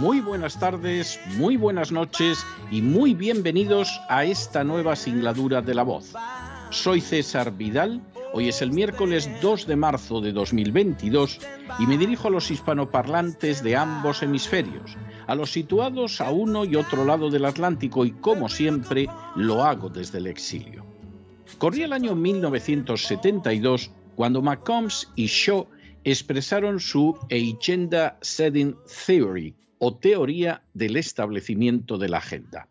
muy 0.00 0.20
buenas 0.20 0.58
tardes, 0.58 1.20
muy 1.36 1.58
buenas 1.58 1.92
noches 1.92 2.46
y 2.70 2.80
muy 2.80 3.12
bienvenidos 3.12 4.00
a 4.08 4.24
esta 4.24 4.64
nueva 4.64 4.96
singladura 4.96 5.60
de 5.60 5.74
la 5.74 5.82
voz. 5.82 6.14
Soy 6.70 7.02
César 7.02 7.54
Vidal, 7.54 8.00
hoy 8.32 8.48
es 8.48 8.62
el 8.62 8.72
miércoles 8.72 9.28
2 9.42 9.66
de 9.66 9.76
marzo 9.76 10.22
de 10.22 10.32
2022 10.32 11.40
y 11.80 11.86
me 11.86 11.98
dirijo 11.98 12.28
a 12.28 12.30
los 12.30 12.50
hispanoparlantes 12.50 13.62
de 13.62 13.76
ambos 13.76 14.22
hemisferios, 14.22 14.96
a 15.26 15.34
los 15.34 15.52
situados 15.52 16.22
a 16.22 16.30
uno 16.30 16.64
y 16.64 16.76
otro 16.76 17.04
lado 17.04 17.28
del 17.28 17.44
Atlántico 17.44 18.06
y 18.06 18.12
como 18.12 18.48
siempre 18.48 19.06
lo 19.36 19.64
hago 19.64 19.90
desde 19.90 20.16
el 20.16 20.28
exilio. 20.28 20.82
Corría 21.58 21.84
el 21.84 21.92
año 21.92 22.14
1972 22.14 23.90
cuando 24.16 24.40
McCombs 24.40 25.12
y 25.14 25.26
Shaw 25.26 25.66
expresaron 26.04 26.80
su 26.80 27.18
Agenda 27.30 28.16
Setting 28.22 28.74
Theory 29.06 29.54
o 29.82 29.98
teoría 29.98 30.62
del 30.74 30.96
establecimiento 30.96 31.96
de 31.96 32.10
la 32.10 32.18
agenda. 32.18 32.68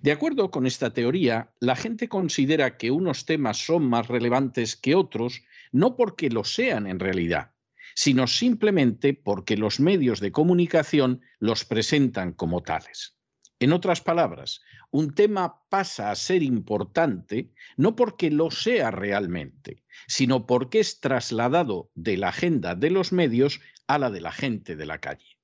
De 0.00 0.12
acuerdo 0.12 0.52
con 0.52 0.64
esta 0.64 0.94
teoría, 0.94 1.50
la 1.60 1.74
gente 1.74 2.08
considera 2.08 2.76
que 2.78 2.92
unos 2.92 3.26
temas 3.26 3.58
son 3.58 3.84
más 3.88 4.06
relevantes 4.06 4.76
que 4.76 4.94
otros 4.94 5.42
no 5.72 5.96
porque 5.96 6.30
lo 6.30 6.44
sean 6.44 6.86
en 6.86 7.00
realidad, 7.00 7.50
sino 7.96 8.28
simplemente 8.28 9.12
porque 9.12 9.56
los 9.56 9.80
medios 9.80 10.20
de 10.20 10.30
comunicación 10.30 11.20
los 11.40 11.64
presentan 11.64 12.32
como 12.32 12.62
tales. 12.62 13.16
En 13.58 13.72
otras 13.72 14.00
palabras, 14.00 14.60
un 14.92 15.14
tema 15.14 15.62
pasa 15.68 16.12
a 16.12 16.14
ser 16.14 16.44
importante 16.44 17.50
no 17.76 17.96
porque 17.96 18.30
lo 18.30 18.52
sea 18.52 18.92
realmente, 18.92 19.82
sino 20.06 20.46
porque 20.46 20.78
es 20.78 21.00
trasladado 21.00 21.90
de 21.94 22.16
la 22.18 22.28
agenda 22.28 22.76
de 22.76 22.90
los 22.90 23.12
medios 23.12 23.60
a 23.88 23.98
la 23.98 24.10
de 24.10 24.20
la 24.20 24.30
gente 24.30 24.76
de 24.76 24.86
la 24.86 24.98
calle. 25.00 25.35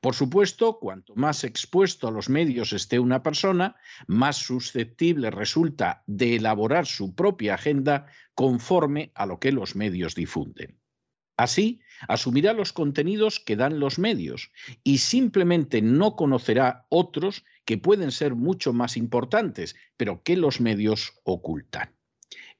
Por 0.00 0.14
supuesto, 0.14 0.78
cuanto 0.78 1.14
más 1.14 1.44
expuesto 1.44 2.08
a 2.08 2.10
los 2.10 2.28
medios 2.28 2.72
esté 2.72 2.98
una 2.98 3.22
persona, 3.22 3.76
más 4.06 4.36
susceptible 4.36 5.30
resulta 5.30 6.02
de 6.06 6.36
elaborar 6.36 6.86
su 6.86 7.14
propia 7.14 7.54
agenda 7.54 8.06
conforme 8.34 9.12
a 9.14 9.26
lo 9.26 9.38
que 9.38 9.52
los 9.52 9.76
medios 9.76 10.14
difunden. 10.14 10.78
Así, 11.36 11.80
asumirá 12.08 12.52
los 12.52 12.72
contenidos 12.72 13.40
que 13.40 13.56
dan 13.56 13.80
los 13.80 13.98
medios 13.98 14.52
y 14.84 14.98
simplemente 14.98 15.82
no 15.82 16.14
conocerá 16.14 16.86
otros 16.88 17.44
que 17.64 17.78
pueden 17.78 18.12
ser 18.12 18.34
mucho 18.34 18.72
más 18.72 18.96
importantes, 18.96 19.74
pero 19.96 20.22
que 20.22 20.36
los 20.36 20.60
medios 20.60 21.14
ocultan. 21.24 21.96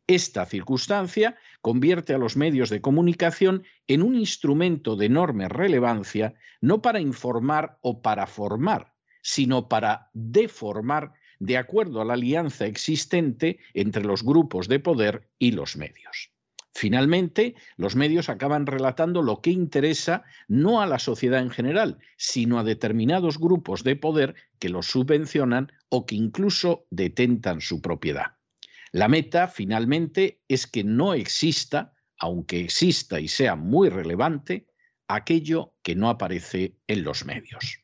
Esta 0.06 0.46
circunstancia 0.46 1.36
convierte 1.60 2.12
a 2.12 2.18
los 2.18 2.36
medios 2.36 2.70
de 2.70 2.80
comunicación 2.80 3.64
en 3.86 4.02
un 4.02 4.16
instrumento 4.16 4.96
de 4.96 5.06
enorme 5.06 5.48
relevancia, 5.48 6.34
no 6.60 6.82
para 6.82 7.00
informar 7.00 7.78
o 7.82 8.02
para 8.02 8.26
formar, 8.26 8.94
sino 9.22 9.68
para 9.68 10.10
deformar 10.12 11.12
de 11.38 11.56
acuerdo 11.56 12.00
a 12.00 12.04
la 12.04 12.14
alianza 12.14 12.66
existente 12.66 13.58
entre 13.74 14.04
los 14.04 14.22
grupos 14.22 14.68
de 14.68 14.80
poder 14.80 15.28
y 15.38 15.52
los 15.52 15.76
medios. 15.76 16.30
Finalmente, 16.74 17.54
los 17.76 17.96
medios 17.96 18.28
acaban 18.28 18.66
relatando 18.66 19.22
lo 19.22 19.40
que 19.40 19.50
interesa 19.50 20.24
no 20.48 20.80
a 20.80 20.86
la 20.86 20.98
sociedad 20.98 21.40
en 21.40 21.50
general, 21.50 21.98
sino 22.16 22.58
a 22.58 22.64
determinados 22.64 23.38
grupos 23.38 23.84
de 23.84 23.94
poder 23.94 24.34
que 24.58 24.68
los 24.68 24.86
subvencionan 24.86 25.70
o 25.90 26.06
que 26.06 26.14
incluso 26.14 26.86
detentan 26.90 27.60
su 27.60 27.82
propiedad. 27.82 28.36
La 28.92 29.08
meta, 29.08 29.48
finalmente, 29.48 30.42
es 30.48 30.66
que 30.66 30.84
no 30.84 31.14
exista, 31.14 31.94
aunque 32.18 32.60
exista 32.60 33.20
y 33.20 33.28
sea 33.28 33.56
muy 33.56 33.88
relevante, 33.88 34.68
aquello 35.08 35.74
que 35.82 35.94
no 35.94 36.10
aparece 36.10 36.76
en 36.86 37.02
los 37.02 37.24
medios. 37.24 37.78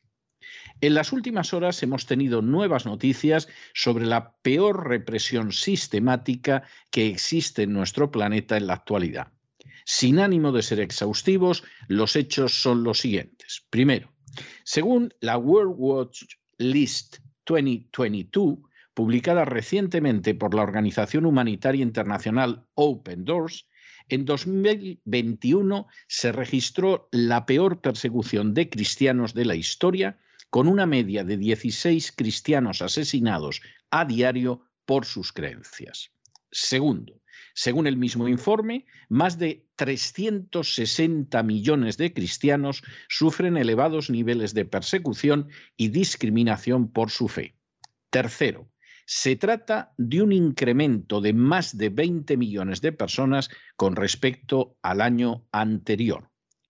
En 0.81 0.93
las 0.93 1.11
últimas 1.11 1.53
horas 1.53 1.81
hemos 1.83 2.05
tenido 2.05 2.41
nuevas 2.41 2.85
noticias 2.85 3.49
sobre 3.73 4.05
la 4.05 4.37
peor 4.37 4.87
represión 4.87 5.51
sistemática 5.51 6.63
que 6.91 7.07
existe 7.07 7.63
en 7.63 7.73
nuestro 7.73 8.11
planeta 8.11 8.55
en 8.55 8.67
la 8.67 8.75
actualidad. 8.75 9.33
Sin 9.85 10.19
ánimo 10.19 10.51
de 10.51 10.61
ser 10.61 10.79
exhaustivos, 10.79 11.63
los 11.87 12.15
hechos 12.15 12.61
son 12.61 12.83
los 12.83 12.99
siguientes. 12.99 13.65
Primero, 13.69 14.13
según 14.63 15.13
la 15.19 15.37
World 15.37 15.73
Watch 15.75 16.23
List 16.59 17.17
2022, 17.45 18.59
publicada 18.99 19.45
recientemente 19.45 20.35
por 20.35 20.53
la 20.53 20.61
organización 20.61 21.25
humanitaria 21.25 21.83
internacional 21.83 22.65
Open 22.73 23.23
Doors, 23.23 23.65
en 24.09 24.25
2021 24.25 25.87
se 26.09 26.33
registró 26.33 27.07
la 27.13 27.45
peor 27.45 27.79
persecución 27.79 28.53
de 28.53 28.69
cristianos 28.69 29.33
de 29.33 29.45
la 29.45 29.55
historia 29.55 30.19
con 30.49 30.67
una 30.67 30.85
media 30.85 31.23
de 31.23 31.37
16 31.37 32.11
cristianos 32.11 32.81
asesinados 32.81 33.61
a 33.89 34.03
diario 34.03 34.65
por 34.85 35.05
sus 35.05 35.31
creencias. 35.31 36.11
Segundo, 36.51 37.21
según 37.53 37.87
el 37.87 37.95
mismo 37.95 38.27
informe, 38.27 38.85
más 39.07 39.39
de 39.39 39.65
360 39.77 41.41
millones 41.43 41.95
de 41.95 42.13
cristianos 42.13 42.83
sufren 43.07 43.55
elevados 43.55 44.09
niveles 44.09 44.53
de 44.53 44.65
persecución 44.65 45.47
y 45.77 45.87
discriminación 45.87 46.91
por 46.91 47.11
su 47.11 47.29
fe. 47.29 47.55
Tercero, 48.09 48.69
se 49.11 49.35
trata 49.35 49.91
de 49.97 50.21
un 50.21 50.31
incremento 50.31 51.19
de 51.19 51.33
más 51.33 51.75
de 51.75 51.89
20 51.89 52.37
millones 52.37 52.79
de 52.79 52.91
personas 52.91 53.49
con 53.75 53.95
respecto 53.95 54.77
al 54.83 55.01
año 55.01 55.47
anterior. 55.51 56.29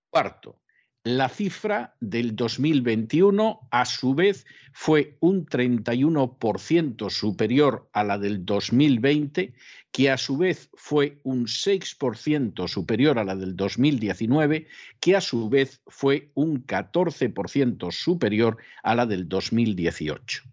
Cuarto, 0.09 0.61
la 1.03 1.27
cifra 1.27 1.97
del 1.99 2.37
2021, 2.37 3.67
a 3.69 3.83
su 3.83 4.15
vez, 4.15 4.45
fue 4.71 5.17
un 5.19 5.45
31% 5.47 7.09
superior 7.09 7.89
a 7.91 8.05
la 8.05 8.17
del 8.17 8.45
2020, 8.45 9.53
que 9.91 10.09
a 10.09 10.17
su 10.17 10.37
vez 10.37 10.69
fue 10.75 11.19
un 11.23 11.45
6% 11.45 12.69
superior 12.69 13.19
a 13.19 13.25
la 13.25 13.35
del 13.35 13.57
2019, 13.57 14.65
que 15.01 15.17
a 15.17 15.19
su 15.19 15.49
vez 15.49 15.81
fue 15.87 16.31
un 16.35 16.65
14% 16.65 17.91
superior 17.91 18.55
a 18.81 18.95
la 18.95 19.05
del 19.05 19.27
2018. 19.27 20.43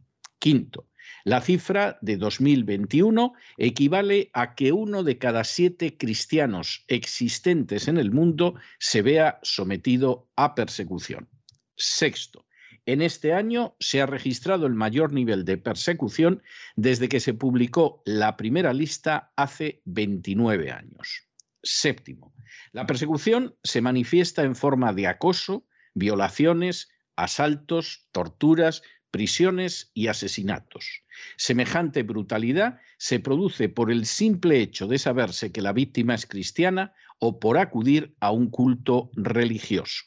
Quinto, 0.40 0.88
la 1.26 1.40
cifra 1.40 1.98
de 2.02 2.18
2021 2.18 3.32
equivale 3.58 4.30
a 4.32 4.54
que 4.54 4.70
uno 4.70 5.02
de 5.02 5.18
cada 5.18 5.42
siete 5.42 5.96
cristianos 5.98 6.84
existentes 6.86 7.88
en 7.88 7.98
el 7.98 8.12
mundo 8.12 8.54
se 8.78 9.02
vea 9.02 9.40
sometido 9.42 10.30
a 10.36 10.54
persecución. 10.54 11.28
Sexto, 11.76 12.46
en 12.86 13.02
este 13.02 13.32
año 13.32 13.74
se 13.80 14.00
ha 14.00 14.06
registrado 14.06 14.66
el 14.66 14.74
mayor 14.74 15.12
nivel 15.12 15.44
de 15.44 15.58
persecución 15.58 16.44
desde 16.76 17.08
que 17.08 17.18
se 17.18 17.34
publicó 17.34 18.02
la 18.04 18.36
primera 18.36 18.72
lista 18.72 19.32
hace 19.34 19.82
29 19.84 20.70
años. 20.70 21.26
Séptimo, 21.60 22.34
la 22.70 22.86
persecución 22.86 23.56
se 23.64 23.80
manifiesta 23.80 24.44
en 24.44 24.54
forma 24.54 24.92
de 24.92 25.08
acoso, 25.08 25.66
violaciones, 25.92 26.88
asaltos, 27.16 28.06
torturas, 28.12 28.82
prisiones 29.16 29.90
y 29.94 30.08
asesinatos. 30.08 31.02
Semejante 31.38 32.02
brutalidad 32.02 32.80
se 32.98 33.18
produce 33.18 33.70
por 33.70 33.90
el 33.90 34.04
simple 34.04 34.60
hecho 34.60 34.86
de 34.88 34.98
saberse 34.98 35.52
que 35.52 35.62
la 35.62 35.72
víctima 35.72 36.14
es 36.14 36.26
cristiana 36.26 36.92
o 37.18 37.40
por 37.40 37.56
acudir 37.56 38.14
a 38.20 38.30
un 38.30 38.50
culto 38.50 39.10
religioso. 39.14 40.04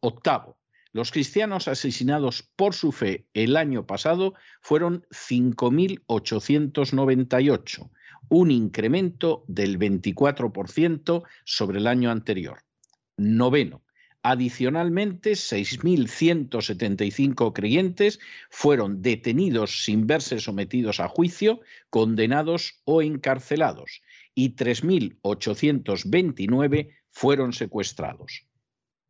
Octavo, 0.00 0.58
Los 0.92 1.10
cristianos 1.10 1.68
asesinados 1.68 2.42
por 2.54 2.74
su 2.74 2.92
fe 2.92 3.26
el 3.32 3.56
año 3.56 3.86
pasado 3.86 4.34
fueron 4.60 5.06
5.898, 5.10 7.90
un 8.28 8.50
incremento 8.50 9.46
del 9.48 9.78
24% 9.78 11.22
sobre 11.46 11.78
el 11.78 11.86
año 11.86 12.10
anterior. 12.10 12.58
Noveno. 13.16 13.83
Adicionalmente, 14.26 15.32
6.175 15.32 17.52
creyentes 17.52 18.20
fueron 18.48 19.02
detenidos 19.02 19.84
sin 19.84 20.06
verse 20.06 20.40
sometidos 20.40 20.98
a 20.98 21.08
juicio, 21.08 21.60
condenados 21.90 22.80
o 22.84 23.02
encarcelados, 23.02 24.00
y 24.34 24.56
3.829 24.56 26.88
fueron 27.10 27.52
secuestrados. 27.52 28.46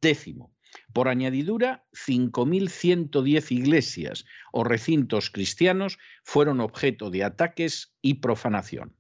Décimo. 0.03 0.53
Por 0.93 1.07
añadidura, 1.07 1.87
5.110 1.93 3.53
iglesias 3.53 4.25
o 4.51 4.65
recintos 4.65 5.31
cristianos 5.31 5.97
fueron 6.25 6.61
objeto 6.61 7.11
de 7.11 7.23
ataques 7.23 7.95
y 8.03 8.15
profanación. 8.15 8.97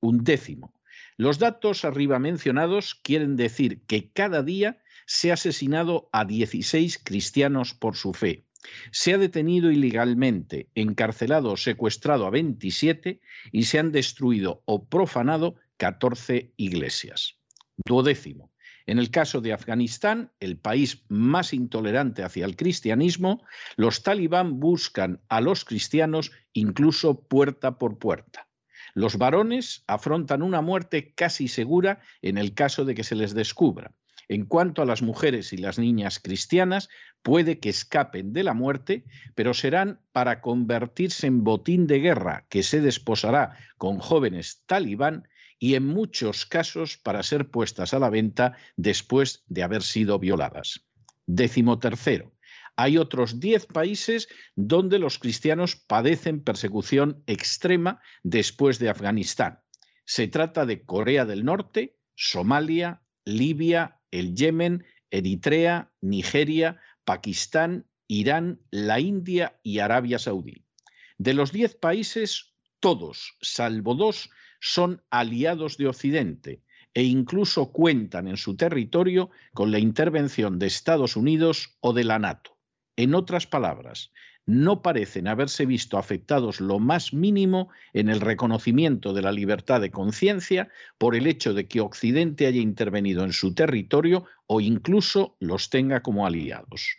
Un 0.00 0.24
décimo. 0.24 0.72
Los 1.18 1.38
datos 1.38 1.84
arriba 1.84 2.18
mencionados 2.18 2.94
quieren 2.94 3.36
decir 3.36 3.84
que 3.84 4.10
cada 4.12 4.42
día 4.42 4.82
se 5.12 5.30
ha 5.30 5.34
asesinado 5.34 6.08
a 6.10 6.24
16 6.24 6.98
cristianos 7.04 7.74
por 7.74 7.96
su 7.96 8.14
fe. 8.14 8.46
Se 8.92 9.12
ha 9.12 9.18
detenido 9.18 9.70
ilegalmente, 9.70 10.70
encarcelado 10.74 11.50
o 11.52 11.56
secuestrado 11.58 12.24
a 12.24 12.30
27 12.30 13.20
y 13.52 13.64
se 13.64 13.78
han 13.78 13.92
destruido 13.92 14.62
o 14.64 14.88
profanado 14.88 15.56
14 15.76 16.54
iglesias. 16.56 17.36
Duodécimo. 17.84 18.52
En 18.86 18.98
el 18.98 19.10
caso 19.10 19.42
de 19.42 19.52
Afganistán, 19.52 20.32
el 20.40 20.56
país 20.56 21.04
más 21.08 21.52
intolerante 21.52 22.22
hacia 22.22 22.46
el 22.46 22.56
cristianismo, 22.56 23.44
los 23.76 24.02
talibán 24.02 24.60
buscan 24.60 25.20
a 25.28 25.42
los 25.42 25.66
cristianos 25.66 26.32
incluso 26.54 27.28
puerta 27.28 27.76
por 27.76 27.98
puerta. 27.98 28.48
Los 28.94 29.18
varones 29.18 29.84
afrontan 29.86 30.40
una 30.40 30.62
muerte 30.62 31.12
casi 31.14 31.48
segura 31.48 32.00
en 32.22 32.38
el 32.38 32.54
caso 32.54 32.86
de 32.86 32.94
que 32.94 33.04
se 33.04 33.14
les 33.14 33.34
descubra. 33.34 33.92
En 34.32 34.46
cuanto 34.46 34.80
a 34.80 34.86
las 34.86 35.02
mujeres 35.02 35.52
y 35.52 35.58
las 35.58 35.78
niñas 35.78 36.18
cristianas, 36.18 36.88
puede 37.20 37.58
que 37.58 37.68
escapen 37.68 38.32
de 38.32 38.44
la 38.44 38.54
muerte, 38.54 39.04
pero 39.34 39.52
serán 39.52 40.00
para 40.10 40.40
convertirse 40.40 41.26
en 41.26 41.44
botín 41.44 41.86
de 41.86 41.98
guerra 41.98 42.46
que 42.48 42.62
se 42.62 42.80
desposará 42.80 43.58
con 43.76 43.98
jóvenes 43.98 44.62
talibán 44.64 45.28
y 45.58 45.74
en 45.74 45.86
muchos 45.86 46.46
casos 46.46 46.96
para 46.96 47.22
ser 47.22 47.50
puestas 47.50 47.92
a 47.92 47.98
la 47.98 48.08
venta 48.08 48.56
después 48.74 49.44
de 49.48 49.64
haber 49.64 49.82
sido 49.82 50.18
violadas. 50.18 50.86
Décimo 51.26 51.78
tercero. 51.78 52.32
Hay 52.74 52.96
otros 52.96 53.38
diez 53.38 53.66
países 53.66 54.28
donde 54.56 54.98
los 54.98 55.18
cristianos 55.18 55.76
padecen 55.76 56.42
persecución 56.42 57.22
extrema 57.26 58.00
después 58.22 58.78
de 58.78 58.88
Afganistán. 58.88 59.60
Se 60.06 60.26
trata 60.26 60.64
de 60.64 60.86
Corea 60.86 61.26
del 61.26 61.44
Norte, 61.44 61.98
Somalia, 62.14 63.02
Libia, 63.26 63.98
el 64.12 64.36
Yemen, 64.36 64.84
Eritrea, 65.10 65.90
Nigeria, 66.00 66.80
Pakistán, 67.04 67.86
Irán, 68.06 68.60
la 68.70 69.00
India 69.00 69.58
y 69.64 69.80
Arabia 69.80 70.18
Saudí. 70.18 70.64
De 71.18 71.34
los 71.34 71.50
diez 71.50 71.74
países, 71.74 72.54
todos, 72.78 73.36
salvo 73.40 73.94
dos, 73.94 74.30
son 74.60 75.02
aliados 75.10 75.76
de 75.76 75.88
Occidente 75.88 76.62
e 76.94 77.02
incluso 77.02 77.72
cuentan 77.72 78.28
en 78.28 78.36
su 78.36 78.56
territorio 78.56 79.30
con 79.54 79.70
la 79.70 79.78
intervención 79.78 80.58
de 80.58 80.66
Estados 80.66 81.16
Unidos 81.16 81.76
o 81.80 81.92
de 81.92 82.04
la 82.04 82.18
NATO. 82.18 82.58
En 82.96 83.14
otras 83.14 83.46
palabras, 83.46 84.12
no 84.46 84.82
parecen 84.82 85.28
haberse 85.28 85.66
visto 85.66 85.98
afectados 85.98 86.60
lo 86.60 86.78
más 86.78 87.12
mínimo 87.12 87.68
en 87.92 88.08
el 88.08 88.20
reconocimiento 88.20 89.12
de 89.12 89.22
la 89.22 89.32
libertad 89.32 89.80
de 89.80 89.90
conciencia 89.90 90.68
por 90.98 91.14
el 91.14 91.26
hecho 91.26 91.54
de 91.54 91.68
que 91.68 91.80
Occidente 91.80 92.46
haya 92.46 92.60
intervenido 92.60 93.24
en 93.24 93.32
su 93.32 93.54
territorio 93.54 94.26
o 94.46 94.60
incluso 94.60 95.36
los 95.38 95.70
tenga 95.70 96.02
como 96.02 96.26
aliados. 96.26 96.96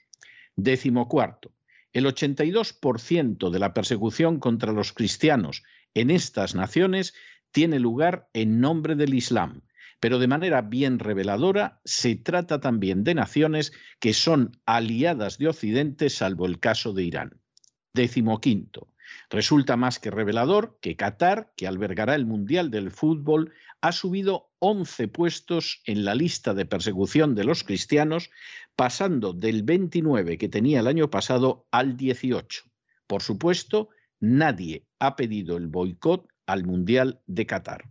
Décimo 0.56 1.07
cuarto. 1.07 1.51
El 1.92 2.06
82% 2.06 3.50
de 3.50 3.60
la 3.60 3.74
persecución 3.74 4.39
contra 4.39 4.72
los 4.72 4.94
cristianos 4.94 5.63
en 5.94 6.10
estas 6.10 6.56
naciones 6.56 7.13
tiene 7.51 7.80
lugar 7.80 8.30
en 8.34 8.60
nombre 8.60 8.96
del 8.96 9.13
Islam, 9.13 9.62
pero 10.04 10.20
de 10.20 10.28
manera 10.28 10.62
bien 10.62 11.00
reveladora 11.00 11.80
se 11.86 12.18
trata 12.18 12.60
también 12.60 13.06
de 13.06 13.16
naciones 13.16 13.72
que 14.02 14.14
son 14.14 14.52
aliadas 14.66 15.38
de 15.38 15.48
Occidente, 15.48 16.10
salvo 16.10 16.46
el 16.46 16.60
caso 16.60 16.92
de 16.92 17.04
Irán. 17.04 17.40
Décimo 17.94 18.42
quinto. 18.42 18.90
Resulta 19.30 19.78
más 19.78 20.00
que 20.00 20.12
revelador 20.12 20.78
que 20.82 20.98
Qatar, 20.98 21.54
que 21.56 21.68
albergará 21.68 22.16
el 22.16 22.26
Mundial 22.26 22.70
del 22.70 22.92
Fútbol, 22.92 23.54
ha 23.80 23.94
subido 23.94 24.52
11 24.60 25.08
puestos 25.08 25.82
en 25.86 26.04
la 26.04 26.16
lista 26.16 26.54
de 26.54 26.66
persecución 26.66 27.34
de 27.34 27.46
los 27.46 27.64
cristianos, 27.64 28.30
pasando 28.76 29.32
del 29.32 29.64
29 29.64 30.38
que 30.38 30.50
tenía 30.50 30.82
el 30.82 30.88
año 30.88 31.10
pasado 31.10 31.66
al 31.72 31.96
18. 31.96 32.64
Por 33.08 33.22
supuesto, 33.22 33.88
nadie 34.20 34.86
ha 35.00 35.16
pedido 35.16 35.56
el 35.56 35.68
boicot 35.68 36.28
al 36.46 36.66
Mundial 36.66 37.22
de 37.26 37.46
Qatar. 37.46 37.86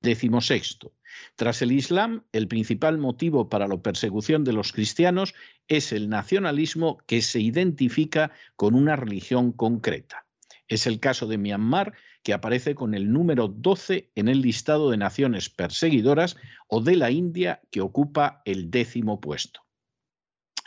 Décimo 0.00 0.40
sexto. 0.40 0.94
Tras 1.36 1.62
el 1.62 1.72
Islam, 1.72 2.24
el 2.32 2.48
principal 2.48 2.98
motivo 2.98 3.48
para 3.48 3.68
la 3.68 3.82
persecución 3.82 4.44
de 4.44 4.52
los 4.52 4.72
cristianos 4.72 5.34
es 5.68 5.92
el 5.92 6.08
nacionalismo 6.08 6.98
que 7.06 7.22
se 7.22 7.40
identifica 7.40 8.32
con 8.56 8.74
una 8.74 8.96
religión 8.96 9.52
concreta. 9.52 10.26
Es 10.68 10.86
el 10.86 11.00
caso 11.00 11.26
de 11.26 11.38
Myanmar, 11.38 11.94
que 12.22 12.32
aparece 12.32 12.74
con 12.74 12.94
el 12.94 13.12
número 13.12 13.48
12 13.48 14.10
en 14.14 14.28
el 14.28 14.42
listado 14.42 14.90
de 14.90 14.96
naciones 14.96 15.48
perseguidoras, 15.50 16.36
o 16.68 16.80
de 16.80 16.96
la 16.96 17.10
India, 17.10 17.60
que 17.70 17.80
ocupa 17.80 18.42
el 18.44 18.70
décimo 18.70 19.20
puesto. 19.20 19.62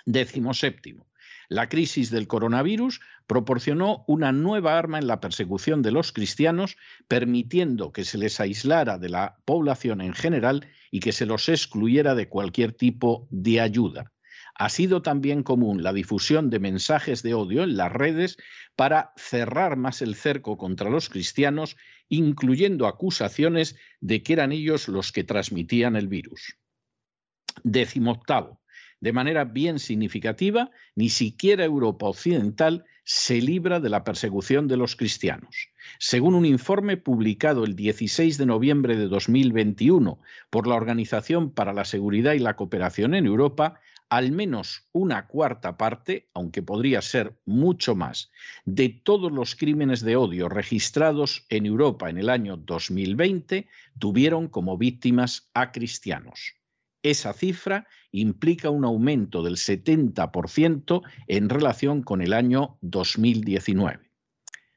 Décimo 0.05 0.53
séptimo. 0.53 1.07
La 1.53 1.69
crisis 1.69 2.09
del 2.09 2.25
coronavirus 2.25 2.99
proporcionó 3.27 4.05
una 4.07 4.31
nueva 4.31 4.75
arma 4.75 4.97
en 4.97 5.05
la 5.05 5.19
persecución 5.19 5.83
de 5.83 5.91
los 5.91 6.11
cristianos, 6.11 6.77
permitiendo 7.07 7.93
que 7.93 8.05
se 8.05 8.17
les 8.17 8.39
aislara 8.39 8.97
de 8.97 9.09
la 9.09 9.37
población 9.45 10.01
en 10.01 10.13
general 10.13 10.67
y 10.89 10.99
que 10.99 11.11
se 11.11 11.27
los 11.27 11.49
excluyera 11.49 12.15
de 12.15 12.27
cualquier 12.27 12.71
tipo 12.71 13.27
de 13.29 13.61
ayuda. 13.61 14.11
Ha 14.55 14.69
sido 14.69 15.03
también 15.03 15.43
común 15.43 15.83
la 15.83 15.93
difusión 15.93 16.49
de 16.49 16.57
mensajes 16.57 17.21
de 17.21 17.35
odio 17.35 17.61
en 17.61 17.77
las 17.77 17.91
redes 17.91 18.37
para 18.75 19.13
cerrar 19.15 19.77
más 19.77 20.01
el 20.01 20.15
cerco 20.15 20.57
contra 20.57 20.89
los 20.89 21.07
cristianos, 21.07 21.77
incluyendo 22.09 22.87
acusaciones 22.87 23.75
de 24.01 24.23
que 24.23 24.33
eran 24.33 24.53
ellos 24.53 24.87
los 24.87 25.11
que 25.11 25.23
transmitían 25.23 25.97
el 25.97 26.07
virus. 26.07 26.57
Décimo 27.63 28.13
octavo. 28.13 28.62
De 29.03 29.11
manera 29.11 29.43
bien 29.43 29.79
significativa, 29.79 30.71
ni 30.95 31.09
siquiera 31.09 31.65
Europa 31.65 32.05
Occidental 32.05 32.85
se 33.03 33.41
libra 33.41 33.81
de 33.81 33.89
la 33.89 34.05
persecución 34.05 34.69
de 34.69 34.77
los 34.77 34.95
cristianos. 34.95 35.67
Según 35.99 36.35
un 36.35 36.45
informe 36.45 36.95
publicado 36.95 37.65
el 37.65 37.75
16 37.75 38.37
de 38.37 38.45
noviembre 38.45 38.95
de 38.95 39.09
2021 39.09 40.21
por 40.49 40.67
la 40.67 40.75
Organización 40.75 41.51
para 41.51 41.73
la 41.73 41.83
Seguridad 41.83 42.31
y 42.31 42.39
la 42.39 42.55
Cooperación 42.55 43.13
en 43.13 43.25
Europa, 43.25 43.81
al 44.07 44.31
menos 44.31 44.87
una 44.93 45.27
cuarta 45.27 45.75
parte, 45.75 46.29
aunque 46.33 46.61
podría 46.61 47.01
ser 47.01 47.35
mucho 47.43 47.95
más, 47.95 48.31
de 48.63 48.87
todos 48.87 49.33
los 49.33 49.57
crímenes 49.57 49.99
de 49.99 50.15
odio 50.15 50.47
registrados 50.47 51.45
en 51.49 51.65
Europa 51.65 52.09
en 52.09 52.19
el 52.19 52.29
año 52.29 52.55
2020 52.55 53.67
tuvieron 53.99 54.47
como 54.47 54.77
víctimas 54.77 55.49
a 55.53 55.73
cristianos. 55.73 56.55
Esa 57.03 57.33
cifra 57.33 57.85
implica 58.11 58.69
un 58.69 58.85
aumento 58.85 59.43
del 59.43 59.57
70% 59.57 61.01
en 61.27 61.49
relación 61.49 62.01
con 62.01 62.21
el 62.21 62.31
año 62.31 62.77
2019. 62.79 64.09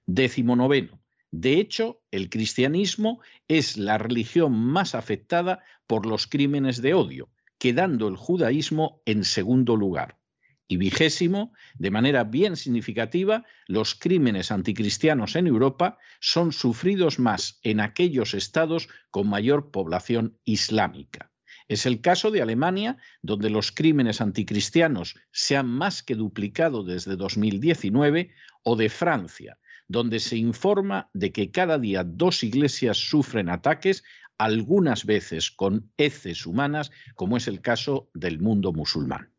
Décimo 0.06 0.56
noveno. 0.56 1.00
De 1.30 1.60
hecho, 1.60 2.02
el 2.10 2.28
cristianismo 2.28 3.20
es 3.46 3.76
la 3.76 3.96
religión 3.98 4.52
más 4.58 4.96
afectada 4.96 5.62
por 5.86 6.04
los 6.04 6.26
crímenes 6.26 6.82
de 6.82 6.94
odio, 6.94 7.30
quedando 7.58 8.08
el 8.08 8.16
judaísmo 8.16 9.02
en 9.06 9.22
segundo 9.22 9.76
lugar. 9.76 10.18
Y 10.66 10.78
vigésimo, 10.78 11.52
de 11.78 11.92
manera 11.92 12.24
bien 12.24 12.56
significativa, 12.56 13.44
los 13.68 13.94
crímenes 13.94 14.50
anticristianos 14.50 15.36
en 15.36 15.46
Europa 15.46 15.98
son 16.18 16.52
sufridos 16.52 17.20
más 17.20 17.60
en 17.62 17.78
aquellos 17.78 18.34
estados 18.34 18.88
con 19.12 19.28
mayor 19.28 19.70
población 19.70 20.40
islámica. 20.44 21.30
Es 21.68 21.84
el 21.84 22.00
caso 22.00 22.30
de 22.30 22.42
Alemania, 22.42 22.96
donde 23.22 23.50
los 23.50 23.72
crímenes 23.72 24.20
anticristianos 24.20 25.16
se 25.32 25.56
han 25.56 25.68
más 25.68 26.02
que 26.02 26.14
duplicado 26.14 26.84
desde 26.84 27.16
2019, 27.16 28.30
o 28.62 28.76
de 28.76 28.88
Francia, 28.88 29.58
donde 29.88 30.20
se 30.20 30.36
informa 30.36 31.10
de 31.12 31.32
que 31.32 31.50
cada 31.50 31.78
día 31.78 32.04
dos 32.04 32.42
iglesias 32.44 32.98
sufren 32.98 33.48
ataques, 33.48 34.04
algunas 34.38 35.06
veces 35.06 35.50
con 35.50 35.90
heces 35.96 36.46
humanas, 36.46 36.90
como 37.14 37.36
es 37.36 37.48
el 37.48 37.60
caso 37.60 38.10
del 38.14 38.38
mundo 38.38 38.72
musulmán. 38.72 39.32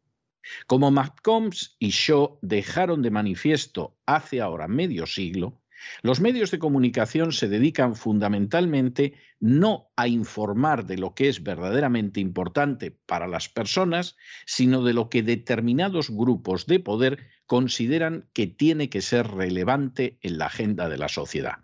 Como 0.65 0.91
McCombs 0.91 1.75
y 1.79 1.89
Shaw 1.89 2.39
dejaron 2.41 3.01
de 3.01 3.11
manifiesto 3.11 3.97
hace 4.05 4.41
ahora 4.41 4.67
medio 4.67 5.05
siglo, 5.05 5.61
los 6.01 6.19
medios 6.19 6.51
de 6.51 6.59
comunicación 6.59 7.31
se 7.31 7.47
dedican 7.47 7.95
fundamentalmente 7.95 9.13
no 9.39 9.89
a 9.95 10.07
informar 10.07 10.85
de 10.85 10.97
lo 10.97 11.13
que 11.13 11.29
es 11.29 11.43
verdaderamente 11.43 12.19
importante 12.19 12.91
para 12.91 13.27
las 13.27 13.49
personas, 13.49 14.15
sino 14.45 14.83
de 14.83 14.93
lo 14.93 15.09
que 15.09 15.23
determinados 15.23 16.09
grupos 16.09 16.65
de 16.65 16.79
poder 16.79 17.27
consideran 17.45 18.29
que 18.33 18.47
tiene 18.47 18.89
que 18.89 19.01
ser 19.01 19.27
relevante 19.27 20.17
en 20.21 20.37
la 20.37 20.47
agenda 20.47 20.89
de 20.89 20.97
la 20.97 21.07
sociedad. 21.07 21.59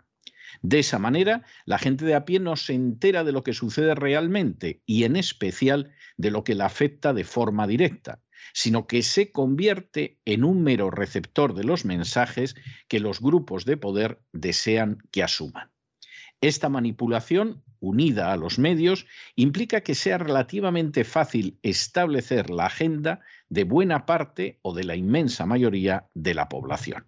De 0.62 0.78
esa 0.78 0.98
manera, 0.98 1.42
la 1.66 1.78
gente 1.78 2.04
de 2.04 2.14
a 2.14 2.24
pie 2.24 2.40
no 2.40 2.56
se 2.56 2.74
entera 2.74 3.24
de 3.24 3.32
lo 3.32 3.42
que 3.42 3.52
sucede 3.52 3.94
realmente 3.94 4.82
y 4.86 5.04
en 5.04 5.16
especial 5.16 5.92
de 6.16 6.30
lo 6.30 6.44
que 6.44 6.54
la 6.54 6.66
afecta 6.66 7.12
de 7.12 7.24
forma 7.24 7.66
directa, 7.66 8.22
sino 8.52 8.86
que 8.86 9.02
se 9.02 9.32
convierte 9.32 10.18
en 10.24 10.44
un 10.44 10.62
mero 10.62 10.90
receptor 10.90 11.54
de 11.54 11.64
los 11.64 11.84
mensajes 11.84 12.54
que 12.88 13.00
los 13.00 13.20
grupos 13.20 13.64
de 13.64 13.76
poder 13.76 14.20
desean 14.32 14.98
que 15.10 15.22
asuman. 15.22 15.70
Esta 16.40 16.68
manipulación, 16.68 17.62
unida 17.80 18.32
a 18.32 18.36
los 18.36 18.58
medios, 18.58 19.06
implica 19.34 19.80
que 19.80 19.94
sea 19.94 20.18
relativamente 20.18 21.04
fácil 21.04 21.58
establecer 21.62 22.50
la 22.50 22.66
agenda 22.66 23.20
de 23.48 23.64
buena 23.64 24.04
parte 24.04 24.58
o 24.62 24.74
de 24.74 24.84
la 24.84 24.94
inmensa 24.94 25.46
mayoría 25.46 26.06
de 26.12 26.34
la 26.34 26.48
población. 26.50 27.06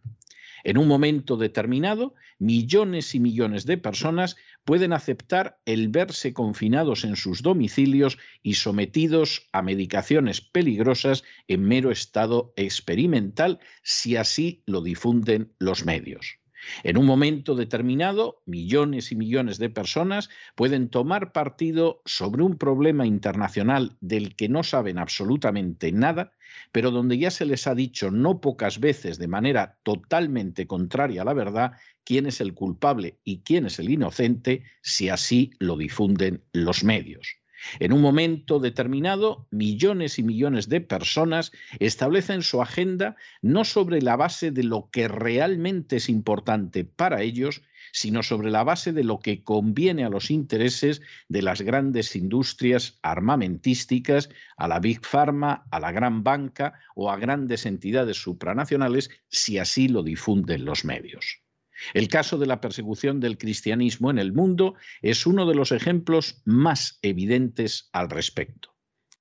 En 0.66 0.78
un 0.78 0.88
momento 0.88 1.37
determinado, 1.37 2.16
millones 2.40 3.14
y 3.14 3.20
millones 3.20 3.66
de 3.66 3.78
personas 3.78 4.35
pueden 4.64 4.92
aceptar 4.92 5.61
el 5.64 5.90
verse 5.90 6.32
confinados 6.32 7.04
en 7.04 7.14
sus 7.14 7.40
domicilios 7.40 8.18
y 8.42 8.54
sometidos 8.54 9.49
a 9.52 9.62
medicaciones 9.62 10.40
peligrosas 10.40 11.23
en 11.46 11.62
mero 11.62 11.92
estado 11.92 12.52
experimental 12.56 13.61
si 13.85 14.16
así 14.16 14.64
lo 14.66 14.80
difunden 14.80 15.52
los 15.61 15.85
medios. 15.85 16.40
En 16.82 16.96
un 16.96 17.06
momento 17.06 17.54
determinado, 17.54 18.42
millones 18.46 19.12
y 19.12 19.16
millones 19.16 19.58
de 19.58 19.70
personas 19.70 20.28
pueden 20.54 20.88
tomar 20.88 21.32
partido 21.32 22.02
sobre 22.04 22.42
un 22.42 22.56
problema 22.56 23.06
internacional 23.06 23.96
del 24.00 24.37
que 24.37 24.49
no 24.49 24.62
saben 24.62 24.99
absolutamente 24.99 25.92
nada, 25.92 26.32
pero 26.73 26.90
donde 26.90 27.18
ya 27.18 27.30
se 27.30 27.44
les 27.44 27.66
ha 27.66 27.75
dicho 27.75 28.11
no 28.11 28.40
pocas 28.40 28.80
veces 28.80 29.18
de 29.18 29.28
manera 29.28 29.78
totalmente 29.82 30.66
contraria 30.66 31.23
a 31.23 31.25
la 31.25 31.35
verdad 31.35 31.73
quién 32.04 32.26
es 32.26 32.40
el 32.40 32.54
culpable 32.54 33.18
y 33.25 33.40
quién 33.40 33.66
es 33.66 33.78
el 33.78 33.90
inocente 33.90 34.62
si 34.82 35.08
así 35.08 35.50
lo 35.58 35.76
difunden 35.76 36.42
los 36.52 36.85
medios. 36.85 37.37
En 37.78 37.92
un 37.92 38.00
momento 38.00 38.58
determinado, 38.58 39.46
millones 39.50 40.18
y 40.18 40.23
millones 40.23 40.68
de 40.68 40.80
personas 40.80 41.52
establecen 41.78 42.42
su 42.42 42.62
agenda 42.62 43.16
no 43.42 43.64
sobre 43.64 44.02
la 44.02 44.16
base 44.16 44.50
de 44.50 44.64
lo 44.64 44.88
que 44.90 45.08
realmente 45.08 45.96
es 45.96 46.08
importante 46.08 46.85
para 46.85 47.23
ellos, 47.23 47.62
sino 47.92 48.23
sobre 48.23 48.50
la 48.50 48.64
base 48.64 48.92
de 48.92 49.04
lo 49.04 49.20
que 49.20 49.42
conviene 49.42 50.04
a 50.04 50.11
los 50.11 50.30
intereses 50.30 51.00
de 51.28 51.42
las 51.42 51.62
grandes 51.62 52.14
industrias 52.16 52.99
armamentísticas, 53.02 54.28
a 54.56 54.68
la 54.68 54.80
Big 54.80 55.04
Pharma, 55.04 55.64
a 55.70 55.80
la 55.80 55.92
gran 55.92 56.23
banca 56.23 56.75
o 56.94 57.11
a 57.11 57.16
grandes 57.16 57.64
entidades 57.64 58.18
supranacionales, 58.18 59.11
si 59.28 59.58
así 59.58 59.88
lo 59.88 60.02
difunden 60.02 60.64
los 60.64 60.85
medios. 60.85 61.46
El 61.95 62.09
caso 62.09 62.38
de 62.38 62.47
la 62.47 62.61
persecución 62.61 63.21
del 63.21 63.38
cristianismo 63.38 64.11
en 64.11 64.18
el 64.18 64.33
mundo 64.33 64.75
es 65.02 65.26
uno 65.26 65.47
de 65.47 65.54
los 65.54 65.73
ejemplos 65.73 66.42
más 66.45 66.99
evidentes 67.02 67.88
al 67.92 68.11
respecto. 68.11 68.75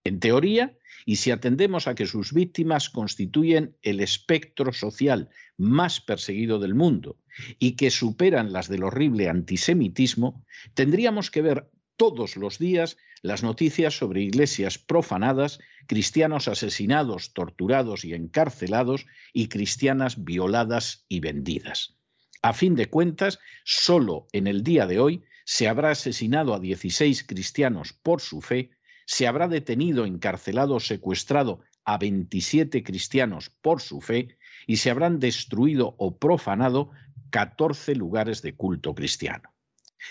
En 0.03 0.19
teoría, 0.19 0.77
y 1.05 1.17
si 1.17 1.31
atendemos 1.31 1.87
a 1.87 1.95
que 1.95 2.05
sus 2.07 2.33
víctimas 2.33 2.89
constituyen 2.89 3.77
el 3.81 3.99
espectro 3.99 4.73
social 4.73 5.29
más 5.57 6.01
perseguido 6.01 6.59
del 6.59 6.73
mundo 6.73 7.19
y 7.59 7.75
que 7.75 7.91
superan 7.91 8.51
las 8.51 8.69
del 8.69 8.83
horrible 8.83 9.29
antisemitismo, 9.29 10.43
tendríamos 10.73 11.29
que 11.29 11.41
ver 11.41 11.69
todos 11.97 12.35
los 12.37 12.57
días 12.59 12.97
las 13.21 13.43
noticias 13.43 13.97
sobre 13.97 14.21
iglesias 14.21 14.77
profanadas, 14.77 15.59
cristianos 15.87 16.47
asesinados, 16.47 17.33
torturados 17.33 18.05
y 18.05 18.13
encarcelados 18.13 19.05
y 19.33 19.47
cristianas 19.47 20.23
violadas 20.23 21.05
y 21.07 21.19
vendidas. 21.19 21.97
A 22.45 22.53
fin 22.53 22.75
de 22.75 22.91
cuentas, 22.91 23.39
solo 23.63 24.27
en 24.31 24.45
el 24.45 24.61
día 24.61 24.85
de 24.85 24.99
hoy 24.99 25.23
se 25.45 25.67
habrá 25.67 25.89
asesinado 25.89 26.53
a 26.53 26.59
16 26.59 27.23
cristianos 27.23 27.93
por 27.93 28.21
su 28.21 28.39
fe, 28.39 28.69
se 29.07 29.25
habrá 29.25 29.47
detenido, 29.47 30.05
encarcelado 30.05 30.75
o 30.75 30.79
secuestrado 30.79 31.61
a 31.85 31.97
27 31.97 32.83
cristianos 32.83 33.49
por 33.49 33.81
su 33.81 33.99
fe 33.99 34.37
y 34.67 34.77
se 34.77 34.91
habrán 34.91 35.17
destruido 35.19 35.95
o 35.97 36.19
profanado 36.19 36.91
14 37.31 37.95
lugares 37.95 38.43
de 38.43 38.53
culto 38.53 38.93
cristiano. 38.93 39.49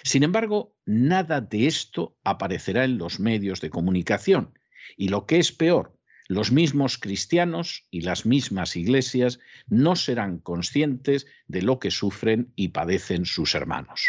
Sin 0.02 0.24
embargo, 0.24 0.74
nada 0.84 1.40
de 1.40 1.68
esto 1.68 2.18
aparecerá 2.24 2.82
en 2.82 2.98
los 2.98 3.20
medios 3.20 3.60
de 3.60 3.70
comunicación 3.70 4.58
y 4.96 5.06
lo 5.06 5.24
que 5.26 5.38
es 5.38 5.52
peor, 5.52 5.93
los 6.28 6.52
mismos 6.52 6.98
cristianos 6.98 7.86
y 7.90 8.00
las 8.00 8.26
mismas 8.26 8.76
iglesias 8.76 9.40
no 9.66 9.96
serán 9.96 10.38
conscientes 10.38 11.26
de 11.46 11.62
lo 11.62 11.78
que 11.78 11.90
sufren 11.90 12.52
y 12.56 12.68
padecen 12.68 13.26
sus 13.26 13.54
hermanos. 13.54 14.08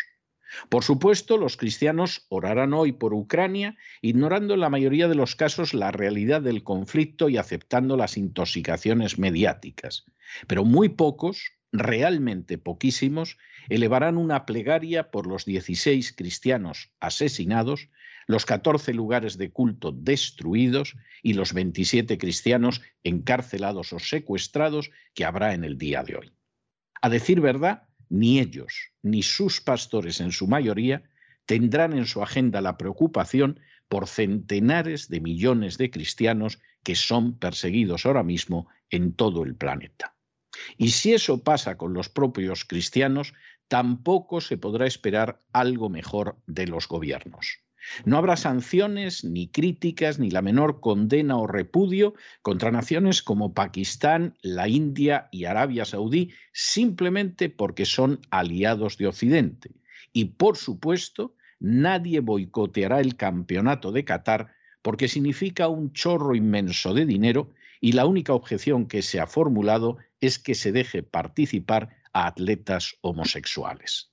Por 0.69 0.84
supuesto, 0.84 1.38
los 1.38 1.57
cristianos 1.57 2.25
orarán 2.29 2.74
hoy 2.74 2.93
por 2.93 3.13
Ucrania, 3.13 3.77
ignorando 4.01 4.53
en 4.53 4.62
la 4.62 4.69
mayoría 4.69 5.07
de 5.07 5.15
los 5.15 5.36
casos 5.36 5.74
la 5.74 5.91
realidad 5.91 6.41
del 6.41 6.63
conflicto 6.63 7.27
y 7.29 7.38
aceptando 7.38 7.98
las 7.98 8.15
intoxicaciones 8.17 9.19
mediáticas. 9.19 10.05
Pero 10.48 10.63
muy 10.63 10.89
pocos, 10.89 11.51
realmente 11.72 12.57
poquísimos, 12.57 13.38
elevarán 13.67 14.17
una 14.17 14.45
plegaria 14.45 15.12
por 15.12 15.27
los 15.27 15.45
16 15.45 16.13
cristianos 16.13 16.91
asesinados 17.00 17.89
los 18.27 18.46
14 18.46 18.94
lugares 18.94 19.38
de 19.38 19.51
culto 19.51 19.91
destruidos 19.91 20.96
y 21.22 21.34
los 21.34 21.53
27 21.53 22.17
cristianos 22.17 22.82
encarcelados 23.03 23.94
o 23.94 24.00
secuestrados 24.00 24.91
que 25.13 25.25
habrá 25.25 25.53
en 25.53 25.63
el 25.63 25.77
día 25.77 26.03
de 26.03 26.15
hoy. 26.17 26.32
A 27.01 27.10
decir 27.10 27.41
verdad, 27.41 27.84
ni 28.10 28.39
ellos 28.39 28.91
ni 29.01 29.24
sus 29.24 29.62
pastores 29.62 30.20
en 30.20 30.32
su 30.32 30.48
mayoría 30.48 31.03
tendrán 31.46 31.94
en 31.94 32.05
su 32.05 32.24
agenda 32.24 32.62
la 32.62 32.77
preocupación 32.77 33.60
por 33.88 34.08
centenares 34.08 35.10
de 35.10 35.20
millones 35.20 35.77
de 35.77 35.91
cristianos 35.91 36.60
que 36.84 36.96
son 36.96 37.38
perseguidos 37.38 38.05
ahora 38.05 38.24
mismo 38.24 38.67
en 38.89 39.13
todo 39.13 39.44
el 39.44 39.55
planeta. 39.55 40.15
Y 40.77 40.89
si 40.89 41.13
eso 41.13 41.44
pasa 41.44 41.77
con 41.77 41.94
los 41.94 42.10
propios 42.10 42.65
cristianos, 42.65 43.34
tampoco 43.67 44.41
se 44.41 44.58
podrá 44.58 44.88
esperar 44.88 45.41
algo 45.51 45.89
mejor 45.89 46.38
de 46.48 46.67
los 46.67 46.88
gobiernos. 46.88 47.64
No 48.04 48.18
habrá 48.18 48.36
sanciones, 48.36 49.24
ni 49.24 49.48
críticas, 49.48 50.20
ni 50.20 50.30
la 50.30 50.42
menor 50.42 50.80
condena 50.80 51.38
o 51.38 51.48
repudio 51.48 52.13
contra 52.42 52.72
naciones 52.72 53.22
como 53.22 53.54
Pakistán, 53.54 54.36
la 54.42 54.68
India 54.68 55.30
y 55.32 55.46
Arabia 55.46 55.86
Saudí, 55.86 56.34
simplemente 56.51 57.50
porque 57.50 57.86
son 57.86 58.20
aliados 58.30 58.98
de 58.98 59.08
Occidente. 59.08 59.72
Y, 60.13 60.25
por 60.25 60.58
supuesto, 60.58 61.36
nadie 61.60 62.20
boicoteará 62.20 63.00
el 63.00 63.15
campeonato 63.15 63.92
de 63.92 64.04
Qatar 64.04 64.54
porque 64.82 65.08
significa 65.08 65.68
un 65.68 65.94
chorro 65.94 66.36
inmenso 66.36 66.94
de 66.94 67.06
dinero 67.06 67.54
y 67.82 67.94
la 67.94 68.06
única 68.06 68.34
objeción 68.34 68.88
que 68.88 69.01
se 69.01 69.20
ha 69.20 69.27
formulado 69.27 69.98
es 70.22 70.39
que 70.39 70.56
se 70.56 70.72
deje 70.72 71.04
participar 71.04 71.89
a 72.13 72.27
atletas 72.27 72.96
homosexuales. 73.01 74.12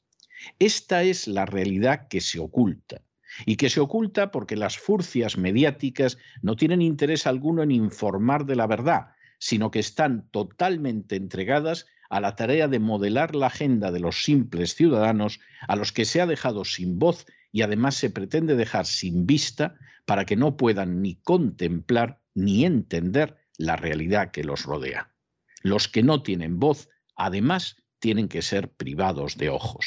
Esta 0.59 1.02
es 1.02 1.29
la 1.29 1.47
realidad 1.47 2.09
que 2.09 2.21
se 2.21 2.38
oculta 2.38 3.02
y 3.47 3.57
que 3.57 3.71
se 3.71 3.81
oculta 3.81 4.31
porque 4.31 4.57
las 4.57 4.79
furcias 4.79 5.37
mediáticas 5.39 6.19
no 6.43 6.57
tienen 6.57 6.83
interés 6.83 7.27
alguno 7.27 7.62
en 7.62 7.71
informar 7.71 8.47
de 8.47 8.57
la 8.57 8.67
verdad, 8.67 9.12
sino 9.39 9.71
que 9.71 9.79
están 9.79 10.29
totalmente 10.31 11.17
entregadas 11.17 11.87
a 12.11 12.21
la 12.21 12.37
tarea 12.37 12.69
de 12.69 12.79
modelar 12.79 13.35
la 13.35 13.47
agenda 13.47 13.91
de 13.91 14.01
los 14.01 14.23
simples 14.23 14.75
ciudadanos 14.75 15.41
a 15.67 15.77
los 15.77 15.93
que 15.93 16.05
se 16.05 16.21
ha 16.21 16.27
dejado 16.27 16.65
sin 16.65 16.99
voz 16.99 17.27
y 17.51 17.62
además 17.62 17.95
se 17.95 18.11
pretende 18.11 18.55
dejar 18.55 18.87
sin 18.87 19.27
vista 19.27 19.77
para 20.05 20.25
que 20.25 20.37
no 20.37 20.57
puedan 20.57 21.01
ni 21.01 21.17
contemplar 21.17 22.21
ni 22.35 22.65
entender 22.65 23.37
la 23.57 23.77
realidad 23.77 24.31
que 24.31 24.45
los 24.45 24.65
rodea. 24.65 25.12
Los 25.62 25.89
que 25.89 26.03
no 26.03 26.23
tienen 26.23 26.59
voz, 26.59 26.89
además, 27.17 27.77
tienen 27.99 28.29
que 28.29 28.43
ser 28.43 28.73
privados 28.73 29.37
de 29.37 29.49
ojos. 29.49 29.87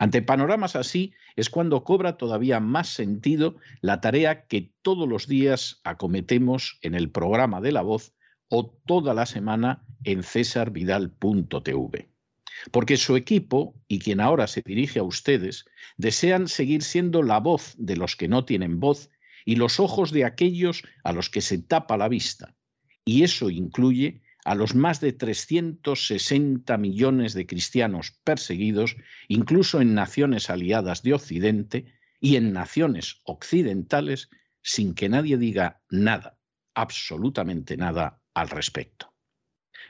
Ante 0.00 0.22
panoramas 0.22 0.76
así 0.76 1.12
es 1.36 1.50
cuando 1.50 1.84
cobra 1.84 2.16
todavía 2.16 2.58
más 2.58 2.88
sentido 2.88 3.56
la 3.82 4.00
tarea 4.00 4.46
que 4.46 4.72
todos 4.80 5.06
los 5.06 5.26
días 5.26 5.82
acometemos 5.84 6.78
en 6.80 6.94
el 6.94 7.10
programa 7.10 7.60
de 7.60 7.72
la 7.72 7.82
voz 7.82 8.14
o 8.48 8.70
toda 8.86 9.12
la 9.12 9.26
semana 9.26 9.84
en 10.04 10.22
cesarvidal.tv. 10.22 12.08
Porque 12.72 12.96
su 12.96 13.14
equipo, 13.14 13.74
y 13.88 13.98
quien 13.98 14.22
ahora 14.22 14.46
se 14.46 14.62
dirige 14.64 15.00
a 15.00 15.04
ustedes, 15.04 15.66
desean 15.98 16.48
seguir 16.48 16.82
siendo 16.82 17.22
la 17.22 17.38
voz 17.38 17.74
de 17.76 17.98
los 17.98 18.16
que 18.16 18.26
no 18.26 18.46
tienen 18.46 18.80
voz 18.80 19.10
y 19.44 19.56
los 19.56 19.80
ojos 19.80 20.12
de 20.12 20.24
aquellos 20.24 20.82
a 21.04 21.12
los 21.12 21.28
que 21.28 21.42
se 21.42 21.58
tapa 21.58 21.98
la 21.98 22.08
vista, 22.08 22.54
y 23.04 23.22
eso 23.22 23.50
incluye 23.50 24.22
a 24.44 24.54
los 24.54 24.74
más 24.74 25.00
de 25.00 25.12
360 25.12 26.76
millones 26.78 27.34
de 27.34 27.46
cristianos 27.46 28.18
perseguidos, 28.24 28.96
incluso 29.28 29.80
en 29.80 29.94
naciones 29.94 30.50
aliadas 30.50 31.02
de 31.02 31.14
Occidente 31.14 31.94
y 32.20 32.36
en 32.36 32.52
naciones 32.52 33.20
occidentales, 33.24 34.30
sin 34.62 34.94
que 34.94 35.08
nadie 35.08 35.36
diga 35.36 35.82
nada, 35.90 36.38
absolutamente 36.74 37.76
nada 37.76 38.20
al 38.34 38.48
respecto. 38.48 39.12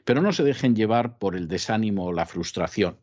Pero 0.04 0.22
no 0.22 0.32
se 0.32 0.44
dejen 0.44 0.74
llevar 0.74 1.18
por 1.18 1.36
el 1.36 1.48
desánimo 1.48 2.06
o 2.06 2.12
la 2.12 2.26
frustración. 2.26 3.00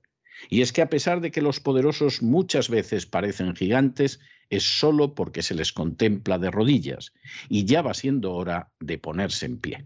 Y 0.49 0.61
es 0.61 0.71
que 0.71 0.81
a 0.81 0.89
pesar 0.89 1.19
de 1.21 1.31
que 1.31 1.41
los 1.41 1.59
poderosos 1.59 2.21
muchas 2.21 2.69
veces 2.69 3.05
parecen 3.05 3.55
gigantes, 3.55 4.19
es 4.49 4.63
solo 4.63 5.13
porque 5.15 5.41
se 5.41 5.55
les 5.55 5.73
contempla 5.73 6.37
de 6.37 6.51
rodillas, 6.51 7.13
y 7.49 7.65
ya 7.65 7.81
va 7.81 7.93
siendo 7.93 8.33
hora 8.33 8.71
de 8.79 8.97
ponerse 8.97 9.45
en 9.45 9.59
pie. 9.59 9.85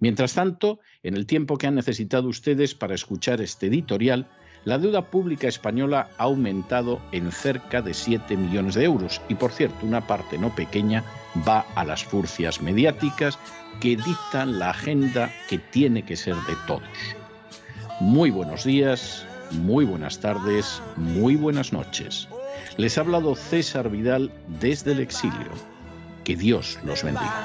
Mientras 0.00 0.34
tanto, 0.34 0.80
en 1.02 1.14
el 1.14 1.26
tiempo 1.26 1.58
que 1.58 1.66
han 1.66 1.74
necesitado 1.74 2.28
ustedes 2.28 2.74
para 2.74 2.94
escuchar 2.94 3.40
este 3.40 3.66
editorial, 3.66 4.26
la 4.64 4.78
deuda 4.78 5.10
pública 5.10 5.46
española 5.46 6.08
ha 6.18 6.24
aumentado 6.24 7.00
en 7.12 7.30
cerca 7.32 7.80
de 7.82 7.94
7 7.94 8.36
millones 8.36 8.74
de 8.74 8.84
euros 8.84 9.20
y, 9.28 9.34
por 9.34 9.52
cierto, 9.52 9.86
una 9.86 10.06
parte 10.06 10.38
no 10.38 10.54
pequeña 10.54 11.04
va 11.46 11.60
a 11.74 11.84
las 11.84 12.04
furcias 12.04 12.60
mediáticas 12.60 13.38
que 13.80 13.96
dictan 13.96 14.58
la 14.58 14.70
agenda 14.70 15.32
que 15.48 15.58
tiene 15.58 16.02
que 16.04 16.16
ser 16.16 16.34
de 16.34 16.56
todos. 16.66 16.82
Muy 18.00 18.30
buenos 18.30 18.64
días, 18.64 19.24
muy 19.50 19.84
buenas 19.84 20.20
tardes, 20.20 20.82
muy 20.96 21.36
buenas 21.36 21.72
noches. 21.72 22.28
Les 22.76 22.96
ha 22.96 23.02
hablado 23.02 23.34
César 23.34 23.90
Vidal 23.90 24.30
desde 24.60 24.92
el 24.92 25.00
exilio. 25.00 25.50
Que 26.24 26.36
Dios 26.36 26.78
los 26.84 27.02
bendiga. 27.02 27.44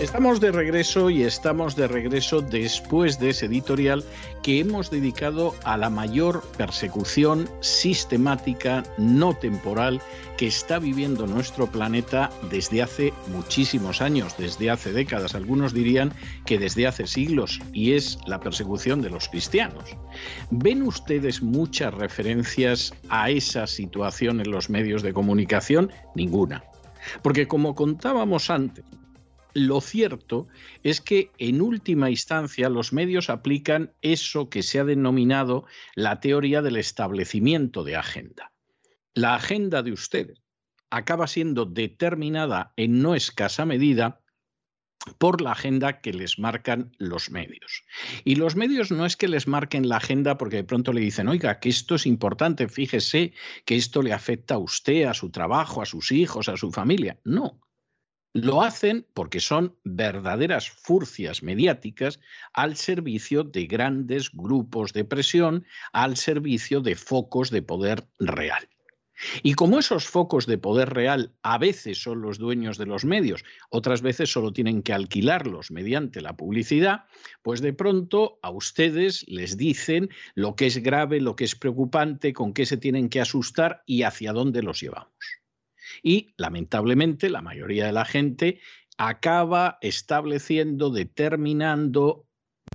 Estamos 0.00 0.38
de 0.38 0.52
regreso 0.52 1.10
y 1.10 1.24
estamos 1.24 1.74
de 1.74 1.88
regreso 1.88 2.40
después 2.40 3.18
de 3.18 3.30
ese 3.30 3.46
editorial 3.46 4.04
que 4.44 4.60
hemos 4.60 4.92
dedicado 4.92 5.56
a 5.64 5.76
la 5.76 5.90
mayor 5.90 6.44
persecución 6.56 7.50
sistemática, 7.60 8.84
no 8.96 9.34
temporal, 9.34 10.00
que 10.36 10.46
está 10.46 10.78
viviendo 10.78 11.26
nuestro 11.26 11.66
planeta 11.66 12.30
desde 12.48 12.80
hace 12.80 13.12
muchísimos 13.32 14.00
años, 14.00 14.36
desde 14.38 14.70
hace 14.70 14.92
décadas, 14.92 15.34
algunos 15.34 15.74
dirían 15.74 16.12
que 16.46 16.60
desde 16.60 16.86
hace 16.86 17.08
siglos, 17.08 17.58
y 17.72 17.94
es 17.94 18.20
la 18.24 18.38
persecución 18.38 19.02
de 19.02 19.10
los 19.10 19.28
cristianos. 19.28 19.96
¿Ven 20.52 20.82
ustedes 20.82 21.42
muchas 21.42 21.92
referencias 21.92 22.94
a 23.08 23.30
esa 23.30 23.66
situación 23.66 24.40
en 24.40 24.52
los 24.52 24.70
medios 24.70 25.02
de 25.02 25.12
comunicación? 25.12 25.90
Ninguna. 26.14 26.62
Porque 27.20 27.48
como 27.48 27.74
contábamos 27.74 28.48
antes, 28.48 28.84
lo 29.54 29.80
cierto 29.80 30.48
es 30.82 31.00
que 31.00 31.30
en 31.38 31.60
última 31.60 32.10
instancia 32.10 32.68
los 32.68 32.92
medios 32.92 33.30
aplican 33.30 33.92
eso 34.02 34.50
que 34.50 34.62
se 34.62 34.78
ha 34.78 34.84
denominado 34.84 35.64
la 35.94 36.20
teoría 36.20 36.62
del 36.62 36.76
establecimiento 36.76 37.84
de 37.84 37.96
agenda. 37.96 38.52
La 39.14 39.34
agenda 39.34 39.82
de 39.82 39.92
ustedes 39.92 40.42
acaba 40.90 41.26
siendo 41.26 41.64
determinada 41.64 42.72
en 42.76 43.02
no 43.02 43.14
escasa 43.14 43.64
medida 43.64 44.20
por 45.18 45.40
la 45.40 45.52
agenda 45.52 46.00
que 46.00 46.12
les 46.12 46.38
marcan 46.38 46.94
los 46.98 47.30
medios. 47.30 47.84
Y 48.24 48.34
los 48.34 48.56
medios 48.56 48.90
no 48.90 49.06
es 49.06 49.16
que 49.16 49.28
les 49.28 49.46
marquen 49.46 49.88
la 49.88 49.96
agenda 49.96 50.36
porque 50.36 50.56
de 50.56 50.64
pronto 50.64 50.92
le 50.92 51.00
dicen, 51.00 51.28
oiga, 51.28 51.60
que 51.60 51.68
esto 51.68 51.94
es 51.94 52.06
importante, 52.06 52.68
fíjese 52.68 53.32
que 53.64 53.76
esto 53.76 54.02
le 54.02 54.12
afecta 54.12 54.54
a 54.54 54.58
usted, 54.58 55.04
a 55.04 55.14
su 55.14 55.30
trabajo, 55.30 55.80
a 55.80 55.86
sus 55.86 56.12
hijos, 56.12 56.48
a 56.48 56.56
su 56.56 56.70
familia. 56.70 57.18
No, 57.24 57.60
lo 58.32 58.62
hacen 58.62 59.06
porque 59.14 59.40
son 59.40 59.76
verdaderas 59.84 60.70
furcias 60.70 61.42
mediáticas 61.42 62.20
al 62.52 62.76
servicio 62.76 63.44
de 63.44 63.66
grandes 63.66 64.30
grupos 64.32 64.92
de 64.92 65.04
presión, 65.04 65.64
al 65.92 66.16
servicio 66.16 66.80
de 66.80 66.94
focos 66.94 67.50
de 67.50 67.62
poder 67.62 68.06
real. 68.18 68.68
Y 69.42 69.54
como 69.54 69.80
esos 69.80 70.06
focos 70.06 70.46
de 70.46 70.58
poder 70.58 70.90
real 70.90 71.32
a 71.42 71.58
veces 71.58 72.00
son 72.00 72.22
los 72.22 72.38
dueños 72.38 72.78
de 72.78 72.86
los 72.86 73.04
medios, 73.04 73.44
otras 73.70 74.00
veces 74.00 74.30
solo 74.30 74.52
tienen 74.52 74.82
que 74.82 74.92
alquilarlos 74.92 75.70
mediante 75.72 76.20
la 76.20 76.36
publicidad, 76.36 77.06
pues 77.42 77.60
de 77.60 77.72
pronto 77.72 78.38
a 78.42 78.50
ustedes 78.50 79.24
les 79.26 79.56
dicen 79.56 80.10
lo 80.34 80.54
que 80.54 80.66
es 80.66 80.78
grave, 80.78 81.20
lo 81.20 81.34
que 81.34 81.44
es 81.44 81.56
preocupante, 81.56 82.32
con 82.32 82.52
qué 82.52 82.64
se 82.64 82.76
tienen 82.76 83.08
que 83.08 83.20
asustar 83.20 83.82
y 83.86 84.02
hacia 84.02 84.32
dónde 84.32 84.62
los 84.62 84.80
llevamos. 84.80 85.12
Y 86.02 86.34
lamentablemente 86.36 87.30
la 87.30 87.42
mayoría 87.42 87.86
de 87.86 87.92
la 87.92 88.04
gente 88.04 88.60
acaba 88.96 89.78
estableciendo, 89.80 90.90
determinando, 90.90 92.26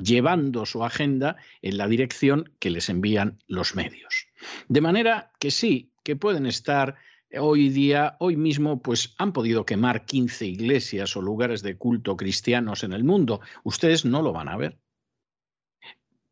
llevando 0.01 0.65
su 0.65 0.83
agenda 0.83 1.35
en 1.61 1.77
la 1.77 1.87
dirección 1.87 2.53
que 2.59 2.69
les 2.69 2.89
envían 2.89 3.39
los 3.47 3.75
medios. 3.75 4.27
De 4.67 4.81
manera 4.81 5.31
que 5.39 5.51
sí, 5.51 5.93
que 6.03 6.15
pueden 6.15 6.45
estar 6.45 6.95
hoy 7.39 7.69
día, 7.69 8.15
hoy 8.19 8.37
mismo, 8.37 8.81
pues 8.81 9.15
han 9.17 9.33
podido 9.33 9.65
quemar 9.65 10.05
15 10.05 10.45
iglesias 10.45 11.15
o 11.17 11.21
lugares 11.21 11.61
de 11.63 11.77
culto 11.77 12.15
cristianos 12.15 12.83
en 12.83 12.93
el 12.93 13.03
mundo. 13.03 13.41
Ustedes 13.63 14.05
no 14.05 14.21
lo 14.21 14.33
van 14.33 14.49
a 14.49 14.57
ver 14.57 14.77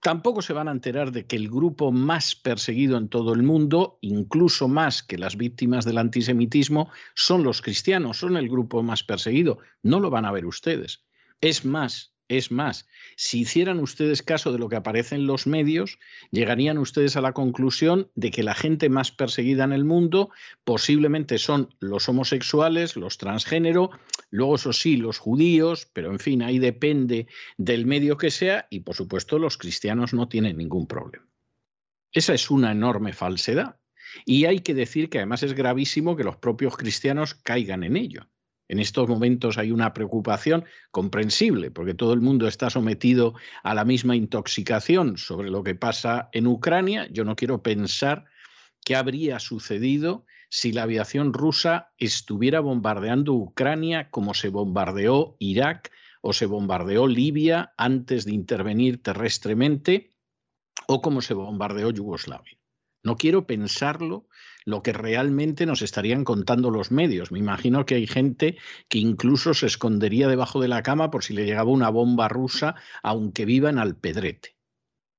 tampoco 0.02 0.42
se 0.42 0.54
van 0.54 0.68
a 0.68 0.72
enterar 0.72 1.12
de 1.12 1.26
que 1.26 1.36
el 1.36 1.50
grupo 1.50 1.92
más 1.92 2.36
perseguido 2.36 2.98
en 2.98 3.08
todo 3.08 3.34
el 3.34 3.44
mundo, 3.44 3.98
incluso 4.02 4.68
más 4.68 5.04
que 5.04 5.18
las 5.18 5.38
víctimas 5.38 5.86
del 5.86 6.00
antisemitismo, 6.00 6.90
son 7.16 7.44
los 7.44 7.62
cristianos, 7.62 8.18
son 8.18 8.36
el 8.36 8.50
grupo 8.50 8.84
más 8.84 9.04
perseguido. 9.04 9.60
No 9.84 10.00
lo 10.00 10.10
van 10.10 10.26
a 10.26 10.32
ver 10.32 10.46
ustedes. 10.46 11.06
Es 11.40 11.66
más, 11.66 12.14
es 12.38 12.50
más, 12.50 12.88
si 13.18 13.42
hicieran 13.42 13.80
ustedes 13.80 14.24
caso 14.24 14.54
de 14.54 14.60
lo 14.60 14.70
que 14.70 14.78
aparece 14.78 15.16
en 15.16 15.28
los 15.28 15.48
medios, 15.48 16.00
llegarían 16.32 16.78
ustedes 16.78 17.18
a 17.18 17.22
la 17.22 17.34
conclusión 17.34 18.10
de 18.16 18.32
que 18.32 18.42
la 18.42 18.56
gente 18.56 18.88
más 18.88 19.12
perseguida 19.12 19.66
en 19.66 19.74
el 19.74 19.84
mundo 19.84 20.30
posiblemente 20.64 21.38
son 21.38 21.76
los 21.80 22.08
homosexuales, 22.08 22.96
los 22.96 23.18
transgénero, 23.18 23.92
luego 24.30 24.56
eso 24.56 24.72
sí, 24.72 24.96
los 24.96 25.18
judíos, 25.18 25.90
pero 25.92 26.12
en 26.12 26.20
fin, 26.20 26.42
ahí 26.42 26.58
depende 26.58 27.28
del 27.58 27.86
medio 27.86 28.16
que 28.16 28.32
sea 28.32 28.68
y 28.70 28.80
por 28.80 28.96
supuesto 28.96 29.38
los 29.38 29.58
cristianos 29.58 30.14
no 30.14 30.30
tienen 30.30 30.58
ningún 30.58 30.88
problema. 30.88 31.28
Esa 32.14 32.34
es 32.34 32.50
una 32.50 32.72
enorme 32.72 33.12
falsedad. 33.12 33.78
Y 34.26 34.46
hay 34.46 34.60
que 34.60 34.74
decir 34.74 35.10
que 35.10 35.20
además 35.20 35.44
es 35.44 35.54
gravísimo 35.54 36.16
que 36.16 36.24
los 36.24 36.38
propios 36.38 36.78
cristianos 36.78 37.34
caigan 37.36 37.84
en 37.84 37.98
ello. 37.98 38.28
En 38.72 38.80
estos 38.80 39.10
momentos 39.10 39.58
hay 39.58 39.70
una 39.74 39.94
preocupación 39.94 40.64
comprensible, 40.92 41.72
porque 41.72 41.94
todo 41.94 42.14
el 42.14 42.22
mundo 42.22 42.48
está 42.48 42.70
sometido 42.70 43.34
a 43.64 43.76
la 43.76 43.84
misma 43.84 44.16
intoxicación 44.16 45.18
sobre 45.18 45.50
lo 45.50 45.62
que 45.62 45.76
pasa 45.76 46.30
en 46.32 46.48
Ucrania. 46.48 47.06
Yo 47.12 47.26
no 47.26 47.36
quiero 47.36 47.62
pensar 47.62 48.24
qué 48.86 48.96
habría 48.96 49.40
sucedido 49.40 50.26
si 50.50 50.72
la 50.72 50.84
aviación 50.84 51.34
rusa 51.34 51.92
estuviera 51.98 52.62
bombardeando 52.62 53.34
Ucrania 53.34 54.10
como 54.10 54.34
se 54.34 54.48
bombardeó 54.48 55.36
Irak 55.40 55.92
o 56.22 56.32
se 56.32 56.46
bombardeó 56.46 57.08
Libia 57.08 57.74
antes 57.76 58.24
de 58.24 58.32
intervenir 58.32 59.04
terrestremente 59.04 60.12
o 60.88 61.02
como 61.02 61.22
se 61.22 61.34
bombardeó 61.34 61.92
Yugoslavia. 61.92 62.58
No 63.04 63.18
quiero 63.18 63.46
pensarlo 63.46 64.30
lo 64.66 64.84
que 64.84 64.94
realmente 64.94 65.66
nos 65.66 65.82
estarían 65.82 66.24
contando 66.24 66.70
los 66.70 66.92
medios. 66.92 67.32
Me 67.32 67.40
imagino 67.40 67.86
que 67.86 67.96
hay 67.96 68.08
gente 68.08 68.58
que 68.88 69.00
incluso 69.00 69.54
se 69.54 69.68
escondería 69.68 70.28
debajo 70.28 70.62
de 70.62 70.68
la 70.68 70.84
cama 70.84 71.12
por 71.12 71.24
si 71.24 71.34
le 71.34 71.46
llegaba 71.46 71.72
una 71.72 71.90
bomba 71.90 72.28
rusa, 72.28 72.76
aunque 73.04 73.46
viva 73.46 73.70
en 73.70 73.80
Alpedrete. 73.80 74.56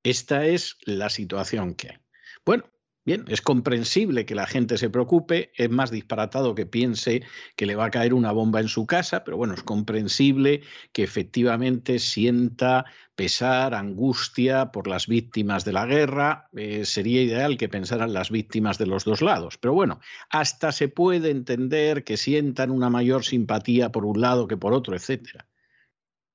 Esta 0.03 0.47
es 0.47 0.77
la 0.85 1.11
situación 1.11 1.75
que 1.75 1.91
hay. 1.91 1.99
Bueno, 2.45 2.65
Bien, 3.05 3.25
es 3.27 3.43
comprensible 3.43 4.25
que 4.25 4.37
la 4.37 4.47
gente 4.47 4.79
se 4.79 4.88
preocupe, 4.88 5.51
es 5.57 5.69
más 5.69 5.91
disparatado 5.91 6.55
que 6.55 6.67
piense 6.67 7.25
que 7.57 7.67
le 7.67 7.75
va 7.75 7.87
a 7.87 7.91
caer 7.91 8.15
una 8.15 8.31
bomba 8.31 8.61
en 8.61 8.69
su 8.69 8.87
casa, 8.87 9.25
pero 9.25 9.37
bueno, 9.37 9.55
es 9.55 9.65
comprensible 9.65 10.62
que 10.93 11.03
efectivamente 11.03 11.99
sienta 11.99 12.85
pesar, 13.17 13.75
angustia 13.75 14.71
por 14.71 14.87
las 14.87 15.09
víctimas 15.09 15.65
de 15.65 15.73
la 15.73 15.85
guerra. 15.85 16.49
Eh, 16.57 16.85
sería 16.85 17.23
ideal 17.23 17.57
que 17.57 17.69
pensaran 17.69 18.12
las 18.12 18.31
víctimas 18.31 18.79
de 18.79 18.87
los 18.87 19.05
dos 19.05 19.21
lados, 19.21 19.59
pero 19.59 19.75
bueno, 19.75 19.99
hasta 20.31 20.71
se 20.71 20.87
puede 20.87 21.31
entender 21.31 22.05
que 22.05 22.17
sientan 22.17 22.71
una 22.71 22.88
mayor 22.88 23.25
simpatía 23.25 23.91
por 23.91 24.05
un 24.05 24.21
lado 24.21 24.47
que 24.47 24.57
por 24.57 24.73
otro, 24.73 24.95
etcétera. 24.95 25.49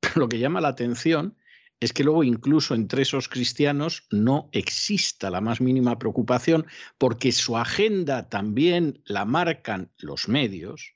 Lo 0.15 0.27
que 0.27 0.39
llama 0.39 0.60
la 0.60 0.69
atención 0.69 1.37
es 1.79 1.93
que 1.93 2.03
luego 2.03 2.23
incluso 2.23 2.73
entre 2.73 3.03
esos 3.03 3.29
cristianos 3.29 4.07
no 4.11 4.49
exista 4.51 5.29
la 5.29 5.41
más 5.41 5.61
mínima 5.61 5.99
preocupación 5.99 6.65
porque 6.97 7.31
su 7.31 7.57
agenda 7.57 8.29
también 8.29 9.01
la 9.05 9.25
marcan 9.25 9.91
los 9.97 10.27
medios 10.27 10.95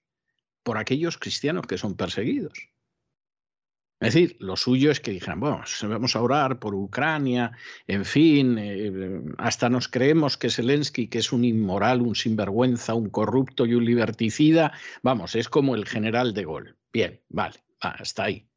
por 0.64 0.78
aquellos 0.78 1.18
cristianos 1.18 1.68
que 1.68 1.78
son 1.78 1.96
perseguidos. 1.96 2.72
Es 4.00 4.16
decir, 4.16 4.36
lo 4.40 4.58
suyo 4.58 4.90
es 4.90 5.00
que 5.00 5.12
dijeran, 5.12 5.40
bueno, 5.40 5.62
vamos 5.84 6.16
a 6.16 6.22
orar 6.22 6.58
por 6.58 6.74
Ucrania, 6.74 7.52
en 7.86 8.04
fin, 8.04 8.58
eh, 8.58 9.22
hasta 9.38 9.70
nos 9.70 9.88
creemos 9.88 10.38
que 10.38 10.50
Zelensky, 10.50 11.08
que 11.08 11.20
es 11.20 11.32
un 11.32 11.46
inmoral, 11.46 12.02
un 12.02 12.16
sinvergüenza, 12.16 12.96
un 12.96 13.12
corrupto 13.12 13.68
y 13.68 13.76
un 13.76 13.86
liberticida, 13.86 14.74
vamos, 15.04 15.36
es 15.36 15.50
como 15.50 15.76
el 15.76 15.86
general 15.86 16.34
de 16.34 16.46
Gaulle. 16.46 16.74
Bien, 16.92 17.22
vale, 17.30 17.60
hasta 17.80 18.24
ahí. 18.24 18.51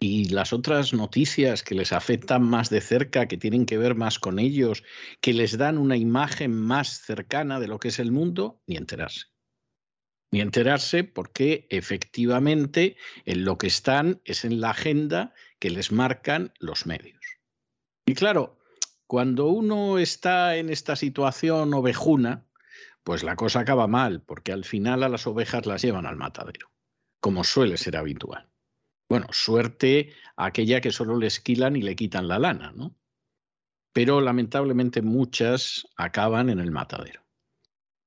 Y 0.00 0.28
las 0.28 0.52
otras 0.52 0.92
noticias 0.92 1.64
que 1.64 1.74
les 1.74 1.92
afectan 1.92 2.42
más 2.42 2.70
de 2.70 2.80
cerca, 2.80 3.26
que 3.26 3.36
tienen 3.36 3.66
que 3.66 3.78
ver 3.78 3.96
más 3.96 4.20
con 4.20 4.38
ellos, 4.38 4.84
que 5.20 5.32
les 5.32 5.58
dan 5.58 5.76
una 5.76 5.96
imagen 5.96 6.54
más 6.54 7.00
cercana 7.00 7.58
de 7.58 7.66
lo 7.66 7.80
que 7.80 7.88
es 7.88 7.98
el 7.98 8.12
mundo, 8.12 8.62
ni 8.66 8.76
enterarse. 8.76 9.26
Ni 10.30 10.40
enterarse 10.40 11.04
porque 11.04 11.66
efectivamente 11.70 12.96
en 13.24 13.44
lo 13.44 13.58
que 13.58 13.66
están 13.66 14.20
es 14.24 14.44
en 14.44 14.60
la 14.60 14.70
agenda 14.70 15.34
que 15.58 15.70
les 15.70 15.90
marcan 15.90 16.52
los 16.60 16.86
medios. 16.86 17.18
Y 18.06 18.14
claro, 18.14 18.58
cuando 19.08 19.46
uno 19.46 19.98
está 19.98 20.56
en 20.56 20.68
esta 20.68 20.94
situación 20.94 21.74
ovejuna, 21.74 22.46
pues 23.02 23.24
la 23.24 23.36
cosa 23.36 23.60
acaba 23.60 23.86
mal, 23.86 24.22
porque 24.22 24.52
al 24.52 24.64
final 24.64 25.02
a 25.02 25.08
las 25.08 25.26
ovejas 25.26 25.66
las 25.66 25.82
llevan 25.82 26.06
al 26.06 26.16
matadero, 26.16 26.70
como 27.20 27.42
suele 27.42 27.78
ser 27.78 27.96
habitual. 27.96 28.47
Bueno, 29.08 29.26
suerte 29.30 30.12
aquella 30.36 30.80
que 30.80 30.92
solo 30.92 31.16
le 31.16 31.26
esquilan 31.26 31.76
y 31.76 31.82
le 31.82 31.96
quitan 31.96 32.28
la 32.28 32.38
lana, 32.38 32.72
¿no? 32.72 32.94
Pero 33.92 34.20
lamentablemente 34.20 35.00
muchas 35.02 35.86
acaban 35.96 36.50
en 36.50 36.60
el 36.60 36.70
matadero. 36.70 37.24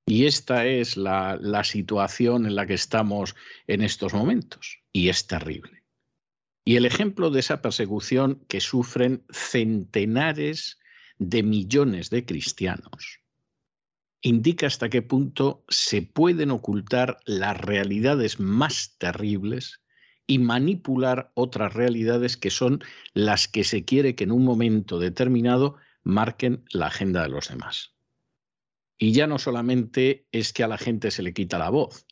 Y 0.05 0.25
esta 0.25 0.65
es 0.65 0.97
la, 0.97 1.37
la 1.41 1.63
situación 1.63 2.45
en 2.45 2.55
la 2.55 2.65
que 2.65 2.75
estamos 2.75 3.35
en 3.67 3.81
estos 3.81 4.13
momentos. 4.13 4.79
Y 4.93 5.09
es 5.09 5.27
terrible. 5.27 5.83
Y 6.63 6.75
el 6.75 6.85
ejemplo 6.85 7.31
de 7.31 7.39
esa 7.39 7.61
persecución 7.61 8.45
que 8.47 8.61
sufren 8.61 9.25
centenares 9.31 10.79
de 11.17 11.43
millones 11.43 12.09
de 12.09 12.25
cristianos 12.25 13.21
indica 14.21 14.67
hasta 14.67 14.89
qué 14.89 15.01
punto 15.01 15.65
se 15.67 16.03
pueden 16.03 16.51
ocultar 16.51 17.17
las 17.25 17.59
realidades 17.59 18.39
más 18.39 18.95
terribles 18.99 19.80
y 20.31 20.39
manipular 20.39 21.29
otras 21.33 21.73
realidades 21.73 22.37
que 22.37 22.51
son 22.51 22.81
las 23.13 23.49
que 23.49 23.65
se 23.65 23.83
quiere 23.83 24.15
que 24.15 24.23
en 24.23 24.31
un 24.31 24.45
momento 24.45 24.97
determinado 24.97 25.75
marquen 26.03 26.63
la 26.71 26.87
agenda 26.87 27.23
de 27.23 27.27
los 27.27 27.49
demás. 27.49 27.95
Y 28.97 29.11
ya 29.11 29.27
no 29.27 29.39
solamente 29.39 30.29
es 30.31 30.53
que 30.53 30.63
a 30.63 30.69
la 30.69 30.77
gente 30.77 31.11
se 31.11 31.21
le 31.21 31.33
quita 31.33 31.59
la 31.59 31.69
voz, 31.69 32.05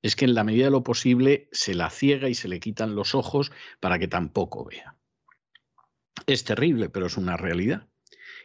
es 0.00 0.16
que 0.16 0.24
en 0.24 0.32
la 0.32 0.42
medida 0.42 0.64
de 0.64 0.70
lo 0.70 0.84
posible 0.84 1.50
se 1.52 1.74
la 1.74 1.90
ciega 1.90 2.30
y 2.30 2.34
se 2.34 2.48
le 2.48 2.60
quitan 2.60 2.94
los 2.94 3.14
ojos 3.14 3.52
para 3.78 3.98
que 3.98 4.08
tampoco 4.08 4.64
vea. 4.64 4.96
Es 6.26 6.44
terrible, 6.44 6.88
pero 6.88 7.04
es 7.04 7.18
una 7.18 7.36
realidad. 7.36 7.88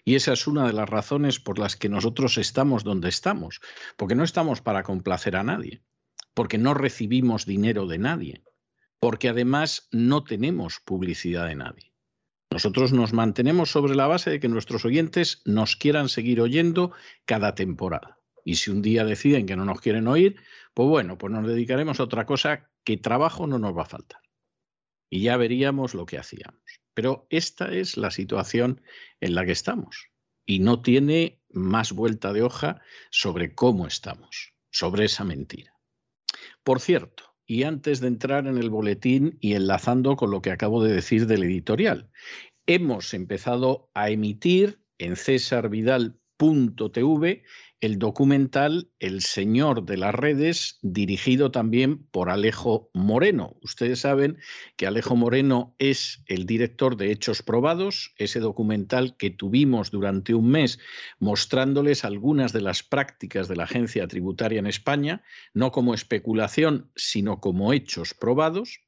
Y 0.04 0.16
esa 0.16 0.34
es 0.34 0.46
una 0.46 0.68
de 0.68 0.74
las 0.74 0.90
razones 0.90 1.40
por 1.40 1.58
las 1.58 1.78
que 1.78 1.88
nosotros 1.88 2.38
estamos 2.38 2.84
donde 2.84 3.08
estamos, 3.08 3.62
porque 3.96 4.16
no 4.16 4.26
estamos 4.26 4.62
para 4.62 4.84
complacer 4.84 5.38
a 5.38 5.44
nadie, 5.44 5.84
porque 6.34 6.58
no 6.58 6.74
recibimos 6.74 7.46
dinero 7.46 7.88
de 7.88 7.98
nadie, 7.98 8.44
porque 9.02 9.30
además 9.30 9.88
no 9.92 10.24
tenemos 10.24 10.80
publicidad 10.80 11.48
de 11.48 11.56
nadie. 11.56 11.92
Nosotros 12.52 12.94
nos 12.94 13.14
mantenemos 13.14 13.72
sobre 13.72 13.96
la 13.96 14.06
base 14.06 14.30
de 14.30 14.40
que 14.40 14.48
nuestros 14.48 14.86
oyentes 14.86 15.42
nos 15.44 15.76
quieran 15.76 16.08
seguir 16.08 16.40
oyendo 16.40 16.92
cada 17.26 17.56
temporada. 17.56 18.20
Y 18.46 18.56
si 18.56 18.70
un 18.70 18.84
día 18.84 19.04
deciden 19.04 19.48
que 19.48 19.56
no 19.56 19.66
nos 19.66 19.82
quieren 19.82 20.08
oír, 20.08 20.36
pues 20.76 20.88
bueno, 20.88 21.18
pues 21.18 21.34
nos 21.34 21.48
dedicaremos 21.48 22.00
a 22.00 22.04
otra 22.04 22.28
cosa 22.28 22.70
que 22.84 22.98
trabajo 22.98 23.48
no 23.48 23.58
nos 23.58 23.76
va 23.76 23.84
a 23.84 23.88
faltar. 23.88 24.22
Y 25.10 25.24
ya 25.24 25.36
veríamos 25.36 25.96
lo 25.96 26.06
que 26.06 26.20
hacíamos. 26.20 26.62
Pero 26.94 27.26
esta 27.32 27.74
es 27.74 27.98
la 27.98 28.12
situación 28.12 28.82
en 29.20 29.34
la 29.34 29.46
que 29.46 29.52
estamos. 29.52 30.10
Y 30.46 30.60
no 30.60 30.84
tiene 30.84 31.42
más 31.50 31.92
vuelta 31.92 32.34
de 32.34 32.44
hoja 32.44 32.82
sobre 33.10 33.56
cómo 33.56 33.88
estamos, 33.88 34.54
sobre 34.70 35.06
esa 35.06 35.24
mentira. 35.24 35.74
Por 36.64 36.80
cierto, 36.80 37.31
y 37.52 37.64
antes 37.64 38.00
de 38.00 38.08
entrar 38.08 38.48
en 38.48 38.58
el 38.58 38.70
boletín 38.70 39.38
y 39.42 39.56
enlazando 39.56 40.16
con 40.16 40.32
lo 40.32 40.42
que 40.42 40.52
acabo 40.52 40.82
de 40.82 40.94
decir 40.94 41.28
del 41.28 41.44
editorial, 41.44 42.10
hemos 42.66 43.14
empezado 43.14 43.90
a 43.94 44.10
emitir 44.10 44.80
en 45.00 45.18
cesarvidal.tv 46.42 47.44
el 47.82 47.98
documental 47.98 48.92
El 49.00 49.22
Señor 49.22 49.86
de 49.86 49.98
las 49.98 50.14
Redes, 50.14 50.78
dirigido 50.84 51.50
también 51.50 52.06
por 52.12 52.30
Alejo 52.30 52.92
Moreno. 52.94 53.56
Ustedes 53.64 54.02
saben 54.02 54.38
que 54.78 54.86
Alejo 54.86 55.16
Moreno 55.16 55.76
es 55.80 56.24
el 56.28 56.46
director 56.46 56.96
de 56.96 57.12
Hechos 57.12 57.42
Probados, 57.42 58.14
ese 58.18 58.40
documental 58.40 59.18
que 59.18 59.32
tuvimos 59.32 59.90
durante 59.90 60.36
un 60.36 60.52
mes 60.52 60.78
mostrándoles 61.18 62.06
algunas 62.06 62.54
de 62.54 62.62
las 62.62 62.84
prácticas 62.84 63.48
de 63.48 63.56
la 63.56 63.64
agencia 63.64 64.08
tributaria 64.08 64.60
en 64.60 64.68
España, 64.68 65.24
no 65.56 65.72
como 65.72 65.96
especulación, 65.96 66.92
sino 66.96 67.40
como 67.40 67.74
hechos 67.74 68.14
probados 68.14 68.82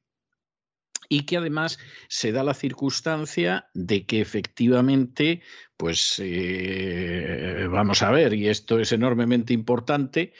y 1.08 1.26
que 1.26 1.36
además 1.36 1.78
se 2.08 2.32
da 2.32 2.42
la 2.42 2.54
circunstancia 2.54 3.68
de 3.74 4.06
que 4.06 4.20
efectivamente, 4.20 5.42
pues 5.76 6.16
eh, 6.18 7.66
vamos 7.70 8.02
a 8.02 8.10
ver, 8.10 8.34
y 8.34 8.48
esto 8.48 8.78
es 8.78 8.92
enormemente 8.92 9.52
importante, 9.52 10.32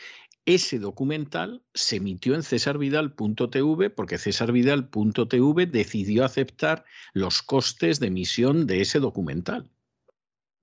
ese 0.46 0.78
documental 0.78 1.62
se 1.72 1.96
emitió 1.96 2.34
en 2.34 2.42
cesarvidal.tv 2.42 3.90
porque 3.90 4.18
cesarvidal.tv 4.18 5.66
decidió 5.66 6.24
aceptar 6.24 6.84
los 7.14 7.42
costes 7.42 7.98
de 7.98 8.08
emisión 8.08 8.66
de 8.66 8.82
ese 8.82 9.00
documental 9.00 9.70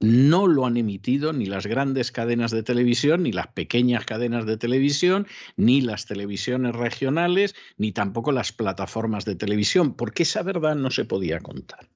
no 0.02 0.48
lo 0.48 0.66
han 0.66 0.78
emitido 0.78 1.32
ni 1.32 1.46
las 1.46 1.68
grandes 1.68 2.12
cadenas 2.12 2.52
de 2.52 2.64
televisión, 2.64 3.24
ni 3.24 3.32
las 3.32 3.48
pequeñas 3.48 4.04
cadenas 4.06 4.46
de 4.46 4.58
televisión, 4.58 5.28
ni 5.56 5.82
las 5.82 6.08
televisiones 6.08 6.76
regionales, 6.76 7.56
ni 7.78 7.92
tampoco 7.92 8.32
las 8.32 8.52
plataformas 8.52 9.26
de 9.26 9.36
televisión, 9.36 9.96
porque 9.96 10.24
esa 10.24 10.42
verdad 10.42 10.76
no 10.76 10.90
se 10.90 11.06
podía 11.06 11.40
contar. 11.40 11.88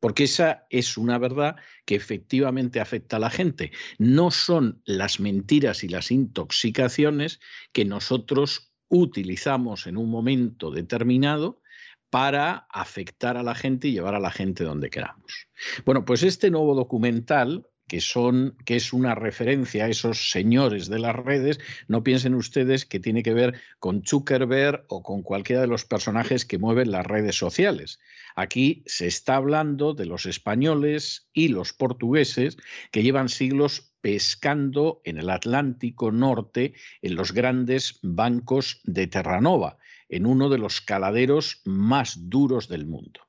Porque 0.00 0.24
esa 0.24 0.66
es 0.70 0.98
una 0.98 1.18
verdad 1.18 1.56
que 1.86 1.94
efectivamente 1.94 2.80
afecta 2.80 3.16
a 3.16 3.20
la 3.20 3.30
gente. 3.30 3.72
No 3.98 4.30
son 4.30 4.82
las 4.84 5.20
mentiras 5.20 5.84
y 5.84 5.88
las 5.88 6.10
intoxicaciones 6.10 7.40
que 7.72 7.84
nosotros 7.84 8.72
utilizamos 8.88 9.86
en 9.86 9.96
un 9.96 10.10
momento 10.10 10.70
determinado 10.70 11.62
para 12.14 12.68
afectar 12.70 13.36
a 13.36 13.42
la 13.42 13.56
gente 13.56 13.88
y 13.88 13.92
llevar 13.92 14.14
a 14.14 14.20
la 14.20 14.30
gente 14.30 14.62
donde 14.62 14.88
queramos. 14.88 15.48
Bueno, 15.84 16.04
pues 16.04 16.22
este 16.22 16.48
nuevo 16.48 16.76
documental 16.76 17.66
que 17.88 18.00
son 18.00 18.56
es 18.66 18.92
una 18.92 19.16
referencia 19.16 19.86
a 19.86 19.88
esos 19.88 20.30
señores 20.30 20.88
de 20.88 21.00
las 21.00 21.16
redes, 21.16 21.58
no 21.88 22.04
piensen 22.04 22.36
ustedes 22.36 22.86
que 22.86 23.00
tiene 23.00 23.24
que 23.24 23.34
ver 23.34 23.60
con 23.80 24.04
Zuckerberg 24.06 24.84
o 24.86 25.02
con 25.02 25.24
cualquiera 25.24 25.62
de 25.62 25.66
los 25.66 25.86
personajes 25.86 26.44
que 26.44 26.56
mueven 26.56 26.92
las 26.92 27.04
redes 27.04 27.36
sociales. 27.36 27.98
Aquí 28.36 28.84
se 28.86 29.08
está 29.08 29.34
hablando 29.34 29.92
de 29.92 30.06
los 30.06 30.24
españoles 30.24 31.28
y 31.32 31.48
los 31.48 31.72
portugueses 31.72 32.56
que 32.92 33.02
llevan 33.02 33.28
siglos 33.28 33.92
pescando 34.00 35.00
en 35.04 35.18
el 35.18 35.30
Atlántico 35.30 36.12
Norte 36.12 36.74
en 37.02 37.16
los 37.16 37.32
grandes 37.32 37.98
bancos 38.02 38.82
de 38.84 39.08
Terranova 39.08 39.78
en 40.14 40.26
uno 40.26 40.48
de 40.48 40.58
los 40.58 40.80
caladeros 40.80 41.60
más 41.64 42.30
duros 42.30 42.68
del 42.68 42.86
mundo. 42.86 43.22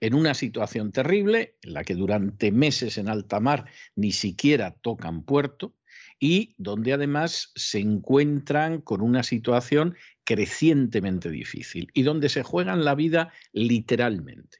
En 0.00 0.14
una 0.14 0.34
situación 0.34 0.90
terrible, 0.90 1.58
en 1.62 1.74
la 1.74 1.84
que 1.84 1.94
durante 1.94 2.50
meses 2.50 2.98
en 2.98 3.08
alta 3.08 3.38
mar 3.38 3.66
ni 3.94 4.10
siquiera 4.10 4.72
tocan 4.72 5.22
puerto, 5.22 5.76
y 6.18 6.56
donde 6.58 6.92
además 6.92 7.52
se 7.54 7.78
encuentran 7.78 8.80
con 8.80 9.00
una 9.00 9.22
situación 9.22 9.94
crecientemente 10.24 11.30
difícil 11.30 11.92
y 11.94 12.02
donde 12.02 12.28
se 12.28 12.42
juegan 12.42 12.84
la 12.84 12.96
vida 12.96 13.32
literalmente. 13.52 14.58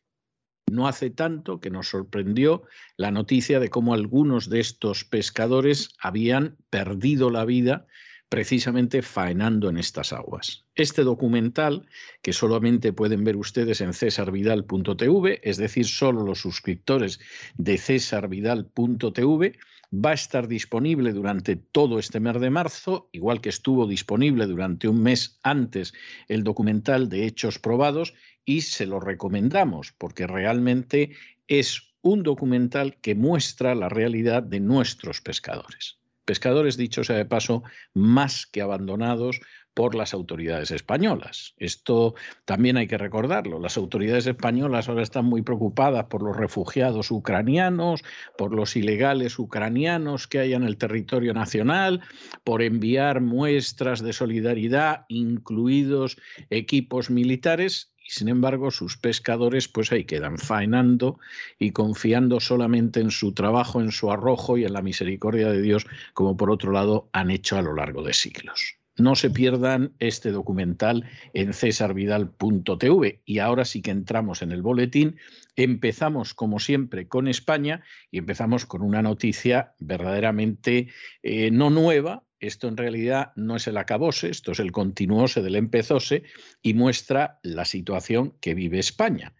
No 0.70 0.86
hace 0.86 1.10
tanto 1.10 1.58
que 1.58 1.70
nos 1.70 1.88
sorprendió 1.88 2.62
la 2.96 3.10
noticia 3.10 3.58
de 3.58 3.68
cómo 3.68 3.94
algunos 3.94 4.48
de 4.48 4.60
estos 4.60 5.04
pescadores 5.04 5.88
habían 5.98 6.56
perdido 6.70 7.30
la 7.30 7.44
vida 7.44 7.88
precisamente 8.28 9.02
faenando 9.02 9.68
en 9.68 9.78
estas 9.78 10.12
aguas. 10.12 10.64
Este 10.74 11.02
documental, 11.02 11.86
que 12.22 12.32
solamente 12.32 12.92
pueden 12.92 13.24
ver 13.24 13.36
ustedes 13.36 13.80
en 13.80 13.92
cesarvidal.tv, 13.92 15.40
es 15.42 15.56
decir, 15.56 15.86
solo 15.86 16.24
los 16.24 16.40
suscriptores 16.40 17.20
de 17.56 17.78
cesarvidal.tv, 17.78 19.58
va 19.94 20.10
a 20.10 20.14
estar 20.14 20.48
disponible 20.48 21.12
durante 21.12 21.56
todo 21.56 21.98
este 21.98 22.18
mes 22.18 22.40
de 22.40 22.50
marzo, 22.50 23.08
igual 23.12 23.40
que 23.40 23.50
estuvo 23.50 23.86
disponible 23.86 24.46
durante 24.46 24.88
un 24.88 25.02
mes 25.02 25.38
antes 25.42 25.94
el 26.28 26.42
documental 26.42 27.08
de 27.08 27.26
Hechos 27.26 27.58
Probados, 27.58 28.14
y 28.44 28.62
se 28.62 28.86
lo 28.86 29.00
recomendamos 29.00 29.92
porque 29.92 30.26
realmente 30.26 31.10
es 31.46 31.94
un 32.02 32.22
documental 32.22 32.96
que 33.00 33.14
muestra 33.14 33.74
la 33.74 33.88
realidad 33.88 34.42
de 34.42 34.60
nuestros 34.60 35.20
pescadores. 35.20 35.98
Pescadores, 36.24 36.76
dicho 36.76 37.04
sea 37.04 37.16
de 37.16 37.24
paso, 37.24 37.62
más 37.92 38.46
que 38.46 38.62
abandonados 38.62 39.40
por 39.74 39.96
las 39.96 40.14
autoridades 40.14 40.70
españolas. 40.70 41.54
Esto 41.58 42.14
también 42.44 42.76
hay 42.76 42.86
que 42.86 42.96
recordarlo. 42.96 43.58
Las 43.58 43.76
autoridades 43.76 44.26
españolas 44.26 44.88
ahora 44.88 45.02
están 45.02 45.24
muy 45.24 45.42
preocupadas 45.42 46.04
por 46.04 46.22
los 46.22 46.36
refugiados 46.36 47.10
ucranianos, 47.10 48.04
por 48.38 48.54
los 48.54 48.76
ilegales 48.76 49.38
ucranianos 49.38 50.28
que 50.28 50.38
hay 50.38 50.54
en 50.54 50.62
el 50.62 50.76
territorio 50.76 51.34
nacional, 51.34 52.02
por 52.44 52.62
enviar 52.62 53.20
muestras 53.20 54.00
de 54.00 54.12
solidaridad, 54.12 55.06
incluidos 55.08 56.16
equipos 56.50 57.10
militares, 57.10 57.93
y 58.04 58.10
sin 58.10 58.28
embargo 58.28 58.70
sus 58.70 58.96
pescadores 58.96 59.66
pues 59.68 59.90
ahí 59.90 60.04
quedan 60.04 60.38
faenando 60.38 61.18
y 61.58 61.70
confiando 61.70 62.38
solamente 62.38 63.00
en 63.00 63.10
su 63.10 63.32
trabajo, 63.32 63.80
en 63.80 63.90
su 63.90 64.12
arrojo 64.12 64.58
y 64.58 64.64
en 64.64 64.74
la 64.74 64.82
misericordia 64.82 65.50
de 65.50 65.62
Dios, 65.62 65.86
como 66.12 66.36
por 66.36 66.50
otro 66.50 66.70
lado 66.70 67.08
han 67.12 67.30
hecho 67.30 67.56
a 67.56 67.62
lo 67.62 67.74
largo 67.74 68.02
de 68.02 68.12
siglos. 68.12 68.76
No 68.96 69.16
se 69.16 69.28
pierdan 69.28 69.92
este 69.98 70.30
documental 70.30 71.04
en 71.32 71.52
cesarvidal.tv. 71.52 73.22
Y 73.24 73.38
ahora 73.40 73.64
sí 73.64 73.82
que 73.82 73.90
entramos 73.90 74.40
en 74.40 74.52
el 74.52 74.62
boletín. 74.62 75.16
Empezamos, 75.56 76.32
como 76.32 76.60
siempre, 76.60 77.08
con 77.08 77.26
España 77.26 77.82
y 78.12 78.18
empezamos 78.18 78.66
con 78.66 78.82
una 78.82 79.02
noticia 79.02 79.74
verdaderamente 79.80 80.88
eh, 81.24 81.50
no 81.50 81.70
nueva. 81.70 82.22
Esto 82.44 82.68
en 82.68 82.76
realidad 82.76 83.32
no 83.36 83.56
es 83.56 83.66
el 83.68 83.78
acabose, 83.78 84.28
esto 84.28 84.52
es 84.52 84.60
el 84.60 84.70
continuose 84.70 85.40
del 85.40 85.56
empezose 85.56 86.24
y 86.60 86.74
muestra 86.74 87.40
la 87.42 87.64
situación 87.64 88.36
que 88.42 88.54
vive 88.54 88.78
España. 88.78 89.34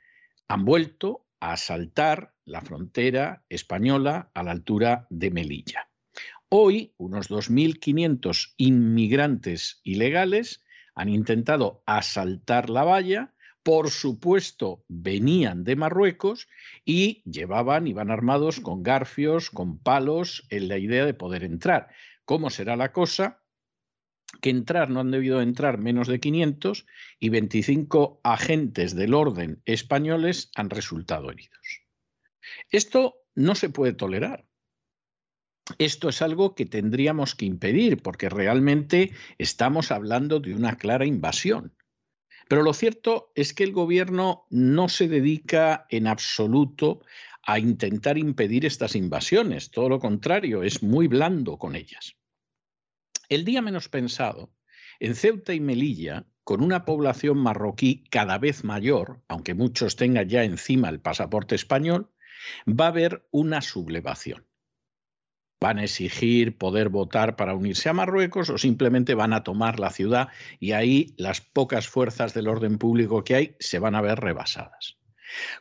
Han 0.49 0.64
vuelto 0.64 1.27
a 1.38 1.53
asaltar 1.53 2.33
la 2.47 2.62
frontera 2.62 3.45
española 3.51 4.31
a 4.33 4.43
la 4.43 4.53
altura 4.53 5.07
de 5.11 5.31
Melilla. 5.31 5.90
Hoy, 6.49 6.95
unos 6.97 7.29
2.500 7.29 8.55
inmigrantes 8.57 9.83
ilegales 9.85 10.64
han 10.95 11.11
intentado 11.11 11.83
asaltar 11.85 12.71
la 12.71 12.85
valla. 12.85 13.35
Por 13.62 13.90
supuesto, 13.90 14.83
venían 14.88 15.64
de 15.64 15.77
Marruecos 15.77 16.49
y 16.87 17.23
llevaban, 17.31 17.87
iban 17.87 18.11
armados 18.11 18.61
con 18.61 18.83
garfios, 18.83 19.51
con 19.51 19.79
palos, 19.79 20.47
en 20.49 20.69
la 20.69 20.79
idea 20.79 21.05
de 21.05 21.14
poder 21.14 21.45
entrar. 21.45 21.88
¿Cómo 22.24 22.50
será 22.50 22.76
la 22.76 22.92
cosa? 22.92 23.42
Que 24.40 24.50
entrar 24.50 24.90
no 24.90 25.00
han 25.00 25.10
debido 25.10 25.40
entrar 25.40 25.78
menos 25.78 26.08
de 26.08 26.20
500 26.20 26.87
y 27.20 27.28
25 27.28 28.20
agentes 28.24 28.94
del 28.94 29.14
orden 29.14 29.62
españoles 29.64 30.50
han 30.54 30.70
resultado 30.70 31.30
heridos. 31.30 31.82
Esto 32.70 33.16
no 33.34 33.54
se 33.54 33.68
puede 33.68 33.92
tolerar 33.92 34.46
esto 35.78 36.08
es 36.08 36.20
algo 36.22 36.54
que 36.54 36.66
tendríamos 36.66 37.34
que 37.34 37.46
impedir 37.46 38.02
porque 38.02 38.28
realmente 38.28 39.12
estamos 39.38 39.90
hablando 39.90 40.40
de 40.40 40.54
una 40.54 40.76
clara 40.76 41.06
invasión. 41.06 41.74
Pero 42.48 42.62
lo 42.62 42.74
cierto 42.74 43.32
es 43.34 43.54
que 43.54 43.64
el 43.64 43.72
gobierno 43.72 44.46
no 44.50 44.88
se 44.90 45.08
dedica 45.08 45.87
en 45.88 46.06
absoluto 46.06 47.00
a 47.46 47.59
intentar 47.59 48.18
impedir 48.18 48.64
estas 48.64 48.94
invasiones, 48.94 49.70
todo 49.70 49.88
lo 49.88 49.98
contrario, 49.98 50.62
es 50.62 50.83
muy 50.83 51.09
blando 51.09 51.59
con 51.59 51.76
ellas. 51.76 52.16
El 53.28 53.44
día 53.44 53.62
menos 53.62 53.88
pensado, 53.88 54.52
en 55.00 55.14
Ceuta 55.14 55.54
y 55.54 55.61
Melilla, 55.61 56.26
con 56.42 56.62
una 56.62 56.85
población 56.85 57.38
marroquí 57.38 58.04
cada 58.11 58.38
vez 58.38 58.64
mayor, 58.64 59.22
aunque 59.28 59.54
muchos 59.54 59.96
tengan 59.96 60.28
ya 60.28 60.44
encima 60.44 60.88
el 60.88 61.00
pasaporte 61.00 61.54
español, 61.54 62.11
va 62.68 62.87
a 62.87 62.88
haber 62.88 63.26
una 63.30 63.62
sublevación 63.62 64.46
van 65.64 65.78
a 65.78 65.85
exigir 65.85 66.59
poder 66.59 66.90
votar 66.90 67.37
para 67.37 67.54
unirse 67.54 67.88
a 67.88 67.94
Marruecos 67.94 68.50
o 68.50 68.59
simplemente 68.59 69.14
van 69.14 69.33
a 69.33 69.44
tomar 69.44 69.80
la 69.80 69.88
ciudad 69.88 70.28
y 70.61 70.72
ahí 70.72 71.14
las 71.16 71.40
pocas 71.40 71.88
fuerzas 71.88 72.35
del 72.35 72.48
orden 72.48 72.76
público 72.76 73.24
que 73.24 73.35
hay 73.35 73.57
se 73.61 73.78
van 73.78 73.94
a 73.94 74.02
ver 74.02 74.20
rebasadas. 74.20 74.98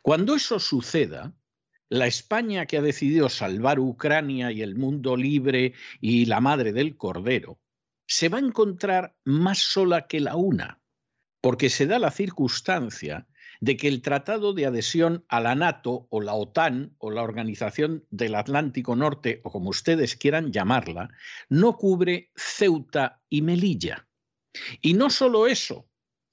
Cuando 0.02 0.36
eso 0.36 0.60
suceda, 0.60 1.34
la 1.90 2.08
España 2.08 2.66
que 2.66 2.78
ha 2.78 2.82
decidido 2.82 3.30
salvar 3.30 3.80
Ucrania 3.80 4.52
y 4.52 4.62
el 4.62 4.76
mundo 4.76 5.16
libre 5.16 5.74
y 6.02 6.26
la 6.26 6.40
madre 6.40 6.74
del 6.74 6.98
Cordero, 6.98 7.60
se 8.08 8.30
va 8.30 8.38
a 8.38 8.42
encontrar 8.42 9.16
más 9.24 9.60
sola 9.60 10.08
que 10.08 10.20
la 10.20 10.36
una, 10.36 10.82
porque 11.42 11.70
se 11.70 11.86
da 11.86 12.00
la 12.00 12.12
circunstancia 12.12 13.28
de 13.60 13.78
que 13.78 13.88
el 13.88 14.02
tratado 14.02 14.54
de 14.54 14.66
adhesión 14.66 15.24
a 15.30 15.40
la 15.40 15.56
NATO 15.56 16.08
o 16.10 16.20
la 16.20 16.34
OTAN 16.34 16.96
o 16.98 17.12
la 17.12 17.24
Organización 17.24 18.06
del 18.10 18.36
Atlántico 18.36 18.96
Norte 18.96 19.40
o 19.44 19.52
como 19.52 19.70
ustedes 19.70 20.16
quieran 20.18 20.52
llamarla, 20.52 21.10
no 21.48 21.78
cubre 21.78 22.32
Ceuta 22.36 23.22
y 23.30 23.42
Melilla. 23.42 24.08
Y 24.82 24.96
no 24.96 25.10
solo 25.10 25.48
eso, 25.48 25.88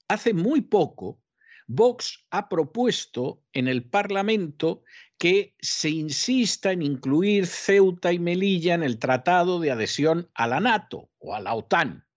hace 0.07 0.33
muy 0.33 0.61
poco 0.61 1.21
Vox 1.67 2.25
ha 2.31 2.49
propuesto 2.49 3.43
en 3.53 3.69
el 3.69 3.89
Parlamento 3.89 4.83
que 5.21 5.53
se 5.59 5.91
insista 5.91 6.71
en 6.71 6.81
incluir 6.81 7.45
Ceuta 7.45 8.11
y 8.11 8.17
Melilla 8.17 8.73
en 8.73 8.81
el 8.81 8.97
tratado 8.97 9.59
de 9.59 9.69
adhesión 9.69 10.31
a 10.33 10.47
la 10.47 10.59
NATO 10.59 11.11
o 11.19 11.35
a 11.35 11.39
la 11.39 11.53
OTAN. 11.53 12.07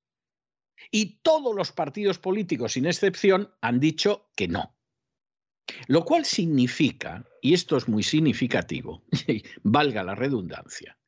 Y 0.90 1.18
todos 1.20 1.54
los 1.54 1.70
partidos 1.70 2.18
políticos, 2.18 2.72
sin 2.72 2.86
excepción, 2.86 3.52
han 3.60 3.78
dicho 3.78 4.30
que 4.34 4.48
no. 4.48 4.74
Lo 5.86 6.06
cual 6.06 6.24
significa, 6.24 7.28
y 7.42 7.52
esto 7.52 7.76
es 7.76 7.88
muy 7.88 8.02
significativo, 8.02 9.04
valga 9.62 10.02
la 10.02 10.14
redundancia, 10.14 10.98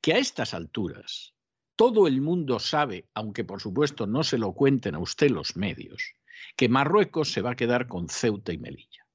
que 0.00 0.14
a 0.14 0.18
estas 0.18 0.52
alturas 0.52 1.36
todo 1.76 2.08
el 2.08 2.20
mundo 2.22 2.58
sabe, 2.58 3.08
aunque 3.14 3.44
por 3.44 3.60
supuesto 3.60 4.08
no 4.08 4.24
se 4.24 4.38
lo 4.38 4.52
cuenten 4.52 4.96
a 4.96 4.98
usted 4.98 5.30
los 5.30 5.54
medios, 5.54 6.16
que 6.56 6.68
Marruecos 6.68 7.30
se 7.30 7.40
va 7.40 7.52
a 7.52 7.56
quedar 7.56 7.86
con 7.86 8.08
Ceuta 8.08 8.52
y 8.52 8.58
Melilla. 8.58 9.05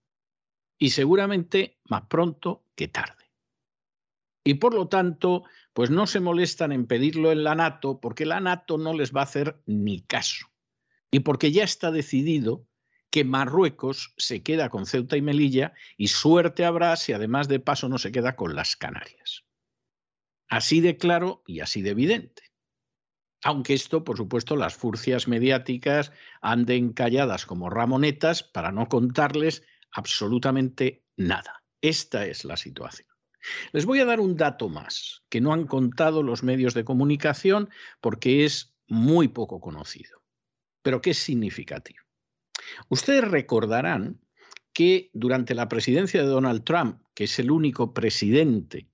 Y 0.81 0.89
seguramente 0.89 1.77
más 1.87 2.07
pronto 2.07 2.65
que 2.73 2.87
tarde. 2.87 3.31
Y 4.43 4.55
por 4.55 4.73
lo 4.73 4.87
tanto, 4.87 5.43
pues 5.73 5.91
no 5.91 6.07
se 6.07 6.19
molestan 6.19 6.71
en 6.71 6.87
pedirlo 6.87 7.31
en 7.31 7.43
la 7.43 7.53
NATO 7.53 7.99
porque 8.01 8.25
la 8.25 8.39
NATO 8.39 8.79
no 8.79 8.91
les 8.95 9.15
va 9.15 9.19
a 9.19 9.25
hacer 9.25 9.61
ni 9.67 10.01
caso. 10.01 10.47
Y 11.11 11.19
porque 11.19 11.51
ya 11.51 11.63
está 11.63 11.91
decidido 11.91 12.65
que 13.11 13.23
Marruecos 13.23 14.15
se 14.17 14.41
queda 14.41 14.69
con 14.69 14.87
Ceuta 14.87 15.17
y 15.17 15.21
Melilla 15.21 15.73
y 15.97 16.07
suerte 16.07 16.65
habrá 16.65 16.95
si 16.95 17.13
además 17.13 17.47
de 17.47 17.59
paso 17.59 17.87
no 17.87 17.99
se 17.99 18.11
queda 18.11 18.35
con 18.35 18.55
las 18.55 18.75
Canarias. 18.75 19.43
Así 20.49 20.81
de 20.81 20.97
claro 20.97 21.43
y 21.45 21.59
así 21.59 21.83
de 21.83 21.91
evidente. 21.91 22.41
Aunque 23.43 23.75
esto, 23.75 24.03
por 24.03 24.17
supuesto, 24.17 24.55
las 24.55 24.73
furcias 24.73 25.27
mediáticas 25.27 26.11
anden 26.41 26.91
calladas 26.91 27.45
como 27.45 27.69
ramonetas 27.69 28.41
para 28.41 28.71
no 28.71 28.87
contarles 28.87 29.63
absolutamente 29.91 31.03
nada. 31.17 31.63
Esta 31.81 32.25
es 32.25 32.45
la 32.45 32.57
situación. 32.57 33.07
Les 33.71 33.85
voy 33.85 33.99
a 33.99 34.05
dar 34.05 34.19
un 34.19 34.37
dato 34.37 34.69
más 34.69 35.23
que 35.29 35.41
no 35.41 35.53
han 35.53 35.65
contado 35.65 36.21
los 36.21 36.43
medios 36.43 36.73
de 36.73 36.83
comunicación 36.83 37.69
porque 37.99 38.45
es 38.45 38.75
muy 38.87 39.29
poco 39.29 39.59
conocido, 39.59 40.21
pero 40.83 41.01
que 41.01 41.11
es 41.11 41.17
significativo. 41.17 42.03
Ustedes 42.89 43.27
recordarán 43.27 44.21
que 44.73 45.09
durante 45.13 45.55
la 45.55 45.67
presidencia 45.67 46.21
de 46.21 46.27
Donald 46.27 46.63
Trump, 46.63 47.01
que 47.13 47.25
es 47.25 47.39
el 47.39 47.51
único 47.51 47.93
presidente 47.93 48.90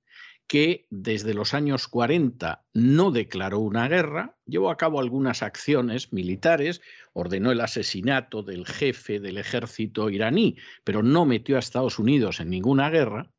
que 0.47 0.87
desde 0.89 1.33
los 1.33 1.53
años 1.53 1.87
40 1.89 2.65
no 2.73 3.11
declaró 3.11 3.59
una 3.59 3.87
guerra, 3.89 4.37
llevó 4.45 4.71
a 4.71 4.77
cabo 4.77 4.99
algunas 4.99 5.43
acciones 5.43 6.13
militares, 6.13 6.81
ordenó 7.13 7.51
el 7.51 7.59
asesinato 7.59 8.43
del 8.43 8.65
jefe 8.65 9.19
del 9.19 9.37
ejército 9.37 10.09
iraní, 10.09 10.55
pero 10.85 11.03
no 11.03 11.25
metió 11.25 11.57
a 11.57 11.59
Estados 11.59 11.99
Unidos 11.99 12.39
en 12.39 12.49
ninguna 12.49 12.89
guerra. 12.89 13.29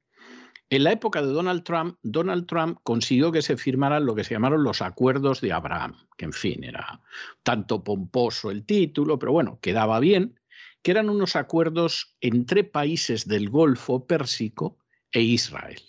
En 0.71 0.85
la 0.85 0.93
época 0.93 1.23
de 1.23 1.29
Donald 1.29 1.65
Trump, 1.65 1.97
Donald 2.03 2.47
Trump 2.47 2.79
consiguió 2.83 3.33
que 3.33 3.41
se 3.41 3.57
firmaran 3.57 4.05
lo 4.05 4.15
que 4.15 4.25
se 4.25 4.35
llamaron 4.35 4.63
los 4.63 4.83
acuerdos 4.83 5.41
de 5.41 5.55
Abraham, 5.55 5.97
que 6.19 6.27
en 6.27 6.35
fin 6.35 6.63
era 6.63 7.01
tanto 7.43 7.83
pomposo 7.83 8.51
el 8.51 8.67
título, 8.67 9.19
pero 9.19 9.33
bueno, 9.33 9.59
quedaba 9.63 9.99
bien. 9.99 10.39
que 10.83 10.93
eran 10.93 11.11
unos 11.11 11.35
acuerdos 11.35 12.17
entre 12.21 12.63
países 12.63 13.27
del 13.27 13.51
Golfo 13.51 14.07
Pérsico 14.07 14.79
e 15.11 15.23
Israel. 15.23 15.83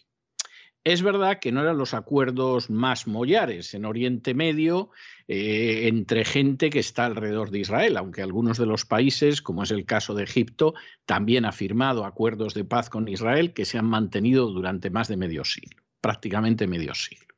Es 0.86 1.02
verdad 1.02 1.39
que 1.39 1.52
no 1.52 1.62
eran 1.62 1.78
los 1.78 1.94
acuerdos 1.94 2.70
más 2.70 3.06
mollares 3.06 3.74
en 3.74 3.84
Oriente 3.86 4.34
Medio 4.34 4.92
eh, 5.28 5.88
entre 5.88 6.24
gente 6.24 6.70
que 6.70 6.80
está 6.80 7.06
alrededor 7.06 7.52
de 7.52 7.60
Israel, 7.60 7.98
aunque 7.98 8.22
algunos 8.22 8.58
de 8.58 8.65
los 8.65 8.86
países, 8.86 9.42
como 9.42 9.63
es 9.63 9.72
el 9.72 9.86
caso 9.86 10.15
de 10.15 10.24
Egipto, 10.24 10.74
también 11.06 11.44
ha 11.44 11.52
firmado 11.52 12.06
acuerdos 12.06 12.54
de 12.54 12.63
paz 12.63 12.89
con 12.89 13.08
Israel 13.10 13.54
que 13.54 13.65
se 13.65 13.78
han 13.78 13.88
mantenido 13.88 14.48
durante 14.48 14.89
más 14.89 15.10
de 15.10 15.18
medio 15.18 15.44
siglo, 15.44 15.84
prácticamente 16.00 16.65
medio 16.65 16.94
siglo. 16.94 17.36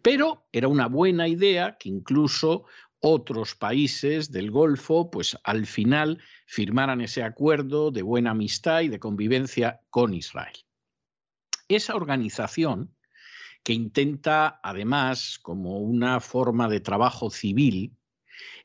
Pero 0.00 0.46
era 0.52 0.68
una 0.68 0.86
buena 0.86 1.26
idea 1.26 1.76
que 1.78 1.88
incluso 1.88 2.66
otros 3.00 3.56
países 3.56 4.30
del 4.30 4.52
Golfo, 4.52 5.10
pues 5.10 5.36
al 5.42 5.66
final 5.66 6.22
firmaran 6.46 7.00
ese 7.00 7.24
acuerdo 7.24 7.90
de 7.90 8.02
buena 8.02 8.30
amistad 8.30 8.82
y 8.82 8.88
de 8.88 9.00
convivencia 9.00 9.80
con 9.90 10.14
Israel. 10.14 10.54
Esa 11.68 11.94
organización, 11.94 12.94
que 13.62 13.72
intenta, 13.72 14.60
además, 14.62 15.38
como 15.40 15.78
una 15.78 16.20
forma 16.20 16.68
de 16.68 16.80
trabajo 16.80 17.30
civil, 17.30 17.96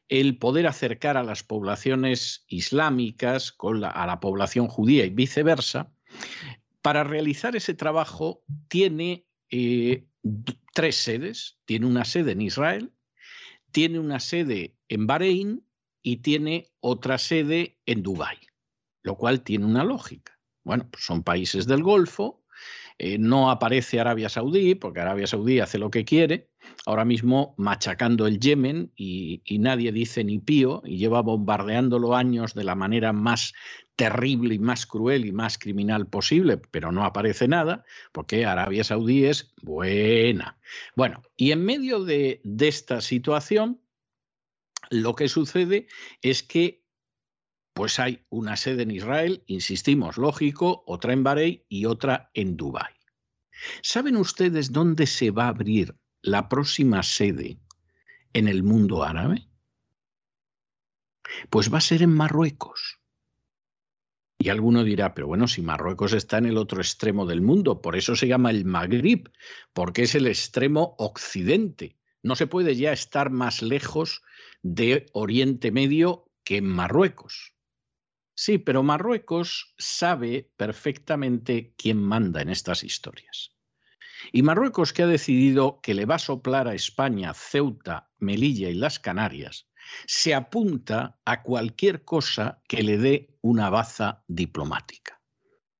el 0.09 0.37
poder 0.37 0.67
acercar 0.67 1.17
a 1.17 1.23
las 1.23 1.43
poblaciones 1.43 2.45
islámicas 2.47 3.55
a 3.59 4.07
la 4.07 4.19
población 4.19 4.67
judía 4.67 5.05
y 5.05 5.09
viceversa, 5.09 5.91
para 6.81 7.03
realizar 7.03 7.55
ese 7.55 7.73
trabajo 7.73 8.43
tiene 8.69 9.25
eh, 9.51 10.07
tres 10.73 10.95
sedes. 10.95 11.59
Tiene 11.65 11.85
una 11.85 12.05
sede 12.05 12.31
en 12.31 12.41
Israel, 12.41 12.93
tiene 13.71 13.99
una 13.99 14.19
sede 14.19 14.77
en 14.87 15.07
Bahrein 15.07 15.65
y 16.01 16.17
tiene 16.17 16.71
otra 16.79 17.17
sede 17.17 17.79
en 17.85 18.03
Dubái, 18.03 18.37
lo 19.03 19.15
cual 19.15 19.41
tiene 19.41 19.65
una 19.65 19.83
lógica. 19.83 20.39
Bueno, 20.63 20.87
pues 20.89 21.03
son 21.03 21.23
países 21.23 21.67
del 21.67 21.83
Golfo, 21.83 22.43
eh, 22.99 23.17
no 23.19 23.51
aparece 23.51 23.99
Arabia 23.99 24.29
Saudí, 24.29 24.73
porque 24.73 25.01
Arabia 25.01 25.27
Saudí 25.27 25.59
hace 25.59 25.77
lo 25.77 25.91
que 25.91 26.03
quiere, 26.03 26.49
ahora 26.85 27.05
mismo 27.05 27.53
machacando 27.57 28.25
el 28.25 28.39
Yemen 28.39 28.91
y, 28.95 29.41
nadie 29.59 29.91
dice 29.91 30.23
ni 30.23 30.39
pío 30.39 30.81
y 30.83 30.97
lleva 30.97 31.21
bombardeándolo 31.21 32.15
años 32.15 32.53
de 32.55 32.63
la 32.63 32.75
manera 32.75 33.13
más 33.13 33.53
terrible 33.95 34.55
y 34.55 34.59
más 34.59 34.85
cruel 34.85 35.25
y 35.25 35.31
más 35.31 35.57
criminal 35.57 36.07
posible, 36.07 36.57
pero 36.57 36.91
no 36.91 37.03
aparece 37.05 37.47
nada, 37.47 37.83
porque 38.11 38.45
Arabia 38.45 38.83
Saudí 38.83 39.25
es 39.25 39.53
buena. 39.61 40.57
Bueno, 40.95 41.21
y 41.35 41.51
en 41.51 41.65
medio 41.65 42.03
de 42.03 42.41
esta 42.59 43.01
situación, 43.01 43.79
lo 44.89 45.15
que 45.15 45.27
sucede 45.29 45.87
es 46.21 46.43
que 46.43 46.86
pues 47.77 47.99
hay 47.99 48.25
una 48.29 48.57
sede 48.57 48.81
en 48.81 48.89
Israel, 48.89 49.43
insistimos, 49.45 50.17
lógico, 50.17 50.83
otra 50.87 51.13
en 51.13 51.23
Bahrein 51.23 51.63
y 51.69 51.85
otra 51.85 52.31
en 52.33 52.57
Dubái. 52.57 52.95
¿Saben 53.83 54.17
ustedes 54.17 54.71
dónde 54.71 55.05
se 55.05 55.29
va 55.29 55.45
a 55.45 55.49
abrir 55.49 55.95
la 56.23 56.49
próxima 56.49 57.03
sede 57.03 57.59
en 58.33 58.47
el 58.47 58.63
mundo 58.63 59.03
árabe? 59.03 59.47
Pues 61.51 61.71
va 61.71 61.77
a 61.77 61.81
ser 61.81 62.01
en 62.01 62.15
Marruecos. 62.15 62.99
Y 64.39 64.49
alguno 64.49 64.83
dirá, 64.83 65.13
pero 65.13 65.27
bueno, 65.27 65.47
si 65.47 65.61
Marruecos 65.61 66.13
está 66.13 66.39
en 66.39 66.47
el 66.47 66.57
otro 66.57 66.81
extremo 66.81 67.27
del 67.27 67.41
mundo, 67.41 67.83
por 67.83 67.95
eso 67.95 68.15
se 68.15 68.27
llama 68.27 68.49
el 68.49 68.65
Magrib, 68.65 69.29
porque 69.73 70.01
es 70.01 70.15
el 70.15 70.25
extremo 70.25 70.95
occidente. 70.97 71.95
No 72.23 72.35
se 72.35 72.47
puede 72.47 72.75
ya 72.75 72.91
estar 72.91 73.29
más 73.29 73.61
lejos 73.61 74.23
de 74.63 75.05
Oriente 75.13 75.71
Medio 75.71 76.31
que 76.43 76.57
en 76.57 76.65
Marruecos. 76.65 77.53
Sí, 78.39 78.59
pero 78.59 78.83
Marruecos 78.83 79.73
sabe 79.79 80.51
perfectamente 80.57 81.73
quién 81.75 81.97
manda 81.97 82.39
en 82.39 82.49
estas 82.49 82.83
historias. 82.83 83.55
Y 84.31 84.43
Marruecos 84.43 84.93
que 84.93 85.01
ha 85.01 85.07
decidido 85.07 85.79
que 85.81 85.95
le 85.95 86.05
va 86.05 86.15
a 86.15 86.19
soplar 86.19 86.67
a 86.67 86.75
España, 86.75 87.33
Ceuta, 87.33 88.11
Melilla 88.19 88.69
y 88.69 88.75
las 88.75 88.99
Canarias, 88.99 89.67
se 90.05 90.35
apunta 90.35 91.17
a 91.25 91.41
cualquier 91.41 92.03
cosa 92.03 92.61
que 92.67 92.83
le 92.83 92.99
dé 92.99 93.35
una 93.41 93.71
baza 93.71 94.23
diplomática. 94.27 95.19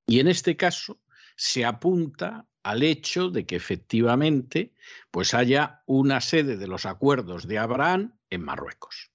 Y 0.08 0.20
en 0.20 0.28
este 0.28 0.58
caso 0.58 1.00
se 1.36 1.64
apunta 1.64 2.48
al 2.64 2.82
hecho 2.82 3.30
de 3.30 3.46
que 3.46 3.56
efectivamente 3.56 4.74
pues 5.12 5.36
haya 5.36 5.84
una 5.86 6.22
sede 6.22 6.58
de 6.58 6.68
los 6.68 6.88
acuerdos 6.88 7.48
de 7.48 7.60
Abraham 7.60 8.18
en 8.32 8.42
Marruecos. 8.42 9.12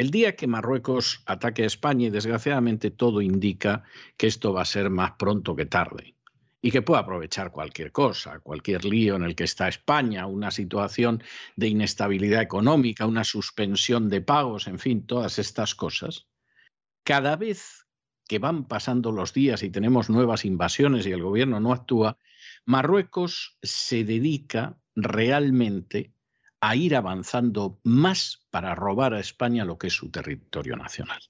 El 0.00 0.10
día 0.10 0.34
que 0.34 0.46
Marruecos 0.46 1.22
ataque 1.26 1.62
a 1.62 1.66
España, 1.66 2.06
y 2.06 2.10
desgraciadamente 2.10 2.90
todo 2.90 3.20
indica 3.20 3.84
que 4.16 4.28
esto 4.28 4.54
va 4.54 4.62
a 4.62 4.64
ser 4.64 4.88
más 4.88 5.10
pronto 5.18 5.54
que 5.54 5.66
tarde, 5.66 6.14
y 6.62 6.70
que 6.70 6.80
puede 6.80 7.02
aprovechar 7.02 7.52
cualquier 7.52 7.92
cosa, 7.92 8.40
cualquier 8.40 8.86
lío 8.86 9.16
en 9.16 9.24
el 9.24 9.34
que 9.34 9.44
está 9.44 9.68
España, 9.68 10.26
una 10.26 10.50
situación 10.50 11.22
de 11.54 11.68
inestabilidad 11.68 12.40
económica, 12.40 13.04
una 13.04 13.24
suspensión 13.24 14.08
de 14.08 14.22
pagos, 14.22 14.68
en 14.68 14.78
fin, 14.78 15.04
todas 15.04 15.38
estas 15.38 15.74
cosas, 15.74 16.28
cada 17.04 17.36
vez 17.36 17.86
que 18.26 18.38
van 18.38 18.68
pasando 18.68 19.12
los 19.12 19.34
días 19.34 19.62
y 19.62 19.68
tenemos 19.68 20.08
nuevas 20.08 20.46
invasiones 20.46 21.06
y 21.06 21.12
el 21.12 21.22
gobierno 21.22 21.60
no 21.60 21.74
actúa, 21.74 22.16
Marruecos 22.64 23.58
se 23.62 24.04
dedica 24.04 24.78
realmente 24.94 26.14
a 26.60 26.76
ir 26.76 26.94
avanzando 26.94 27.80
más 27.84 28.46
para 28.50 28.74
robar 28.74 29.14
a 29.14 29.20
España 29.20 29.64
lo 29.64 29.78
que 29.78 29.86
es 29.88 29.94
su 29.94 30.10
territorio 30.10 30.76
nacional. 30.76 31.20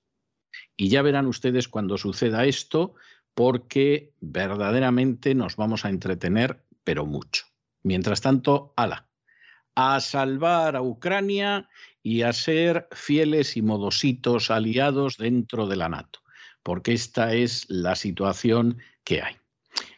Y 0.77 0.88
ya 0.88 1.03
verán 1.03 1.27
ustedes 1.27 1.69
cuando 1.69 1.99
suceda 1.99 2.45
esto, 2.45 2.95
porque 3.35 4.12
verdaderamente 4.21 5.35
nos 5.35 5.57
vamos 5.57 5.85
a 5.85 5.90
entretener, 5.90 6.64
pero 6.85 7.07
mucho. 7.07 7.45
Mientras 7.83 8.21
tanto, 8.21 8.75
ala, 8.77 9.09
a 9.75 10.01
salvar 10.01 10.77
a 10.77 10.83
Ucrania 10.83 11.69
y 12.03 12.23
a 12.23 12.33
ser 12.33 12.88
fieles 12.93 13.57
y 13.57 13.62
modositos 13.62 14.51
aliados 14.51 15.16
dentro 15.16 15.66
de 15.66 15.77
la 15.77 15.88
NATO, 15.88 16.21
porque 16.62 16.93
esta 16.93 17.35
es 17.35 17.66
la 17.71 17.95
situación 17.95 18.79
que 19.05 19.23
hay. 19.23 19.39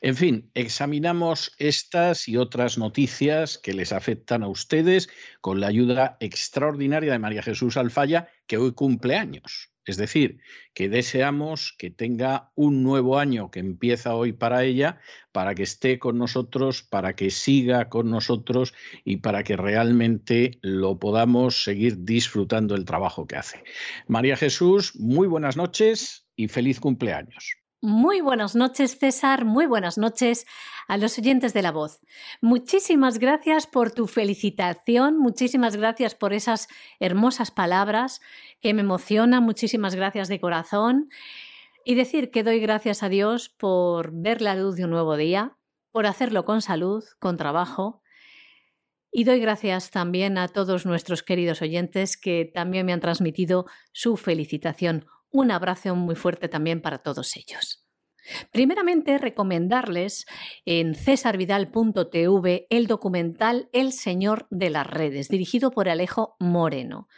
En 0.00 0.16
fin, 0.16 0.50
examinamos 0.54 1.52
estas 1.58 2.28
y 2.28 2.36
otras 2.36 2.76
noticias 2.76 3.58
que 3.58 3.72
les 3.72 3.92
afectan 3.92 4.42
a 4.42 4.48
ustedes 4.48 5.08
con 5.40 5.60
la 5.60 5.68
ayuda 5.68 6.16
extraordinaria 6.20 7.12
de 7.12 7.18
María 7.18 7.42
Jesús 7.42 7.76
Alfaya, 7.76 8.28
que 8.46 8.58
hoy 8.58 8.72
cumple 8.72 9.16
años. 9.16 9.72
Es 9.84 9.96
decir, 9.96 10.38
que 10.74 10.88
deseamos 10.88 11.74
que 11.76 11.90
tenga 11.90 12.52
un 12.54 12.84
nuevo 12.84 13.18
año 13.18 13.50
que 13.50 13.58
empieza 13.58 14.14
hoy 14.14 14.32
para 14.32 14.62
ella, 14.62 15.00
para 15.32 15.56
que 15.56 15.64
esté 15.64 15.98
con 15.98 16.18
nosotros, 16.18 16.82
para 16.82 17.16
que 17.16 17.30
siga 17.30 17.88
con 17.88 18.08
nosotros 18.08 18.74
y 19.04 19.16
para 19.16 19.42
que 19.42 19.56
realmente 19.56 20.58
lo 20.62 20.98
podamos 21.00 21.64
seguir 21.64 22.04
disfrutando 22.04 22.76
el 22.76 22.84
trabajo 22.84 23.26
que 23.26 23.36
hace. 23.36 23.64
María 24.06 24.36
Jesús, 24.36 24.94
muy 24.96 25.26
buenas 25.26 25.56
noches 25.56 26.28
y 26.36 26.46
feliz 26.46 26.78
cumpleaños. 26.78 27.61
Muy 27.84 28.20
buenas 28.20 28.54
noches, 28.54 28.96
César. 28.96 29.44
Muy 29.44 29.66
buenas 29.66 29.98
noches 29.98 30.46
a 30.86 30.96
los 30.98 31.18
oyentes 31.18 31.52
de 31.52 31.62
la 31.62 31.72
voz. 31.72 32.00
Muchísimas 32.40 33.18
gracias 33.18 33.66
por 33.66 33.90
tu 33.90 34.06
felicitación, 34.06 35.18
muchísimas 35.18 35.74
gracias 35.74 36.14
por 36.14 36.32
esas 36.32 36.68
hermosas 37.00 37.50
palabras 37.50 38.20
que 38.60 38.72
me 38.72 38.82
emocionan, 38.82 39.42
muchísimas 39.42 39.96
gracias 39.96 40.28
de 40.28 40.38
corazón. 40.38 41.08
Y 41.84 41.96
decir 41.96 42.30
que 42.30 42.44
doy 42.44 42.60
gracias 42.60 43.02
a 43.02 43.08
Dios 43.08 43.48
por 43.48 44.12
ver 44.12 44.42
la 44.42 44.54
luz 44.54 44.76
de 44.76 44.84
un 44.84 44.90
nuevo 44.90 45.16
día, 45.16 45.56
por 45.90 46.06
hacerlo 46.06 46.44
con 46.44 46.62
salud, 46.62 47.02
con 47.18 47.36
trabajo. 47.36 48.00
Y 49.10 49.24
doy 49.24 49.40
gracias 49.40 49.90
también 49.90 50.38
a 50.38 50.46
todos 50.46 50.86
nuestros 50.86 51.24
queridos 51.24 51.62
oyentes 51.62 52.16
que 52.16 52.44
también 52.44 52.86
me 52.86 52.92
han 52.92 53.00
transmitido 53.00 53.66
su 53.90 54.16
felicitación 54.16 55.04
un 55.32 55.50
abrazo 55.50 55.94
muy 55.96 56.14
fuerte 56.14 56.48
también 56.48 56.80
para 56.80 56.98
todos 56.98 57.36
ellos. 57.36 57.86
Primeramente, 58.52 59.18
recomendarles 59.18 60.26
en 60.64 60.94
cesarvidal.tv 60.94 62.66
el 62.70 62.86
documental 62.86 63.68
El 63.72 63.92
Señor 63.92 64.46
de 64.50 64.70
las 64.70 64.86
Redes, 64.86 65.28
dirigido 65.28 65.70
por 65.70 65.88
Alejo 65.88 66.36
Moreno. 66.38 67.08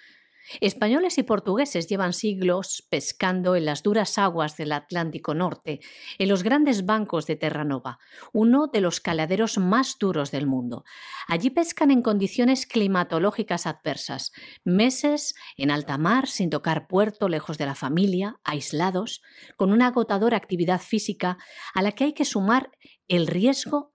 Españoles 0.61 1.19
y 1.19 1.23
portugueses 1.23 1.89
llevan 1.89 2.13
siglos 2.13 2.87
pescando 2.91 3.57
en 3.57 3.65
las 3.65 3.83
duras 3.83 4.19
aguas 4.19 4.57
del 4.57 4.73
Atlántico 4.73 5.35
Norte, 5.35 5.81
en 6.19 6.29
los 6.29 6.43
grandes 6.43 6.85
bancos 6.85 7.27
de 7.27 7.37
Terranova, 7.37 7.99
uno 8.33 8.67
de 8.67 8.81
los 8.81 9.01
caladeros 9.01 9.59
más 9.59 9.97
duros 9.99 10.31
del 10.31 10.47
mundo. 10.47 10.85
Allí 11.27 11.51
pescan 11.51 11.91
en 11.91 12.03
condiciones 12.03 12.67
climatológicas 12.67 13.67
adversas, 13.67 14.33
meses 14.65 15.35
en 15.57 15.71
alta 15.71 15.99
mar 15.99 16.29
sin 16.29 16.51
tocar 16.51 16.87
puerto, 16.87 17.29
lejos 17.29 17.59
de 17.59 17.67
la 17.67 17.75
familia, 17.75 18.41
aislados, 18.45 19.23
con 19.57 19.73
una 19.73 19.89
agotadora 19.89 20.37
actividad 20.37 20.81
física 20.81 21.39
a 21.75 21.83
la 21.83 21.93
que 21.93 22.05
hay 22.05 22.13
que 22.13 22.25
sumar 22.25 22.71
el 23.09 23.27
riesgo 23.27 23.95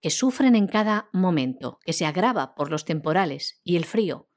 que 0.00 0.10
sufren 0.10 0.56
en 0.56 0.66
cada 0.66 1.08
momento, 1.12 1.78
que 1.84 1.92
se 1.92 2.06
agrava 2.06 2.54
por 2.54 2.70
los 2.70 2.84
temporales 2.84 3.60
y 3.62 3.76
el 3.76 3.84
frío. 3.84 4.28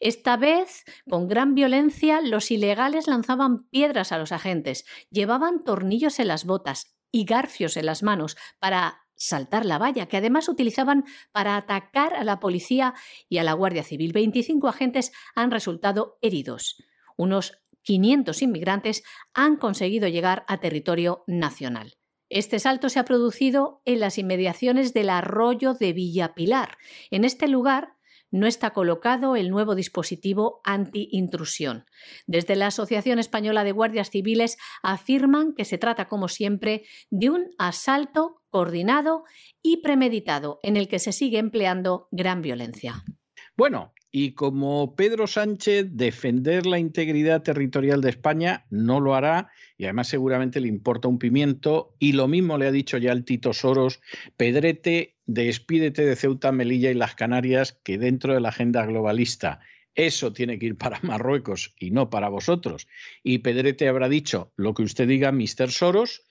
Esta 0.00 0.36
vez, 0.36 0.84
con 1.08 1.28
gran 1.28 1.54
violencia, 1.54 2.20
los 2.20 2.50
ilegales 2.50 3.06
lanzaban 3.06 3.68
piedras 3.68 4.12
a 4.12 4.18
los 4.18 4.32
agentes, 4.32 4.84
llevaban 5.10 5.64
tornillos 5.64 6.18
en 6.18 6.28
las 6.28 6.44
botas 6.44 6.96
y 7.12 7.24
garfios 7.24 7.76
en 7.76 7.86
las 7.86 8.02
manos 8.02 8.36
para 8.58 9.06
saltar 9.16 9.64
la 9.64 9.78
valla, 9.78 10.06
que 10.06 10.18
además 10.18 10.48
utilizaban 10.48 11.04
para 11.32 11.56
atacar 11.56 12.14
a 12.14 12.24
la 12.24 12.38
policía 12.38 12.94
y 13.28 13.38
a 13.38 13.44
la 13.44 13.54
Guardia 13.54 13.82
Civil. 13.82 14.12
25 14.12 14.68
agentes 14.68 15.12
han 15.34 15.50
resultado 15.50 16.18
heridos. 16.20 16.82
Unos 17.16 17.58
500 17.82 18.42
inmigrantes 18.42 19.04
han 19.32 19.56
conseguido 19.56 20.08
llegar 20.08 20.44
a 20.48 20.58
territorio 20.58 21.24
nacional. 21.26 21.94
Este 22.28 22.58
salto 22.58 22.88
se 22.88 22.98
ha 22.98 23.04
producido 23.04 23.82
en 23.84 24.00
las 24.00 24.18
inmediaciones 24.18 24.92
del 24.92 25.10
arroyo 25.10 25.74
de 25.74 25.92
Villa 25.92 26.34
Pilar. 26.34 26.76
En 27.10 27.24
este 27.24 27.46
lugar 27.46 27.95
no 28.36 28.46
está 28.46 28.70
colocado 28.70 29.36
el 29.36 29.50
nuevo 29.50 29.74
dispositivo 29.74 30.60
anti-intrusión. 30.64 31.84
Desde 32.26 32.56
la 32.56 32.68
Asociación 32.68 33.18
Española 33.18 33.64
de 33.64 33.72
Guardias 33.72 34.10
Civiles 34.10 34.58
afirman 34.82 35.54
que 35.54 35.64
se 35.64 35.78
trata, 35.78 36.06
como 36.08 36.28
siempre, 36.28 36.84
de 37.10 37.30
un 37.30 37.50
asalto 37.58 38.42
coordinado 38.50 39.24
y 39.62 39.78
premeditado 39.78 40.60
en 40.62 40.76
el 40.76 40.88
que 40.88 40.98
se 40.98 41.12
sigue 41.12 41.38
empleando 41.38 42.08
gran 42.10 42.42
violencia. 42.42 43.02
Bueno, 43.56 43.94
y 44.18 44.32
como 44.32 44.96
Pedro 44.96 45.26
Sánchez 45.26 45.88
defender 45.90 46.64
la 46.64 46.78
integridad 46.78 47.42
territorial 47.42 48.00
de 48.00 48.08
España 48.08 48.64
no 48.70 48.98
lo 48.98 49.14
hará 49.14 49.50
y 49.76 49.84
además 49.84 50.08
seguramente 50.08 50.58
le 50.58 50.68
importa 50.68 51.06
un 51.06 51.18
pimiento. 51.18 51.94
Y 51.98 52.12
lo 52.12 52.26
mismo 52.26 52.56
le 52.56 52.66
ha 52.66 52.72
dicho 52.72 52.96
ya 52.96 53.12
el 53.12 53.26
Tito 53.26 53.52
Soros, 53.52 54.00
Pedrete, 54.38 55.16
despídete 55.26 56.06
de 56.06 56.16
Ceuta, 56.16 56.50
Melilla 56.50 56.90
y 56.90 56.94
las 56.94 57.14
Canarias 57.14 57.78
que 57.84 57.98
dentro 57.98 58.32
de 58.32 58.40
la 58.40 58.48
agenda 58.48 58.86
globalista 58.86 59.60
eso 59.96 60.32
tiene 60.32 60.58
que 60.58 60.66
ir 60.66 60.76
para 60.76 61.00
Marruecos 61.02 61.74
y 61.78 61.90
no 61.90 62.10
para 62.10 62.28
vosotros. 62.28 62.86
Y 63.22 63.38
Pedrete 63.38 63.88
habrá 63.88 64.08
dicho 64.08 64.52
lo 64.56 64.74
que 64.74 64.82
usted 64.82 65.08
diga, 65.08 65.32
Mr. 65.32 65.70
Soros, 65.70 66.22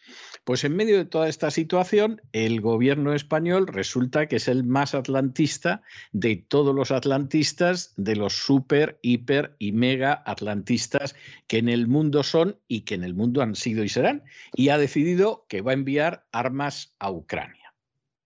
pues 0.43 0.63
en 0.63 0.75
medio 0.75 0.97
de 0.97 1.05
toda 1.05 1.27
esta 1.27 1.49
situación, 1.49 2.21
el 2.31 2.61
gobierno 2.61 3.13
español 3.13 3.65
resulta 3.65 4.27
que 4.27 4.35
es 4.35 4.47
el 4.47 4.63
más 4.63 4.93
atlantista 4.93 5.81
de 6.11 6.35
todos 6.35 6.75
los 6.75 6.91
atlantistas, 6.91 7.93
de 7.97 8.15
los 8.15 8.33
super, 8.33 8.99
hiper 9.01 9.55
y 9.57 9.71
mega 9.71 10.21
atlantistas 10.25 11.15
que 11.47 11.57
en 11.57 11.67
el 11.67 11.87
mundo 11.87 12.21
son 12.21 12.59
y 12.67 12.81
que 12.81 12.93
en 12.93 13.03
el 13.03 13.15
mundo 13.15 13.41
han 13.41 13.55
sido 13.55 13.83
y 13.83 13.89
serán. 13.89 14.23
Y 14.53 14.69
ha 14.69 14.77
decidido 14.77 15.45
que 15.49 15.61
va 15.61 15.71
a 15.71 15.73
enviar 15.73 16.25
armas 16.31 16.95
a 16.99 17.11
Ucrania. 17.11 17.73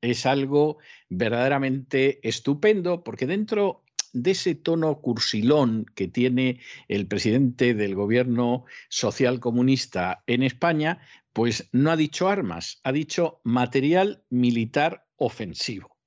Es 0.02 0.26
algo 0.26 0.78
verdaderamente 1.10 2.20
estupendo 2.28 3.04
porque 3.04 3.26
dentro 3.26 3.84
de 4.14 4.32
ese 4.32 4.55
tono 4.55 5.01
cursilón 5.01 5.86
que 5.95 6.07
tiene 6.07 6.60
el 6.88 7.07
presidente 7.07 7.74
del 7.74 7.95
gobierno 7.95 8.66
social 8.89 9.39
comunista 9.39 10.24
en 10.28 10.43
España, 10.43 11.01
pues 11.34 11.70
no 11.72 11.91
ha 11.91 11.95
dicho 11.95 12.30
armas, 12.30 12.80
ha 12.84 12.91
dicho 12.91 13.41
material 13.43 14.24
militar 14.30 15.07
ofensivo. 15.16 15.97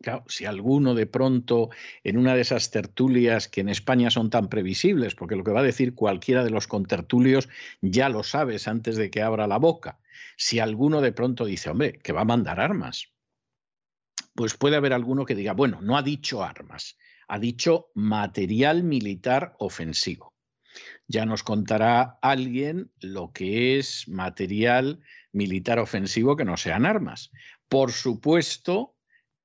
Claro, 0.00 0.24
si 0.28 0.44
alguno 0.44 0.94
de 0.94 1.06
pronto 1.06 1.70
en 2.04 2.18
una 2.18 2.36
de 2.36 2.42
esas 2.42 2.70
tertulias 2.70 3.48
que 3.48 3.62
en 3.62 3.68
España 3.68 4.10
son 4.10 4.30
tan 4.30 4.48
previsibles, 4.48 5.16
porque 5.16 5.34
lo 5.34 5.42
que 5.42 5.50
va 5.50 5.60
a 5.60 5.64
decir 5.64 5.94
cualquiera 5.96 6.44
de 6.44 6.50
los 6.50 6.68
contertulios 6.68 7.48
ya 7.80 8.08
lo 8.08 8.22
sabes 8.22 8.68
antes 8.68 8.94
de 8.96 9.10
que 9.10 9.22
abra 9.22 9.48
la 9.48 9.58
boca, 9.58 9.98
si 10.36 10.60
alguno 10.60 11.00
de 11.00 11.10
pronto 11.10 11.44
dice, 11.44 11.70
hombre, 11.70 11.98
que 11.98 12.12
va 12.12 12.20
a 12.20 12.24
mandar 12.24 12.60
armas, 12.60 13.08
pues 14.38 14.56
puede 14.56 14.76
haber 14.76 14.92
alguno 14.92 15.24
que 15.24 15.34
diga, 15.34 15.52
bueno, 15.52 15.80
no 15.82 15.98
ha 15.98 16.02
dicho 16.02 16.44
armas, 16.44 16.96
ha 17.26 17.40
dicho 17.40 17.90
material 17.96 18.84
militar 18.84 19.56
ofensivo. 19.58 20.32
Ya 21.08 21.26
nos 21.26 21.42
contará 21.42 22.20
alguien 22.22 22.92
lo 23.00 23.32
que 23.32 23.80
es 23.80 24.06
material 24.06 25.00
militar 25.32 25.80
ofensivo 25.80 26.36
que 26.36 26.44
no 26.44 26.56
sean 26.56 26.86
armas. 26.86 27.32
Por 27.68 27.90
supuesto, 27.90 28.94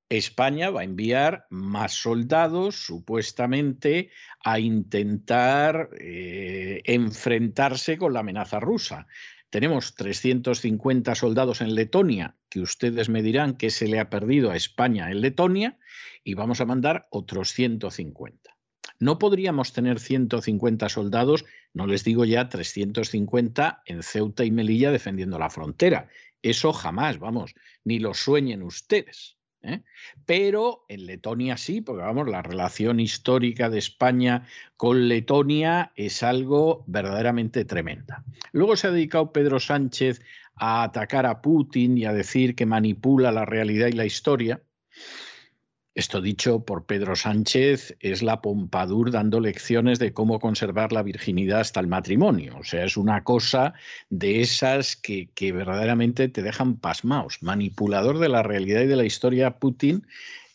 España 0.10 0.70
va 0.70 0.82
a 0.82 0.84
enviar 0.84 1.48
más 1.50 1.94
soldados, 1.94 2.76
supuestamente, 2.76 4.12
a 4.44 4.60
intentar 4.60 5.90
eh, 6.00 6.84
enfrentarse 6.86 7.98
con 7.98 8.14
la 8.14 8.20
amenaza 8.20 8.60
rusa. 8.60 9.08
Tenemos 9.54 9.94
350 9.94 11.14
soldados 11.14 11.62
en 11.62 11.76
Letonia, 11.76 12.36
que 12.50 12.60
ustedes 12.60 13.08
me 13.08 13.22
dirán 13.22 13.56
que 13.56 13.70
se 13.70 13.88
le 13.88 14.00
ha 14.00 14.10
perdido 14.10 14.50
a 14.50 14.56
España 14.56 15.12
en 15.12 15.22
Letonia, 15.22 15.78
y 16.24 16.34
vamos 16.34 16.60
a 16.60 16.66
mandar 16.66 17.06
otros 17.12 17.54
150. 17.54 18.58
No 18.98 19.20
podríamos 19.20 19.72
tener 19.72 20.00
150 20.00 20.90
soldados, 20.90 21.46
no 21.72 21.86
les 21.86 22.04
digo 22.04 22.26
ya 22.26 22.50
350 22.50 23.84
en 23.86 24.02
Ceuta 24.02 24.44
y 24.44 24.50
Melilla 24.50 24.90
defendiendo 24.92 25.38
la 25.38 25.52
frontera. 25.52 26.10
Eso 26.42 26.74
jamás, 26.74 27.20
vamos, 27.20 27.54
ni 27.84 28.00
lo 28.00 28.16
sueñen 28.16 28.64
ustedes. 28.64 29.38
¿Eh? 29.64 29.82
Pero 30.26 30.86
en 30.88 31.06
Letonia 31.06 31.58
sí, 31.58 31.82
porque 31.82 32.04
vamos, 32.04 32.28
la 32.28 32.42
relación 32.42 33.00
histórica 33.00 33.70
de 33.70 33.80
España 33.80 34.48
con 34.78 35.08
Letonia 35.08 35.92
es 35.96 36.22
algo 36.24 36.84
verdaderamente 36.88 37.66
tremenda. 37.66 38.24
Luego 38.52 38.76
se 38.76 38.88
ha 38.88 38.92
dedicado 38.92 39.32
Pedro 39.34 39.60
Sánchez 39.60 40.22
a 40.56 40.84
atacar 40.84 41.26
a 41.26 41.42
Putin 41.42 41.98
y 41.98 42.06
a 42.06 42.14
decir 42.14 42.56
que 42.56 42.66
manipula 42.66 43.32
la 43.32 43.46
realidad 43.46 43.88
y 43.88 43.94
la 43.94 44.06
historia. 44.06 44.62
Esto 45.96 46.22
dicho 46.22 46.66
por 46.66 46.86
Pedro 46.86 47.16
Sánchez 47.16 47.96
es 48.00 48.24
la 48.24 48.42
Pompadour 48.42 49.12
dando 49.12 49.40
lecciones 49.40 50.00
de 50.00 50.12
cómo 50.12 50.40
conservar 50.40 50.92
la 50.92 51.04
virginidad 51.04 51.60
hasta 51.60 51.80
el 51.80 51.88
matrimonio. 51.88 52.58
O 52.58 52.64
sea, 52.64 52.84
es 52.84 52.98
una 52.98 53.24
cosa 53.24 53.76
de 54.10 54.42
esas 54.42 54.96
que, 54.96 55.30
que 55.36 55.52
verdaderamente 55.52 56.30
te 56.30 56.42
dejan 56.42 56.78
pasmaos. 56.78 57.44
Manipulador 57.44 58.18
de 58.18 58.30
la 58.30 58.42
realidad 58.42 58.82
y 58.82 58.88
de 58.88 58.96
la 58.96 59.06
historia 59.06 59.60
Putin. 59.60 60.08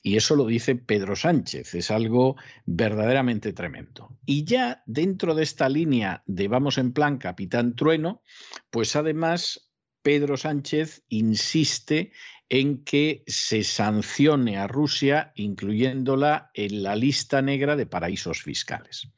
Y 0.02 0.16
eso 0.16 0.34
lo 0.34 0.46
dice 0.46 0.74
Pedro 0.74 1.14
Sánchez, 1.14 1.74
es 1.74 1.90
algo 1.90 2.36
verdaderamente 2.66 3.52
tremendo. 3.52 4.16
Y 4.26 4.44
ya 4.44 4.82
dentro 4.86 5.34
de 5.34 5.42
esta 5.42 5.68
línea 5.68 6.22
de 6.26 6.48
vamos 6.48 6.78
en 6.78 6.92
plan 6.92 7.18
Capitán 7.18 7.76
Trueno, 7.76 8.22
pues 8.70 8.96
además 8.96 9.68
Pedro 10.02 10.36
Sánchez 10.36 11.02
insiste 11.08 12.12
en 12.48 12.84
que 12.84 13.24
se 13.26 13.62
sancione 13.62 14.58
a 14.58 14.66
Rusia 14.66 15.32
incluyéndola 15.34 16.50
en 16.54 16.82
la 16.82 16.96
lista 16.96 17.42
negra 17.42 17.76
de 17.76 17.86
paraísos 17.86 18.42
fiscales. 18.42 19.08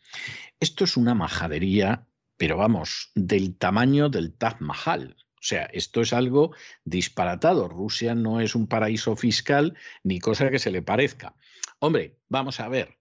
Esto 0.58 0.84
es 0.84 0.96
una 0.96 1.14
majadería, 1.14 2.06
pero 2.36 2.56
vamos, 2.56 3.12
del 3.14 3.56
tamaño 3.56 4.08
del 4.08 4.32
Taj 4.32 4.60
Mahal. 4.60 5.16
O 5.34 5.42
sea, 5.42 5.64
esto 5.72 6.02
es 6.02 6.12
algo 6.12 6.54
disparatado. 6.84 7.68
Rusia 7.68 8.14
no 8.14 8.40
es 8.40 8.54
un 8.54 8.66
paraíso 8.66 9.16
fiscal 9.16 9.76
ni 10.02 10.18
cosa 10.18 10.50
que 10.50 10.58
se 10.58 10.70
le 10.70 10.82
parezca. 10.82 11.34
Hombre, 11.78 12.18
vamos 12.28 12.60
a 12.60 12.68
ver. 12.68 12.98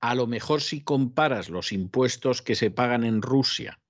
A 0.00 0.14
lo 0.14 0.26
mejor 0.26 0.62
si 0.62 0.82
comparas 0.82 1.48
los 1.50 1.72
impuestos 1.72 2.42
que 2.42 2.54
se 2.54 2.70
pagan 2.70 3.04
en 3.04 3.22
Rusia 3.22 3.80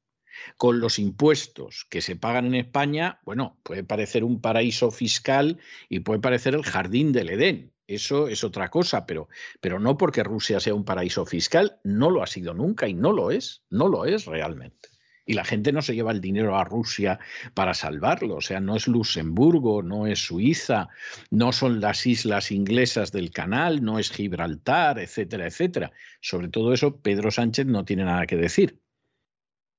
con 0.56 0.80
los 0.80 0.98
impuestos 0.98 1.86
que 1.88 2.00
se 2.00 2.16
pagan 2.16 2.46
en 2.46 2.54
España, 2.54 3.20
bueno, 3.24 3.58
puede 3.62 3.84
parecer 3.84 4.24
un 4.24 4.40
paraíso 4.40 4.90
fiscal 4.90 5.58
y 5.88 6.00
puede 6.00 6.20
parecer 6.20 6.54
el 6.54 6.64
jardín 6.64 7.12
del 7.12 7.30
Edén. 7.30 7.74
Eso 7.86 8.28
es 8.28 8.44
otra 8.44 8.70
cosa, 8.70 9.04
pero, 9.04 9.28
pero 9.60 9.78
no 9.78 9.98
porque 9.98 10.22
Rusia 10.22 10.58
sea 10.58 10.74
un 10.74 10.84
paraíso 10.84 11.26
fiscal, 11.26 11.80
no 11.84 12.10
lo 12.10 12.22
ha 12.22 12.26
sido 12.26 12.54
nunca 12.54 12.88
y 12.88 12.94
no 12.94 13.12
lo 13.12 13.30
es, 13.30 13.62
no 13.68 13.88
lo 13.88 14.06
es 14.06 14.24
realmente. 14.24 14.88
Y 15.26 15.34
la 15.34 15.44
gente 15.44 15.72
no 15.72 15.80
se 15.80 15.94
lleva 15.94 16.12
el 16.12 16.20
dinero 16.20 16.56
a 16.56 16.64
Rusia 16.64 17.18
para 17.54 17.72
salvarlo. 17.72 18.36
O 18.36 18.40
sea, 18.42 18.60
no 18.60 18.76
es 18.76 18.86
Luxemburgo, 18.88 19.82
no 19.82 20.06
es 20.06 20.18
Suiza, 20.18 20.88
no 21.30 21.52
son 21.52 21.80
las 21.80 22.06
islas 22.06 22.50
inglesas 22.50 23.10
del 23.10 23.30
canal, 23.30 23.82
no 23.82 23.98
es 23.98 24.10
Gibraltar, 24.10 24.98
etcétera, 24.98 25.46
etcétera. 25.46 25.92
Sobre 26.20 26.48
todo 26.48 26.74
eso, 26.74 27.00
Pedro 27.00 27.30
Sánchez 27.30 27.66
no 27.66 27.86
tiene 27.86 28.04
nada 28.04 28.26
que 28.26 28.36
decir 28.36 28.83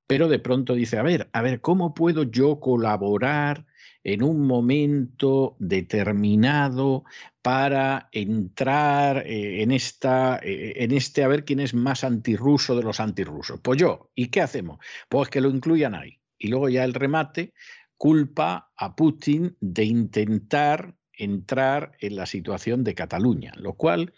pero 0.08 0.28
de 0.28 0.40
pronto 0.40 0.74
dice, 0.74 0.98
a 0.98 1.04
ver, 1.04 1.30
a 1.34 1.42
ver, 1.42 1.62
¿cómo 1.62 1.94
puedo 1.94 2.24
yo 2.24 2.60
colaborar 2.60 3.66
en 4.04 4.22
un 4.22 4.46
momento 4.46 5.56
determinado 5.60 7.04
para 7.42 8.10
entrar 8.12 9.26
eh, 9.26 9.64
en, 9.64 9.72
esta, 9.72 10.40
eh, 10.44 10.84
en 10.84 10.92
este, 10.92 11.24
a 11.24 11.28
ver 11.28 11.44
quién 11.44 11.60
es 11.60 11.74
más 11.74 12.04
antirruso 12.04 12.76
de 12.76 12.84
los 12.84 13.00
antirrusos? 13.00 13.60
Pues 13.62 13.80
yo, 13.80 14.12
¿y 14.14 14.28
qué 14.28 14.42
hacemos? 14.42 14.80
Pues 15.10 15.30
que 15.30 15.42
lo 15.42 15.50
incluyan 15.50 15.96
ahí. 15.96 16.20
Y 16.38 16.50
luego 16.50 16.70
ya 16.70 16.84
el 16.84 16.94
remate 16.94 17.54
culpa 17.98 18.72
a 18.78 18.96
Putin 18.96 19.58
de 19.60 19.86
intentar 19.86 20.96
entrar 21.18 21.94
en 22.00 22.16
la 22.16 22.26
situación 22.26 22.84
de 22.84 22.96
Cataluña, 22.96 23.54
lo 23.58 23.74
cual 23.74 24.14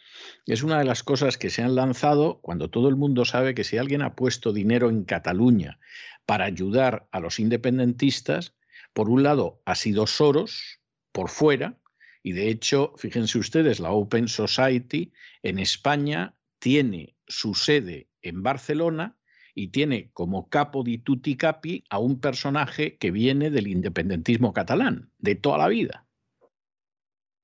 es 0.45 0.63
una 0.63 0.79
de 0.79 0.85
las 0.85 1.03
cosas 1.03 1.37
que 1.37 1.49
se 1.49 1.61
han 1.61 1.75
lanzado 1.75 2.39
cuando 2.41 2.69
todo 2.69 2.89
el 2.89 2.95
mundo 2.95 3.25
sabe 3.25 3.53
que 3.53 3.63
si 3.63 3.77
alguien 3.77 4.01
ha 4.01 4.15
puesto 4.15 4.53
dinero 4.53 4.89
en 4.89 5.03
Cataluña 5.03 5.79
para 6.25 6.45
ayudar 6.45 7.07
a 7.11 7.19
los 7.19 7.39
independentistas, 7.39 8.55
por 8.93 9.09
un 9.09 9.23
lado 9.23 9.61
ha 9.65 9.75
sido 9.75 10.07
Soros 10.07 10.79
por 11.11 11.29
fuera, 11.29 11.77
y 12.23 12.33
de 12.33 12.49
hecho, 12.49 12.93
fíjense 12.97 13.37
ustedes, 13.37 13.79
la 13.79 13.91
Open 13.91 14.27
Society 14.27 15.13
en 15.43 15.59
España 15.59 16.35
tiene 16.59 17.15
su 17.27 17.53
sede 17.53 18.09
en 18.21 18.43
Barcelona 18.43 19.17
y 19.53 19.69
tiene 19.69 20.11
como 20.13 20.49
capo 20.49 20.83
di 20.83 20.97
tutti 20.97 21.35
capi 21.35 21.83
a 21.89 21.99
un 21.99 22.19
personaje 22.19 22.97
que 22.97 23.11
viene 23.11 23.49
del 23.49 23.67
independentismo 23.67 24.53
catalán, 24.53 25.11
de 25.17 25.35
toda 25.35 25.57
la 25.57 25.67
vida. 25.67 26.06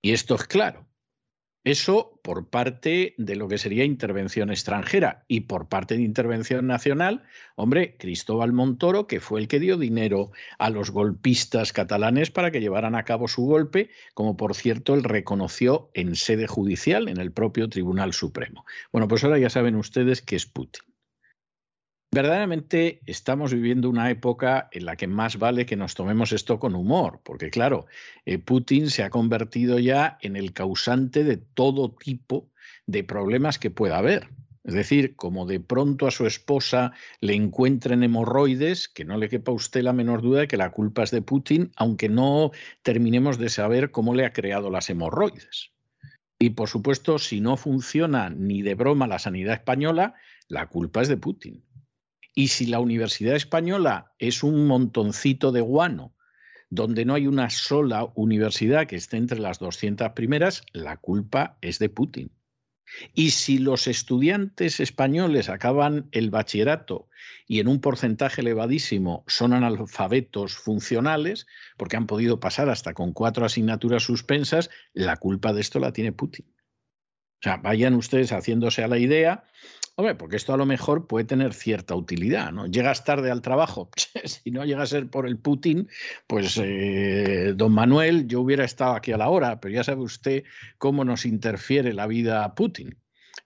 Y 0.04 0.12
esto 0.12 0.36
es 0.36 0.44
claro. 0.44 0.86
Eso 1.64 2.20
por 2.24 2.50
parte 2.50 3.16
de 3.18 3.38
lo 3.38 3.48
que 3.48 3.58
sería 3.58 3.86
intervención 3.86 4.50
extranjera 4.50 5.24
y 5.30 5.42
por 5.42 5.70
parte 5.70 5.96
de 5.96 6.02
intervención 6.02 6.68
nacional, 6.68 7.24
hombre, 7.56 7.96
Cristóbal 7.98 8.52
Montoro, 8.52 9.08
que 9.08 9.22
fue 9.22 9.40
el 9.40 9.48
que 9.48 9.62
dio 9.62 9.78
dinero 9.78 10.32
a 10.60 10.70
los 10.70 10.92
golpistas 10.92 11.72
catalanes 11.72 12.32
para 12.32 12.52
que 12.52 12.60
llevaran 12.60 12.96
a 12.96 13.06
cabo 13.06 13.30
su 13.30 13.44
golpe, 13.46 13.92
como 14.14 14.36
por 14.36 14.56
cierto 14.56 14.94
él 14.94 15.06
reconoció 15.06 15.90
en 15.94 16.18
sede 16.18 16.48
judicial, 16.48 17.08
en 17.08 17.18
el 17.18 17.32
propio 17.32 17.70
Tribunal 17.70 18.12
Supremo. 18.12 18.66
Bueno, 18.92 19.08
pues 19.08 19.24
ahora 19.24 19.40
ya 19.40 19.50
saben 19.50 19.78
ustedes 19.78 20.22
que 20.22 20.36
es 20.36 20.46
Putin. 20.46 20.93
Verdaderamente 22.14 23.02
estamos 23.08 23.52
viviendo 23.56 23.90
una 23.90 24.12
época 24.12 24.70
en 24.72 24.86
la 24.86 24.96
que 24.96 25.08
más 25.08 25.40
vale 25.40 25.66
que 25.66 25.76
nos 25.76 25.96
tomemos 25.96 26.32
esto 26.32 26.60
con 26.60 26.76
humor, 26.76 27.22
porque 27.24 27.50
claro, 27.50 27.88
eh, 28.28 28.38
Putin 28.38 28.92
se 28.92 29.02
ha 29.02 29.10
convertido 29.10 29.80
ya 29.80 30.20
en 30.22 30.36
el 30.36 30.54
causante 30.54 31.24
de 31.24 31.38
todo 31.38 31.90
tipo 31.92 32.52
de 32.86 33.04
problemas 33.04 33.58
que 33.58 33.72
pueda 33.72 33.98
haber. 33.98 34.30
Es 34.64 34.76
decir, 34.76 35.16
como 35.16 35.48
de 35.48 35.60
pronto 35.60 36.06
a 36.06 36.12
su 36.12 36.28
esposa 36.28 36.92
le 37.20 37.34
encuentren 37.34 38.04
hemorroides, 38.04 38.90
que 38.90 39.06
no 39.06 39.18
le 39.18 39.28
quepa 39.28 39.52
a 39.52 39.56
usted 39.56 39.82
la 39.82 39.92
menor 39.92 40.22
duda 40.22 40.42
de 40.42 40.48
que 40.48 40.56
la 40.58 40.70
culpa 40.70 41.02
es 41.02 41.10
de 41.10 41.24
Putin, 41.24 41.72
aunque 41.78 42.10
no 42.10 42.52
terminemos 42.84 43.40
de 43.40 43.50
saber 43.50 43.90
cómo 43.90 44.14
le 44.14 44.28
ha 44.28 44.34
creado 44.34 44.70
las 44.70 44.88
hemorroides. 44.92 45.72
Y 46.38 46.52
por 46.52 46.70
supuesto, 46.70 47.18
si 47.18 47.42
no 47.42 47.58
funciona 47.58 48.30
ni 48.30 48.62
de 48.62 48.76
broma 48.76 49.08
la 49.08 49.18
sanidad 49.18 49.56
española, 49.56 50.14
la 50.48 50.68
culpa 50.68 51.02
es 51.02 51.08
de 51.08 51.18
Putin. 51.18 51.64
Y 52.34 52.48
si 52.48 52.66
la 52.66 52.80
Universidad 52.80 53.36
Española 53.36 54.14
es 54.18 54.44
un 54.44 54.66
montoncito 54.68 55.52
de 55.52 55.62
guano, 55.62 56.16
donde 56.70 57.06
no 57.06 57.14
hay 57.14 57.28
una 57.28 57.50
sola 57.52 58.08
universidad 58.16 58.88
que 58.88 58.96
esté 58.96 59.18
entre 59.18 59.40
las 59.40 59.60
200 59.60 60.10
primeras, 60.14 60.64
la 60.74 60.98
culpa 60.98 61.58
es 61.62 61.78
de 61.78 61.90
Putin. 61.90 62.32
Y 63.14 63.32
si 63.32 63.60
los 63.60 63.88
estudiantes 63.88 64.80
españoles 64.80 65.50
acaban 65.50 66.10
el 66.12 66.30
bachillerato 66.30 67.08
y 67.48 67.60
en 67.60 67.68
un 67.68 67.80
porcentaje 67.80 68.42
elevadísimo 68.42 69.24
son 69.28 69.54
analfabetos 69.54 70.56
funcionales, 70.56 71.48
porque 71.78 71.98
han 71.98 72.08
podido 72.08 72.40
pasar 72.40 72.70
hasta 72.70 72.94
con 72.94 73.14
cuatro 73.14 73.46
asignaturas 73.46 74.04
suspensas, 74.04 74.70
la 74.94 75.18
culpa 75.18 75.54
de 75.54 75.62
esto 75.62 75.80
la 75.80 75.94
tiene 75.94 76.12
Putin. 76.12 76.46
O 76.48 77.44
sea, 77.44 77.58
vayan 77.58 77.94
ustedes 77.94 78.32
haciéndose 78.32 78.84
a 78.84 78.88
la 78.88 78.98
idea 78.98 79.44
Hombre, 79.96 80.16
porque 80.16 80.38
esto 80.38 80.54
a 80.54 80.58
lo 80.58 80.66
mejor 80.66 81.06
puede 81.06 81.26
tener 81.26 81.54
cierta 81.54 81.94
utilidad, 81.96 82.52
¿no? 82.52 82.66
Llegas 82.66 83.04
tarde 83.04 83.30
al 83.30 83.44
trabajo, 83.44 83.90
si 84.26 84.50
no 84.50 84.66
llega 84.66 84.82
a 84.82 84.88
ser 84.88 85.08
por 85.08 85.28
el 85.28 85.38
Putin, 85.38 85.88
pues 86.26 86.60
eh, 86.62 87.54
don 87.56 87.74
Manuel, 87.74 88.28
yo 88.28 88.42
hubiera 88.42 88.66
estado 88.66 88.94
aquí 88.94 89.12
a 89.12 89.18
la 89.18 89.30
hora, 89.30 89.60
pero 89.60 89.76
ya 89.76 89.84
sabe 89.84 90.02
usted 90.02 90.46
cómo 90.80 91.06
nos 91.06 91.26
interfiere 91.26 91.94
la 91.94 92.08
vida 92.08 92.44
a 92.44 92.56
Putin. 92.56 92.98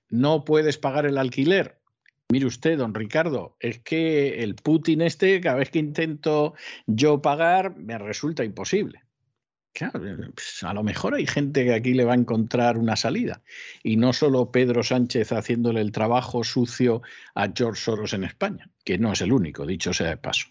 No 0.10 0.46
puedes 0.46 0.78
pagar 0.78 1.06
el 1.06 1.18
alquiler. 1.18 1.82
Mire 2.30 2.46
usted, 2.46 2.78
don 2.78 2.94
Ricardo, 2.94 3.58
es 3.60 3.80
que 3.80 4.42
el 4.44 4.56
Putin 4.56 5.02
este, 5.02 5.42
cada 5.42 5.58
vez 5.58 5.70
que 5.70 5.80
intento 5.80 6.54
yo 6.86 7.22
pagar, 7.22 7.78
me 7.78 7.98
resulta 7.98 8.46
imposible. 8.46 9.07
Eh, 9.86 10.30
pues, 10.34 10.64
a 10.64 10.74
lo 10.74 10.84
mejor 10.84 11.16
hay 11.16 11.26
gente 11.26 11.64
que 11.64 11.74
aquí 11.74 11.94
le 11.94 12.06
va 12.06 12.14
a 12.14 12.18
encontrar 12.18 12.78
una 12.78 12.96
salida. 12.96 13.42
Y 13.84 13.98
no 13.98 14.14
solo 14.14 14.52
Pedro 14.52 14.84
Sánchez 14.84 15.32
haciéndole 15.32 15.82
el 15.82 15.92
trabajo 15.92 16.44
sucio 16.44 17.02
a 17.36 17.48
George 17.56 17.82
Soros 17.82 18.14
en 18.14 18.24
España, 18.24 18.70
que 18.84 18.98
no 18.98 19.14
es 19.14 19.22
el 19.22 19.32
único, 19.32 19.66
dicho 19.66 19.94
sea 19.94 20.10
de 20.10 20.18
paso. 20.18 20.48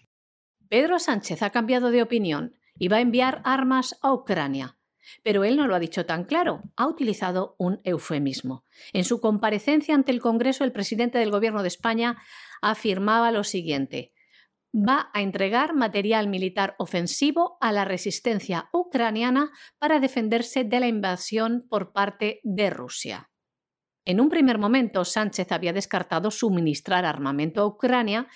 Pedro 0.69 0.99
Sánchez 0.99 1.41
ha 1.43 1.51
cambiado 1.51 1.91
de 1.91 2.01
opinión 2.01 2.55
y 2.77 2.87
va 2.87 2.97
a 2.97 3.01
enviar 3.01 3.41
armas 3.45 3.97
a 4.01 4.13
Ucrania. 4.13 4.77
Pero 5.23 5.45
él 5.45 5.55
no 5.55 5.67
lo 5.67 5.75
ha 5.75 5.79
dicho 5.79 6.05
tan 6.05 6.25
claro, 6.25 6.63
ha 6.75 6.85
utilizado 6.85 7.55
un 7.57 7.79
eufemismo. 7.85 8.65
En 8.91 9.05
su 9.05 9.21
comparecencia 9.21 9.95
ante 9.95 10.11
el 10.11 10.19
Congreso, 10.19 10.65
el 10.65 10.73
presidente 10.73 11.17
del 11.17 11.31
Gobierno 11.31 11.61
de 11.61 11.69
España 11.69 12.17
afirmaba 12.61 13.31
lo 13.31 13.45
siguiente 13.45 14.11
va 14.77 15.09
a 15.13 15.21
entregar 15.21 15.73
material 15.73 16.27
militar 16.27 16.75
ofensivo 16.77 17.57
a 17.61 17.71
la 17.71 17.85
resistencia 17.85 18.69
ucraniana 18.71 19.51
para 19.79 19.99
defenderse 19.99 20.63
de 20.63 20.79
la 20.79 20.87
invasión 20.87 21.65
por 21.67 21.91
parte 21.91 22.39
de 22.43 22.69
Rusia. 22.69 23.29
En 24.05 24.21
un 24.21 24.29
primer 24.29 24.57
momento, 24.57 25.03
Sánchez 25.03 25.51
había 25.51 25.73
descartado 25.73 26.31
suministrar 26.31 27.03
armamento 27.03 27.61
a 27.61 27.65
Ucrania, 27.65 28.27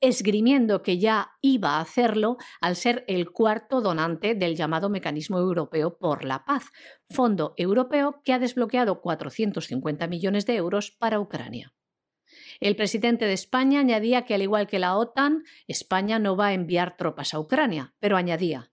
esgrimiendo 0.00 0.82
que 0.82 0.98
ya 0.98 1.32
iba 1.40 1.76
a 1.76 1.80
hacerlo 1.80 2.36
al 2.60 2.74
ser 2.74 3.04
el 3.06 3.30
cuarto 3.30 3.80
donante 3.80 4.34
del 4.34 4.56
llamado 4.56 4.88
Mecanismo 4.88 5.38
Europeo 5.38 5.98
por 5.98 6.24
la 6.24 6.44
Paz, 6.44 6.64
fondo 7.10 7.54
europeo 7.56 8.22
que 8.24 8.32
ha 8.32 8.40
desbloqueado 8.40 9.00
450 9.02 10.08
millones 10.08 10.46
de 10.46 10.56
euros 10.56 10.90
para 10.90 11.20
Ucrania. 11.20 11.74
El 12.60 12.76
presidente 12.76 13.24
de 13.24 13.32
España 13.32 13.80
añadía 13.80 14.26
que, 14.26 14.34
al 14.34 14.42
igual 14.42 14.66
que 14.66 14.78
la 14.78 14.96
OTAN, 14.96 15.44
España 15.66 16.18
no 16.18 16.36
va 16.36 16.48
a 16.48 16.52
enviar 16.52 16.96
tropas 16.96 17.32
a 17.32 17.40
Ucrania, 17.40 17.94
pero 18.00 18.18
añadía, 18.18 18.70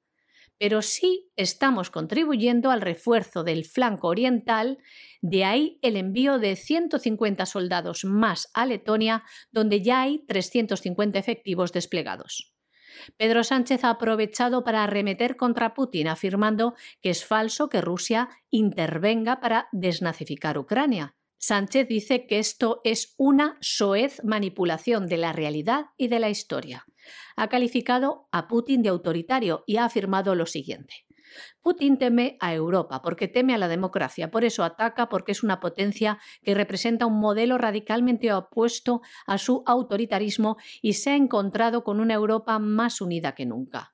pero 0.58 0.82
sí 0.82 1.32
estamos 1.36 1.90
contribuyendo 1.90 2.72
al 2.72 2.82
refuerzo 2.82 3.44
del 3.44 3.64
flanco 3.64 4.08
oriental, 4.08 4.80
de 5.22 5.46
ahí 5.46 5.80
el 5.82 5.96
envío 5.96 6.40
de 6.40 6.56
150 6.56 7.46
soldados 7.46 8.06
más 8.06 8.50
a 8.54 8.66
Letonia, 8.66 9.24
donde 9.52 9.82
ya 9.82 10.02
hay 10.02 10.26
350 10.28 11.20
efectivos 11.20 11.72
desplegados. 11.72 12.54
Pedro 13.16 13.44
Sánchez 13.44 13.84
ha 13.84 13.92
aprovechado 13.92 14.64
para 14.64 14.84
arremeter 14.84 15.38
contra 15.38 15.76
Putin, 15.76 16.08
afirmando 16.08 16.74
que 17.02 17.12
es 17.12 17.24
falso 17.24 17.70
que 17.70 17.82
Rusia 17.82 18.30
intervenga 18.50 19.40
para 19.40 19.70
desnazificar 19.72 20.58
Ucrania. 20.58 21.17
Sánchez 21.40 21.88
dice 21.88 22.26
que 22.26 22.40
esto 22.40 22.82
es 22.84 23.14
una 23.18 23.58
soez 23.62 24.24
manipulación 24.24 25.08
de 25.08 25.18
la 25.18 25.34
realidad 25.34 25.88
y 25.98 26.08
de 26.08 26.20
la 26.20 26.30
historia. 26.30 26.86
Ha 27.36 27.48
calificado 27.48 28.28
a 28.32 28.48
Putin 28.48 28.82
de 28.82 28.90
autoritario 28.90 29.64
y 29.68 29.78
ha 29.78 29.86
afirmado 29.86 30.36
lo 30.36 30.46
siguiente. 30.46 31.08
Putin 31.62 31.98
teme 31.98 32.38
a 32.40 32.54
Europa 32.54 33.02
porque 33.02 33.28
teme 33.28 33.54
a 33.54 33.58
la 33.58 33.68
democracia, 33.68 34.32
por 34.32 34.44
eso 34.44 34.64
ataca 34.64 35.10
porque 35.10 35.32
es 35.32 35.44
una 35.44 35.60
potencia 35.60 36.20
que 36.42 36.56
representa 36.56 37.06
un 37.06 37.20
modelo 37.20 37.58
radicalmente 37.58 38.34
opuesto 38.34 39.02
a 39.26 39.38
su 39.38 39.64
autoritarismo 39.66 40.58
y 40.82 40.94
se 40.94 41.12
ha 41.12 41.16
encontrado 41.16 41.84
con 41.84 42.00
una 42.00 42.14
Europa 42.14 42.58
más 42.60 43.02
unida 43.02 43.36
que 43.36 43.46
nunca. 43.46 43.94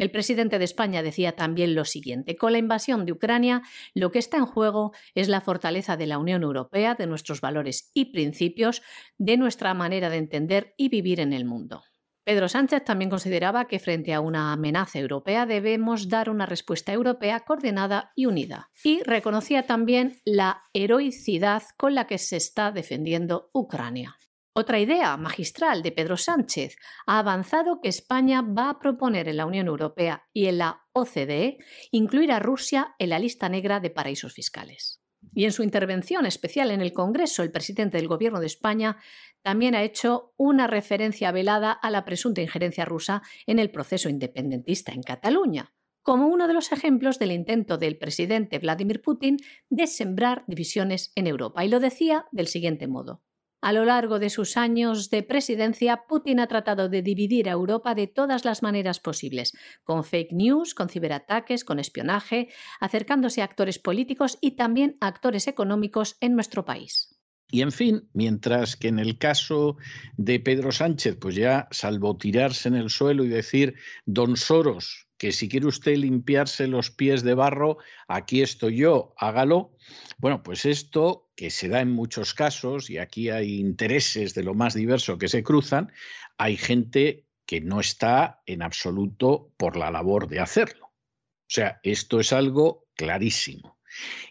El 0.00 0.10
presidente 0.10 0.58
de 0.58 0.64
España 0.64 1.02
decía 1.02 1.32
también 1.32 1.74
lo 1.74 1.84
siguiente, 1.84 2.34
con 2.34 2.52
la 2.52 2.58
invasión 2.58 3.04
de 3.04 3.12
Ucrania, 3.12 3.60
lo 3.92 4.10
que 4.10 4.18
está 4.18 4.38
en 4.38 4.46
juego 4.46 4.92
es 5.14 5.28
la 5.28 5.42
fortaleza 5.42 5.98
de 5.98 6.06
la 6.06 6.16
Unión 6.16 6.42
Europea, 6.42 6.94
de 6.94 7.06
nuestros 7.06 7.42
valores 7.42 7.90
y 7.92 8.06
principios, 8.06 8.80
de 9.18 9.36
nuestra 9.36 9.74
manera 9.74 10.08
de 10.08 10.16
entender 10.16 10.72
y 10.78 10.88
vivir 10.88 11.20
en 11.20 11.34
el 11.34 11.44
mundo. 11.44 11.82
Pedro 12.24 12.48
Sánchez 12.48 12.82
también 12.82 13.10
consideraba 13.10 13.66
que 13.66 13.78
frente 13.78 14.14
a 14.14 14.20
una 14.20 14.54
amenaza 14.54 14.98
europea 14.98 15.44
debemos 15.44 16.08
dar 16.08 16.30
una 16.30 16.46
respuesta 16.46 16.94
europea 16.94 17.40
coordinada 17.40 18.12
y 18.16 18.24
unida. 18.24 18.70
Y 18.82 19.02
reconocía 19.02 19.66
también 19.66 20.18
la 20.24 20.62
heroicidad 20.72 21.62
con 21.76 21.94
la 21.94 22.06
que 22.06 22.16
se 22.16 22.38
está 22.38 22.72
defendiendo 22.72 23.50
Ucrania. 23.52 24.16
Otra 24.60 24.78
idea 24.78 25.16
magistral 25.16 25.82
de 25.82 25.90
Pedro 25.90 26.18
Sánchez 26.18 26.76
ha 27.06 27.18
avanzado 27.18 27.80
que 27.80 27.88
España 27.88 28.42
va 28.42 28.68
a 28.68 28.78
proponer 28.78 29.26
en 29.26 29.38
la 29.38 29.46
Unión 29.46 29.68
Europea 29.68 30.28
y 30.34 30.48
en 30.48 30.58
la 30.58 30.82
OCDE 30.92 31.56
incluir 31.92 32.30
a 32.30 32.40
Rusia 32.40 32.94
en 32.98 33.08
la 33.08 33.18
lista 33.18 33.48
negra 33.48 33.80
de 33.80 33.88
paraísos 33.88 34.34
fiscales. 34.34 35.00
Y 35.32 35.46
en 35.46 35.52
su 35.52 35.62
intervención 35.62 36.26
especial 36.26 36.70
en 36.72 36.82
el 36.82 36.92
Congreso, 36.92 37.42
el 37.42 37.50
presidente 37.50 37.96
del 37.96 38.06
Gobierno 38.06 38.38
de 38.38 38.48
España 38.48 38.98
también 39.40 39.74
ha 39.74 39.82
hecho 39.82 40.34
una 40.36 40.66
referencia 40.66 41.32
velada 41.32 41.72
a 41.72 41.90
la 41.90 42.04
presunta 42.04 42.42
injerencia 42.42 42.84
rusa 42.84 43.22
en 43.46 43.58
el 43.60 43.70
proceso 43.70 44.10
independentista 44.10 44.92
en 44.92 45.02
Cataluña, 45.02 45.72
como 46.02 46.26
uno 46.26 46.46
de 46.46 46.52
los 46.52 46.70
ejemplos 46.70 47.18
del 47.18 47.32
intento 47.32 47.78
del 47.78 47.96
presidente 47.96 48.58
Vladimir 48.58 49.00
Putin 49.00 49.38
de 49.70 49.86
sembrar 49.86 50.44
divisiones 50.46 51.12
en 51.14 51.28
Europa. 51.28 51.64
Y 51.64 51.68
lo 51.68 51.80
decía 51.80 52.26
del 52.30 52.46
siguiente 52.46 52.88
modo. 52.88 53.22
A 53.60 53.72
lo 53.72 53.84
largo 53.84 54.18
de 54.18 54.30
sus 54.30 54.56
años 54.56 55.10
de 55.10 55.22
presidencia, 55.22 56.04
Putin 56.08 56.40
ha 56.40 56.46
tratado 56.46 56.88
de 56.88 57.02
dividir 57.02 57.48
a 57.48 57.52
Europa 57.52 57.94
de 57.94 58.06
todas 58.06 58.46
las 58.46 58.62
maneras 58.62 59.00
posibles, 59.00 59.52
con 59.84 60.02
fake 60.02 60.32
news, 60.32 60.74
con 60.74 60.88
ciberataques, 60.88 61.64
con 61.64 61.78
espionaje, 61.78 62.48
acercándose 62.80 63.42
a 63.42 63.44
actores 63.44 63.78
políticos 63.78 64.38
y 64.40 64.52
también 64.52 64.96
a 65.00 65.08
actores 65.08 65.46
económicos 65.46 66.16
en 66.20 66.34
nuestro 66.34 66.64
país. 66.64 67.20
Y 67.50 67.62
en 67.62 67.72
fin, 67.72 68.08
mientras 68.14 68.76
que 68.76 68.88
en 68.88 68.98
el 68.98 69.18
caso 69.18 69.76
de 70.16 70.40
Pedro 70.40 70.72
Sánchez, 70.72 71.18
pues 71.20 71.34
ya 71.34 71.68
salvo 71.70 72.16
tirarse 72.16 72.68
en 72.68 72.76
el 72.76 72.90
suelo 72.90 73.24
y 73.24 73.28
decir, 73.28 73.74
don 74.06 74.36
Soros, 74.36 75.09
que 75.20 75.32
si 75.32 75.50
quiere 75.50 75.66
usted 75.66 75.96
limpiarse 75.98 76.66
los 76.66 76.90
pies 76.90 77.22
de 77.22 77.34
barro, 77.34 77.76
aquí 78.08 78.40
estoy 78.40 78.76
yo, 78.76 79.12
hágalo. 79.18 79.76
Bueno, 80.16 80.42
pues 80.42 80.64
esto 80.64 81.28
que 81.36 81.50
se 81.50 81.68
da 81.68 81.82
en 81.82 81.90
muchos 81.90 82.32
casos, 82.32 82.88
y 82.88 82.96
aquí 82.96 83.28
hay 83.28 83.60
intereses 83.60 84.32
de 84.32 84.42
lo 84.42 84.54
más 84.54 84.72
diverso 84.72 85.18
que 85.18 85.28
se 85.28 85.42
cruzan, 85.42 85.92
hay 86.38 86.56
gente 86.56 87.26
que 87.44 87.60
no 87.60 87.80
está 87.80 88.40
en 88.46 88.62
absoluto 88.62 89.52
por 89.58 89.76
la 89.76 89.90
labor 89.90 90.26
de 90.26 90.40
hacerlo. 90.40 90.86
O 90.86 91.52
sea, 91.52 91.80
esto 91.82 92.18
es 92.18 92.32
algo 92.32 92.88
clarísimo. 92.94 93.78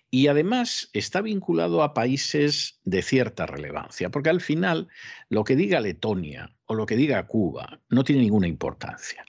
Y 0.09 0.25
además 0.25 0.89
está 0.93 1.21
vinculado 1.21 1.83
a 1.83 1.93
países 1.93 2.79
de 2.83 3.03
cierta 3.03 3.45
relevancia, 3.45 4.09
porque 4.09 4.31
al 4.31 4.41
final 4.41 4.87
lo 5.29 5.43
que 5.43 5.55
diga 5.55 5.81
Letonia 5.81 6.57
o 6.65 6.73
lo 6.73 6.87
que 6.87 6.95
diga 6.95 7.27
Cuba 7.27 7.79
no 7.89 8.03
tiene 8.03 8.23
ninguna 8.23 8.47
importancia. 8.47 9.23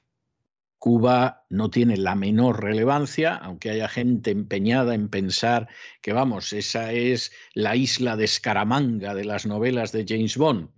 Cuba 0.80 1.44
no 1.50 1.68
tiene 1.68 1.98
la 1.98 2.14
menor 2.14 2.64
relevancia, 2.64 3.34
aunque 3.34 3.68
haya 3.68 3.86
gente 3.86 4.30
empeñada 4.30 4.94
en 4.94 5.10
pensar 5.10 5.68
que, 6.00 6.14
vamos, 6.14 6.54
esa 6.54 6.92
es 6.92 7.32
la 7.52 7.76
isla 7.76 8.16
de 8.16 8.24
Escaramanga 8.24 9.14
de 9.14 9.26
las 9.26 9.44
novelas 9.44 9.92
de 9.92 10.06
James 10.08 10.38
Bond. 10.38 10.70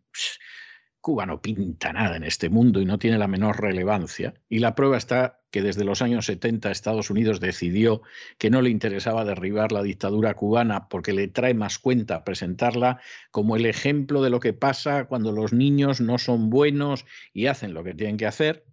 Cuba 1.01 1.25
no 1.25 1.41
pinta 1.41 1.93
nada 1.93 2.17
en 2.17 2.25
este 2.25 2.49
mundo 2.49 2.81
y 2.81 2.85
no 2.85 2.99
tiene 2.99 3.17
la 3.17 3.29
menor 3.29 3.61
relevancia. 3.61 4.35
Y 4.49 4.59
la 4.59 4.75
prueba 4.75 4.97
está 4.97 5.41
que 5.53 5.63
desde 5.63 5.85
los 5.85 6.03
años 6.03 6.27
70 6.27 6.73
Estados 6.73 7.09
Unidos 7.09 7.39
decidió 7.39 8.03
que 8.39 8.51
no 8.51 8.61
le 8.61 8.71
interesaba 8.71 9.25
derribar 9.25 9.71
la 9.71 9.85
dictadura 9.85 10.35
cubana 10.35 10.89
porque 10.89 11.13
le 11.13 11.29
trae 11.29 11.55
más 11.55 11.79
cuenta 11.79 12.25
presentarla 12.25 13.01
como 13.31 13.55
el 13.55 13.67
ejemplo 13.67 14.21
de 14.21 14.31
lo 14.31 14.41
que 14.41 14.53
pasa 14.53 15.05
cuando 15.05 15.31
los 15.31 15.53
niños 15.53 16.01
no 16.01 16.19
son 16.19 16.51
buenos 16.51 17.07
y 17.33 17.47
hacen 17.47 17.73
lo 17.73 17.85
que 17.85 17.95
tienen 17.95 18.17
que 18.17 18.27
hacer 18.27 18.65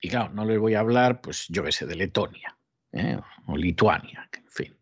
y 0.00 0.08
claro, 0.08 0.32
no 0.32 0.44
les 0.44 0.58
voy 0.58 0.74
a 0.74 0.80
hablar, 0.80 1.20
pues 1.20 1.46
yo 1.48 1.64
qué 1.64 1.72
sé, 1.72 1.86
de 1.86 1.96
Letonia 1.96 2.56
¿eh? 2.92 3.18
o 3.46 3.56
Lituania, 3.56 4.28
en 4.32 4.50
fin. 4.50 4.76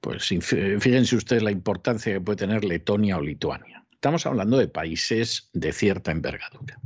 Pues 0.00 0.28
fíjense 0.28 1.16
ustedes 1.16 1.42
la 1.42 1.50
importancia 1.50 2.12
que 2.12 2.20
puede 2.20 2.36
tener 2.36 2.64
Letonia 2.64 3.18
o 3.18 3.20
Lituania. 3.20 3.84
Estamos 3.92 4.26
hablando 4.26 4.58
de 4.58 4.68
países 4.68 5.50
de 5.52 5.72
cierta 5.72 6.10
envergadura. 6.10 6.78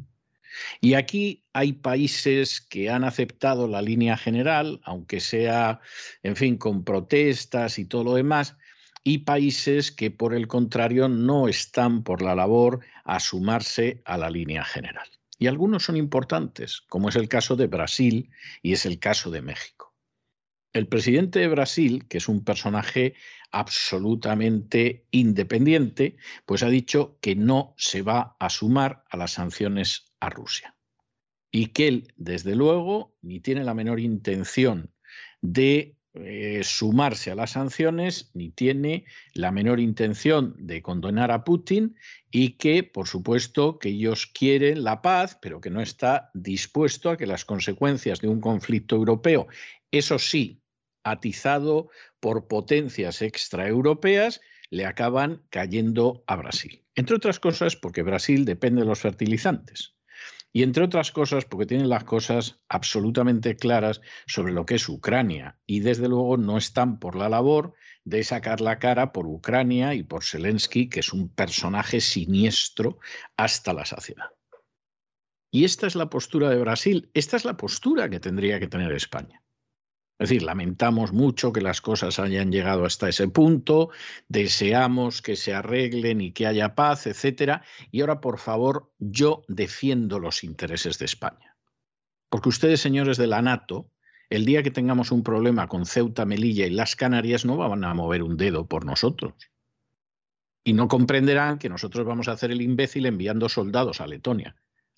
Y 0.80 0.94
aquí 0.94 1.44
hay 1.52 1.74
países 1.74 2.60
que 2.60 2.90
han 2.90 3.04
aceptado 3.04 3.68
la 3.68 3.82
línea 3.82 4.16
general, 4.16 4.80
aunque 4.84 5.20
sea, 5.20 5.80
en 6.22 6.36
fin, 6.36 6.56
con 6.56 6.84
protestas 6.84 7.78
y 7.78 7.84
todo 7.84 8.04
lo 8.04 8.14
demás, 8.14 8.56
y 9.04 9.18
países 9.18 9.92
que, 9.92 10.10
por 10.10 10.34
el 10.34 10.48
contrario, 10.48 11.08
no 11.08 11.48
están 11.48 12.02
por 12.02 12.22
la 12.22 12.34
labor 12.34 12.80
a 13.04 13.20
sumarse 13.20 14.02
a 14.04 14.18
la 14.18 14.30
línea 14.30 14.64
general. 14.64 15.08
Y 15.38 15.48
algunos 15.48 15.84
son 15.84 15.96
importantes, 15.96 16.82
como 16.88 17.08
es 17.08 17.16
el 17.16 17.28
caso 17.28 17.56
de 17.56 17.66
Brasil 17.66 18.30
y 18.62 18.72
es 18.72 18.86
el 18.86 18.98
caso 18.98 19.30
de 19.30 19.42
México. 19.42 19.94
El 20.72 20.88
presidente 20.88 21.38
de 21.38 21.48
Brasil, 21.48 22.06
que 22.06 22.18
es 22.18 22.28
un 22.28 22.44
personaje 22.44 23.14
absolutamente 23.50 25.06
independiente, 25.10 26.16
pues 26.44 26.62
ha 26.62 26.68
dicho 26.68 27.18
que 27.20 27.34
no 27.34 27.74
se 27.78 28.02
va 28.02 28.36
a 28.38 28.50
sumar 28.50 29.04
a 29.08 29.16
las 29.16 29.32
sanciones 29.32 30.12
a 30.20 30.28
Rusia. 30.28 30.76
Y 31.50 31.68
que 31.68 31.88
él, 31.88 32.12
desde 32.16 32.54
luego, 32.54 33.16
ni 33.22 33.40
tiene 33.40 33.64
la 33.64 33.72
menor 33.72 34.00
intención 34.00 34.92
de 35.40 35.95
eh, 36.24 36.62
sumarse 36.64 37.30
a 37.30 37.34
las 37.34 37.52
sanciones 37.52 38.30
ni 38.32 38.50
tiene 38.50 39.04
la 39.34 39.52
menor 39.52 39.80
intención 39.80 40.54
de 40.58 40.80
condenar 40.80 41.30
a 41.30 41.44
Putin 41.44 41.96
y 42.30 42.52
que, 42.52 42.82
por 42.82 43.06
supuesto, 43.06 43.78
que 43.78 43.90
ellos 43.90 44.26
quieren 44.26 44.82
la 44.82 45.02
paz, 45.02 45.38
pero 45.40 45.60
que 45.60 45.70
no 45.70 45.80
está 45.80 46.30
dispuesto 46.32 47.10
a 47.10 47.16
que 47.16 47.26
las 47.26 47.44
consecuencias 47.44 48.20
de 48.20 48.28
un 48.28 48.40
conflicto 48.40 48.96
europeo, 48.96 49.46
eso 49.90 50.18
sí, 50.18 50.62
atizado 51.04 51.90
por 52.20 52.48
potencias 52.48 53.22
extraeuropeas, 53.22 54.40
le 54.70 54.86
acaban 54.86 55.42
cayendo 55.50 56.24
a 56.26 56.36
Brasil. 56.36 56.84
Entre 56.94 57.16
otras 57.16 57.38
cosas 57.38 57.76
porque 57.76 58.02
Brasil 58.02 58.44
depende 58.44 58.82
de 58.82 58.88
los 58.88 59.00
fertilizantes. 59.00 59.94
Y 60.56 60.62
entre 60.62 60.84
otras 60.84 61.12
cosas, 61.12 61.44
porque 61.44 61.66
tienen 61.66 61.90
las 61.90 62.04
cosas 62.04 62.60
absolutamente 62.70 63.56
claras 63.56 64.00
sobre 64.26 64.54
lo 64.54 64.64
que 64.64 64.76
es 64.76 64.88
Ucrania. 64.88 65.58
Y 65.66 65.80
desde 65.80 66.08
luego 66.08 66.38
no 66.38 66.56
están 66.56 66.98
por 66.98 67.14
la 67.14 67.28
labor 67.28 67.74
de 68.06 68.24
sacar 68.24 68.62
la 68.62 68.78
cara 68.78 69.12
por 69.12 69.26
Ucrania 69.26 69.92
y 69.92 70.02
por 70.02 70.24
Zelensky, 70.24 70.88
que 70.88 71.00
es 71.00 71.12
un 71.12 71.28
personaje 71.28 72.00
siniestro 72.00 73.00
hasta 73.36 73.74
la 73.74 73.84
saciedad. 73.84 74.30
Y 75.50 75.66
esta 75.66 75.86
es 75.86 75.94
la 75.94 76.08
postura 76.08 76.48
de 76.48 76.56
Brasil, 76.56 77.10
esta 77.12 77.36
es 77.36 77.44
la 77.44 77.58
postura 77.58 78.08
que 78.08 78.18
tendría 78.18 78.58
que 78.58 78.66
tener 78.66 78.92
España. 78.92 79.42
Es 80.18 80.30
decir, 80.30 80.42
lamentamos 80.42 81.12
mucho 81.12 81.52
que 81.52 81.60
las 81.60 81.82
cosas 81.82 82.18
hayan 82.18 82.50
llegado 82.50 82.86
hasta 82.86 83.08
ese 83.08 83.28
punto, 83.28 83.90
deseamos 84.28 85.20
que 85.20 85.36
se 85.36 85.52
arreglen 85.52 86.22
y 86.22 86.32
que 86.32 86.46
haya 86.46 86.74
paz, 86.74 87.06
etcétera. 87.06 87.62
Y 87.90 88.00
ahora, 88.00 88.22
por 88.22 88.38
favor, 88.38 88.90
yo 88.98 89.42
defiendo 89.46 90.18
los 90.18 90.42
intereses 90.42 90.98
de 90.98 91.04
España. 91.04 91.56
Porque 92.30 92.48
ustedes, 92.48 92.80
señores 92.80 93.18
de 93.18 93.26
la 93.26 93.42
NATO, 93.42 93.90
el 94.30 94.46
día 94.46 94.62
que 94.62 94.70
tengamos 94.70 95.12
un 95.12 95.22
problema 95.22 95.68
con 95.68 95.84
Ceuta, 95.84 96.24
Melilla 96.24 96.66
y 96.66 96.70
las 96.70 96.96
Canarias, 96.96 97.44
no 97.44 97.58
van 97.58 97.84
a 97.84 97.92
mover 97.92 98.22
un 98.22 98.38
dedo 98.38 98.66
por 98.66 98.86
nosotros. 98.86 99.34
Y 100.64 100.72
no 100.72 100.88
comprenderán 100.88 101.58
que 101.58 101.68
nosotros 101.68 102.06
vamos 102.06 102.26
a 102.28 102.32
hacer 102.32 102.50
el 102.50 102.62
imbécil 102.62 103.04
enviando 103.04 103.50
soldados 103.50 104.00
a 104.00 104.06
Letonia. 104.06 104.56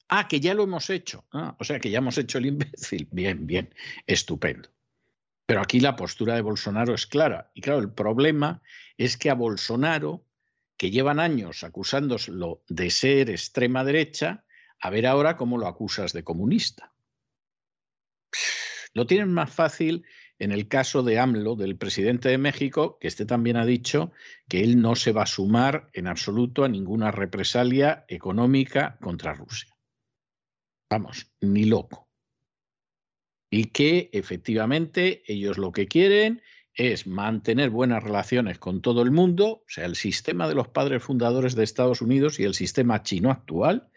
Ah, 0.09 0.29
que 0.29 0.41
ya 0.41 0.55
lo 0.55 0.63
hemos 0.63 0.89
hecho. 0.91 1.27
Ah, 1.33 1.57
o 1.59 1.65
sea, 1.65 1.81
que 1.81 1.91
ya 1.91 1.99
hemos 1.99 2.17
hecho 2.17 2.39
el 2.39 2.47
imbécil. 2.47 3.09
Bien, 3.11 3.47
bien, 3.47 3.75
estupendo. 4.07 4.71
Pero 5.49 5.63
aquí 5.63 5.81
la 5.81 5.97
postura 5.97 6.35
de 6.35 6.43
Bolsonaro 6.43 6.93
es 6.93 7.07
clara. 7.07 7.51
Y 7.55 7.63
claro, 7.63 7.79
el 7.79 7.91
problema 7.91 8.61
es 8.99 9.17
que 9.17 9.31
a 9.31 9.35
Bolsonaro, 9.35 10.27
que 10.77 10.91
llevan 10.91 11.19
años 11.19 11.65
acusándolo 11.65 12.63
de 12.69 12.91
ser 12.91 13.31
extrema 13.31 13.83
derecha, 13.83 14.45
a 14.79 14.91
ver 14.91 15.07
ahora 15.07 15.39
cómo 15.39 15.57
lo 15.57 15.67
acusas 15.67 16.13
de 16.13 16.23
comunista. 16.23 16.93
Lo 18.93 19.07
tienen 19.07 19.33
más 19.33 19.51
fácil 19.51 20.05
en 20.39 20.53
el 20.53 20.69
caso 20.69 21.03
de 21.03 21.19
AMLO, 21.19 21.57
del 21.57 21.79
presidente 21.79 22.29
de 22.29 22.37
México, 22.37 22.99
que 23.01 23.09
este 23.09 23.25
también 23.25 23.57
ha 23.57 23.65
dicho 23.65 24.13
que 24.51 24.63
él 24.63 24.83
no 24.83 24.97
se 24.97 25.13
va 25.13 25.23
a 25.23 25.27
sumar 25.27 25.89
en 25.95 26.09
absoluto 26.09 26.63
a 26.63 26.69
ninguna 26.69 27.11
represalia 27.11 28.05
económica 28.09 28.99
contra 29.01 29.33
Rusia. 29.33 29.75
Vamos, 30.91 31.33
ni 31.41 31.65
loco 31.65 32.08
y 33.51 33.67
que 33.67 34.11
efectivamente 34.13 35.23
ellos 35.27 35.59
lo 35.59 35.73
que 35.73 35.87
quieren 35.87 36.43
es 36.75 37.07
mantener 37.07 37.71
buenas 37.71 38.05
relaciones 38.05 38.59
con 38.59 38.83
todo 38.83 39.03
el 39.03 39.11
mundo, 39.11 39.47
o 39.47 39.65
sea, 39.67 39.85
el 39.85 39.97
sistema 39.97 40.49
de 40.49 40.55
los 40.55 40.69
padres 40.69 41.03
fundadores 41.03 41.57
de 41.57 41.65
Estados 41.65 42.01
Unidos 42.01 42.39
y 42.39 42.45
el 42.45 42.55
sistema 42.55 43.03
chino 43.03 43.31
actual, 43.33 43.89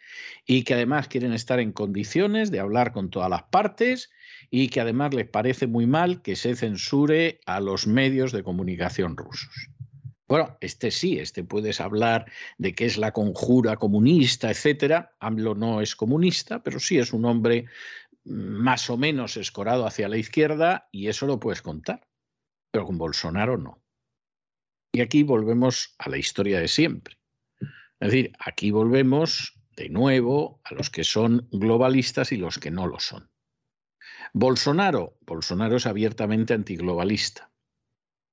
y 0.48 0.64
que 0.64 0.74
además 0.74 1.08
quieren 1.08 1.34
estar 1.34 1.60
en 1.60 1.74
condiciones 1.74 2.50
de 2.50 2.60
hablar 2.60 2.92
con 2.92 3.10
todas 3.10 3.30
las 3.30 3.44
partes 3.44 4.10
y 4.50 4.70
que 4.70 4.82
además 4.82 5.14
les 5.14 5.28
parece 5.28 5.68
muy 5.68 5.86
mal 5.86 6.22
que 6.22 6.36
se 6.36 6.56
censure 6.56 7.40
a 7.46 7.60
los 7.60 7.88
medios 7.88 8.32
de 8.32 8.44
comunicación 8.44 9.16
rusos. 9.16 9.70
Bueno, 10.28 10.58
este 10.62 10.92
sí, 10.92 11.20
este 11.20 11.44
puedes 11.44 11.82
hablar 11.82 12.26
de 12.58 12.74
que 12.74 12.86
es 12.86 12.98
la 12.98 13.12
conjura 13.12 13.76
comunista, 13.76 14.50
etcétera. 14.50 15.12
AMLO 15.20 15.56
no 15.56 15.82
es 15.82 15.94
comunista, 15.94 16.64
pero 16.64 16.80
sí 16.80 16.98
es 16.98 17.12
un 17.12 17.26
hombre 17.26 17.66
más 18.24 18.90
o 18.90 18.98
menos 18.98 19.38
escorado 19.38 19.86
hacia 19.86 20.10
la 20.10 20.18
izquierda 20.18 20.88
y 20.92 21.08
eso 21.08 21.26
lo 21.26 21.40
puedes 21.40 21.62
contar. 21.62 22.08
Pero 22.72 22.86
con 22.86 22.98
Bolsonaro 22.98 23.58
no. 23.58 23.84
Y 24.94 25.02
aquí 25.02 25.24
volvemos 25.24 25.96
a 25.98 26.10
la 26.10 26.18
historia 26.18 26.60
de 26.60 26.68
siempre. 26.68 27.18
Es 28.00 28.12
decir, 28.12 28.34
aquí 28.40 28.72
volvemos 28.72 29.62
de 29.76 29.90
nuevo 29.90 30.62
a 30.64 30.74
los 30.74 30.90
que 30.90 31.04
son 31.04 31.48
globalistas 31.52 32.32
y 32.32 32.38
los 32.38 32.60
que 32.60 32.72
no 32.72 32.88
lo 32.88 33.00
son. 33.00 33.30
Bolsonaro, 34.34 35.18
Bolsonaro 35.22 35.78
es 35.78 35.86
abiertamente 35.86 36.54
antiglobalista. 36.54 37.52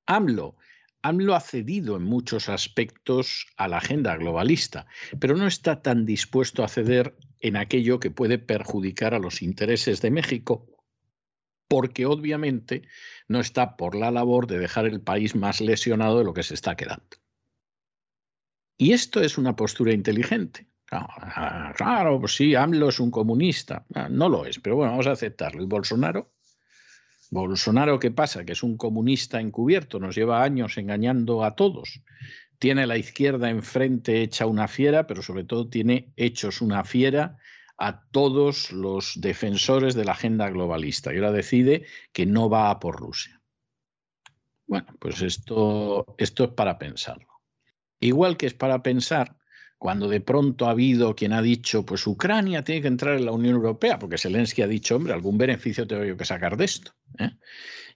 AMLO 0.07 0.57
AMLO 1.03 1.34
ha 1.34 1.40
cedido 1.40 1.96
en 1.96 2.03
muchos 2.03 2.49
aspectos 2.49 3.46
a 3.57 3.68
la 3.68 3.78
agenda 3.78 4.16
globalista, 4.16 4.86
pero 5.20 5.36
no 5.36 5.46
está 5.46 5.80
tan 5.80 6.05
dispuesto 6.05 6.64
a 6.64 6.68
ceder 6.68 7.16
en 7.40 7.57
aquello 7.57 8.01
que 8.01 8.11
puede 8.11 8.38
perjudicar 8.38 9.14
a 9.14 9.18
los 9.18 9.42
intereses 9.42 10.01
de 10.01 10.11
México, 10.11 10.66
porque 11.68 12.07
obviamente 12.07 12.82
no 13.28 13.40
está 13.40 13.76
por 13.76 13.94
la 13.94 14.11
labor 14.11 14.46
de 14.46 14.59
dejar 14.59 14.86
el 14.86 15.01
país 15.01 15.36
más 15.36 15.61
lesionado 15.61 16.18
de 16.18 16.24
lo 16.24 16.34
que 16.34 16.42
se 16.42 16.55
está 16.55 16.74
quedando. 16.76 17.16
Y 18.76 18.92
esto 18.92 19.20
es 19.20 19.38
una 19.38 19.55
postura 19.55 19.92
inteligente. 19.92 20.66
Claro, 21.76 22.18
pues 22.18 22.34
sí, 22.34 22.55
AMLO 22.55 22.88
es 22.88 22.99
un 22.99 23.11
comunista. 23.11 23.84
Ah, 23.94 24.09
no 24.09 24.28
lo 24.28 24.46
es, 24.46 24.59
pero 24.59 24.76
bueno, 24.76 24.92
vamos 24.92 25.07
a 25.07 25.12
aceptarlo. 25.12 25.62
¿Y 25.62 25.66
Bolsonaro? 25.66 26.32
Bolsonaro, 27.31 27.99
¿qué 27.99 28.11
pasa? 28.11 28.45
Que 28.45 28.53
es 28.53 28.62
un 28.62 28.76
comunista 28.76 29.41
encubierto, 29.41 30.01
nos 30.01 30.14
lleva 30.14 30.43
años 30.43 30.79
engañando 30.79 31.45
a 31.45 31.55
todos. 31.55 32.01
Tiene 32.59 32.87
la 32.87 32.97
izquierda 32.97 33.51
enfrente 33.51 34.22
hecha 34.22 34.47
una 34.47 34.66
fiera, 34.66 35.07
pero 35.07 35.22
sobre 35.22 35.45
todo 35.45 35.68
tiene 35.68 36.12
hechos 36.16 36.61
una 36.61 36.85
fiera 36.85 37.39
a 37.76 38.03
todos 38.11 38.72
los 38.72 39.20
defensores 39.20 39.95
de 39.95 40.05
la 40.05 40.12
agenda 40.12 40.51
globalista. 40.51 41.12
Y 41.12 41.16
ahora 41.16 41.33
decide 41.33 41.87
que 42.12 42.26
no 42.26 42.51
va 42.51 42.70
a 42.70 42.81
por 42.81 42.97
Rusia. 42.97 43.41
Bueno, 44.66 44.89
pues 44.99 45.22
esto, 45.22 46.16
esto 46.18 46.45
es 46.45 46.51
para 46.51 46.79
pensarlo. 46.79 47.29
Igual 48.01 48.37
que 48.37 48.47
es 48.47 48.55
para 48.55 48.83
pensar 48.83 49.38
cuando 49.79 50.09
de 50.09 50.20
pronto 50.20 50.66
ha 50.66 50.70
habido 50.70 51.14
quien 51.14 51.33
ha 51.33 51.43
dicho, 51.43 51.87
pues 51.87 52.07
Ucrania 52.07 52.64
tiene 52.64 52.83
que 52.83 52.89
entrar 52.89 53.16
en 53.16 53.24
la 53.24 53.33
Unión 53.33 53.55
Europea, 53.55 53.99
porque 53.99 54.18
Zelensky 54.18 54.62
ha 54.62 54.66
dicho, 54.66 54.97
hombre, 54.97 55.12
algún 55.12 55.39
beneficio 55.39 55.87
tengo 55.87 56.05
yo 56.05 56.16
que 56.16 56.24
sacar 56.24 56.57
de 56.57 56.64
esto. 56.64 56.93
¿eh? 57.18 57.31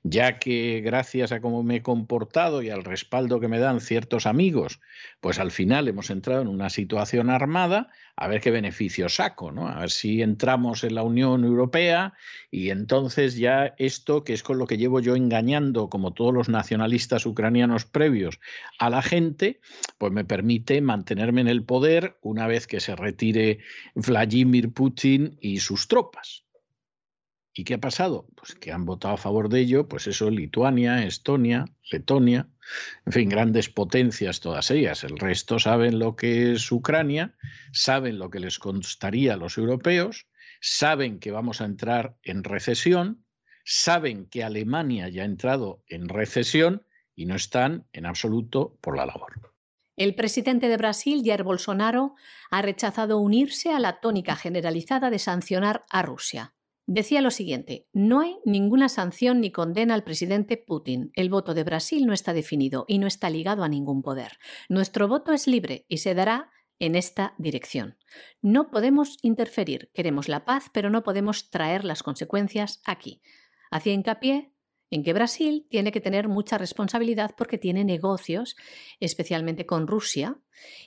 ya 0.02 0.38
que 0.38 0.80
gracias 0.80 1.32
a 1.32 1.40
cómo 1.40 1.62
me 1.62 1.76
he 1.76 1.82
comportado 1.82 2.62
y 2.62 2.70
al 2.70 2.84
respaldo 2.84 3.40
que 3.40 3.48
me 3.48 3.58
dan 3.58 3.80
ciertos 3.80 4.26
amigos, 4.26 4.80
pues 5.20 5.38
al 5.38 5.50
final 5.50 5.86
hemos 5.88 6.10
entrado 6.10 6.42
en 6.42 6.48
una 6.48 6.70
situación 6.70 7.30
armada, 7.30 7.88
a 8.16 8.28
ver 8.28 8.40
qué 8.40 8.50
beneficio 8.50 9.08
saco, 9.08 9.52
¿no? 9.52 9.68
A 9.68 9.80
ver 9.80 9.90
si 9.90 10.22
entramos 10.22 10.84
en 10.84 10.94
la 10.94 11.02
Unión 11.02 11.44
Europea 11.44 12.12
y 12.50 12.70
entonces 12.70 13.36
ya 13.36 13.74
esto, 13.78 14.22
que 14.22 14.34
es 14.34 14.42
con 14.42 14.58
lo 14.58 14.66
que 14.66 14.76
llevo 14.76 15.00
yo 15.00 15.16
engañando, 15.16 15.88
como 15.88 16.12
todos 16.12 16.34
los 16.34 16.48
nacionalistas 16.48 17.24
ucranianos 17.24 17.84
previos, 17.84 18.38
a 18.78 18.90
la 18.90 19.02
gente, 19.02 19.60
pues 19.98 20.12
me 20.12 20.24
permite 20.24 20.80
mantenerme 20.80 21.40
en 21.40 21.48
el 21.48 21.64
poder 21.64 22.18
una 22.20 22.46
vez 22.46 22.66
que 22.66 22.80
se 22.80 22.96
retire 22.96 23.60
Vladimir 23.94 24.72
Putin 24.72 25.38
y 25.40 25.60
sus 25.60 25.88
tropas. 25.88 26.44
¿Y 27.54 27.64
qué 27.64 27.74
ha 27.74 27.78
pasado? 27.78 28.26
Pues 28.34 28.54
que 28.54 28.72
han 28.72 28.86
votado 28.86 29.14
a 29.14 29.18
favor 29.18 29.50
de 29.50 29.60
ello, 29.60 29.86
pues 29.86 30.06
eso, 30.06 30.30
Lituania, 30.30 31.04
Estonia, 31.04 31.66
Letonia, 31.90 32.48
en 33.04 33.12
fin, 33.12 33.28
grandes 33.28 33.68
potencias 33.68 34.40
todas 34.40 34.70
ellas. 34.70 35.04
El 35.04 35.18
resto 35.18 35.58
saben 35.58 35.98
lo 35.98 36.16
que 36.16 36.52
es 36.52 36.72
Ucrania, 36.72 37.34
saben 37.72 38.18
lo 38.18 38.30
que 38.30 38.40
les 38.40 38.58
constaría 38.58 39.34
a 39.34 39.36
los 39.36 39.58
europeos, 39.58 40.26
saben 40.62 41.18
que 41.18 41.30
vamos 41.30 41.60
a 41.60 41.66
entrar 41.66 42.16
en 42.22 42.42
recesión, 42.42 43.26
saben 43.64 44.26
que 44.26 44.44
Alemania 44.44 45.10
ya 45.10 45.22
ha 45.22 45.26
entrado 45.26 45.84
en 45.88 46.08
recesión 46.08 46.86
y 47.14 47.26
no 47.26 47.34
están 47.34 47.86
en 47.92 48.06
absoluto 48.06 48.78
por 48.80 48.96
la 48.96 49.04
labor. 49.04 49.52
El 49.96 50.14
presidente 50.14 50.68
de 50.68 50.78
Brasil, 50.78 51.22
Jair 51.22 51.42
Bolsonaro, 51.42 52.14
ha 52.50 52.62
rechazado 52.62 53.18
unirse 53.18 53.72
a 53.72 53.78
la 53.78 54.00
tónica 54.00 54.36
generalizada 54.36 55.10
de 55.10 55.18
sancionar 55.18 55.84
a 55.90 56.00
Rusia. 56.00 56.54
Decía 56.86 57.20
lo 57.20 57.30
siguiente, 57.30 57.86
no 57.92 58.20
hay 58.20 58.38
ninguna 58.44 58.88
sanción 58.88 59.40
ni 59.40 59.52
condena 59.52 59.94
al 59.94 60.02
presidente 60.02 60.56
Putin. 60.56 61.12
El 61.14 61.30
voto 61.30 61.54
de 61.54 61.62
Brasil 61.62 62.06
no 62.06 62.12
está 62.12 62.32
definido 62.32 62.84
y 62.88 62.98
no 62.98 63.06
está 63.06 63.30
ligado 63.30 63.62
a 63.62 63.68
ningún 63.68 64.02
poder. 64.02 64.32
Nuestro 64.68 65.06
voto 65.06 65.32
es 65.32 65.46
libre 65.46 65.86
y 65.88 65.98
se 65.98 66.14
dará 66.14 66.50
en 66.80 66.96
esta 66.96 67.34
dirección. 67.38 67.96
No 68.40 68.70
podemos 68.72 69.18
interferir, 69.22 69.90
queremos 69.94 70.28
la 70.28 70.44
paz, 70.44 70.70
pero 70.72 70.90
no 70.90 71.04
podemos 71.04 71.50
traer 71.50 71.84
las 71.84 72.02
consecuencias 72.02 72.82
aquí. 72.84 73.22
Hacía 73.70 73.92
hincapié 73.92 74.51
en 74.92 75.02
que 75.02 75.14
Brasil 75.14 75.66
tiene 75.70 75.90
que 75.90 76.02
tener 76.02 76.28
mucha 76.28 76.58
responsabilidad 76.58 77.34
porque 77.36 77.56
tiene 77.56 77.82
negocios, 77.82 78.56
especialmente 79.00 79.64
con 79.64 79.86
Rusia, 79.86 80.38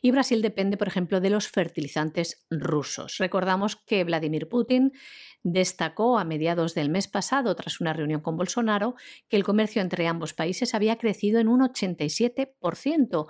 y 0.02 0.12
Brasil 0.12 0.44
depende, 0.44 0.78
por 0.78 0.88
ejemplo, 0.88 1.20
de 1.20 1.32
los 1.32 1.50
fertilizantes 1.50 2.46
rusos. 2.52 3.18
Recordamos 3.18 3.76
que 3.76 4.04
Vladimir 4.04 4.48
Putin 4.48 4.94
destacó 5.42 6.20
a 6.20 6.24
mediados 6.24 6.76
del 6.76 6.92
mes 6.92 7.08
pasado, 7.08 7.56
tras 7.56 7.82
una 7.82 7.94
reunión 7.94 8.22
con 8.22 8.38
Bolsonaro, 8.38 8.94
que 9.28 9.38
el 9.38 9.44
comercio 9.44 9.82
entre 9.82 10.08
ambos 10.08 10.36
países 10.36 10.76
había 10.76 10.98
crecido 10.98 11.40
en 11.40 11.48
un 11.48 11.62
87% 11.62 13.26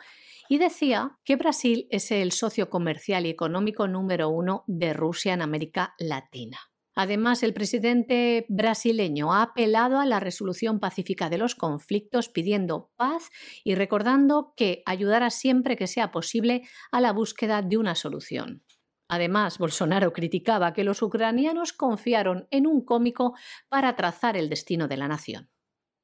y 0.49 0.57
decía 0.57 1.17
que 1.23 1.37
Brasil 1.37 1.87
es 1.89 2.11
el 2.11 2.33
socio 2.33 2.69
comercial 2.69 3.25
y 3.25 3.29
económico 3.29 3.87
número 3.87 4.27
uno 4.27 4.65
de 4.67 4.93
Rusia 4.93 5.33
en 5.33 5.41
América 5.41 5.95
Latina. 5.97 6.59
Además, 6.95 7.43
el 7.43 7.53
presidente 7.53 8.45
brasileño 8.47 9.33
ha 9.33 9.41
apelado 9.41 9.99
a 9.99 10.05
la 10.05 10.21
resolución 10.21 10.79
pacífica 10.79 11.29
de 11.29 11.37
los 11.37 11.53
conflictos 11.53 12.29
pidiendo 12.29 12.89
paz 12.95 13.29
y 13.65 13.75
recordando 13.75 14.53
que 14.55 14.81
ayudará 14.85 15.29
siempre 15.29 15.75
que 15.75 15.87
sea 15.87 16.11
posible 16.11 16.63
a 16.91 17.01
la 17.01 17.11
búsqueda 17.11 17.61
de 17.61 17.77
una 17.77 17.95
solución. 17.95 18.63
Además, 19.09 19.57
Bolsonaro 19.57 20.13
criticaba 20.13 20.73
que 20.73 20.85
los 20.85 21.01
ucranianos 21.01 21.73
confiaron 21.73 22.47
en 22.49 22.65
un 22.65 22.83
cómico 22.83 23.35
para 23.67 23.95
trazar 23.97 24.37
el 24.37 24.49
destino 24.49 24.87
de 24.87 24.97
la 24.97 25.09
nación. 25.09 25.51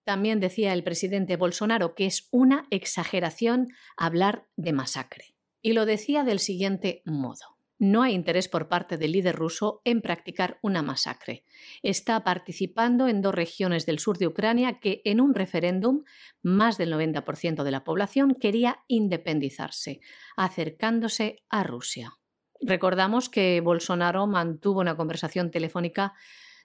También 0.04 0.40
decía 0.42 0.74
el 0.74 0.84
presidente 0.84 1.38
Bolsonaro 1.38 1.96
que 1.96 2.06
es 2.06 2.28
una 2.32 2.68
exageración 2.70 3.70
hablar 3.96 4.48
de 4.58 4.74
masacre. 4.74 5.36
Y 5.64 5.74
lo 5.74 5.86
decía 5.86 6.24
del 6.24 6.40
siguiente 6.40 7.02
modo 7.06 7.51
no 7.82 8.04
hay 8.04 8.14
interés 8.14 8.48
por 8.48 8.68
parte 8.68 9.00
del 9.00 9.14
líder 9.14 9.36
ruso 9.36 9.82
en 9.86 10.02
practicar 10.02 10.60
una 10.62 10.84
masacre. 10.84 11.46
Está 11.82 12.24
participando 12.24 13.08
en 13.08 13.24
dos 13.24 13.34
regiones 13.34 13.88
del 13.88 13.98
sur 13.98 14.20
de 14.20 14.28
Ucrania 14.28 14.80
que 14.80 15.02
en 15.04 15.20
un 15.20 15.34
referéndum 15.34 16.04
más 16.44 16.78
del 16.78 16.94
90% 16.94 17.64
de 17.64 17.72
la 17.72 17.84
población 17.84 18.36
quería 18.36 18.84
independizarse, 18.88 20.00
acercándose 20.38 21.38
a 21.50 21.64
Rusia. 21.64 22.20
Recordamos 22.62 23.30
que 23.30 23.60
Bolsonaro 23.62 24.28
mantuvo 24.28 24.80
una 24.80 24.96
conversación 24.96 25.50
telefónica 25.50 26.14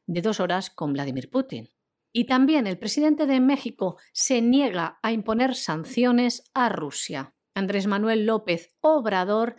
de 0.04 0.20
dos 0.20 0.38
horas 0.38 0.68
con 0.68 0.92
Vladimir 0.92 1.30
Putin. 1.30 1.70
Y 2.12 2.26
también 2.26 2.66
el 2.66 2.78
presidente 2.78 3.24
de 3.24 3.40
México 3.40 3.96
se 4.12 4.42
niega 4.42 4.98
a 5.02 5.12
imponer 5.12 5.54
sanciones 5.54 6.44
a 6.52 6.68
Rusia. 6.68 7.32
Andrés 7.54 7.86
Manuel 7.86 8.26
López 8.26 8.74
Obrador 8.82 9.56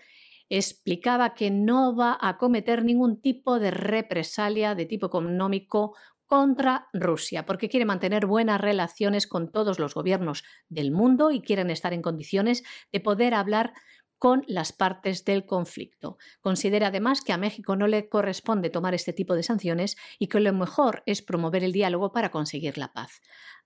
explicaba 0.49 1.33
que 1.33 1.51
no 1.51 1.95
va 1.95 2.17
a 2.19 2.37
cometer 2.37 2.83
ningún 2.83 3.21
tipo 3.21 3.59
de 3.59 3.71
represalia 3.71 4.75
de 4.75 4.85
tipo 4.85 5.07
económico 5.07 5.95
contra 6.25 6.87
Rusia, 6.93 7.45
porque 7.45 7.69
quiere 7.69 7.85
mantener 7.85 8.25
buenas 8.25 8.59
relaciones 8.59 9.27
con 9.27 9.51
todos 9.51 9.79
los 9.79 9.93
gobiernos 9.93 10.43
del 10.67 10.91
mundo 10.91 11.31
y 11.31 11.41
quieren 11.41 11.69
estar 11.69 11.93
en 11.93 12.01
condiciones 12.01 12.63
de 12.91 12.99
poder 12.99 13.33
hablar 13.33 13.73
con 14.17 14.43
las 14.47 14.73
partes 14.73 15.25
del 15.25 15.45
conflicto. 15.45 16.17
Considera 16.41 16.87
además 16.87 17.21
que 17.21 17.33
a 17.33 17.37
México 17.37 17.75
no 17.75 17.87
le 17.87 18.09
corresponde 18.09 18.69
tomar 18.69 18.93
este 18.93 19.13
tipo 19.13 19.35
de 19.35 19.43
sanciones 19.43 19.95
y 20.19 20.27
que 20.27 20.39
lo 20.39 20.51
mejor 20.53 21.03
es 21.05 21.21
promover 21.21 21.63
el 21.63 21.71
diálogo 21.71 22.11
para 22.11 22.31
conseguir 22.31 22.77
la 22.77 22.93
paz. 22.93 23.21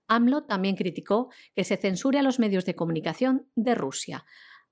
AMLO 0.08 0.44
también 0.44 0.76
criticó 0.76 1.30
que 1.54 1.64
se 1.64 1.76
censure 1.76 2.18
a 2.18 2.22
los 2.22 2.38
medios 2.38 2.64
de 2.64 2.74
comunicación 2.74 3.48
de 3.54 3.74
Rusia, 3.74 4.24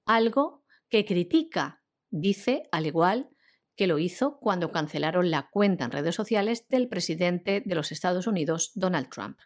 algo 0.04 0.64
que 0.90 1.04
critica 1.04 1.79
Dice, 2.10 2.64
al 2.72 2.86
igual 2.86 3.30
que 3.76 3.86
lo 3.86 3.98
hizo 3.98 4.38
cuando 4.40 4.72
cancelaron 4.72 5.30
la 5.30 5.48
cuenta 5.50 5.84
en 5.84 5.90
redes 5.90 6.14
sociales 6.14 6.68
del 6.68 6.88
presidente 6.88 7.62
de 7.64 7.74
los 7.74 7.92
Estados 7.92 8.26
Unidos, 8.26 8.72
Donald 8.74 9.08
Trump. 9.08 9.38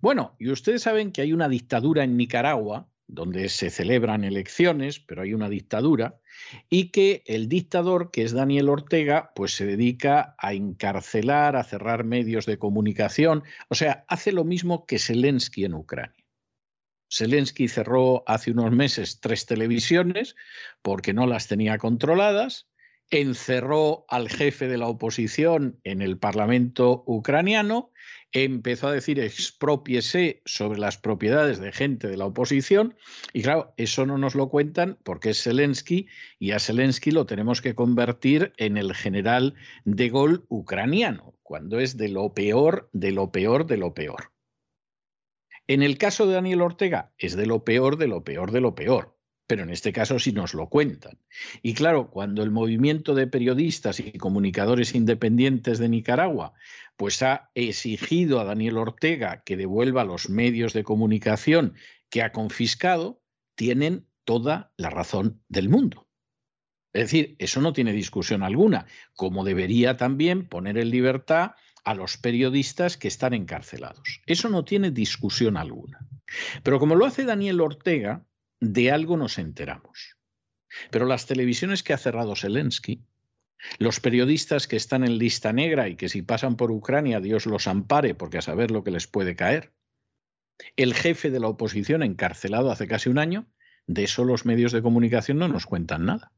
Bueno, 0.00 0.36
y 0.38 0.50
ustedes 0.50 0.82
saben 0.82 1.10
que 1.10 1.22
hay 1.22 1.32
una 1.32 1.48
dictadura 1.48 2.04
en 2.04 2.16
Nicaragua, 2.16 2.88
donde 3.08 3.48
se 3.48 3.70
celebran 3.70 4.24
elecciones, 4.24 5.00
pero 5.00 5.22
hay 5.22 5.32
una 5.32 5.48
dictadura, 5.48 6.20
y 6.68 6.90
que 6.90 7.22
el 7.26 7.48
dictador, 7.48 8.10
que 8.10 8.22
es 8.22 8.32
Daniel 8.32 8.68
Ortega, 8.68 9.32
pues 9.34 9.54
se 9.54 9.64
dedica 9.64 10.34
a 10.38 10.52
encarcelar, 10.54 11.56
a 11.56 11.64
cerrar 11.64 12.04
medios 12.04 12.46
de 12.46 12.58
comunicación, 12.58 13.44
o 13.68 13.74
sea, 13.74 14.04
hace 14.08 14.32
lo 14.32 14.44
mismo 14.44 14.86
que 14.86 14.98
Zelensky 14.98 15.64
en 15.64 15.74
Ucrania. 15.74 16.25
Zelensky 17.10 17.68
cerró 17.68 18.24
hace 18.26 18.50
unos 18.50 18.72
meses 18.72 19.20
tres 19.20 19.46
televisiones 19.46 20.34
porque 20.82 21.12
no 21.12 21.26
las 21.26 21.48
tenía 21.48 21.78
controladas, 21.78 22.68
encerró 23.10 24.04
al 24.08 24.28
jefe 24.28 24.68
de 24.68 24.78
la 24.78 24.88
oposición 24.88 25.78
en 25.84 26.02
el 26.02 26.18
Parlamento 26.18 27.04
ucraniano, 27.06 27.92
empezó 28.32 28.88
a 28.88 28.92
decir 28.92 29.20
expropiese 29.20 30.42
sobre 30.44 30.78
las 30.78 30.98
propiedades 30.98 31.60
de 31.60 31.72
gente 31.72 32.08
de 32.08 32.16
la 32.16 32.26
oposición 32.26 32.96
y 33.32 33.42
claro, 33.42 33.72
eso 33.76 34.04
no 34.06 34.18
nos 34.18 34.34
lo 34.34 34.48
cuentan 34.48 34.98
porque 35.04 35.30
es 35.30 35.42
Zelensky 35.42 36.08
y 36.38 36.50
a 36.50 36.58
Zelensky 36.58 37.12
lo 37.12 37.26
tenemos 37.26 37.62
que 37.62 37.74
convertir 37.74 38.52
en 38.56 38.76
el 38.76 38.94
general 38.94 39.54
de 39.84 40.10
gol 40.10 40.44
ucraniano, 40.48 41.34
cuando 41.42 41.78
es 41.78 41.96
de 41.96 42.08
lo 42.08 42.34
peor, 42.34 42.90
de 42.92 43.12
lo 43.12 43.30
peor, 43.30 43.66
de 43.66 43.76
lo 43.76 43.94
peor. 43.94 44.35
En 45.68 45.82
el 45.82 45.98
caso 45.98 46.26
de 46.26 46.34
Daniel 46.34 46.62
Ortega 46.62 47.12
es 47.18 47.36
de 47.36 47.46
lo 47.46 47.64
peor, 47.64 47.96
de 47.96 48.06
lo 48.06 48.22
peor, 48.22 48.52
de 48.52 48.60
lo 48.60 48.74
peor. 48.74 49.16
Pero 49.48 49.62
en 49.62 49.70
este 49.70 49.92
caso 49.92 50.18
sí 50.18 50.32
nos 50.32 50.54
lo 50.54 50.68
cuentan. 50.68 51.20
Y 51.62 51.74
claro, 51.74 52.10
cuando 52.10 52.42
el 52.42 52.50
movimiento 52.50 53.14
de 53.14 53.28
periodistas 53.28 54.00
y 54.00 54.12
comunicadores 54.12 54.94
independientes 54.94 55.78
de 55.78 55.88
Nicaragua 55.88 56.54
pues 56.96 57.22
ha 57.22 57.50
exigido 57.54 58.40
a 58.40 58.44
Daniel 58.44 58.78
Ortega 58.78 59.42
que 59.44 59.56
devuelva 59.56 60.04
los 60.04 60.30
medios 60.30 60.72
de 60.72 60.82
comunicación 60.82 61.74
que 62.08 62.22
ha 62.22 62.32
confiscado, 62.32 63.22
tienen 63.54 64.08
toda 64.24 64.72
la 64.76 64.90
razón 64.90 65.42
del 65.48 65.68
mundo. 65.68 66.08
Es 66.92 67.02
decir, 67.02 67.36
eso 67.38 67.60
no 67.60 67.72
tiene 67.72 67.92
discusión 67.92 68.42
alguna, 68.42 68.86
como 69.14 69.44
debería 69.44 69.98
también 69.98 70.48
poner 70.48 70.78
en 70.78 70.90
libertad 70.90 71.52
a 71.86 71.94
los 71.94 72.16
periodistas 72.18 72.96
que 72.96 73.06
están 73.06 73.32
encarcelados. 73.32 74.20
Eso 74.26 74.48
no 74.48 74.64
tiene 74.64 74.90
discusión 74.90 75.56
alguna. 75.56 76.00
Pero 76.64 76.80
como 76.80 76.96
lo 76.96 77.06
hace 77.06 77.24
Daniel 77.24 77.60
Ortega, 77.60 78.26
de 78.58 78.90
algo 78.90 79.16
nos 79.16 79.38
enteramos. 79.38 80.16
Pero 80.90 81.06
las 81.06 81.26
televisiones 81.26 81.84
que 81.84 81.92
ha 81.92 81.98
cerrado 81.98 82.34
Zelensky, 82.34 83.04
los 83.78 84.00
periodistas 84.00 84.66
que 84.66 84.74
están 84.74 85.04
en 85.04 85.16
lista 85.16 85.52
negra 85.52 85.88
y 85.88 85.94
que 85.94 86.08
si 86.08 86.22
pasan 86.22 86.56
por 86.56 86.72
Ucrania 86.72 87.20
Dios 87.20 87.46
los 87.46 87.68
ampare 87.68 88.16
porque 88.16 88.38
a 88.38 88.42
saber 88.42 88.72
lo 88.72 88.82
que 88.82 88.90
les 88.90 89.06
puede 89.06 89.36
caer, 89.36 89.72
el 90.74 90.92
jefe 90.92 91.30
de 91.30 91.38
la 91.38 91.48
oposición 91.48 92.02
encarcelado 92.02 92.72
hace 92.72 92.88
casi 92.88 93.10
un 93.10 93.18
año, 93.18 93.46
de 93.86 94.02
eso 94.02 94.24
los 94.24 94.44
medios 94.44 94.72
de 94.72 94.82
comunicación 94.82 95.38
no 95.38 95.46
nos 95.46 95.66
cuentan 95.66 96.04
nada. 96.04 96.32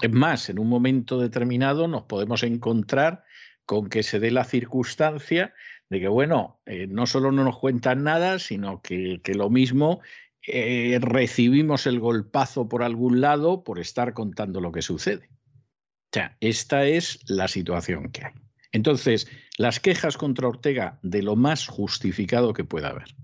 Es 0.00 0.12
más, 0.12 0.48
en 0.48 0.60
un 0.60 0.68
momento 0.68 1.18
determinado 1.18 1.88
nos 1.88 2.04
podemos 2.04 2.44
encontrar 2.44 3.24
con 3.66 3.88
que 3.88 4.02
se 4.02 4.20
dé 4.20 4.30
la 4.30 4.44
circunstancia 4.44 5.54
de 5.88 6.00
que, 6.00 6.08
bueno, 6.08 6.60
eh, 6.66 6.86
no 6.86 7.06
solo 7.06 7.32
no 7.32 7.44
nos 7.44 7.58
cuentan 7.58 8.04
nada, 8.04 8.38
sino 8.38 8.80
que, 8.80 9.20
lo 9.34 9.50
mismo 9.50 10.00
eh, 10.46 10.98
recibimos 11.00 11.86
el 11.86 12.00
golpazo 12.00 12.68
por 12.68 12.82
algún 12.82 13.20
lado 13.20 13.64
por 13.64 13.78
estar 13.78 14.14
contando 14.14 14.60
lo 14.60 14.72
que 14.72 14.82
sucede. 14.82 15.28
O 15.28 16.12
sea, 16.12 16.36
esta 16.40 16.86
es 16.86 17.20
la 17.28 17.48
situación 17.48 18.10
que 18.10 18.24
hay. 18.26 18.32
Entonces, 18.72 19.28
las 19.58 19.80
quejas 19.80 20.16
contra 20.16 20.48
Ortega 20.48 20.98
de 21.02 21.22
lo 21.22 21.36
más 21.36 21.66
justificado 21.66 22.52
que 22.52 22.64
pueda 22.64 22.88
haber. 22.88 23.14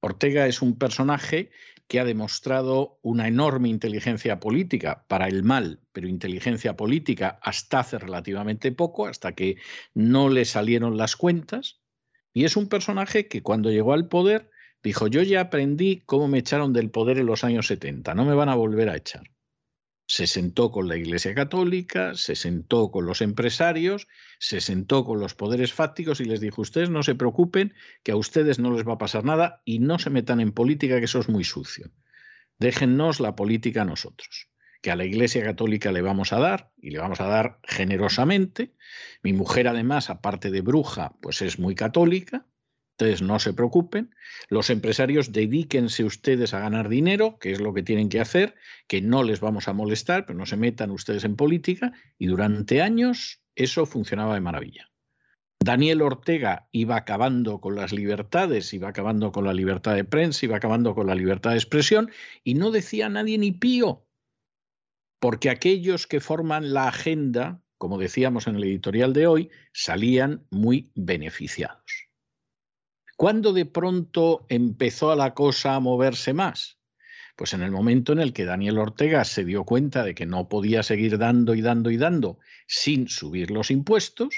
Ortega 0.00 0.46
es 0.46 0.62
un 0.62 0.76
personaje 0.78 1.50
que 1.86 2.00
ha 2.00 2.04
demostrado 2.04 2.98
una 3.02 3.28
enorme 3.28 3.68
inteligencia 3.68 4.40
política 4.40 5.04
para 5.08 5.28
el 5.28 5.42
mal, 5.42 5.80
pero 5.92 6.08
inteligencia 6.08 6.76
política 6.76 7.38
hasta 7.42 7.80
hace 7.80 7.98
relativamente 7.98 8.72
poco, 8.72 9.06
hasta 9.06 9.32
que 9.32 9.56
no 9.92 10.28
le 10.28 10.44
salieron 10.44 10.96
las 10.96 11.16
cuentas. 11.16 11.80
Y 12.32 12.44
es 12.44 12.56
un 12.56 12.68
personaje 12.68 13.28
que 13.28 13.42
cuando 13.42 13.70
llegó 13.70 13.92
al 13.92 14.08
poder 14.08 14.50
dijo, 14.82 15.06
yo 15.06 15.22
ya 15.22 15.42
aprendí 15.42 16.02
cómo 16.06 16.28
me 16.28 16.38
echaron 16.38 16.72
del 16.72 16.90
poder 16.90 17.18
en 17.18 17.26
los 17.26 17.44
años 17.44 17.66
70, 17.66 18.14
no 18.14 18.24
me 18.24 18.34
van 18.34 18.48
a 18.48 18.54
volver 18.54 18.88
a 18.88 18.96
echar 18.96 19.34
se 20.06 20.26
sentó 20.26 20.70
con 20.70 20.88
la 20.88 20.96
Iglesia 20.96 21.34
Católica, 21.34 22.14
se 22.14 22.36
sentó 22.36 22.90
con 22.90 23.06
los 23.06 23.22
empresarios, 23.22 24.06
se 24.38 24.60
sentó 24.60 25.04
con 25.04 25.20
los 25.20 25.34
poderes 25.34 25.72
fácticos 25.72 26.20
y 26.20 26.24
les 26.24 26.40
dijo, 26.40 26.62
ustedes 26.62 26.90
no 26.90 27.02
se 27.02 27.14
preocupen, 27.14 27.74
que 28.02 28.12
a 28.12 28.16
ustedes 28.16 28.58
no 28.58 28.70
les 28.72 28.86
va 28.86 28.94
a 28.94 28.98
pasar 28.98 29.24
nada 29.24 29.62
y 29.64 29.78
no 29.78 29.98
se 29.98 30.10
metan 30.10 30.40
en 30.40 30.52
política, 30.52 30.98
que 30.98 31.06
eso 31.06 31.20
es 31.20 31.28
muy 31.28 31.44
sucio. 31.44 31.90
Déjennos 32.58 33.20
la 33.20 33.34
política 33.34 33.82
a 33.82 33.86
nosotros, 33.86 34.50
que 34.82 34.90
a 34.90 34.96
la 34.96 35.04
Iglesia 35.04 35.42
Católica 35.42 35.90
le 35.90 36.02
vamos 36.02 36.32
a 36.32 36.38
dar 36.38 36.70
y 36.76 36.90
le 36.90 36.98
vamos 36.98 37.20
a 37.20 37.26
dar 37.26 37.58
generosamente. 37.64 38.74
Mi 39.22 39.32
mujer 39.32 39.68
además, 39.68 40.10
aparte 40.10 40.50
de 40.50 40.60
bruja, 40.60 41.16
pues 41.20 41.40
es 41.40 41.58
muy 41.58 41.74
católica 41.74 42.46
entonces, 42.96 43.22
no 43.22 43.40
se 43.40 43.52
preocupen. 43.52 44.14
Los 44.48 44.70
empresarios, 44.70 45.32
dedíquense 45.32 46.04
ustedes 46.04 46.54
a 46.54 46.60
ganar 46.60 46.88
dinero, 46.88 47.38
que 47.40 47.50
es 47.50 47.60
lo 47.60 47.74
que 47.74 47.82
tienen 47.82 48.08
que 48.08 48.20
hacer, 48.20 48.54
que 48.86 49.02
no 49.02 49.24
les 49.24 49.40
vamos 49.40 49.66
a 49.66 49.72
molestar, 49.72 50.26
pero 50.26 50.38
no 50.38 50.46
se 50.46 50.56
metan 50.56 50.92
ustedes 50.92 51.24
en 51.24 51.34
política. 51.34 51.92
Y 52.18 52.26
durante 52.26 52.82
años 52.82 53.42
eso 53.56 53.84
funcionaba 53.84 54.34
de 54.34 54.40
maravilla. 54.40 54.90
Daniel 55.58 56.02
Ortega 56.02 56.68
iba 56.70 56.94
acabando 56.94 57.60
con 57.60 57.74
las 57.74 57.92
libertades, 57.92 58.72
iba 58.72 58.90
acabando 58.90 59.32
con 59.32 59.44
la 59.44 59.54
libertad 59.54 59.96
de 59.96 60.04
prensa, 60.04 60.46
iba 60.46 60.58
acabando 60.58 60.94
con 60.94 61.06
la 61.08 61.14
libertad 61.14 61.50
de 61.50 61.56
expresión 61.56 62.10
y 62.44 62.54
no 62.54 62.70
decía 62.70 63.08
nadie 63.08 63.38
ni 63.38 63.50
pío, 63.50 64.06
porque 65.20 65.50
aquellos 65.50 66.06
que 66.06 66.20
forman 66.20 66.74
la 66.74 66.88
agenda, 66.88 67.62
como 67.78 67.98
decíamos 67.98 68.46
en 68.46 68.56
el 68.56 68.64
editorial 68.64 69.14
de 69.14 69.26
hoy, 69.26 69.50
salían 69.72 70.46
muy 70.50 70.92
beneficiados. 70.94 72.03
¿Cuándo 73.16 73.52
de 73.52 73.64
pronto 73.64 74.44
empezó 74.48 75.14
la 75.14 75.34
cosa 75.34 75.76
a 75.76 75.80
moverse 75.80 76.32
más? 76.32 76.78
Pues 77.36 77.52
en 77.52 77.62
el 77.62 77.70
momento 77.70 78.12
en 78.12 78.20
el 78.20 78.32
que 78.32 78.44
Daniel 78.44 78.78
Ortega 78.78 79.24
se 79.24 79.44
dio 79.44 79.64
cuenta 79.64 80.04
de 80.04 80.14
que 80.14 80.26
no 80.26 80.48
podía 80.48 80.82
seguir 80.82 81.18
dando 81.18 81.54
y 81.54 81.62
dando 81.62 81.90
y 81.90 81.96
dando 81.96 82.38
sin 82.66 83.08
subir 83.08 83.50
los 83.50 83.70
impuestos, 83.70 84.34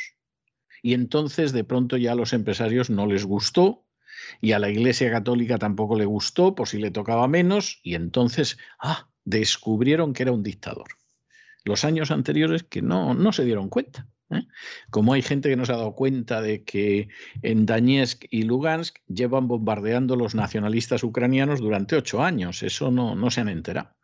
y 0.83 0.95
entonces 0.95 1.53
de 1.53 1.65
pronto 1.65 1.97
ya 1.97 2.13
a 2.13 2.17
los 2.17 2.33
empresarios 2.33 2.91
no 2.91 3.07
les 3.07 3.25
gustó, 3.25 3.87
y 4.41 4.53
a 4.53 4.59
la 4.59 4.71
Iglesia 4.71 5.11
Católica 5.11 5.59
tampoco 5.59 5.97
le 5.97 6.05
gustó, 6.05 6.55
por 6.55 6.69
si 6.69 6.79
le 6.79 6.91
tocaba 6.91 7.29
menos, 7.29 7.81
y 7.83 7.95
entonces, 7.95 8.59
ah, 8.79 9.09
descubrieron 9.25 10.13
que 10.13 10.23
era 10.25 10.33
un 10.33 10.43
dictador. 10.43 10.89
Los 11.65 11.85
años 11.85 12.11
anteriores 12.11 12.63
que 12.63 12.83
no, 12.83 13.15
no 13.15 13.33
se 13.33 13.45
dieron 13.45 13.69
cuenta. 13.69 14.07
¿Eh? 14.31 14.47
Como 14.91 15.13
hay 15.13 15.23
gente 15.23 15.49
que 15.49 15.57
no 15.57 15.65
se 15.65 15.73
ha 15.73 15.77
dado 15.77 15.95
cuenta 15.95 16.41
de 16.41 16.65
que 16.65 17.09
en 17.43 17.67
Donetsk 17.67 18.25
y 18.31 18.43
Lugansk 18.43 18.99
llevan 19.09 19.49
bombardeando 19.49 20.17
los 20.17 20.35
nacionalistas 20.35 21.03
ucranianos 21.03 21.61
durante 21.61 21.97
ocho 21.97 22.23
años, 22.23 22.63
eso 22.63 22.91
no, 22.91 23.15
no 23.15 23.31
se 23.31 23.41
han 23.41 23.49
enterado. 23.49 23.97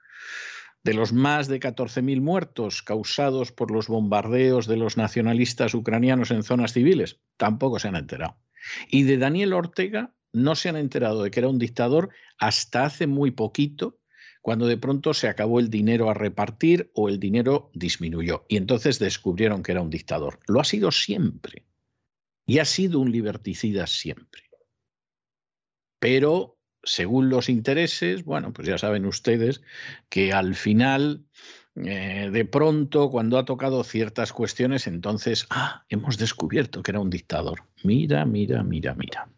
De 0.84 0.94
los 0.94 1.12
más 1.12 1.46
de 1.46 1.60
14.000 1.60 2.20
muertos 2.20 2.82
causados 2.82 3.52
por 3.52 3.70
los 3.70 3.86
bombardeos 3.86 4.66
de 4.66 4.76
los 4.76 4.96
nacionalistas 4.96 5.74
ucranianos 5.74 6.32
en 6.32 6.42
zonas 6.42 6.72
civiles, 6.72 7.20
tampoco 7.36 7.78
se 7.78 7.88
han 7.88 7.96
enterado. 7.96 8.36
Y 8.88 9.04
de 9.04 9.18
Daniel 9.18 9.52
Ortega 9.52 10.14
no 10.32 10.54
se 10.54 10.68
han 10.68 10.76
enterado 10.76 11.22
de 11.22 11.30
que 11.30 11.40
era 11.40 11.48
un 11.48 11.58
dictador 11.58 12.10
hasta 12.38 12.84
hace 12.84 13.06
muy 13.06 13.30
poquito, 13.30 13.98
cuando 14.42 14.66
de 14.66 14.76
pronto 14.76 15.14
se 15.14 15.28
acabó 15.28 15.60
el 15.60 15.70
dinero 15.70 16.10
a 16.10 16.14
repartir 16.14 16.90
o 16.94 17.08
el 17.08 17.20
dinero 17.20 17.70
disminuyó. 17.74 18.44
Y 18.48 18.56
entonces 18.56 18.98
descubrieron 18.98 19.62
que 19.62 19.72
era 19.72 19.80
un 19.80 19.88
dictador. 19.88 20.40
Lo 20.48 20.60
ha 20.60 20.64
sido 20.64 20.90
siempre. 20.90 21.64
Y 22.44 22.58
ha 22.58 22.64
sido 22.64 22.98
un 22.98 23.12
liberticida 23.12 23.86
siempre. 23.86 24.42
Pero, 26.00 26.58
según 26.82 27.30
los 27.30 27.48
intereses, 27.48 28.24
bueno, 28.24 28.52
pues 28.52 28.66
ya 28.66 28.76
saben 28.78 29.06
ustedes 29.06 29.62
que 30.08 30.32
al 30.32 30.56
final, 30.56 31.24
eh, 31.76 32.28
de 32.32 32.44
pronto, 32.44 33.10
cuando 33.10 33.38
ha 33.38 33.44
tocado 33.44 33.84
ciertas 33.84 34.32
cuestiones, 34.32 34.88
entonces, 34.88 35.46
ah, 35.50 35.84
hemos 35.88 36.18
descubierto 36.18 36.82
que 36.82 36.90
era 36.90 36.98
un 36.98 37.10
dictador. 37.10 37.62
Mira, 37.84 38.26
mira, 38.26 38.64
mira, 38.64 38.96
mira. 38.96 39.28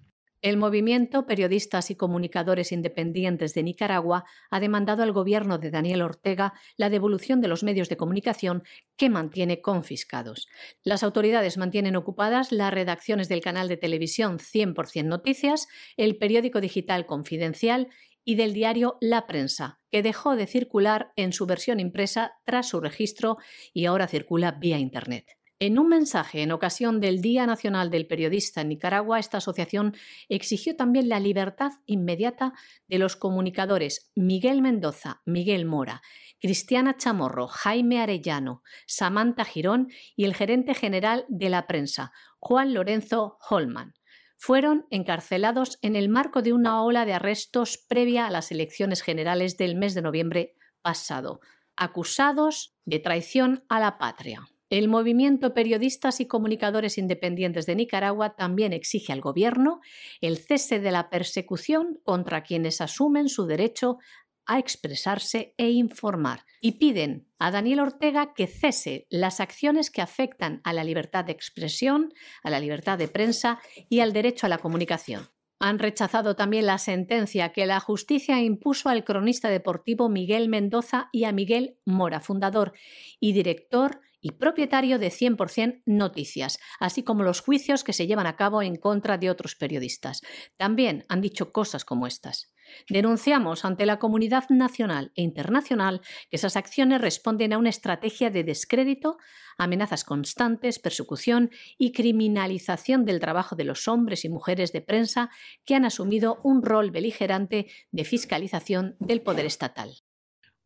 El 0.45 0.59
movimiento 0.59 1.26
Periodistas 1.26 1.90
y 1.90 1.95
Comunicadores 1.95 2.70
Independientes 2.70 3.55
de 3.55 3.62
Nicaragua 3.62 4.26
ha 4.51 4.61
demandado 4.61 5.03
al 5.03 5.11
gobierno 5.11 5.57
de 5.57 5.70
Daniel 5.70 6.03
Ortega 6.03 6.53
la 6.76 6.90
devolución 6.90 7.40
de 7.40 7.49
los 7.49 7.62
medios 7.62 7.88
de 7.88 7.97
comunicación 7.97 8.62
que 8.99 9.09
mantiene 9.09 9.62
confiscados. 9.62 10.47
Las 10.82 11.03
autoridades 11.03 11.57
mantienen 11.57 11.97
ocupadas 11.97 12.53
las 12.53 12.74
redacciones 12.74 13.30
del 13.30 13.40
canal 13.40 13.68
de 13.68 13.78
televisión 13.78 14.36
100% 14.36 15.07
Noticias, 15.07 15.66
el 15.97 16.18
periódico 16.18 16.61
digital 16.61 17.07
Confidencial 17.07 17.88
y 18.22 18.34
del 18.34 18.53
diario 18.53 18.99
La 19.01 19.26
Prensa, 19.26 19.80
que 19.90 20.03
dejó 20.03 20.36
de 20.36 20.47
circular 20.47 21.14
en 21.16 21.32
su 21.32 21.47
versión 21.47 21.80
impresa 21.80 22.34
tras 22.45 22.68
su 22.68 22.82
registro 22.82 23.38
y 23.72 23.86
ahora 23.86 24.09
circula 24.09 24.53
vía 24.53 24.78
Internet. 24.78 25.38
En 25.61 25.78
un 25.78 25.88
mensaje 25.88 26.42
en 26.42 26.50
ocasión 26.50 27.00
del 27.00 27.20
Día 27.20 27.46
Nacional 27.46 27.88
del 27.88 28.09
Periodista 28.09 28.61
en 28.61 28.70
Nicaragua, 28.70 29.20
esta 29.20 29.38
asociación 29.38 29.94
exigió 30.28 30.74
también 30.74 31.09
la 31.09 31.20
libertad 31.20 31.70
inmediata 31.86 32.55
de 32.88 32.98
los 32.98 33.14
comunicadores 33.14 34.11
Miguel 34.16 34.62
Mendoza, 34.62 35.22
Miguel 35.24 35.64
Mora, 35.64 36.02
Cristiana 36.40 36.96
Chamorro, 36.96 37.46
Jaime 37.46 38.00
Arellano, 38.00 38.64
Samantha 38.86 39.44
Girón 39.44 39.92
y 40.16 40.24
el 40.24 40.34
gerente 40.34 40.74
general 40.74 41.24
de 41.28 41.48
la 41.48 41.68
prensa, 41.68 42.12
Juan 42.40 42.74
Lorenzo 42.74 43.38
Holman. 43.48 43.94
fueron 44.36 44.86
encarcelados 44.90 45.78
en 45.80 45.94
el 45.94 46.09
marco 46.09 46.42
de 46.42 46.52
una 46.52 46.82
ola 46.82 47.07
de 47.07 47.14
arrestos 47.14 47.78
previa 47.78 48.26
a 48.26 48.30
las 48.30 48.50
elecciones 48.50 49.02
generales 49.02 49.57
del 49.57 49.76
mes 49.76 49.94
de 49.94 50.02
noviembre 50.02 50.57
pasado, 50.82 51.40
acusados 51.76 52.76
de 52.84 52.98
traición 52.98 53.64
a 53.68 53.78
la 53.78 53.96
patria. 53.96 54.46
El 54.75 54.89
movimiento 54.89 55.55
Periodistas 55.55 56.18
y 56.18 56.27
Comunicadores 56.27 56.99
Independientes 56.99 57.64
de 57.64 57.77
Nicaragua 57.77 58.35
también 58.35 58.72
exige 58.72 59.12
al 59.12 59.20
Gobierno 59.20 59.79
el 60.20 60.37
cese 60.37 60.81
de 60.81 60.91
la 60.91 61.11
persecución 61.11 62.01
contra 62.03 62.43
quienes 62.43 62.81
asumen 62.81 63.29
su 63.29 63.47
derecho 63.47 63.99
a 64.47 64.59
expresarse 64.59 65.55
e 65.59 65.70
informar 65.70 66.45
y 66.61 66.72
piden 66.72 67.29
a 67.39 67.53
Daniel 67.53 67.79
Ortega 67.79 68.35
que 68.35 68.49
cese 68.49 69.07
las 69.11 69.39
acciones 69.39 69.93
que 69.93 70.03
afectan 70.03 70.61
a 70.64 70.72
la 70.72 70.83
libertad 70.83 71.25
de 71.25 71.31
expresión, 71.31 72.12
a 72.43 72.51
la 72.51 72.59
libertad 72.59 72.99
de 72.99 73.07
prensa 73.07 73.61
y 73.89 74.01
al 74.01 74.12
derecho 74.12 74.47
a 74.47 74.49
la 74.49 74.59
comunicación. 74.59 75.29
Han 75.61 75.79
rechazado 75.79 76.35
también 76.35 76.66
la 76.66 76.79
sentencia 76.79 77.53
que 77.53 77.64
la 77.64 77.79
justicia 77.79 78.43
impuso 78.43 78.89
al 78.89 79.05
cronista 79.05 79.51
deportivo 79.51 80.09
Miguel 80.09 80.49
Mendoza 80.49 81.11
y 81.12 81.25
a 81.25 81.33
Miguel 81.33 81.79
Mora, 81.85 82.18
fundador 82.18 82.72
y 83.20 83.35
director 83.35 84.01
y 84.25 84.33
propietario 84.33 84.99
de 84.99 85.11
100% 85.11 85.83
Noticias, 85.85 86.59
así 86.81 87.05
como 87.05 87.25
los 87.25 87.43
juicios 87.43 87.85
que 87.85 87.93
se 87.93 88.07
llevan 88.07 88.27
a 88.27 88.37
cabo 88.37 88.62
en 88.62 88.77
contra 88.77 89.18
de 89.18 89.29
otros 89.29 89.55
periodistas. 89.55 90.22
También 90.57 91.05
han 91.11 91.20
dicho 91.20 91.53
cosas 91.53 91.85
como 91.85 92.07
estas. 92.07 92.55
Denunciamos 92.89 93.66
ante 93.66 93.85
la 93.85 93.99
comunidad 93.99 94.45
nacional 94.49 95.12
e 95.14 95.20
internacional 95.20 96.01
que 96.31 96.37
esas 96.37 96.57
acciones 96.57 97.03
responden 97.03 97.53
a 97.53 97.59
una 97.59 97.68
estrategia 97.68 98.31
de 98.31 98.45
descrédito, 98.45 99.18
amenazas 99.59 100.05
constantes, 100.05 100.79
persecución 100.79 101.51
y 101.77 101.93
criminalización 101.93 103.05
del 103.05 103.20
trabajo 103.20 103.57
de 103.57 103.64
los 103.64 103.89
hombres 103.89 104.25
y 104.25 104.31
mujeres 104.31 104.72
de 104.72 104.81
prensa 104.81 105.29
que 105.66 105.75
han 105.75 105.85
asumido 105.85 106.41
un 106.43 106.62
rol 106.62 106.91
beligerante 106.91 107.66
de 107.91 108.05
fiscalización 108.05 108.97
del 109.01 109.20
poder 109.20 109.45
estatal. 109.45 110.03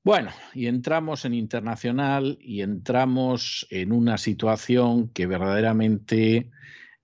Bueno, 0.09 0.31
y 0.55 0.69
entramos 0.69 1.27
en 1.27 1.35
internacional 1.35 2.39
y 2.41 2.63
entramos 2.63 3.67
en 3.69 3.93
una 3.93 4.17
situación 4.17 5.11
que 5.11 5.27
verdaderamente 5.27 6.51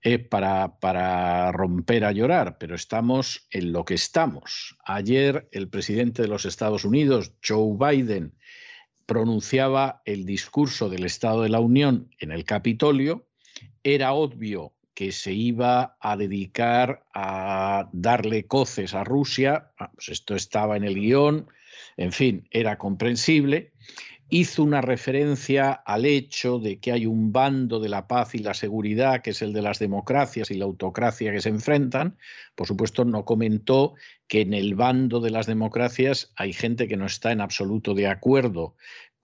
es 0.01 0.27
para, 0.27 1.51
romper 1.51 2.03
a 2.03 2.11
llorar, 2.13 2.57
pero 2.57 2.73
estamos 2.73 3.45
en 3.51 3.73
lo 3.73 3.85
que 3.85 3.93
estamos. 3.93 4.75
Ayer 4.83 5.47
el 5.51 5.69
presidente 5.69 6.23
de 6.23 6.27
los 6.27 6.45
Estados 6.45 6.83
Unidos, 6.83 7.31
Joe 7.47 7.77
Biden, 7.77 8.33
pronunciaba 9.05 10.01
el 10.05 10.25
discurso 10.25 10.89
del 10.89 11.05
Estado 11.05 11.43
de 11.43 11.49
la 11.49 11.59
Unión 11.59 12.09
en 12.17 12.31
el 12.31 12.43
Capitolio. 12.43 13.27
Era 13.83 14.13
obvio 14.13 14.73
que 14.95 15.11
se 15.11 15.31
iba 15.31 15.95
a 15.99 16.17
dedicar 16.17 17.05
a 17.13 17.87
darle 17.93 18.47
coces 18.47 18.95
a 18.95 19.03
Rusia. 19.03 19.69
Ah, 19.77 19.91
pues 19.93 20.09
esto 20.09 20.35
estaba 20.35 20.75
en 20.75 20.85
el 20.85 20.95
guion 20.95 21.45
en 21.97 22.11
fin, 22.11 22.47
era 22.51 22.77
comprensible, 22.77 23.71
hizo 24.29 24.63
una 24.63 24.81
referencia 24.81 25.71
al 25.71 26.05
hecho 26.05 26.57
de 26.57 26.79
que 26.79 26.91
hay 26.91 27.05
un 27.05 27.31
bando 27.31 27.79
de 27.79 27.89
la 27.89 28.07
paz 28.07 28.33
y 28.33 28.39
la 28.39 28.53
seguridad, 28.53 29.21
que 29.21 29.29
es 29.31 29.41
el 29.41 29.53
de 29.53 29.61
las 29.61 29.77
democracias 29.77 30.49
y 30.49 30.55
la 30.55 30.65
autocracia 30.65 31.31
que 31.31 31.41
se 31.41 31.49
enfrentan. 31.49 32.17
Por 32.55 32.67
supuesto, 32.67 33.05
no 33.05 33.23
comentó 33.23 33.93
que 34.27 34.41
en 34.41 34.53
el 34.53 34.73
bando 34.73 35.19
de 35.19 35.29
las 35.29 35.45
democracias 35.45 36.31
hay 36.35 36.53
gente 36.53 36.87
que 36.87 36.97
no 36.97 37.05
está 37.05 37.31
en 37.31 37.41
absoluto 37.41 37.93
de 37.93 38.07
acuerdo 38.07 38.75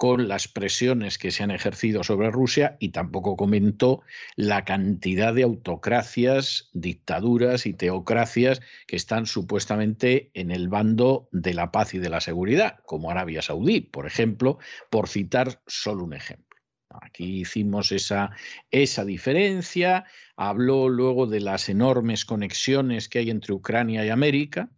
con 0.02 0.28
las 0.28 0.48
presiones 0.48 1.20
que 1.20 1.30
se 1.30 1.44
han 1.44 1.52
ejercido 1.52 2.04
sobre 2.04 2.32
Rusia 2.32 2.76
y 2.80 2.90
tampoco 2.90 3.38
comentó 3.38 4.02
la 4.36 4.66
cantidad 4.66 5.32
de 5.32 5.44
autocracias, 5.44 6.72
dictaduras 6.74 7.68
y 7.68 7.74
teocracias 7.74 8.62
que 8.88 8.96
están 8.96 9.28
supuestamente 9.28 10.32
en 10.34 10.50
el 10.50 10.70
bando 10.70 11.30
de 11.32 11.54
la 11.54 11.72
paz 11.72 11.94
y 11.94 12.00
de 12.00 12.10
la 12.10 12.20
seguridad, 12.20 12.80
como 12.88 13.12
Arabia 13.12 13.44
Saudí, 13.44 13.82
por 13.82 14.08
ejemplo, 14.08 14.58
por 14.90 15.08
citar 15.08 15.62
solo 15.68 16.04
un 16.04 16.16
ejemplo. 16.16 16.58
Aquí 16.90 17.42
hicimos 17.42 17.92
esa, 17.92 18.32
esa 18.72 19.06
diferencia, 19.06 20.06
habló 20.36 20.90
luego 20.90 21.28
de 21.28 21.42
las 21.42 21.70
enormes 21.70 22.26
conexiones 22.26 23.08
que 23.08 23.20
hay 23.20 23.30
entre 23.30 23.54
Ucrania 23.54 24.04
y 24.04 24.10
América 24.10 24.72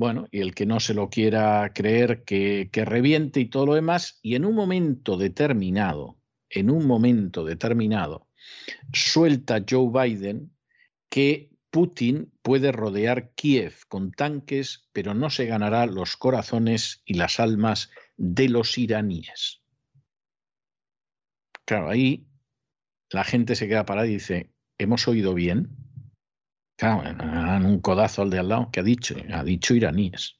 bueno, 0.00 0.28
y 0.30 0.40
el 0.40 0.54
que 0.54 0.64
no 0.64 0.80
se 0.80 0.94
lo 0.94 1.10
quiera 1.10 1.74
creer 1.74 2.24
que, 2.24 2.70
reviente 2.72 3.38
y 3.38 3.50
todo 3.50 3.66
lo 3.66 3.74
demás, 3.74 4.18
y 4.22 4.34
en 4.34 4.46
un 4.46 4.54
momento 4.54 5.18
determinado, 5.18 6.18
en 6.48 6.70
un 6.70 6.86
momento 6.86 7.44
determinado, 7.44 8.26
suelta 8.94 9.62
Joe 9.68 9.90
Biden 9.92 10.56
que 11.10 11.50
Putin 11.68 12.32
puede 12.40 12.72
rodear 12.72 13.34
Kiev 13.34 13.74
con 13.88 14.10
tanques, 14.10 14.88
pero 14.94 15.12
no 15.12 15.28
se 15.28 15.44
ganará 15.44 15.84
los 15.84 16.16
corazones 16.16 17.02
y 17.04 17.12
las 17.12 17.38
almas 17.38 17.90
de 18.16 18.48
los 18.48 18.78
iraníes. 18.78 19.60
Claro, 21.66 21.90
ahí 21.90 22.26
la 23.10 23.24
gente 23.24 23.54
se 23.54 23.68
queda 23.68 23.84
parada 23.84 24.06
y 24.06 24.12
dice, 24.12 24.50
¿hemos 24.78 25.06
oído 25.08 25.34
bien? 25.34 25.76
Claro, 26.80 27.02
un 27.66 27.80
codazo 27.80 28.22
al 28.22 28.30
de 28.30 28.38
al 28.38 28.48
lado. 28.48 28.70
¿Qué 28.72 28.80
ha 28.80 28.82
dicho? 28.82 29.14
Ha 29.34 29.44
dicho 29.44 29.74
iraníes. 29.74 30.38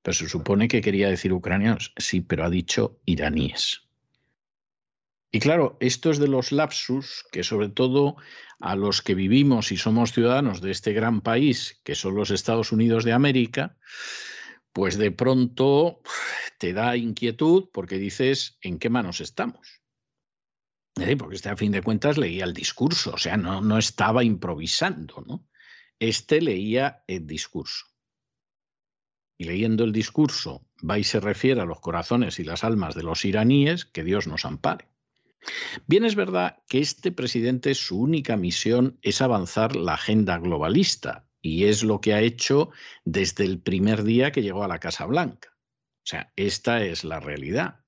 Pero 0.00 0.14
se 0.14 0.26
supone 0.26 0.68
que 0.68 0.80
quería 0.80 1.10
decir 1.10 1.34
ucranianos. 1.34 1.92
Sí, 1.98 2.22
pero 2.22 2.46
ha 2.46 2.48
dicho 2.48 2.98
iraníes. 3.04 3.82
Y 5.30 5.40
claro, 5.40 5.76
esto 5.80 6.10
es 6.10 6.18
de 6.18 6.28
los 6.28 6.50
lapsus 6.50 7.26
que 7.30 7.44
sobre 7.44 7.68
todo 7.68 8.16
a 8.58 8.74
los 8.74 9.02
que 9.02 9.14
vivimos 9.14 9.70
y 9.70 9.76
somos 9.76 10.12
ciudadanos 10.12 10.62
de 10.62 10.70
este 10.70 10.94
gran 10.94 11.20
país, 11.20 11.78
que 11.84 11.94
son 11.94 12.14
los 12.14 12.30
Estados 12.30 12.72
Unidos 12.72 13.04
de 13.04 13.12
América, 13.12 13.76
pues 14.72 14.96
de 14.96 15.10
pronto 15.10 16.00
te 16.58 16.72
da 16.72 16.96
inquietud 16.96 17.68
porque 17.70 17.98
dices, 17.98 18.56
¿en 18.62 18.78
qué 18.78 18.88
manos 18.88 19.20
estamos? 19.20 19.82
Porque 21.16 21.36
este 21.36 21.48
a 21.48 21.56
fin 21.56 21.72
de 21.72 21.82
cuentas 21.82 22.18
leía 22.18 22.44
el 22.44 22.54
discurso, 22.54 23.12
o 23.14 23.18
sea, 23.18 23.36
no, 23.36 23.60
no 23.60 23.78
estaba 23.78 24.24
improvisando, 24.24 25.22
¿no? 25.26 25.46
Este 25.98 26.40
leía 26.40 27.04
el 27.06 27.26
discurso. 27.26 27.86
Y 29.36 29.44
leyendo 29.44 29.84
el 29.84 29.92
discurso, 29.92 30.66
va 30.88 30.98
y 30.98 31.04
se 31.04 31.20
refiere 31.20 31.60
a 31.60 31.64
los 31.64 31.80
corazones 31.80 32.38
y 32.38 32.44
las 32.44 32.64
almas 32.64 32.94
de 32.94 33.04
los 33.04 33.24
iraníes, 33.24 33.84
que 33.84 34.04
Dios 34.04 34.26
nos 34.26 34.44
ampare. 34.44 34.88
Bien 35.86 36.04
es 36.04 36.14
verdad 36.14 36.62
que 36.68 36.80
este 36.80 37.12
presidente 37.12 37.74
su 37.74 38.00
única 38.00 38.36
misión 38.36 38.98
es 39.02 39.22
avanzar 39.22 39.76
la 39.76 39.94
agenda 39.94 40.38
globalista 40.38 41.28
y 41.40 41.64
es 41.64 41.84
lo 41.84 42.00
que 42.00 42.14
ha 42.14 42.20
hecho 42.20 42.70
desde 43.04 43.44
el 43.44 43.60
primer 43.60 44.02
día 44.02 44.32
que 44.32 44.42
llegó 44.42 44.64
a 44.64 44.68
la 44.68 44.80
Casa 44.80 45.06
Blanca. 45.06 45.56
O 45.56 46.06
sea, 46.10 46.32
esta 46.36 46.82
es 46.84 47.04
la 47.04 47.20
realidad. 47.20 47.84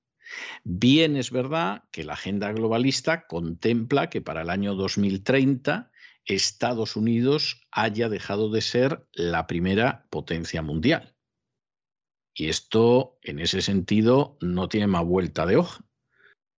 Bien 0.63 1.15
es 1.15 1.31
verdad 1.31 1.83
que 1.91 2.03
la 2.03 2.13
agenda 2.13 2.51
globalista 2.51 3.27
contempla 3.27 4.09
que 4.09 4.21
para 4.21 4.41
el 4.41 4.49
año 4.49 4.75
2030 4.75 5.91
Estados 6.25 6.95
Unidos 6.95 7.67
haya 7.71 8.09
dejado 8.09 8.49
de 8.49 8.61
ser 8.61 9.07
la 9.13 9.47
primera 9.47 10.07
potencia 10.09 10.61
mundial. 10.61 11.15
Y 12.33 12.47
esto, 12.47 13.17
en 13.21 13.39
ese 13.39 13.61
sentido, 13.61 14.37
no 14.41 14.69
tiene 14.69 14.87
más 14.87 15.05
vuelta 15.05 15.45
de 15.45 15.57
hoja. 15.57 15.83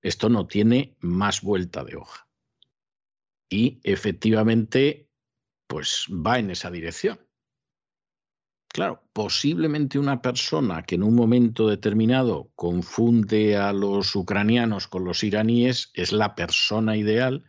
Esto 0.02 0.30
no 0.30 0.48
tiene 0.48 0.96
más 1.00 1.42
vuelta 1.42 1.84
de 1.84 1.96
hoja. 1.96 2.28
Y 3.50 3.80
efectivamente, 3.84 5.10
pues 5.68 6.06
va 6.10 6.40
en 6.40 6.52
esa 6.52 6.70
dirección. 6.70 7.20
Claro, 8.74 9.04
posiblemente 9.14 10.00
una 10.00 10.20
persona 10.20 10.82
que 10.82 10.96
en 10.96 11.04
un 11.04 11.14
momento 11.14 11.68
determinado 11.68 12.52
confunde 12.56 13.56
a 13.56 13.72
los 13.72 14.16
ucranianos 14.16 14.88
con 14.88 15.06
los 15.06 15.24
iraníes 15.24 15.92
es 15.94 16.12
la 16.12 16.34
persona 16.34 16.98
ideal 16.98 17.46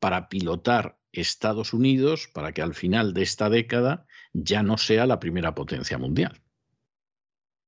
para 0.00 0.30
pilotar 0.30 0.98
Estados 1.12 1.74
Unidos 1.74 2.26
para 2.32 2.52
que 2.52 2.62
al 2.62 2.72
final 2.72 3.12
de 3.12 3.20
esta 3.20 3.50
década 3.50 4.06
ya 4.32 4.62
no 4.62 4.78
sea 4.78 5.06
la 5.06 5.20
primera 5.20 5.54
potencia 5.54 5.98
mundial. 5.98 6.40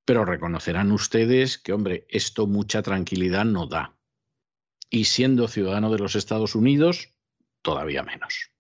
Pero 0.07 0.25
reconocerán 0.25 0.91
ustedes 0.91 1.59
que, 1.59 1.75
hombre, 1.75 2.07
esto 2.09 2.47
mucha 2.47 2.81
tranquilidad 2.81 3.45
no 3.45 3.67
da. 3.67 3.99
Y 4.89 5.05
siendo 5.05 5.47
ciudadano 5.47 5.93
de 5.93 5.99
los 5.99 6.17
Estados 6.17 6.55
Unidos, 6.55 7.13
todavía 7.61 8.03
menos. 8.03 8.54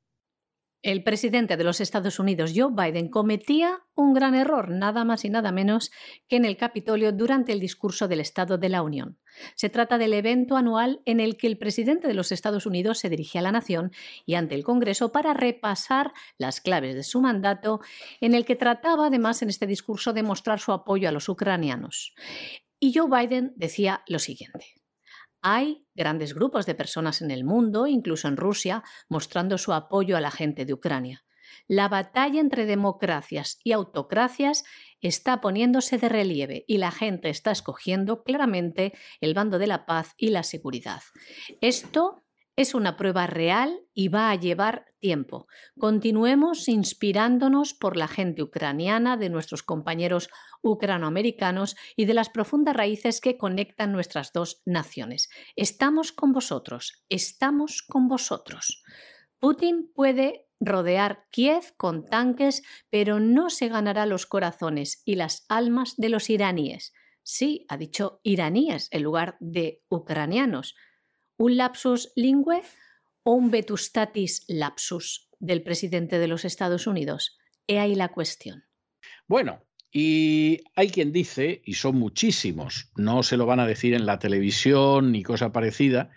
El 0.85 1.03
presidente 1.03 1.57
de 1.57 1.64
los 1.64 1.80
Estados 1.80 2.18
Unidos, 2.18 2.53
Joe 2.55 2.70
Biden, 2.70 3.09
cometía 3.09 3.80
un 3.95 4.12
gran 4.12 4.35
error, 4.35 4.68
nada 4.68 5.03
más 5.03 5.24
y 5.24 5.30
nada 5.30 5.51
menos 5.51 5.91
que 6.28 6.37
en 6.37 6.45
el 6.45 6.59
Capitolio 6.59 7.11
durante 7.11 7.53
el 7.53 7.61
discurso 7.61 8.07
del 8.07 8.20
Estado 8.20 8.59
de 8.59 8.68
la 8.68 8.82
Unión. 8.82 9.18
Se 9.55 9.70
trata 9.70 9.97
del 9.97 10.12
evento 10.12 10.59
anual 10.59 11.01
en 11.07 11.20
el 11.20 11.39
que 11.39 11.47
el 11.47 11.57
presidente 11.57 12.07
de 12.07 12.12
los 12.12 12.32
Estados 12.32 12.66
Unidos 12.66 12.99
se 12.99 13.09
dirige 13.09 13.39
a 13.39 13.43
la 13.43 13.51
nación 13.51 13.93
y 14.26 14.35
ante 14.35 14.57
el 14.57 14.62
Congreso 14.62 15.11
para 15.11 15.32
repasar 15.32 16.12
las 16.37 16.61
claves 16.61 16.95
de 16.95 17.03
su 17.03 17.22
mandato, 17.22 17.80
en 18.20 18.35
el 18.35 18.45
que 18.45 18.55
trataba 18.55 19.07
además 19.07 19.41
en 19.41 19.49
este 19.49 19.66
discurso 19.66 20.12
de 20.12 20.22
mostrar 20.22 20.61
su 20.61 20.70
apoyo 20.70 21.09
a 21.09 21.12
los 21.12 21.30
ucranianos. 21.30 22.14
Y 22.78 22.93
Joe 22.93 23.09
Biden 23.09 23.55
decía 23.57 24.03
lo 24.07 24.18
siguiente. 24.18 24.84
Hay 25.47 25.84
grandes 25.95 26.32
grupos 26.32 26.64
de 26.64 26.74
personas 26.74 27.20
en 27.20 27.30
el 27.30 27.45
mundo, 27.45 27.86
incluso 27.86 28.28
en 28.28 28.38
Rusia, 28.38 28.82
mostrando 29.11 29.59
su 29.59 29.74
apoyo 29.74 30.16
a 30.16 30.22
la 30.22 30.30
gente 30.30 30.64
de 30.64 30.72
Ucrania. 30.72 31.22
La 31.68 31.90
batalla 31.90 32.40
entre 32.40 32.64
democracias 32.64 33.59
y 33.62 33.72
autocracias 33.72 34.64
está 35.03 35.42
poniéndose 35.42 35.99
de 35.99 36.09
relieve 36.09 36.64
y 36.66 36.78
la 36.78 36.90
gente 36.90 37.28
está 37.28 37.51
escogiendo 37.51 38.22
claramente 38.22 38.95
el 39.20 39.34
bando 39.34 39.59
de 39.59 39.66
la 39.66 39.84
paz 39.84 40.14
y 40.16 40.30
la 40.30 40.45
seguridad. 40.45 41.03
Esto 41.61 42.23
es 42.57 42.74
una 42.74 42.96
prueba 42.96 43.26
real 43.26 43.80
y 43.94 44.09
va 44.09 44.30
a 44.30 44.36
llevar 44.36 44.86
tiempo. 45.00 45.46
Continuemos 45.78 46.68
inspirándonos 46.68 47.74
por 47.74 47.96
la 47.96 48.09
gente 48.09 48.42
ucraniana, 48.42 49.16
de 49.16 49.28
nuestros 49.28 49.62
compañeros 49.62 50.30
ucranoamericanos 50.62 51.76
y 51.96 52.05
de 52.05 52.14
las 52.14 52.30
profundas 52.30 52.76
raíces 52.76 53.20
que 53.20 53.36
conectan 53.36 53.92
nuestras 53.92 54.32
dos 54.32 54.62
naciones. 54.64 55.28
Estamos 55.57 56.12
con 56.12 56.32
vosotros, 56.32 57.05
estamos 57.09 57.82
con 57.82 58.09
vosotros. 58.09 58.82
Putin 59.40 59.90
puede 59.94 60.46
rodear 60.61 61.26
Kiev 61.30 61.74
con 61.76 62.07
tanques, 62.07 62.62
pero 62.88 63.20
no 63.20 63.50
se 63.50 63.68
ganará 63.68 64.07
los 64.07 64.26
corazones 64.26 65.02
y 65.05 65.16
las 65.16 65.44
almas 65.48 65.94
de 65.96 66.09
los 66.09 66.30
iraníes. 66.30 66.92
Sí, 67.22 67.66
ha 67.68 67.76
dicho 67.76 68.20
iraníes 68.22 68.88
en 68.90 69.02
lugar 69.02 69.36
de 69.40 69.82
ucranianos. 69.88 70.74
¿Un 71.37 71.57
lapsus 71.57 72.12
lingüe 72.14 72.62
o 73.24 73.32
un 73.32 73.51
vetustatis 73.51 74.45
lapsus 74.47 75.28
del 75.41 75.62
presidente 75.62 76.18
de 76.18 76.28
los 76.28 76.45
Estados 76.45 76.87
Unidos? 76.87 77.37
He 77.66 77.80
ahí 77.80 77.97
la 77.97 78.12
cuestión. 78.12 78.64
Bueno, 79.26 79.64
y 79.91 80.61
hay 80.76 80.91
quien 80.91 81.12
dice, 81.12 81.62
y 81.64 81.74
son 81.74 81.97
muchísimos, 81.97 82.91
no 82.97 83.22
se 83.22 83.37
lo 83.37 83.47
van 83.47 83.61
a 83.61 83.66
decir 83.66 83.95
en 83.95 84.07
la 84.07 84.18
televisión 84.18 85.12
ni 85.12 85.22
cosa 85.22 85.53
parecida, 85.53 86.11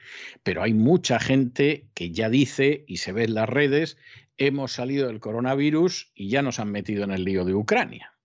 pero 0.44 0.62
hay 0.62 0.74
mucha 0.74 1.20
gente 1.20 1.90
que 1.94 2.12
ya 2.12 2.30
dice 2.30 2.86
y 2.88 2.98
se 2.98 3.12
ve 3.12 3.24
en 3.24 3.34
las 3.34 3.50
redes, 3.50 3.98
hemos 4.38 4.72
salido 4.72 5.08
del 5.08 5.20
coronavirus 5.20 6.12
y 6.14 6.30
ya 6.30 6.42
nos 6.42 6.60
han 6.60 6.72
metido 6.72 7.04
en 7.04 7.12
el 7.12 7.24
lío 7.24 7.44
de 7.46 7.54
Ucrania. 7.54 8.17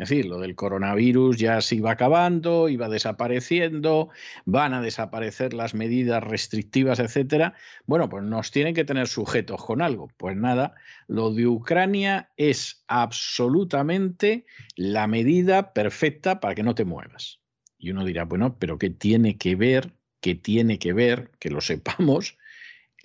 Es 0.00 0.08
decir, 0.08 0.24
lo 0.24 0.38
del 0.38 0.54
coronavirus 0.54 1.36
ya 1.36 1.60
se 1.60 1.74
iba 1.74 1.90
acabando, 1.90 2.70
iba 2.70 2.88
desapareciendo, 2.88 4.08
van 4.46 4.72
a 4.72 4.80
desaparecer 4.80 5.52
las 5.52 5.74
medidas 5.74 6.24
restrictivas, 6.24 7.00
etcétera. 7.00 7.52
Bueno, 7.84 8.08
pues 8.08 8.24
nos 8.24 8.50
tienen 8.50 8.74
que 8.74 8.86
tener 8.86 9.08
sujetos 9.08 9.62
con 9.62 9.82
algo. 9.82 10.08
Pues 10.16 10.38
nada, 10.38 10.74
lo 11.06 11.34
de 11.34 11.46
Ucrania 11.46 12.30
es 12.38 12.82
absolutamente 12.88 14.46
la 14.74 15.06
medida 15.06 15.74
perfecta 15.74 16.40
para 16.40 16.54
que 16.54 16.62
no 16.62 16.74
te 16.74 16.86
muevas. 16.86 17.42
Y 17.76 17.90
uno 17.90 18.02
dirá, 18.06 18.24
bueno, 18.24 18.56
pero 18.58 18.78
¿qué 18.78 18.88
tiene 18.88 19.36
que 19.36 19.54
ver? 19.54 19.92
¿Qué 20.22 20.34
tiene 20.34 20.78
que 20.78 20.94
ver? 20.94 21.30
Que 21.38 21.50
lo 21.50 21.60
sepamos 21.60 22.38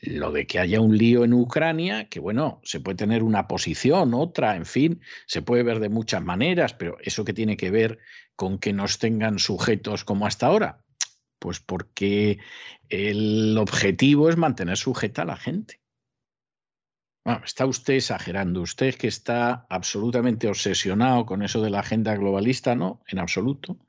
lo 0.05 0.31
de 0.31 0.47
que 0.47 0.59
haya 0.59 0.81
un 0.81 0.97
lío 0.97 1.23
en 1.23 1.33
Ucrania, 1.33 2.07
que 2.09 2.19
bueno, 2.19 2.61
se 2.63 2.79
puede 2.79 2.97
tener 2.97 3.23
una 3.23 3.47
posición, 3.47 4.13
otra, 4.13 4.55
en 4.55 4.65
fin, 4.65 5.01
se 5.25 5.41
puede 5.41 5.63
ver 5.63 5.79
de 5.79 5.89
muchas 5.89 6.23
maneras, 6.23 6.73
pero 6.73 6.97
eso 7.01 7.25
que 7.25 7.33
tiene 7.33 7.57
que 7.57 7.71
ver 7.71 7.99
con 8.35 8.59
que 8.59 8.73
nos 8.73 8.99
tengan 8.99 9.39
sujetos 9.39 10.03
como 10.03 10.27
hasta 10.27 10.47
ahora, 10.47 10.83
pues 11.39 11.59
porque 11.59 12.39
el 12.89 13.57
objetivo 13.57 14.29
es 14.29 14.37
mantener 14.37 14.77
sujeta 14.77 15.23
a 15.23 15.25
la 15.25 15.37
gente. 15.37 15.81
Bueno, 17.25 17.41
está 17.43 17.65
usted 17.65 17.95
exagerando, 17.95 18.61
usted 18.61 18.93
que 18.95 19.07
está 19.07 19.65
absolutamente 19.69 20.47
obsesionado 20.47 21.25
con 21.25 21.41
eso 21.41 21.61
de 21.61 21.71
la 21.71 21.79
agenda 21.79 22.15
globalista, 22.15 22.75
no, 22.75 23.01
en 23.07 23.17
absoluto. 23.17 23.79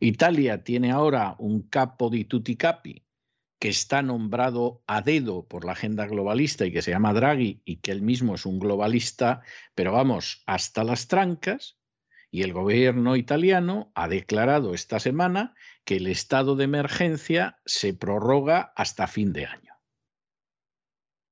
Italia 0.00 0.64
tiene 0.64 0.90
ahora 0.90 1.36
un 1.38 1.68
capo 1.68 2.08
di 2.08 2.24
tutti 2.24 2.56
capi, 2.56 3.03
que 3.64 3.70
está 3.70 4.02
nombrado 4.02 4.82
a 4.86 5.00
dedo 5.00 5.48
por 5.48 5.64
la 5.64 5.72
agenda 5.72 6.06
globalista 6.06 6.66
y 6.66 6.70
que 6.70 6.82
se 6.82 6.90
llama 6.90 7.14
Draghi 7.14 7.62
y 7.64 7.76
que 7.76 7.92
él 7.92 8.02
mismo 8.02 8.34
es 8.34 8.44
un 8.44 8.58
globalista, 8.58 9.40
pero 9.74 9.90
vamos, 9.90 10.42
hasta 10.44 10.84
las 10.84 11.08
trancas, 11.08 11.78
y 12.30 12.42
el 12.42 12.52
gobierno 12.52 13.16
italiano 13.16 13.90
ha 13.94 14.06
declarado 14.06 14.74
esta 14.74 15.00
semana 15.00 15.54
que 15.86 15.96
el 15.96 16.08
estado 16.08 16.56
de 16.56 16.64
emergencia 16.64 17.58
se 17.64 17.94
prorroga 17.94 18.74
hasta 18.76 19.06
fin 19.06 19.32
de 19.32 19.46
año. 19.46 19.72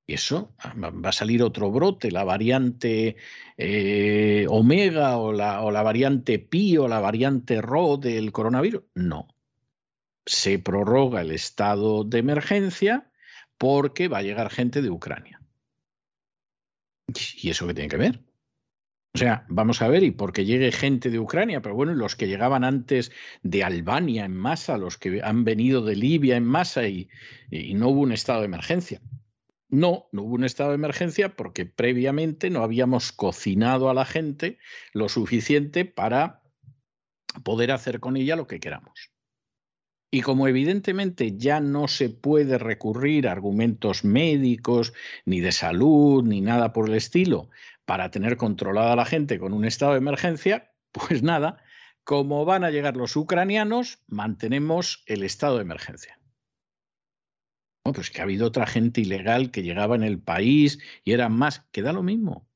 Y 0.06 0.14
eso 0.14 0.56
va 0.82 1.10
a 1.10 1.12
salir 1.12 1.42
otro 1.42 1.70
brote, 1.70 2.10
la 2.10 2.24
variante 2.24 3.16
eh, 3.58 4.46
omega 4.48 5.18
o 5.18 5.34
la, 5.34 5.60
o 5.60 5.70
la 5.70 5.82
variante 5.82 6.38
pi 6.38 6.78
o 6.78 6.88
la 6.88 7.00
variante 7.00 7.60
rho 7.60 7.98
del 7.98 8.32
coronavirus. 8.32 8.84
No, 8.94 9.28
se 10.26 10.58
prorroga 10.58 11.20
el 11.20 11.30
estado 11.30 12.04
de 12.04 12.18
emergencia 12.18 13.10
porque 13.58 14.08
va 14.08 14.18
a 14.18 14.22
llegar 14.22 14.50
gente 14.50 14.82
de 14.82 14.90
Ucrania. 14.90 15.40
¿Y 17.36 17.50
eso 17.50 17.66
qué 17.66 17.74
tiene 17.74 17.88
que 17.88 17.96
ver? 17.96 18.20
O 19.14 19.18
sea, 19.18 19.44
vamos 19.48 19.82
a 19.82 19.88
ver, 19.88 20.02
y 20.04 20.10
porque 20.10 20.46
llegue 20.46 20.72
gente 20.72 21.10
de 21.10 21.18
Ucrania, 21.18 21.60
pero 21.60 21.74
bueno, 21.74 21.92
los 21.94 22.16
que 22.16 22.28
llegaban 22.28 22.64
antes 22.64 23.12
de 23.42 23.62
Albania 23.62 24.24
en 24.24 24.34
masa, 24.34 24.78
los 24.78 24.96
que 24.96 25.20
han 25.22 25.44
venido 25.44 25.84
de 25.84 25.96
Libia 25.96 26.36
en 26.36 26.46
masa 26.46 26.88
y, 26.88 27.10
y 27.50 27.74
no 27.74 27.88
hubo 27.88 28.00
un 28.00 28.12
estado 28.12 28.40
de 28.40 28.46
emergencia. 28.46 29.02
No, 29.68 30.08
no 30.12 30.22
hubo 30.22 30.34
un 30.34 30.44
estado 30.44 30.70
de 30.70 30.76
emergencia 30.76 31.36
porque 31.36 31.66
previamente 31.66 32.48
no 32.48 32.62
habíamos 32.62 33.12
cocinado 33.12 33.90
a 33.90 33.94
la 33.94 34.06
gente 34.06 34.58
lo 34.94 35.10
suficiente 35.10 35.84
para 35.84 36.42
poder 37.44 37.70
hacer 37.70 38.00
con 38.00 38.16
ella 38.16 38.36
lo 38.36 38.46
que 38.46 38.60
queramos. 38.60 39.11
Y 40.14 40.20
como 40.20 40.46
evidentemente 40.46 41.38
ya 41.38 41.60
no 41.60 41.88
se 41.88 42.10
puede 42.10 42.58
recurrir 42.58 43.26
a 43.26 43.32
argumentos 43.32 44.04
médicos, 44.04 44.92
ni 45.24 45.40
de 45.40 45.52
salud, 45.52 46.22
ni 46.22 46.42
nada 46.42 46.74
por 46.74 46.90
el 46.90 46.96
estilo, 46.96 47.48
para 47.86 48.10
tener 48.10 48.36
controlada 48.36 48.92
a 48.92 48.96
la 48.96 49.06
gente 49.06 49.38
con 49.38 49.54
un 49.54 49.64
estado 49.64 49.92
de 49.92 49.98
emergencia, 49.98 50.70
pues 50.92 51.22
nada, 51.22 51.64
como 52.04 52.44
van 52.44 52.62
a 52.62 52.70
llegar 52.70 52.94
los 52.94 53.16
ucranianos, 53.16 54.02
mantenemos 54.06 55.02
el 55.06 55.22
estado 55.22 55.56
de 55.56 55.62
emergencia. 55.62 56.20
pues 57.82 58.10
que 58.10 58.20
ha 58.20 58.24
habido 58.24 58.46
otra 58.46 58.66
gente 58.66 59.00
ilegal 59.00 59.50
que 59.50 59.62
llegaba 59.62 59.96
en 59.96 60.02
el 60.02 60.20
país 60.20 60.78
y 61.04 61.12
eran 61.12 61.32
más, 61.32 61.60
que 61.72 61.80
da 61.80 61.94
lo 61.94 62.02
mismo. 62.02 62.46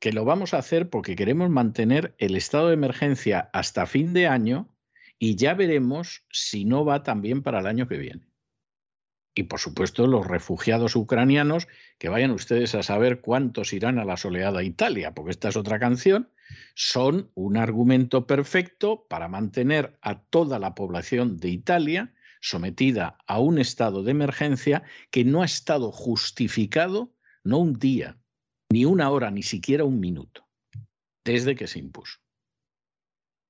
Que 0.00 0.12
lo 0.12 0.26
vamos 0.26 0.52
a 0.52 0.58
hacer 0.58 0.90
porque 0.90 1.16
queremos 1.16 1.48
mantener 1.48 2.14
el 2.18 2.36
estado 2.36 2.68
de 2.68 2.74
emergencia 2.74 3.48
hasta 3.54 3.86
fin 3.86 4.12
de 4.12 4.26
año 4.26 4.71
y 5.22 5.36
ya 5.36 5.54
veremos 5.54 6.24
si 6.32 6.64
no 6.64 6.84
va 6.84 7.04
también 7.04 7.44
para 7.44 7.60
el 7.60 7.66
año 7.68 7.86
que 7.86 7.96
viene. 7.96 8.26
Y 9.36 9.44
por 9.44 9.60
supuesto 9.60 10.08
los 10.08 10.26
refugiados 10.26 10.96
ucranianos, 10.96 11.68
que 12.00 12.08
vayan 12.08 12.32
ustedes 12.32 12.74
a 12.74 12.82
saber 12.82 13.20
cuántos 13.20 13.72
irán 13.72 14.00
a 14.00 14.04
la 14.04 14.16
soleada 14.16 14.64
Italia, 14.64 15.14
porque 15.14 15.30
esta 15.30 15.48
es 15.48 15.56
otra 15.56 15.78
canción, 15.78 16.28
son 16.74 17.30
un 17.34 17.56
argumento 17.56 18.26
perfecto 18.26 19.06
para 19.08 19.28
mantener 19.28 19.96
a 20.02 20.24
toda 20.24 20.58
la 20.58 20.74
población 20.74 21.36
de 21.36 21.50
Italia 21.50 22.12
sometida 22.40 23.16
a 23.28 23.38
un 23.38 23.60
estado 23.60 24.02
de 24.02 24.10
emergencia 24.10 24.82
que 25.12 25.24
no 25.24 25.42
ha 25.42 25.44
estado 25.44 25.92
justificado 25.92 27.14
no 27.44 27.58
un 27.58 27.74
día, 27.74 28.18
ni 28.72 28.86
una 28.86 29.08
hora, 29.10 29.30
ni 29.30 29.44
siquiera 29.44 29.84
un 29.84 30.00
minuto, 30.00 30.48
desde 31.24 31.54
que 31.54 31.68
se 31.68 31.78
impuso. 31.78 32.18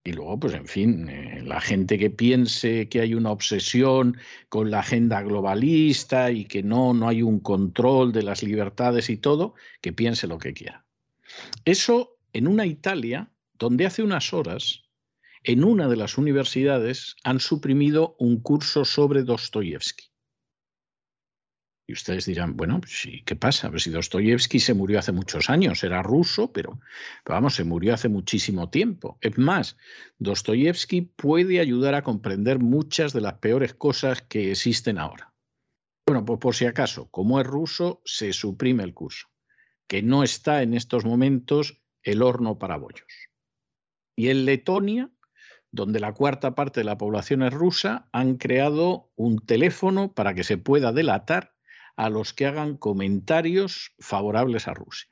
Y 0.04 0.12
luego, 0.12 0.40
pues 0.40 0.54
en 0.54 0.66
fin, 0.66 1.08
eh, 1.08 1.42
la 1.44 1.60
gente 1.60 1.96
que 1.96 2.10
piense 2.10 2.88
que 2.88 3.00
hay 3.00 3.14
una 3.14 3.30
obsesión 3.30 4.18
con 4.48 4.70
la 4.70 4.80
agenda 4.80 5.22
globalista 5.22 6.32
y 6.32 6.44
que 6.44 6.62
no, 6.62 6.92
no 6.92 7.08
hay 7.08 7.22
un 7.22 7.38
control 7.38 8.12
de 8.12 8.24
las 8.24 8.42
libertades 8.42 9.10
y 9.10 9.16
todo, 9.16 9.54
que 9.80 9.92
piense 9.92 10.26
lo 10.26 10.38
que 10.38 10.54
quiera. 10.54 10.84
Eso 11.64 12.18
en 12.32 12.48
una 12.48 12.66
Italia 12.66 13.30
donde 13.58 13.86
hace 13.86 14.02
unas 14.02 14.32
horas, 14.32 14.82
en 15.44 15.62
una 15.62 15.88
de 15.88 15.96
las 15.96 16.18
universidades, 16.18 17.16
han 17.22 17.38
suprimido 17.38 18.16
un 18.18 18.40
curso 18.40 18.84
sobre 18.84 19.22
Dostoyevsky. 19.22 20.11
Ustedes 21.92 22.26
dirán, 22.26 22.56
bueno, 22.56 22.80
sí, 22.86 23.22
¿qué 23.24 23.36
pasa? 23.36 23.70
Pues 23.70 23.82
si 23.84 23.90
Dostoyevsky 23.90 24.58
se 24.58 24.74
murió 24.74 24.98
hace 24.98 25.12
muchos 25.12 25.50
años, 25.50 25.84
era 25.84 26.02
ruso, 26.02 26.52
pero, 26.52 26.80
vamos, 27.24 27.54
se 27.54 27.64
murió 27.64 27.94
hace 27.94 28.08
muchísimo 28.08 28.70
tiempo. 28.70 29.18
Es 29.20 29.38
más, 29.38 29.76
Dostoyevsky 30.18 31.02
puede 31.02 31.60
ayudar 31.60 31.94
a 31.94 32.02
comprender 32.02 32.58
muchas 32.58 33.12
de 33.12 33.20
las 33.20 33.34
peores 33.34 33.74
cosas 33.74 34.22
que 34.22 34.50
existen 34.50 34.98
ahora. 34.98 35.32
Bueno, 36.06 36.24
pues 36.24 36.38
por 36.40 36.54
si 36.54 36.66
acaso, 36.66 37.08
como 37.10 37.40
es 37.40 37.46
ruso, 37.46 38.02
se 38.04 38.32
suprime 38.32 38.82
el 38.82 38.94
curso, 38.94 39.28
que 39.86 40.02
no 40.02 40.22
está 40.22 40.62
en 40.62 40.74
estos 40.74 41.04
momentos 41.04 41.82
el 42.02 42.22
horno 42.22 42.58
para 42.58 42.76
bollos. 42.76 43.06
Y 44.16 44.28
en 44.28 44.44
Letonia, 44.44 45.10
donde 45.70 46.00
la 46.00 46.12
cuarta 46.12 46.54
parte 46.54 46.80
de 46.80 46.84
la 46.84 46.98
población 46.98 47.42
es 47.42 47.52
rusa, 47.52 48.08
han 48.12 48.36
creado 48.36 49.10
un 49.16 49.38
teléfono 49.38 50.12
para 50.12 50.34
que 50.34 50.44
se 50.44 50.58
pueda 50.58 50.92
delatar 50.92 51.51
a 51.96 52.10
los 52.10 52.32
que 52.32 52.46
hagan 52.46 52.76
comentarios 52.76 53.94
favorables 53.98 54.68
a 54.68 54.74
Rusia. 54.74 55.10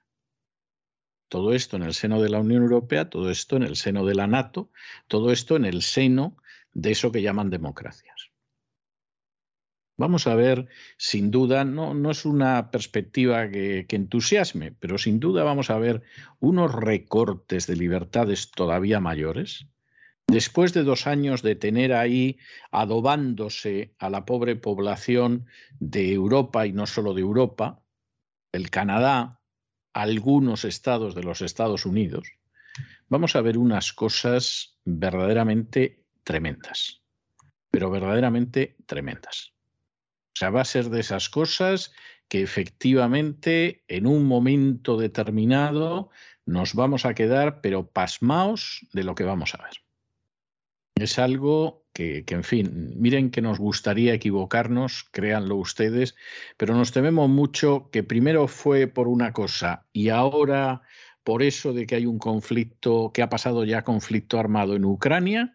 Todo 1.28 1.52
esto 1.52 1.76
en 1.76 1.84
el 1.84 1.94
seno 1.94 2.20
de 2.20 2.28
la 2.28 2.40
Unión 2.40 2.62
Europea, 2.62 3.08
todo 3.08 3.30
esto 3.30 3.56
en 3.56 3.62
el 3.62 3.76
seno 3.76 4.04
de 4.04 4.14
la 4.14 4.26
NATO, 4.26 4.70
todo 5.06 5.30
esto 5.30 5.56
en 5.56 5.64
el 5.64 5.82
seno 5.82 6.36
de 6.72 6.90
eso 6.90 7.12
que 7.12 7.22
llaman 7.22 7.50
democracias. 7.50 8.30
Vamos 9.96 10.26
a 10.26 10.34
ver, 10.34 10.66
sin 10.96 11.30
duda, 11.30 11.64
no, 11.64 11.92
no 11.92 12.10
es 12.10 12.24
una 12.24 12.70
perspectiva 12.70 13.50
que, 13.50 13.84
que, 13.86 13.96
entusiasme, 13.96 14.72
pero 14.72 14.96
sin 14.96 15.20
duda 15.20 15.44
vamos 15.44 15.68
a 15.68 15.78
ver 15.78 16.02
unos 16.38 16.74
recortes 16.74 17.66
de 17.66 17.76
libertades 17.76 18.50
todavía 18.50 18.98
mayores. 18.98 19.66
Después 20.30 20.72
de 20.72 20.84
dos 20.84 21.08
años 21.08 21.42
de 21.42 21.56
tener 21.56 21.92
ahí 21.92 22.38
adobándose 22.70 23.94
a 23.98 24.08
la 24.10 24.24
pobre 24.24 24.54
población 24.54 25.46
de 25.80 26.12
Europa 26.12 26.68
y 26.68 26.72
no 26.72 26.86
solo 26.86 27.14
de 27.14 27.20
Europa, 27.20 27.82
el 28.52 28.70
Canadá, 28.70 29.40
algunos 29.92 30.64
estados 30.64 31.16
de 31.16 31.24
los 31.24 31.42
Estados 31.42 31.84
Unidos, 31.84 32.28
vamos 33.08 33.34
a 33.34 33.40
ver 33.40 33.58
unas 33.58 33.92
cosas 33.92 34.78
verdaderamente 34.84 36.04
tremendas, 36.22 37.02
pero 37.72 37.90
verdaderamente 37.90 38.76
tremendas. 38.86 39.52
O 40.32 40.36
sea, 40.38 40.50
va 40.50 40.60
a 40.60 40.64
ser 40.64 40.90
de 40.90 41.00
esas 41.00 41.28
cosas 41.28 41.92
que 42.28 42.42
efectivamente 42.42 43.82
en 43.88 44.06
un 44.06 44.26
momento 44.26 44.96
determinado 44.96 46.10
nos 46.46 46.74
vamos 46.74 47.04
a 47.04 47.14
quedar, 47.14 47.60
pero 47.60 47.90
pasmaos 47.90 48.86
de 48.92 49.02
lo 49.02 49.16
que 49.16 49.24
vamos 49.24 49.56
a 49.56 49.62
ver. 49.64 49.89
Es 50.94 51.18
algo 51.18 51.84
que, 51.92 52.24
que, 52.24 52.34
en 52.34 52.44
fin, 52.44 52.94
miren 52.96 53.30
que 53.30 53.40
nos 53.40 53.58
gustaría 53.58 54.14
equivocarnos, 54.14 55.04
créanlo 55.10 55.56
ustedes, 55.56 56.14
pero 56.56 56.74
nos 56.74 56.92
tememos 56.92 57.28
mucho 57.28 57.88
que 57.90 58.02
primero 58.02 58.48
fue 58.48 58.86
por 58.86 59.08
una 59.08 59.32
cosa 59.32 59.86
y 59.92 60.10
ahora 60.10 60.82
por 61.24 61.42
eso 61.42 61.72
de 61.72 61.86
que 61.86 61.96
hay 61.96 62.06
un 62.06 62.18
conflicto, 62.18 63.12
que 63.12 63.22
ha 63.22 63.28
pasado 63.28 63.64
ya 63.64 63.84
conflicto 63.84 64.38
armado 64.38 64.74
en 64.74 64.84
Ucrania, 64.84 65.54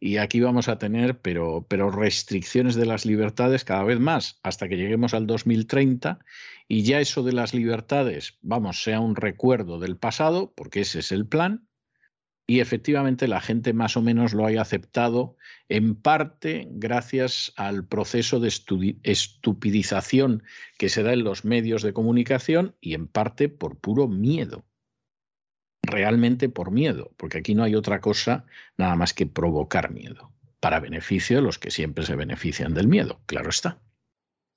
y 0.00 0.18
aquí 0.18 0.40
vamos 0.40 0.68
a 0.68 0.78
tener, 0.78 1.18
pero, 1.20 1.66
pero 1.68 1.90
restricciones 1.90 2.76
de 2.76 2.86
las 2.86 3.04
libertades 3.04 3.64
cada 3.64 3.82
vez 3.82 3.98
más, 3.98 4.38
hasta 4.42 4.68
que 4.68 4.76
lleguemos 4.76 5.14
al 5.14 5.26
2030 5.26 6.20
y 6.68 6.82
ya 6.82 7.00
eso 7.00 7.22
de 7.22 7.32
las 7.32 7.54
libertades, 7.54 8.38
vamos, 8.42 8.82
sea 8.82 9.00
un 9.00 9.16
recuerdo 9.16 9.80
del 9.80 9.96
pasado, 9.96 10.52
porque 10.54 10.82
ese 10.82 11.00
es 11.00 11.10
el 11.10 11.26
plan, 11.26 11.67
y 12.50 12.60
efectivamente 12.60 13.28
la 13.28 13.42
gente 13.42 13.74
más 13.74 13.98
o 13.98 14.02
menos 14.02 14.32
lo 14.32 14.46
haya 14.46 14.62
aceptado, 14.62 15.36
en 15.68 15.94
parte 15.94 16.66
gracias 16.70 17.52
al 17.56 17.86
proceso 17.86 18.40
de 18.40 18.48
estupidización 19.02 20.42
que 20.78 20.88
se 20.88 21.02
da 21.02 21.12
en 21.12 21.24
los 21.24 21.44
medios 21.44 21.82
de 21.82 21.92
comunicación 21.92 22.74
y 22.80 22.94
en 22.94 23.06
parte 23.06 23.50
por 23.50 23.78
puro 23.78 24.08
miedo 24.08 24.64
realmente 25.82 26.48
por 26.48 26.70
miedo, 26.70 27.12
porque 27.16 27.38
aquí 27.38 27.54
no 27.54 27.64
hay 27.64 27.74
otra 27.74 28.00
cosa 28.00 28.46
nada 28.76 28.96
más 28.96 29.14
que 29.14 29.26
provocar 29.26 29.92
miedo, 29.92 30.32
para 30.60 30.80
beneficio 30.80 31.36
de 31.36 31.42
los 31.42 31.58
que 31.58 31.70
siempre 31.70 32.04
se 32.04 32.16
benefician 32.16 32.74
del 32.74 32.88
miedo, 32.88 33.20
claro 33.26 33.50
está. 33.50 33.78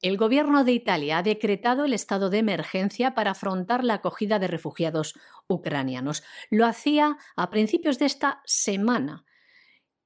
El 0.01 0.17
gobierno 0.17 0.63
de 0.63 0.71
Italia 0.71 1.19
ha 1.19 1.23
decretado 1.23 1.85
el 1.85 1.93
estado 1.93 2.31
de 2.31 2.39
emergencia 2.39 3.13
para 3.13 3.31
afrontar 3.31 3.83
la 3.83 3.95
acogida 3.95 4.39
de 4.39 4.47
refugiados 4.47 5.13
ucranianos. 5.47 6.23
Lo 6.49 6.65
hacía 6.65 7.17
a 7.35 7.49
principios 7.51 7.99
de 7.99 8.07
esta 8.07 8.41
semana 8.45 9.25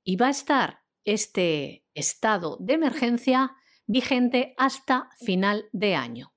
y 0.03 0.17
va 0.17 0.27
a 0.27 0.31
estar 0.31 0.81
este 1.05 1.85
estado 1.93 2.57
de 2.59 2.73
emergencia 2.73 3.55
vigente 3.85 4.53
hasta 4.57 5.09
final 5.23 5.69
de 5.72 5.95
año, 5.95 6.34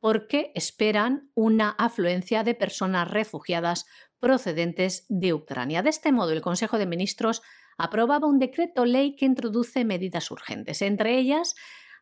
porque 0.00 0.52
esperan 0.54 1.30
una 1.34 1.70
afluencia 1.70 2.44
de 2.44 2.54
personas 2.54 3.10
refugiadas 3.10 3.86
procedentes 4.20 5.06
de 5.08 5.32
Ucrania. 5.32 5.82
De 5.82 5.90
este 5.90 6.12
modo, 6.12 6.32
el 6.32 6.42
Consejo 6.42 6.76
de 6.76 6.86
Ministros 6.86 7.40
aprobaba 7.78 8.26
un 8.26 8.38
decreto 8.38 8.84
ley 8.84 9.16
que 9.16 9.24
introduce 9.24 9.84
medidas 9.84 10.30
urgentes, 10.30 10.82
entre 10.82 11.16
ellas 11.16 11.54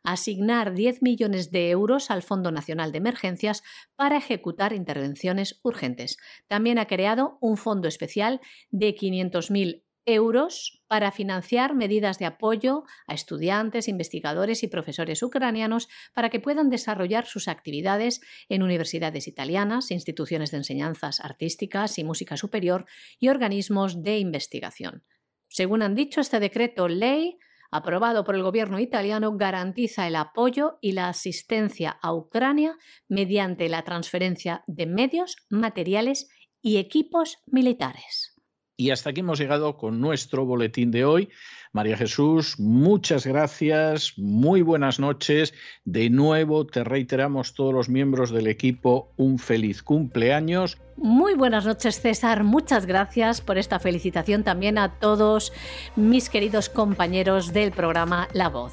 asignar 0.03 0.75
10 0.75 1.03
millones 1.03 1.51
de 1.51 1.71
euros 1.71 2.11
al 2.11 2.23
Fondo 2.23 2.51
Nacional 2.51 2.93
de 2.93 2.99
Emergencias 2.99 3.63
para 3.97 4.17
ejecutar 4.17 4.73
intervenciones 4.73 5.61
urgentes. 5.63 6.17
También 6.47 6.79
ha 6.79 6.87
creado 6.87 7.39
un 7.41 7.57
fondo 7.57 7.89
especial 7.89 8.41
de 8.71 8.95
500.000 8.95 9.83
euros 10.07 10.81
para 10.87 11.11
financiar 11.11 11.75
medidas 11.75 12.19
de 12.19 12.27
apoyo 12.27 12.85
a 13.09 13.15
estudiantes, 13.15 13.89
investigadores 13.89 14.63
y 14.63 14.69
profesores 14.69 15.23
ucranianos 15.23 15.89
para 16.15 16.31
que 16.31 16.41
puedan 16.41 16.71
desarrollar 16.71 17.27
sus 17.27 17.49
actividades 17.49 18.21
en 18.49 18.63
universidades 18.63 19.27
italianas, 19.27 19.91
instituciones 19.91 20.53
de 20.53 20.59
enseñanzas 20.59 21.21
artísticas 21.21 21.99
y 21.99 22.05
música 22.05 22.37
superior 22.37 22.87
y 23.19 23.29
organismos 23.29 24.03
de 24.03 24.19
investigación. 24.19 25.05
Según 25.49 25.83
han 25.83 25.97
dicho, 25.97 26.21
este 26.21 26.41
decreto 26.41 26.87
ley 26.89 27.39
aprobado 27.77 28.25
por 28.25 28.35
el 28.35 28.43
gobierno 28.43 28.79
italiano 28.79 29.37
garantiza 29.37 30.07
el 30.07 30.17
apoyo 30.17 30.79
y 30.81 30.93
la 30.93 31.09
asistencia 31.09 31.91
a 31.91 32.13
Ucrania 32.15 32.77
mediante 33.09 33.69
la 33.69 33.83
transferencia 33.83 34.65
de 34.67 34.87
medios, 34.87 35.37
materiales 35.49 36.29
y 36.63 36.79
equipos 36.79 37.39
militares. 37.47 38.37
Y 38.79 38.91
hasta 38.91 39.11
aquí 39.11 39.21
hemos 39.21 39.39
llegado 39.39 39.77
con 39.79 40.01
nuestro 40.01 40.45
boletín 40.45 40.91
de 40.91 41.05
hoy. 41.05 41.31
María 41.77 41.99
Jesús, 41.99 42.59
muchas 42.59 43.27
gracias, 43.27 44.15
muy 44.17 44.63
buenas 44.63 44.99
noches. 44.99 45.53
De 45.85 46.09
nuevo 46.09 46.65
te 46.65 46.83
reiteramos 46.83 47.53
todos 47.53 47.75
los 47.75 47.91
miembros 47.91 48.31
del 48.31 48.47
equipo 48.47 49.13
un 49.19 49.39
feliz 49.39 49.83
cumpleaños. 49.83 50.79
Muy 50.97 51.35
buenas 51.35 51.67
noches 51.67 52.01
César, 52.01 52.45
muchas 52.45 52.87
gracias 52.87 53.43
por 53.43 53.59
esta 53.59 53.79
felicitación 53.79 54.43
también 54.43 54.79
a 54.79 54.99
todos 54.99 55.53
mis 55.97 56.31
queridos 56.31 56.71
compañeros 56.71 57.53
del 57.53 57.73
programa 57.73 58.27
La 58.33 58.49
Voz. 58.49 58.73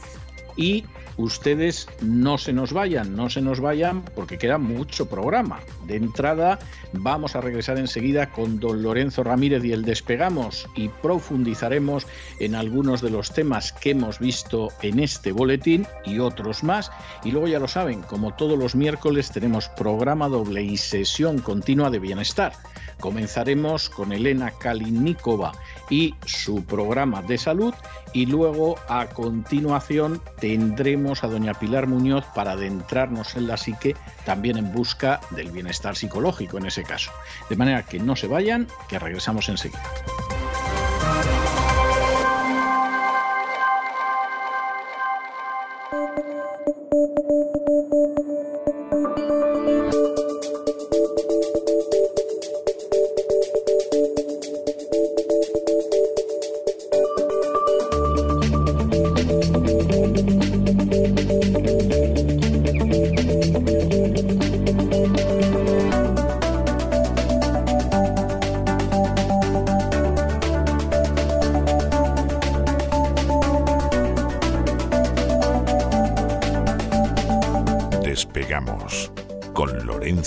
Y 0.55 0.85
ustedes 1.17 1.87
no 2.01 2.37
se 2.37 2.53
nos 2.53 2.73
vayan, 2.73 3.15
no 3.15 3.29
se 3.29 3.41
nos 3.41 3.59
vayan 3.59 4.03
porque 4.15 4.37
queda 4.37 4.57
mucho 4.57 5.07
programa. 5.07 5.59
De 5.87 5.95
entrada 5.95 6.59
vamos 6.93 7.35
a 7.35 7.41
regresar 7.41 7.77
enseguida 7.77 8.29
con 8.29 8.59
don 8.59 8.83
Lorenzo 8.83 9.23
Ramírez 9.23 9.63
y 9.63 9.71
el 9.71 9.83
despegamos 9.83 10.67
y 10.75 10.89
profundizaremos 10.89 12.07
en 12.39 12.55
algunos 12.55 13.01
de 13.01 13.09
los 13.09 13.33
temas 13.33 13.73
que 13.73 13.91
hemos 13.91 14.19
visto 14.19 14.69
en 14.81 14.99
este 14.99 15.31
boletín 15.31 15.87
y 16.05 16.19
otros 16.19 16.63
más. 16.63 16.91
Y 17.23 17.31
luego 17.31 17.47
ya 17.47 17.59
lo 17.59 17.67
saben, 17.67 18.01
como 18.01 18.35
todos 18.35 18.57
los 18.57 18.75
miércoles 18.75 19.31
tenemos 19.31 19.69
programa 19.69 20.27
doble 20.27 20.63
y 20.63 20.77
sesión 20.77 21.39
continua 21.39 21.89
de 21.89 21.99
bienestar. 21.99 22.53
Comenzaremos 22.99 23.89
con 23.89 24.13
Elena 24.13 24.51
Kalinikova 24.51 25.51
y 25.89 26.15
su 26.25 26.63
programa 26.63 27.21
de 27.21 27.37
salud 27.37 27.73
y 28.13 28.27
luego 28.27 28.75
a 28.87 29.07
continuación 29.07 30.21
tendremos 30.39 31.02
a 31.03 31.27
doña 31.27 31.53
Pilar 31.53 31.85
Muñoz 31.85 32.25
para 32.33 32.53
adentrarnos 32.53 33.35
en 33.35 33.47
la 33.47 33.57
psique 33.57 33.95
también 34.25 34.57
en 34.57 34.71
busca 34.71 35.19
del 35.31 35.51
bienestar 35.51 35.95
psicológico 35.95 36.57
en 36.57 36.65
ese 36.65 36.83
caso. 36.83 37.11
De 37.49 37.57
manera 37.57 37.83
que 37.83 37.99
no 37.99 38.15
se 38.15 38.27
vayan, 38.27 38.67
que 38.87 38.99
regresamos 38.99 39.49
enseguida. 39.49 39.83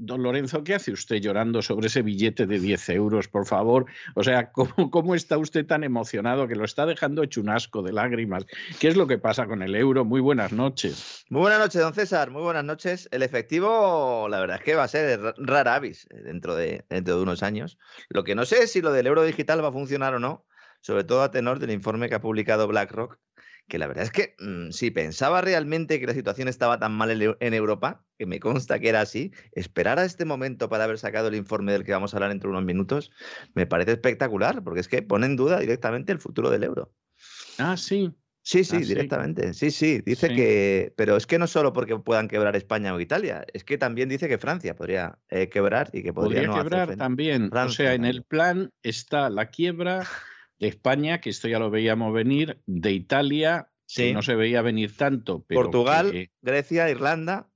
don 0.00 0.22
Lorenzo, 0.22 0.64
¿qué 0.64 0.74
hace 0.74 0.92
usted 0.92 1.16
llorando 1.16 1.60
sobre 1.60 1.88
ese 1.88 2.00
billete 2.00 2.46
de 2.46 2.58
10 2.58 2.88
euros, 2.88 3.28
por 3.28 3.46
favor? 3.46 3.84
O 4.14 4.24
sea, 4.24 4.50
¿cómo, 4.50 4.90
¿cómo, 4.90 5.14
está 5.14 5.36
usted 5.36 5.66
tan 5.66 5.84
emocionado 5.84 6.48
que 6.48 6.56
lo 6.56 6.64
está 6.64 6.86
dejando 6.86 7.22
hecho 7.22 7.42
un 7.42 7.50
asco 7.50 7.82
de 7.82 7.92
lágrimas? 7.92 8.46
¿Qué 8.80 8.88
es 8.88 8.96
lo 8.96 9.06
que 9.06 9.18
pasa 9.18 9.46
con 9.46 9.62
el 9.62 9.74
euro? 9.74 10.06
Muy 10.06 10.20
buenas 10.20 10.52
noches. 10.52 11.24
Muy 11.28 11.42
buenas 11.42 11.60
noches, 11.60 11.82
don 11.82 11.92
César. 11.92 12.30
Muy 12.30 12.42
buenas 12.42 12.64
noches. 12.64 13.08
El 13.12 13.22
efectivo, 13.22 14.26
la 14.30 14.40
verdad 14.40 14.56
es 14.56 14.64
que 14.64 14.74
va 14.74 14.84
a 14.84 14.88
ser 14.88 15.20
rara 15.36 15.74
avis 15.74 16.06
eh, 16.10 16.22
dentro 16.22 16.56
de, 16.56 16.84
dentro 16.88 17.16
de 17.16 17.22
unos 17.22 17.42
años. 17.42 17.78
Lo 18.08 18.24
que 18.24 18.34
no 18.34 18.46
sé 18.46 18.62
es 18.62 18.72
si 18.72 18.80
lo 18.80 18.92
del 18.92 19.06
euro 19.06 19.22
digital 19.22 19.62
va 19.62 19.68
a 19.68 19.72
funcionar 19.72 20.14
o 20.14 20.18
no, 20.18 20.46
sobre 20.80 21.04
todo 21.04 21.22
a 21.22 21.30
tenor 21.30 21.58
del 21.58 21.72
informe 21.72 22.08
que 22.08 22.14
ha 22.14 22.22
publicado 22.22 22.66
BlackRock 22.66 23.18
que 23.70 23.78
la 23.78 23.86
verdad 23.86 24.04
es 24.04 24.10
que 24.10 24.34
mm, 24.38 24.72
si 24.72 24.90
pensaba 24.90 25.40
realmente 25.40 25.98
que 25.98 26.06
la 26.06 26.12
situación 26.12 26.48
estaba 26.48 26.78
tan 26.78 26.92
mal 26.92 27.10
en, 27.10 27.54
Europa, 27.54 28.04
que 28.18 28.26
me 28.26 28.38
consta 28.38 28.78
que 28.78 28.90
era 28.90 29.00
así, 29.00 29.32
esperar 29.52 29.98
a 29.98 30.04
este 30.04 30.26
momento 30.26 30.68
para 30.68 30.84
haber 30.84 30.98
sacado 30.98 31.28
el 31.28 31.36
informe 31.36 31.72
del 31.72 31.84
que 31.84 31.92
vamos 31.92 32.12
a 32.12 32.18
hablar 32.18 32.30
dentro 32.30 32.50
de 32.50 32.56
unos 32.56 32.66
minutos, 32.66 33.10
me 33.54 33.66
parece 33.66 33.92
espectacular, 33.92 34.62
porque 34.62 34.80
es 34.80 34.88
que 34.88 35.00
pone 35.00 35.24
en 35.24 35.36
duda 35.36 35.58
directamente 35.60 36.12
el 36.12 36.18
futuro 36.18 36.50
del 36.50 36.64
euro. 36.64 36.92
Ah, 37.56 37.78
sí. 37.78 38.12
Sí, 38.42 38.64
sí, 38.64 38.76
ah, 38.76 38.80
directamente. 38.80 39.54
Sí, 39.54 39.70
sí. 39.70 40.00
Dice 40.04 40.28
que. 40.28 40.92
Pero 40.96 41.16
es 41.16 41.26
que 41.26 41.38
no 41.38 41.46
solo 41.46 41.72
porque 41.72 41.96
puedan 41.98 42.26
quebrar 42.26 42.56
España 42.56 42.94
o 42.94 43.00
Italia, 43.00 43.44
es 43.52 43.64
que 43.64 43.76
también 43.76 44.08
dice 44.08 44.28
que 44.28 44.38
Francia 44.38 44.74
podría 44.74 45.18
eh, 45.28 45.50
quebrar 45.50 45.90
y 45.92 46.02
que 46.02 46.12
podría. 46.12 46.46
Podría 46.46 46.62
quebrar 46.62 46.96
también. 46.96 47.50
o 47.54 47.68
sea, 47.68 47.92
en 47.94 48.06
el 48.06 48.24
plan 48.24 48.70
está 48.82 49.28
la 49.28 49.50
quiebra 49.50 50.06
de 50.60 50.68
España, 50.68 51.20
que 51.20 51.30
esto 51.30 51.48
ya 51.48 51.58
lo 51.58 51.70
veíamos 51.70 52.12
venir, 52.12 52.60
de 52.66 52.92
Italia, 52.92 53.70
que 53.92 54.12
no 54.12 54.22
se 54.22 54.36
veía 54.36 54.62
venir 54.62 54.96
tanto. 54.96 55.44
Portugal, 55.48 56.30
Grecia, 56.42 56.88
Irlanda. 56.90 57.48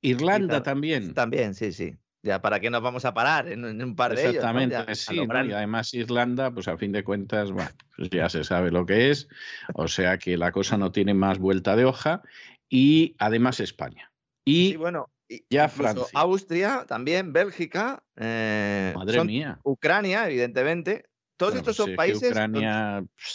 Irlanda 0.00 0.62
también. 0.62 1.14
También, 1.14 1.54
sí, 1.54 1.72
sí. 1.72 1.96
Ya, 2.24 2.40
¿para 2.40 2.60
qué 2.60 2.70
nos 2.70 2.82
vamos 2.82 3.04
a 3.04 3.14
parar 3.14 3.48
en, 3.48 3.64
un 3.64 3.96
par 3.96 4.14
de 4.14 4.28
Exactamente, 4.28 4.94
sí. 4.94 5.16
Y 5.16 5.52
además 5.52 5.92
Irlanda, 5.92 6.52
pues 6.52 6.68
a 6.68 6.78
fin 6.78 6.92
de 6.92 7.02
cuentas, 7.02 7.50
bueno, 7.50 7.70
pues 7.96 8.10
ya 8.10 8.28
se 8.28 8.44
sabe 8.44 8.70
lo 8.70 8.86
que 8.86 9.10
es. 9.10 9.28
O 9.74 9.88
sea 9.88 10.18
que 10.18 10.36
la 10.36 10.52
cosa 10.52 10.78
no 10.78 10.92
tiene 10.92 11.14
más 11.14 11.38
vuelta 11.38 11.74
de 11.74 11.84
hoja. 11.84 12.22
Y 12.68 13.16
además 13.18 13.58
España. 13.58 14.12
Y 14.44 14.76
bueno, 14.76 15.10
ya 15.50 15.68
Francia. 15.68 16.06
Austria, 16.14 16.84
también 16.86 17.32
Bélgica. 17.32 18.04
Eh, 18.16 18.92
Madre 18.94 19.24
mía. 19.24 19.58
Ucrania, 19.64 20.26
evidentemente. 20.26 21.06
Todos 21.42 21.56
estos 21.56 21.74
son 21.74 21.96
países 21.96 22.32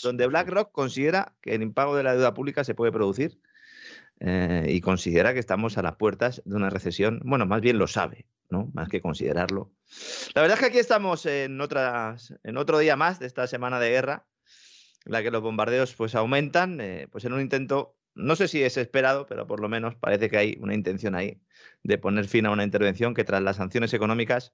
donde, 0.01 0.27
BlackRock 0.27 0.71
considera 0.71 1.35
que 1.41 1.55
el 1.55 1.61
impago 1.61 1.97
de 1.97 2.03
la 2.03 2.13
deuda 2.13 2.34
pública 2.34 2.63
se 2.63 2.73
puede 2.73 2.93
producir 2.93 3.38
eh, 4.21 4.65
y 4.69 4.79
considera 4.79 5.34
que 5.34 5.41
estamos 5.41 5.77
a 5.77 5.81
las 5.81 5.97
puertas 5.97 6.41
de 6.45 6.55
una 6.55 6.69
recesión. 6.69 7.19
Bueno, 7.25 7.45
más 7.45 7.59
bien 7.59 7.77
lo 7.77 7.85
sabe, 7.85 8.25
¿no? 8.49 8.71
Más 8.73 8.88
que 8.88 9.01
considerarlo. 9.01 9.73
La 10.34 10.41
verdad 10.41 10.55
es 10.55 10.61
que 10.61 10.67
aquí 10.67 10.77
estamos 10.77 11.25
en, 11.25 11.59
otras, 11.59 12.34
en 12.43 12.55
otro 12.55 12.79
día 12.79 12.95
más 12.95 13.19
de 13.19 13.27
esta 13.27 13.45
semana 13.45 13.77
de 13.77 13.89
guerra, 13.89 14.25
en 15.03 15.11
la 15.11 15.21
que 15.21 15.29
los 15.29 15.41
bombardeos 15.41 15.93
pues 15.93 16.15
aumentan, 16.15 16.79
eh, 16.79 17.09
pues 17.11 17.25
en 17.25 17.34
un 17.34 17.41
intento, 17.41 17.97
no 18.15 18.38
sé 18.38 18.47
si 18.47 18.63
es 18.63 18.77
esperado, 18.77 19.25
pero 19.27 19.47
por 19.47 19.59
lo 19.59 19.67
menos 19.67 19.95
parece 19.95 20.29
que 20.29 20.38
hay 20.38 20.57
una 20.61 20.73
intención 20.73 21.13
ahí 21.13 21.41
de 21.84 21.97
poner 21.97 22.29
fin 22.29 22.45
a 22.45 22.51
una 22.51 22.63
intervención 22.63 23.13
que 23.13 23.25
tras 23.25 23.41
las 23.41 23.57
sanciones 23.57 23.93
económicas 23.93 24.53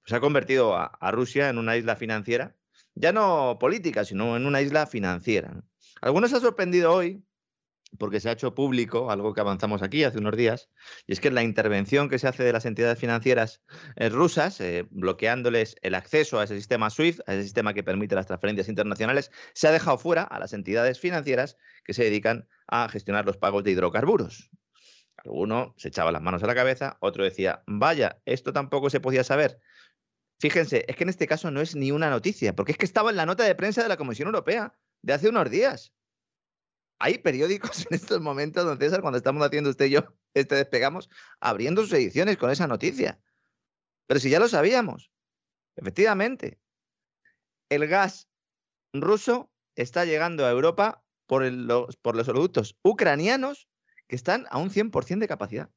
pues 0.00 0.14
ha 0.14 0.20
convertido 0.20 0.74
a 0.74 1.10
Rusia 1.12 1.50
en 1.50 1.58
una 1.58 1.76
isla 1.76 1.96
financiera 1.96 2.56
ya 2.94 3.12
no 3.12 3.58
política, 3.58 4.04
sino 4.04 4.36
en 4.36 4.46
una 4.46 4.60
isla 4.60 4.86
financiera. 4.86 5.62
Algunos 6.00 6.32
ha 6.32 6.40
sorprendido 6.40 6.92
hoy 6.92 7.24
porque 7.98 8.20
se 8.20 8.28
ha 8.28 8.32
hecho 8.32 8.54
público 8.54 9.10
algo 9.10 9.34
que 9.34 9.40
avanzamos 9.40 9.82
aquí 9.82 10.04
hace 10.04 10.18
unos 10.18 10.36
días, 10.36 10.68
y 11.06 11.12
es 11.12 11.20
que 11.20 11.30
la 11.30 11.42
intervención 11.42 12.08
que 12.08 12.18
se 12.18 12.28
hace 12.28 12.42
de 12.42 12.52
las 12.52 12.66
entidades 12.66 12.98
financieras 12.98 13.62
eh, 13.96 14.08
rusas, 14.08 14.60
eh, 14.60 14.86
bloqueándoles 14.90 15.76
el 15.82 15.94
acceso 15.94 16.38
a 16.38 16.44
ese 16.44 16.56
sistema 16.56 16.90
SWIFT, 16.90 17.20
a 17.26 17.34
ese 17.34 17.44
sistema 17.44 17.74
que 17.74 17.82
permite 17.82 18.14
las 18.14 18.26
transferencias 18.26 18.68
internacionales, 18.68 19.30
se 19.54 19.68
ha 19.68 19.72
dejado 19.72 19.98
fuera 19.98 20.22
a 20.22 20.38
las 20.38 20.52
entidades 20.52 20.98
financieras 20.98 21.56
que 21.84 21.94
se 21.94 22.04
dedican 22.04 22.48
a 22.66 22.88
gestionar 22.88 23.26
los 23.26 23.36
pagos 23.36 23.64
de 23.64 23.72
hidrocarburos. 23.72 24.50
Alguno 25.16 25.74
se 25.78 25.88
echaba 25.88 26.12
las 26.12 26.22
manos 26.22 26.42
a 26.42 26.46
la 26.46 26.54
cabeza, 26.54 26.98
otro 27.00 27.24
decía, 27.24 27.62
vaya, 27.66 28.20
esto 28.26 28.52
tampoco 28.52 28.90
se 28.90 29.00
podía 29.00 29.24
saber. 29.24 29.60
Fíjense, 30.40 30.84
es 30.88 30.96
que 30.96 31.04
en 31.04 31.08
este 31.08 31.26
caso 31.26 31.50
no 31.50 31.60
es 31.60 31.74
ni 31.74 31.90
una 31.92 32.10
noticia, 32.10 32.54
porque 32.54 32.72
es 32.72 32.78
que 32.78 32.84
estaba 32.84 33.10
en 33.10 33.16
la 33.16 33.26
nota 33.26 33.44
de 33.44 33.54
prensa 33.54 33.82
de 33.82 33.88
la 33.88 33.96
Comisión 33.96 34.26
Europea 34.26 34.76
de 35.02 35.12
hace 35.12 35.28
unos 35.28 35.50
días. 35.50 35.92
Hay 36.98 37.18
periódicos 37.18 37.86
en 37.90 37.94
estos 37.94 38.20
momentos, 38.20 38.64
don 38.64 38.78
César, 38.78 39.00
cuando 39.00 39.18
estamos 39.18 39.44
haciendo 39.44 39.70
usted 39.70 39.86
y 39.86 39.90
yo 39.90 40.14
este 40.34 40.56
despegamos, 40.56 41.08
abriendo 41.40 41.82
sus 41.82 41.92
ediciones 41.92 42.36
con 42.36 42.50
esa 42.50 42.66
noticia. 42.66 43.20
Pero 44.06 44.20
si 44.20 44.30
ya 44.30 44.40
lo 44.40 44.48
sabíamos, 44.48 45.10
efectivamente, 45.76 46.58
el 47.70 47.86
gas 47.86 48.28
ruso 48.92 49.50
está 49.76 50.04
llegando 50.04 50.44
a 50.44 50.50
Europa 50.50 51.04
por, 51.26 51.44
los, 51.44 51.96
por 51.96 52.16
los 52.16 52.26
productos 52.26 52.76
ucranianos 52.82 53.68
que 54.08 54.16
están 54.16 54.46
a 54.50 54.58
un 54.58 54.70
100% 54.70 55.18
de 55.18 55.28
capacidad. 55.28 55.70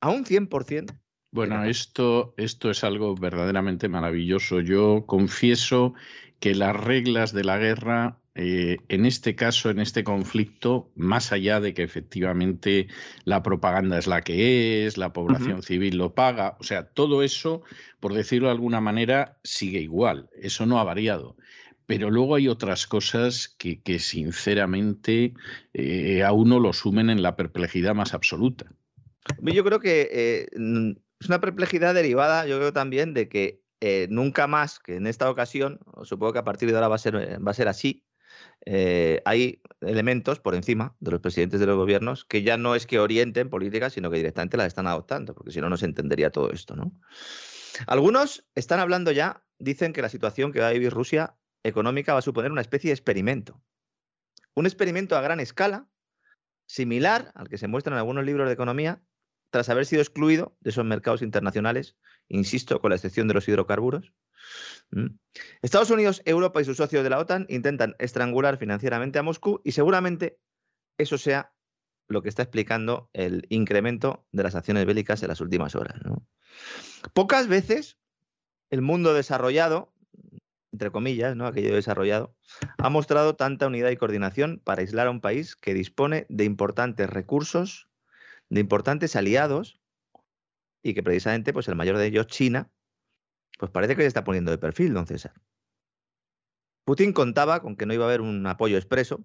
A 0.00 0.10
un 0.10 0.24
100%. 0.24 0.98
Bueno, 1.32 1.64
esto, 1.64 2.34
esto 2.36 2.70
es 2.70 2.82
algo 2.82 3.14
verdaderamente 3.14 3.88
maravilloso. 3.88 4.60
Yo 4.60 5.04
confieso 5.06 5.94
que 6.40 6.56
las 6.56 6.74
reglas 6.74 7.32
de 7.32 7.44
la 7.44 7.56
guerra, 7.58 8.18
eh, 8.34 8.78
en 8.88 9.06
este 9.06 9.36
caso, 9.36 9.70
en 9.70 9.78
este 9.78 10.02
conflicto, 10.02 10.90
más 10.96 11.30
allá 11.30 11.60
de 11.60 11.72
que 11.72 11.84
efectivamente 11.84 12.88
la 13.24 13.44
propaganda 13.44 13.96
es 13.98 14.08
la 14.08 14.22
que 14.22 14.86
es, 14.86 14.96
la 14.96 15.12
población 15.12 15.62
civil 15.62 15.98
lo 15.98 16.14
paga, 16.14 16.56
o 16.58 16.64
sea, 16.64 16.88
todo 16.88 17.22
eso, 17.22 17.62
por 18.00 18.12
decirlo 18.12 18.48
de 18.48 18.54
alguna 18.54 18.80
manera, 18.80 19.38
sigue 19.44 19.80
igual. 19.80 20.30
Eso 20.34 20.66
no 20.66 20.80
ha 20.80 20.84
variado. 20.84 21.36
Pero 21.86 22.10
luego 22.10 22.34
hay 22.34 22.48
otras 22.48 22.86
cosas 22.86 23.54
que, 23.56 23.82
que 23.82 23.98
sinceramente, 24.00 25.34
eh, 25.74 26.24
a 26.24 26.32
uno 26.32 26.58
lo 26.58 26.72
sumen 26.72 27.10
en 27.10 27.22
la 27.22 27.36
perplejidad 27.36 27.94
más 27.94 28.14
absoluta. 28.14 28.72
Yo 29.42 29.62
creo 29.64 29.80
que 29.80 30.08
eh, 30.10 30.46
es 31.20 31.28
una 31.28 31.40
perplejidad 31.40 31.94
derivada, 31.94 32.46
yo 32.46 32.56
creo 32.56 32.72
también, 32.72 33.12
de 33.14 33.28
que 33.28 33.62
eh, 33.80 34.08
nunca 34.10 34.46
más, 34.46 34.78
que 34.78 34.96
en 34.96 35.06
esta 35.06 35.30
ocasión, 35.30 35.80
supongo 36.02 36.32
que 36.32 36.38
a 36.38 36.44
partir 36.44 36.70
de 36.70 36.74
ahora 36.74 36.88
va 36.88 36.96
a 36.96 36.98
ser, 36.98 37.14
eh, 37.16 37.68
así, 37.68 38.06
eh, 38.64 39.22
hay 39.24 39.62
elementos 39.80 40.40
por 40.40 40.54
encima 40.54 40.96
de 41.00 41.10
los 41.10 41.20
presidentes 41.20 41.60
de 41.60 41.66
los 41.66 41.76
gobiernos 41.76 42.24
que 42.24 42.42
ya 42.42 42.56
no 42.56 42.74
es 42.74 42.86
que 42.86 42.98
orienten 42.98 43.50
políticas, 43.50 43.92
sino 43.92 44.10
que 44.10 44.16
directamente 44.18 44.56
las 44.56 44.68
están 44.68 44.86
adoptando, 44.86 45.34
porque 45.34 45.50
si 45.50 45.60
no, 45.60 45.68
no 45.68 45.76
se 45.76 45.86
entendería 45.86 46.30
todo 46.30 46.50
esto. 46.52 46.74
¿no? 46.76 46.92
Algunos 47.86 48.46
están 48.54 48.80
hablando 48.80 49.12
ya, 49.12 49.44
dicen 49.58 49.92
que 49.92 50.02
la 50.02 50.08
situación 50.08 50.52
que 50.52 50.60
va 50.60 50.68
a 50.68 50.72
vivir 50.72 50.92
Rusia 50.92 51.36
económica 51.62 52.12
va 52.14 52.20
a 52.20 52.22
suponer 52.22 52.52
una 52.52 52.60
especie 52.62 52.88
de 52.88 52.94
experimento. 52.94 53.62
Un 54.54 54.66
experimento 54.66 55.16
a 55.16 55.20
gran 55.20 55.40
escala, 55.40 55.88
similar 56.66 57.32
al 57.34 57.48
que 57.48 57.58
se 57.58 57.68
muestra 57.68 57.92
en 57.92 57.98
algunos 57.98 58.24
libros 58.24 58.46
de 58.46 58.54
economía, 58.54 59.02
tras 59.50 59.68
haber 59.68 59.86
sido 59.86 60.02
excluido 60.02 60.56
de 60.60 60.70
esos 60.70 60.84
mercados 60.84 61.22
internacionales, 61.22 61.96
insisto, 62.28 62.80
con 62.80 62.90
la 62.90 62.96
excepción 62.96 63.28
de 63.28 63.34
los 63.34 63.48
hidrocarburos. 63.48 64.12
Estados 65.62 65.90
Unidos, 65.90 66.22
Europa 66.24 66.60
y 66.60 66.64
sus 66.64 66.76
socios 66.76 67.04
de 67.04 67.10
la 67.10 67.18
OTAN 67.18 67.46
intentan 67.48 67.94
estrangular 67.98 68.58
financieramente 68.58 69.18
a 69.18 69.22
Moscú 69.22 69.60
y 69.64 69.72
seguramente 69.72 70.38
eso 70.98 71.18
sea 71.18 71.52
lo 72.08 72.22
que 72.22 72.28
está 72.28 72.42
explicando 72.42 73.08
el 73.12 73.46
incremento 73.50 74.26
de 74.32 74.42
las 74.42 74.54
acciones 74.54 74.86
bélicas 74.86 75.22
en 75.22 75.28
las 75.28 75.40
últimas 75.40 75.74
horas. 75.76 76.00
Pocas 77.12 77.46
veces 77.46 77.98
el 78.70 78.82
mundo 78.82 79.14
desarrollado, 79.14 79.92
entre 80.72 80.90
comillas, 80.90 81.36
¿no? 81.36 81.46
aquello 81.46 81.74
desarrollado, 81.74 82.34
ha 82.78 82.88
mostrado 82.88 83.36
tanta 83.36 83.66
unidad 83.66 83.90
y 83.90 83.96
coordinación 83.96 84.60
para 84.64 84.82
aislar 84.82 85.06
a 85.06 85.10
un 85.10 85.20
país 85.20 85.54
que 85.54 85.74
dispone 85.74 86.26
de 86.28 86.44
importantes 86.44 87.08
recursos 87.08 87.89
de 88.50 88.60
importantes 88.60 89.16
aliados 89.16 89.80
y 90.82 90.94
que 90.94 91.02
precisamente 91.02 91.52
pues 91.52 91.68
el 91.68 91.76
mayor 91.76 91.96
de 91.96 92.06
ellos, 92.06 92.26
China, 92.26 92.70
pues 93.58 93.70
parece 93.70 93.96
que 93.96 94.02
se 94.02 94.08
está 94.08 94.24
poniendo 94.24 94.50
de 94.50 94.58
perfil, 94.58 94.92
don 94.92 95.06
César. 95.06 95.34
Putin 96.84 97.12
contaba 97.12 97.60
con 97.62 97.76
que 97.76 97.86
no 97.86 97.94
iba 97.94 98.04
a 98.04 98.08
haber 98.08 98.20
un 98.20 98.46
apoyo 98.46 98.76
expreso, 98.76 99.24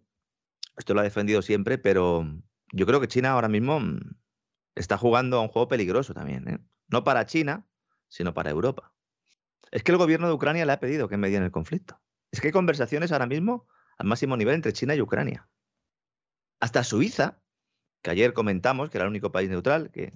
esto 0.77 0.93
lo 0.93 0.99
ha 0.99 1.03
defendido 1.03 1.41
siempre, 1.41 1.77
pero 1.77 2.25
yo 2.71 2.85
creo 2.85 2.99
que 2.99 3.07
China 3.07 3.31
ahora 3.31 3.47
mismo 3.47 3.79
mm, 3.79 3.99
está 4.75 4.97
jugando 4.97 5.37
a 5.37 5.41
un 5.41 5.47
juego 5.47 5.67
peligroso 5.67 6.13
también, 6.13 6.47
¿eh? 6.47 6.59
no 6.87 7.03
para 7.03 7.25
China, 7.25 7.67
sino 8.07 8.33
para 8.33 8.51
Europa. 8.51 8.93
Es 9.71 9.83
que 9.83 9.91
el 9.91 9.97
gobierno 9.97 10.27
de 10.27 10.33
Ucrania 10.33 10.65
le 10.65 10.73
ha 10.73 10.79
pedido 10.79 11.07
que 11.07 11.17
medie 11.17 11.37
en 11.37 11.43
el 11.43 11.51
conflicto. 11.51 11.99
Es 12.31 12.41
que 12.41 12.47
hay 12.47 12.53
conversaciones 12.53 13.11
ahora 13.11 13.25
mismo 13.25 13.67
al 13.97 14.07
máximo 14.07 14.37
nivel 14.37 14.55
entre 14.55 14.73
China 14.73 14.95
y 14.95 15.01
Ucrania. 15.01 15.49
Hasta 16.59 16.83
Suiza, 16.83 17.41
que 18.05 18.11
ayer 18.11 18.33
comentamos 18.33 18.91
que 18.91 18.99
era 18.99 19.05
el 19.05 19.09
único 19.09 19.31
país 19.31 19.49
neutral 19.49 19.89
que, 19.89 20.13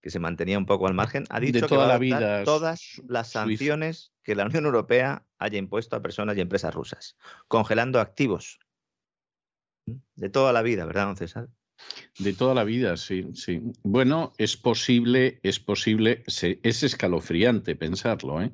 que 0.00 0.08
se 0.08 0.20
mantenía 0.20 0.56
un 0.56 0.66
poco 0.66 0.86
al 0.86 0.94
margen, 0.94 1.24
ha 1.30 1.40
dicho 1.40 1.66
que 1.66 1.76
va 1.76 1.92
a 1.92 2.44
todas 2.44 3.02
las 3.08 3.32
sanciones 3.32 4.12
que 4.22 4.36
la 4.36 4.46
Unión 4.46 4.66
Europea 4.66 5.26
haya 5.36 5.58
impuesto 5.58 5.96
a 5.96 6.00
personas 6.00 6.36
y 6.36 6.42
empresas 6.42 6.72
rusas, 6.72 7.16
congelando 7.48 7.98
activos 7.98 8.60
de 10.14 10.30
toda 10.30 10.52
la 10.52 10.62
vida, 10.62 10.84
¿verdad, 10.84 11.06
don 11.06 11.16
César? 11.16 11.48
De 12.20 12.32
toda 12.34 12.54
la 12.54 12.62
vida, 12.62 12.96
sí, 12.96 13.26
sí. 13.34 13.62
Bueno, 13.82 14.32
es 14.38 14.56
posible, 14.56 15.40
es 15.42 15.58
posible, 15.58 16.22
es 16.26 16.82
escalofriante 16.84 17.74
pensarlo, 17.74 18.42
¿eh? 18.42 18.52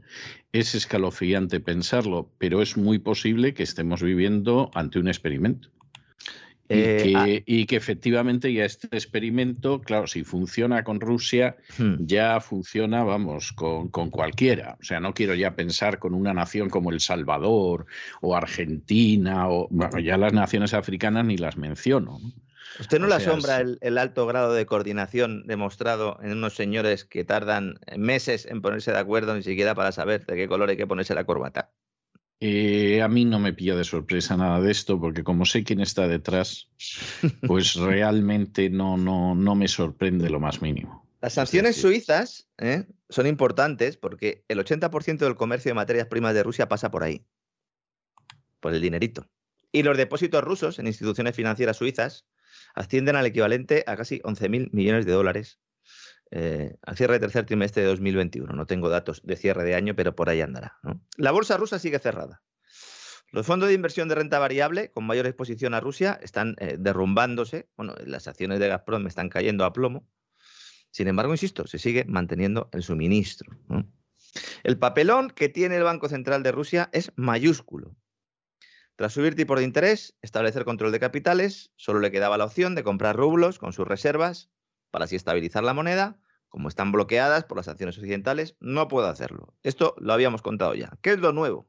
Es 0.53 0.75
escalofriante 0.75 1.61
pensarlo, 1.61 2.31
pero 2.39 2.63
es 2.63 2.79
muy 2.79 2.99
posible 2.99 3.53
que 3.53 3.63
estemos 3.63 4.03
viviendo 4.03 4.71
ante 4.73 4.99
un 4.99 5.09
experimento. 5.09 5.69
Eh, 6.69 7.13
ah 7.15 7.27
y, 7.29 7.67
que, 7.67 7.77
efectivamente 7.77 8.53
ya 8.53 8.65
este 8.65 8.89
experimento, 8.93 9.81
claro, 9.81 10.07
si 10.07 10.25
funciona 10.25 10.83
con 10.83 11.01
Rusia, 11.01 11.57
hmm. 11.79 11.97
ya 12.01 12.41
funciona, 12.41 13.05
vamos, 13.05 13.53
con, 13.53 13.89
cualquiera. 13.91 14.77
O 14.81 14.85
sea, 14.85 15.01
no 15.01 15.13
quiero 15.13 15.35
ya 15.35 15.55
pensar 15.55 15.99
con 15.99 16.15
una 16.15 16.33
nación 16.33 16.71
como 16.71 16.91
El 16.91 17.01
Salvador 17.01 17.87
o 18.23 18.35
Argentina, 18.35 19.49
o 19.49 19.69
bueno, 19.71 19.99
ya 19.99 20.17
las 20.17 20.33
naciones 20.33 20.73
africanas 20.75 21.27
ni 21.27 21.37
las 21.37 21.57
menciono. 21.57 22.19
¿Usted 22.81 22.99
no 22.99 23.07
le 23.07 23.15
asombra 23.15 23.61
el, 23.61 23.99
alto 23.99 24.27
grado 24.27 24.53
de 24.53 24.67
coordinación 24.67 25.47
demostrado 25.47 26.19
en 26.23 26.33
unos 26.33 26.55
señores 26.55 27.05
que 27.05 27.25
tardan 27.25 27.79
meses 27.97 28.47
en 28.47 28.63
ponerse 28.63 28.91
de 28.91 28.99
acuerdo 28.99 29.35
ni 29.35 29.43
siquiera 29.43 29.75
para 29.75 29.93
saber 29.93 30.27
de 30.27 30.35
qué 30.35 30.49
color 30.49 30.71
hay 30.71 30.77
que 30.77 30.87
ponerse 30.87 31.15
la 31.15 31.25
corbata? 31.25 31.71
Eh, 32.47 33.01
a 33.01 33.09
mí 33.09 33.25
no 33.25 33.39
me 33.39 33.55
pilla 33.55 33.75
de 33.75 33.85
sorpresa 33.85 34.37
nada 34.37 34.61
de 34.61 34.71
esto, 34.71 35.01
porque 35.01 35.25
como 35.25 35.47
sé 35.47 35.65
quién 35.65 35.81
está 35.81 36.07
detrás, 36.07 36.69
pues 37.47 37.73
realmente 37.75 38.69
no, 38.69 38.99
no, 38.99 39.35
no 39.35 39.55
me 39.55 39.67
sorprende 39.67 40.29
lo 40.29 40.41
más 40.41 40.61
mínimo. 40.61 41.09
Las 41.23 41.33
sanciones 41.33 41.77
suizas 41.77 42.47
¿eh? 42.59 42.85
son 43.09 43.27
importantes 43.27 43.97
porque 43.97 44.45
el 44.49 44.59
80% 44.59 45.21
del 45.21 45.37
comercio 45.37 45.71
de 45.71 45.75
materias 45.75 46.07
primas 46.09 46.35
de 46.35 46.43
Rusia 46.43 46.69
pasa 46.69 46.91
por 46.91 47.03
ahí, 47.03 47.25
por 48.61 48.75
el 48.75 48.83
dinerito. 48.83 49.27
Y 49.73 49.83
los 49.83 49.97
depósitos 49.97 50.45
rusos 50.45 50.79
en 50.79 50.87
instituciones 50.87 51.35
financieras 51.35 51.79
suizas 51.79 52.27
ascienden 52.75 53.17
al 53.17 53.25
equivalente 53.25 53.85
a 53.87 53.97
casi 53.97 54.19
11.000 54.19 54.69
millones 54.71 55.07
de 55.07 55.13
dólares 55.13 55.61
eh, 56.37 56.75
al 56.83 56.97
cierre 56.97 57.13
del 57.13 57.21
tercer 57.21 57.47
trimestre 57.47 57.83
de 57.83 57.89
2021. 57.91 58.53
No 58.55 58.67
tengo 58.67 58.89
datos 58.89 59.23
de 59.23 59.37
cierre 59.37 59.63
de 59.63 59.77
año, 59.77 59.95
pero 59.95 60.17
por 60.17 60.29
ahí 60.29 60.41
andará. 60.41 60.81
La 61.17 61.31
bolsa 61.31 61.57
rusa 61.57 61.79
sigue 61.79 62.01
cerrada. 62.01 62.43
Los 63.31 63.47
fondos 63.47 63.69
de 63.69 63.77
inversión 63.77 64.09
de 64.09 64.17
renta 64.17 64.41
variable 64.41 64.91
con 64.91 65.07
mayor 65.07 65.27
exposición 65.27 65.75
a 65.75 65.81
Rusia 65.81 66.19
están 66.21 66.57
eh, 66.59 66.75
derrumbándose. 66.77 67.69
Bueno, 67.77 67.95
las 68.05 68.27
acciones 68.27 68.59
de 68.59 68.67
Gazprom 68.67 69.07
están 69.07 69.29
cayendo 69.29 69.65
a 69.65 69.73
plomo. 69.73 70.09
Sin 70.91 71.07
embargo, 71.07 71.33
insisto, 71.33 71.69
se 71.69 71.79
sigue 71.79 72.05
manteniendo 72.05 72.69
el 72.73 72.83
suministro. 72.83 73.57
El 74.65 74.77
papelón 74.77 75.31
que 75.31 75.49
tiene 75.49 75.77
el 75.77 75.85
Banco 75.85 76.09
Central 76.09 76.43
de 76.43 76.51
Rusia 76.51 76.91
es 76.93 77.13
mayúsculo. 77.15 77.95
Tras 78.97 79.13
subir 79.13 79.37
tipos 79.37 79.59
de 79.59 79.65
interés, 79.65 80.17
establecer 80.21 80.65
control 80.65 80.91
de 80.91 80.99
capitales, 80.99 81.71
solo 81.77 82.01
le 82.01 82.11
quedaba 82.11 82.39
la 82.39 82.47
opción 82.47 82.75
de 82.75 82.83
comprar 82.83 83.15
rublos 83.15 83.61
con 83.61 83.73
sus 83.73 83.87
reservas 83.87 84.51
para 84.91 85.05
así 85.05 85.15
estabilizar 85.15 85.63
la 85.63 85.75
moneda 85.75 86.21
como 86.55 86.69
están 86.69 86.93
bloqueadas 86.93 87.43
por 87.43 87.57
las 87.57 87.67
sanciones 87.67 87.99
occidentales, 87.99 88.57
no 88.61 88.87
puedo 88.87 89.09
hacerlo. 89.09 89.57
Esto 89.65 89.97
lo 89.99 90.13
habíamos 90.13 90.41
contado 90.41 90.77
ya. 90.77 90.97
¿Qué 91.03 91.11
es 91.11 91.19
lo 91.19 91.33
nuevo? 91.33 91.69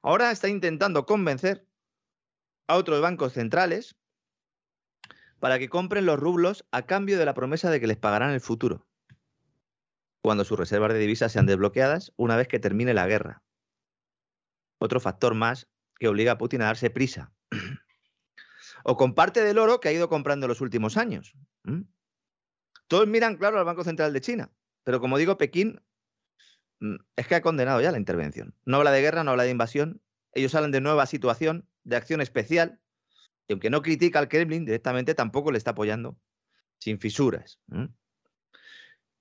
Ahora 0.00 0.30
está 0.30 0.46
intentando 0.46 1.06
convencer 1.06 1.66
a 2.68 2.76
otros 2.76 3.00
bancos 3.00 3.32
centrales 3.32 3.96
para 5.40 5.58
que 5.58 5.68
compren 5.68 6.06
los 6.06 6.20
rublos 6.20 6.64
a 6.70 6.82
cambio 6.82 7.18
de 7.18 7.24
la 7.24 7.34
promesa 7.34 7.68
de 7.68 7.80
que 7.80 7.88
les 7.88 7.96
pagarán 7.96 8.30
el 8.30 8.40
futuro, 8.40 8.86
cuando 10.22 10.44
sus 10.44 10.56
reservas 10.56 10.92
de 10.92 11.00
divisas 11.00 11.32
sean 11.32 11.46
desbloqueadas 11.46 12.12
una 12.14 12.36
vez 12.36 12.46
que 12.46 12.60
termine 12.60 12.94
la 12.94 13.08
guerra. 13.08 13.42
Otro 14.78 15.00
factor 15.00 15.34
más 15.34 15.66
que 15.98 16.06
obliga 16.06 16.30
a 16.30 16.38
Putin 16.38 16.62
a 16.62 16.66
darse 16.66 16.90
prisa. 16.90 17.32
o 18.84 18.96
con 18.96 19.16
parte 19.16 19.42
del 19.42 19.58
oro 19.58 19.80
que 19.80 19.88
ha 19.88 19.92
ido 19.92 20.08
comprando 20.08 20.46
en 20.46 20.50
los 20.50 20.60
últimos 20.60 20.96
años. 20.96 21.34
Todos 22.92 23.08
miran, 23.08 23.38
claro, 23.38 23.58
al 23.58 23.64
Banco 23.64 23.84
Central 23.84 24.12
de 24.12 24.20
China, 24.20 24.50
pero 24.84 25.00
como 25.00 25.16
digo, 25.16 25.38
Pekín 25.38 25.80
mm, 26.80 26.96
es 27.16 27.26
que 27.26 27.34
ha 27.34 27.40
condenado 27.40 27.80
ya 27.80 27.90
la 27.90 27.96
intervención. 27.96 28.54
No 28.66 28.76
habla 28.76 28.90
de 28.90 29.00
guerra, 29.00 29.24
no 29.24 29.30
habla 29.30 29.44
de 29.44 29.50
invasión. 29.50 30.02
Ellos 30.34 30.54
hablan 30.54 30.72
de 30.72 30.82
nueva 30.82 31.06
situación, 31.06 31.66
de 31.84 31.96
acción 31.96 32.20
especial, 32.20 32.82
y 33.48 33.54
aunque 33.54 33.70
no 33.70 33.80
critica 33.80 34.18
al 34.18 34.28
Kremlin 34.28 34.66
directamente, 34.66 35.14
tampoco 35.14 35.50
le 35.52 35.56
está 35.56 35.70
apoyando 35.70 36.20
sin 36.80 37.00
fisuras. 37.00 37.60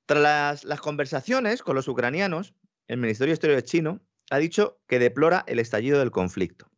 Tras 0.06 0.65
las, 0.65 0.81
conversaciones 0.81 1.64
con 1.64 1.77
los 1.77 1.88
ucranianos, 1.88 2.53
el 2.89 2.98
Ministerio 2.98 3.31
de 3.31 3.35
Exteriores 3.35 3.64
chino 3.64 4.02
ha 4.31 4.38
dicho 4.38 4.81
que 4.85 4.99
deplora 4.99 5.45
el 5.48 5.60
estallido 5.60 5.98
del 5.99 6.11
conflicto. 6.11 6.69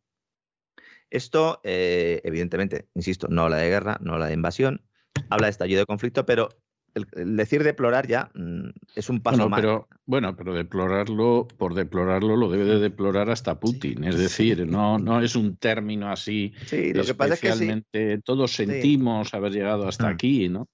Esto, 1.10 1.60
eh, 1.64 2.20
evidentemente, 2.22 2.86
insisto, 2.94 3.26
no 3.26 3.42
habla 3.42 3.56
de 3.56 3.68
guerra, 3.68 3.98
no 4.00 4.12
habla 4.12 4.28
de 4.28 4.34
invasión, 4.34 4.86
habla 5.28 5.48
de 5.48 5.50
estallido 5.50 5.80
de 5.80 5.86
conflicto, 5.86 6.24
pero 6.24 6.50
el, 6.94 7.36
decir 7.36 7.62
deplorar 7.64 8.06
ya 8.06 8.30
mm, 8.34 8.68
es 8.94 9.08
un 9.10 9.20
paso 9.20 9.48
más. 9.48 9.60
Pero, 9.60 9.88
bueno, 10.06 10.36
pero 10.36 10.54
deplorarlo, 10.54 11.48
por 11.56 11.74
deplorarlo, 11.74 12.36
lo 12.36 12.50
debe 12.50 12.64
de 12.64 12.78
deplorar 12.78 13.30
hasta 13.30 13.58
Putin. 13.58 14.04
es 14.04 14.18
decir, 14.18 14.66
no, 14.66 14.98
no 14.98 15.20
es 15.20 15.36
un 15.36 15.56
término 15.56 16.10
así. 16.10 16.52
Sí, 16.66 16.92
lo 16.92 17.04
que 17.04 17.14
pasa 17.14 17.34
es 17.34 17.40
que 17.40 18.20
todos 18.24 18.52
sentimos 18.54 19.34
haber 19.34 19.52
llegado 19.52 19.88
hasta 19.88 20.08
mm. 20.08 20.12
aquí, 20.12 20.48
¿no? 20.48 20.68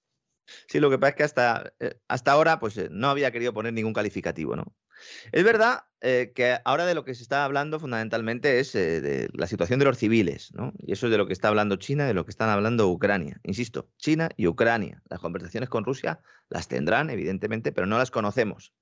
Sí, 0.67 0.79
lo 0.79 0.89
que 0.89 0.97
pasa 0.97 1.09
es 1.11 1.15
que 1.15 1.23
hasta, 1.23 1.73
eh, 1.79 1.95
hasta 2.07 2.31
ahora 2.31 2.59
pues, 2.59 2.77
eh, 2.77 2.89
no 2.91 3.09
había 3.09 3.31
querido 3.31 3.53
poner 3.53 3.73
ningún 3.73 3.93
calificativo, 3.93 4.55
¿no? 4.55 4.73
Es 5.31 5.43
verdad 5.43 5.83
eh, 6.01 6.31
que 6.33 6.57
ahora 6.65 6.87
de 6.87 6.95
lo 6.95 7.05
que 7.05 7.13
se 7.13 7.21
está 7.21 7.45
hablando 7.45 7.79
fundamentalmente 7.79 8.59
es 8.59 8.73
eh, 8.73 9.01
de 9.01 9.29
la 9.33 9.45
situación 9.45 9.77
de 9.77 9.85
los 9.85 9.99
civiles, 9.99 10.51
¿no? 10.53 10.73
Y 10.79 10.93
eso 10.93 11.05
es 11.05 11.11
de 11.11 11.17
lo 11.19 11.27
que 11.27 11.33
está 11.33 11.47
hablando 11.47 11.75
China, 11.75 12.07
de 12.07 12.15
lo 12.15 12.25
que 12.25 12.31
están 12.31 12.49
hablando 12.49 12.89
Ucrania. 12.89 13.39
Insisto, 13.43 13.87
China 13.97 14.29
y 14.35 14.47
Ucrania. 14.47 15.03
Las 15.09 15.19
conversaciones 15.19 15.69
con 15.69 15.85
Rusia 15.85 16.19
las 16.49 16.67
tendrán, 16.67 17.11
evidentemente, 17.11 17.71
pero 17.71 17.85
no 17.85 17.99
las 17.99 18.09
conocemos. 18.09 18.73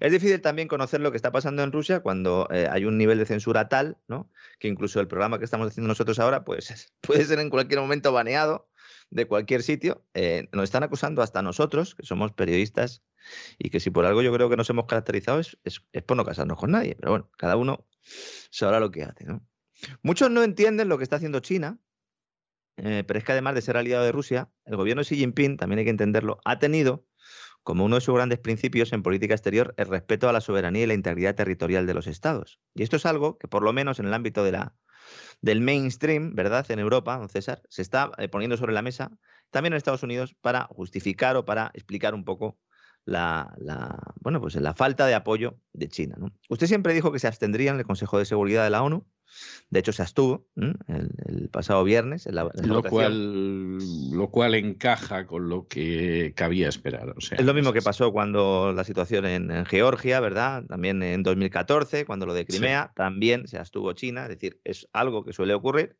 Es 0.00 0.12
difícil 0.12 0.40
también 0.40 0.66
conocer 0.66 1.00
lo 1.00 1.10
que 1.10 1.16
está 1.16 1.30
pasando 1.30 1.62
en 1.62 1.72
Rusia 1.72 2.00
cuando 2.00 2.48
eh, 2.50 2.68
hay 2.70 2.86
un 2.86 2.96
nivel 2.96 3.18
de 3.18 3.26
censura 3.26 3.68
tal, 3.68 3.98
¿no? 4.08 4.30
Que 4.58 4.68
incluso 4.68 4.98
el 4.98 5.08
programa 5.08 5.38
que 5.38 5.44
estamos 5.44 5.68
haciendo 5.68 5.88
nosotros 5.88 6.18
ahora, 6.18 6.44
pues 6.44 6.92
puede 7.02 7.24
ser 7.26 7.38
en 7.38 7.50
cualquier 7.50 7.80
momento 7.80 8.12
baneado 8.12 8.69
de 9.10 9.26
cualquier 9.26 9.62
sitio. 9.62 10.04
nos 10.52 10.64
están 10.64 10.82
acusando 10.82 11.22
hasta 11.22 11.42
nosotros, 11.42 11.94
que 11.94 12.06
somos 12.06 12.32
periodistas 12.32 13.02
y 13.58 13.70
que 13.70 13.80
si 13.80 13.90
por 13.90 14.06
algo 14.06 14.22
yo 14.22 14.32
creo 14.32 14.48
que 14.48 14.56
nos 14.56 14.70
hemos 14.70 14.86
caracterizado 14.86 15.40
es, 15.40 15.58
por 16.06 16.16
no 16.16 16.24
casarnos 16.24 16.58
con 16.58 16.70
nadie. 16.70 16.96
Pero 16.98 17.12
bueno, 17.12 17.30
cada 17.36 17.56
uno 17.56 17.86
sabrá 18.50 18.80
lo 18.80 18.90
que 18.90 19.04
hace. 19.04 19.24
¿no? 19.24 19.46
Muchos 20.02 20.30
no 20.30 20.42
entienden 20.42 20.88
lo 20.88 20.98
que 20.98 21.04
está 21.04 21.16
haciendo 21.16 21.40
China, 21.40 21.78
eh, 22.76 23.04
pero 23.06 23.18
es 23.18 23.24
que 23.24 23.32
además 23.32 23.54
de 23.54 23.62
ser 23.62 23.76
aliado 23.76 24.04
de 24.04 24.12
Rusia, 24.12 24.50
el 24.64 24.76
gobierno 24.76 25.00
de 25.00 25.06
Xi 25.06 25.16
Jinping, 25.16 25.56
también 25.56 25.80
hay 25.80 25.84
que 25.84 25.90
entenderlo, 25.90 26.40
ha 26.44 26.58
tenido 26.58 27.06
como 27.62 27.84
uno 27.84 27.96
de 27.96 28.00
sus 28.00 28.14
grandes 28.14 28.38
principios 28.38 28.92
en 28.92 29.02
política 29.02 29.34
exterior 29.34 29.74
el 29.76 29.86
respeto 29.86 30.28
a 30.28 30.32
la 30.32 30.40
soberanía 30.40 30.84
y 30.84 30.86
la 30.86 30.94
integridad 30.94 31.34
territorial 31.34 31.86
de 31.86 31.92
los 31.92 32.06
estados. 32.06 32.58
Y 32.74 32.82
esto 32.82 32.96
es 32.96 33.04
algo 33.04 33.36
que 33.36 33.48
por 33.48 33.62
lo 33.62 33.72
menos 33.74 33.98
en 33.98 34.06
el 34.06 34.14
ámbito 34.14 34.42
de 34.44 34.52
la, 34.52 34.74
del 35.40 35.60
mainstream, 35.60 36.34
¿verdad? 36.34 36.70
En 36.70 36.78
Europa, 36.78 37.16
don 37.16 37.28
César, 37.28 37.62
se 37.68 37.82
está 37.82 38.10
eh, 38.18 38.28
poniendo 38.28 38.56
sobre 38.56 38.72
la 38.72 38.82
mesa, 38.82 39.10
también 39.50 39.72
en 39.72 39.78
Estados 39.78 40.02
Unidos, 40.02 40.34
para 40.40 40.64
justificar 40.64 41.36
o 41.36 41.44
para 41.44 41.70
explicar 41.74 42.14
un 42.14 42.24
poco 42.24 42.58
la, 43.04 43.54
bueno, 44.20 44.40
pues 44.40 44.54
la 44.56 44.74
falta 44.74 45.06
de 45.06 45.14
apoyo 45.14 45.58
de 45.72 45.88
China. 45.88 46.16
Usted 46.48 46.66
siempre 46.66 46.94
dijo 46.94 47.12
que 47.12 47.18
se 47.18 47.26
abstendría 47.26 47.70
en 47.70 47.78
el 47.78 47.84
Consejo 47.84 48.18
de 48.18 48.24
Seguridad 48.24 48.64
de 48.64 48.70
la 48.70 48.82
ONU. 48.82 49.06
De 49.70 49.80
hecho, 49.80 49.92
se 49.92 50.02
abstuvo 50.02 50.48
el, 50.56 51.48
pasado 51.50 51.84
viernes. 51.84 52.26
lo, 52.26 52.82
cual, 52.82 53.78
lo 54.12 54.30
cual 54.30 54.54
encaja 54.54 55.26
con 55.26 55.48
lo 55.48 55.68
que 55.68 56.32
cabía 56.34 56.68
esperar. 56.68 57.14
es 57.16 57.44
lo 57.44 57.54
mismo 57.54 57.72
que 57.72 57.82
pasó 57.82 58.12
cuando 58.12 58.72
la 58.72 58.84
situación 58.84 59.26
en, 59.26 59.64
Georgia, 59.66 60.20
¿verdad? 60.20 60.64
También 60.66 61.02
en 61.02 61.22
2014, 61.22 62.04
cuando 62.04 62.26
lo 62.26 62.34
de 62.34 62.46
Crimea, 62.46 62.92
también 62.94 63.46
se 63.46 63.58
abstuvo 63.58 63.92
China. 63.92 64.24
Es 64.24 64.30
decir, 64.30 64.60
es 64.64 64.88
algo 64.92 65.24
que 65.24 65.32
suele 65.32 65.54
ocurrir. 65.54 65.96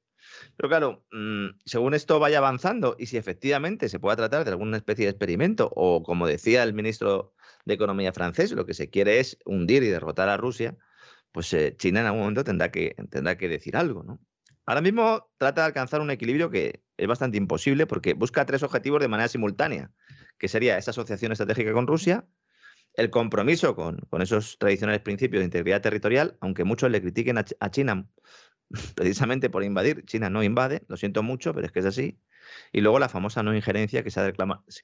Pero 0.57 0.69
claro, 0.69 1.05
mm, 1.13 1.59
según 1.65 1.95
esto 1.95 2.19
vaya 2.19 2.39
avanzando 2.39 2.97
y 2.99 3.07
si 3.07 3.17
efectivamente 3.17 3.89
se 3.89 3.99
pueda 3.99 4.17
tratar 4.17 4.45
de 4.45 4.51
alguna 4.51 4.77
especie 4.77 5.07
de 5.07 5.11
experimento 5.11 5.71
o 5.75 6.03
como 6.03 6.27
decía 6.27 6.63
el 6.63 6.75
ministro 6.75 7.35
de 7.65 7.75
Economía 7.75 8.13
francés, 8.13 8.53
lo 8.53 8.67
que 8.67 8.75
se 8.75 8.91
quiere 8.91 9.21
es 9.21 9.39
hundir 9.45 9.83
y 9.83 9.89
derrotar 9.89 10.29
a 10.29 10.37
Rusia, 10.37 10.77
pues 11.33 11.53
eh, 11.55 11.75
China 11.77 12.01
en 12.01 12.07
algún 12.07 12.21
momento 12.21 12.45
tendrá 12.45 12.71
que, 12.71 12.95
tendrá 13.11 13.37
que 13.37 13.49
decir 13.49 13.77
algo, 13.77 14.03
¿no? 14.03 14.21
Ahora 14.67 14.83
mismo 14.83 15.31
trata 15.37 15.63
de 15.63 15.67
alcanzar 15.69 16.01
un 16.01 16.11
equilibrio 16.11 16.51
que 16.51 16.83
es 16.97 17.09
bastante 17.09 17.39
imposible 17.39 17.87
porque 17.87 18.15
busca 18.15 18.47
tres 18.47 18.63
objetivos 18.63 19.01
de 19.01 19.09
manera 19.09 19.29
simultánea, 19.29 19.91
que 20.39 20.49
sería 20.49 20.79
esa 20.79 20.93
asociación 20.93 21.33
estratégica 21.33 21.73
con 21.73 21.87
Rusia, 21.87 22.27
el 22.95 23.11
compromiso 23.11 23.75
con, 23.75 24.07
esos 24.21 24.59
tradicionales 24.59 25.01
principios 25.01 25.41
de 25.41 25.47
integridad 25.47 25.81
territorial, 25.81 26.37
aunque 26.41 26.65
muchos 26.65 26.91
le 26.91 27.01
critiquen 27.01 27.39
a 27.39 27.71
China 27.71 28.07
precisamente 28.95 29.51
por 29.51 29.65
invadir. 29.65 30.05
China 30.05 30.31
no 30.31 30.43
invade, 30.43 30.83
lo 30.89 30.97
siento 30.97 31.23
mucho, 31.23 31.55
pero 31.55 31.67
es 31.67 31.73
que 31.73 31.81
es 31.81 31.87
así. 31.87 32.21
Y 32.73 32.81
luego 32.81 32.99
la 32.99 33.09
famosa 33.09 33.43
no 33.43 33.55
injerencia 33.55 34.03
que 34.03 34.11
se, 34.11 34.21
ha 34.21 34.33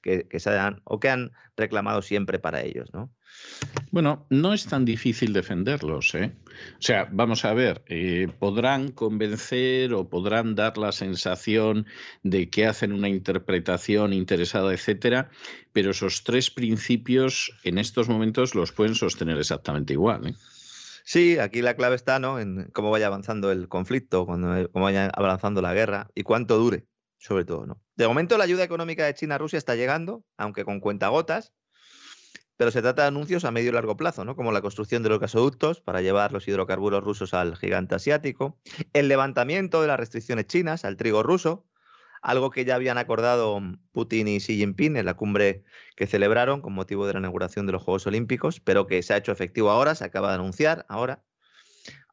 que, 0.02 0.28
que 0.28 0.40
se 0.40 0.58
han, 0.58 0.80
o 0.84 1.00
que 1.00 1.10
han 1.10 1.32
reclamado 1.56 2.02
siempre 2.02 2.38
para 2.38 2.62
ellos, 2.62 2.92
¿no? 2.92 3.10
Bueno, 3.90 4.26
no 4.30 4.52
es 4.52 4.66
tan 4.66 4.84
difícil 4.84 5.32
defenderlos. 5.32 6.14
¿eh? 6.14 6.32
O 6.78 6.82
sea, 6.82 7.08
vamos 7.10 7.44
a 7.44 7.54
ver, 7.54 7.82
eh, 7.86 8.28
podrán 8.38 8.90
convencer 8.90 9.94
o 9.94 10.08
podrán 10.08 10.54
dar 10.54 10.76
la 10.78 10.92
sensación 10.92 11.86
de 12.22 12.50
que 12.50 12.66
hacen 12.66 12.92
una 12.92 13.08
interpretación 13.08 14.12
interesada, 14.12 14.72
etcétera, 14.72 15.30
pero 15.72 15.90
esos 15.90 16.24
tres 16.24 16.50
principios 16.50 17.52
en 17.64 17.78
estos 17.78 18.08
momentos 18.08 18.54
los 18.54 18.72
pueden 18.72 18.94
sostener 18.94 19.38
exactamente 19.38 19.92
igual. 19.92 20.28
¿eh? 20.28 20.34
Sí, 21.04 21.38
aquí 21.38 21.62
la 21.62 21.76
clave 21.76 21.96
está 21.96 22.18
¿no? 22.18 22.40
en 22.40 22.68
cómo 22.72 22.90
vaya 22.90 23.06
avanzando 23.06 23.52
el 23.52 23.68
conflicto, 23.68 24.26
cuando, 24.26 24.68
cómo 24.72 24.86
vaya 24.86 25.08
avanzando 25.14 25.62
la 25.62 25.72
guerra 25.72 26.10
y 26.14 26.22
cuánto 26.22 26.58
dure, 26.58 26.84
sobre 27.18 27.44
todo. 27.44 27.66
¿no? 27.66 27.80
De 27.96 28.06
momento, 28.06 28.38
la 28.38 28.44
ayuda 28.44 28.64
económica 28.64 29.04
de 29.04 29.14
China 29.14 29.36
a 29.36 29.38
Rusia 29.38 29.58
está 29.58 29.74
llegando, 29.74 30.24
aunque 30.36 30.64
con 30.64 30.80
cuentagotas 30.80 31.52
pero 32.56 32.70
se 32.70 32.82
trata 32.82 33.02
de 33.02 33.08
anuncios 33.08 33.44
a 33.44 33.50
medio 33.50 33.70
y 33.70 33.72
largo 33.72 33.96
plazo, 33.96 34.24
¿no? 34.24 34.34
como 34.34 34.52
la 34.52 34.62
construcción 34.62 35.02
de 35.02 35.10
los 35.10 35.20
gasoductos 35.20 35.80
para 35.80 36.00
llevar 36.00 36.32
los 36.32 36.48
hidrocarburos 36.48 37.04
rusos 37.04 37.34
al 37.34 37.56
gigante 37.56 37.94
asiático, 37.94 38.58
el 38.92 39.08
levantamiento 39.08 39.82
de 39.82 39.88
las 39.88 40.00
restricciones 40.00 40.46
chinas 40.46 40.84
al 40.84 40.96
trigo 40.96 41.22
ruso, 41.22 41.66
algo 42.22 42.50
que 42.50 42.64
ya 42.64 42.74
habían 42.74 42.98
acordado 42.98 43.60
Putin 43.92 44.26
y 44.28 44.38
Xi 44.38 44.56
Jinping 44.56 44.96
en 44.96 45.04
la 45.04 45.14
cumbre 45.14 45.64
que 45.96 46.06
celebraron 46.06 46.62
con 46.62 46.72
motivo 46.72 47.06
de 47.06 47.12
la 47.12 47.18
inauguración 47.20 47.66
de 47.66 47.72
los 47.72 47.82
Juegos 47.82 48.06
Olímpicos, 48.06 48.58
pero 48.60 48.86
que 48.86 49.02
se 49.02 49.14
ha 49.14 49.18
hecho 49.18 49.32
efectivo 49.32 49.70
ahora, 49.70 49.94
se 49.94 50.04
acaba 50.04 50.30
de 50.30 50.36
anunciar 50.36 50.86
ahora. 50.88 51.22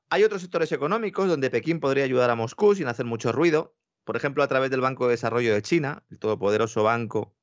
Hay 0.09 0.23
otros 0.23 0.41
sectores 0.41 0.71
económicos 0.71 1.27
donde 1.27 1.49
Pekín 1.49 1.79
podría 1.79 2.03
ayudar 2.03 2.29
a 2.29 2.35
Moscú 2.35 2.75
sin 2.75 2.87
hacer 2.87 3.05
mucho 3.05 3.31
ruido, 3.31 3.75
por 4.03 4.15
ejemplo, 4.15 4.43
a 4.43 4.47
través 4.47 4.69
del 4.71 4.81
Banco 4.81 5.05
de 5.05 5.11
Desarrollo 5.11 5.53
de 5.53 5.61
China, 5.61 6.03
el 6.09 6.19
todopoderoso 6.19 6.83
banco 6.83 7.35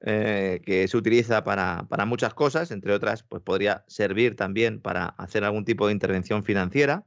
eh, 0.00 0.60
que 0.64 0.86
se 0.88 0.96
utiliza 0.96 1.42
para, 1.42 1.86
muchas 2.06 2.34
cosas, 2.34 2.70
entre 2.70 2.92
otras, 2.92 3.22
pues 3.22 3.42
podría 3.42 3.84
servir 3.88 4.36
también 4.36 4.80
para 4.80 5.06
hacer 5.06 5.44
algún 5.44 5.64
tipo 5.64 5.86
de 5.86 5.92
intervención 5.92 6.44
financiera. 6.44 7.06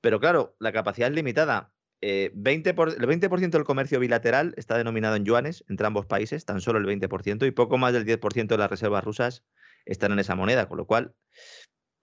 Pero 0.00 0.18
claro, 0.20 0.56
la 0.58 0.72
capacidad 0.72 1.08
es 1.08 1.14
limitada. 1.14 1.72
20 2.00 2.70
eh, 2.70 2.74
el 2.74 3.06
20% 3.06 3.50
del 3.50 3.64
comercio 3.64 4.00
bilateral 4.00 4.54
está 4.56 4.76
denominado 4.76 5.14
en 5.14 5.24
yuanes 5.24 5.64
entre 5.68 5.86
ambos 5.86 6.06
países, 6.06 6.44
tan 6.44 6.60
solo 6.60 6.80
el 6.80 6.86
20%, 6.86 7.46
y 7.46 7.50
poco 7.52 7.78
más 7.78 7.92
del 7.92 8.04
10% 8.04 8.48
de 8.48 8.58
las 8.58 8.70
reservas 8.70 9.04
rusas 9.04 9.44
están 9.84 10.10
en 10.10 10.18
esa 10.18 10.34
moneda, 10.34 10.66
con 10.68 10.78
lo 10.78 10.86
cual 10.86 11.14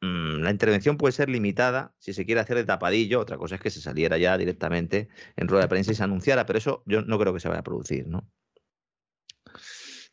la 0.02 0.52
intervención 0.52 0.98
puede 0.98 1.12
ser 1.12 1.30
limitada 1.30 1.94
si 2.00 2.14
se 2.14 2.26
quiere 2.26 2.42
hacer 2.42 2.58
de 2.58 2.64
tapadillo. 2.64 3.20
Otra 3.20 3.38
cosa 3.38 3.56
es 3.56 3.62
que 3.62 3.70
se 3.70 3.82
saliera 3.82 4.18
ya 4.18 4.38
directamente 4.38 5.10
en 5.36 5.48
rueda 5.48 5.64
de 5.64 5.70
prensa 5.70 5.92
y 5.92 5.96
se 5.96 6.04
anunciara, 6.04 6.46
pero 6.46 6.60
eso 6.60 6.84
yo 6.86 7.02
no 7.02 7.20
creo 7.20 7.34
que 7.34 7.40
se 7.40 7.50
vaya 7.50 7.60
a 7.60 7.64
producir. 7.64 8.08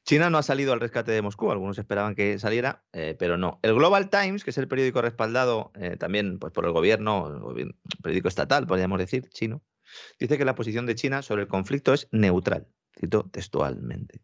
China 0.04 0.30
no 0.30 0.38
ha 0.38 0.42
salido 0.42 0.72
al 0.72 0.80
rescate 0.80 1.10
de 1.10 1.20
Moscú, 1.20 1.50
algunos 1.50 1.78
esperaban 1.78 2.14
que 2.14 2.38
saliera, 2.38 2.84
eh, 2.92 3.16
pero 3.18 3.36
no. 3.36 3.58
El 3.62 3.74
Global 3.74 4.08
Times, 4.08 4.44
que 4.44 4.50
es 4.50 4.58
el 4.58 4.68
periódico 4.68 5.02
respaldado 5.02 5.72
eh, 5.74 5.96
también 5.96 6.38
pues, 6.38 6.52
por 6.52 6.64
el 6.64 6.72
gobierno, 6.72 7.54
periódico 8.02 8.28
estatal, 8.28 8.68
podríamos 8.68 9.00
decir, 9.00 9.28
chino, 9.30 9.62
dice 10.20 10.38
que 10.38 10.44
la 10.44 10.54
posición 10.54 10.86
de 10.86 10.94
China 10.94 11.22
sobre 11.22 11.42
el 11.42 11.48
conflicto 11.48 11.92
es 11.92 12.08
neutral, 12.12 12.68
cito 12.96 13.28
textualmente. 13.32 14.20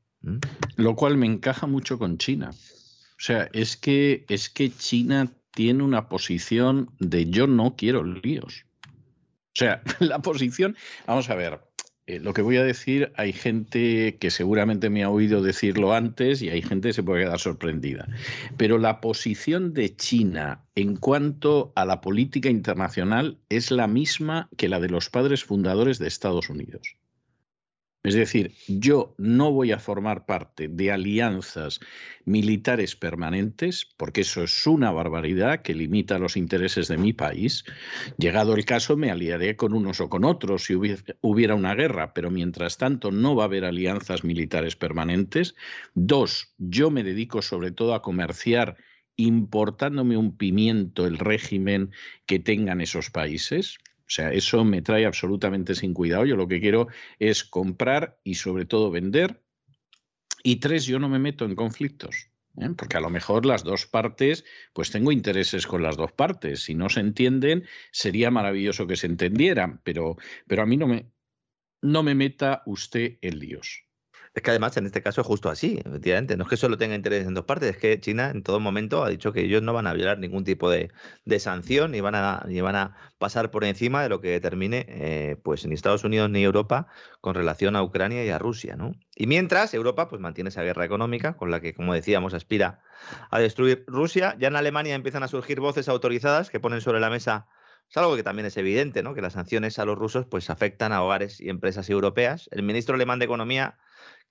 Lo 0.76 0.94
cual 0.94 1.16
me 1.16 1.26
encaja 1.26 1.66
mucho 1.66 1.98
con 1.98 2.16
China. 2.16 2.51
O 2.51 3.24
sea, 3.24 3.48
es 3.52 3.76
que, 3.76 4.24
es 4.28 4.51
que 4.51 4.70
China 4.70 5.32
tiene 5.55 5.83
una 5.83 6.09
posición 6.09 6.91
de 6.99 7.27
yo 7.27 7.47
no 7.47 7.77
quiero 7.77 8.05
líos. 8.05 8.66
O 8.85 9.55
sea, 9.55 9.83
la 10.01 10.20
posición, 10.20 10.77
vamos 11.07 11.29
a 11.31 11.35
ver, 11.35 11.61
eh, 12.07 12.19
lo 12.19 12.33
que 12.33 12.43
voy 12.43 12.57
a 12.57 12.65
decir, 12.65 13.12
hay 13.16 13.33
gente 13.33 14.16
que 14.19 14.31
seguramente 14.31 14.91
me 14.91 15.05
ha 15.05 15.11
oído 15.11 15.41
decirlo 15.41 15.93
antes 15.93 16.43
y 16.43 16.49
hay 16.49 16.61
gente 16.61 16.89
que 16.89 16.95
se 16.95 17.03
puede 17.03 17.24
quedar 17.24 17.39
sorprendida. 17.39 18.09
Pero 18.57 18.79
la 18.79 19.01
posición 19.01 19.73
de 19.73 19.95
China 19.95 20.65
en 20.74 20.97
cuanto 20.97 21.73
a 21.77 21.85
la 21.85 22.01
política 22.01 22.51
internacional 22.51 23.39
es 23.49 23.70
la 23.70 23.87
misma 23.87 24.49
que 24.57 24.69
la 24.69 24.81
de 24.81 24.89
los 24.89 25.11
padres 25.11 25.45
fundadores 25.45 25.99
de 25.99 26.09
Estados 26.09 26.51
Unidos. 26.51 26.97
Es 28.05 28.15
decir, 28.15 28.53
yo 28.66 29.15
no 29.16 29.53
voy 29.53 29.70
a 29.70 29.79
formar 29.79 30.27
parte 30.27 30.66
de 30.66 30.91
alianzas 30.91 31.79
militares 32.24 32.97
permanentes, 32.97 33.87
porque 33.97 34.23
eso 34.23 34.43
es 34.43 34.66
una 34.66 34.91
barbaridad 34.91 35.62
que 35.62 35.74
limita 35.74 36.19
los 36.19 36.37
intereses 36.37 36.89
de 36.89 36.97
mi 36.97 37.12
país. 37.12 37.65
Llegado 38.19 38.55
el 38.55 38.65
caso, 38.65 38.97
me 38.97 39.12
aliaré 39.12 39.55
con 39.55 39.73
unos 39.73 40.01
o 40.01 40.09
con 40.09 40.24
otros 40.24 40.65
si 40.65 40.74
hubiera 40.74 41.55
una 41.55 41.77
guerra, 41.77 42.12
pero 42.12 42.29
mientras 42.29 42.77
tanto 42.77 43.12
no 43.12 43.37
va 43.37 43.45
a 43.45 43.47
haber 43.47 43.65
alianzas 43.65 44.24
militares 44.24 44.74
permanentes. 44.74 45.55
Dos, 45.95 46.55
yo 46.59 46.91
me 46.91 47.05
dedico 47.05 47.41
sobre 47.41 47.70
todo 47.70 47.95
a 47.95 48.03
comerciar 48.03 48.79
importándome 49.15 50.16
un 50.16 50.37
pimiento 50.37 51.07
el 51.07 51.19
régimen 51.19 51.93
que 52.27 52.41
tengan 52.41 52.81
esos 52.81 53.11
países. 53.11 53.79
O 54.12 54.14
sea, 54.14 54.30
eso 54.30 54.62
me 54.62 54.82
trae 54.82 55.06
absolutamente 55.06 55.74
sin 55.74 55.94
cuidado. 55.94 56.26
Yo 56.26 56.36
lo 56.36 56.47
que 56.47 56.60
quiero 56.60 56.89
es 57.18 57.44
comprar 57.44 58.20
y 58.22 58.34
sobre 58.34 58.66
todo 58.66 58.90
vender. 58.90 59.43
Y 60.43 60.56
tres, 60.56 60.84
yo 60.84 60.98
no 60.98 61.09
me 61.09 61.18
meto 61.18 61.47
en 61.47 61.55
conflictos. 61.55 62.28
¿eh? 62.59 62.68
Porque 62.76 62.98
a 62.98 63.01
lo 63.01 63.09
mejor 63.09 63.47
las 63.47 63.64
dos 63.64 63.86
partes, 63.86 64.44
pues 64.74 64.90
tengo 64.90 65.12
intereses 65.12 65.66
con 65.66 65.82
las 65.82 65.97
dos 65.97 66.12
partes. 66.12 66.62
Si 66.62 66.74
no 66.74 66.90
se 66.90 67.01
entienden, 67.01 67.64
sería 67.90 68.30
maravilloso 68.30 68.86
que 68.86 68.97
se 68.97 69.06
entendieran, 69.06 69.80
pero, 69.82 70.18
pero 70.47 70.62
a 70.62 70.66
mí 70.66 70.76
no 70.76 70.89
me, 70.89 71.10
no 71.80 72.02
me 72.02 72.14
meta 72.14 72.62
usted 72.66 73.16
el 73.22 73.40
Dios. 73.40 73.86
Es 74.35 74.43
que 74.43 74.51
además 74.51 74.75
en 74.79 74.87
este 74.87 75.03
caso 75.03 75.21
es 75.21 75.27
justo 75.27 75.51
así, 75.51 75.79
efectivamente. 75.85 76.37
No 76.39 76.45
es 76.45 76.51
que 76.51 76.57
solo 76.57 76.79
tenga 76.79 76.95
interés 76.95 77.27
en 77.27 77.35
dos 77.35 77.45
partes, 77.45 77.71
es 77.71 77.77
que 77.77 78.01
China 78.01 78.31
en 78.31 78.43
todo 78.43 78.61
momento 78.61 79.05
ha 79.05 79.11
dicho 79.11 79.33
que 79.33 79.43
ellos 79.43 79.63
no 79.63 79.75
van 79.75 79.87
a 79.87 79.93
violar 79.93 80.19
ningún 80.19 80.45
tipo 80.45 80.71
de, 80.71 80.91
sanción 81.39 81.91
ni 81.91 82.01
van, 82.01 82.15
a, 82.15 82.43
ni 82.49 82.61
van 82.63 82.77
a 82.77 82.97
pasar 83.19 83.51
por 83.51 83.65
encima 83.65 84.03
de 84.03 84.09
lo 84.09 84.23
que 84.23 84.31
determine 84.31 84.87
eh, 84.89 85.37
pues 85.43 85.67
ni 85.67 85.75
Estados 85.75 86.05
Unidos 86.05 86.31
ni 86.31 86.43
Europa 86.43 86.87
con 87.21 87.35
relación 87.35 87.77
a 87.77 87.83
Ucrania 87.83 88.25
y 88.25 88.31
a 88.31 88.39
Rusia. 88.39 88.75
¿no? 88.75 88.93
Y 89.15 89.27
mientras 89.27 89.75
Europa 89.75 90.09
pues 90.09 90.23
mantiene 90.23 90.49
esa 90.49 90.63
guerra 90.63 90.87
económica 90.87 91.37
con 91.37 91.51
la 91.51 91.61
que, 91.61 91.75
como 91.75 91.93
decíamos, 91.93 92.33
aspira 92.33 92.81
a 93.31 93.39
destruir 93.39 93.85
Rusia, 93.87 94.35
ya 94.39 94.49
en 94.49 94.57
Alemania 94.57 94.95
empiezan 94.95 95.25
a 95.25 95.29
surgir 95.29 95.61
voces 95.61 95.89
autorizadas 95.91 96.49
que 96.49 96.61
ponen 96.61 96.81
sobre 96.81 97.01
la 97.01 97.11
mesa 97.11 97.49
es 97.93 97.97
algo 97.99 98.17
que 98.17 98.23
también 98.23 98.47
es 98.47 98.57
evidente, 98.57 99.03
¿no? 99.03 99.13
Que 99.13 99.21
las 99.21 99.35
sanciones 99.35 99.79
a 99.79 99.85
los 99.85 99.99
rusos 99.99 100.25
pues 100.25 100.49
afectan 100.49 100.93
a 100.93 101.03
hogares 101.03 101.43
y 101.43 101.51
empresas 101.51 101.91
europeas. 101.91 102.49
El 102.51 102.63
ministro 102.63 102.95
alemán 102.95 103.19
de 103.19 103.27
Economía 103.27 103.77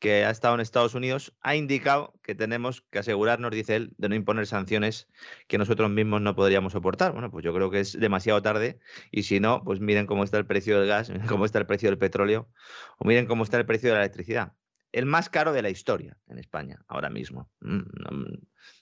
que 0.01 0.25
ha 0.25 0.31
estado 0.31 0.55
en 0.55 0.61
Estados 0.61 0.95
Unidos, 0.95 1.31
ha 1.41 1.55
indicado 1.55 2.15
que 2.23 2.33
tenemos 2.33 2.81
que 2.89 2.97
asegurarnos, 2.97 3.51
dice 3.51 3.75
él, 3.75 3.93
de 3.99 4.09
no 4.09 4.15
imponer 4.15 4.47
sanciones 4.47 5.07
que 5.47 5.59
nosotros 5.59 5.91
mismos 5.91 6.21
no 6.21 6.35
podríamos 6.35 6.73
soportar. 6.73 7.13
Bueno, 7.13 7.29
pues 7.29 7.45
yo 7.45 7.53
creo 7.53 7.69
que 7.69 7.81
es 7.81 7.97
demasiado 7.97 8.41
tarde 8.41 8.79
y 9.11 9.23
si 9.23 9.39
no, 9.39 9.63
pues 9.63 9.79
miren 9.79 10.07
cómo 10.07 10.23
está 10.23 10.39
el 10.39 10.47
precio 10.47 10.79
del 10.79 10.89
gas, 10.89 11.11
miren 11.11 11.27
cómo 11.27 11.45
está 11.45 11.59
el 11.59 11.67
precio 11.67 11.87
del 11.89 11.99
petróleo 11.99 12.49
o 12.97 13.07
miren 13.07 13.27
cómo 13.27 13.43
está 13.43 13.59
el 13.59 13.67
precio 13.67 13.89
de 13.89 13.95
la 13.95 14.01
electricidad. 14.01 14.53
El 14.91 15.05
más 15.05 15.29
caro 15.29 15.53
de 15.53 15.61
la 15.61 15.69
historia 15.69 16.17
en 16.27 16.39
España 16.39 16.83
ahora 16.87 17.11
mismo. 17.11 17.51
Mm, 17.59 17.81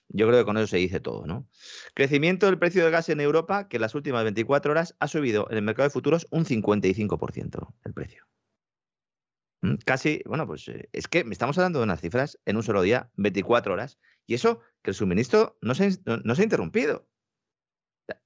yo 0.08 0.26
creo 0.26 0.40
que 0.40 0.46
con 0.46 0.56
eso 0.56 0.68
se 0.68 0.78
dice 0.78 1.02
todo, 1.02 1.28
¿no? 1.28 1.50
Crecimiento 1.96 2.46
del 2.46 2.58
precio 2.58 2.82
del 2.82 2.94
gas 2.94 3.10
en 3.10 3.20
Europa, 3.20 3.68
que 3.68 3.76
en 3.76 3.82
las 3.82 3.94
últimas 3.94 4.24
24 4.24 4.72
horas 4.72 4.96
ha 5.00 5.10
subido 5.10 5.48
en 5.52 5.58
el 5.58 5.64
mercado 5.64 5.90
de 5.90 5.94
futuros 5.94 6.28
un 6.32 6.46
55% 6.46 7.74
el 7.84 7.94
precio. 7.94 8.26
Mm, 9.61 9.76
casi, 9.86 10.22
bueno, 10.26 10.48
pues 10.48 10.68
eh, 10.69 10.90
es 10.94 11.07
que 11.07 11.23
me 11.23 11.34
estamos 11.34 11.57
hablando 11.57 11.80
de 11.80 11.84
unas 11.84 12.02
cifras 12.02 12.40
en 12.45 12.56
un 12.56 12.64
solo 12.64 12.81
día, 12.81 13.10
24 13.15 13.73
horas, 13.73 13.99
y 14.26 14.34
eso 14.34 14.61
que 14.81 14.91
el 14.91 14.95
suministro 14.95 15.57
no 15.61 15.76
se, 15.76 15.98
no, 16.06 16.36
se 16.36 16.41
ha 16.41 16.45
interrumpido. 16.45 17.07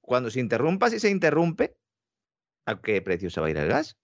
Cuando 0.00 0.30
se 0.30 0.40
interrumpa, 0.40 0.90
si 0.90 1.00
se 1.00 1.10
interrumpe, 1.10 1.76
¿a 2.66 2.80
qué 2.80 3.02
precio 3.02 3.30
se 3.30 3.40
va 3.40 3.48
a 3.48 3.50
ir 3.50 3.56
el 3.56 3.68
gas? 3.68 3.98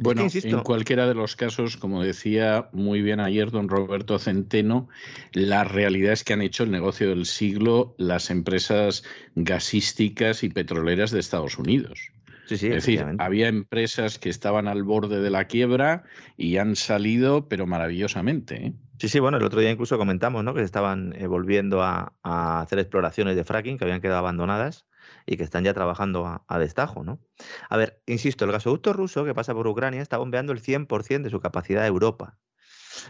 Bueno, 0.00 0.26
en 0.32 0.60
cualquiera 0.60 1.08
de 1.08 1.14
los 1.14 1.34
casos, 1.34 1.76
como 1.76 2.02
decía 2.04 2.68
muy 2.72 3.02
bien 3.02 3.18
ayer 3.18 3.50
don 3.50 3.68
Roberto 3.68 4.18
Centeno, 4.18 4.88
la 5.32 5.64
realidad 5.64 6.12
es 6.12 6.22
que 6.22 6.34
han 6.34 6.42
hecho 6.42 6.62
el 6.62 6.70
negocio 6.70 7.08
del 7.08 7.26
siglo 7.26 7.96
las 7.98 8.30
empresas 8.30 9.02
gasísticas 9.34 10.44
y 10.44 10.50
petroleras 10.50 11.10
de 11.10 11.18
Estados 11.18 11.58
Unidos 11.58 12.12
es 12.54 12.60
decir, 12.60 13.04
había 13.18 13.48
empresas 13.48 14.18
que 14.18 14.28
estaban 14.28 14.68
al 14.68 14.82
borde 14.82 15.20
de 15.20 15.30
la 15.30 15.46
quiebra 15.46 16.04
y 16.36 16.56
han 16.56 16.76
salido, 16.76 17.48
pero 17.48 17.66
maravillosamente. 17.66 18.66
¿eh? 18.66 18.72
Sí, 18.98 19.08
sí, 19.08 19.20
bueno, 19.20 19.36
el 19.36 19.44
otro 19.44 19.60
día 19.60 19.70
incluso 19.70 19.98
comentamos 19.98 20.44
¿no? 20.44 20.54
que 20.54 20.62
estaban 20.62 21.14
eh, 21.16 21.26
volviendo 21.26 21.82
a, 21.82 22.14
hacer 22.22 22.78
exploraciones 22.78 23.36
de 23.36 23.44
fracking 23.44 23.78
que 23.78 23.84
habían 23.84 24.00
quedado 24.00 24.18
abandonadas 24.18 24.86
y 25.26 25.36
que 25.36 25.44
están 25.44 25.64
ya 25.64 25.74
trabajando 25.74 26.42
a, 26.46 26.58
destajo. 26.58 27.04
¿no? 27.04 27.20
A 27.68 27.76
ver, 27.76 28.02
insisto, 28.06 28.44
el 28.44 28.52
gasoducto 28.52 28.92
ruso 28.92 29.24
que 29.24 29.34
pasa 29.34 29.54
por 29.54 29.66
Ucrania 29.66 30.02
está 30.02 30.16
bombeando 30.16 30.52
el 30.52 30.62
100% 30.62 31.22
de 31.22 31.30
su 31.30 31.40
capacidad 31.40 31.84
a 31.84 31.86
Europa. 31.86 32.38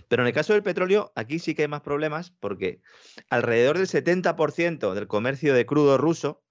Pero 0.09 0.23
en 0.23 0.29
el 0.29 0.35
caso 0.35 0.53
del 0.53 0.63
petróleo, 0.63 1.13
aquí 1.15 1.39
sí 1.39 1.55
que 1.55 1.63
hay 1.63 1.69
más 1.69 1.81
problemas 1.81 2.31
porque 2.31 2.83
alrededor 3.31 3.79
del 3.79 3.87
70% 3.87 4.93
del 4.93 5.07
comercio 5.07 5.55
de 5.55 5.67
crudo 5.67 5.97
ruso 5.97 6.43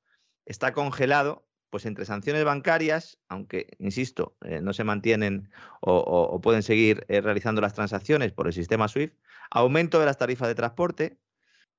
está 0.46 0.74
congelado 0.74 1.47
pues 1.70 1.86
entre 1.86 2.06
sanciones 2.06 2.44
bancarias, 2.44 3.20
aunque, 3.28 3.68
insisto, 3.80 4.36
eh, 4.42 4.62
no 4.62 4.74
se 4.74 4.84
mantienen 4.84 5.50
o, 5.82 6.40
pueden 6.42 6.64
seguir 6.64 7.06
eh, 7.08 7.22
realizando 7.22 7.62
las 7.62 7.74
transacciones 7.74 8.32
por 8.32 8.48
el 8.48 8.54
sistema 8.54 8.88
SWIFT, 8.88 9.16
aumento 9.52 10.00
de 10.00 10.06
las 10.06 10.18
tarifas 10.18 10.48
de 10.48 10.56
transporte, 10.56 11.20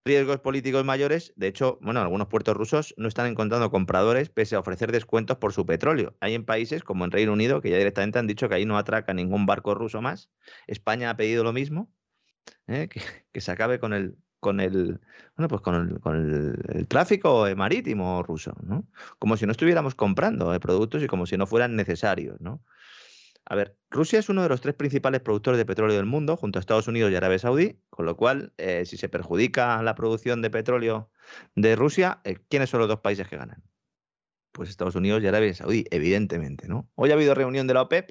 riesgos 0.05 0.41
políticos 0.41 0.85
mayores. 0.85 1.33
De 1.37 1.49
hecho, 1.49 1.79
bueno, 1.83 2.01
algunos 2.01 2.29
puertos 2.29 2.57
rusos 2.57 2.95
no 2.97 3.09
están 3.09 3.27
encontrando 3.27 3.71
compradores 3.71 4.31
pese 4.31 4.57
a 4.57 4.61
ofrecer 4.61 4.93
descuentos 4.93 5.39
por 5.39 5.53
su 5.53 5.67
petróleo. 5.67 6.17
Hay 6.21 6.35
en 6.35 6.45
países 6.45 6.83
como 6.83 7.05
en 7.05 7.11
Reino 7.11 7.33
Unido 7.33 7.61
que 7.61 7.71
ya 7.71 7.79
directamente 7.79 8.19
han 8.19 8.27
dicho 8.27 8.49
que 8.49 8.57
ahí 8.57 8.65
no 8.65 8.79
atraca 8.79 9.15
ningún 9.15 9.47
barco 9.47 9.75
ruso 9.75 10.01
más. 10.01 10.31
España 10.67 11.11
ha 11.11 11.17
pedido 11.17 11.45
lo 11.45 11.53
mismo, 11.53 11.93
¿eh? 12.67 12.89
que, 13.33 13.41
se 13.41 13.53
acabe 13.53 13.79
con 13.79 13.93
el 13.93 14.17
con 14.41 14.61
el 14.61 15.01
bueno 15.37 15.49
pues 15.49 15.61
con 15.63 15.75
el, 15.75 16.01
con 16.01 16.17
el, 16.71 16.89
tráfico 16.89 17.47
marítimo 17.57 18.23
ruso, 18.23 18.55
¿no? 18.63 18.87
Como 19.19 19.37
si 19.37 19.47
no 19.47 19.53
estuviéramos 19.53 19.95
comprando 19.95 20.55
eh, 20.55 20.61
productos 20.61 21.03
y 21.03 21.07
como 21.07 21.27
si 21.27 21.37
no 21.37 21.47
fueran 21.47 21.77
necesarios, 21.77 22.41
¿no? 22.41 22.63
A 23.51 23.55
ver, 23.55 23.79
Rusia 23.91 24.19
es 24.19 24.29
uno 24.29 24.43
de 24.43 24.51
los 24.51 24.61
tres 24.61 24.75
principales 24.75 25.23
productores 25.23 25.57
de 25.57 25.65
petróleo 25.65 25.97
del 25.97 26.05
mundo, 26.05 26.37
junto 26.37 26.59
a 26.59 26.61
Estados 26.61 26.87
Unidos 26.87 27.11
y 27.11 27.17
Arabia 27.17 27.39
Saudí, 27.39 27.81
con 27.89 28.05
lo 28.05 28.15
cual, 28.15 28.53
eh, 28.59 28.85
si 28.85 28.99
se 28.99 29.09
perjudica 29.09 29.83
la 29.83 29.95
producción 29.95 30.43
de 30.43 30.51
petróleo 30.51 31.11
de 31.55 31.75
Rusia, 31.75 32.21
eh, 32.25 32.37
¿quiénes 32.51 32.69
son 32.69 32.81
los 32.81 32.89
dos 32.89 33.01
países 33.01 33.27
que 33.27 33.39
ganan? 33.39 33.63
Pues 34.53 34.69
Estados 34.69 34.97
Unidos 34.97 35.23
y 35.23 35.29
Arabia 35.29 35.55
Saudí, 35.55 35.87
evidentemente, 35.91 36.69
¿no? 36.69 36.91
Hoy 36.95 37.11
ha 37.11 37.15
habido 37.15 37.35
reunión 37.35 37.67
de 37.67 37.73
la 37.73 37.83
OPEP, 37.83 38.11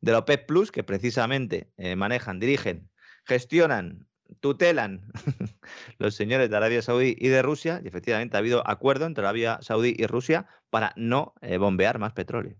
de 0.00 0.12
la 0.12 0.18
OPEP 0.20 0.46
Plus, 0.46 0.72
que 0.72 0.82
precisamente 0.82 1.70
eh, 1.76 1.94
manejan, 1.94 2.40
dirigen, 2.40 2.88
gestionan, 3.26 4.06
tutelan 4.44 5.00
los 5.98 6.14
señores 6.14 6.50
de 6.50 6.56
Arabia 6.58 6.82
Saudí 6.82 7.16
y 7.18 7.28
de 7.28 7.40
Rusia, 7.40 7.80
y 7.82 7.88
efectivamente 7.88 8.36
ha 8.36 8.40
habido 8.40 8.62
acuerdo 8.68 9.06
entre 9.06 9.24
Arabia 9.24 9.58
Saudí 9.62 9.96
y 9.96 10.06
Rusia 10.06 10.44
para 10.68 10.92
no 10.96 11.32
bombear 11.58 11.98
más 11.98 12.12
petróleo 12.12 12.58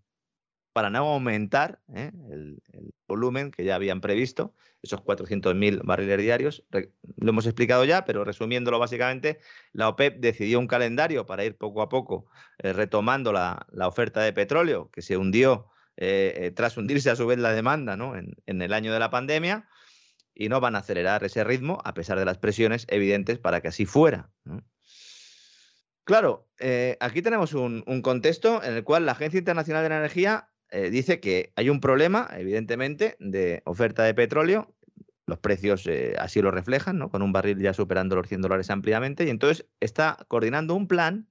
para 0.74 0.90
no 0.90 0.98
aumentar 1.06 1.80
¿eh? 1.94 2.10
el, 2.30 2.60
volumen 3.06 3.52
que 3.52 3.64
ya 3.64 3.76
habían 3.76 4.00
previsto, 4.00 4.54
esos 4.82 5.00
400.000 5.02 5.82
barriles 5.84 6.18
diarios. 6.18 6.64
Lo 7.16 7.30
hemos 7.30 7.46
explicado 7.46 7.84
ya, 7.84 8.04
pero 8.04 8.24
resumiéndolo 8.24 8.80
básicamente, 8.80 9.38
la 9.72 9.88
OPEP 9.88 10.18
decidió 10.18 10.58
un 10.58 10.66
calendario 10.66 11.26
para 11.26 11.44
ir 11.44 11.56
poco 11.56 11.80
a 11.80 11.88
poco 11.88 12.26
eh, 12.58 12.72
retomando 12.72 13.32
la, 13.32 13.66
oferta 13.86 14.22
de 14.22 14.32
petróleo, 14.32 14.90
que 14.90 15.00
se 15.00 15.16
hundió 15.16 15.68
eh, 15.96 16.50
tras 16.56 16.76
hundirse 16.76 17.08
a 17.08 17.14
su 17.14 17.24
vez 17.26 17.38
la 17.38 17.52
demanda 17.52 17.96
¿no? 17.96 18.16
en, 18.16 18.34
el 18.46 18.72
año 18.72 18.92
de 18.92 18.98
la 18.98 19.10
pandemia, 19.10 19.68
y 20.34 20.48
no 20.48 20.60
van 20.60 20.76
a 20.76 20.80
acelerar 20.80 21.24
ese 21.24 21.44
ritmo 21.44 21.80
a 21.84 21.94
pesar 21.94 22.18
de 22.18 22.24
las 22.24 22.38
presiones 22.38 22.86
evidentes 22.88 23.38
para 23.38 23.60
que 23.60 23.68
así 23.68 23.86
fuera. 23.86 24.30
Claro, 26.04 26.48
aquí 27.00 27.22
tenemos 27.22 27.54
un, 27.54 27.82
contexto 28.02 28.62
en 28.62 28.74
el 28.74 28.84
cual 28.84 29.06
la 29.06 29.12
Agencia 29.12 29.38
Internacional 29.38 29.82
de 29.82 29.88
la 29.88 29.98
Energía 29.98 30.48
eh, 30.74 30.90
dice 30.90 31.20
que 31.20 31.52
hay 31.54 31.70
un 31.70 31.78
problema, 31.78 32.28
evidentemente, 32.36 33.16
de 33.20 33.62
oferta 33.64 34.02
de 34.02 34.12
petróleo. 34.12 34.74
Los 35.24 35.38
precios 35.38 35.86
eh, 35.86 36.16
así 36.18 36.42
lo 36.42 36.50
reflejan, 36.50 36.98
¿no? 36.98 37.10
Con 37.10 37.22
un 37.22 37.32
barril 37.32 37.60
ya 37.60 37.72
superando 37.72 38.16
los 38.16 38.26
100 38.26 38.42
dólares 38.42 38.70
ampliamente. 38.70 39.24
Y 39.24 39.30
entonces 39.30 39.66
está 39.78 40.18
coordinando 40.26 40.74
un 40.74 40.88
plan 40.88 41.28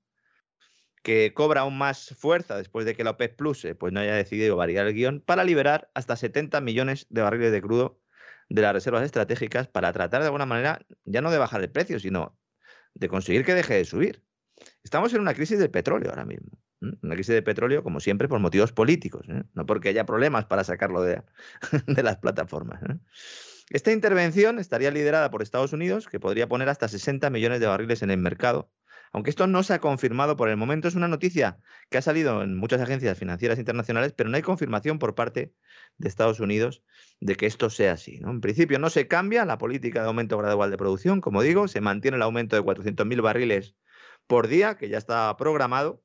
que 1.04 1.34
cobra 1.34 1.62
aún 1.62 1.78
más 1.78 2.16
fuerza 2.18 2.56
después 2.56 2.86
de 2.86 2.96
que 2.96 3.04
la 3.04 3.12
OPEC 3.12 3.36
Plus 3.36 3.66
eh, 3.66 3.76
pues 3.76 3.92
no 3.92 4.00
haya 4.00 4.16
decidido 4.16 4.56
variar 4.56 4.88
el 4.88 4.94
guion 4.94 5.20
para 5.20 5.44
liberar 5.44 5.92
hasta 5.94 6.16
70 6.16 6.62
millones 6.62 7.06
de 7.10 7.22
barriles 7.22 7.52
de 7.52 7.62
crudo 7.62 8.00
de 8.50 8.62
las 8.62 8.74
reservas 8.74 9.04
estratégicas 9.04 9.68
para 9.68 9.92
tratar 9.94 10.22
de 10.22 10.28
alguna 10.28 10.46
manera 10.46 10.86
ya 11.06 11.22
no 11.22 11.32
de 11.32 11.38
bajar 11.38 11.62
el 11.62 11.70
precio, 11.70 12.00
sino 12.00 12.38
de 12.94 13.08
conseguir 13.08 13.46
que 13.46 13.54
deje 13.54 13.76
de 13.76 13.86
subir. 13.86 14.24
Estamos 14.84 15.14
en 15.14 15.22
una 15.22 15.34
crisis 15.34 15.60
del 15.60 15.72
petróleo 15.72 16.10
ahora 16.10 16.26
mismo. 16.26 16.60
Una 16.82 17.16
crisis 17.16 17.34
de 17.34 17.42
petróleo, 17.42 17.82
como 17.82 18.00
siempre, 18.00 18.28
por 18.28 18.40
motivos 18.40 18.74
políticos, 18.74 19.26
¿eh? 19.30 19.44
no 19.54 19.66
porque 19.66 19.90
haya 19.90 20.06
problemas 20.06 20.46
para 20.46 20.64
sacarlo 20.64 21.02
de, 21.04 21.24
las 21.88 22.18
plataformas. 22.18 22.82
¿eh? 22.84 22.98
Esta 23.70 23.92
intervención 23.92 24.60
estaría 24.60 24.92
liderada 24.92 25.32
por 25.32 25.42
Estados 25.42 25.72
Unidos, 25.72 26.08
que 26.08 26.20
podría 26.20 26.48
poner 26.48 26.68
hasta 26.70 26.88
60 26.88 27.30
millones 27.30 27.62
de 27.62 27.68
barriles 27.68 28.02
en 28.02 28.12
el 28.12 28.18
mercado. 28.18 28.70
Aunque 29.14 29.30
esto 29.30 29.46
no 29.46 29.62
se 29.62 29.76
ha 29.76 29.80
confirmado 29.80 30.36
por 30.36 30.50
el 30.50 30.58
momento, 30.58 30.88
es 30.88 30.96
una 30.96 31.08
noticia 31.08 31.60
que 31.90 32.00
ha 32.00 32.02
salido 32.02 32.42
en 32.42 32.58
muchas 32.58 32.82
agencias 32.82 33.18
financieras 33.18 33.60
internacionales, 33.60 34.12
pero 34.12 34.30
no 34.30 34.36
hay 34.36 34.42
confirmación 34.42 34.98
por 34.98 35.14
parte 35.14 35.54
de 35.98 36.08
Estados 36.08 36.40
Unidos 36.40 36.84
de 37.20 37.36
que 37.36 37.46
esto 37.46 37.70
sea 37.70 37.94
así. 37.94 38.20
En 38.24 38.42
principio 38.42 38.80
no 38.80 38.90
se 38.90 39.08
cambia 39.08 39.46
la 39.46 39.60
política 39.60 40.02
de 40.02 40.08
aumento 40.08 40.36
gradual 40.40 40.72
de 40.72 40.78
producción, 40.78 41.22
como 41.22 41.44
digo, 41.44 41.68
se 41.68 41.80
mantiene 41.80 42.18
el 42.18 42.24
aumento 42.24 42.56
de 42.56 42.64
400.000 42.64 43.22
barriles 43.22 43.76
por 44.26 44.48
día, 44.48 44.78
que 44.78 44.90
ya 44.90 44.98
está 44.98 45.36
programado, 45.38 46.04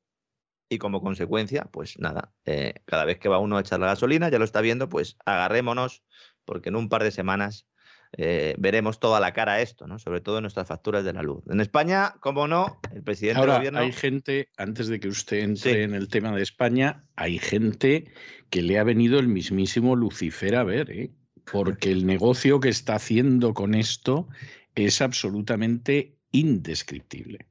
y 0.69 0.77
como 0.77 1.01
consecuencia, 1.01 1.65
pues 1.71 1.97
nada, 1.97 2.31
eh, 2.45 2.75
cada 2.85 3.05
vez 3.05 3.17
que 3.17 3.27
va 3.27 3.39
uno 3.39 3.57
a 3.57 3.61
echar 3.61 3.79
la 3.79 3.87
gasolina, 3.87 4.29
ya 4.29 4.37
lo 4.37 4.45
está 4.45 4.61
viendo, 4.61 4.87
pues 4.87 5.17
agarrémonos, 5.25 6.03
porque 6.45 6.69
en 6.69 6.75
un 6.75 6.89
par 6.89 7.03
de 7.03 7.09
semanas 7.09 7.67
eh, 8.13 8.55
veremos 8.57 8.99
toda 8.99 9.19
la 9.19 9.33
cara 9.33 9.53
a 9.53 9.61
esto, 9.61 9.87
¿no? 9.87 9.99
Sobre 9.99 10.21
todo 10.21 10.37
en 10.37 10.43
nuestras 10.43 10.67
facturas 10.67 11.03
de 11.03 11.13
la 11.13 11.21
luz. 11.21 11.43
En 11.49 11.61
España, 11.61 12.15
como 12.19 12.47
no, 12.47 12.79
el 12.93 13.03
presidente 13.03 13.39
Ahora, 13.39 13.53
del 13.53 13.59
gobierno. 13.61 13.79
Hay 13.79 13.91
gente, 13.91 14.49
antes 14.57 14.87
de 14.87 14.99
que 14.99 15.07
usted 15.07 15.39
entre 15.39 15.83
en 15.83 15.93
el 15.93 16.07
tema 16.07 16.35
de 16.35 16.41
España, 16.41 17.03
hay 17.15 17.37
gente 17.37 18.11
que 18.49 18.61
le 18.61 18.79
ha 18.79 18.83
venido 18.83 19.19
el 19.19 19.27
mismísimo 19.27 19.95
Lucifer 19.95 20.55
a 20.55 20.63
ver, 20.63 20.91
¿eh? 20.91 21.11
porque 21.51 21.91
el 21.91 22.05
negocio 22.05 22.59
que 22.59 22.69
está 22.69 22.95
haciendo 22.95 23.53
con 23.53 23.73
esto 23.73 24.27
es 24.75 25.01
absolutamente 25.01 26.17
indescriptible 26.31 27.48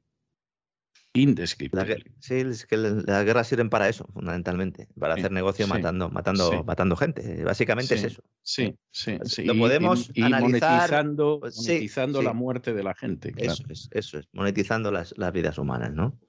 indescriptible. 1.21 2.03
sí, 2.19 2.35
es 2.35 2.65
que 2.65 2.77
las 2.77 3.25
guerras 3.25 3.47
sirven 3.47 3.69
para 3.69 3.89
eso, 3.89 4.05
fundamentalmente, 4.13 4.87
para 4.97 5.15
hacer 5.15 5.31
negocio 5.31 5.67
matando, 5.67 6.09
matando, 6.09 6.63
matando 6.63 6.95
gente. 6.95 7.43
Básicamente 7.43 7.95
es 7.95 8.03
eso. 8.03 8.23
Sí, 8.41 8.75
sí, 8.91 9.17
sí. 9.23 9.43
Lo 9.45 9.57
podemos 9.57 10.09
y, 10.13 10.23
monetizando, 10.23 11.39
pues 11.39 11.57
monetizando 11.57 12.21
la 12.21 12.33
muerte 12.33 12.73
de 12.73 12.83
la 12.83 12.93
gente. 12.93 13.33
Eso 13.37 13.63
es, 13.69 13.89
eso 13.91 14.19
es, 14.19 14.27
monetizando 14.33 14.91
las, 14.91 15.13
vidas 15.33 15.57
humanas, 15.57 15.93
¿no? 15.93 16.19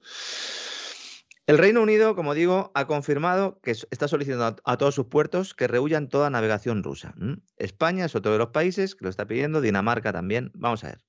El 1.47 1.57
Reino 1.57 1.81
Unido, 1.81 2.15
como 2.15 2.33
digo, 2.33 2.71
ha 2.75 2.85
confirmado 2.85 3.59
que 3.61 3.71
está 3.71 4.07
solicitando 4.07 4.61
a, 4.63 4.77
todos 4.77 4.95
sus 4.95 5.07
puertos 5.07 5.53
que 5.53 5.67
rehuyan 5.67 6.07
toda 6.07 6.29
navegación 6.29 6.83
rusa. 6.83 7.13
España 7.57 8.05
es 8.05 8.15
otro 8.15 8.31
de 8.31 8.37
los 8.37 8.49
países 8.49 8.95
que 8.95 9.05
lo 9.05 9.09
está 9.09 9.25
pidiendo, 9.25 9.59
Dinamarca 9.59 10.13
también. 10.13 10.51
Vamos 10.53 10.83
a 10.83 10.89
ver. 10.89 11.01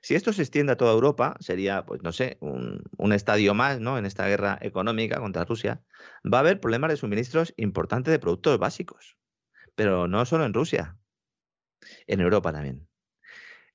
Si 0.00 0.14
esto 0.14 0.32
se 0.32 0.42
extiende 0.42 0.72
a 0.72 0.76
toda 0.76 0.92
Europa, 0.92 1.36
sería, 1.40 1.84
pues 1.86 2.02
no 2.02 2.12
sé, 2.12 2.38
un, 2.40 3.12
estadio 3.12 3.54
más 3.54 3.80
¿no? 3.80 3.98
en 3.98 4.06
esta 4.06 4.26
guerra 4.26 4.58
económica 4.60 5.20
contra 5.20 5.44
Rusia. 5.44 5.82
Va 6.24 6.38
a 6.38 6.40
haber 6.40 6.60
problemas 6.60 6.90
de 6.90 6.96
suministros 6.96 7.54
importantes 7.56 8.12
de 8.12 8.18
productos 8.18 8.58
básicos. 8.58 9.16
Pero 9.74 10.08
no 10.08 10.24
solo 10.24 10.44
en 10.44 10.54
Rusia, 10.54 10.98
en 12.06 12.20
Europa 12.20 12.52
también. 12.52 12.88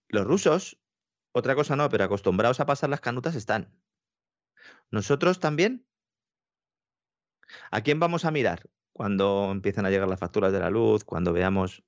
Los 0.07 0.25
rusos, 0.25 0.79
otra 1.31 1.55
cosa 1.55 1.75
no, 1.75 1.89
pero 1.89 2.03
acostumbrados 2.03 2.59
a 2.59 2.65
pasar 2.65 2.89
las 2.89 3.01
canutas 3.01 3.35
están. 3.35 3.73
Nosotros 4.91 5.39
también. 5.39 5.85
¿A 7.71 7.81
quién 7.81 7.99
vamos 7.99 8.25
a 8.25 8.31
mirar 8.31 8.69
cuando 8.93 9.49
empiezan 9.51 9.85
a 9.85 9.89
llegar 9.89 10.07
las 10.07 10.19
facturas 10.19 10.51
de 10.51 10.59
la 10.59 10.69
luz, 10.69 11.03
cuando 11.03 11.33
veamos... 11.33 11.83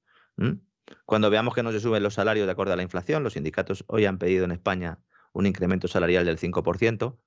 Cuando 1.05 1.29
veamos 1.29 1.53
que 1.53 1.63
no 1.63 1.71
se 1.71 1.79
suben 1.79 2.03
los 2.03 2.15
salarios 2.15 2.45
de 2.45 2.51
acuerdo 2.51 2.73
a 2.73 2.75
la 2.75 2.83
inflación, 2.83 3.23
los 3.23 3.33
sindicatos 3.33 3.83
hoy 3.87 4.05
han 4.05 4.17
pedido 4.17 4.45
en 4.45 4.51
España 4.51 4.99
un 5.33 5.45
incremento 5.45 5.87
salarial 5.87 6.25
del 6.25 6.37
5%, 6.37 7.17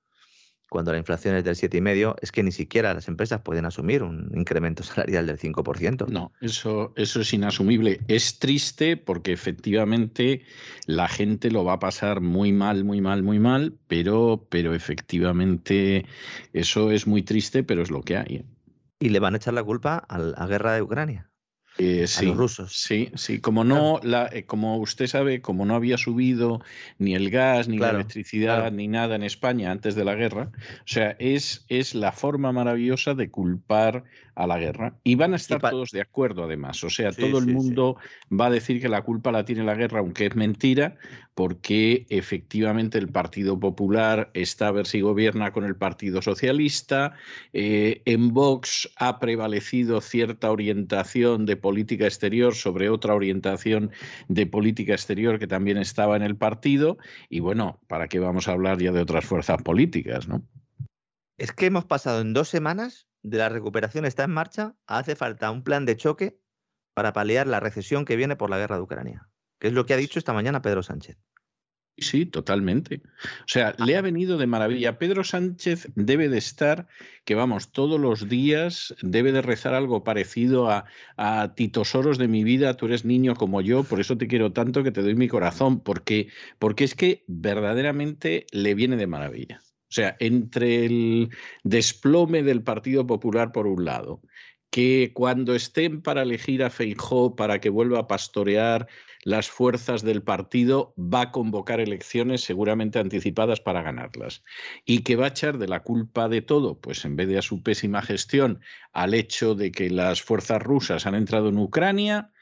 cuando 0.69 0.91
la 0.91 0.97
inflación 0.97 1.35
es 1.35 1.43
del 1.43 1.55
7,5%, 1.55 2.15
es 2.21 2.31
que 2.31 2.43
ni 2.43 2.51
siquiera 2.51 2.93
las 2.93 3.07
empresas 3.07 3.41
pueden 3.41 3.65
asumir 3.65 4.03
un 4.03 4.31
incremento 4.35 4.83
salarial 4.83 5.27
del 5.27 5.37
5%. 5.37 6.07
No, 6.07 6.31
eso, 6.41 6.93
eso 6.95 7.21
es 7.21 7.33
inasumible. 7.33 8.01
Es 8.07 8.39
triste 8.39 8.97
porque 8.97 9.31
efectivamente 9.31 10.43
la 10.87 11.07
gente 11.07 11.51
lo 11.51 11.63
va 11.63 11.73
a 11.73 11.79
pasar 11.79 12.21
muy 12.21 12.51
mal, 12.51 12.83
muy 12.83 13.01
mal, 13.01 13.23
muy 13.23 13.39
mal, 13.39 13.77
pero, 13.87 14.47
pero 14.49 14.73
efectivamente 14.73 16.05
eso 16.53 16.91
es 16.91 17.07
muy 17.07 17.21
triste, 17.21 17.63
pero 17.63 17.81
es 17.81 17.91
lo 17.91 18.01
que 18.01 18.17
hay. 18.17 18.35
¿eh? 18.37 18.45
Y 18.99 19.09
le 19.09 19.19
van 19.19 19.35
a 19.35 19.37
echar 19.37 19.53
la 19.53 19.63
culpa 19.63 19.97
a 19.97 20.17
la 20.17 20.47
guerra 20.47 20.73
de 20.73 20.81
Ucrania. 20.81 21.29
Eh, 21.77 22.07
sí, 22.07 22.27
los 22.27 22.37
rusos. 22.37 22.71
Sí, 22.73 23.11
sí, 23.15 23.39
como 23.39 23.63
no, 23.65 23.99
la, 24.01 24.29
eh, 24.31 24.45
como 24.45 24.77
usted 24.77 25.07
sabe, 25.07 25.41
como 25.41 25.65
no 25.65 25.75
había 25.75 25.97
subido 25.97 26.61
ni 26.99 27.15
el 27.15 27.29
gas, 27.29 27.67
ni 27.67 27.77
la 27.77 27.89
electricidad, 27.89 28.71
ni 28.71 28.87
nada 28.87 29.15
en 29.15 29.23
España 29.23 29.71
antes 29.71 29.95
de 29.95 30.05
la 30.05 30.15
guerra, 30.15 30.51
o 30.53 30.87
sea, 30.87 31.15
es, 31.19 31.65
es 31.67 31.93
la 31.93 32.13
forma 32.13 32.53
maravillosa 32.53 33.13
de 33.13 33.29
culpar 33.29 34.05
a 34.35 34.47
la 34.47 34.59
guerra. 34.59 34.97
Y 35.03 35.15
van 35.15 35.33
a 35.33 35.37
estar 35.37 35.61
todos 35.61 35.91
de 35.91 36.01
acuerdo, 36.01 36.43
además. 36.43 36.83
O 36.83 36.89
sea, 36.89 37.11
todo 37.11 37.39
el 37.39 37.47
mundo 37.47 37.97
va 38.31 38.47
a 38.47 38.49
decir 38.49 38.81
que 38.81 38.89
la 38.89 39.01
culpa 39.01 39.31
la 39.31 39.45
tiene 39.45 39.63
la 39.63 39.75
guerra, 39.75 39.99
aunque 39.99 40.25
es 40.25 40.35
mentira, 40.35 40.97
porque 41.33 42.05
efectivamente 42.09 42.97
el 42.97 43.09
Partido 43.09 43.59
Popular 43.59 44.29
está 44.33 44.67
a 44.67 44.71
ver 44.71 44.87
si 44.87 45.01
gobierna 45.01 45.51
con 45.51 45.63
el 45.63 45.75
Partido 45.75 46.21
Socialista. 46.21 47.13
Eh, 47.53 48.01
en 48.05 48.33
Vox 48.33 48.89
ha 48.97 49.19
prevalecido 49.19 50.01
cierta 50.01 50.51
orientación 50.51 51.45
de 51.45 51.55
política 51.55 52.05
exterior 52.05 52.55
sobre 52.55 52.89
otra 52.89 53.15
orientación 53.15 53.91
de 54.27 54.45
política 54.45 54.93
exterior 54.93 55.39
que 55.39 55.47
también 55.47 55.77
estaba 55.77 56.15
en 56.15 56.23
el 56.23 56.35
partido. 56.35 56.97
Y 57.29 57.39
bueno, 57.39 57.79
¿para 57.87 58.07
qué 58.07 58.19
vamos 58.19 58.47
a 58.47 58.51
hablar 58.51 58.79
ya 58.79 58.91
de 58.91 59.01
otras 59.01 59.25
fuerzas 59.25 59.61
políticas, 59.63 60.27
no? 60.27 60.43
Es 61.37 61.51
que 61.51 61.65
hemos 61.65 61.85
pasado 61.85 62.21
en 62.21 62.33
dos 62.33 62.47
semanas 62.47 63.07
de 63.25 63.37
la 63.37 63.49
recuperación 63.49 64.05
está 64.05 64.23
en 64.23 64.31
marcha 64.31 64.75
hace 64.87 65.15
falta 65.15 65.51
un 65.51 65.63
plan 65.63 65.85
de 65.85 65.97
choque 65.97 66.39
para 66.93 67.13
paliar 67.13 67.47
la 67.47 67.59
recesión 67.59 68.05
que 68.05 68.15
viene 68.15 68.35
por 68.35 68.49
la 68.49 68.57
guerra 68.57 68.77
de 68.77 68.83
Ucrania, 68.83 69.29
que 69.59 69.67
es 69.67 69.73
lo 69.73 69.85
que 69.85 69.93
ha 69.93 69.97
dicho 69.97 70.19
esta 70.19 70.33
mañana 70.33 70.61
Pedro 70.61 70.83
Sánchez. 70.83 71.17
Sí, 71.97 72.25
totalmente. 72.25 73.01
O 73.05 73.47
sea, 73.47 73.73
le 73.77 73.95
ha 73.95 74.01
venido 74.01 74.37
de 74.37 74.47
maravilla. 74.47 74.97
Pedro 74.99 75.23
Sánchez 75.23 75.87
debe 75.95 76.27
de 76.27 76.37
estar, 76.37 76.87
que 77.23 77.35
vamos, 77.35 77.71
todos 77.71 77.99
los 77.99 78.27
días 78.27 78.93
debe 79.01 79.31
de 79.31 79.41
rezar 79.41 79.73
algo 79.73 80.03
parecido 80.03 80.69
a, 80.69 80.85
a 81.15 81.53
Titosoros 81.55 82.17
de 82.17 82.27
mi 82.27 82.43
vida, 82.43 82.75
tú 82.75 82.87
eres 82.87 83.05
niño 83.05 83.35
como 83.35 83.61
yo, 83.61 83.85
por 83.85 84.01
eso 84.01 84.17
te 84.17 84.27
quiero 84.27 84.51
tanto 84.51 84.83
que 84.83 84.91
te 84.91 85.03
doy 85.03 85.15
mi 85.15 85.29
corazón, 85.29 85.79
porque, 85.79 86.27
porque 86.59 86.83
es 86.83 86.95
que 86.95 87.23
verdaderamente 87.27 88.45
le 88.51 88.75
viene 88.75 88.97
de 88.97 89.07
maravilla. 89.07 89.61
Sea, 89.95 90.17
entre 90.19 90.83
el 90.83 91.29
desplome 91.63 92.43
del 92.43 92.61
Partido 92.63 93.07
Popular 93.07 93.53
por 93.53 93.65
un 93.65 93.85
lado, 93.85 94.21
que 94.69 95.11
cuando 95.13 95.55
estén 95.55 96.01
para 96.01 96.23
elegir 96.23 96.63
a 96.63 96.69
Feijó 96.69 97.37
para 97.37 97.61
que 97.61 97.69
vuelva 97.69 97.99
a 97.99 98.07
pastorear 98.07 98.89
las 99.23 99.49
fuerzas 99.49 100.03
del 100.03 100.21
partido, 100.21 100.93
va 100.97 101.21
a 101.21 101.31
convocar 101.31 101.79
elecciones 101.79 102.41
seguramente 102.41 102.99
anticipadas 102.99 103.61
para 103.61 103.83
ganarlas. 103.83 104.43
Y 104.83 105.03
que 105.03 105.15
va 105.15 105.27
a 105.27 105.29
echar 105.29 105.57
de 105.59 105.69
la 105.69 105.81
culpa 105.81 106.27
de 106.27 106.41
todo, 106.41 106.77
pues 106.77 107.05
en 107.05 107.15
vez 107.15 107.29
de 107.29 107.37
a 107.37 107.41
su 107.41 107.63
pésima 107.63 108.01
gestión, 108.01 108.59
al 108.91 109.13
hecho 109.13 109.55
de 109.55 109.71
que 109.71 109.89
las 109.89 110.21
fuerzas 110.21 110.61
rusas 110.61 111.05
han 111.05 111.15
entrado 111.15 111.47
en 111.47 111.57
Ucrania. 111.57 112.33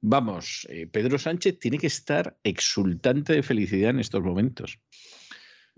Vamos, 0.00 0.66
eh, 0.68 0.88
Pedro 0.88 1.16
Sánchez 1.16 1.60
tiene 1.60 1.78
que 1.78 1.86
estar 1.86 2.36
exultante 2.42 3.34
de 3.34 3.44
felicidad 3.44 3.90
en 3.90 4.00
estos 4.00 4.24
momentos. 4.24 4.80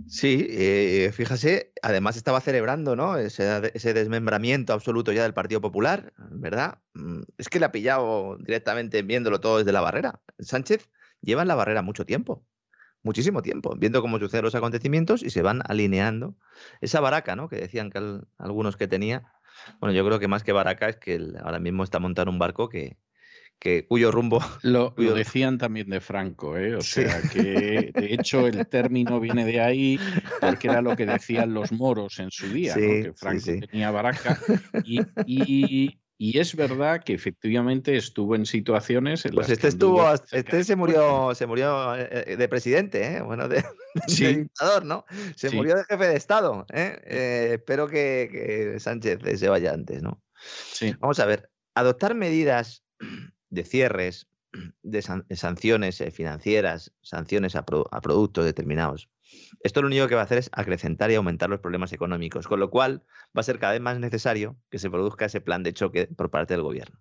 Sí, 0.07 0.47
eh, 0.51 1.11
fíjese, 1.13 1.73
además 1.83 2.17
estaba 2.17 2.41
celebrando 2.41 2.97
¿no? 2.97 3.17
ese, 3.17 3.71
ese, 3.75 3.95
desmembramiento 3.95 4.73
absoluto 4.73 5.13
ya 5.13 5.23
del 5.23 5.35
Partido 5.35 5.61
Popular, 5.61 6.13
¿verdad? 6.31 6.79
Mm, 6.95 7.23
es 7.39 7.49
que 7.49 7.59
le 7.59 7.67
ha 7.67 7.73
pillado 7.73 8.37
directamente 8.39 9.03
viéndolo 9.03 9.41
todo 9.41 9.59
desde 9.59 9.73
la 9.73 9.81
barrera. 9.81 10.21
Sánchez 10.39 10.91
lleva 11.21 11.43
en 11.43 11.49
la 11.49 11.55
barrera 11.55 11.83
mucho 11.83 12.07
tiempo, 12.07 12.45
muchísimo 13.03 13.43
tiempo, 13.43 13.75
viendo 13.77 14.01
cómo 14.03 14.19
suceden 14.19 14.45
los 14.45 14.55
acontecimientos 14.55 15.23
y 15.23 15.31
se 15.31 15.43
van 15.43 15.63
alineando. 15.67 16.37
Esa 16.81 17.01
baraca, 17.01 17.37
¿no? 17.37 17.49
Que 17.49 17.57
decían 17.57 17.91
que 17.91 18.21
algunos 18.39 18.77
que 18.77 18.89
tenía, 18.89 19.33
bueno, 19.81 19.93
yo 19.93 20.05
creo 20.05 20.19
que 20.19 20.29
más 20.29 20.45
que 20.45 20.53
baraca 20.53 20.89
es 20.89 20.97
que 20.97 21.21
ahora 21.43 21.59
mismo 21.59 21.85
está 21.85 21.99
montando 21.99 22.31
un 22.31 22.39
barco 22.39 22.69
que, 22.69 22.97
que, 23.61 23.87
cuyo 23.87 24.11
rumbo... 24.11 24.41
Lo, 24.62 24.95
lo, 24.97 25.15
decían 25.15 25.59
también 25.59 25.91
de 25.91 26.01
Franco, 26.01 26.57
¿eh? 26.57 26.74
o 26.74 26.81
sea 26.81 27.20
que 27.31 27.93
de 27.95 28.15
hecho 28.15 28.47
el 28.47 28.66
término 28.66 29.20
viene 29.20 29.45
de 29.45 29.61
ahí 29.61 30.01
porque 30.41 30.69
era 30.69 30.81
lo 30.81 30.97
que 30.97 31.07
decían 31.07 31.53
los 31.53 31.70
moros 31.70 32.19
en 32.19 32.31
su 32.31 32.49
día, 32.49 32.74
sí, 32.74 32.81
¿no? 32.81 33.05
que 33.05 33.12
Franco 33.12 33.41
sí, 33.41 33.61
tenía 33.61 33.91
baraca 33.91 34.41
y, 34.85 35.01
y, 35.27 36.01
y, 36.16 36.39
es 36.39 36.57
verdad 36.57 37.05
que 37.05 37.12
efectivamente 37.12 37.97
estuvo 37.97 38.35
en 38.35 38.47
situaciones 38.47 39.27
en 39.27 39.35
pues 39.35 39.49
las 39.49 39.59
este 39.59 39.69
estuvo, 39.69 40.11
este 40.32 40.65
se 40.65 40.77
murió, 40.77 41.35
se 41.35 41.47
murió 41.47 41.95
eh, 41.97 42.37
de 42.39 42.49
presidente, 42.49 43.16
¿eh? 43.16 43.20
bueno, 43.20 43.47
de, 43.47 43.62
sí. 44.07 44.24
de, 44.24 44.37
dictador, 44.37 44.87
¿no? 44.87 45.05
Se 45.37 45.51
murió 45.51 45.77
de 45.77 45.85
jefe 45.85 46.09
de 46.09 46.16
Estado. 46.16 46.65
¿eh? 46.73 46.99
eh 47.05 47.51
espero 47.55 47.89
que, 47.89 48.28
que 48.32 48.81
Sánchez 48.81 49.19
se 49.39 49.49
vaya 49.49 49.73
antes, 49.73 50.03
¿no? 50.03 50.23
Sí. 50.73 50.95
Vamos 50.99 51.19
a 51.20 51.27
ver, 51.27 51.51
adoptar 51.74 52.15
medidas 52.15 52.85
de 53.51 53.65
cierres, 53.65 54.31
de, 54.83 55.03
san 55.03 55.27
de 55.29 55.37
sanciones 55.37 56.01
eh, 56.01 56.11
financieras, 56.11 56.93
sanciones 57.03 57.57
a, 57.57 57.65
pro 57.65 57.87
a, 57.91 58.01
productos 58.01 58.45
determinados. 58.45 59.11
Esto 59.63 59.83
lo 59.83 59.89
único 59.89 60.09
que 60.09 60.15
va 60.15 60.23
a 60.23 60.25
hacer 60.25 60.39
es 60.39 60.51
acrecentar 60.53 61.11
y 61.11 61.15
aumentar 61.15 61.51
los 61.51 61.61
problemas 61.61 61.93
económicos, 61.93 62.49
con 62.49 62.59
lo 62.59 62.71
cual 62.71 63.05
va 63.37 63.41
a 63.41 63.45
ser 63.45 63.59
cada 63.59 63.73
vez 63.73 63.81
más 63.81 63.99
necesario 63.99 64.57
que 64.71 64.79
se 64.79 64.91
produzca 64.91 65.27
ese 65.27 65.41
plan 65.41 65.63
de 65.63 65.73
choque 65.73 66.07
por 66.07 66.31
parte 66.31 66.55
del 66.55 66.63
gobierno. 66.63 67.01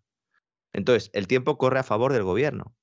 Entonces, 0.74 1.10
el 1.14 1.28
tiempo 1.28 1.58
corre 1.58 1.80
a 1.80 1.84
favor 1.84 2.14
del 2.14 2.24
gobierno. 2.24 2.76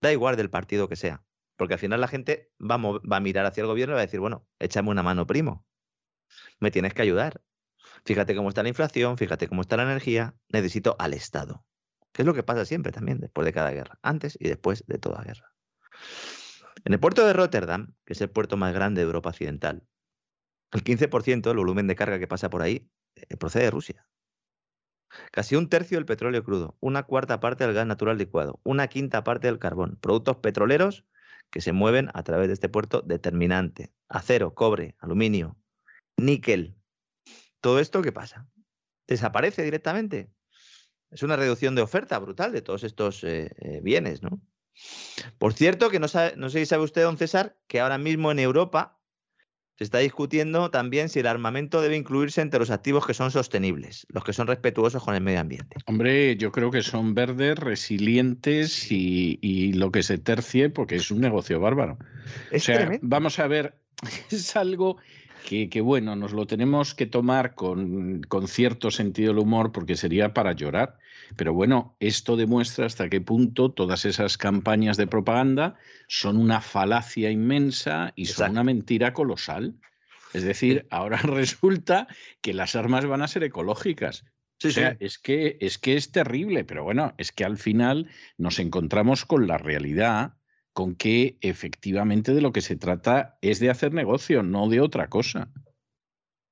Da 0.00 0.12
igual 0.12 0.36
del 0.36 0.48
partido 0.48 0.88
que 0.88 0.96
sea, 0.96 1.22
porque 1.56 1.74
al 1.74 1.80
final 1.80 2.00
la 2.00 2.08
gente 2.08 2.50
va 2.58 2.76
a, 2.76 2.78
va 2.78 3.16
a 3.16 3.20
mirar 3.20 3.44
hacia 3.44 3.60
el 3.60 3.66
gobierno 3.66 3.94
y 3.94 3.96
va 3.96 4.00
a 4.00 4.06
decir, 4.06 4.20
bueno, 4.20 4.46
échame 4.58 4.88
una 4.88 5.02
mano, 5.02 5.26
primo. 5.26 5.66
Me 6.58 6.70
tienes 6.70 6.94
que 6.94 7.02
ayudar. 7.02 7.42
Fíjate 8.06 8.34
cómo 8.34 8.48
está 8.48 8.62
la 8.62 8.70
inflación, 8.70 9.18
fíjate 9.18 9.46
cómo 9.46 9.60
está 9.60 9.76
la 9.76 9.82
energía, 9.82 10.34
necesito 10.48 10.96
al 10.98 11.12
Estado 11.12 11.66
que 12.12 12.22
es 12.22 12.26
lo 12.26 12.34
que 12.34 12.42
pasa 12.42 12.64
siempre 12.64 12.92
también 12.92 13.20
después 13.20 13.44
de 13.44 13.52
cada 13.52 13.70
guerra, 13.70 13.98
antes 14.02 14.36
y 14.40 14.48
después 14.48 14.84
de 14.86 14.98
toda 14.98 15.22
guerra. 15.22 15.52
En 16.84 16.92
el 16.92 17.00
puerto 17.00 17.26
de 17.26 17.32
Rotterdam, 17.32 17.94
que 18.04 18.14
es 18.14 18.20
el 18.20 18.30
puerto 18.30 18.56
más 18.56 18.72
grande 18.72 19.00
de 19.00 19.06
Europa 19.06 19.30
Occidental, 19.30 19.86
el 20.72 20.84
15% 20.84 21.42
del 21.42 21.56
volumen 21.56 21.86
de 21.86 21.96
carga 21.96 22.18
que 22.18 22.28
pasa 22.28 22.48
por 22.48 22.62
ahí 22.62 22.90
eh, 23.16 23.36
procede 23.36 23.64
de 23.64 23.70
Rusia. 23.70 24.06
Casi 25.32 25.56
un 25.56 25.68
tercio 25.68 25.98
del 25.98 26.06
petróleo 26.06 26.44
crudo, 26.44 26.76
una 26.80 27.02
cuarta 27.02 27.40
parte 27.40 27.64
del 27.64 27.74
gas 27.74 27.86
natural 27.86 28.16
licuado, 28.16 28.60
una 28.62 28.86
quinta 28.86 29.24
parte 29.24 29.48
del 29.48 29.58
carbón, 29.58 29.98
productos 30.00 30.36
petroleros 30.36 31.04
que 31.50 31.60
se 31.60 31.72
mueven 31.72 32.08
a 32.14 32.22
través 32.22 32.46
de 32.46 32.54
este 32.54 32.68
puerto 32.68 33.02
determinante. 33.02 33.92
Acero, 34.08 34.54
cobre, 34.54 34.94
aluminio, 35.00 35.58
níquel. 36.16 36.76
¿Todo 37.60 37.80
esto 37.80 38.02
qué 38.02 38.12
pasa? 38.12 38.46
¿Desaparece 39.08 39.62
directamente? 39.62 40.30
Es 41.10 41.22
una 41.22 41.36
reducción 41.36 41.74
de 41.74 41.82
oferta 41.82 42.18
brutal 42.18 42.52
de 42.52 42.62
todos 42.62 42.84
estos 42.84 43.24
eh, 43.24 43.50
eh, 43.58 43.80
bienes, 43.82 44.22
¿no? 44.22 44.40
Por 45.38 45.52
cierto, 45.52 45.90
que 45.90 45.98
no, 45.98 46.08
sabe, 46.08 46.34
no 46.36 46.48
sé 46.48 46.60
si 46.60 46.66
sabe 46.66 46.84
usted, 46.84 47.02
don 47.02 47.18
César, 47.18 47.56
que 47.66 47.80
ahora 47.80 47.98
mismo 47.98 48.30
en 48.30 48.38
Europa 48.38 49.00
se 49.76 49.84
está 49.84 49.98
discutiendo 49.98 50.70
también 50.70 51.08
si 51.08 51.20
el 51.20 51.26
armamento 51.26 51.80
debe 51.80 51.96
incluirse 51.96 52.42
entre 52.42 52.60
los 52.60 52.70
activos 52.70 53.06
que 53.06 53.14
son 53.14 53.30
sostenibles, 53.30 54.06
los 54.10 54.24
que 54.24 54.34
son 54.34 54.46
respetuosos 54.46 55.02
con 55.02 55.14
el 55.14 55.22
medio 55.22 55.40
ambiente. 55.40 55.76
Hombre, 55.86 56.36
yo 56.36 56.52
creo 56.52 56.70
que 56.70 56.82
son 56.82 57.14
verdes, 57.14 57.58
resilientes 57.58 58.92
y, 58.92 59.38
y 59.40 59.72
lo 59.72 59.90
que 59.90 60.02
se 60.02 60.18
tercie, 60.18 60.68
porque 60.68 60.96
es 60.96 61.10
un 61.10 61.20
negocio 61.20 61.60
bárbaro. 61.60 61.98
Es 62.50 62.64
o 62.64 62.66
sea, 62.66 62.76
tremendo. 62.76 63.06
vamos 63.08 63.38
a 63.38 63.46
ver, 63.46 63.74
es 64.30 64.54
algo 64.54 64.98
que, 65.48 65.68
que, 65.68 65.80
bueno, 65.80 66.16
nos 66.16 66.32
lo 66.32 66.46
tenemos 66.46 66.94
que 66.94 67.06
tomar 67.06 67.54
con, 67.54 68.22
con, 68.22 68.48
cierto 68.48 68.90
sentido 68.90 69.32
del 69.32 69.42
humor 69.42 69.72
porque 69.72 69.96
sería 69.96 70.34
para 70.34 70.52
llorar. 70.52 70.98
Pero 71.36 71.54
bueno, 71.54 71.96
esto 72.00 72.36
demuestra 72.36 72.86
hasta 72.86 73.08
qué 73.08 73.20
punto 73.20 73.72
todas 73.72 74.04
esas 74.04 74.36
campañas 74.36 74.96
de 74.96 75.06
propaganda 75.06 75.76
son 76.08 76.36
una 76.36 76.60
falacia 76.60 77.30
inmensa 77.30 78.12
y 78.16 78.22
Exacto. 78.22 78.44
son 78.44 78.50
una 78.52 78.64
mentira 78.64 79.12
colosal. 79.12 79.76
Es 80.32 80.42
decir, 80.42 80.86
ahora 80.90 81.18
resulta 81.22 82.08
que 82.40 82.54
las 82.54 82.76
armas 82.76 83.06
van 83.06 83.22
a 83.22 83.28
ser 83.28 83.44
ecológicas. 83.44 84.24
Sí, 84.58 84.68
o 84.68 84.70
sea, 84.72 84.90
sí. 84.90 84.96
es 85.00 85.18
que, 85.18 85.56
es 85.60 85.78
que 85.78 85.96
es 85.96 86.12
terrible, 86.12 86.64
pero 86.64 86.84
bueno, 86.84 87.14
es 87.16 87.32
que 87.32 87.44
al 87.44 87.56
final 87.56 88.10
nos 88.36 88.58
encontramos 88.58 89.24
con 89.24 89.46
la 89.46 89.56
realidad 89.56 90.34
con 90.72 90.94
que 90.94 91.36
efectivamente 91.40 92.32
de 92.32 92.40
lo 92.40 92.52
que 92.52 92.60
se 92.60 92.76
trata 92.76 93.38
es 93.42 93.60
de 93.60 93.70
hacer 93.70 93.92
negocio, 93.92 94.42
no 94.42 94.68
de 94.68 94.80
otra 94.80 95.08
cosa. 95.08 95.50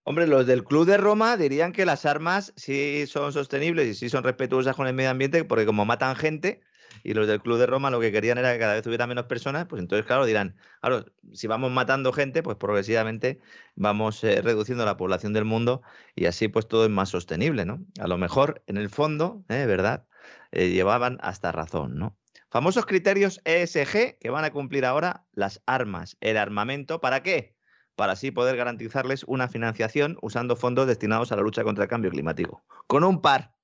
Hombre, 0.04 0.26
los 0.26 0.46
del 0.46 0.64
Club 0.64 0.86
de 0.86 0.96
Roma 0.96 1.36
dirían 1.36 1.72
que 1.72 1.84
las 1.84 2.06
armas 2.06 2.54
sí 2.56 3.06
son 3.06 3.32
sostenibles 3.32 3.86
y 3.88 3.94
sí 3.94 4.08
son 4.08 4.24
respetuosas 4.24 4.74
con 4.74 4.86
el 4.86 4.94
medio 4.94 5.10
ambiente, 5.10 5.44
porque 5.44 5.66
como 5.66 5.84
matan 5.84 6.16
gente, 6.16 6.62
y 7.02 7.14
los 7.14 7.26
del 7.26 7.40
Club 7.40 7.58
de 7.58 7.66
Roma 7.66 7.90
lo 7.90 8.00
que 8.00 8.12
querían 8.12 8.38
era 8.38 8.52
que 8.52 8.58
cada 8.58 8.74
vez 8.74 8.86
hubiera 8.86 9.06
menos 9.06 9.26
personas, 9.26 9.66
pues 9.66 9.80
entonces, 9.80 10.06
claro, 10.06 10.26
dirán, 10.26 10.56
claro, 10.80 11.04
si 11.32 11.46
vamos 11.46 11.70
matando 11.70 12.12
gente, 12.12 12.42
pues 12.42 12.56
progresivamente 12.56 13.40
vamos 13.76 14.22
eh, 14.24 14.40
reduciendo 14.42 14.84
la 14.84 14.96
población 14.96 15.32
del 15.32 15.44
mundo 15.44 15.82
y 16.14 16.26
así 16.26 16.48
pues 16.48 16.66
todo 16.68 16.84
es 16.84 16.90
más 16.90 17.10
sostenible, 17.10 17.64
¿no? 17.64 17.84
A 18.00 18.08
lo 18.08 18.18
mejor, 18.18 18.62
en 18.66 18.78
el 18.78 18.88
fondo, 18.88 19.44
¿eh? 19.48 19.66
¿verdad? 19.66 20.06
Eh, 20.52 20.70
llevaban 20.70 21.18
hasta 21.20 21.52
razón, 21.52 21.96
¿no? 21.96 22.16
Famosos 22.50 22.86
criterios 22.86 23.42
ESG 23.44 24.18
que 24.18 24.30
van 24.30 24.44
a 24.44 24.52
cumplir 24.52 24.86
ahora 24.86 25.26
las 25.32 25.62
armas, 25.66 26.16
el 26.20 26.38
armamento, 26.38 26.98
¿para 26.98 27.22
qué? 27.22 27.54
Para 27.94 28.12
así 28.12 28.30
poder 28.30 28.56
garantizarles 28.56 29.24
una 29.24 29.48
financiación 29.48 30.16
usando 30.22 30.56
fondos 30.56 30.86
destinados 30.86 31.30
a 31.30 31.36
la 31.36 31.42
lucha 31.42 31.62
contra 31.62 31.84
el 31.84 31.90
cambio 31.90 32.10
climático. 32.10 32.64
Con 32.86 33.04
un 33.04 33.20
par. 33.20 33.54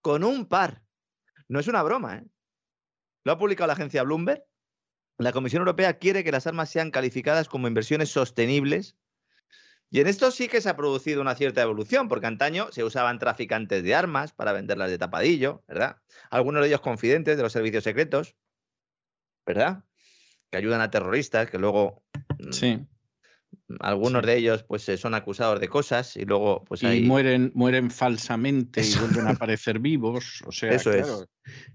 Con 0.00 0.24
un 0.24 0.46
par. 0.46 0.82
No 1.48 1.60
es 1.60 1.68
una 1.68 1.82
broma, 1.82 2.16
¿eh? 2.16 2.24
Lo 3.24 3.32
ha 3.32 3.38
publicado 3.38 3.66
la 3.66 3.74
agencia 3.74 4.02
Bloomberg. 4.02 4.44
La 5.18 5.32
Comisión 5.32 5.60
Europea 5.60 5.98
quiere 5.98 6.24
que 6.24 6.32
las 6.32 6.46
armas 6.46 6.70
sean 6.70 6.90
calificadas 6.90 7.48
como 7.48 7.68
inversiones 7.68 8.08
sostenibles. 8.08 8.96
Y 9.96 10.00
en 10.00 10.08
esto 10.08 10.30
sí 10.30 10.46
que 10.46 10.60
se 10.60 10.68
ha 10.68 10.76
producido 10.76 11.22
una 11.22 11.34
cierta 11.36 11.62
evolución, 11.62 12.06
porque 12.10 12.26
antaño 12.26 12.70
se 12.70 12.84
usaban 12.84 13.18
traficantes 13.18 13.82
de 13.82 13.94
armas 13.94 14.30
para 14.30 14.52
venderlas 14.52 14.90
de 14.90 14.98
tapadillo, 14.98 15.64
¿verdad? 15.66 15.96
Algunos 16.28 16.60
de 16.60 16.68
ellos 16.68 16.82
confidentes 16.82 17.38
de 17.38 17.42
los 17.42 17.50
servicios 17.50 17.82
secretos, 17.82 18.36
¿verdad? 19.46 19.84
Que 20.50 20.58
ayudan 20.58 20.82
a 20.82 20.90
terroristas, 20.90 21.48
que 21.48 21.56
luego... 21.56 22.02
Sí. 22.50 22.78
Algunos 23.80 24.20
sí. 24.20 24.26
de 24.26 24.36
ellos 24.36 24.64
pues 24.64 24.82
son 24.82 25.14
acusados 25.14 25.60
de 25.60 25.68
cosas 25.68 26.14
y 26.18 26.26
luego 26.26 26.62
pues 26.64 26.82
y 26.82 26.86
ahí... 26.86 27.02
mueren 27.02 27.52
mueren 27.54 27.90
falsamente 27.90 28.82
y 28.82 28.94
vuelven 28.98 29.28
a 29.28 29.30
aparecer 29.40 29.78
vivos 29.78 30.42
o 30.44 30.52
sea 30.52 30.72
Eso 30.72 30.90
claro, 30.90 31.22
es. 31.22 31.28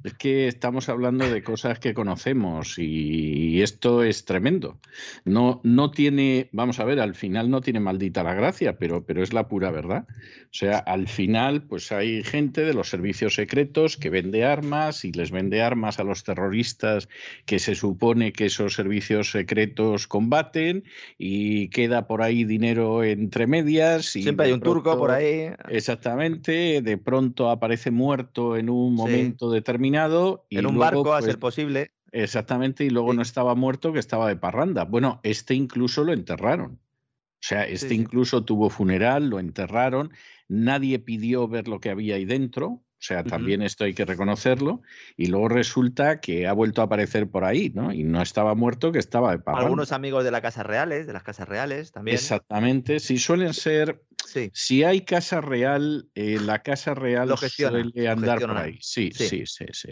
Es 0.03 0.13
que 0.15 0.47
estamos 0.47 0.89
hablando 0.89 1.29
de 1.29 1.43
cosas 1.43 1.79
que 1.79 1.93
conocemos 1.93 2.77
y 2.77 3.61
esto 3.61 4.03
es 4.03 4.25
tremendo. 4.25 4.79
No, 5.25 5.61
no 5.63 5.91
tiene, 5.91 6.49
vamos 6.51 6.79
a 6.79 6.85
ver, 6.85 6.99
al 6.99 7.15
final 7.15 7.49
no 7.49 7.61
tiene 7.61 7.79
maldita 7.79 8.23
la 8.23 8.33
gracia, 8.33 8.77
pero, 8.77 9.05
pero 9.05 9.21
es 9.23 9.33
la 9.33 9.47
pura 9.47 9.71
verdad. 9.71 10.05
O 10.09 10.53
sea, 10.53 10.79
al 10.79 11.07
final, 11.07 11.63
pues 11.63 11.91
hay 11.91 12.23
gente 12.23 12.65
de 12.65 12.73
los 12.73 12.89
servicios 12.89 13.35
secretos 13.35 13.95
que 13.95 14.09
vende 14.09 14.43
armas 14.43 15.05
y 15.05 15.11
les 15.11 15.31
vende 15.31 15.61
armas 15.61 15.99
a 15.99 16.03
los 16.03 16.23
terroristas 16.23 17.07
que 17.45 17.59
se 17.59 17.75
supone 17.75 18.33
que 18.33 18.47
esos 18.47 18.73
servicios 18.73 19.31
secretos 19.31 20.07
combaten 20.07 20.83
y 21.17 21.69
queda 21.69 22.07
por 22.07 22.21
ahí 22.21 22.43
dinero 22.43 23.03
entre 23.03 23.47
medias. 23.47 24.15
Y 24.15 24.23
Siempre 24.23 24.47
hay 24.47 24.51
un 24.51 24.61
turco 24.61 24.97
por 24.97 25.11
ahí. 25.11 25.51
Exactamente, 25.69 26.81
de 26.81 26.97
pronto 26.97 27.49
aparece 27.49 27.91
muerto 27.91 28.57
en 28.57 28.69
un 28.69 28.93
momento 28.93 29.49
determinado. 29.61 30.45
Y 30.49 30.57
en 30.57 30.65
un 30.65 30.77
barco, 30.77 31.13
a 31.13 31.21
ser 31.21 31.39
pues, 31.39 31.55
posible. 31.55 31.91
Exactamente, 32.11 32.83
y 32.83 32.89
luego 32.89 33.13
no 33.13 33.21
estaba 33.21 33.55
muerto, 33.55 33.93
que 33.93 33.99
estaba 33.99 34.27
de 34.27 34.35
parranda. 34.35 34.83
Bueno, 34.83 35.21
este 35.23 35.53
incluso 35.53 36.03
lo 36.03 36.13
enterraron. 36.13 36.73
O 36.73 37.43
sea, 37.43 37.65
este 37.65 37.95
incluso 37.95 38.43
tuvo 38.43 38.69
funeral, 38.69 39.29
lo 39.29 39.39
enterraron, 39.39 40.11
nadie 40.47 40.99
pidió 40.99 41.47
ver 41.47 41.67
lo 41.67 41.79
que 41.79 41.89
había 41.89 42.15
ahí 42.15 42.25
dentro, 42.25 42.83
o 43.01 43.03
sea, 43.03 43.23
también 43.23 43.63
esto 43.63 43.83
hay 43.83 43.95
que 43.95 44.05
reconocerlo. 44.05 44.83
Y 45.17 45.25
luego 45.25 45.49
resulta 45.49 46.19
que 46.21 46.45
ha 46.45 46.53
vuelto 46.53 46.81
a 46.81 46.85
aparecer 46.85 47.27
por 47.27 47.45
ahí, 47.45 47.71
¿no? 47.73 47.91
Y 47.91 48.03
no 48.03 48.21
estaba 48.21 48.53
muerto, 48.53 48.91
que 48.91 48.99
estaba 48.99 49.31
de 49.31 49.39
parranda. 49.39 49.65
Algunos 49.65 49.91
amigos 49.91 50.23
de 50.23 50.29
las 50.29 50.41
casas 50.41 50.67
reales, 50.67 51.07
de 51.07 51.13
las 51.13 51.23
casas 51.23 51.49
reales 51.49 51.91
también. 51.91 52.13
Exactamente, 52.13 52.99
sí, 52.99 53.17
suelen 53.17 53.55
ser. 53.55 54.03
Si 54.53 54.83
hay 54.83 55.01
casa 55.01 55.41
real, 55.41 56.09
eh, 56.15 56.39
la 56.39 56.61
casa 56.61 56.93
real 56.93 57.29
lo 57.29 57.37
suele 57.37 58.07
andar 58.07 58.39
por 58.39 58.57
ahí. 58.57 58.77
Sí 58.81 59.11
sí. 59.13 59.45
Sí, 59.45 59.65
sí, 59.71 59.87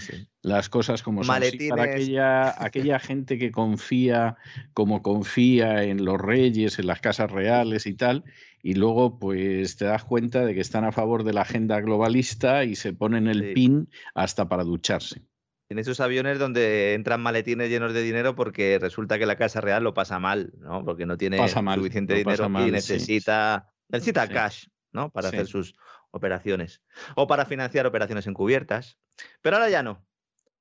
sí, 0.00 0.28
Las 0.42 0.68
cosas 0.68 1.02
como 1.02 1.22
son. 1.22 1.40
para 1.68 1.84
aquella, 1.84 2.54
aquella 2.64 2.98
gente 2.98 3.38
que 3.38 3.50
confía, 3.50 4.36
como 4.74 5.02
confía 5.02 5.84
en 5.84 6.04
los 6.04 6.20
reyes, 6.20 6.78
en 6.78 6.86
las 6.86 7.00
casas 7.00 7.30
reales 7.30 7.86
y 7.86 7.94
tal, 7.94 8.24
y 8.62 8.74
luego 8.74 9.18
pues 9.18 9.76
te 9.76 9.84
das 9.84 10.04
cuenta 10.04 10.44
de 10.44 10.54
que 10.54 10.60
están 10.60 10.84
a 10.84 10.92
favor 10.92 11.24
de 11.24 11.32
la 11.32 11.42
agenda 11.42 11.80
globalista 11.80 12.64
y 12.64 12.76
se 12.76 12.92
ponen 12.92 13.28
el 13.28 13.52
pin 13.52 13.88
hasta 14.14 14.48
para 14.48 14.64
ducharse. 14.64 15.22
En 15.68 15.78
esos 15.78 16.00
aviones 16.00 16.38
donde 16.38 16.94
entran 16.94 17.20
maletines 17.20 17.68
llenos 17.68 17.92
de 17.92 18.02
dinero 18.02 18.36
porque 18.36 18.78
resulta 18.80 19.18
que 19.18 19.26
la 19.26 19.36
Casa 19.36 19.60
Real 19.60 19.82
lo 19.82 19.94
pasa 19.94 20.18
mal, 20.18 20.52
¿no? 20.58 20.84
Porque 20.84 21.06
no 21.06 21.16
tiene 21.16 21.36
suficiente 21.48 22.14
dinero 22.14 22.46
y 22.46 22.70
necesita, 22.70 23.72
necesita 23.88 24.28
cash, 24.28 24.66
¿no? 24.92 25.10
Para 25.10 25.28
hacer 25.28 25.46
sus 25.46 25.74
operaciones. 26.12 26.82
O 27.16 27.26
para 27.26 27.46
financiar 27.46 27.86
operaciones 27.86 28.26
encubiertas. 28.26 28.98
Pero 29.42 29.56
ahora 29.56 29.68
ya 29.68 29.82
no. 29.82 30.06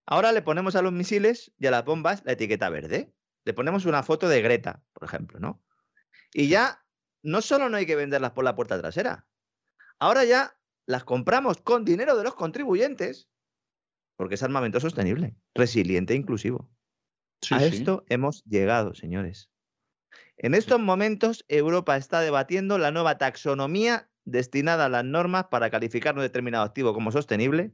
Ahora 0.08 0.32
le 0.32 0.42
ponemos 0.42 0.76
a 0.76 0.82
los 0.82 0.92
misiles 0.92 1.54
y 1.60 1.68
a 1.68 1.72
las 1.72 1.86
bombas 1.86 2.24
la 2.26 2.34
etiqueta 2.34 2.70
verde. 2.70 3.14
Le 3.44 3.54
ponemos 3.54 3.86
una 3.86 4.02
foto 4.02 4.28
de 4.28 4.42
Greta, 4.42 4.84
por 4.94 5.08
ejemplo, 5.08 5.40
¿no? 5.40 5.64
Y 6.34 6.48
ya 6.48 6.84
no 7.26 7.42
solo 7.42 7.70
no 7.70 7.78
hay 7.78 7.86
que 7.86 7.96
venderlas 7.96 8.32
por 8.32 8.44
la 8.44 8.56
puerta 8.56 8.80
trasera, 8.80 9.28
ahora 10.00 10.26
ya 10.26 10.58
las 10.86 11.04
compramos 11.04 11.58
con 11.58 11.84
dinero 11.84 12.16
de 12.16 12.24
los 12.24 12.36
contribuyentes, 12.36 13.30
porque 14.16 14.36
es 14.36 14.44
armamento 14.44 14.80
sostenible, 14.80 15.36
resiliente 15.54 16.14
e 16.14 16.18
inclusivo. 16.18 16.70
a 17.52 17.64
esto 17.64 18.06
hemos 18.10 18.44
llegado, 18.46 18.94
señores. 18.94 19.50
En 20.38 20.54
estos 20.54 20.80
momentos, 20.80 21.46
Europa 21.48 21.98
está 21.98 22.22
debatiendo 22.22 22.78
la 22.78 22.92
nueva 22.92 23.18
taxonomía 23.18 24.10
destinada 24.26 24.86
a 24.86 24.90
las 24.90 25.06
normas 25.06 25.46
para 25.46 25.70
calificar 25.70 26.16
un 26.16 26.22
determinado 26.22 26.64
activo 26.64 26.94
como 26.94 27.12
sostenible. 27.12 27.72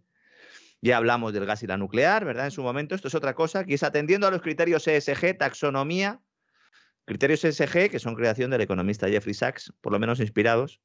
Ya 0.81 0.97
hablamos 0.97 1.33
del 1.33 1.45
gas 1.45 1.63
y 1.63 1.67
la 1.67 1.77
nuclear, 1.77 2.25
¿verdad? 2.25 2.45
En 2.45 2.51
su 2.51 2.63
momento, 2.63 2.95
esto 2.95 3.07
es 3.07 3.15
otra 3.15 3.35
cosa, 3.35 3.65
que 3.65 3.75
es 3.75 3.83
atendiendo 3.83 4.27
a 4.27 4.31
los 4.31 4.41
criterios 4.41 4.87
ESG, 4.87 5.37
taxonomía 5.37 6.21
Criterios 7.05 7.41
SG, 7.41 7.89
que 7.89 7.99
son 7.99 8.15
creación 8.15 8.51
del 8.51 8.61
economista 8.61 9.07
Jeffrey 9.07 9.33
Sachs, 9.33 9.73
por 9.81 9.91
lo 9.91 9.99
menos 9.99 10.19
inspirados, 10.19 10.81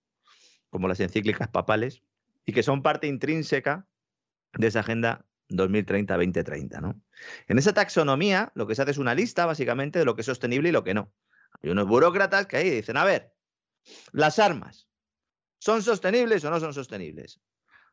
como 0.70 0.88
las 0.88 1.00
encíclicas 1.00 1.48
papales, 1.48 2.02
y 2.44 2.52
que 2.52 2.62
son 2.62 2.82
parte 2.82 3.06
intrínseca 3.06 3.86
de 4.54 4.66
esa 4.66 4.80
agenda 4.80 5.25
2030-2030. 5.48 6.80
¿no? 6.80 7.00
En 7.46 7.58
esa 7.58 7.72
taxonomía, 7.72 8.52
lo 8.54 8.66
que 8.66 8.74
se 8.74 8.82
hace 8.82 8.92
es 8.92 8.98
una 8.98 9.14
lista, 9.14 9.46
básicamente, 9.46 9.98
de 9.98 10.04
lo 10.04 10.14
que 10.14 10.22
es 10.22 10.26
sostenible 10.26 10.68
y 10.68 10.72
lo 10.72 10.84
que 10.84 10.94
no. 10.94 11.12
Hay 11.62 11.70
unos 11.70 11.86
burócratas 11.86 12.46
que 12.46 12.56
ahí 12.56 12.70
dicen, 12.70 12.96
a 12.96 13.04
ver, 13.04 13.32
las 14.12 14.38
armas, 14.38 14.88
¿son 15.58 15.82
sostenibles 15.82 16.44
o 16.44 16.50
no 16.50 16.60
son 16.60 16.74
sostenibles? 16.74 17.40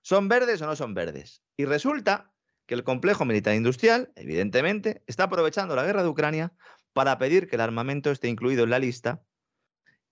¿Son 0.02 0.28
verdes 0.28 0.62
o 0.62 0.66
no 0.66 0.76
son 0.76 0.94
verdes? 0.94 1.44
Y 1.56 1.66
resulta 1.66 2.34
que 2.66 2.76
el 2.76 2.84
complejo 2.84 3.26
militar 3.26 3.56
industrial, 3.56 4.12
evidentemente, 4.16 5.04
está 5.08 5.26
aprovechando 5.26 5.76
la 5.76 5.84
guerra 5.84 6.04
de 6.04 6.10
Ucrania 6.10 6.54
para 6.94 7.18
pedir 7.18 7.48
que 7.48 7.56
el 7.56 7.62
armamento 7.62 8.12
esté 8.12 8.28
incluido 8.28 8.64
en 8.64 8.70
la 8.70 8.80
lista, 8.80 9.24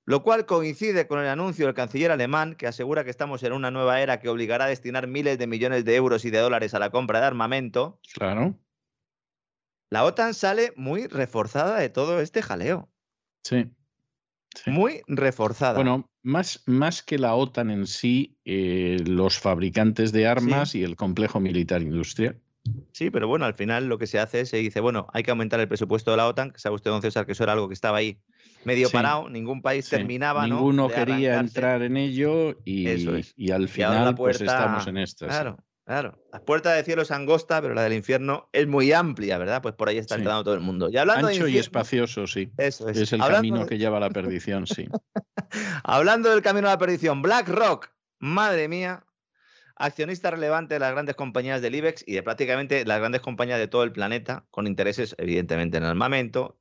lo 0.05 0.23
cual 0.23 0.45
coincide 0.45 1.07
con 1.07 1.19
el 1.19 1.27
anuncio 1.27 1.65
del 1.65 1.75
canciller 1.75 2.11
alemán 2.11 2.55
que 2.55 2.67
asegura 2.67 3.03
que 3.03 3.11
estamos 3.11 3.43
en 3.43 3.53
una 3.53 3.71
nueva 3.71 4.01
era 4.01 4.19
que 4.19 4.29
obligará 4.29 4.65
a 4.65 4.69
destinar 4.69 5.07
miles 5.07 5.37
de 5.37 5.47
millones 5.47 5.85
de 5.85 5.95
euros 5.95 6.25
y 6.25 6.31
de 6.31 6.39
dólares 6.39 6.73
a 6.73 6.79
la 6.79 6.89
compra 6.89 7.19
de 7.19 7.27
armamento. 7.27 7.99
Claro. 8.13 8.57
La 9.89 10.05
OTAN 10.05 10.33
sale 10.33 10.73
muy 10.75 11.07
reforzada 11.07 11.77
de 11.77 11.89
todo 11.89 12.21
este 12.21 12.41
jaleo. 12.41 12.89
Sí. 13.43 13.69
Muy 14.65 15.01
reforzada. 15.07 15.75
Bueno, 15.75 16.09
más, 16.23 16.63
más 16.65 17.03
que 17.03 17.17
la 17.17 17.35
OTAN 17.35 17.69
en 17.69 17.87
sí, 17.87 18.37
eh, 18.45 18.97
los 19.05 19.37
fabricantes 19.37 20.11
de 20.11 20.27
armas 20.27 20.75
y 20.75 20.83
el 20.83 20.95
complejo 20.95 21.39
militar 21.39 21.81
industrial. 21.81 22.41
Sí, 22.91 23.09
pero 23.09 23.27
bueno, 23.27 23.45
al 23.45 23.53
final 23.53 23.87
lo 23.87 23.97
que 23.97 24.07
se 24.07 24.19
hace 24.19 24.41
es 24.41 24.49
se 24.49 24.57
dice, 24.57 24.79
bueno, 24.81 25.07
hay 25.13 25.23
que 25.23 25.31
aumentar 25.31 25.59
el 25.59 25.67
presupuesto 25.67 26.11
de 26.11 26.17
la 26.17 26.27
OTAN, 26.27 26.51
que 26.51 26.59
sabe 26.59 26.75
usted, 26.75 26.91
don 26.91 27.01
César, 27.01 27.25
que 27.25 27.31
eso 27.31 27.43
era 27.43 27.53
algo 27.53 27.67
que 27.67 27.73
estaba 27.73 27.97
ahí 27.97 28.21
medio 28.63 28.89
parado, 28.89 29.29
ningún 29.29 29.61
país 29.61 29.89
terminaba, 29.89 30.45
Ninguno 30.45 30.89
quería 30.89 31.39
entrar 31.39 31.81
en 31.81 31.97
ello 31.97 32.57
y, 32.65 32.87
y 33.35 33.51
al 33.51 33.67
final 33.67 34.15
pues 34.15 34.41
estamos 34.41 34.87
en 34.87 34.97
esto. 34.97 35.27
Claro, 35.27 35.57
claro. 35.85 36.17
La 36.31 36.41
puerta 36.41 36.73
del 36.73 36.85
cielo 36.85 37.01
es 37.01 37.11
angosta, 37.11 37.61
pero 37.61 37.73
la 37.73 37.83
del 37.83 37.93
infierno 37.93 38.49
es 38.53 38.67
muy 38.67 38.91
amplia, 38.91 39.37
¿verdad? 39.37 39.61
Pues 39.61 39.75
por 39.75 39.89
ahí 39.89 39.97
está 39.97 40.15
entrando 40.15 40.43
todo 40.43 40.53
el 40.55 40.61
mundo. 40.61 40.89
Y 40.89 40.97
hablando 40.97 41.27
Ancho 41.27 41.47
y 41.47 41.57
espacioso, 41.57 42.27
sí. 42.27 42.51
Eso 42.57 42.89
es. 42.89 42.97
Es 42.97 43.13
el 43.13 43.19
camino 43.19 43.65
que 43.65 43.77
lleva 43.77 43.97
a 43.97 44.01
la 44.01 44.09
perdición, 44.09 44.67
sí. 44.67 44.87
hablando 45.83 46.29
del 46.29 46.41
camino 46.41 46.67
a 46.67 46.71
la 46.71 46.77
perdición, 46.77 47.21
BlackRock, 47.21 47.89
madre 48.19 48.67
mía, 48.67 49.05
accionista 49.75 50.31
relevante 50.31 50.75
de 50.75 50.79
las 50.79 50.91
grandes 50.91 51.15
compañías 51.15 51.61
del 51.61 51.75
IBEX 51.75 52.03
y 52.05 52.13
de 52.13 52.23
prácticamente 52.23 52.85
las 52.85 52.99
grandes 52.99 53.21
compañías 53.21 53.59
de 53.59 53.67
todo 53.67 53.83
el 53.83 53.91
planeta, 53.91 54.45
con 54.51 54.67
intereses 54.67 55.15
evidentemente 55.17 55.77
en 55.77 55.83
armamento, 55.83 56.60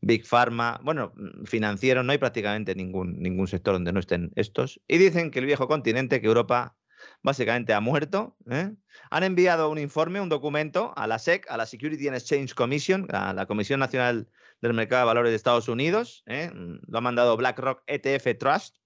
Big 0.00 0.26
Pharma, 0.26 0.80
bueno, 0.82 1.12
mm, 1.16 1.44
financiero, 1.44 2.02
no 2.02 2.12
hay 2.12 2.18
prácticamente 2.18 2.74
ningún, 2.74 3.18
ningún 3.18 3.48
sector 3.48 3.74
donde 3.74 3.92
no 3.92 4.00
estén 4.00 4.32
estos. 4.36 4.80
Y 4.88 4.98
dicen 4.98 5.30
que 5.30 5.38
el 5.38 5.46
viejo 5.46 5.68
continente, 5.68 6.20
que 6.20 6.26
Europa 6.26 6.76
básicamente 7.22 7.72
ha 7.72 7.80
muerto. 7.80 8.36
¿eh? 8.50 8.74
Han 9.10 9.22
enviado 9.24 9.70
un 9.70 9.78
informe, 9.78 10.20
un 10.20 10.28
documento 10.28 10.92
a 10.96 11.06
la 11.06 11.18
SEC, 11.18 11.48
a 11.50 11.56
la 11.56 11.66
Security 11.66 12.08
and 12.08 12.16
Exchange 12.16 12.54
Commission, 12.54 13.06
a 13.10 13.32
la 13.32 13.46
Comisión 13.46 13.80
Nacional 13.80 14.28
del 14.60 14.74
Mercado 14.74 15.02
de 15.02 15.06
Valores 15.06 15.30
de 15.30 15.36
Estados 15.36 15.68
Unidos. 15.68 16.22
¿eh? 16.26 16.50
Lo 16.54 16.98
ha 16.98 17.00
mandado 17.00 17.36
BlackRock 17.36 17.82
ETF 17.86 18.38
Trust 18.38 18.76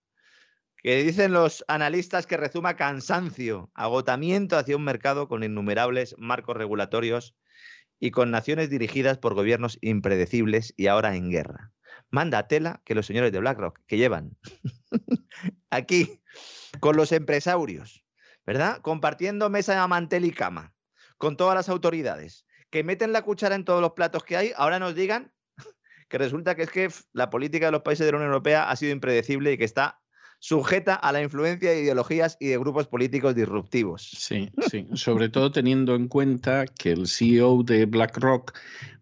que 0.83 1.05
dicen 1.05 1.33
los 1.33 1.65
analistas 1.69 2.27
que 2.27 2.37
rezuma 2.37 2.75
cansancio, 2.75 3.71
agotamiento 3.73 4.59
hacia 4.59 4.77
un 4.77 4.83
mercado 4.83 5.29
con 5.29 5.45
innumerables 5.45 6.17
marcos 6.19 6.57
regulatorios 6.57 7.37
y 8.03 8.11
con 8.11 8.33
naciones 8.33 8.69
dirigidas 8.69 9.17
por 9.17 9.35
gobiernos 9.35 9.79
impredecibles 9.81 10.75
y 10.77 10.89
ahora 10.89 11.15
en 11.15 11.31
guerra. 11.31 11.71
Manda 12.11 12.49
tela 12.49 12.83
que 12.85 12.97
los 12.97 13.07
señores 13.07 13.31
de 13.31 13.39
BlackRock, 13.39 13.79
que 13.87 13.97
llevan 13.97 14.37
aquí 15.71 16.21
con 16.81 16.97
los 16.97 17.13
empresarios, 17.13 18.05
¿verdad? 18.45 18.81
Compartiendo 18.83 19.51
mesa 19.51 19.87
mantel 19.87 20.25
y 20.25 20.33
cama 20.33 20.75
con 21.17 21.37
todas 21.37 21.55
las 21.55 21.69
autoridades, 21.69 22.45
que 22.71 22.83
meten 22.83 23.13
la 23.13 23.23
cuchara 23.23 23.55
en 23.55 23.65
todos 23.65 23.81
los 23.81 23.93
platos 23.93 24.25
que 24.25 24.37
hay, 24.37 24.53
ahora 24.57 24.81
nos 24.81 24.97
digan 24.97 25.33
que 26.09 26.19
resulta 26.19 26.57
que 26.57 26.63
es 26.63 26.71
que 26.73 26.89
la 27.13 27.31
política 27.31 27.67
de 27.67 27.73
los 27.73 27.83
países 27.83 28.05
de 28.05 28.11
la 28.11 28.19
Unión 28.19 28.33
Europea 28.33 28.69
ha 28.69 28.75
sido 28.75 28.91
impredecible 28.91 29.53
y 29.53 29.59
que 29.59 29.65
está 29.65 30.02
sujeta 30.43 30.97
a 30.97 31.13
la 31.13 31.23
influencia 31.23 31.71
de 31.71 31.83
ideologías 31.83 32.37
y 32.41 32.49
de 32.49 32.59
grupos 32.59 32.89
políticos 32.89 33.37
disruptivos. 33.37 34.03
Sí, 34.03 34.51
sí, 34.69 34.89
sobre 34.95 35.29
todo 35.29 35.53
teniendo 35.53 35.95
en 35.95 36.09
cuenta 36.09 36.65
que 36.67 36.91
el 36.91 37.07
CEO 37.07 37.63
de 37.63 37.87
BlackRock 37.87 38.53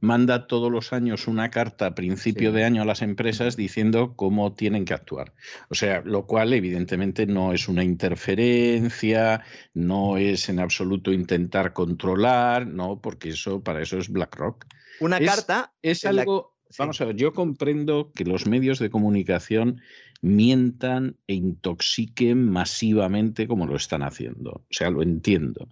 manda 0.01 0.47
todos 0.47 0.71
los 0.71 0.93
años 0.93 1.29
una 1.29 1.51
carta 1.51 1.87
a 1.87 1.95
principio 1.95 2.53
de 2.53 2.65
año 2.65 2.83
a 2.83 2.85
las 2.85 3.01
empresas 3.01 3.57
diciendo 3.57 4.13
cómo 4.17 4.53
tienen 4.53 4.85
que 4.85 4.93
actuar. 4.93 5.33
O 5.71 5.75
sea, 5.75 6.03
lo 6.05 6.27
cual 6.27 6.53
evidentemente 6.53 7.25
no 7.25 7.55
es 7.55 7.69
una 7.69 7.85
interferencia, 7.85 9.43
no 9.73 10.19
es 10.19 10.51
en 10.51 10.61
absoluto 10.61 11.11
intentar 11.11 11.73
controlar, 11.73 12.67
no, 12.67 13.01
porque 13.01 13.31
eso 13.31 13.65
para 13.65 13.81
eso 13.81 13.97
es 13.97 14.11
BlackRock. 14.11 14.67
Una 15.01 15.19
carta 15.19 15.73
es 15.81 16.05
algo 16.05 16.51
Vamos 16.79 17.01
a 17.01 17.05
ver, 17.05 17.17
yo 17.17 17.33
comprendo 17.33 18.13
que 18.13 18.25
los 18.25 18.47
medios 18.47 18.79
de 18.79 18.91
comunicación 18.91 19.81
mientan 20.23 21.17
e 21.27 21.35
intoxiquen 21.35 22.51
masivamente 22.51 23.47
como 23.47 23.67
lo 23.67 23.77
están 23.77 24.03
haciendo. 24.03 24.51
O 24.51 24.67
sea, 24.71 24.91
lo 24.91 25.03
entiendo. 25.03 25.69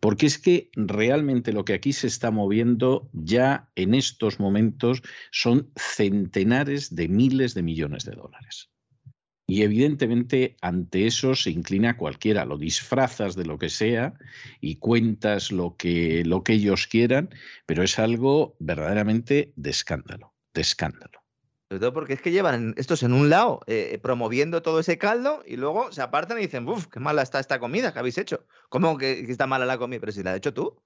Porque 0.00 0.26
es 0.26 0.38
que 0.38 0.70
realmente 0.74 1.52
lo 1.52 1.64
que 1.64 1.74
aquí 1.74 1.92
se 1.92 2.06
está 2.06 2.30
moviendo 2.30 3.10
ya 3.12 3.70
en 3.74 3.94
estos 3.94 4.38
momentos 4.40 5.02
son 5.30 5.70
centenares 5.76 6.94
de 6.94 7.08
miles 7.08 7.54
de 7.54 7.62
millones 7.62 8.04
de 8.04 8.12
dólares. 8.12 8.70
Y 9.50 9.62
evidentemente 9.62 10.56
ante 10.60 11.06
eso 11.06 11.34
se 11.34 11.50
inclina 11.50 11.96
cualquiera, 11.96 12.44
lo 12.44 12.58
disfrazas 12.58 13.34
de 13.34 13.46
lo 13.46 13.58
que 13.58 13.70
sea 13.70 14.12
y 14.60 14.76
cuentas 14.76 15.50
lo 15.50 15.74
que, 15.76 16.22
lo 16.26 16.44
que 16.44 16.52
ellos 16.52 16.86
quieran, 16.86 17.30
pero 17.64 17.82
es 17.82 17.98
algo 17.98 18.56
verdaderamente 18.58 19.54
de 19.56 19.70
escándalo, 19.70 20.34
de 20.52 20.60
escándalo. 20.60 21.27
Sobre 21.68 21.80
todo 21.80 21.92
porque 21.92 22.14
es 22.14 22.22
que 22.22 22.30
llevan 22.30 22.72
estos 22.78 23.02
en 23.02 23.12
un 23.12 23.28
lado 23.28 23.60
eh, 23.66 23.98
promoviendo 24.02 24.62
todo 24.62 24.80
ese 24.80 24.96
caldo 24.96 25.42
y 25.46 25.56
luego 25.56 25.92
se 25.92 26.00
apartan 26.00 26.38
y 26.38 26.42
dicen, 26.42 26.66
uff, 26.66 26.86
qué 26.86 26.98
mala 26.98 27.20
está 27.20 27.40
esta 27.40 27.58
comida 27.58 27.92
que 27.92 27.98
habéis 27.98 28.16
hecho. 28.16 28.46
¿Cómo 28.70 28.96
que, 28.96 29.20
está 29.28 29.46
mala 29.46 29.66
la 29.66 29.76
comida? 29.76 30.00
Pero 30.00 30.12
si 30.12 30.22
la 30.22 30.30
has 30.30 30.38
hecho 30.38 30.54
tú. 30.54 30.80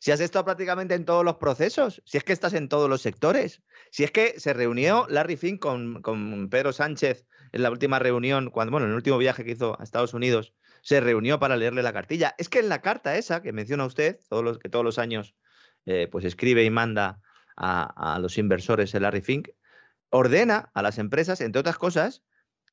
Si 0.00 0.10
has 0.10 0.20
estado 0.20 0.46
prácticamente 0.46 0.94
en 0.94 1.04
todos 1.04 1.26
los 1.26 1.36
procesos, 1.36 2.02
si 2.06 2.16
es 2.16 2.24
que 2.24 2.32
estás 2.32 2.54
en 2.54 2.70
todos 2.70 2.88
los 2.88 3.02
sectores, 3.02 3.62
si 3.90 4.02
es 4.02 4.10
que 4.10 4.40
se 4.40 4.54
reunió 4.54 5.06
Larry 5.10 5.36
Fink 5.36 5.60
con, 5.60 6.00
con 6.00 6.48
Pedro 6.48 6.72
Sánchez 6.72 7.26
en 7.52 7.62
la 7.62 7.70
última 7.70 7.98
reunión, 7.98 8.50
cuando, 8.50 8.72
bueno, 8.72 8.86
en 8.86 8.92
el 8.92 8.96
último 8.96 9.18
viaje 9.18 9.44
que 9.44 9.52
hizo 9.52 9.78
a 9.78 9.84
Estados 9.84 10.14
Unidos, 10.14 10.54
se 10.80 11.00
reunió 11.00 11.38
para 11.38 11.56
leerle 11.56 11.82
la 11.82 11.92
cartilla. 11.92 12.34
Es 12.38 12.48
que 12.48 12.60
en 12.60 12.70
la 12.70 12.80
carta 12.80 13.16
esa 13.16 13.42
que 13.42 13.52
menciona 13.52 13.84
usted, 13.84 14.18
todos 14.30 14.42
los, 14.42 14.58
que 14.58 14.70
todos 14.70 14.86
los 14.86 14.98
años 14.98 15.34
eh, 15.84 16.08
pues 16.10 16.24
escribe 16.24 16.64
y 16.64 16.70
manda 16.70 17.20
a, 17.56 18.14
a 18.14 18.18
los 18.20 18.38
inversores 18.38 18.94
el 18.94 19.02
Larry 19.02 19.20
Fink, 19.20 19.48
ordena 20.10 20.70
a 20.74 20.82
las 20.82 20.98
empresas, 20.98 21.40
entre 21.40 21.60
otras 21.60 21.78
cosas, 21.78 22.22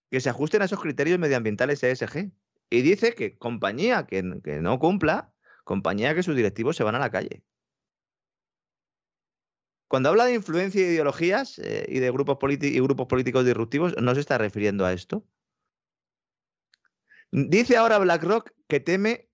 que 0.10 0.22
se 0.22 0.30
ajusten 0.30 0.62
a 0.62 0.66
esos 0.66 0.82
criterios 0.82 1.20
medioambientales 1.20 1.84
ESG. 1.84 2.32
Y 2.70 2.82
dice 2.82 3.14
que 3.14 3.38
compañía 3.38 4.06
que, 4.07 4.24
no 4.24 4.80
cumpla, 4.80 5.34
compañía 5.64 6.16
que 6.16 6.24
sus 6.24 6.36
directivos 6.36 6.76
se 6.76 6.84
van 6.84 6.95
a 6.95 6.99
la 6.99 7.12
calle. 7.12 7.44
Cuando 9.88 10.10
habla 10.10 10.26
de 10.26 10.34
influencia 10.34 10.82
y 10.82 10.86
ideologías 10.86 11.60
eh, 11.60 11.86
y 11.88 11.99
de 11.99 12.07
y 12.07 12.80
grupos 12.80 13.07
políticos 13.07 13.45
disruptivos, 13.45 13.95
¿no 14.02 14.16
se 14.16 14.22
está 14.22 14.38
refiriendo 14.38 14.86
a 14.86 14.94
esto? 14.94 15.26
Dice 17.32 17.78
ahora 17.78 17.99
BlackRock 17.99 18.52
que 18.68 18.80
teme 18.80 19.30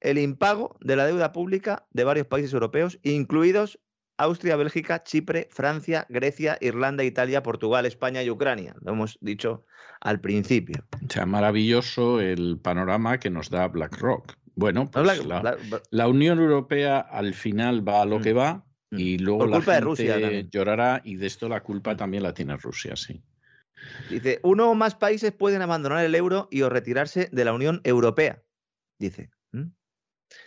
el 0.00 0.18
impago 0.18 0.78
de 0.80 0.96
la 0.96 1.06
deuda 1.06 1.32
pública 1.32 1.86
de 1.90 2.04
varios 2.04 2.26
países 2.26 2.52
europeos, 2.52 2.98
incluidos 3.02 3.78
Austria, 4.20 4.56
Bélgica, 4.56 5.02
Chipre, 5.02 5.48
Francia, 5.50 6.06
Grecia, 6.08 6.58
Irlanda, 6.60 7.04
Italia, 7.04 7.42
Portugal, 7.42 7.86
España 7.86 8.22
y 8.22 8.30
Ucrania. 8.30 8.74
Lo 8.82 8.92
hemos 8.92 9.18
dicho 9.20 9.64
al 10.00 10.20
principio. 10.20 10.84
O 11.04 11.10
sea, 11.10 11.26
maravilloso 11.26 12.20
el 12.20 12.58
panorama 12.58 13.18
que 13.18 13.30
nos 13.30 13.50
da 13.50 13.68
BlackRock. 13.68 14.36
Bueno, 14.54 14.90
pues 14.90 15.24
la, 15.90 16.08
Unión 16.08 16.38
Europea 16.38 16.98
al 16.98 17.32
final 17.32 17.86
va 17.86 18.02
a 18.02 18.04
lo 18.04 18.18
mm. 18.18 18.22
que 18.22 18.32
va 18.34 18.66
mm. 18.90 18.98
y 18.98 19.18
luego 19.18 19.46
la 19.46 19.56
culpa 19.56 19.72
gente 19.72 19.72
de 19.72 19.80
Rusia 19.80 20.40
llorará 20.50 21.00
y 21.02 21.16
de 21.16 21.26
esto 21.26 21.48
la 21.48 21.62
culpa 21.62 21.96
también 21.96 22.22
la 22.22 22.34
tiene 22.34 22.56
Rusia, 22.56 22.96
sí. 22.96 23.22
Dice, 24.10 24.40
uno 24.42 24.70
o 24.70 24.74
más 24.74 24.94
países 24.94 25.32
pueden 25.32 25.62
abandonar 25.62 26.04
el 26.04 26.14
euro 26.14 26.48
y 26.50 26.60
o 26.60 26.68
retirarse 26.68 27.30
de 27.32 27.44
la 27.44 27.54
Unión 27.54 27.80
Europea. 27.84 28.42
Dice. 28.98 29.30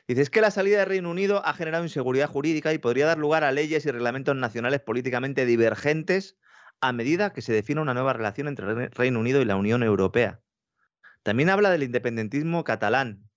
Dice, 0.07 0.21
es 0.21 0.29
que 0.29 0.41
la 0.41 0.51
salida 0.51 0.79
del 0.79 0.87
Reino 0.87 1.09
Unido 1.09 1.45
ha 1.45 1.53
generado 1.53 1.83
inseguridad 1.83 2.29
jurídica 2.29 2.73
y 2.73 2.77
podría 2.77 3.05
dar 3.05 3.17
lugar 3.17 3.43
a 3.43 3.51
leyes 3.51 3.85
y 3.85 3.91
reglamentos 3.91 4.35
nacionales 4.35 4.81
políticamente 4.81 5.45
divergentes 5.45 6.37
a 6.81 6.91
medida 6.91 7.33
que 7.33 7.41
se 7.41 7.53
define 7.53 7.81
una 7.81 7.93
nueva 7.93 8.13
relación 8.13 8.47
entre 8.47 8.69
el 8.69 8.91
Reino 8.91 9.19
Unido 9.19 9.41
y 9.41 9.45
la 9.45 9.55
Unión 9.55 9.83
Europea. 9.83 10.41
También 11.23 11.49
habla 11.49 11.69
del 11.69 11.83
independentismo 11.83 12.63
catalán, 12.63 13.29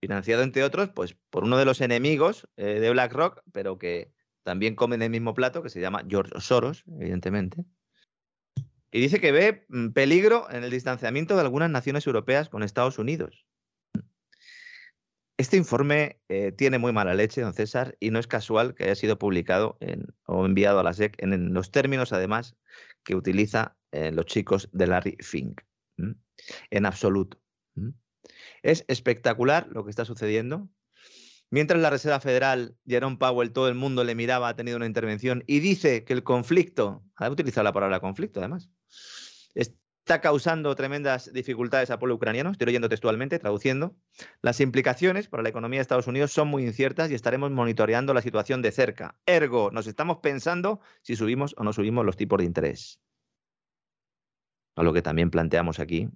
financiado 0.00 0.42
entre 0.42 0.64
otros 0.64 0.90
pues, 0.90 1.16
por 1.30 1.44
uno 1.44 1.58
de 1.58 1.64
los 1.64 1.80
enemigos 1.80 2.48
eh, 2.56 2.80
de 2.80 2.90
BlackRock, 2.90 3.42
pero 3.52 3.78
que 3.78 4.12
también 4.42 4.74
come 4.74 4.96
en 4.96 5.02
el 5.02 5.10
mismo 5.10 5.34
plato, 5.34 5.62
que 5.62 5.70
se 5.70 5.80
llama 5.80 6.04
George 6.08 6.32
Soros, 6.40 6.84
evidentemente. 7.00 7.64
Y 8.90 9.00
dice 9.00 9.20
que 9.20 9.32
ve 9.32 9.66
mm, 9.68 9.88
peligro 9.88 10.48
en 10.50 10.62
el 10.62 10.70
distanciamiento 10.70 11.34
de 11.34 11.40
algunas 11.40 11.70
naciones 11.70 12.06
europeas 12.06 12.48
con 12.48 12.62
Estados 12.62 12.98
Unidos. 12.98 13.43
Este 15.36 15.56
informe 15.56 16.20
eh, 16.28 16.52
tiene 16.52 16.78
muy 16.78 16.92
mala 16.92 17.12
leche, 17.14 17.40
don 17.40 17.54
César, 17.54 17.96
y 17.98 18.10
no 18.10 18.20
es 18.20 18.28
casual 18.28 18.74
que 18.74 18.84
haya 18.84 18.94
sido 18.94 19.18
publicado 19.18 19.78
o 20.26 20.46
enviado 20.46 20.78
a 20.78 20.84
la 20.84 20.92
SEC 20.92 21.16
en, 21.18 21.52
los 21.52 21.72
términos, 21.72 22.12
además, 22.12 22.56
que 23.02 23.16
utiliza 23.16 23.76
eh, 23.90 24.12
los 24.12 24.26
chicos 24.26 24.68
de 24.72 24.86
Larry 24.86 25.16
Fink. 25.20 25.62
En 26.70 26.86
absoluto. 26.86 27.40
Es 28.62 28.84
espectacular 28.88 29.68
lo 29.70 29.84
que 29.84 29.90
está 29.90 30.04
sucediendo. 30.04 30.68
Mientras 31.50 31.80
la 31.80 31.90
Reserva 31.90 32.20
Federal, 32.20 32.76
Jerome 32.86 33.16
Powell, 33.16 33.52
todo 33.52 33.68
el 33.68 33.74
mundo 33.74 34.04
le 34.04 34.14
miraba, 34.14 34.48
ha 34.48 34.56
tenido 34.56 34.76
una 34.76 34.86
intervención 34.86 35.44
y 35.46 35.60
dice 35.60 36.04
que 36.04 36.12
el 36.12 36.22
conflicto, 36.22 37.04
ha 37.16 37.28
utilizado 37.28 37.64
la 37.64 37.72
palabra 37.72 38.00
conflicto 38.00 38.40
además, 38.40 38.70
está 40.04 40.20
causando 40.20 40.74
tremendas 40.74 41.32
dificultades 41.32 41.88
al 41.88 41.98
pueblo 41.98 42.16
ucraniano, 42.16 42.50
estoy 42.50 42.66
leyendo 42.66 42.90
textualmente, 42.90 43.38
traduciendo. 43.38 43.96
Las 44.42 44.60
implicaciones 44.60 45.28
para 45.28 45.42
la 45.42 45.48
economía 45.48 45.78
de 45.78 45.82
Estados 45.82 46.06
Unidos 46.06 46.30
son 46.30 46.48
muy 46.48 46.62
inciertas 46.62 47.10
y 47.10 47.14
estaremos 47.14 47.50
monitoreando 47.50 48.12
la 48.12 48.20
situación 48.20 48.60
de 48.60 48.70
cerca. 48.70 49.16
Ergo, 49.24 49.70
nos 49.70 49.86
estamos 49.86 50.18
pensando 50.18 50.80
si 51.00 51.16
subimos 51.16 51.54
o 51.56 51.64
no 51.64 51.72
subimos 51.72 52.04
los 52.04 52.18
tipos 52.18 52.38
de 52.38 52.44
interés. 52.44 53.00
A 54.76 54.82
lo 54.82 54.92
que 54.92 55.00
también 55.00 55.30
planteamos 55.30 55.80
aquí. 55.80 56.10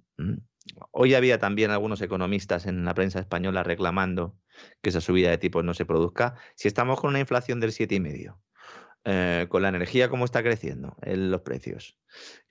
Hoy 0.91 1.15
había 1.15 1.39
también 1.39 1.71
algunos 1.71 1.99
economistas 2.01 2.67
en 2.67 2.85
la 2.85 2.93
prensa 2.93 3.19
española 3.19 3.63
reclamando 3.63 4.37
que 4.83 4.91
esa 4.91 5.01
subida 5.01 5.31
de 5.31 5.39
tipos 5.39 5.63
no 5.63 5.73
se 5.73 5.85
produzca. 5.85 6.35
Si 6.53 6.67
estamos 6.67 7.01
con 7.01 7.09
una 7.09 7.21
inflación 7.21 7.59
del 7.59 7.71
7,5, 7.71 8.37
eh, 9.11 9.47
con 9.49 9.63
la 9.63 9.69
energía 9.69 10.07
como 10.07 10.23
está 10.23 10.43
creciendo 10.43 10.95
en 11.01 11.31
los 11.31 11.41
precios, 11.41 11.97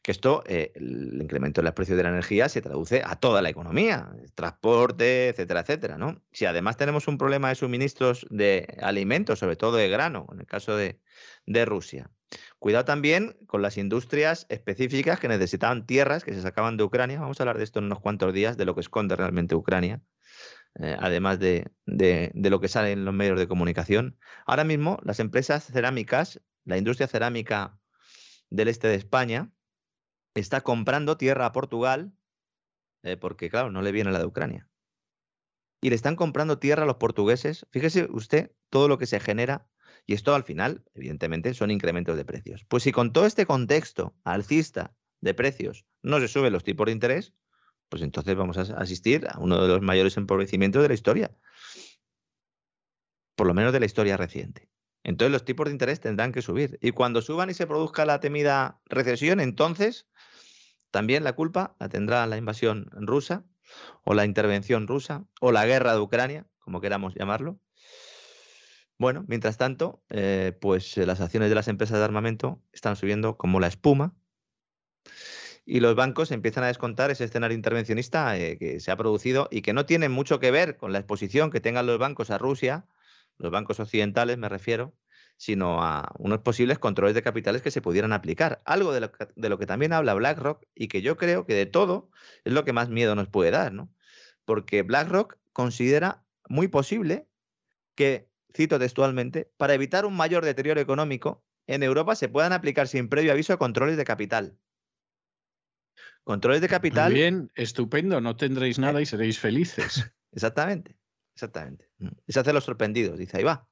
que 0.02 0.10
esto, 0.10 0.43
eh, 0.44 0.72
el 0.74 1.16
incremento 1.22 1.60
en 1.60 1.66
los 1.66 1.74
precios 1.74 1.97
de 1.97 2.02
la 2.02 2.09
energía 2.09 2.48
se 2.48 2.60
traduce 2.60 3.01
a 3.05 3.14
toda 3.14 3.43
la 3.43 3.48
economía, 3.48 4.10
transporte, 4.35 5.28
etcétera, 5.28 5.60
etcétera, 5.60 5.98
¿no? 5.98 6.20
Si 6.32 6.47
además 6.47 6.76
tenemos 6.76 7.06
un 7.06 7.16
problema 7.16 7.51
de 7.51 7.55
suministros 7.55 8.26
de 8.28 8.76
alimentos, 8.82 9.39
sobre 9.39 9.55
todo 9.55 9.76
de 9.76 9.89
grano, 9.89 10.26
en 10.32 10.40
el 10.40 10.47
caso 10.47 10.76
de, 10.76 10.98
Rusia. 11.64 12.10
Cuidado 12.59 12.85
también 12.85 13.36
con 13.47 13.62
las 13.62 13.78
industrias 13.78 14.47
específicas 14.48 15.20
que 15.20 15.28
necesitaban 15.28 15.86
tierras 15.86 16.24
que 16.24 16.35
se 16.35 16.43
sacaban 16.43 16.76
de 16.76 16.82
Ucrania. 16.82 17.20
Vamos 17.20 17.39
a 17.39 17.44
hablar 17.44 17.59
de 17.59 17.64
esto 17.64 17.78
en 17.78 17.85
unos 17.85 18.01
cuantos 18.01 18.35
días, 18.35 18.56
de 18.56 18.64
lo 18.64 18.74
que 18.74 18.80
esconde 18.80 19.14
realmente 19.14 19.55
Ucrania, 19.55 20.02
eh, 20.74 20.97
además 20.99 21.39
de, 21.39 21.70
lo 21.86 22.61
que 22.61 22.69
sale 22.69 22.93
en 22.93 23.05
los 23.05 23.15
medios 23.15 23.39
de 23.39 23.49
comunicación. 23.49 24.19
Ahora 24.47 24.65
mismo, 24.65 24.99
las 25.03 25.20
empresas 25.20 25.65
cerámicas, 25.65 26.40
la 26.65 26.78
industria 26.78 27.09
cerámica 27.09 27.78
del 28.51 28.69
este 28.69 28.89
de 28.89 28.95
España, 28.95 29.51
está 30.35 30.61
comprando 30.61 31.16
tierra 31.16 31.47
a 31.47 31.53
Portugal, 31.53 32.12
eh, 33.03 33.16
porque 33.16 33.51
claro, 33.51 33.70
no 33.70 33.82
le 33.82 33.93
viene 33.93 34.12
la 34.12 34.20
de 34.20 34.27
Ucrania. 34.27 34.69
Y 35.81 35.90
le 35.90 35.97
están 35.97 36.16
comprando 36.16 36.59
tierra 36.59 36.85
a 36.85 36.86
los 36.86 36.97
portugueses. 36.97 37.66
Fíjese 37.70 38.09
usted 38.11 38.53
todo 38.70 38.89
lo 38.89 38.99
que 38.99 39.07
se 39.07 39.20
genera. 39.20 39.69
Y 40.07 40.15
esto 40.15 40.35
al 40.35 40.45
final, 40.45 40.85
evidentemente, 40.95 41.55
son 41.55 41.70
incrementos 41.70 42.16
de 42.16 42.24
precios. 42.24 42.65
Pues 42.65 42.82
si 42.82 42.93
con 42.93 43.12
todo 43.12 43.27
este 43.27 43.47
contexto 43.47 44.16
alcista 44.24 44.95
de 45.20 45.35
precios 45.35 45.86
no 46.03 46.20
se 46.20 46.28
suben 46.28 46.53
los 46.53 46.65
tipos 46.65 46.86
de 46.86 46.93
interés, 46.93 47.35
pues 47.89 48.02
entonces 48.02 48.36
vamos 48.36 48.59
a 48.59 48.62
asistir 48.78 49.27
a 49.28 49.39
uno 49.39 49.60
de 49.60 49.69
los 49.69 49.81
mayores 49.81 50.16
empobrecimientos 50.16 50.82
de 50.82 50.89
la 50.89 50.94
historia. 50.94 51.31
Por 53.35 53.47
lo 53.47 53.55
menos 53.55 53.73
de 53.73 53.81
la 53.81 53.86
historia 53.86 54.16
reciente. 54.16 54.69
Entonces 55.05 55.32
los 55.32 55.44
tipos 55.44 55.66
de 55.66 55.73
interés 55.73 56.01
tendrán 56.01 56.32
que 56.32 56.43
subir. 56.43 56.78
Y 56.82 56.90
cuando 56.90 57.23
suban 57.23 57.51
y 57.51 57.55
se 57.55 57.66
produzca 57.66 58.05
la 58.05 58.20
temida 58.20 58.81
recesión, 58.86 59.40
entonces 59.40 60.09
también 60.90 61.24
la 61.24 61.35
culpa 61.35 61.77
la 61.78 61.89
tendrá 61.89 62.27
la 62.27 62.36
invasión 62.36 62.89
rusa 62.93 63.44
o 64.05 64.15
la 64.15 64.24
intervención 64.24 64.86
rusa 64.86 65.24
o 65.40 65.52
la 65.52 65.66
guerra 65.66 65.94
de 65.94 66.01
Ucrania, 66.01 66.47
como 66.59 66.81
queramos 66.81 67.15
llamarlo. 67.15 67.60
Bueno, 68.98 69.24
mientras 69.28 69.56
tanto, 69.56 70.02
eh, 70.10 70.59
pues 70.60 70.98
eh, 70.98 71.06
las 71.06 71.20
acciones 71.20 71.48
de 71.48 71.55
las 71.55 71.69
empresas 71.69 71.98
de 71.98 72.05
armamento 72.05 72.60
están 72.73 72.97
subiendo 72.97 73.36
como 73.36 73.60
la 73.60 73.69
espuma 73.69 74.16
y 75.70 75.81
los 75.81 75.95
bancos 75.95 76.32
empiezan 76.32 76.65
a 76.65 76.69
descontar 76.69 77.11
ese 77.11 77.24
escenario 77.24 77.55
intervencionista 77.55 78.39
eh, 78.39 78.57
que 78.57 78.81
se 78.81 78.90
ha 78.90 78.97
producido 78.97 79.49
y 79.51 79.61
que 79.61 79.74
no 79.74 79.85
tiene 79.85 80.09
mucho 80.09 80.40
que 80.40 80.51
ver 80.51 80.78
con 80.78 80.93
la 80.93 80.99
exposición 80.99 81.51
que 81.51 81.61
tengan 81.61 81.85
los 81.85 81.99
bancos 81.99 82.31
a 82.31 82.39
Rusia, 82.39 82.86
los 83.36 83.53
bancos 83.53 83.78
occidentales 83.78 84.39
me 84.39 84.49
refiero, 84.49 84.95
sino 85.36 85.82
a 85.82 86.11
unos 86.16 86.39
posibles 86.39 86.78
controles 86.78 87.15
de 87.15 87.23
capitales 87.23 87.61
que 87.61 87.70
se 87.70 87.82
pudieran 87.82 88.15
aplicar. 88.15 88.62
Algo 88.65 88.95
de 88.95 89.01
lo, 89.01 89.59
que, 89.59 89.66
también 89.66 89.93
habla 89.93 90.15
BlackRock 90.15 90.65
y 90.74 90.89
que 90.89 91.03
yo 91.03 91.19
creo 91.19 91.45
que 91.45 91.53
de 91.53 91.66
todo 91.66 92.09
es 92.45 92.55
lo 92.55 92.65
que 92.65 92.73
más 92.73 92.89
miedo 92.89 93.15
nos 93.15 93.28
puede 93.28 93.51
dar, 93.51 93.70
¿no? 93.74 93.93
Porque 94.47 94.82
BlackRock 94.82 95.36
considera 95.53 96.24
muy 96.49 96.69
posible 96.69 97.28
que, 97.95 98.31
cito 98.57 98.78
textualmente, 98.78 99.53
para 99.59 99.74
evitar 99.74 100.07
un 100.07 100.16
mayor 100.16 100.47
deterioro 100.47 100.81
económico, 100.81 101.45
en 101.66 101.82
Europa 101.82 102.15
se 102.15 102.31
puedan 102.31 102.55
aplicar 102.55 102.89
sin 102.89 103.11
previo 103.11 103.32
aviso 103.32 103.59
controles 103.59 103.99
de 103.99 104.07
capital. 104.07 104.57
Controles 106.28 106.60
de 106.60 106.68
capital. 106.68 107.10
Muy 107.10 107.20
bien, 107.20 107.50
estupendo, 107.55 108.20
no 108.20 108.36
tendréis 108.36 108.78
nada 108.78 109.00
y 109.00 109.06
seréis 109.06 109.38
felices. 109.38 110.12
Exactamente, 110.32 110.94
exactamente. 111.32 111.88
Mm. 112.00 112.09
Y 112.26 112.32
se 112.34 112.40
hace 112.40 112.52
los 112.52 112.64
sorprendidos, 112.64 113.18
dice, 113.18 113.38
ahí 113.38 113.44
va. 113.44 113.66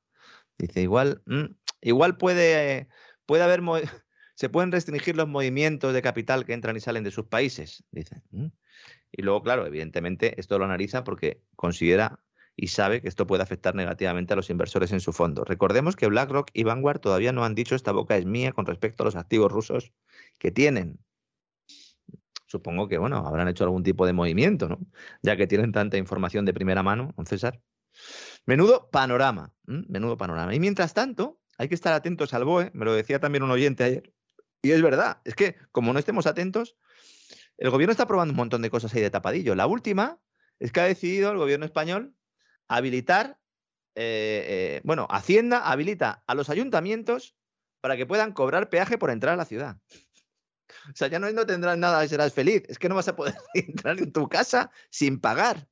Dice, 0.56 0.80
igual, 0.80 1.20
mm, 1.26 1.54
igual 1.82 2.16
puede, 2.16 2.88
puede 3.26 3.42
haber, 3.42 3.60
se 4.34 4.48
pueden 4.48 4.72
restringir 4.72 5.16
los 5.16 5.28
movimientos 5.28 5.92
de 5.92 6.00
capital 6.00 6.46
que 6.46 6.54
entran 6.54 6.78
y 6.78 6.80
salen 6.80 7.04
de 7.04 7.10
sus 7.10 7.26
países, 7.26 7.84
dice. 7.90 8.22
Mm. 8.30 8.46
Y 9.12 9.20
luego, 9.20 9.42
claro, 9.42 9.66
evidentemente, 9.66 10.40
esto 10.40 10.58
lo 10.58 10.64
analiza 10.64 11.04
porque 11.04 11.42
considera 11.56 12.20
y 12.56 12.68
sabe 12.68 13.02
que 13.02 13.08
esto 13.08 13.26
puede 13.26 13.42
afectar 13.42 13.74
negativamente 13.74 14.32
a 14.32 14.36
los 14.36 14.48
inversores 14.48 14.92
en 14.92 15.00
su 15.00 15.12
fondo. 15.12 15.44
Recordemos 15.44 15.94
que 15.94 16.06
BlackRock 16.06 16.48
y 16.54 16.64
Vanguard 16.64 17.00
todavía 17.00 17.32
no 17.32 17.44
han 17.44 17.54
dicho 17.54 17.74
esta 17.74 17.92
boca 17.92 18.16
es 18.16 18.24
mía 18.24 18.52
con 18.52 18.64
respecto 18.64 19.02
a 19.02 19.04
los 19.04 19.16
activos 19.16 19.52
rusos 19.52 19.92
que 20.38 20.50
tienen. 20.50 20.98
Supongo 22.46 22.88
que, 22.88 22.98
bueno, 22.98 23.26
habrán 23.26 23.48
hecho 23.48 23.64
algún 23.64 23.82
tipo 23.82 24.06
de 24.06 24.12
movimiento, 24.12 24.68
¿no? 24.68 24.78
Ya 25.22 25.36
que 25.36 25.46
tienen 25.46 25.72
tanta 25.72 25.96
información 25.96 26.44
de 26.44 26.54
primera 26.54 26.82
mano, 26.82 27.12
don 27.16 27.26
César. 27.26 27.60
Menudo 28.46 28.88
panorama, 28.90 29.52
menudo 29.64 30.16
panorama. 30.16 30.54
Y 30.54 30.60
mientras 30.60 30.94
tanto, 30.94 31.40
hay 31.58 31.68
que 31.68 31.74
estar 31.74 31.92
atentos 31.92 32.34
al 32.34 32.44
BOE, 32.44 32.70
me 32.74 32.84
lo 32.84 32.92
decía 32.92 33.18
también 33.18 33.42
un 33.42 33.50
oyente 33.50 33.84
ayer, 33.84 34.12
y 34.62 34.72
es 34.72 34.82
verdad, 34.82 35.20
es 35.24 35.34
que 35.34 35.56
como 35.72 35.92
no 35.92 35.98
estemos 35.98 36.26
atentos, 36.26 36.76
el 37.56 37.70
gobierno 37.70 37.92
está 37.92 38.06
probando 38.06 38.32
un 38.32 38.36
montón 38.36 38.62
de 38.62 38.70
cosas 38.70 38.92
ahí 38.94 39.00
de 39.00 39.10
tapadillo. 39.10 39.54
La 39.54 39.66
última 39.66 40.20
es 40.58 40.72
que 40.72 40.80
ha 40.80 40.84
decidido 40.84 41.30
el 41.30 41.38
gobierno 41.38 41.64
español 41.64 42.14
habilitar, 42.68 43.38
eh, 43.94 44.44
eh, 44.48 44.80
bueno, 44.84 45.06
Hacienda 45.10 45.70
habilita 45.70 46.24
a 46.26 46.34
los 46.34 46.50
ayuntamientos 46.50 47.36
para 47.80 47.96
que 47.96 48.06
puedan 48.06 48.32
cobrar 48.32 48.68
peaje 48.68 48.98
por 48.98 49.10
entrar 49.10 49.34
a 49.34 49.36
la 49.36 49.44
ciudad. 49.44 49.78
O 50.88 50.96
sea, 50.96 51.08
ya 51.08 51.18
no, 51.18 51.46
tendrás 51.46 51.78
nada 51.78 52.04
y 52.04 52.08
serás 52.08 52.32
feliz. 52.32 52.62
Es 52.68 52.78
que 52.78 52.88
no 52.88 52.94
vas 52.94 53.08
a 53.08 53.16
poder 53.16 53.34
entrar 53.54 53.98
en 53.98 54.12
tu 54.12 54.28
casa 54.28 54.70
sin 54.90 55.20
pagar. 55.20 55.68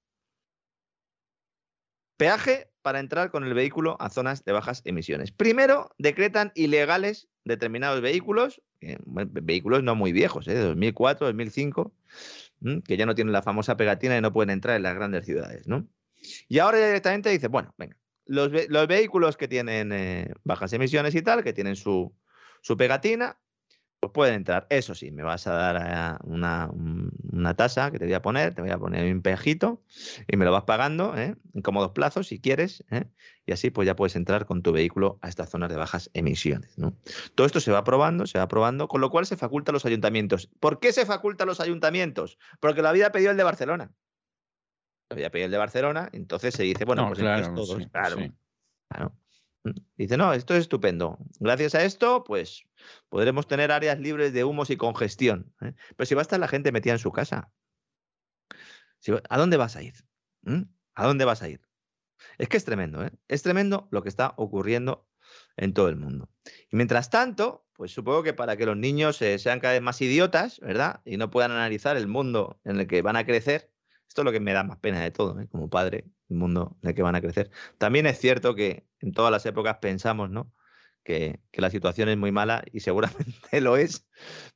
Peaje 2.17 2.71
para 2.83 3.01
entrar 3.01 3.31
con 3.31 3.45
el 3.45 3.55
vehículo 3.55 3.97
a 3.99 4.11
zonas 4.11 4.45
de 4.45 4.53
bajas 4.53 4.83
emisiones. 4.85 5.33
Primero, 5.33 5.91
decretan 5.99 6.53
ilegales 6.55 7.29
determinados 7.45 8.01
vehículos, 8.01 8.63
vehículos 8.81 9.83
no 9.83 9.95
muy 9.95 10.13
viejos, 10.13 10.47
¿eh? 10.49 10.55
de 10.55 10.63
2004, 10.63 11.27
2005, 11.27 11.93
que 12.87 12.97
ya 12.97 13.07
no 13.07 13.15
tienen 13.15 13.33
la 13.33 13.43
famosa 13.43 13.77
pegatina 13.77 14.17
y 14.17 14.21
no 14.21 14.33
pueden 14.33 14.51
entrar 14.51 14.77
en 14.77 14.83
las 14.83 14.95
grandes 14.95 15.25
ciudades. 15.25 15.67
¿no? 15.67 15.89
Y 16.49 16.59
ahora 16.59 16.79
directamente 16.79 17.31
dice, 17.31 17.49
bueno, 17.49 17.75
venga, 17.79 17.97
los, 18.27 18.51
vehículos 18.89 19.37
que 19.37 19.49
tienen 19.49 19.93
eh, 19.93 20.33
bajas 20.45 20.73
emisiones 20.73 21.15
y 21.15 21.23
tal, 21.23 21.43
que 21.43 21.53
tienen 21.53 21.77
su, 21.77 22.15
pegatina, 22.77 23.39
pueden 24.13 24.35
entrar. 24.35 24.67
Eso 24.71 24.95
sí, 24.95 25.11
me 25.11 25.23
vas 25.23 25.47
a 25.47 25.53
dar 25.53 26.19
eh, 26.21 26.25
una, 26.25 27.55
tasa 27.55 27.91
que 27.91 27.99
te 27.99 28.05
voy 28.05 28.15
a 28.15 28.23
poner, 28.23 28.55
te 28.55 28.63
voy 28.63 28.71
a 28.71 28.79
poner 28.79 29.13
un 29.13 29.23
pejito 29.23 29.83
y 30.27 30.37
me 30.37 30.45
lo 30.45 30.53
vas 30.53 30.65
pagando 30.65 31.17
¿eh? 31.17 31.37
en 31.53 31.63
cómodos 31.63 31.93
plazos 31.93 32.29
si 32.29 32.41
quieres. 32.41 32.85
¿eh? 32.91 33.05
Y 33.47 33.53
así 33.53 33.71
pues 33.71 33.87
ya 33.87 33.97
puedes 33.97 34.17
entrar 34.17 34.47
con 34.47 34.63
tu 34.63 34.73
vehículo 34.73 35.19
a 35.23 35.29
estas 35.29 35.51
zonas 35.51 35.71
de 35.71 35.77
bajas 35.77 36.11
emisiones. 36.15 36.75
Todo 37.35 37.47
esto 37.47 37.61
se 37.61 37.73
va 37.73 37.79
aprobando, 37.79 38.27
se 38.27 38.39
va 38.39 38.45
aprobando, 38.45 38.89
con 38.89 39.01
lo 39.01 39.11
cual 39.11 39.27
se 39.27 39.37
faculta 39.37 39.71
a 39.71 39.75
los 39.75 39.85
ayuntamientos. 39.85 40.49
¿Por 40.61 40.81
qué 40.81 40.93
se 40.93 41.07
faculta 41.07 41.45
a 41.45 41.47
los 41.47 41.61
ayuntamientos? 41.61 42.39
Porque 42.61 42.83
lo 42.83 42.89
había 42.89 43.13
pedido 43.13 43.31
el 43.31 43.37
de 43.37 43.45
Barcelona. 43.45 43.93
Lo 45.11 45.17
había 45.17 45.31
pedido 45.31 45.47
el 45.47 45.53
de 45.53 45.59
Barcelona, 45.59 46.09
entonces 46.13 46.55
se 46.55 46.63
dice, 46.63 46.85
bueno, 46.85 47.07
pues 47.09 47.19
claro, 47.19 47.55
todos, 47.55 47.87
claro. 48.89 49.13
Dice, 49.97 50.17
no, 50.17 50.33
esto 50.33 50.55
es 50.55 50.61
estupendo. 50.61 51.19
Gracias 51.41 51.75
a 51.75 51.85
esto, 51.85 52.23
pues 52.25 52.65
podremos 53.09 53.47
tener 53.47 53.73
áreas 53.73 53.99
libres 53.99 54.33
de 54.33 54.45
humos 54.45 54.71
y 54.71 54.77
congestión. 54.77 55.55
¿eh? 55.63 55.75
Pero 55.97 56.07
si 56.07 56.15
va 56.15 56.21
a 56.21 56.23
estar 56.23 56.39
la 56.39 56.49
gente 56.49 56.73
metida 56.73 56.93
en 56.93 56.99
su 56.99 57.13
casa, 57.13 57.51
¿a 59.29 59.39
dónde 59.39 59.57
vas 59.57 59.77
a 59.77 59.83
ir? 59.83 59.95
¿Mm? 60.43 60.63
¿A 60.95 61.07
dónde 61.07 61.25
vas 61.25 61.43
a 61.43 61.49
ir? 61.49 61.63
Es 62.39 62.49
que 62.49 62.57
es 62.57 62.65
tremendo, 62.65 63.05
¿eh? 63.05 63.11
Es 63.29 63.43
tremendo 63.43 63.89
lo 63.91 64.03
que 64.03 64.09
está 64.09 64.35
ocurriendo 64.37 65.09
en 65.57 65.73
todo 65.73 65.89
el 65.89 65.97
mundo. 65.97 66.31
Y 66.71 66.77
mientras 66.77 67.11
tanto, 67.11 67.67
pues 67.73 67.93
supongo 67.93 68.23
que 68.23 68.35
para 68.35 68.57
que 68.57 68.67
los 68.67 68.77
niños 68.77 69.21
eh, 69.23 69.39
sean 69.39 69.61
cada 69.61 69.75
vez 69.75 69.83
más 69.83 70.01
idiotas, 70.01 70.61
¿verdad? 70.61 71.01
Y 71.05 71.17
no 71.17 71.31
puedan 71.31 71.53
analizar 71.53 71.97
el 71.97 72.07
mundo 72.07 72.61
en 72.65 72.81
el 72.81 72.87
que 72.87 73.03
van 73.03 73.17
a 73.17 73.25
crecer, 73.25 73.73
esto 74.09 74.23
es 74.23 74.25
lo 74.25 74.33
que 74.33 74.41
me 74.41 74.53
da 74.53 74.63
más 74.63 74.79
pena 74.79 75.01
de 75.01 75.11
todo, 75.11 75.41
¿eh? 75.41 75.49
como 75.49 75.69
padre, 75.69 76.07
el 76.29 76.37
mundo 76.37 76.77
en 76.83 76.91
el 76.91 76.95
que 76.95 77.03
van 77.03 77.15
a 77.15 77.21
crecer. 77.21 77.51
También 77.79 78.07
es 78.07 78.19
cierto 78.19 78.55
que 78.55 78.87
en 79.01 79.13
todas 79.13 79.31
las 79.31 79.47
épocas 79.47 79.79
pensamos, 79.79 80.31
¿no? 80.31 80.53
Que, 81.03 81.41
la 81.53 81.71
situación 81.71 82.09
es 82.09 82.17
muy 82.17 82.33
mala 82.33 82.65
y 82.73 82.81
seguramente 82.81 83.33
lo 83.61 83.77
es, 83.77 84.07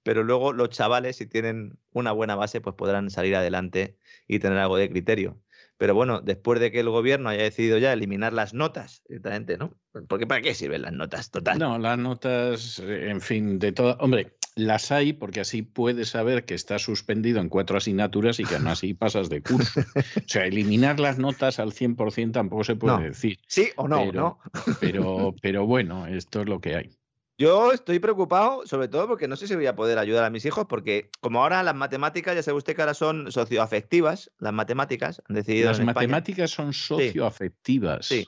pero 0.02 0.24
luego 0.24 0.52
los 0.52 0.70
chavales, 0.70 1.16
si 1.16 1.26
tienen 1.26 1.78
una 1.92 2.12
buena 2.12 2.36
base, 2.36 2.60
pues 2.60 2.74
podrán 2.74 3.10
salir 3.10 3.36
adelante 3.36 3.98
y 4.26 4.38
tener 4.38 4.58
algo 4.58 4.76
de 4.76 4.88
criterio. 4.88 5.40
Pero 5.76 5.94
bueno, 5.94 6.20
después 6.20 6.58
de 6.58 6.72
que 6.72 6.80
el 6.80 6.88
gobierno 6.88 7.28
haya 7.28 7.44
decidido 7.44 7.78
ya 7.78 7.92
eliminar 7.92 8.32
las 8.32 8.52
notas, 8.52 9.02
directamente, 9.08 9.58
¿no? 9.58 9.78
Porque 10.08 10.26
¿para 10.26 10.40
qué 10.40 10.54
sirven 10.54 10.82
las 10.82 10.92
notas? 10.92 11.30
Total. 11.30 11.58
No, 11.58 11.78
las 11.78 11.98
notas, 11.98 12.80
eh, 12.80 13.10
en 13.10 13.20
fin, 13.20 13.60
de 13.60 13.70
todo. 13.72 13.96
Hombre, 14.00 14.37
las 14.58 14.90
hay 14.90 15.12
porque 15.12 15.40
así 15.40 15.62
puedes 15.62 16.10
saber 16.10 16.44
que 16.44 16.54
estás 16.54 16.82
suspendido 16.82 17.40
en 17.40 17.48
cuatro 17.48 17.78
asignaturas 17.78 18.40
y 18.40 18.44
que 18.44 18.56
aún 18.56 18.66
así 18.66 18.92
pasas 18.92 19.28
de 19.28 19.40
curso. 19.40 19.80
O 19.80 20.22
sea, 20.26 20.46
eliminar 20.46 20.98
las 20.98 21.18
notas 21.18 21.60
al 21.60 21.72
100% 21.72 22.32
tampoco 22.32 22.64
se 22.64 22.74
puede 22.74 23.10
decir. 23.10 23.38
Sí 23.46 23.70
o 23.76 23.86
no, 23.86 24.10
¿no? 24.12 24.38
Pero, 24.80 25.34
pero 25.42 25.64
bueno, 25.64 26.06
esto 26.06 26.40
es 26.40 26.48
lo 26.48 26.60
que 26.60 26.74
hay. 26.74 26.90
Yo 27.38 27.72
estoy 27.72 28.00
preocupado, 28.00 28.66
sobre 28.66 28.88
todo 28.88 29.06
porque 29.06 29.28
no 29.28 29.36
sé 29.36 29.46
si 29.46 29.54
voy 29.54 29.66
a 29.66 29.76
poder 29.76 29.96
ayudar 29.98 30.24
a 30.24 30.30
mis 30.30 30.44
hijos, 30.44 30.66
porque 30.68 31.08
como 31.20 31.40
ahora 31.40 31.62
las 31.62 31.76
matemáticas, 31.76 32.34
ya 32.34 32.42
sabe 32.42 32.58
usted 32.58 32.74
que 32.74 32.82
ahora 32.82 32.94
son 32.94 33.30
socioafectivas, 33.30 34.32
las 34.38 34.52
matemáticas 34.52 35.22
han 35.28 35.36
decidido. 35.36 35.68
Las 35.68 35.80
matemáticas 35.80 36.50
son 36.50 36.72
socioafectivas. 36.72 38.06
Sí. 38.06 38.26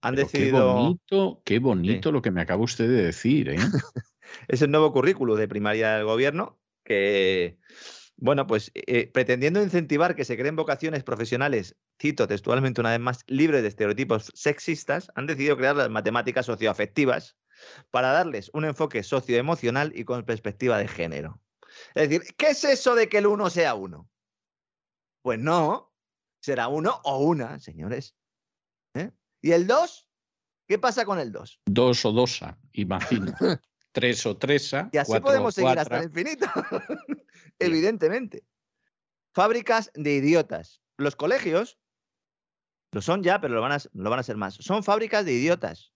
Han 0.00 0.16
decidido. 0.16 0.58
Qué 0.58 0.64
bonito, 0.64 1.42
qué 1.44 1.58
bonito 1.60 2.10
lo 2.10 2.20
que 2.20 2.32
me 2.32 2.40
acaba 2.40 2.64
usted 2.64 2.88
de 2.88 3.04
decir, 3.04 3.50
¿eh? 3.50 3.56
es 4.48 4.62
el 4.62 4.70
nuevo 4.70 4.92
currículo 4.92 5.36
de 5.36 5.48
primaria 5.48 5.96
del 5.96 6.04
gobierno 6.04 6.58
que, 6.84 7.58
bueno, 8.16 8.46
pues 8.46 8.72
eh, 8.74 9.10
pretendiendo 9.12 9.62
incentivar 9.62 10.16
que 10.16 10.24
se 10.24 10.36
creen 10.36 10.56
vocaciones 10.56 11.04
profesionales, 11.04 11.76
cito 12.00 12.26
textualmente 12.26 12.80
una 12.80 12.90
vez 12.90 13.00
más, 13.00 13.24
libres 13.26 13.62
de 13.62 13.68
estereotipos 13.68 14.32
sexistas, 14.34 15.10
han 15.14 15.26
decidido 15.26 15.56
crear 15.56 15.76
las 15.76 15.90
matemáticas 15.90 16.46
socioafectivas 16.46 17.36
para 17.90 18.12
darles 18.12 18.50
un 18.54 18.64
enfoque 18.64 19.02
socioemocional 19.02 19.92
y 19.94 20.04
con 20.04 20.24
perspectiva 20.24 20.78
de 20.78 20.88
género. 20.88 21.40
Es 21.94 22.08
decir, 22.08 22.34
¿qué 22.36 22.48
es 22.48 22.64
eso 22.64 22.94
de 22.94 23.08
que 23.08 23.18
el 23.18 23.26
uno 23.26 23.50
sea 23.50 23.74
uno? 23.74 24.08
Pues 25.22 25.38
no, 25.38 25.92
será 26.40 26.68
uno 26.68 27.00
o 27.04 27.18
una, 27.18 27.60
señores. 27.60 28.16
¿Eh? 28.94 29.10
¿Y 29.42 29.52
el 29.52 29.66
dos? 29.66 30.08
¿Qué 30.66 30.78
pasa 30.78 31.04
con 31.04 31.18
el 31.18 31.32
dos? 31.32 31.60
Dos 31.66 32.04
o 32.04 32.12
dosa, 32.12 32.58
imagino. 32.72 33.32
tres 33.92 34.24
o 34.26 34.36
tresa. 34.36 34.90
Y 34.92 34.98
así 34.98 35.18
podemos 35.20 35.54
seguir 35.54 35.78
hasta 35.78 35.98
el 35.98 36.04
infinito. 36.04 36.46
Evidentemente. 37.58 38.44
Fábricas 39.32 39.90
de 39.94 40.14
idiotas. 40.14 40.82
Los 40.96 41.16
colegios 41.16 41.78
lo 42.92 43.02
son 43.02 43.22
ya, 43.22 43.40
pero 43.40 43.54
lo 43.54 43.60
van, 43.60 43.72
a, 43.72 43.78
lo 43.92 44.10
van 44.10 44.18
a 44.18 44.22
ser 44.22 44.36
más. 44.36 44.54
Son 44.54 44.82
fábricas 44.82 45.24
de 45.24 45.32
idiotas. 45.32 45.92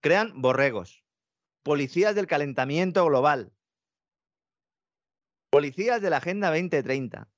Crean 0.00 0.40
borregos. 0.40 1.04
Policías 1.62 2.14
del 2.14 2.26
calentamiento 2.26 3.04
global. 3.04 3.52
Policías 5.50 6.00
de 6.00 6.10
la 6.10 6.18
Agenda 6.18 6.48
2030. 6.48 7.28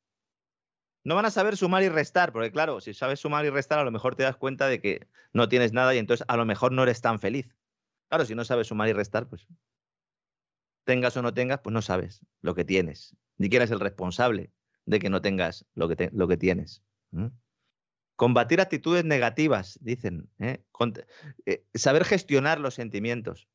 No 1.04 1.16
van 1.16 1.24
a 1.24 1.30
saber 1.30 1.56
sumar 1.56 1.82
y 1.82 1.88
restar, 1.88 2.32
porque 2.32 2.52
claro, 2.52 2.80
si 2.80 2.94
sabes 2.94 3.18
sumar 3.18 3.44
y 3.44 3.50
restar, 3.50 3.80
a 3.80 3.84
lo 3.84 3.90
mejor 3.90 4.14
te 4.14 4.22
das 4.22 4.36
cuenta 4.36 4.68
de 4.68 4.80
que 4.80 5.08
no 5.32 5.48
tienes 5.48 5.72
nada 5.72 5.94
y 5.94 5.98
entonces 5.98 6.24
a 6.28 6.36
lo 6.36 6.44
mejor 6.44 6.70
no 6.70 6.84
eres 6.84 7.00
tan 7.00 7.18
feliz. 7.18 7.48
Claro, 8.12 8.26
si 8.26 8.34
no 8.34 8.44
sabes 8.44 8.66
sumar 8.66 8.90
y 8.90 8.92
restar, 8.92 9.26
pues 9.26 9.48
tengas 10.84 11.16
o 11.16 11.22
no 11.22 11.32
tengas, 11.32 11.60
pues 11.60 11.72
no 11.72 11.80
sabes 11.80 12.20
lo 12.42 12.54
que 12.54 12.62
tienes. 12.62 13.16
Ni 13.38 13.48
quién 13.48 13.62
es 13.62 13.70
el 13.70 13.80
responsable 13.80 14.52
de 14.84 14.98
que 14.98 15.08
no 15.08 15.22
tengas 15.22 15.64
lo 15.74 15.88
que, 15.88 16.10
lo 16.12 16.28
que 16.28 16.36
tienes. 16.36 16.82
Combatir 18.14 18.60
actitudes 18.60 19.06
negativas, 19.06 19.78
dicen. 19.80 20.28
¿eh? 20.40 20.62
Eh, 21.46 21.64
saber 21.72 22.04
gestionar 22.04 22.60
los 22.60 22.74
sentimientos. 22.74 23.48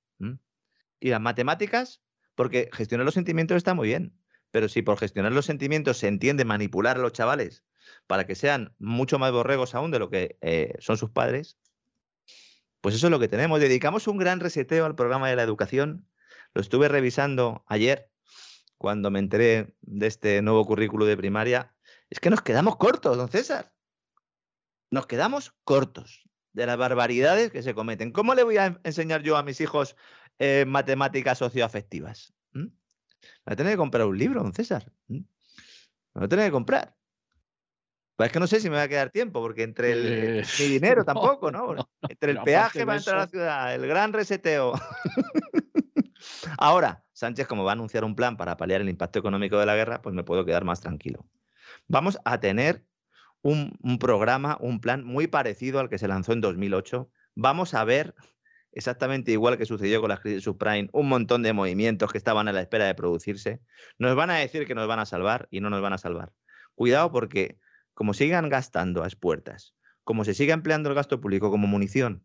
Y 1.00 1.10
las 1.10 1.22
matemáticas, 1.22 2.02
porque 2.34 2.72
gestionar 2.74 3.06
los 3.06 3.14
sentimientos 3.14 3.58
está 3.58 3.76
muy 3.76 3.90
bien, 3.90 4.18
pero 4.50 4.70
si 4.70 4.82
por 4.82 4.98
gestionar 4.98 5.34
los 5.34 5.46
sentimientos 5.46 6.00
se 6.00 6.08
entiende 6.08 6.46
manipular 6.46 6.98
a 6.98 7.02
los 7.02 7.14
chavales 7.14 7.64
para 8.08 8.26
que 8.26 8.34
sean 8.34 8.74
mucho 8.80 9.20
más 9.20 9.32
borregos 9.32 9.76
aún 9.76 9.92
de 9.92 10.00
lo 10.00 10.10
que 10.10 10.40
eh, 10.42 10.74
son 10.80 10.98
sus 10.98 11.12
padres, 11.12 11.60
pues 12.82 12.96
eso 12.96 13.08
es 13.08 13.12
lo 13.12 13.20
que 13.20 13.28
tenemos. 13.28 13.60
Dedicamos 13.60 14.08
un 14.08 14.18
gran 14.18 14.40
reseteo 14.40 14.86
al 14.86 14.96
programa 14.96 15.30
de 15.30 15.36
la 15.36 15.44
educación. 15.44 16.08
Lo 16.54 16.62
estuve 16.62 16.88
revisando 16.88 17.64
ayer 17.68 18.10
cuando 18.78 19.12
me 19.12 19.20
enteré 19.20 19.76
de 19.82 20.08
este 20.08 20.42
nuevo 20.42 20.66
currículo 20.66 21.06
de 21.06 21.18
primaria. 21.18 21.76
Es 22.10 22.20
que 22.20 22.30
nos 22.30 22.42
quedamos 22.42 22.78
cortos, 22.78 23.18
don 23.18 23.30
César. 23.30 23.74
Nos 24.92 25.08
quedamos 25.08 25.54
cortos 25.64 26.28
de 26.54 26.66
las 26.66 26.78
barbaridades 26.78 27.52
que 27.52 27.62
se 27.62 27.74
cometen. 27.74 28.12
¿Cómo 28.12 28.34
le 28.34 28.44
voy 28.44 28.58
a 28.58 28.80
enseñar 28.84 29.22
yo 29.22 29.38
a 29.38 29.44
mis 29.44 29.62
hijos 29.62 29.96
eh, 30.40 30.66
matemáticas 30.68 31.38
socioafectivas? 31.38 32.34
¿Mm? 32.54 32.68
voy 32.68 33.54
a 33.54 33.56
tener 33.56 33.74
que 33.74 33.78
comprar 33.78 34.08
un 34.08 34.18
libro, 34.18 34.42
don 34.42 34.54
César. 34.54 34.92
Me 35.08 35.26
voy 36.14 36.26
a 36.26 36.28
tener 36.28 36.46
que 36.46 36.52
comprar. 36.52 36.97
Pues 38.18 38.28
es 38.28 38.34
que 38.34 38.40
no 38.40 38.48
sé 38.48 38.60
si 38.60 38.68
me 38.68 38.78
va 38.78 38.82
a 38.82 38.88
quedar 38.88 39.12
tiempo, 39.12 39.42
porque 39.42 39.62
entre 39.62 39.92
el, 39.92 40.40
Eh, 40.40 40.44
mi 40.60 40.66
dinero 40.82 41.06
tampoco, 41.06 41.52
no, 41.52 41.68
¿no? 41.68 41.76
no, 41.76 41.90
entre 42.10 42.32
el 42.32 42.42
peaje 42.42 42.80
para 42.80 42.94
de 42.94 42.98
entrar 42.98 43.16
a 43.16 43.20
la 43.20 43.28
ciudad, 43.28 43.76
el 43.76 43.88
gran 43.88 44.12
reseteo. 44.12 44.74
Ahora, 46.58 47.04
Sánchez, 47.14 47.46
como 47.46 47.64
va 47.64 47.72
a 47.72 47.74
anunciar 47.74 48.04
un 48.04 48.16
plan 48.16 48.36
para 48.36 48.58
paliar 48.58 48.82
el 48.82 48.90
impacto 48.90 49.20
económico 49.20 49.60
de 49.60 49.68
la 49.68 49.76
guerra, 49.76 50.02
pues 50.02 50.16
me 50.16 50.24
puedo 50.24 50.46
quedar 50.46 50.66
más 50.66 50.82
tranquilo. 50.82 51.28
Vamos 51.88 52.18
a 52.26 52.40
tener 52.40 52.84
un, 53.44 53.78
un 53.84 54.00
programa, 54.00 54.58
un 54.60 54.82
plan 54.82 55.04
muy 55.04 55.28
parecido 55.28 55.80
al 55.80 55.88
que 55.88 56.00
se 56.00 56.08
lanzó 56.08 56.34
en 56.34 56.42
2008. 56.42 57.12
Vamos 57.36 57.76
a 57.76 57.84
ver 57.84 58.16
exactamente 58.72 59.32
igual 59.32 59.60
que 59.60 59.68
sucedió 59.68 60.02
con 60.02 60.10
la 60.10 60.18
crisis 60.18 60.44
subprime, 60.44 60.90
un 60.92 61.08
montón 61.08 61.44
de 61.44 61.54
movimientos 61.54 62.12
que 62.12 62.18
estaban 62.18 62.48
a 62.48 62.52
la 62.52 62.62
espera 62.62 62.86
de 62.86 62.96
producirse. 62.96 63.62
Nos 64.00 64.16
van 64.16 64.32
a 64.32 64.38
decir 64.38 64.66
que 64.66 64.74
nos 64.74 64.88
van 64.88 65.00
a 65.00 65.06
salvar 65.06 65.48
y 65.52 65.62
no 65.62 65.70
nos 65.70 65.84
van 65.84 65.94
a 65.94 65.98
salvar. 66.00 66.34
Cuidado 66.74 67.12
porque 67.12 67.60
como 67.98 68.14
sigan 68.14 68.48
gastando 68.48 69.02
a 69.02 69.08
expuertas, 69.08 69.74
como 70.04 70.24
se 70.24 70.36
siga 70.36 70.54
empleando 70.54 70.90
el 70.90 70.94
gasto 70.94 71.20
público 71.20 71.50
como 71.50 71.66
munición, 71.66 72.24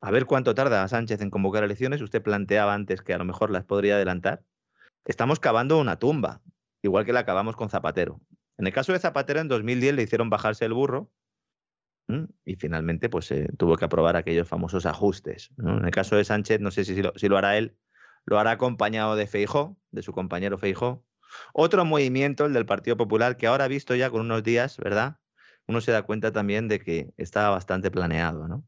a 0.00 0.12
ver 0.12 0.26
cuánto 0.26 0.54
tarda 0.54 0.86
Sánchez 0.86 1.20
en 1.22 1.30
convocar 1.30 1.64
elecciones, 1.64 2.00
usted 2.00 2.22
planteaba 2.22 2.72
antes 2.72 3.02
que 3.02 3.14
a 3.14 3.18
lo 3.18 3.24
mejor 3.24 3.50
las 3.50 3.64
podría 3.64 3.96
adelantar. 3.96 4.44
Estamos 5.04 5.40
cavando 5.40 5.80
una 5.80 5.98
tumba, 5.98 6.40
igual 6.82 7.04
que 7.04 7.12
la 7.12 7.18
acabamos 7.18 7.56
con 7.56 7.68
Zapatero. 7.68 8.20
En 8.58 8.68
el 8.68 8.72
caso 8.72 8.92
de 8.92 9.00
Zapatero, 9.00 9.40
en 9.40 9.48
2010 9.48 9.96
le 9.96 10.02
hicieron 10.04 10.30
bajarse 10.30 10.64
el 10.64 10.72
burro 10.72 11.10
y 12.44 12.54
finalmente 12.54 13.08
pues, 13.08 13.34
tuvo 13.56 13.76
que 13.76 13.86
aprobar 13.86 14.14
aquellos 14.14 14.46
famosos 14.46 14.86
ajustes. 14.86 15.50
En 15.58 15.84
el 15.84 15.90
caso 15.90 16.14
de 16.14 16.22
Sánchez, 16.22 16.60
no 16.60 16.70
sé 16.70 16.84
si 16.84 17.02
lo, 17.02 17.12
si 17.16 17.26
lo 17.26 17.36
hará 17.36 17.58
él, 17.58 17.76
lo 18.24 18.38
hará 18.38 18.52
acompañado 18.52 19.16
de 19.16 19.26
Feijó, 19.26 19.76
de 19.90 20.02
su 20.02 20.12
compañero 20.12 20.58
Feijó. 20.58 21.04
Otro 21.52 21.84
movimiento, 21.84 22.46
el 22.46 22.52
del 22.52 22.66
Partido 22.66 22.96
Popular, 22.96 23.36
que 23.36 23.46
ahora 23.46 23.68
visto 23.68 23.94
ya 23.94 24.10
con 24.10 24.20
unos 24.22 24.42
días, 24.42 24.76
¿verdad? 24.78 25.16
Uno 25.66 25.80
se 25.80 25.92
da 25.92 26.02
cuenta 26.02 26.32
también 26.32 26.68
de 26.68 26.80
que 26.80 27.10
estaba 27.16 27.50
bastante 27.50 27.90
planeado, 27.90 28.48
¿no? 28.48 28.64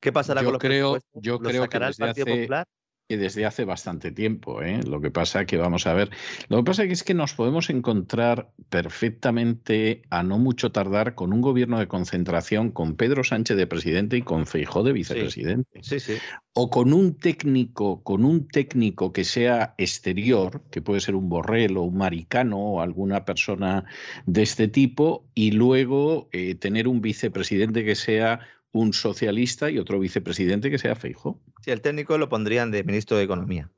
¿Qué 0.00 0.12
pasará 0.12 0.42
Yo 0.42 0.46
con 0.46 0.52
los 0.54 0.60
creo- 0.60 0.98
yo 1.14 1.38
¿Los 1.38 1.40
creo 1.40 1.62
que 1.62 1.66
sacará 1.66 1.86
el 1.86 1.90
desde 1.92 2.04
Partido 2.04 2.24
hace- 2.24 2.40
Popular? 2.42 2.66
Que 3.08 3.16
desde 3.16 3.46
hace 3.46 3.64
bastante 3.64 4.12
tiempo. 4.12 4.62
¿eh? 4.62 4.80
Lo 4.86 5.00
que 5.00 5.10
pasa 5.10 5.46
que 5.46 5.56
vamos 5.56 5.86
a 5.86 5.94
ver. 5.94 6.10
Lo 6.48 6.58
que 6.58 6.64
pasa 6.64 6.84
es 6.84 7.02
que 7.02 7.14
nos 7.14 7.32
podemos 7.32 7.70
encontrar 7.70 8.50
perfectamente 8.68 10.02
a 10.10 10.22
no 10.22 10.38
mucho 10.38 10.70
tardar 10.72 11.14
con 11.14 11.32
un 11.32 11.40
gobierno 11.40 11.78
de 11.78 11.88
concentración 11.88 12.70
con 12.70 12.96
Pedro 12.96 13.24
Sánchez 13.24 13.56
de 13.56 13.66
presidente 13.66 14.18
y 14.18 14.22
con 14.22 14.46
Feijó 14.46 14.82
de 14.82 14.92
vicepresidente. 14.92 15.80
Sí, 15.82 16.00
sí. 16.00 16.18
O 16.52 16.68
con 16.68 16.92
un 16.92 17.16
técnico, 17.16 18.02
con 18.02 18.26
un 18.26 18.46
técnico 18.46 19.12
que 19.12 19.24
sea 19.24 19.74
exterior, 19.78 20.62
que 20.70 20.82
puede 20.82 21.00
ser 21.00 21.14
un 21.14 21.30
borrell 21.30 21.78
o 21.78 21.84
un 21.84 21.96
maricano 21.96 22.58
o 22.58 22.80
alguna 22.82 23.24
persona 23.24 23.84
de 24.26 24.42
este 24.42 24.68
tipo, 24.68 25.24
y 25.34 25.52
luego 25.52 26.28
eh, 26.32 26.56
tener 26.56 26.88
un 26.88 27.00
vicepresidente 27.00 27.84
que 27.84 27.94
sea 27.94 28.40
un 28.72 28.92
socialista 28.92 29.70
y 29.70 29.78
otro 29.78 29.98
vicepresidente 29.98 30.70
que 30.70 30.78
sea 30.78 30.94
Feijó. 30.94 31.40
Sí, 31.64 31.70
el 31.70 31.80
técnico 31.80 32.18
lo 32.18 32.28
pondrían 32.28 32.70
de 32.70 32.84
ministro 32.84 33.16
de 33.16 33.24
Economía. 33.24 33.70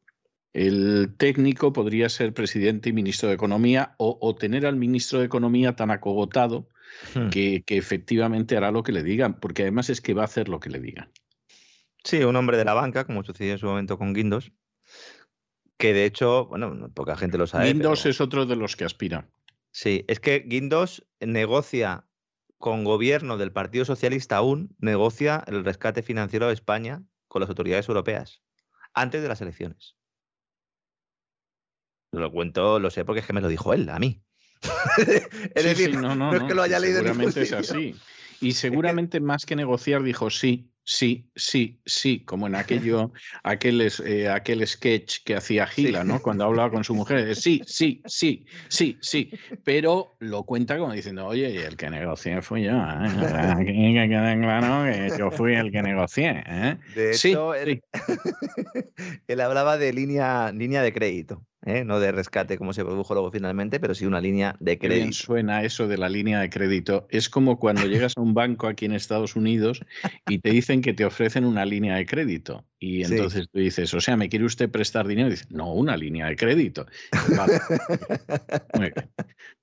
El 0.53 1.15
técnico 1.17 1.73
podría 1.73 2.09
ser 2.09 2.35
presidente 2.35 2.89
y 2.89 2.93
ministro 2.93 3.29
de 3.29 3.37
Economía 3.37 3.95
o, 3.99 4.19
o 4.21 4.35
tener 4.35 4.67
al 4.67 4.75
ministro 4.77 5.21
de 5.21 5.27
Economía 5.27 5.77
tan 5.77 5.91
acogotado 5.91 6.69
Hmm. 7.15 7.29
que, 7.31 7.63
que 7.65 7.77
efectivamente 7.77 8.57
hará 8.57 8.73
lo 8.73 8.83
que 8.83 8.91
le 8.91 9.05
digan, 9.05 9.39
porque 9.39 9.63
además 9.63 9.91
es 9.91 10.01
que 10.01 10.13
va 10.13 10.23
a 10.23 10.25
hacer 10.25 10.49
lo 10.49 10.59
que 10.59 10.71
le 10.71 10.81
digan. 10.81 11.09
Sí, 12.03 12.25
un 12.25 12.35
hombre 12.35 12.57
de 12.57 12.65
la 12.65 12.75
banca, 12.75 13.05
como 13.05 13.23
sucedió 13.23 13.53
en 13.53 13.59
su 13.59 13.67
momento 13.67 13.97
con 13.97 14.13
Guindos, 14.13 14.51
que 15.79 15.93
de 15.95 16.05
hecho, 16.05 16.47
bueno, 16.47 16.75
no- 16.75 16.91
poca 16.93 17.17
gente 17.17 17.39
lo 17.39 17.47
sabe. 17.47 17.67
Guindos 17.69 18.01
pero- 18.03 18.11
es 18.11 18.21
otro 18.21 18.45
de 18.45 18.57
los 18.57 18.75
que 18.75 18.85
aspira. 18.85 19.29
Sí, 19.71 20.05
es 20.09 20.19
que 20.19 20.41
Guindos 20.41 21.07
negocia 21.21 22.05
con 22.61 22.85
gobierno 22.85 23.39
del 23.39 23.53
Partido 23.53 23.87
Socialista 23.87 24.37
aún, 24.37 24.77
negocia 24.79 25.43
el 25.47 25.65
rescate 25.65 26.03
financiero 26.03 26.47
de 26.47 26.53
España 26.53 27.03
con 27.27 27.41
las 27.41 27.49
autoridades 27.49 27.89
europeas, 27.89 28.43
antes 28.93 29.23
de 29.23 29.29
las 29.29 29.41
elecciones. 29.41 29.97
Lo 32.13 32.31
cuento, 32.31 32.79
lo 32.79 32.91
sé 32.91 33.07
porque 33.07 33.21
es 33.21 33.27
que 33.27 33.33
me 33.33 33.41
lo 33.41 33.49
dijo 33.49 33.73
él, 33.73 33.89
a 33.89 33.99
mí. 33.99 34.23
es 34.99 35.63
Sí, 35.63 35.69
decir, 35.69 35.91
sí, 35.93 35.97
no, 35.97 36.15
no, 36.15 36.33
no, 36.33 36.35
es 36.35 36.43
que 36.43 36.55
lo 36.55 36.63
haya 36.63 36.79
leído 36.79 36.99
en 36.99 37.07
Seguramente 37.07 37.43
es 37.43 37.53
así. 37.53 37.97
Y 38.43 38.53
seguramente 38.53 39.21
más 39.21 39.45
que 39.45 39.55
negociar 39.55 40.03
dijo 40.03 40.31
sí, 40.31 40.70
sí, 40.91 41.31
sí, 41.37 41.81
sí, 41.87 42.25
como 42.25 42.49
en 42.49 42.57
aquello, 42.57 43.13
aquel, 43.45 43.89
eh, 44.05 44.29
aquel 44.29 44.67
sketch 44.67 45.23
que 45.25 45.37
hacía 45.37 45.65
Gila, 45.69 46.03
¿no? 46.03 46.21
Cuando 46.21 46.45
hablaba 46.45 46.73
con 46.73 46.83
su 46.83 46.97
mujer, 46.97 47.37
sí, 47.37 47.63
sí, 47.65 48.03
sí, 48.07 48.45
sí, 48.69 48.99
sí. 49.01 49.31
Pero 49.63 50.17
lo 50.19 50.43
cuenta 50.43 50.77
como 50.79 50.93
diciendo, 50.93 51.27
oye, 51.27 51.49
y 51.51 51.59
el 51.59 51.77
que 51.77 51.91
negocié 51.91 52.43
fui 52.43 52.65
yo, 52.65 52.73
¿eh? 52.73 53.09
Que 53.59 53.67
quede 54.09 54.41
claro 54.41 54.85
que 54.85 55.17
yo 55.17 55.31
fui 55.31 55.55
el 55.55 55.71
que 55.71 55.81
negocié, 55.81 56.43
¿eh? 56.45 56.77
De 56.97 57.15
Sí, 57.15 57.37
él, 57.61 57.83
él 59.29 59.41
hablaba 59.41 59.79
de 59.79 59.93
línea, 59.93 60.51
línea 60.51 60.83
de 60.83 60.93
crédito, 60.93 61.47
¿eh? 61.65 61.85
no 61.85 62.01
de 62.01 62.13
rescate 62.13 62.57
como 62.59 62.73
se 62.73 62.85
produjo 62.85 63.15
luego 63.15 63.31
finalmente, 63.31 63.81
pero 63.81 63.95
sí 63.95 64.07
una 64.07 64.21
línea 64.21 64.57
de 64.61 64.79
Qué 64.79 64.89
bien 64.89 65.01
crédito. 65.01 65.17
suena 65.25 65.63
eso 65.65 65.89
de 65.89 65.99
la 65.99 66.09
línea 66.09 66.41
de 66.41 66.51
crédito. 66.51 67.07
Es 67.11 67.29
como 67.29 67.59
cuando 67.59 67.83
llegas 67.87 68.15
a 68.17 68.21
un 68.21 68.35
banco 68.35 68.67
aquí 68.67 68.87
en 68.87 68.93
Estados 68.93 69.37
Unidos 69.37 69.81
y 70.29 70.39
te 70.39 70.51
dicen 70.51 70.83
que 70.83 70.93
te 70.95 71.05
ofrecen 71.05 71.45
una 71.45 71.65
línea 71.65 71.97
de 71.97 72.07
crédito. 72.07 72.65
Y 72.79 73.05
Sí. 73.05 73.13
entonces 73.15 73.49
tú 73.53 73.59
dices, 73.61 73.93
o 73.95 74.01
sea, 74.01 74.17
¿me 74.17 74.29
quiere 74.29 74.45
usted 74.45 74.71
prestar 74.71 75.07
dinero? 75.07 75.29
Y 75.29 75.33
dices, 75.33 75.51
no, 75.51 75.73
una 75.75 75.97
línea 75.97 76.27
de 76.27 76.37
crédito. 76.37 76.87
Vale. 77.37 77.61
Muy 78.75 78.91
bien. 78.95 79.11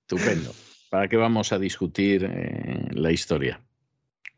Estupendo. 0.01 0.53
¿Para 0.89 1.07
qué 1.07 1.17
vamos 1.17 1.51
a 1.51 1.59
discutir 1.59 2.23
eh, 2.31 2.87
la 2.91 3.11
historia? 3.11 3.59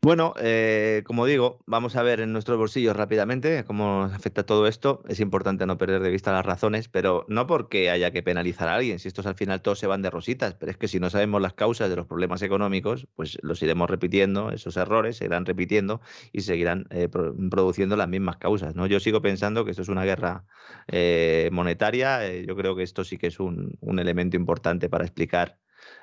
Bueno, 0.02 0.32
eh, 0.40 1.02
como 1.04 1.26
digo, 1.26 1.58
vamos 1.66 1.94
a 1.94 2.02
ver 2.02 2.20
en 2.20 2.32
nuestros 2.32 2.56
bolsillos 2.56 2.96
rápidamente 2.96 3.64
cómo 3.64 4.04
afecta 4.04 4.46
todo 4.46 4.66
esto. 4.66 5.02
Es 5.08 5.20
importante 5.20 5.66
no 5.66 5.76
perder 5.76 6.00
de 6.00 6.08
vista 6.10 6.32
las 6.32 6.46
razones, 6.46 6.88
pero 6.88 7.26
no 7.28 7.46
porque 7.46 7.90
haya 7.90 8.10
que 8.10 8.22
penalizar 8.22 8.68
a 8.68 8.76
alguien. 8.76 8.98
Si 8.98 9.08
estos 9.08 9.26
al 9.26 9.34
final 9.34 9.60
todos 9.60 9.78
se 9.78 9.86
van 9.86 10.00
de 10.00 10.08
rositas, 10.08 10.54
pero 10.54 10.72
es 10.72 10.78
que 10.78 10.88
si 10.88 11.00
no 11.00 11.10
sabemos 11.10 11.42
las 11.42 11.52
causas 11.52 11.90
de 11.90 11.96
los 11.96 12.06
problemas 12.06 12.40
económicos, 12.40 13.08
pues 13.14 13.36
los 13.42 13.62
iremos 13.62 13.90
repitiendo, 13.90 14.50
esos 14.52 14.78
errores 14.78 15.18
se 15.18 15.26
irán 15.26 15.44
repitiendo 15.44 16.00
y 16.32 16.40
seguirán 16.42 16.86
eh, 16.88 17.08
pro- 17.08 17.34
produciendo 17.50 17.94
las 17.96 18.08
mismas 18.08 18.38
causas. 18.38 18.74
¿no? 18.74 18.86
Yo 18.86 19.00
sigo 19.00 19.20
pensando 19.20 19.66
que 19.66 19.72
esto 19.72 19.82
es 19.82 19.88
una 19.90 20.04
guerra 20.06 20.46
eh, 20.88 21.50
monetaria. 21.52 22.26
eh, 22.26 22.46
yo 22.46 22.56
creo 22.56 22.74
que 22.74 22.84
esto 22.84 23.04
sí 23.04 23.18
que 23.18 23.26
es 23.26 23.38
un, 23.38 23.76
un 23.80 23.98
elemento 23.98 24.36
importante 24.38 24.88
para 24.88 25.04
explicar 25.04 25.58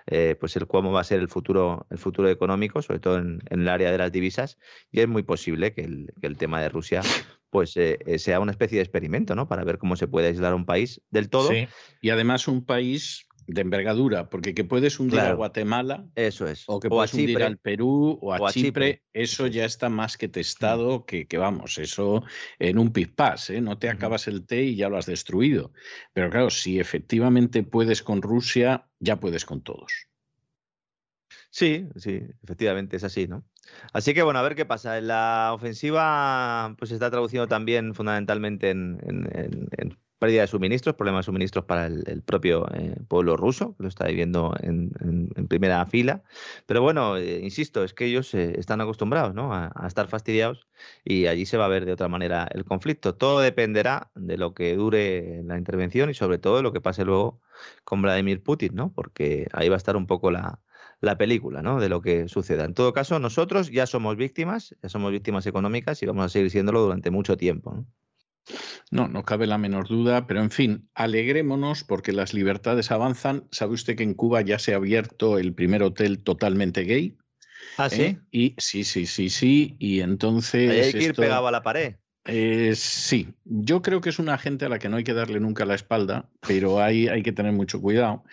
eh, 0.07 0.35
pues 0.39 0.55
el 0.55 0.67
cómo 0.67 0.91
va 0.91 1.01
a 1.01 1.03
ser 1.03 1.19
el 1.19 1.27
futuro, 1.27 1.85
el 1.89 1.97
futuro 1.97 2.29
económico, 2.29 2.81
sobre 2.81 2.99
todo 2.99 3.17
en, 3.17 3.41
el 3.49 3.67
área 3.67 3.91
de 3.91 3.97
las 3.97 4.11
divisas, 4.11 4.57
y 4.91 5.01
es 5.01 5.07
muy 5.07 5.23
posible 5.23 5.73
que 5.73 5.81
el, 5.81 6.13
que 6.19 6.27
el 6.27 6.37
tema 6.37 6.61
de 6.61 6.69
Rusia 6.69 7.01
pues 7.49 7.77
eh, 7.77 7.99
eh, 8.05 8.19
sea 8.19 8.39
una 8.39 8.51
especie 8.51 8.77
de 8.77 8.83
experimento, 8.83 9.35
¿no? 9.35 9.47
Para 9.47 9.63
ver 9.63 9.77
cómo 9.77 9.95
se 9.95 10.07
puede 10.07 10.27
aislar 10.27 10.53
un 10.53 10.65
país 10.65 11.01
del 11.11 11.29
todo. 11.29 11.49
Sí. 11.49 11.67
Y 12.01 12.09
además 12.09 12.47
un 12.47 12.65
país 12.65 13.26
de 13.47 13.61
envergadura, 13.61 14.29
porque 14.29 14.53
que 14.53 14.63
puedes 14.65 14.99
hundir 14.99 15.19
a. 15.21 15.33
Guatemala 15.33 16.05
Eso 16.15 16.45
es. 16.47 16.65
o 16.67 16.79
que 16.79 16.89
puedes 16.89 17.13
hundir 17.13 17.41
al 17.43 17.57
Perú 17.57 18.19
o 18.21 18.33
a, 18.33 18.37
o 18.39 18.47
a 18.47 18.51
Chipre, 18.51 18.69
Chipre. 18.91 19.03
eso 19.13 19.33
Eso 19.43 19.45
es. 19.47 19.53
ya 19.55 19.65
está 19.65 19.89
más 19.89 20.17
que 20.17 20.27
testado, 20.27 21.05
que, 21.05 21.27
que 21.27 21.37
vamos, 21.37 21.77
eso 21.77 22.23
en 22.59 22.77
un 22.77 22.91
pispás, 22.91 23.49
¿eh? 23.49 23.61
no 23.61 23.77
te 23.79 23.89
acabas 23.89 24.27
el 24.27 24.45
té 24.45 24.63
y 24.63 24.75
ya 24.75 24.89
lo 24.89 24.97
has 24.97 25.05
destruido. 25.05 25.71
Pero 26.13 26.29
claro, 26.29 26.49
si 26.49 26.79
efectivamente 26.79 27.63
puedes 27.63 28.03
con 28.03 28.21
Rusia, 28.21 28.87
ya 28.99 29.19
puedes 29.19 29.45
con 29.45 29.61
todos. 29.61 29.91
Sí, 31.49 31.87
sí, 31.95 32.21
efectivamente 32.43 32.97
es 32.97 33.03
así, 33.03 33.27
¿no? 33.27 33.43
Así 33.93 34.13
que 34.13 34.23
bueno, 34.23 34.39
a 34.39 34.43
ver 34.43 34.55
qué 34.55 34.65
pasa. 34.65 34.99
La 35.01 35.51
ofensiva 35.53 36.75
pues 36.77 36.89
se 36.89 36.95
está 36.95 37.09
traduciendo 37.09 37.47
también 37.47 37.93
fundamentalmente 37.95 38.69
en, 38.69 38.97
en- 39.05 39.29
en- 39.37 39.67
en 39.77 39.97
pérdida 40.19 40.41
de 40.41 40.47
suministros, 40.47 40.95
problemas 40.95 41.25
de 41.25 41.27
suministros 41.27 41.65
para 41.65 41.85
el, 41.87 42.21
propio 42.23 42.67
eh, 42.73 42.95
pueblo 43.07 43.37
ruso, 43.37 43.75
que 43.77 43.83
lo 43.83 43.89
está 43.89 44.07
viviendo 44.07 44.53
en, 44.59 44.89
primera 45.47 45.85
fila. 45.85 46.23
Pero 46.65 46.81
bueno, 46.81 47.17
eh, 47.17 47.39
insisto, 47.43 47.83
es 47.83 47.93
que 47.93 48.05
ellos 48.05 48.33
eh, 48.33 48.59
están 48.59 48.81
acostumbrados 48.81 49.33
¿no? 49.33 49.53
a, 49.53 49.71
estar 49.87 50.07
fastidiados 50.07 50.67
y 51.05 51.27
allí 51.27 51.45
se 51.45 51.57
va 51.57 51.65
a 51.65 51.69
ver 51.69 51.85
de 51.85 51.93
otra 51.93 52.07
manera 52.07 52.47
el 52.51 52.65
conflicto. 52.65 53.15
Todo 53.15 53.39
dependerá 53.39 54.11
de 54.15 54.37
lo 54.37 54.53
que 54.53 54.75
dure 54.75 55.41
la 55.45 55.57
intervención 55.57 56.09
y 56.09 56.13
sobre 56.13 56.39
todo 56.39 56.57
de 56.57 56.63
lo 56.63 56.73
que 56.73 56.81
pase 56.81 57.05
luego 57.05 57.41
con 57.83 58.01
Vladimir 58.01 58.43
Putin, 58.43 58.75
¿no? 58.75 58.93
Porque 58.93 59.47
ahí 59.53 59.69
va 59.69 59.75
a 59.75 59.77
estar 59.77 59.95
un 59.95 60.07
poco 60.07 60.31
la, 60.31 60.61
la 61.01 61.17
película, 61.17 61.61
¿no? 61.61 61.79
De 61.79 61.89
lo 61.89 62.01
que 62.01 62.27
suceda. 62.27 62.65
En 62.65 62.73
todo 62.73 62.93
caso, 62.93 63.19
nosotros 63.19 63.71
ya 63.71 63.85
somos 63.87 64.17
víctimas, 64.17 64.75
ya 64.81 64.89
somos 64.89 65.11
víctimas 65.11 65.45
económicas 65.45 66.01
y 66.03 66.05
vamos 66.05 66.25
a 66.25 66.29
seguir 66.29 66.51
siéndolo 66.51 66.81
durante 66.81 67.11
mucho 67.11 67.37
tiempo. 67.37 67.85
No, 68.91 69.07
no 69.07 69.23
cabe 69.23 69.47
la 69.47 69.57
menor 69.57 69.87
duda, 69.87 70.27
pero 70.27 70.41
en 70.41 70.51
fin, 70.51 70.89
alegrémonos 70.93 71.83
porque 71.83 72.13
las 72.13 72.33
libertades 72.33 72.91
avanzan. 72.91 73.47
¿Sabe 73.51 73.73
usted 73.73 73.95
que 73.95 74.03
en 74.03 74.13
Cuba 74.13 74.41
ya 74.41 74.59
se 74.59 74.73
ha 74.73 74.77
abierto 74.77 75.37
el 75.37 75.53
primer 75.53 75.83
hotel 75.83 76.23
totalmente 76.23 76.83
gay? 76.83 77.17
Ah, 77.77 77.89
¿eh? 77.91 78.17
Y 78.31 78.55
sí, 78.57 78.83
sí, 78.83 79.05
sí, 79.05 79.29
sí. 79.29 79.75
Y 79.79 79.99
entonces. 79.99 80.85
Hay 80.85 80.91
que 80.93 81.03
ir 81.03 81.11
esto- 81.11 81.21
pegado 81.21 81.47
a 81.47 81.51
la 81.51 81.61
pared. 81.63 81.95
Eh, 82.27 82.73
sí, 82.75 83.33
yo 83.45 83.81
creo 83.81 84.01
que 84.01 84.09
es 84.09 84.19
una 84.19 84.37
gente 84.37 84.65
a 84.65 84.69
la 84.69 84.79
que 84.79 84.89
no 84.89 84.97
hay 84.97 85.05
que 85.05 85.13
darle 85.13 85.39
nunca 85.39 85.65
la 85.65 85.75
espalda, 85.75 86.29
pero 86.45 86.81
hay, 86.81 87.07
hay 87.07 87.23
que 87.23 87.31
tener 87.31 87.53
mucho 87.53 87.81
cuidado. 87.81 88.23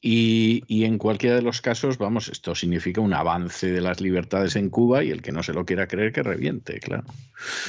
Y, 0.00 0.64
y, 0.66 0.84
en 0.84 0.98
cualquiera 0.98 1.36
de 1.36 1.42
los 1.42 1.60
casos, 1.60 1.96
vamos, 1.96 2.28
esto 2.28 2.56
significa 2.56 3.00
un 3.00 3.14
avance 3.14 3.70
de 3.70 3.80
las 3.80 4.00
libertades 4.00 4.56
en 4.56 4.68
Cuba 4.68 5.04
y 5.04 5.10
el 5.10 5.22
que 5.22 5.30
no 5.30 5.44
se 5.44 5.52
lo 5.52 5.64
quiera 5.64 5.86
creer 5.86 6.12
que 6.12 6.24
reviente, 6.24 6.80
claro. 6.80 7.04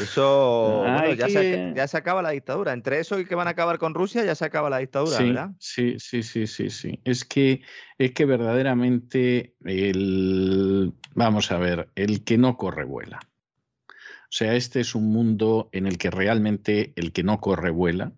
Eso, 0.01 0.79
bueno, 0.79 1.13
ya, 1.13 1.29
se, 1.29 1.73
ya, 1.75 1.87
se, 1.87 1.97
acaba 1.97 2.23
la 2.23 2.31
dictadura. 2.31 2.73
Entre 2.73 2.99
eso 2.99 3.19
y 3.19 3.25
que 3.25 3.35
van 3.35 3.47
a 3.47 3.51
acabar 3.51 3.77
con 3.77 3.93
Rusia, 3.93 4.25
ya 4.25 4.33
se 4.33 4.45
acaba 4.45 4.71
la 4.71 4.79
dictadura, 4.79 5.15
sí, 5.15 5.25
¿verdad? 5.25 5.51
Sí, 5.59 5.95
sí, 5.99 6.23
sí, 6.23 6.47
sí, 6.47 6.71
sí. 6.71 6.99
Es 7.03 7.23
que, 7.23 7.61
es 7.99 8.13
que 8.13 8.25
verdaderamente 8.25 9.53
el, 9.63 10.91
vamos 11.13 11.51
a 11.51 11.59
ver, 11.59 11.89
el 11.93 12.23
que 12.23 12.39
no 12.39 12.57
corre 12.57 12.85
vuela. 12.85 13.19
Sea, 14.33 14.55
este 14.55 14.79
es 14.79 14.95
un 14.95 15.11
mundo 15.11 15.69
en 15.73 15.85
el 15.85 15.99
que 15.99 16.09
realmente 16.09 16.91
el 16.95 17.11
que 17.11 17.21
no 17.21 17.39
corre 17.39 17.69
vuela. 17.69 18.13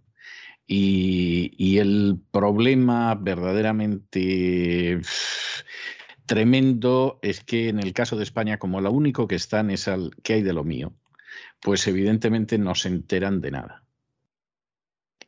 Y, 0.66 1.52
y 1.58 1.80
el 1.80 2.22
problema 2.32 3.16
verdaderamente 3.16 5.02
tremendo 6.26 7.20
es 7.22 7.44
que 7.44 7.68
en 7.68 7.80
el 7.80 7.92
caso 7.92 8.16
de 8.16 8.24
España, 8.24 8.60
como 8.60 8.80
lo 8.80 8.94
único 8.94 9.28
que 9.28 9.36
están 9.36 9.70
es 9.70 9.90
al 9.90 10.16
que 10.24 10.36
hay 10.36 10.42
de 10.42 10.54
lo 10.54 10.64
mío, 10.64 10.94
pues 11.60 11.86
evidentemente 11.86 12.58
no 12.58 12.76
se 12.76 12.88
enteran 12.88 13.42
de 13.42 13.52
nada. 13.52 13.84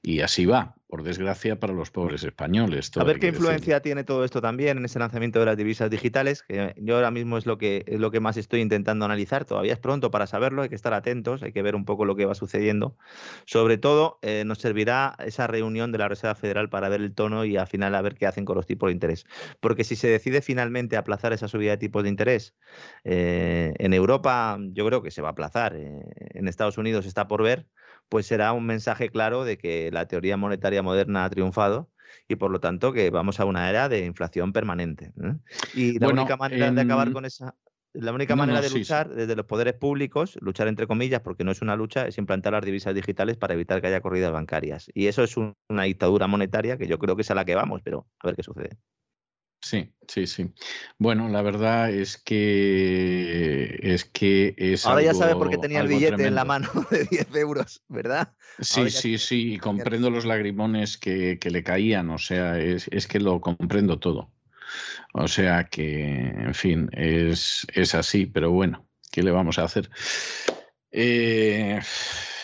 Y 0.01 0.21
así 0.21 0.45
va, 0.45 0.76
por 0.87 1.03
desgracia, 1.03 1.59
para 1.59 1.73
los 1.73 1.91
pobres 1.91 2.23
españoles. 2.23 2.91
A 2.95 3.03
ver 3.03 3.19
qué 3.19 3.27
influencia 3.27 3.75
decir. 3.75 3.83
tiene 3.83 4.03
todo 4.05 4.23
esto 4.23 4.41
también 4.41 4.77
en 4.77 4.85
ese 4.85 4.99
lanzamiento 4.99 5.39
de 5.39 5.45
las 5.45 5.57
divisas 5.57 5.89
digitales, 5.89 6.43
que 6.43 6.73
yo 6.77 6.95
ahora 6.95 7.11
mismo 7.11 7.37
es 7.37 7.45
lo 7.45 7.57
que, 7.57 7.83
es 7.87 7.99
lo 7.99 8.09
que 8.09 8.21
más 8.21 8.37
estoy 8.37 8.61
intentando 8.61 9.03
analizar. 9.03 9.43
Todavía 9.43 9.73
es 9.73 9.79
pronto 9.79 10.11
para 10.11 10.27
saberlo, 10.27 10.61
hay 10.61 10.69
que 10.69 10.75
estar 10.75 10.93
atentos, 10.93 11.43
hay 11.43 11.51
que 11.51 11.61
ver 11.61 11.75
un 11.75 11.83
poco 11.83 12.05
lo 12.05 12.15
que 12.15 12.25
va 12.25 12.35
sucediendo. 12.35 12.95
Sobre 13.45 13.77
todo, 13.77 14.17
eh, 14.21 14.43
nos 14.45 14.59
servirá 14.59 15.15
esa 15.19 15.45
reunión 15.45 15.91
de 15.91 15.97
la 15.97 16.07
Reserva 16.07 16.35
Federal 16.35 16.69
para 16.69 16.87
ver 16.87 17.01
el 17.01 17.13
tono 17.13 17.43
y 17.43 17.57
al 17.57 17.67
final 17.67 17.93
a 17.93 18.01
ver 18.01 18.15
qué 18.15 18.25
hacen 18.25 18.45
con 18.45 18.55
los 18.55 18.65
tipos 18.65 18.87
de 18.87 18.93
interés. 18.93 19.25
Porque 19.59 19.83
si 19.83 19.97
se 19.97 20.07
decide 20.07 20.41
finalmente 20.41 20.95
aplazar 20.95 21.33
esa 21.33 21.49
subida 21.49 21.71
de 21.71 21.77
tipos 21.77 22.03
de 22.03 22.09
interés, 22.09 22.55
eh, 23.03 23.73
en 23.77 23.93
Europa 23.93 24.57
yo 24.71 24.85
creo 24.85 25.01
que 25.01 25.11
se 25.11 25.21
va 25.21 25.29
a 25.29 25.31
aplazar, 25.31 25.75
eh, 25.75 25.99
en 26.33 26.47
Estados 26.47 26.77
Unidos 26.77 27.05
está 27.05 27.27
por 27.27 27.43
ver 27.43 27.67
pues 28.09 28.25
será 28.25 28.53
un 28.53 28.65
mensaje 28.65 29.09
claro 29.09 29.43
de 29.43 29.57
que 29.57 29.89
la 29.91 30.07
teoría 30.07 30.37
monetaria 30.37 30.81
moderna 30.81 31.25
ha 31.25 31.29
triunfado 31.29 31.89
y 32.27 32.35
por 32.35 32.51
lo 32.51 32.59
tanto 32.59 32.93
que 32.93 33.09
vamos 33.09 33.39
a 33.39 33.45
una 33.45 33.69
era 33.69 33.89
de 33.89 34.05
inflación 34.05 34.53
permanente. 34.53 35.11
¿eh? 35.21 35.35
Y 35.73 35.99
la 35.99 36.07
bueno, 36.07 36.21
única 36.21 36.37
manera 36.37 36.67
en... 36.67 36.75
de 36.75 36.81
acabar 36.81 37.11
con 37.11 37.25
esa... 37.25 37.55
La 37.93 38.13
única 38.13 38.35
no, 38.35 38.41
manera 38.41 38.59
no, 38.59 38.67
de 38.67 38.69
luchar 38.77 39.07
sí. 39.09 39.15
desde 39.15 39.35
los 39.35 39.45
poderes 39.45 39.73
públicos, 39.73 40.37
luchar 40.41 40.67
entre 40.67 40.85
comillas, 40.85 41.21
porque 41.21 41.43
no 41.43 41.51
es 41.51 41.61
una 41.63 41.75
lucha, 41.75 42.07
es 42.07 42.17
implantar 42.19 42.53
las 42.53 42.63
divisas 42.63 42.93
digitales 42.93 43.37
para 43.37 43.55
evitar 43.55 43.81
que 43.81 43.87
haya 43.87 44.01
corridas 44.01 44.31
bancarias. 44.31 44.91
Y 44.93 45.07
eso 45.07 45.23
es 45.23 45.35
un, 45.35 45.55
una 45.67 45.83
dictadura 45.83 46.27
monetaria 46.27 46.77
que 46.77 46.85
yo 46.85 46.99
creo 46.99 47.15
que 47.15 47.23
es 47.23 47.31
a 47.31 47.35
la 47.35 47.45
que 47.45 47.55
vamos, 47.55 47.81
pero 47.83 48.05
a 48.19 48.27
ver 48.27 48.35
qué 48.35 48.43
sucede. 48.43 48.77
Sí, 49.61 49.91
sí, 50.07 50.27
sí. 50.27 50.51
Bueno, 50.97 51.27
la 51.29 51.41
verdad 51.41 51.89
es 51.89 52.17
que 52.17 53.79
es 53.81 54.05
que 54.05 54.53
es 54.57 54.85
Ahora 54.85 54.99
algo, 54.99 55.11
ya 55.11 55.17
sabe 55.17 55.33
por 55.35 55.49
qué 55.49 55.57
tenía 55.57 55.81
el 55.81 55.87
billete 55.87 56.15
tremendo. 56.15 56.27
en 56.27 56.35
la 56.35 56.45
mano 56.45 56.69
de 56.91 57.05
10 57.05 57.35
euros, 57.35 57.83
¿verdad? 57.87 58.33
Sí, 58.59 58.89
sí, 58.89 59.17
sí, 59.17 59.53
y 59.53 59.57
comprendo 59.57 60.09
los 60.09 60.25
lagrimones 60.25 60.97
que, 60.97 61.39
que 61.39 61.49
le 61.49 61.63
caían, 61.63 62.09
o 62.11 62.17
sea, 62.17 62.59
es, 62.59 62.87
es, 62.91 63.07
que 63.07 63.19
lo 63.19 63.41
comprendo 63.41 63.99
todo. 63.99 64.31
O 65.13 65.27
sea 65.27 65.65
que, 65.65 66.27
en 66.27 66.53
fin, 66.53 66.89
es, 66.93 67.65
es 67.73 67.95
así, 67.95 68.25
pero 68.25 68.51
bueno, 68.51 68.87
¿qué 69.11 69.23
le 69.23 69.31
vamos 69.31 69.57
a 69.57 69.63
hacer? 69.63 69.89
Eh, 70.91 71.79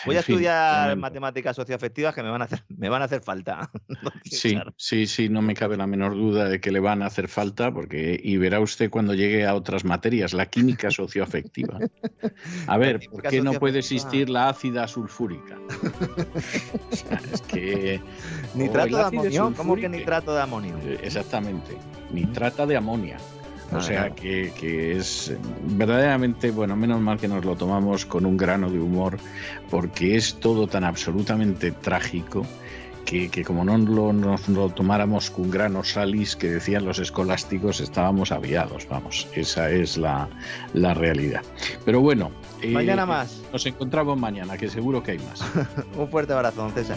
Voy 0.06 0.16
a 0.16 0.22
fin, 0.22 0.34
estudiar 0.34 0.96
matemáticas 0.96 1.56
socioafectivas 1.56 2.14
que 2.14 2.22
me 2.22 2.30
van 2.30 2.42
a 2.42 2.44
hacer, 2.44 2.64
me 2.68 2.88
van 2.88 3.02
a 3.02 3.06
hacer 3.06 3.22
falta. 3.22 3.70
sí, 4.24 4.58
sí, 4.76 5.06
sí, 5.06 5.28
no 5.28 5.42
me 5.42 5.54
cabe 5.54 5.76
la 5.76 5.86
menor 5.86 6.14
duda 6.14 6.48
de 6.48 6.60
que 6.60 6.70
le 6.70 6.80
van 6.80 7.02
a 7.02 7.06
hacer 7.06 7.28
falta, 7.28 7.72
porque 7.72 8.18
y 8.22 8.36
verá 8.36 8.60
usted 8.60 8.90
cuando 8.90 9.14
llegue 9.14 9.46
a 9.46 9.54
otras 9.54 9.84
materias, 9.84 10.32
la 10.32 10.46
química 10.46 10.90
socioafectiva. 10.90 11.78
A 12.66 12.78
ver, 12.78 13.00
¿por 13.10 13.22
qué 13.22 13.40
no 13.40 13.54
puede 13.54 13.80
existir 13.80 14.28
la 14.28 14.48
ácida 14.48 14.86
sulfúrica? 14.88 15.58
o 16.90 16.96
sea, 16.96 17.20
es 17.32 17.42
que 17.42 18.00
nitrato 18.54 18.96
de 18.96 19.02
amonio, 19.02 19.52
¿cómo 19.56 19.76
que 19.76 19.88
nitrato 19.88 20.34
de 20.34 20.42
amonio? 20.42 20.76
Eh, 20.84 21.00
exactamente, 21.02 21.76
nitrata 22.10 22.66
de 22.66 22.76
amonia. 22.76 23.16
O 23.74 23.80
sea 23.80 24.10
que, 24.10 24.52
que, 24.58 24.96
es 24.96 25.34
verdaderamente, 25.62 26.50
bueno, 26.50 26.76
menos 26.76 27.00
mal 27.00 27.18
que 27.18 27.28
nos 27.28 27.44
lo 27.44 27.56
tomamos 27.56 28.06
con 28.06 28.26
un 28.26 28.36
grano 28.36 28.70
de 28.70 28.78
humor, 28.78 29.18
porque 29.70 30.16
es 30.16 30.34
todo 30.34 30.66
tan 30.66 30.84
absolutamente 30.84 31.72
trágico 31.72 32.46
que, 33.04 33.28
que 33.28 33.44
como 33.44 33.64
no 33.64 33.76
lo, 33.76 34.12
nos 34.12 34.48
lo 34.48 34.70
tomáramos 34.70 35.30
con 35.30 35.50
grano 35.50 35.84
salis, 35.84 36.36
que 36.36 36.48
decían 36.48 36.84
los 36.84 36.98
escolásticos, 36.98 37.80
estábamos 37.80 38.32
aviados, 38.32 38.86
vamos, 38.88 39.28
esa 39.34 39.70
es 39.70 39.96
la, 39.96 40.28
la 40.72 40.94
realidad. 40.94 41.42
Pero 41.84 42.00
bueno. 42.00 42.30
Mañana 42.66 43.02
eh, 43.02 43.06
más. 43.06 43.42
Nos 43.52 43.66
encontramos 43.66 44.18
mañana, 44.18 44.56
que 44.56 44.68
seguro 44.68 45.02
que 45.02 45.12
hay 45.12 45.18
más. 45.18 45.42
un 45.96 46.08
fuerte 46.08 46.32
abrazo, 46.32 46.62
don 46.62 46.72
César. 46.72 46.96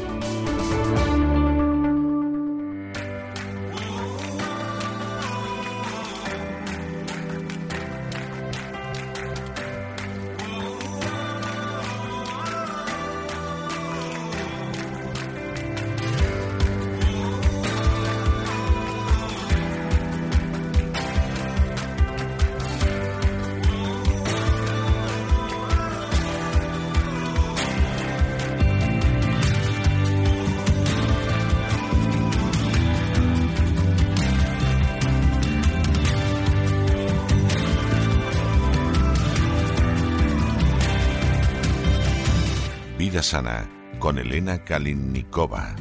Con 43.99 44.19
Elena 44.19 44.63
Kalinnikova. 44.63 45.75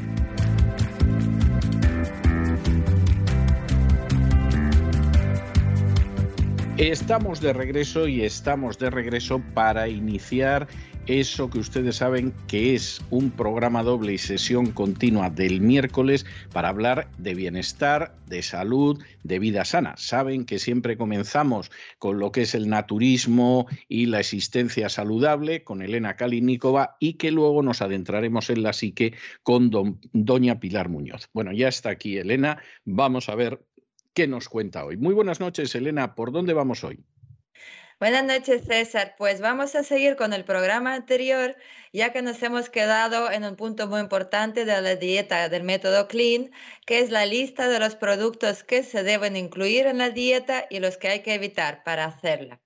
Estamos 6.76 7.40
de 7.40 7.52
regreso 7.52 8.08
y 8.08 8.24
estamos 8.24 8.78
de 8.78 8.90
regreso 8.90 9.40
para 9.54 9.86
iniciar 9.86 10.66
eso 11.06 11.50
que 11.50 11.58
ustedes 11.58 11.96
saben 11.96 12.34
que 12.48 12.74
es 12.74 13.00
un 13.10 13.30
programa 13.30 13.82
doble 13.82 14.12
y 14.12 14.18
sesión 14.18 14.72
continua 14.72 15.30
del 15.30 15.60
miércoles 15.60 16.26
para 16.52 16.68
hablar 16.68 17.08
de 17.18 17.34
bienestar, 17.34 18.16
de 18.26 18.42
salud, 18.42 19.02
de 19.22 19.38
vida 19.38 19.64
sana. 19.64 19.94
Saben 19.96 20.44
que 20.44 20.58
siempre 20.58 20.96
comenzamos 20.96 21.70
con 21.98 22.18
lo 22.18 22.32
que 22.32 22.42
es 22.42 22.54
el 22.54 22.68
naturismo 22.68 23.66
y 23.88 24.06
la 24.06 24.20
existencia 24.20 24.88
saludable 24.88 25.62
con 25.62 25.80
Elena 25.80 26.16
Kalinikova 26.16 26.96
y 26.98 27.14
que 27.14 27.30
luego 27.30 27.62
nos 27.62 27.82
adentraremos 27.82 28.50
en 28.50 28.62
la 28.62 28.72
psique 28.72 29.14
con 29.42 29.70
don, 29.70 30.00
doña 30.12 30.58
Pilar 30.58 30.88
Muñoz. 30.88 31.28
Bueno, 31.32 31.52
ya 31.52 31.68
está 31.68 31.90
aquí 31.90 32.18
Elena. 32.18 32.60
Vamos 32.84 33.28
a 33.28 33.36
ver 33.36 33.64
qué 34.12 34.26
nos 34.26 34.48
cuenta 34.48 34.84
hoy. 34.84 34.96
Muy 34.96 35.14
buenas 35.14 35.38
noches, 35.38 35.74
Elena. 35.74 36.14
¿Por 36.14 36.32
dónde 36.32 36.52
vamos 36.52 36.82
hoy? 36.82 37.04
Buenas 37.98 38.24
noches, 38.24 38.64
César. 38.66 39.14
Pues 39.18 39.40
vamos 39.40 39.74
a 39.74 39.82
seguir 39.82 40.16
con 40.16 40.32
el 40.34 40.44
programa 40.44 40.94
anterior, 40.94 41.56
ya 41.94 42.12
que 42.12 42.20
nos 42.22 42.42
hemos 42.42 42.68
quedado 42.70 43.30
en 43.30 43.44
un 43.44 43.56
punto 43.56 43.86
muy 43.86 44.00
importante 44.00 44.64
de 44.66 44.80
la 44.82 44.96
dieta 44.96 45.48
del 45.48 45.62
método 45.62 46.06
Clean, 46.08 46.50
que 46.86 47.00
es 47.00 47.10
la 47.10 47.24
lista 47.26 47.68
de 47.68 47.78
los 47.78 47.94
productos 47.96 48.64
que 48.64 48.82
se 48.82 49.02
deben 49.02 49.36
incluir 49.36 49.86
en 49.86 49.98
la 49.98 50.10
dieta 50.10 50.66
y 50.70 50.80
los 50.80 50.96
que 50.98 51.08
hay 51.08 51.22
que 51.22 51.34
evitar 51.34 51.84
para 51.84 52.04
hacerla. 52.06 52.60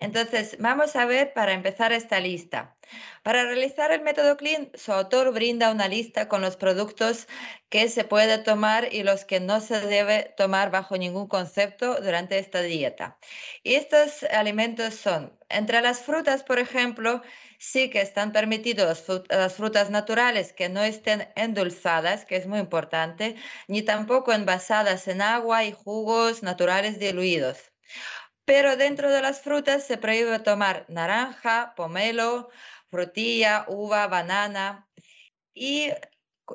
Entonces, 0.00 0.56
vamos 0.60 0.94
a 0.94 1.06
ver 1.06 1.32
para 1.32 1.52
empezar 1.52 1.92
esta 1.92 2.20
lista. 2.20 2.76
Para 3.24 3.44
realizar 3.44 3.90
el 3.90 4.02
método 4.02 4.36
Clean, 4.36 4.70
su 4.74 4.92
autor 4.92 5.32
brinda 5.32 5.72
una 5.72 5.88
lista 5.88 6.28
con 6.28 6.40
los 6.40 6.56
productos 6.56 7.26
que 7.68 7.88
se 7.88 8.04
puede 8.04 8.38
tomar 8.38 8.94
y 8.94 9.02
los 9.02 9.24
que 9.24 9.40
no 9.40 9.60
se 9.60 9.80
debe 9.80 10.32
tomar 10.36 10.70
bajo 10.70 10.96
ningún 10.96 11.26
concepto 11.26 11.96
durante 12.00 12.38
esta 12.38 12.62
dieta. 12.62 13.18
Y 13.64 13.74
estos 13.74 14.22
alimentos 14.22 14.94
son, 14.94 15.36
entre 15.48 15.82
las 15.82 16.00
frutas, 16.00 16.44
por 16.44 16.60
ejemplo, 16.60 17.20
sí 17.58 17.90
que 17.90 18.00
están 18.00 18.32
permitidos 18.32 19.04
las 19.28 19.54
frutas 19.54 19.90
naturales 19.90 20.52
que 20.52 20.68
no 20.68 20.82
estén 20.84 21.28
endulzadas, 21.34 22.24
que 22.24 22.36
es 22.36 22.46
muy 22.46 22.60
importante, 22.60 23.34
ni 23.66 23.82
tampoco 23.82 24.32
envasadas 24.32 25.08
en 25.08 25.22
agua 25.22 25.64
y 25.64 25.72
jugos 25.72 26.44
naturales 26.44 27.00
diluidos. 27.00 27.58
Pero 28.48 28.78
dentro 28.78 29.10
de 29.10 29.20
las 29.20 29.42
frutas 29.42 29.84
se 29.84 29.98
prohíbe 29.98 30.38
tomar 30.38 30.86
naranja, 30.88 31.74
pomelo, 31.76 32.48
frutilla, 32.90 33.66
uva, 33.68 34.06
banana. 34.06 34.88
Y 35.52 35.90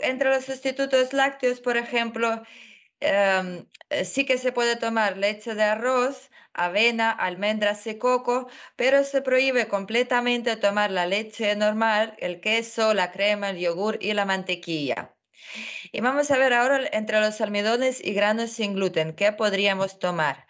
entre 0.02 0.32
los 0.32 0.45
sustitutos 0.45 1.14
lácteos, 1.14 1.60
por 1.61 1.78
ejemplo, 1.78 2.41
em, 2.99 3.68
sí 4.03 4.26
que 4.26 4.40
se 4.40 4.52
puede 4.52 4.76
tomar 4.76 5.18
leche 5.18 5.53
de 5.53 5.64
arroz, 5.64 6.32
avena, 6.53 7.11
almendras 7.11 7.86
y 7.86 7.99
coco, 7.99 8.49
pero 8.76 9.03
se 9.03 9.22
prohíbe 9.22 9.68
completamente 9.68 10.56
tomar 10.57 10.90
la 10.90 11.06
leche 11.06 11.56
normal, 11.56 12.15
el 12.20 12.41
queso, 12.41 12.95
la 12.95 13.11
crema, 13.11 13.52
el 13.52 13.60
yogur 13.60 13.99
y 14.02 14.14
la 14.14 14.26
mantequilla. 14.26 15.15
Y 15.91 16.02
vamos 16.02 16.32
a 16.32 16.38
ver 16.38 16.53
ahora 16.53 16.82
entre 16.91 17.20
los 17.20 17.40
almidones 17.41 18.03
y 18.03 18.14
granos 18.14 18.52
sin 18.52 18.74
gluten, 18.74 19.14
¿qué 19.14 19.32
podríamos 19.32 19.99
tomar? 19.99 20.48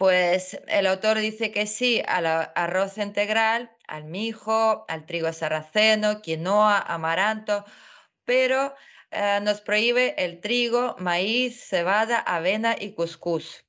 Pues 0.00 0.58
el 0.68 0.86
autor 0.86 1.18
dice 1.18 1.52
que 1.52 1.66
sí 1.66 2.02
al 2.08 2.24
arroz 2.24 2.96
integral, 2.96 3.70
al 3.86 4.04
mijo, 4.04 4.86
al 4.88 5.04
trigo 5.04 5.30
sarraceno, 5.30 6.22
quinoa, 6.22 6.78
amaranto, 6.78 7.66
pero 8.24 8.74
eh, 9.10 9.40
nos 9.42 9.60
prohíbe 9.60 10.14
el 10.16 10.40
trigo, 10.40 10.96
maíz, 10.98 11.62
cebada, 11.68 12.18
avena 12.18 12.76
y 12.80 12.94
cuscús. 12.94 13.66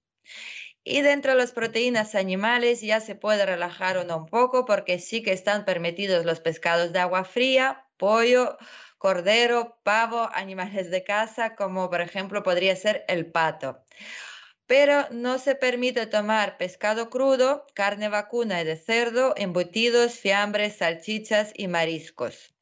Y 0.86 1.02
dentro 1.02 1.34
de 1.34 1.38
las 1.38 1.52
proteínas 1.52 2.16
animales 2.16 2.80
ya 2.80 3.02
se 3.02 3.16
puede 3.16 3.46
relajar 3.46 3.98
uno 3.98 4.16
un 4.16 4.28
poco 4.28 4.64
porque 4.64 5.00
sí 5.00 5.24
que 5.24 5.34
están 5.34 5.66
permitidos 5.66 6.24
los 6.24 6.40
pescados 6.40 6.94
de 6.94 7.00
agua 7.00 7.26
fría, 7.26 7.90
pollo, 7.98 8.58
cordero, 8.98 9.82
pavo, 9.84 10.30
animales 10.34 10.90
de 10.92 11.04
casa, 11.04 11.58
como 11.58 11.90
por 11.90 12.00
ejemplo 12.00 12.42
podría 12.42 12.78
ser 12.78 13.04
el 13.10 13.30
pato. 13.30 13.84
Pero 14.72 15.06
no 15.12 15.38
se 15.38 15.56
permite 15.56 16.06
tomar 16.06 16.56
pescado 16.56 17.10
crudo, 17.10 17.68
carne 17.74 18.08
vacuna 18.08 18.62
y 18.62 18.64
de 18.64 18.78
cerdo, 18.78 19.34
embutidos, 19.36 20.14
fiambres, 20.14 20.78
salchichas 20.78 21.52
y 21.58 21.68
mariscos. 21.68 22.56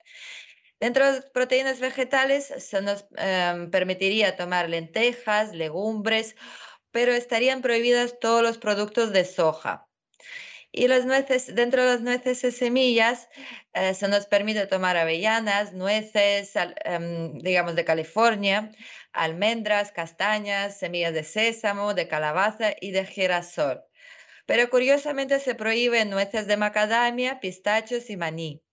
Dentro 0.80 1.14
de 1.14 1.22
proteínas 1.22 1.80
vegetales 1.80 2.48
se 2.48 2.82
nos 2.82 3.06
em, 3.16 3.70
permitiría 3.70 4.36
tomar 4.36 4.72
lentejas, 4.72 5.54
legumbres, 5.54 6.36
pero 6.90 7.12
estarían 7.12 7.62
prohibidas 7.62 8.20
todos 8.20 8.42
los 8.42 8.58
productos 8.58 9.14
de 9.14 9.24
soja. 9.24 9.88
Y 10.72 10.88
las 10.88 11.06
nueces, 11.06 11.54
dentro 11.54 11.84
de 11.84 11.90
las 11.90 12.02
nueces 12.02 12.44
y 12.44 12.52
semillas 12.52 13.28
eh, 13.74 13.94
se 13.94 14.08
nos 14.08 14.26
permite 14.26 14.68
tomar 14.68 14.98
avellanas, 14.98 15.74
nueces, 15.74 16.54
em, 16.56 17.38
digamos, 17.40 17.76
de 17.76 17.86
California, 17.86 18.72
almendras, 19.14 19.92
castañas, 19.92 20.78
semillas 20.78 21.14
de 21.14 21.24
sésamo, 21.24 21.94
de 21.94 22.08
calabaza 22.08 22.74
y 22.80 22.92
de 22.92 23.06
girasol. 23.06 23.84
Pero 24.46 24.70
curiosamente 24.70 25.40
se 25.40 25.56
prohíben 25.56 26.10
nueces 26.10 26.48
de 26.48 26.58
macadamia, 26.58 27.40
pistachos 27.40 28.10
y 28.10 28.18
maní. 28.18 28.64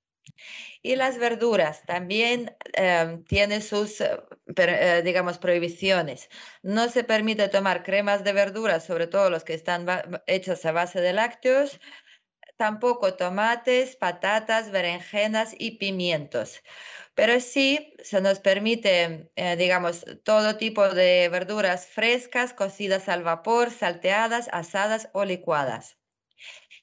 Y 0.83 0.97
las 0.97 1.19
verduras 1.19 1.85
también 1.85 2.57
em, 2.75 3.25
tienen 3.25 3.63
sus, 3.63 4.01
eh, 4.01 4.19
eh, 4.57 5.03
digamos, 5.05 5.39
prohibiciones. 5.39 6.29
No 6.63 6.89
se 6.89 7.05
permite 7.05 7.49
tomar 7.49 7.83
cremas 7.83 8.25
de 8.25 8.33
verduras, 8.33 8.85
sobre 8.85 9.07
todo 9.07 9.31
los 9.31 9.45
que 9.45 9.55
están 9.55 9.87
hechas 10.27 10.65
a 10.65 10.73
base 10.73 11.01
de 11.01 11.13
lácteos, 11.13 11.81
tampoco 12.57 13.15
tomates, 13.15 13.97
patatas, 13.97 14.71
berenjenas 14.71 15.55
y 15.59 15.73
pimientos. 15.79 16.63
Pero 17.15 17.41
sí 17.41 17.95
se 18.03 18.21
nos 18.21 18.41
permite, 18.41 19.31
eh, 19.37 19.57
digamos, 19.57 20.05
todo 20.25 20.57
tipo 20.57 20.89
de 20.91 21.29
verduras 21.31 21.87
frescas, 21.87 22.53
cocidas 22.53 23.09
al 23.09 23.23
vapor, 23.23 23.71
salteadas, 23.71 24.49
asadas 24.53 25.09
o 25.13 25.25
licuadas. 25.25 25.97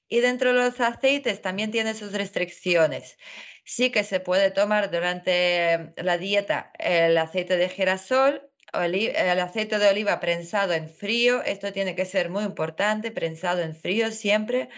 Y 0.08 0.20
dentro 0.20 0.54
de 0.54 0.56
los 0.56 0.80
aceites 0.80 1.42
también 1.42 1.72
tiene 1.72 1.94
sus 1.94 2.14
restricciones. 2.14 3.18
Sí 3.66 3.92
que 3.92 4.04
se 4.04 4.20
puede 4.20 4.52
tomar 4.52 4.92
durante 4.92 5.94
la 5.98 6.18
dieta 6.18 6.72
el 6.80 7.18
aceite 7.18 7.58
de 7.58 7.70
girasol, 7.70 8.50
el 8.74 9.40
aceite 9.40 9.78
de 9.78 9.88
oliva 9.90 10.20
prensado 10.20 10.74
en 10.74 10.90
frío, 10.90 11.44
esto 11.44 11.72
tiene 11.72 11.96
que 11.96 12.06
ser 12.06 12.30
muy 12.30 12.44
importante, 12.44 13.12
prensado 13.12 13.62
en 13.62 13.76
frío 13.76 14.12
siempre, 14.12 14.70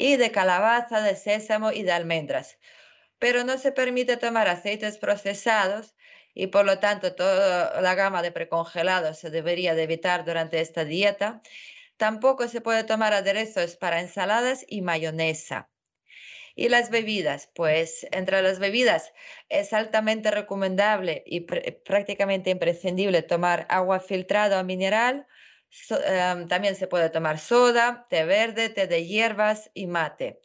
y 0.00 0.16
de 0.16 0.30
calabaza, 0.32 1.02
de 1.02 1.14
sésamo 1.14 1.72
y 1.72 1.82
de 1.82 1.92
almendras. 1.92 2.58
Pero 3.18 3.44
no 3.44 3.58
se 3.58 3.70
permite 3.70 4.16
tomar 4.16 4.48
aceites 4.48 4.96
procesados 4.96 5.94
y 6.32 6.46
por 6.46 6.64
lo 6.64 6.78
tanto 6.78 7.14
toda 7.14 7.82
la 7.82 7.94
gama 7.94 8.22
de 8.22 8.32
precongelados 8.32 9.18
se 9.18 9.28
debería 9.28 9.74
de 9.74 9.82
evitar 9.82 10.24
durante 10.24 10.62
esta 10.62 10.86
dieta. 10.86 11.42
Tampoco 11.98 12.48
se 12.48 12.62
puede 12.62 12.82
tomar 12.84 13.12
aderezos 13.12 13.76
para 13.76 14.00
ensaladas 14.00 14.64
y 14.66 14.80
mayonesa. 14.80 15.68
Y 16.54 16.70
las 16.70 16.88
bebidas, 16.88 17.50
pues 17.54 18.06
entre 18.10 18.40
las 18.40 18.58
bebidas 18.58 19.12
es 19.50 19.74
altamente 19.74 20.30
recomendable 20.30 21.22
y 21.26 21.40
prácticamente 21.40 22.48
imprescindible 22.48 23.20
tomar 23.20 23.66
agua 23.68 24.00
filtrada 24.00 24.60
o 24.60 24.64
mineral. 24.64 25.26
Em, 25.90 26.48
también 26.48 26.74
se 26.76 26.86
puede 26.88 27.10
tomar 27.10 27.38
soda, 27.38 28.06
té 28.10 28.24
verde, 28.24 28.68
té 28.70 28.86
de 28.86 29.06
hierbas 29.06 29.70
y 29.74 29.86
mate. 29.86 30.40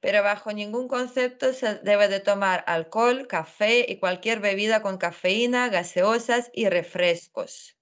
Pero 0.00 0.22
bajo 0.22 0.52
ningún 0.52 0.88
concepto 0.88 1.52
se 1.52 1.76
debe 1.76 2.08
de 2.08 2.20
tomar 2.20 2.64
alcohol, 2.66 3.26
café 3.26 3.86
y 3.88 3.98
cualquier 3.98 4.40
bebida 4.40 4.82
con 4.82 4.98
cafeína, 4.98 5.68
gaseosas 5.68 6.50
y 6.52 6.68
refrescos. 6.68 7.76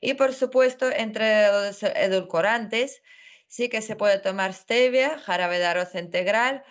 Y 0.00 0.14
por 0.14 0.32
supuesto, 0.34 0.90
entre 0.90 1.48
los 1.48 1.82
edulcorantes, 1.82 3.02
sí 3.46 3.68
que 3.68 3.82
se 3.82 3.96
puede 3.96 4.18
tomar 4.18 4.52
stevia, 4.52 5.18
jarabe 5.18 5.58
de 5.58 5.66
arroz 5.66 5.94
integral, 5.94 6.64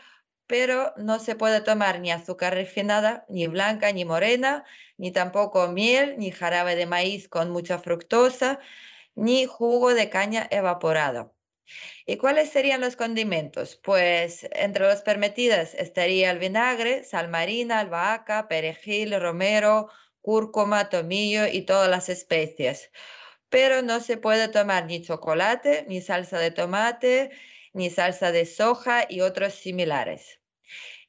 pero 0.48 0.94
no 0.98 1.20
se 1.20 1.36
puede 1.36 1.62
tomar 1.62 2.00
ni 2.00 2.12
azúcar 2.12 2.54
refinada, 2.54 3.26
ni 3.30 3.48
blanca, 3.48 3.92
ni 3.92 4.04
morena, 4.06 4.66
ni 4.98 5.12
tampoco 5.12 5.68
miel, 5.70 6.16
ni 6.18 6.32
jarabe 6.32 6.76
de 6.76 6.86
maíz 6.86 7.30
con 7.30 7.50
mucha 7.52 7.80
fructosa, 7.80 8.60
ni 9.16 9.46
jugo 9.46 9.94
de 9.94 10.10
caña 10.10 10.48
evaporado. 10.52 11.36
¿Y 12.06 12.18
cuáles 12.18 12.50
serían 12.50 12.82
los 12.82 12.96
condimentos? 12.96 13.80
Pues 13.84 14.48
entre 14.52 14.86
los 14.88 15.02
permitidos 15.02 15.74
estaría 15.76 16.32
el 16.32 16.40
vinagre, 16.40 17.04
sal 17.04 17.30
marina, 17.30 17.80
albahaca, 17.80 18.48
perejil, 18.48 19.20
romero, 19.20 19.90
cúrcuma, 20.22 20.90
tomillo 20.90 21.48
y 21.48 21.62
todas 21.62 21.90
las 21.90 22.10
especias 22.10 22.90
pero 23.54 23.84
no 23.84 24.00
se 24.00 24.18
puede 24.18 24.48
tomar 24.48 24.88
ni 24.88 25.04
chocolate, 25.04 25.86
ni 25.88 26.02
salsa 26.02 26.40
de 26.40 26.50
tomate, 26.50 27.30
ni 27.72 27.92
salsa 27.92 28.32
de 28.32 28.48
soja 28.48 29.06
y 29.08 29.22
otros 29.22 29.54
similares. 29.54 30.40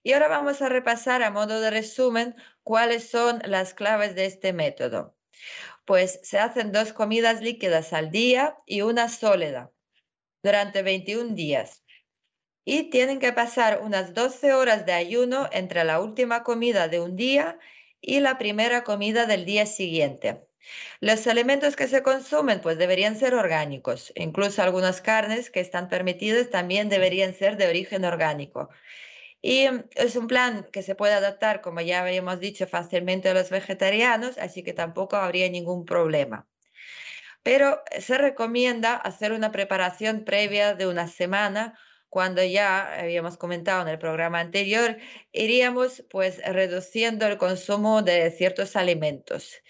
Y 0.02 0.12
ahora 0.12 0.28
vamos 0.28 0.60
a 0.60 0.68
repasar 0.68 1.22
a 1.22 1.30
modo 1.30 1.62
de 1.62 1.70
resumen 1.70 2.36
cuáles 2.62 3.08
son 3.08 3.40
las 3.46 3.72
claves 3.72 4.14
de 4.14 4.26
este 4.26 4.52
método. 4.52 5.16
Pues 5.84 6.20
se 6.22 6.38
hacen 6.38 6.72
dos 6.72 6.92
comidas 6.92 7.40
líquidas 7.40 7.92
al 7.92 8.10
día 8.10 8.56
y 8.66 8.80
una 8.80 9.08
sólida 9.08 9.70
durante 10.42 10.82
21 10.82 11.34
días. 11.34 11.82
Y 12.64 12.90
tienen 12.90 13.18
que 13.18 13.32
pasar 13.32 13.80
unas 13.82 14.14
12 14.14 14.54
horas 14.54 14.86
de 14.86 14.92
ayuno 14.92 15.48
entre 15.52 15.84
la 15.84 16.00
última 16.00 16.42
comida 16.42 16.88
de 16.88 17.00
un 17.00 17.16
día 17.16 17.58
y 18.00 18.20
la 18.20 18.38
primera 18.38 18.84
comida 18.84 19.26
del 19.26 19.44
día 19.44 19.66
siguiente. 19.66 20.46
Los 21.00 21.26
alimentos 21.26 21.76
que 21.76 21.88
se 21.88 22.02
consumen 22.02 22.60
pues 22.60 22.78
deberían 22.78 23.16
ser 23.16 23.34
orgánicos, 23.34 24.12
incluso 24.14 24.62
algunas 24.62 25.02
carnes 25.02 25.50
que 25.50 25.60
están 25.60 25.88
permitidas 25.88 26.48
también 26.50 26.88
deberían 26.88 27.34
ser 27.34 27.56
de 27.58 27.68
origen 27.68 28.04
orgánico. 28.04 28.70
Y 29.46 29.68
mm, 29.68 29.84
es 29.94 30.16
un 30.16 30.26
plan 30.26 30.66
que 30.72 30.82
se 30.82 30.94
puede 30.94 31.12
adaptar, 31.12 31.60
como 31.60 31.82
ya 31.82 32.00
habíamos 32.00 32.40
dicho, 32.40 32.66
fácilmente 32.66 33.28
a 33.28 33.34
los 33.34 33.50
vegetarianos, 33.50 34.38
así 34.38 34.62
que 34.62 34.72
tampoco 34.72 35.16
habría 35.16 35.50
ningún 35.50 35.84
problema. 35.84 36.48
Pero 37.42 37.82
se 38.00 38.16
recomienda 38.16 38.94
hacer 38.96 39.32
una 39.32 39.52
preparación 39.52 40.24
previa 40.24 40.74
de 40.74 40.86
una 40.86 41.08
semana 41.08 41.78
cuando 42.08 42.42
ya 42.42 43.00
habíamos 43.00 43.36
comentado 43.36 43.82
en 43.82 43.88
el 43.88 43.98
programa 43.98 44.40
anterior, 44.40 44.96
iríamos 45.30 46.04
pues 46.08 46.38
reduciendo 46.38 47.26
el 47.26 47.36
consumo 47.36 48.00
de 48.00 48.30
ciertos 48.30 48.76
alimentos. 48.76 49.60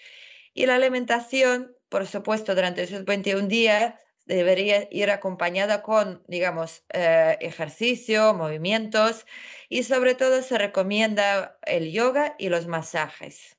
Y 0.53 0.67
la 0.67 0.75
alimentación, 0.75 1.75
por 1.89 2.07
supuesto, 2.07 2.55
durante 2.55 2.83
esos 2.83 3.03
21 3.03 3.49
días 3.49 3.95
debería 4.25 4.87
ir 4.91 5.09
acompañada 5.11 5.81
con, 5.81 6.23
digamos, 6.27 6.83
eh, 6.93 7.37
ejercicio, 7.41 8.33
movimientos 8.33 9.25
y 9.69 9.83
sobre 9.83 10.15
todo 10.15 10.41
se 10.41 10.57
recomienda 10.57 11.57
el 11.63 11.91
yoga 11.91 12.35
y 12.37 12.49
los 12.49 12.67
masajes. 12.67 13.57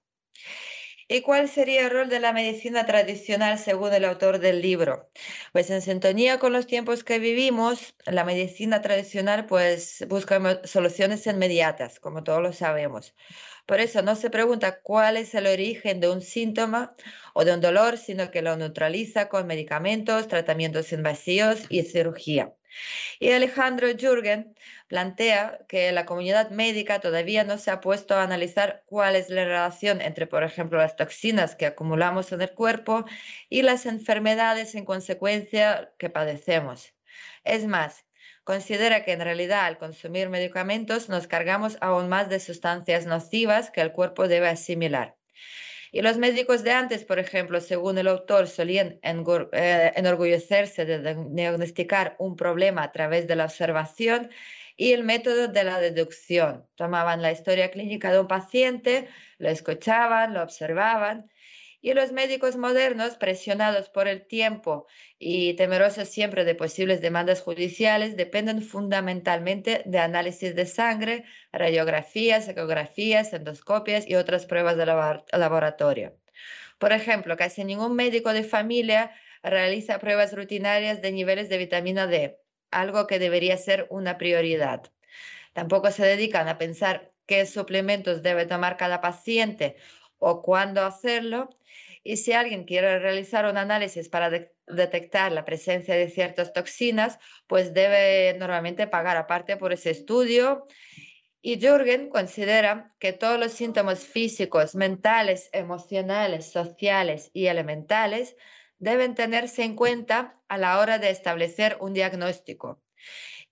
¿Y 1.08 1.22
cuál 1.22 1.48
sería 1.48 1.84
el 1.84 1.90
rol 1.90 2.08
de 2.08 2.18
la 2.20 2.32
medicina 2.32 2.84
tradicional 2.84 3.58
según 3.58 3.92
el 3.94 4.04
autor 4.04 4.38
del 4.40 4.60
libro? 4.60 5.08
Pues 5.52 5.70
en 5.70 5.80
sintonía 5.80 6.38
con 6.40 6.52
los 6.52 6.66
tiempos 6.66 7.04
que 7.04 7.18
vivimos, 7.20 7.94
la 8.06 8.24
medicina 8.24 8.82
tradicional 8.82 9.46
pues 9.46 10.04
busca 10.08 10.60
soluciones 10.64 11.26
inmediatas, 11.26 12.00
como 12.00 12.24
todos 12.24 12.42
lo 12.42 12.52
sabemos. 12.52 13.14
Por 13.66 13.80
eso 13.80 14.02
no 14.02 14.16
se 14.16 14.30
pregunta 14.30 14.80
cuál 14.80 15.16
es 15.16 15.34
el 15.34 15.46
origen 15.46 16.00
de 16.00 16.08
un 16.10 16.22
síntoma 16.22 16.96
o 17.34 17.44
de 17.44 17.54
un 17.54 17.60
dolor, 17.60 17.98
sino 17.98 18.30
que 18.32 18.42
lo 18.42 18.56
neutraliza 18.56 19.28
con 19.28 19.46
medicamentos, 19.46 20.26
tratamientos 20.28 20.92
invasivos 20.92 21.66
y 21.68 21.82
cirugía. 21.82 22.52
Y 23.18 23.30
Alejandro 23.32 23.88
Jürgen 23.96 24.54
plantea 24.88 25.60
que 25.68 25.92
la 25.92 26.06
comunidad 26.06 26.50
médica 26.50 27.00
todavía 27.00 27.44
no 27.44 27.58
se 27.58 27.70
ha 27.70 27.80
puesto 27.80 28.14
a 28.14 28.22
analizar 28.22 28.82
cuál 28.86 29.16
es 29.16 29.30
la 29.30 29.44
relación 29.44 30.00
entre, 30.00 30.26
por 30.26 30.44
ejemplo, 30.44 30.78
las 30.78 30.96
toxinas 30.96 31.56
que 31.56 31.66
acumulamos 31.66 32.32
en 32.32 32.42
el 32.42 32.52
cuerpo 32.52 33.04
y 33.48 33.62
las 33.62 33.86
enfermedades 33.86 34.74
en 34.74 34.84
consecuencia 34.84 35.92
que 35.98 36.10
padecemos. 36.10 36.94
Es 37.44 37.66
más, 37.66 38.04
considera 38.44 39.04
que 39.04 39.12
en 39.12 39.20
realidad 39.20 39.64
al 39.64 39.78
consumir 39.78 40.28
medicamentos 40.28 41.08
nos 41.08 41.26
cargamos 41.26 41.78
aún 41.80 42.08
más 42.08 42.28
de 42.28 42.40
sustancias 42.40 43.06
nocivas 43.06 43.70
que 43.70 43.80
el 43.80 43.92
cuerpo 43.92 44.28
debe 44.28 44.48
asimilar. 44.48 45.16
Y 45.96 46.02
los 46.02 46.18
médicos 46.18 46.62
de 46.62 46.72
antes, 46.72 47.06
por 47.06 47.18
ejemplo, 47.18 47.58
según 47.58 47.96
el 47.96 48.06
autor, 48.08 48.48
solían 48.48 48.98
eh, 49.02 49.92
enorgullecerse 49.96 50.84
de 50.84 51.14
diagnosticar 51.30 52.16
un 52.18 52.36
problema 52.36 52.82
a 52.82 52.92
través 52.92 53.26
de 53.26 53.34
la 53.34 53.46
observación 53.46 54.28
y 54.76 54.92
el 54.92 55.04
método 55.04 55.48
de 55.48 55.64
la 55.64 55.80
deducción. 55.80 56.66
Tomaban 56.74 57.22
la 57.22 57.32
historia 57.32 57.70
clínica 57.70 58.12
de 58.12 58.20
un 58.20 58.28
paciente, 58.28 59.08
lo 59.38 59.48
escuchaban, 59.48 60.34
lo 60.34 60.42
observaban 60.42 61.30
y 61.86 61.94
los 61.94 62.10
médicos 62.10 62.56
modernos, 62.56 63.14
presionados 63.14 63.88
por 63.88 64.08
el 64.08 64.26
tiempo 64.26 64.88
y 65.20 65.54
temerosos 65.54 66.08
siempre 66.08 66.44
de 66.44 66.56
posibles 66.56 67.00
demandas 67.00 67.42
judiciales, 67.42 68.16
dependen 68.16 68.60
fundamentalmente 68.60 69.82
de 69.86 70.00
análisis 70.00 70.56
de 70.56 70.66
sangre, 70.66 71.24
radiografías, 71.52 72.48
ecografías, 72.48 73.32
endoscopias 73.32 74.04
y 74.08 74.16
otras 74.16 74.46
pruebas 74.46 74.76
de 74.76 74.84
laboratorio. 74.84 76.18
Por 76.78 76.90
ejemplo, 76.90 77.36
casi 77.36 77.62
ningún 77.62 77.94
médico 77.94 78.32
de 78.32 78.42
familia 78.42 79.12
realiza 79.44 80.00
pruebas 80.00 80.34
rutinarias 80.34 81.00
de 81.02 81.12
niveles 81.12 81.48
de 81.48 81.58
vitamina 81.58 82.08
D, 82.08 82.36
algo 82.72 83.06
que 83.06 83.20
debería 83.20 83.56
ser 83.58 83.86
una 83.90 84.18
prioridad. 84.18 84.90
Tampoco 85.52 85.92
se 85.92 86.04
dedican 86.04 86.48
a 86.48 86.58
pensar 86.58 87.12
qué 87.26 87.46
suplementos 87.46 88.24
debe 88.24 88.44
tomar 88.44 88.76
cada 88.76 89.00
paciente 89.00 89.76
o 90.18 90.42
cuándo 90.42 90.84
hacerlo 90.84 91.50
y 92.06 92.18
si 92.18 92.32
alguien 92.32 92.64
quiere 92.64 93.00
realizar 93.00 93.46
un 93.46 93.56
análisis 93.56 94.08
para 94.08 94.30
detectar 94.68 95.32
la 95.32 95.44
presencia 95.44 95.96
de 95.96 96.08
ciertas 96.08 96.52
toxinas, 96.52 97.18
pues 97.48 97.74
debe 97.74 98.32
normalmente 98.38 98.86
pagar 98.86 99.16
aparte 99.16 99.56
por 99.56 99.72
ese 99.72 99.90
estudio. 99.90 100.68
Y 101.42 101.58
Jürgen 101.58 102.08
considera 102.08 102.94
que 103.00 103.12
todos 103.12 103.40
los 103.40 103.52
síntomas 103.52 104.04
físicos, 104.04 104.76
mentales, 104.76 105.50
emocionales, 105.52 106.52
sociales 106.52 107.30
y 107.32 107.46
elementales 107.46 108.36
deben 108.78 109.16
tenerse 109.16 109.64
en 109.64 109.74
cuenta 109.74 110.40
a 110.46 110.58
la 110.58 110.78
hora 110.78 111.00
de 111.00 111.10
establecer 111.10 111.76
un 111.80 111.92
diagnóstico. 111.92 112.80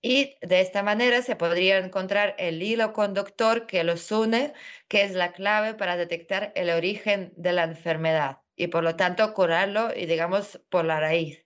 Y 0.07 0.37
de 0.43 0.61
esta 0.61 0.83
manera 0.83 1.23
se 1.23 1.35
podría 1.35 1.79
encontrar 1.79 2.35
el 2.37 2.61
hilo 2.61 2.93
conductor 2.93 3.65
que 3.65 3.83
los 3.83 4.11
une, 4.11 4.53
que 4.87 5.01
es 5.01 5.15
la 5.15 5.31
clave 5.31 5.73
para 5.73 5.97
detectar 5.97 6.51
el 6.53 6.69
origen 6.69 7.33
de 7.37 7.53
la 7.53 7.63
enfermedad 7.63 8.37
y 8.55 8.67
por 8.67 8.83
lo 8.83 8.95
tanto 8.95 9.33
curarlo 9.33 9.89
y 9.95 10.05
digamos 10.05 10.61
por 10.69 10.85
la 10.85 10.99
raíz. 10.99 11.43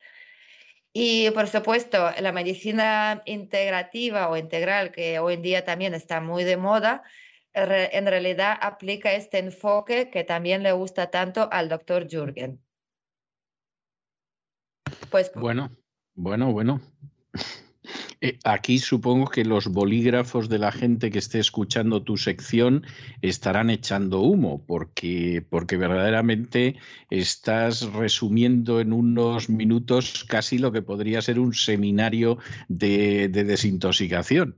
Y 0.91 1.31
por 1.31 1.48
supuesto, 1.48 2.11
la 2.19 2.34
medicina 2.34 3.22
integrativa 3.23 4.27
o 4.27 4.36
integral, 4.36 4.91
que 4.91 5.19
hoy 5.19 5.36
en 5.36 5.41
día 5.41 5.64
también 5.64 5.94
está 5.94 6.19
muy 6.19 6.44
de 6.44 6.57
moda, 6.57 7.03
en 7.53 8.07
realidad 8.07 8.57
aplica 8.60 9.14
este 9.14 9.38
enfoque 9.38 10.10
que 10.10 10.26
también 10.26 10.64
le 10.64 10.73
gusta 10.73 11.10
tanto 11.10 11.48
al 11.49 11.69
doctor 11.69 12.10
Jürgen. 12.10 12.61
Pues, 15.10 15.31
bueno, 15.34 15.72
bueno, 16.14 16.52
bueno. 16.52 16.81
Eh, 18.21 18.37
aquí 18.43 18.79
supongo 18.79 19.29
que 19.29 19.45
los 19.45 19.67
bolígrafos 19.67 20.49
de 20.49 20.59
la 20.59 20.71
gente 20.71 21.09
que 21.11 21.19
esté 21.19 21.39
escuchando 21.39 22.03
tu 22.03 22.17
sección 22.17 22.85
estarán 23.21 23.69
echando 23.69 24.21
humo, 24.21 24.63
porque, 24.65 25.43
porque 25.49 25.77
verdaderamente 25.77 26.75
estás 27.09 27.81
resumiendo 27.93 28.79
en 28.79 28.93
unos 28.93 29.49
minutos 29.49 30.25
casi 30.25 30.57
lo 30.57 30.71
que 30.71 30.81
podría 30.81 31.21
ser 31.21 31.39
un 31.39 31.53
seminario 31.53 32.37
de, 32.67 33.29
de 33.29 33.43
desintoxicación. 33.43 34.57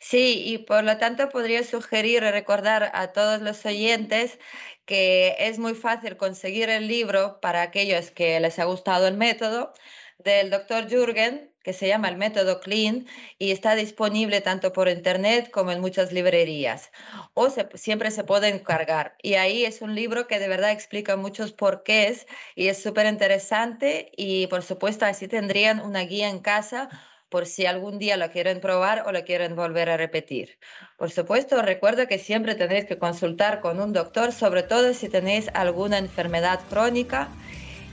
Sí, 0.00 0.42
y 0.44 0.58
por 0.58 0.84
lo 0.84 0.98
tanto 0.98 1.28
podría 1.30 1.62
sugerir 1.64 2.22
y 2.22 2.30
recordar 2.30 2.90
a 2.94 3.12
todos 3.12 3.40
los 3.40 3.64
oyentes 3.64 4.38
que 4.84 5.34
es 5.38 5.58
muy 5.58 5.74
fácil 5.74 6.16
conseguir 6.16 6.68
el 6.68 6.88
libro 6.88 7.40
para 7.40 7.62
aquellos 7.62 8.10
que 8.10 8.38
les 8.40 8.58
ha 8.58 8.64
gustado 8.64 9.08
el 9.08 9.16
método 9.16 9.72
del 10.18 10.50
doctor 10.50 10.88
Jürgen, 10.88 11.53
que 11.64 11.72
se 11.72 11.88
llama 11.88 12.08
el 12.08 12.16
método 12.16 12.60
Clean 12.60 13.06
y 13.38 13.50
está 13.50 13.74
disponible 13.74 14.40
tanto 14.42 14.72
por 14.72 14.88
internet 14.88 15.50
como 15.50 15.72
en 15.72 15.80
muchas 15.80 16.12
librerías 16.12 16.92
o 17.32 17.48
siempre 17.74 18.10
se 18.12 18.22
puede 18.22 18.48
encargar. 18.48 19.16
Y 19.22 19.34
ahí 19.34 19.64
es 19.64 19.82
un 19.82 19.94
libro 19.94 20.28
que 20.28 20.38
de 20.38 20.46
verdad 20.46 20.70
explica 20.70 21.16
muchos 21.16 21.52
porqués 21.52 22.26
y 22.54 22.68
es 22.68 22.80
súper 22.80 23.06
interesante 23.06 24.12
y 24.16 24.46
por 24.48 24.62
supuesto 24.62 25.06
así 25.06 25.26
tendrían 25.26 25.80
una 25.80 26.02
guía 26.02 26.28
en 26.28 26.38
casa 26.38 26.88
por 27.30 27.46
si 27.46 27.66
algún 27.66 27.98
día 27.98 28.16
lo 28.16 28.30
quieren 28.30 28.60
probar 28.60 29.04
o 29.06 29.12
lo 29.12 29.24
quieren 29.24 29.56
volver 29.56 29.90
a 29.90 29.96
repetir. 29.96 30.58
Por 30.98 31.10
supuesto, 31.10 31.62
recuerdo 31.62 32.06
que 32.06 32.18
siempre 32.18 32.54
tenéis 32.54 32.84
que 32.84 32.98
consultar 32.98 33.60
con 33.60 33.80
un 33.80 33.92
doctor, 33.92 34.32
sobre 34.32 34.62
todo 34.62 34.94
si 34.94 35.08
tenéis 35.08 35.50
alguna 35.54 35.98
enfermedad 35.98 36.60
crónica 36.68 37.28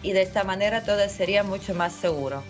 y 0.04 0.12
de 0.12 0.22
esta 0.22 0.44
manera 0.44 0.84
todo 0.84 1.08
sería 1.10 1.44
mucho 1.44 1.74
más 1.74 1.94
seguro. 1.94 2.44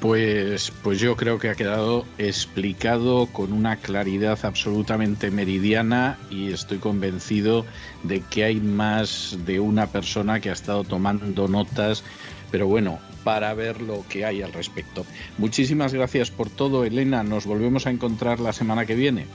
Pues, 0.00 0.72
pues 0.84 1.00
yo 1.00 1.16
creo 1.16 1.40
que 1.40 1.50
ha 1.50 1.56
quedado 1.56 2.06
explicado 2.18 3.26
con 3.26 3.52
una 3.52 3.76
claridad 3.76 4.38
absolutamente 4.44 5.32
meridiana 5.32 6.18
y 6.30 6.52
estoy 6.52 6.78
convencido 6.78 7.66
de 8.04 8.20
que 8.20 8.44
hay 8.44 8.60
más 8.60 9.36
de 9.44 9.58
una 9.58 9.88
persona 9.88 10.38
que 10.38 10.50
ha 10.50 10.52
estado 10.52 10.84
tomando 10.84 11.48
notas, 11.48 12.04
pero 12.52 12.68
bueno, 12.68 13.00
para 13.24 13.52
ver 13.54 13.82
lo 13.82 14.04
que 14.08 14.24
hay 14.24 14.40
al 14.40 14.52
respecto. 14.52 15.04
Muchísimas 15.36 15.92
gracias 15.92 16.30
por 16.30 16.48
todo, 16.48 16.84
Elena. 16.84 17.24
Nos 17.24 17.44
volvemos 17.44 17.86
a 17.86 17.90
encontrar 17.90 18.38
la 18.38 18.52
semana 18.52 18.86
que 18.86 18.94
viene. 18.94 19.26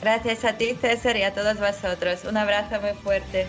Gracias 0.00 0.46
a 0.46 0.54
ti, 0.54 0.74
César, 0.80 1.16
y 1.18 1.24
a 1.24 1.34
todos 1.34 1.60
vosotros. 1.60 2.24
Un 2.24 2.38
abrazo 2.38 2.80
muy 2.80 2.94
fuerte. 3.02 3.46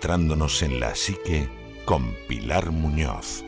Adentrándonos 0.00 0.62
en 0.62 0.80
la 0.80 0.94
psique 0.94 1.46
con 1.84 2.16
Pilar 2.26 2.70
Muñoz. 2.70 3.44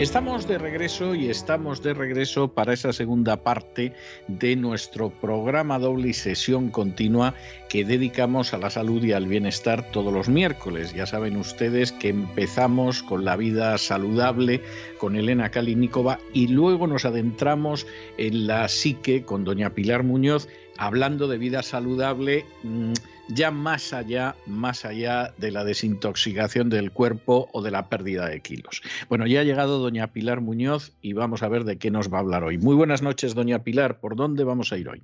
Estamos 0.00 0.48
de 0.48 0.56
regreso 0.56 1.14
y 1.14 1.28
estamos 1.28 1.82
de 1.82 1.92
regreso 1.92 2.54
para 2.54 2.72
esa 2.72 2.90
segunda 2.90 3.44
parte 3.44 3.92
de 4.28 4.56
nuestro 4.56 5.10
programa 5.10 5.78
doble 5.78 6.08
y 6.08 6.12
sesión 6.14 6.70
continua 6.70 7.34
que 7.68 7.84
dedicamos 7.84 8.54
a 8.54 8.58
la 8.58 8.70
salud 8.70 9.04
y 9.04 9.12
al 9.12 9.26
bienestar 9.26 9.90
todos 9.90 10.10
los 10.10 10.30
miércoles. 10.30 10.94
Ya 10.94 11.04
saben 11.04 11.36
ustedes 11.36 11.92
que 11.92 12.08
empezamos 12.08 13.02
con 13.02 13.26
la 13.26 13.36
vida 13.36 13.76
saludable 13.76 14.62
con 14.96 15.16
Elena 15.16 15.50
Kalinikova 15.50 16.18
y 16.32 16.46
luego 16.46 16.86
nos 16.86 17.04
adentramos 17.04 17.86
en 18.16 18.46
la 18.46 18.68
psique 18.68 19.26
con 19.26 19.44
doña 19.44 19.74
Pilar 19.74 20.02
Muñoz 20.02 20.48
hablando 20.78 21.28
de 21.28 21.36
vida 21.36 21.62
saludable 21.62 22.46
mm, 22.62 22.92
ya 23.34 23.50
más 23.50 23.92
allá, 23.92 24.34
más 24.46 24.84
allá 24.84 25.32
de 25.38 25.50
la 25.50 25.64
desintoxicación 25.64 26.68
del 26.68 26.92
cuerpo 26.92 27.48
o 27.52 27.62
de 27.62 27.70
la 27.70 27.88
pérdida 27.88 28.26
de 28.28 28.40
kilos. 28.40 28.82
Bueno, 29.08 29.26
ya 29.26 29.40
ha 29.40 29.44
llegado 29.44 29.78
doña 29.78 30.12
Pilar 30.12 30.40
Muñoz 30.40 30.92
y 31.00 31.12
vamos 31.12 31.42
a 31.42 31.48
ver 31.48 31.64
de 31.64 31.78
qué 31.78 31.90
nos 31.90 32.12
va 32.12 32.18
a 32.18 32.20
hablar 32.20 32.44
hoy. 32.44 32.58
Muy 32.58 32.74
buenas 32.74 33.02
noches, 33.02 33.34
doña 33.34 33.62
Pilar. 33.62 34.00
¿Por 34.00 34.16
dónde 34.16 34.44
vamos 34.44 34.72
a 34.72 34.76
ir 34.76 34.88
hoy? 34.88 35.02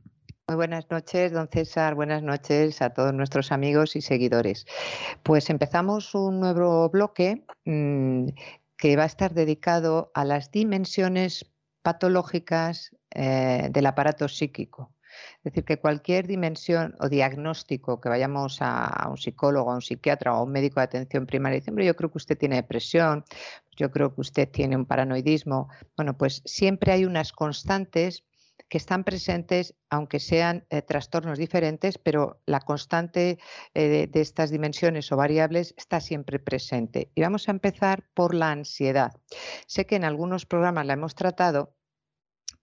Muy 0.48 0.56
buenas 0.56 0.88
noches, 0.90 1.32
don 1.32 1.48
César. 1.48 1.94
Buenas 1.94 2.22
noches 2.22 2.80
a 2.80 2.90
todos 2.90 3.12
nuestros 3.12 3.50
amigos 3.50 3.96
y 3.96 4.00
seguidores. 4.00 4.66
Pues 5.22 5.50
empezamos 5.50 6.14
un 6.14 6.38
nuevo 6.38 6.88
bloque 6.88 7.44
mmm, 7.64 8.28
que 8.76 8.96
va 8.96 9.04
a 9.04 9.06
estar 9.06 9.34
dedicado 9.34 10.12
a 10.14 10.24
las 10.24 10.50
dimensiones 10.50 11.52
patológicas 11.82 12.90
eh, 13.14 13.68
del 13.70 13.86
aparato 13.86 14.28
psíquico. 14.28 14.95
Es 15.38 15.44
decir, 15.44 15.64
que 15.64 15.78
cualquier 15.78 16.26
dimensión 16.26 16.94
o 17.00 17.08
diagnóstico 17.08 18.00
que 18.00 18.08
vayamos 18.08 18.58
a, 18.60 19.06
un 19.08 19.16
psicólogo, 19.16 19.70
a 19.70 19.74
un 19.74 19.82
psiquiatra 19.82 20.34
o 20.34 20.36
a 20.36 20.42
un 20.42 20.52
médico 20.52 20.80
de 20.80 20.84
atención 20.84 21.26
primaria 21.26 21.58
y 21.58 21.60
dicen, 21.60 21.76
yo 21.76 21.96
creo 21.96 22.10
que 22.10 22.18
usted 22.18 22.38
tiene 22.38 22.56
depresión, 22.56 23.24
yo 23.76 23.90
creo 23.90 24.14
que 24.14 24.20
usted 24.20 24.48
tiene 24.48 24.76
un 24.76 24.86
paranoidismo. 24.86 25.68
Bueno, 25.96 26.16
pues 26.16 26.42
siempre 26.44 26.92
hay 26.92 27.04
unas 27.04 27.32
constantes 27.32 28.24
que 28.68 28.78
están 28.78 29.04
presentes, 29.04 29.74
aunque 29.90 30.18
sean 30.18 30.66
eh, 30.70 30.82
trastornos 30.82 31.38
diferentes, 31.38 31.98
pero 31.98 32.40
la 32.46 32.60
constante 32.60 33.38
eh, 33.74 34.08
de, 34.10 34.20
estas 34.20 34.50
dimensiones 34.50 35.10
o 35.12 35.16
variables 35.16 35.74
está 35.76 36.00
siempre 36.00 36.38
presente. 36.38 37.10
Y 37.14 37.22
vamos 37.22 37.48
a 37.48 37.52
empezar 37.52 38.04
por 38.14 38.34
la 38.34 38.50
ansiedad. 38.50 39.12
Sé 39.66 39.86
que 39.86 39.96
en 39.96 40.04
algunos 40.04 40.46
programas 40.46 40.86
la 40.86 40.94
hemos 40.94 41.14
tratado, 41.14 41.75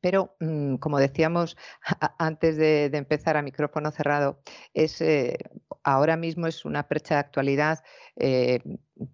pero, 0.04 0.36
mm, 0.42 0.76
como 0.76 1.00
decíamos 1.00 1.56
antes 2.20 2.58
de, 2.58 2.92
empezar 2.94 3.38
a 3.38 3.42
micrófono 3.42 3.90
cerrado, 3.90 4.42
eh, 4.74 5.38
ahora 5.82 6.18
mismo 6.18 6.46
es 6.46 6.66
una 6.66 6.90
percha 6.90 7.16
de 7.16 7.20
actualidad 7.22 7.80
eh, 8.18 8.60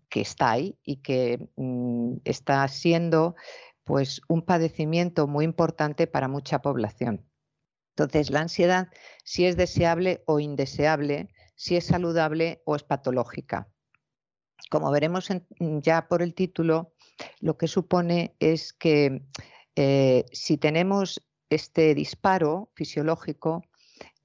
que 0.10 0.22
está 0.22 0.49
ahí 0.49 0.80
y 0.84 1.03
que 1.03 1.48
mm, 1.57 2.22
está 2.26 2.68
siendo 2.68 3.36
pues, 3.84 4.20
un 4.28 4.41
padecimiento 4.41 5.28
muy 5.28 5.45
importante 5.45 6.07
para 6.07 6.28
mucha 6.28 6.60
población. 6.64 7.24
Entonces, 7.95 8.32
la 8.32 8.41
ansiedad, 8.41 8.88
si 9.24 9.45
es 9.45 9.57
deseable 9.57 10.24
o 10.26 10.40
indeseable, 10.40 11.30
si 11.56 11.76
es 11.76 11.86
saludable 11.86 12.64
o 12.66 12.76
es 12.76 12.82
patológica. 12.82 13.70
Como 14.72 14.90
veremos 14.90 15.28
ya 15.60 16.07
por 16.07 16.24
el 16.24 16.34
título, 16.34 16.95
lo 17.41 17.60
que 17.60 17.68
supone 17.68 18.36
es 18.40 18.74
que 18.74 19.22
eh, 19.76 20.26
si 20.32 20.58
tenemos 20.58 21.22
este 21.50 21.96
disparo 21.96 22.72
fisiológico 22.76 23.64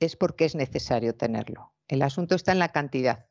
es 0.00 0.16
porque 0.16 0.44
es 0.44 0.54
necesario 0.54 1.14
tenerlo. 1.14 1.74
El 1.88 2.02
asunto 2.02 2.34
está 2.34 2.52
en 2.52 2.58
la 2.58 2.70
cantidad. 2.70 3.26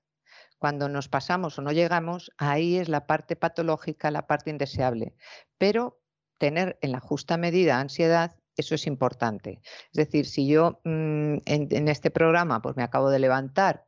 Cuando 0.58 0.88
nos 0.88 1.10
pasamos 1.10 1.60
o 1.60 1.62
no 1.62 1.72
llegamos, 1.72 2.32
ahí 2.38 2.78
es 2.78 2.88
la 2.88 3.06
parte 3.06 3.36
patológica, 3.36 4.12
la 4.12 4.28
parte 4.28 4.50
indeseable. 4.50 5.16
Pero 5.58 6.02
tener 6.38 6.78
en 6.82 6.92
la 6.92 7.00
justa 7.00 7.38
medida 7.38 7.80
ansiedad, 7.80 8.36
eso 8.56 8.76
es 8.76 8.88
importante. 8.88 9.62
Es 9.92 9.98
decir, 9.98 10.26
si 10.26 10.48
yo 10.48 10.80
mmm, 10.84 11.38
en, 11.46 11.68
en, 11.70 11.88
este 11.88 12.12
programa 12.12 12.62
pues 12.62 12.76
me 12.76 12.84
acabo 12.84 13.10
de 13.10 13.20
levantar 13.20 13.86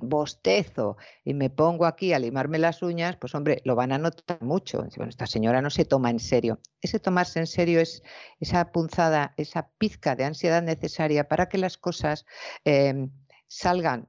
bostezo 0.00 0.96
y 1.24 1.34
me 1.34 1.50
pongo 1.50 1.86
aquí 1.86 2.12
a 2.12 2.18
limarme 2.18 2.58
las 2.58 2.82
uñas, 2.82 3.16
pues 3.16 3.34
hombre, 3.34 3.60
lo 3.64 3.74
van 3.74 3.92
a 3.92 3.98
notar 3.98 4.42
mucho. 4.42 4.86
Bueno, 4.96 5.10
esta 5.10 5.26
señora 5.26 5.60
no 5.60 5.70
se 5.70 5.84
toma 5.84 6.10
en 6.10 6.20
serio. 6.20 6.60
Ese 6.80 6.98
tomarse 6.98 7.38
en 7.38 7.46
serio 7.46 7.80
es 7.80 8.02
esa 8.40 8.72
punzada, 8.72 9.34
esa 9.36 9.70
pizca 9.78 10.16
de 10.16 10.24
ansiedad 10.24 10.62
necesaria 10.62 11.28
para 11.28 11.48
que 11.48 11.58
las 11.58 11.76
cosas 11.76 12.24
eh, 12.64 13.08
salgan 13.48 14.08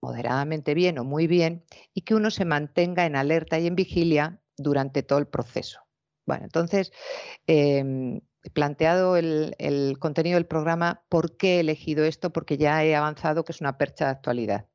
moderadamente 0.00 0.74
bien 0.74 0.98
o 0.98 1.04
muy 1.04 1.26
bien 1.26 1.64
y 1.92 2.02
que 2.02 2.14
uno 2.14 2.30
se 2.30 2.44
mantenga 2.44 3.06
en 3.06 3.16
alerta 3.16 3.58
y 3.58 3.66
en 3.66 3.74
vigilia 3.74 4.40
durante 4.56 5.02
todo 5.02 5.18
el 5.18 5.26
proceso. 5.26 5.80
Bueno, 6.26 6.44
entonces, 6.44 6.92
eh, 7.46 8.20
planteado 8.52 9.16
el, 9.16 9.54
el 9.58 9.98
contenido 9.98 10.36
del 10.36 10.46
programa, 10.46 11.04
¿por 11.08 11.36
qué 11.36 11.56
he 11.56 11.60
elegido 11.60 12.04
esto? 12.04 12.32
Porque 12.32 12.56
ya 12.56 12.84
he 12.84 12.94
avanzado 12.94 13.44
que 13.44 13.52
es 13.52 13.60
una 13.60 13.78
percha 13.78 14.06
de 14.06 14.10
actualidad. 14.12 14.66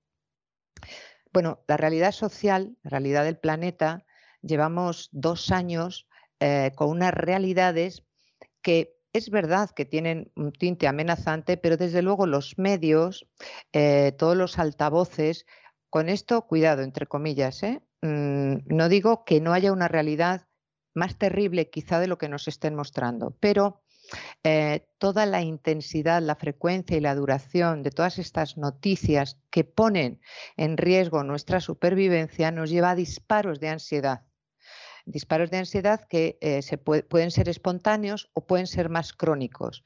Bueno, 1.33 1.63
la 1.67 1.77
realidad 1.77 2.11
social, 2.11 2.77
la 2.83 2.89
realidad 2.89 3.23
del 3.23 3.37
planeta, 3.37 4.05
llevamos 4.41 5.09
dos 5.11 5.51
años 5.51 6.07
eh, 6.39 6.71
con 6.75 6.89
unas 6.89 7.13
realidades 7.13 8.03
que 8.61 8.97
es 9.13 9.29
verdad 9.29 9.69
que 9.71 9.85
tienen 9.85 10.31
un 10.35 10.51
tinte 10.51 10.87
amenazante, 10.87 11.57
pero 11.57 11.77
desde 11.77 12.01
luego 12.01 12.25
los 12.25 12.57
medios, 12.57 13.27
eh, 13.73 14.13
todos 14.17 14.37
los 14.37 14.57
altavoces, 14.57 15.45
con 15.89 16.07
esto, 16.07 16.47
cuidado, 16.47 16.83
entre 16.83 17.05
comillas, 17.05 17.63
¿eh? 17.63 17.81
mm, 18.01 18.59
no 18.65 18.89
digo 18.89 19.25
que 19.25 19.41
no 19.41 19.51
haya 19.53 19.73
una 19.73 19.89
realidad 19.89 20.47
más 20.93 21.17
terrible 21.17 21.69
quizá 21.69 21.99
de 21.99 22.07
lo 22.07 22.17
que 22.17 22.29
nos 22.29 22.47
estén 22.47 22.75
mostrando, 22.75 23.35
pero 23.39 23.80
eh, 24.43 24.87
toda 24.97 25.25
la 25.25 25.41
intensidad, 25.41 26.21
la 26.21 26.35
frecuencia 26.35 26.97
y 26.97 27.01
la 27.01 27.15
duración 27.15 27.83
de 27.83 27.91
todas 27.91 28.19
estas 28.19 28.57
noticias 28.57 29.37
que 29.49 29.63
ponen 29.63 30.21
en 30.57 30.77
riesgo 30.77 31.23
nuestra 31.23 31.59
supervivencia 31.59 32.51
nos 32.51 32.69
lleva 32.69 32.91
a 32.91 32.95
disparos 32.95 33.59
de 33.59 33.69
ansiedad. 33.69 34.25
Disparos 35.05 35.49
de 35.49 35.57
ansiedad 35.57 36.01
que 36.07 36.37
eh, 36.41 36.61
pueden 37.09 37.31
ser 37.31 37.49
espontáneos 37.49 38.29
o 38.33 38.45
pueden 38.45 38.67
ser 38.67 38.89
más 38.89 39.13
crónicos. 39.13 39.83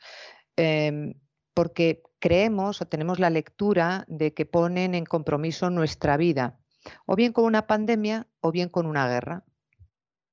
Eh, 0.57 1.15
porque 1.53 2.03
creemos 2.19 2.81
o 2.81 2.85
tenemos 2.85 3.19
la 3.19 3.29
lectura 3.29 4.05
de 4.07 4.33
que 4.33 4.45
ponen 4.45 4.93
en 4.93 5.05
compromiso 5.05 5.69
nuestra 5.69 6.17
vida, 6.17 6.59
o 7.05 7.15
bien 7.15 7.33
con 7.33 7.45
una 7.45 7.65
pandemia 7.65 8.27
o 8.41 8.51
bien 8.51 8.69
con 8.69 8.85
una 8.85 9.07
guerra. 9.07 9.45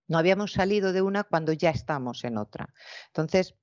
No 0.09 0.19
habíamos 0.19 0.53
salido 0.53 0.93
de 0.93 1.01
una 1.01 1.25
cuando 1.25 1.53
ya 1.53 1.71
estamos 1.71 2.25
en 2.25 2.37
otra. 2.37 2.75
Entonces, 3.07 3.55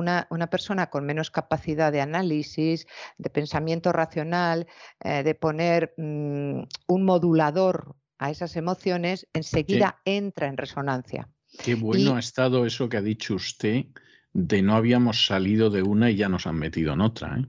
una, 0.00 0.26
una, 0.30 0.48
persona 0.48 0.90
con 0.90 1.06
menos 1.06 1.30
capacidad 1.30 1.92
de 1.92 2.00
análisis, 2.00 2.86
de 3.18 3.30
pensamiento 3.30 3.92
racional, 3.92 4.66
eh, 5.04 5.22
de 5.22 5.34
poner 5.34 5.94
mmm, 5.96 6.62
un 6.88 7.04
modulador 7.04 7.94
a 8.18 8.30
esas 8.30 8.56
emociones, 8.56 9.26
enseguida 9.32 10.00
sí. 10.04 10.12
entra 10.12 10.48
en 10.48 10.56
resonancia. 10.56 11.28
Qué 11.62 11.74
bueno 11.74 12.12
y, 12.12 12.16
ha 12.16 12.18
estado 12.18 12.66
eso 12.66 12.88
que 12.88 12.96
ha 12.96 13.02
dicho 13.02 13.34
usted 13.34 13.86
de 14.32 14.62
no 14.62 14.76
habíamos 14.76 15.26
salido 15.26 15.70
de 15.70 15.82
una 15.82 16.10
y 16.10 16.16
ya 16.16 16.28
nos 16.28 16.46
han 16.46 16.56
metido 16.56 16.92
en 16.92 17.00
otra. 17.00 17.38
¿eh? 17.38 17.46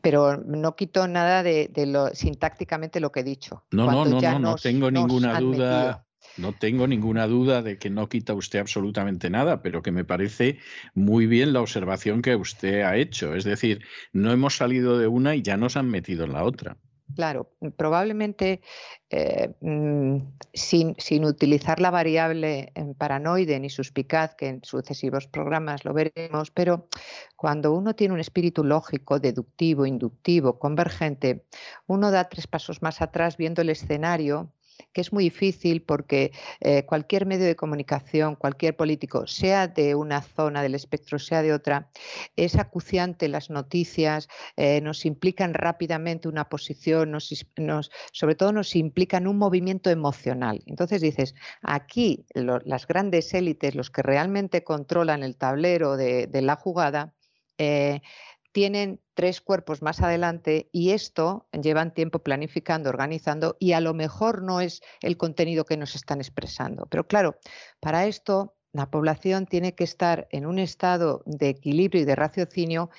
Pero 0.00 0.36
no 0.36 0.76
quito 0.76 1.08
nada 1.08 1.42
de, 1.42 1.68
de, 1.72 1.86
lo 1.86 2.08
sintácticamente 2.14 3.00
lo 3.00 3.10
que 3.10 3.20
he 3.20 3.24
dicho. 3.24 3.64
No, 3.70 3.90
no, 3.90 4.04
no, 4.04 4.20
no, 4.20 4.38
no 4.38 4.56
tengo 4.56 4.90
ninguna 4.90 5.40
duda. 5.40 5.80
Metido. 5.86 6.09
No 6.36 6.52
tengo 6.52 6.86
ninguna 6.86 7.26
duda 7.26 7.62
de 7.62 7.78
que 7.78 7.90
no 7.90 8.08
quita 8.08 8.34
usted 8.34 8.58
absolutamente 8.58 9.30
nada, 9.30 9.62
pero 9.62 9.82
que 9.82 9.92
me 9.92 10.04
parece 10.04 10.58
muy 10.94 11.26
bien 11.26 11.52
la 11.52 11.60
observación 11.60 12.22
que 12.22 12.36
usted 12.36 12.82
ha 12.82 12.96
hecho. 12.96 13.34
Es 13.34 13.44
decir, 13.44 13.82
no 14.12 14.32
hemos 14.32 14.56
salido 14.56 14.98
de 14.98 15.06
una 15.06 15.34
y 15.34 15.42
ya 15.42 15.56
nos 15.56 15.76
han 15.76 15.88
metido 15.88 16.24
en 16.24 16.32
la 16.32 16.44
otra. 16.44 16.76
Claro, 17.14 17.50
probablemente 17.76 18.60
eh, 19.10 19.52
mm, 19.60 20.18
sin, 20.52 20.94
sin, 20.98 21.24
utilizar 21.24 21.80
la 21.80 21.90
variable 21.90 22.72
en 22.74 22.94
paranoide 22.94 23.58
ni 23.58 23.68
suspicaz, 23.68 24.34
que 24.36 24.48
en 24.48 24.64
sucesivos 24.64 25.26
programas 25.26 25.84
lo 25.84 25.92
veremos, 25.92 26.50
pero 26.50 26.88
cuando 27.36 27.72
uno 27.72 27.94
tiene 27.96 28.14
un 28.14 28.20
espíritu 28.20 28.62
lógico, 28.64 29.18
deductivo, 29.18 29.86
inductivo, 29.86 30.58
convergente, 30.58 31.44
uno 31.86 32.10
da 32.10 32.28
tres 32.28 32.46
pasos 32.46 32.82
más 32.82 33.02
atrás 33.02 33.36
viendo 33.36 33.62
el 33.62 33.70
escenario 33.70 34.52
que 34.92 35.00
es 35.00 35.12
muy 35.12 35.24
difícil 35.24 35.82
porque 35.82 36.32
eh, 36.60 36.84
cualquier 36.86 37.26
medio 37.26 37.46
de 37.46 37.56
comunicación, 37.56 38.36
cualquier 38.36 38.76
político, 38.76 39.26
sea 39.26 39.68
de 39.68 39.94
una 39.94 40.22
zona 40.22 40.62
del 40.62 40.74
espectro, 40.74 41.18
sea 41.18 41.42
de 41.42 41.52
otra, 41.52 41.90
es 42.36 42.56
acuciante 42.56 43.28
las 43.28 43.50
noticias, 43.50 44.28
eh, 44.56 44.80
nos 44.80 45.04
implican 45.06 45.54
rápidamente 45.54 46.28
una 46.28 46.48
posición, 46.48 47.10
nos, 47.10 47.46
nos, 47.56 47.90
sobre 48.12 48.34
todo 48.34 48.52
nos 48.52 48.76
implican 48.76 49.26
un 49.26 49.38
movimiento 49.38 49.90
emocional. 49.90 50.62
Entonces 50.66 51.00
dices, 51.00 51.34
aquí 51.62 52.24
las 52.34 52.86
grandes 52.86 53.32
élites, 53.34 53.74
los 53.74 53.90
que 53.90 54.02
realmente 54.02 54.64
controlan 54.64 55.22
el 55.22 55.36
tablero 55.36 55.96
de, 55.96 56.26
de 56.26 56.42
la 56.42 56.56
jugada, 56.56 57.14
eh, 57.62 58.00
tienen 58.52 59.00
tres 59.14 59.40
cuerpos 59.40 59.82
más 59.82 60.00
adelante 60.00 60.68
y 60.72 60.90
esto 60.90 61.48
llevan 61.52 61.94
tiempo 61.94 62.20
planificando, 62.20 62.88
organizando 62.90 63.56
y 63.58 63.72
a 63.72 63.80
lo 63.80 63.94
mejor 63.94 64.42
no 64.42 64.60
es 64.60 64.82
el 65.02 65.16
contenido 65.16 65.64
que 65.64 65.76
nos 65.76 65.94
están 65.94 66.20
expresando. 66.20 66.86
Pero 66.86 67.06
claro, 67.06 67.36
para 67.80 68.06
esto 68.06 68.54
la 68.72 68.90
población 68.90 69.46
tiene 69.46 69.74
que 69.74 69.84
estar 69.84 70.28
en 70.30 70.46
un 70.46 70.58
estado 70.58 71.22
de 71.26 71.48
equilibrio 71.48 72.02
y 72.02 72.04
de 72.04 72.16
raciocinio 72.16 72.90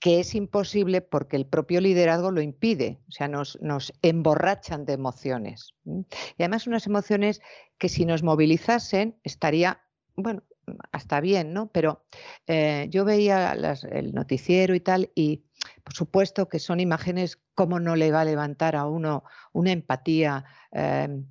que 0.00 0.18
es 0.20 0.34
imposible 0.34 1.02
porque 1.02 1.36
el 1.36 1.46
propio 1.46 1.80
liderazgo 1.80 2.30
lo 2.30 2.40
impide, 2.40 3.00
o 3.08 3.12
sea, 3.12 3.28
nos, 3.28 3.60
nos 3.60 3.92
emborrachan 4.00 4.86
de 4.86 4.94
emociones. 4.94 5.74
Y 5.84 6.06
además 6.42 6.66
unas 6.66 6.86
emociones 6.86 7.42
que 7.76 7.90
si 7.90 8.06
nos 8.06 8.22
movilizasen 8.22 9.20
estaría, 9.24 9.82
bueno, 10.16 10.42
hasta 10.92 11.20
bien, 11.20 11.52
¿no? 11.52 11.70
Pero 11.72 12.04
eh, 12.46 12.86
yo 12.90 13.04
veía 13.04 13.52
el 13.52 14.12
noticiero 14.14 14.74
y 14.74 14.80
tal, 14.80 15.10
y 15.14 15.44
por 15.84 15.94
supuesto 15.94 16.48
que 16.48 16.58
son 16.58 16.80
imágenes, 16.80 17.38
¿cómo 17.54 17.80
no 17.80 17.96
le 17.96 18.10
va 18.10 18.22
a 18.22 18.24
levantar 18.24 18.76
a 18.76 18.86
uno 18.86 19.24
una 19.52 19.72
empatía? 19.72 20.44
Em, 20.72 21.26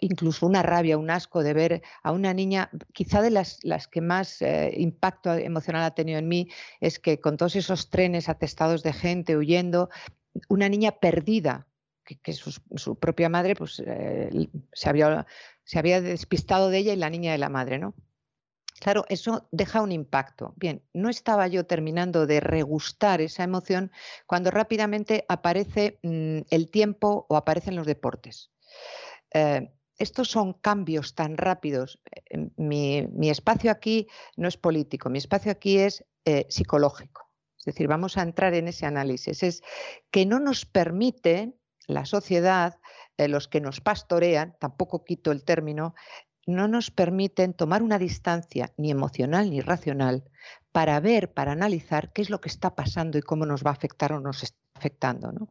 incluso 0.00 0.46
una 0.46 0.62
rabia, 0.62 0.98
un 0.98 1.10
asco 1.10 1.42
de 1.42 1.54
ver 1.54 1.82
a 2.02 2.12
una 2.12 2.34
niña, 2.34 2.70
quizá 2.92 3.22
de 3.22 3.30
las, 3.30 3.60
las 3.62 3.88
que 3.88 4.00
más 4.00 4.42
eh, 4.42 4.74
impacto 4.76 5.32
emocional 5.34 5.84
ha 5.84 5.94
tenido 5.94 6.18
en 6.18 6.28
mí, 6.28 6.48
es 6.80 6.98
que 6.98 7.20
con 7.20 7.36
todos 7.36 7.56
esos 7.56 7.88
trenes 7.90 8.28
atestados 8.28 8.82
de 8.82 8.92
gente 8.92 9.36
huyendo, 9.36 9.88
una 10.48 10.68
niña 10.68 10.92
perdida, 10.92 11.66
que, 12.04 12.32
su, 12.34 12.98
propia 12.98 13.30
madre 13.30 13.54
pues, 13.54 13.82
eh, 13.86 14.48
se, 14.72 14.88
había, 14.88 15.26
se 15.64 15.78
había 15.78 16.02
despistado 16.02 16.68
de 16.68 16.78
ella 16.78 16.92
y 16.92 16.96
la 16.96 17.08
niña 17.08 17.32
de 17.32 17.38
la 17.38 17.48
madre, 17.48 17.78
¿no? 17.78 17.94
Claro, 18.80 19.04
eso 19.08 19.48
deja 19.52 19.80
un 19.80 19.92
impacto. 19.92 20.52
Bien, 20.56 20.82
no 20.92 21.08
estaba 21.08 21.46
yo 21.46 21.64
terminando 21.64 22.26
de 22.26 22.40
regustar 22.40 23.20
esa 23.20 23.44
emoción 23.44 23.92
cuando 24.26 24.50
rápidamente 24.50 25.24
aparece 25.28 25.98
mm, 26.02 26.40
el 26.50 26.70
tiempo 26.70 27.26
o 27.28 27.36
aparecen 27.36 27.76
los 27.76 27.86
deportes. 27.86 28.50
Eh, 29.32 29.70
estos 29.96 30.28
son 30.28 30.54
cambios 30.54 31.14
tan 31.14 31.36
rápidos. 31.36 32.00
Eh, 32.30 32.50
mi, 32.56 33.30
espacio 33.30 33.70
aquí 33.70 34.08
no 34.36 34.48
es 34.48 34.56
político, 34.56 35.08
mi 35.08 35.18
espacio 35.18 35.52
aquí 35.52 35.78
es 35.78 36.04
eh, 36.24 36.46
psicológico. 36.48 37.30
Es 37.56 37.64
decir, 37.66 37.86
vamos 37.88 38.18
a 38.18 38.22
entrar 38.22 38.54
en 38.54 38.68
ese 38.68 38.86
análisis. 38.86 39.42
Es 39.42 39.62
que 40.10 40.26
no 40.26 40.40
nos 40.40 40.66
permite 40.66 41.54
la 41.86 42.04
sociedad, 42.06 42.78
los 43.16 43.46
que 43.46 43.60
nos 43.60 43.80
pastorean, 43.80 44.56
tampoco 44.58 45.04
quito 45.04 45.30
el 45.30 45.44
término, 45.44 45.94
no 46.46 46.68
nos 46.68 46.90
permiten 46.90 47.54
tomar 47.54 47.82
una 47.82 47.98
distancia 47.98 48.72
ni 48.76 48.90
emocional 48.90 49.50
ni 49.50 49.60
racional 49.60 50.24
para 50.72 50.98
ver, 51.00 51.32
para 51.32 51.52
analizar 51.52 52.12
qué 52.12 52.22
es 52.22 52.30
lo 52.30 52.40
que 52.40 52.48
está 52.48 52.74
pasando 52.74 53.18
y 53.18 53.22
cómo 53.22 53.46
nos 53.46 53.64
va 53.64 53.70
a 53.70 53.74
afectar 53.74 54.12
o 54.12 54.20
nos 54.20 54.42
está 54.42 54.58
afectando. 54.74 55.32
¿no? 55.32 55.48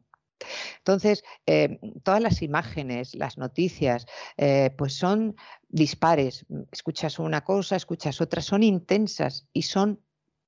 Entonces, 0.80 1.24
eh, 1.46 1.80
todas 2.04 2.22
las 2.22 2.42
imágenes, 2.42 3.16
las 3.16 3.38
noticias, 3.38 4.06
eh, 4.38 4.72
pues 4.78 4.96
son 4.96 5.36
dispares. 5.70 6.46
Escuchas 6.72 7.20
una 7.20 7.44
cosa, 7.44 7.76
escuchas 7.76 8.22
otra, 8.22 8.42
son 8.42 8.64
intensas 8.64 9.48
y 9.54 9.64
son 9.64 10.02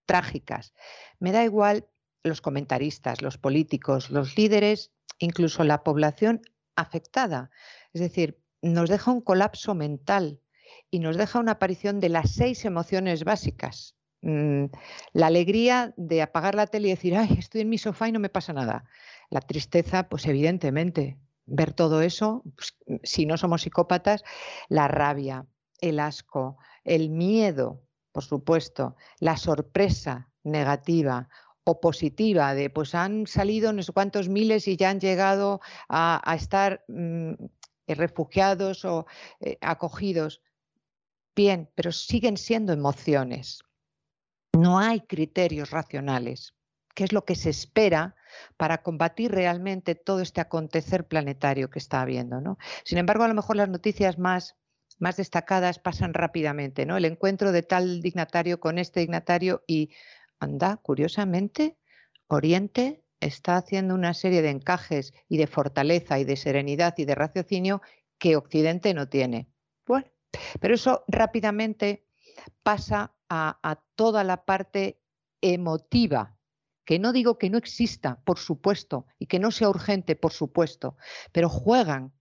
trágicas. 0.05 0.73
Me 1.19 1.31
da 1.31 1.43
igual 1.43 1.87
los 2.23 2.41
comentaristas, 2.41 3.21
los 3.21 3.37
políticos, 3.37 4.09
los 4.09 4.37
líderes, 4.37 4.91
incluso 5.19 5.63
la 5.63 5.83
población 5.83 6.41
afectada. 6.75 7.51
Es 7.93 8.01
decir, 8.01 8.41
nos 8.65 8.89
deja 8.89 9.11
un 9.11 9.21
colapso 9.21 9.75
mental 9.75 10.41
y 10.89 10.99
nos 10.99 11.17
deja 11.17 11.39
una 11.39 11.53
aparición 11.53 11.99
de 11.99 12.09
las 12.09 12.31
seis 12.31 12.65
emociones 12.65 13.23
básicas. 13.23 13.95
Mm, 14.21 14.65
la 15.13 15.27
alegría 15.27 15.93
de 15.97 16.21
apagar 16.21 16.55
la 16.55 16.67
tele 16.67 16.87
y 16.87 16.91
decir, 16.91 17.15
ay, 17.15 17.35
estoy 17.37 17.61
en 17.61 17.69
mi 17.69 17.77
sofá 17.77 18.07
y 18.07 18.11
no 18.11 18.19
me 18.19 18.29
pasa 18.29 18.53
nada. 18.53 18.85
La 19.29 19.41
tristeza, 19.41 20.09
pues 20.09 20.25
evidentemente, 20.25 21.19
ver 21.45 21.73
todo 21.73 22.01
eso, 22.01 22.43
pues, 22.55 22.75
si 23.03 23.25
no 23.25 23.37
somos 23.37 23.61
psicópatas, 23.61 24.23
la 24.67 24.87
rabia, 24.87 25.45
el 25.79 25.99
asco, 25.99 26.57
el 26.83 27.09
miedo, 27.09 27.83
por 28.11 28.23
supuesto, 28.23 28.95
la 29.19 29.37
sorpresa 29.37 30.29
negativa 30.43 31.29
o 31.65 31.81
positiva 31.81 32.53
de 32.53 32.69
pues 32.69 32.93
han 32.93 33.25
salido 33.25 33.73
no 33.73 33.81
sé 33.81 33.91
cuántos 33.91 34.29
miles 34.29 34.67
y 34.67 34.77
ya 34.77 34.91
han 34.91 34.99
llegado 34.99 35.61
a, 35.89 36.21
estar 36.37 36.85
mm, 36.87 37.33
refugiados 37.93 38.85
o 38.85 39.05
eh, 39.39 39.57
acogidos. 39.61 40.41
Bien, 41.35 41.69
pero 41.75 41.91
siguen 41.91 42.37
siendo 42.37 42.73
emociones. 42.73 43.59
No 44.53 44.79
hay 44.79 45.01
criterios 45.01 45.69
racionales, 45.69 46.55
que 46.95 47.03
es 47.03 47.11
lo 47.11 47.25
que 47.25 47.35
se 47.35 47.49
espera 47.49 48.15
para 48.57 48.81
combatir 48.81 49.31
realmente 49.31 49.95
todo 49.95 50.21
este 50.21 50.41
acontecer 50.41 51.07
planetario 51.07 51.69
que 51.69 51.79
está 51.79 52.01
habiendo. 52.01 52.41
¿no? 52.41 52.57
Sin 52.83 52.97
embargo, 52.97 53.25
a 53.25 53.27
lo 53.27 53.33
mejor 53.33 53.57
las 53.57 53.69
noticias 53.69 54.17
más, 54.17 54.55
más 54.97 55.17
destacadas 55.17 55.77
pasan 55.77 56.13
rápidamente, 56.13 56.85
¿no? 56.85 56.95
El 56.95 57.05
encuentro 57.05 57.51
de 57.51 57.63
tal 57.63 58.01
dignatario 58.01 58.59
con 58.61 58.77
este 58.77 59.01
dignatario 59.01 59.63
y 59.67 59.91
anda, 60.39 60.77
curiosamente, 60.77 61.77
Oriente 62.27 63.04
está 63.19 63.57
haciendo 63.57 63.95
una 63.95 64.13
serie 64.13 64.41
de 64.41 64.49
encajes 64.49 65.13
y 65.27 65.37
de 65.37 65.47
fortaleza 65.47 66.19
y 66.19 66.23
de 66.23 66.35
serenidad 66.35 66.95
y 66.97 67.05
de 67.05 67.15
raciocinio 67.15 67.81
que 68.17 68.35
Occidente 68.35 68.93
no 68.93 69.09
tiene. 69.09 69.47
Bueno, 69.85 70.07
pero 70.59 70.75
eso 70.75 71.03
rápidamente 71.07 72.05
pasa 72.63 73.15
a, 73.29 73.81
toda 73.95 74.23
la 74.23 74.45
parte 74.45 75.01
emotiva 75.41 76.37
que 76.85 76.99
no 76.99 77.13
digo 77.13 77.37
que 77.37 77.49
no 77.49 77.57
exista, 77.57 78.21
por 78.25 78.37
supuesto, 78.37 79.07
y 79.17 79.25
que 79.25 79.39
no 79.39 79.49
sea 79.51 79.69
urgente, 79.69 80.15
por 80.15 80.31
supuesto, 80.31 80.97
pero 81.31 81.49
juegan 81.49 82.13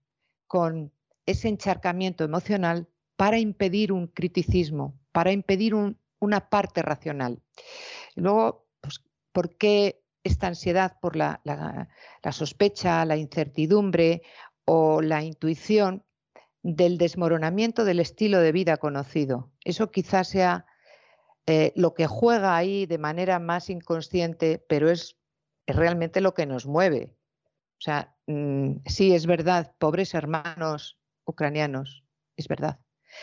con 0.47 0.91
ese 1.27 1.49
encharcamiento 1.49 2.23
emocional 2.23 2.87
para 3.15 3.37
impedir 3.37 3.91
un 3.91 4.07
criticismo, 4.07 4.99
para 5.11 5.31
impedir 5.31 5.75
una 6.19 6.49
parte 6.49 6.81
racional. 6.81 7.43
Luego, 8.15 8.67
pues, 8.81 9.03
¿por 9.31 9.55
qué 9.55 10.04
esta 10.25 10.47
ansiedad 10.47 10.97
por 10.99 11.15
la, 11.15 11.39
sospecha, 12.31 13.05
la 13.05 13.15
incertidumbre 13.15 14.23
o 14.65 15.01
la 15.01 15.23
intuición 15.23 16.03
del 16.63 16.97
desmoronamiento 16.97 17.85
del 17.85 17.99
estilo 17.99 18.39
de 18.39 18.51
vida 18.51 18.77
conocido? 18.77 19.51
Eso 19.63 19.91
quizás 19.91 20.27
sea 20.29 20.65
eh, 21.45 21.71
lo 21.75 21.93
que 21.93 22.07
juega 22.07 22.57
ahí 22.57 22.87
de 22.87 22.97
manera 22.97 23.39
más 23.39 23.69
inconsciente, 23.69 24.65
pero 24.67 24.89
es, 24.89 25.15
realmente 25.67 26.21
lo 26.21 26.33
que 26.33 26.47
nos 26.47 26.65
mueve. 26.65 27.15
O 27.77 27.81
sea, 27.81 28.15
mm, 28.25 28.77
sí, 28.85 29.13
es 29.13 29.27
verdad, 29.27 29.73
pobres 29.77 30.15
hermanos 30.15 30.97
ucranianos, 31.23 32.03
es 32.35 32.47
verdad. 32.47 32.79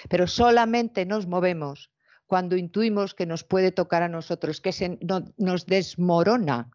Pero 0.08 0.28
solamente 0.28 1.04
nos 1.04 1.26
movemos 1.26 1.90
cuando 2.26 2.56
intuimos 2.56 3.14
que 3.14 3.26
nos 3.26 3.44
puede 3.44 3.72
tocar 3.72 4.02
a 4.02 4.08
nosotros, 4.08 4.60
que 4.60 4.72
se, 4.72 4.98
nos 5.36 5.66
desmorona 5.66 6.70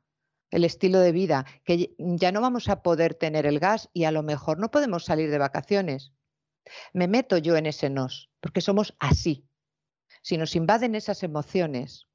el 0.51 0.63
estilo 0.63 0.99
de 0.99 1.11
vida, 1.11 1.45
que 1.63 1.95
ya 1.97 2.31
no 2.31 2.41
vamos 2.41 2.69
a 2.69 2.81
poder 2.81 3.13
tener 3.13 3.45
el 3.45 3.59
gas 3.59 3.89
y 3.93 4.05
a 4.05 4.11
lo 4.11 4.23
mejor 4.23 4.59
no 4.59 4.71
podemos 4.71 5.05
salir 5.05 5.29
de 5.29 5.37
vacaciones. 5.37 6.13
Me 6.93 7.07
meto 7.07 7.37
yo 7.37 7.57
en 7.57 7.65
ese 7.65 7.89
nos, 7.89 8.29
porque 8.39 8.61
somos 8.61 8.95
así 8.99 9.47
si 10.27 10.37
nos 10.37 10.57
invaden 10.57 10.93
esas 10.93 11.23
emociones, 11.23 12.05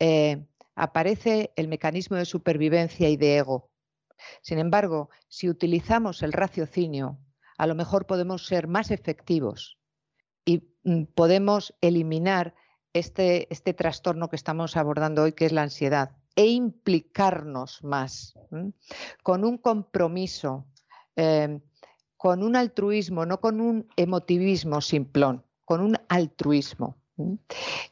eh, 0.00 0.44
aparece 0.74 1.52
el 1.54 1.68
mecanismo 1.68 2.16
de 2.16 2.24
supervivencia 2.24 3.08
y 3.08 3.16
de 3.16 3.36
ego. 3.36 3.70
Sin 4.42 4.58
embargo, 4.58 5.08
si 5.28 5.48
utilizamos 5.48 6.24
el 6.24 6.32
raciocinio, 6.32 7.20
a 7.58 7.68
lo 7.68 7.76
mejor 7.76 8.06
podemos 8.06 8.44
ser 8.44 8.66
más 8.66 8.90
efectivos 8.90 9.78
y 10.44 10.74
mm, 10.82 11.04
podemos 11.14 11.72
eliminar 11.80 12.56
este, 12.92 13.46
este, 13.52 13.72
trastorno 13.72 14.28
que 14.28 14.34
estamos 14.34 14.76
abordando 14.76 15.22
hoy, 15.22 15.32
que 15.32 15.46
es 15.46 15.52
la 15.52 15.62
ansiedad, 15.62 16.16
e 16.40 16.46
implicarnos 16.46 17.84
más 17.84 18.34
con 19.22 19.44
un 19.44 19.58
compromiso, 19.58 20.64
eh, 21.14 21.60
con 22.16 22.42
un 22.42 22.56
altruismo, 22.56 23.26
no 23.26 23.40
con 23.42 23.60
un 23.60 23.86
emotivismo 23.94 24.80
simplón, 24.80 25.44
con 25.66 25.82
un 25.82 25.98
altruismo. 26.08 26.96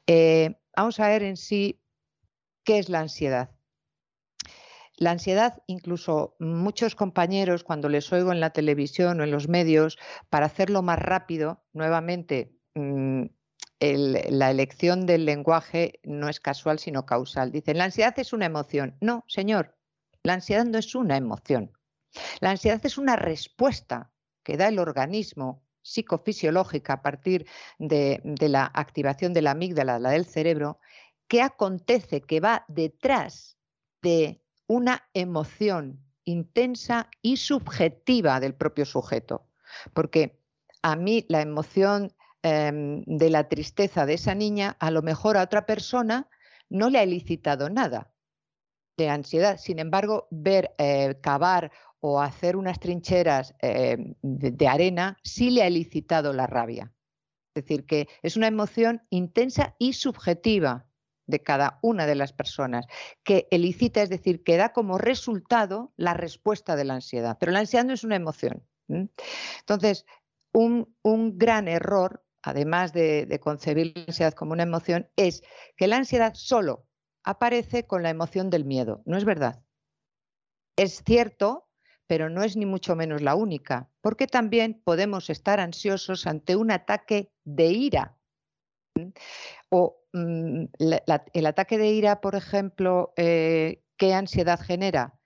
Eh, 0.06 0.54
vamos 0.74 0.98
a 0.98 1.08
ver 1.08 1.24
en 1.24 1.36
sí 1.36 1.78
qué 2.64 2.78
es 2.78 2.88
la 2.88 3.00
ansiedad. 3.00 3.50
La 4.96 5.10
ansiedad, 5.10 5.62
incluso 5.66 6.34
muchos 6.38 6.94
compañeros, 6.94 7.64
cuando 7.64 7.90
les 7.90 8.10
oigo 8.14 8.32
en 8.32 8.40
la 8.40 8.54
televisión 8.54 9.20
o 9.20 9.24
en 9.24 9.30
los 9.30 9.46
medios, 9.46 9.98
para 10.30 10.46
hacerlo 10.46 10.80
más 10.80 10.98
rápido, 10.98 11.62
nuevamente, 11.74 12.56
la 13.80 14.50
elección 14.50 15.06
del 15.06 15.24
lenguaje 15.24 16.00
no 16.02 16.28
es 16.28 16.40
casual, 16.40 16.78
sino 16.78 17.06
causal. 17.06 17.52
Dicen, 17.52 17.78
la 17.78 17.84
ansiedad 17.84 18.18
es 18.18 18.32
una 18.32 18.46
emoción. 18.46 18.96
No, 19.00 19.24
señor, 19.28 19.76
la 20.22 20.34
ansiedad 20.34 20.64
no 20.64 20.78
es 20.78 20.94
una 20.94 21.16
emoción. 21.16 21.72
La 22.40 22.50
ansiedad 22.50 22.80
es 22.84 22.98
una 22.98 23.16
respuesta 23.16 24.10
que 24.42 24.56
da 24.56 24.68
el 24.68 24.78
organismo 24.78 25.62
psicofisiológica 25.82 26.94
a 26.94 27.02
partir 27.02 27.46
de, 27.78 28.20
la 28.40 28.70
activación 28.74 29.32
de 29.32 29.42
la 29.42 29.52
amígdala, 29.52 29.98
la 29.98 30.10
del 30.10 30.26
cerebro, 30.26 30.80
que 31.28 31.42
acontece 31.42 32.20
que 32.22 32.40
va 32.40 32.64
detrás 32.68 33.58
de 34.02 34.42
una 34.66 35.08
emoción 35.14 36.04
intensa 36.24 37.08
y 37.22 37.38
subjetiva 37.38 38.40
del 38.40 38.54
propio 38.54 38.84
sujeto. 38.84 39.46
Porque 39.94 40.40
a 40.82 40.96
mí 40.96 41.24
la 41.28 41.40
emoción 41.40 42.12
em, 42.42 43.02
de 43.06 43.30
la 43.30 43.48
tristeza 43.48 44.06
de 44.06 44.14
esa 44.14 44.34
niña, 44.34 44.76
a 44.80 44.90
lo 44.90 45.02
mejor 45.02 45.36
a 45.36 45.42
otra 45.42 45.66
persona 45.66 46.28
no 46.68 46.90
le 46.90 46.98
ha 46.98 47.02
elicitado 47.02 47.70
nada 47.70 48.12
de 48.96 49.08
ansiedad. 49.08 49.58
Sin 49.58 49.78
embargo, 49.78 50.28
ver 50.30 50.74
eh, 50.78 51.16
cavar 51.20 51.70
o 52.00 52.20
hacer 52.20 52.56
unas 52.56 52.78
trincheras 52.78 53.54
eh, 53.62 54.14
de, 54.22 54.68
arena 54.68 55.18
sí 55.22 55.50
le 55.50 55.62
ha 55.62 55.66
elicitado 55.66 56.32
la 56.32 56.46
rabia. 56.46 56.92
Es 57.54 57.64
decir, 57.64 57.86
que 57.86 58.08
es 58.22 58.36
una 58.36 58.46
emoción 58.46 59.02
intensa 59.10 59.74
y 59.78 59.94
subjetiva 59.94 60.86
de 61.26 61.42
cada 61.42 61.78
una 61.82 62.06
de 62.06 62.14
las 62.14 62.32
personas, 62.32 62.86
que 63.22 63.48
elicita, 63.50 64.00
es 64.02 64.08
decir, 64.08 64.42
que 64.42 64.56
da 64.56 64.72
como 64.72 64.96
resultado 64.96 65.92
la 65.96 66.14
respuesta 66.14 66.74
de 66.74 66.84
la 66.84 66.94
ansiedad. 66.94 67.36
Pero 67.38 67.52
la 67.52 67.58
ansiedad 67.60 67.84
no 67.84 67.92
es 67.92 68.02
una 68.02 68.16
emoción. 68.16 68.64
Entonces, 68.88 70.06
un, 70.52 70.88
gran 71.38 71.68
error, 71.68 72.24
además 72.48 72.92
de, 72.92 73.38
concebir 73.42 73.92
la 73.94 74.04
ansiedad 74.06 74.34
como 74.34 74.52
una 74.52 74.62
emoción, 74.62 75.08
es 75.16 75.42
que 75.76 75.86
la 75.86 75.96
ansiedad 75.96 76.34
solo 76.34 76.86
aparece 77.24 77.86
con 77.86 78.02
la 78.02 78.10
emoción 78.10 78.50
del 78.50 78.64
miedo. 78.64 79.02
No 79.04 79.16
es 79.16 79.24
verdad. 79.24 79.62
Es 80.76 81.02
cierto, 81.04 81.68
pero 82.06 82.30
no 82.30 82.42
es 82.42 82.56
ni 82.56 82.64
mucho 82.64 82.96
menos 82.96 83.20
la 83.20 83.34
única, 83.34 83.90
porque 84.00 84.26
también 84.26 84.80
podemos 84.82 85.28
estar 85.28 85.60
ansiosos 85.60 86.26
ante 86.26 86.56
un 86.56 86.70
ataque 86.70 87.30
de 87.44 87.66
ira. 87.66 88.16
O 89.68 90.00
mm, 90.12 90.64
el 91.32 91.46
ataque 91.46 91.78
de 91.78 91.88
ira, 91.88 92.20
por 92.20 92.34
ejemplo, 92.34 93.12
eh, 93.16 93.82
¿qué 93.96 94.14
ansiedad 94.14 94.58
genera? 94.60 95.17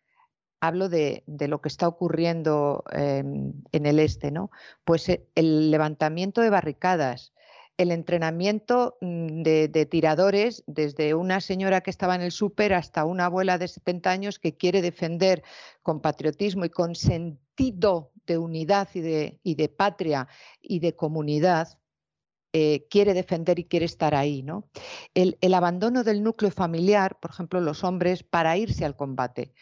Hablo 0.65 0.89
de, 0.89 1.24
lo 1.26 1.60
que 1.60 1.68
está 1.68 1.89
ocurriendo 1.89 2.84
em, 2.92 3.52
en 3.73 3.84
el 3.84 3.99
este, 3.99 4.31
¿no? 4.31 4.52
Pues 4.84 5.08
eh, 5.08 5.26
el 5.34 5.73
levantamiento 5.73 6.41
de 6.41 6.50
barricadas, 6.50 7.32
el 7.78 7.91
entrenamiento 7.91 8.97
mm, 9.00 9.42
de, 9.42 9.89
tiradores, 9.91 10.62
desde 10.68 11.15
una 11.15 11.41
señora 11.41 11.81
que 11.81 11.91
estaba 11.91 12.15
en 12.15 12.20
el 12.20 12.31
súper 12.31 12.74
hasta 12.74 13.05
una 13.05 13.24
abuela 13.26 13.58
de 13.58 13.66
70 13.66 14.08
años 14.08 14.39
que 14.39 14.57
quiere 14.57 14.82
defender 14.82 15.42
con 15.82 16.00
patriotismo 16.00 16.65
y 16.65 16.70
con 16.70 16.94
sentido 16.94 18.12
de 18.24 18.39
unidad 18.39 18.89
y 18.94 19.00
de, 19.00 19.68
patria 19.68 20.28
y 20.60 20.78
de 20.78 20.94
comunidad, 20.94 21.76
eh, 22.52 22.86
quiere 22.89 23.15
defender 23.15 23.58
y 23.58 23.65
quiere 23.65 23.86
estar 23.86 24.15
ahí. 24.15 24.44
¿no? 24.44 24.68
El, 25.15 25.36
abandono 25.55 26.05
del 26.05 26.23
núcleo 26.23 26.52
familiar, 26.52 27.18
por 27.18 27.32
ejemplo, 27.32 27.60
los 27.60 27.82
hombres, 27.82 28.23
para 28.23 28.57
irse 28.57 28.84
al 28.84 28.94
combate 28.94 29.55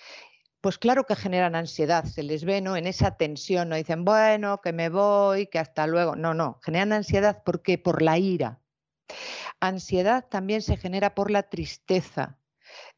pues 0.61 0.79
claro 0.79 1.05
que 1.05 1.17
generan 1.17 1.55
ansiedad, 1.55 2.05
se 2.05 2.23
les 2.23 2.45
ve 2.45 2.61
¿no? 2.61 2.77
en 2.77 2.87
esa 2.87 3.17
tensión, 3.17 3.71
no 3.71 3.77
dicen, 3.77 4.05
bueno, 4.05 4.61
que 4.61 4.73
me 4.73 4.89
voy, 4.89 5.47
que 5.47 5.59
hasta 5.59 5.87
luego. 5.87 6.17
No, 6.17 6.35
no, 6.35 6.59
generan 6.63 6.93
ansiedad 6.93 7.43
porque 7.45 7.79
por 7.79 8.03
la 8.03 8.19
ira. 8.19 8.61
Ansiedad 9.61 10.27
también 10.29 10.63
se 10.63 10.77
genera 10.77 11.15
por 11.15 11.31
la 11.31 11.45
tristeza. 11.45 12.37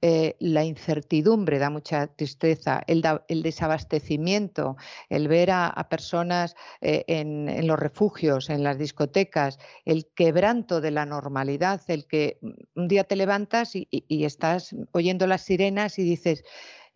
Eh, 0.03 0.37
la 0.39 0.65
incertidumbre 0.65 1.59
da 1.59 1.71
mucha 1.71 2.09
tristeza, 2.09 2.83
el, 2.87 3.03
desabastecimiento, 3.43 4.77
el 5.09 5.29
ver 5.29 5.51
a, 5.51 5.89
personas 5.89 6.57
eh, 6.83 7.05
en, 7.07 7.67
los 7.67 7.79
refugios, 7.79 8.51
en 8.51 8.65
las 8.65 8.77
discotecas, 8.77 9.59
el 9.87 10.07
quebranto 10.15 10.83
de 10.83 10.91
la 10.91 11.07
normalidad, 11.07 11.81
el 11.89 12.07
que 12.07 12.39
un 12.75 12.89
día 12.89 13.05
te 13.05 13.17
levantas 13.17 13.73
y 13.75 14.25
estás 14.25 14.77
oyendo 14.93 15.27
las 15.27 15.43
sirenas 15.43 15.99
y 15.99 16.03
dices, 16.03 16.45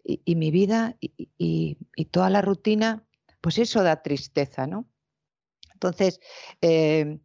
y, 0.07 0.37
mi 0.37 0.51
vida 0.51 0.97
y, 1.01 1.77
toda 2.11 2.31
la 2.31 2.43
rutina, 2.43 3.05
pues 3.41 3.59
eso 3.59 3.83
da 3.83 4.03
tristeza, 4.03 4.67
¿no? 4.67 4.89
Entonces, 5.75 6.21
eh, 6.63 7.19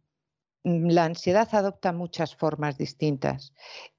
la 0.64 1.04
ansiedad 1.04 1.48
adopta 1.52 1.92
muchas 1.92 2.36
formas 2.36 2.78
distintas, 2.78 3.52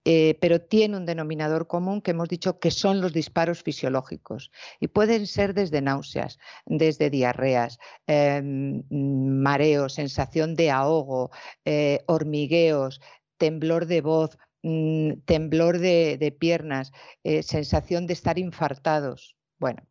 eh, 0.05 0.37
pero 0.39 0.61
tiene 0.61 0.95
un 0.95 1.05
denominador 1.05 1.67
común 1.67 2.01
que 2.01 2.11
hemos 2.11 2.29
dicho 2.29 2.59
que 2.59 2.71
son 2.71 3.01
los 3.01 3.11
disparos 3.11 3.63
fisiológicos 3.63 4.49
y 4.79 4.87
pueden 4.87 5.27
ser 5.27 5.53
desde 5.53 5.81
náuseas, 5.81 6.39
desde 6.65 7.09
diarreas, 7.09 7.79
em, 8.07 8.83
mareos, 8.89 9.95
sensación 9.95 10.55
de 10.55 10.71
ahogo, 10.71 11.31
eh, 11.65 11.99
hormigueos, 12.07 13.01
temblor 13.37 13.85
de 13.85 14.01
voz, 14.01 14.37
Mm, 14.65 15.19
temblor 15.25 15.79
de, 15.79 16.35
piernas, 16.39 16.93
eh, 17.25 17.43
sensación 17.43 18.07
de 18.07 18.13
estar 18.13 18.39
infartados. 18.39 19.35
Bueno, 19.59 19.85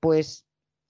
pues 0.00 0.46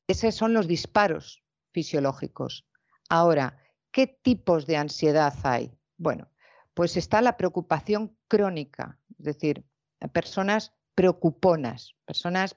esos 0.07 0.37
son 0.37 0.55
los 0.55 0.69
disparos 0.69 1.43
fisiológicos. 1.73 2.65
Ahora, 3.09 3.59
¿qué 3.91 4.07
tipos 4.07 4.67
de 4.67 4.77
ansiedad 4.77 5.35
hay? 5.43 5.73
Bueno, 5.97 6.31
pues 6.75 6.97
está 6.97 7.21
la 7.23 7.37
preocupación 7.37 8.17
crónica, 8.29 9.01
es 9.19 9.25
decir, 9.25 9.65
personas 10.13 10.73
preocuponas, 10.95 11.97
personas 12.05 12.57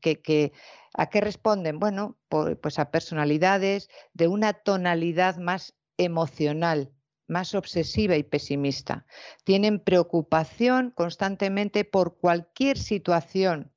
que, 0.00 0.52
¿a 0.94 1.10
qué 1.10 1.20
responden? 1.20 1.80
Bueno, 1.80 2.16
pues 2.28 2.78
a 2.78 2.92
personalidades 2.92 3.88
de 4.12 4.28
una 4.28 4.52
tonalidad 4.52 5.36
más 5.38 5.74
emocional, 5.96 6.92
más 7.30 7.54
obsesiva 7.54 8.16
y 8.16 8.22
pesimista. 8.22 9.06
Tienen 9.44 9.78
preocupación 9.80 10.90
constantemente 10.90 11.84
por 11.84 12.18
cualquier 12.18 12.76
situación. 12.76 13.72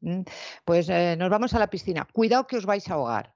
Pues 0.65 0.89
eh, 0.89 1.15
nos 1.17 1.29
vamos 1.29 1.53
a 1.53 1.59
la 1.59 1.69
piscina, 1.69 2.07
cuidado 2.11 2.47
que 2.47 2.57
os 2.57 2.65
vais 2.65 2.89
a 2.89 2.95
ahogar. 2.95 3.33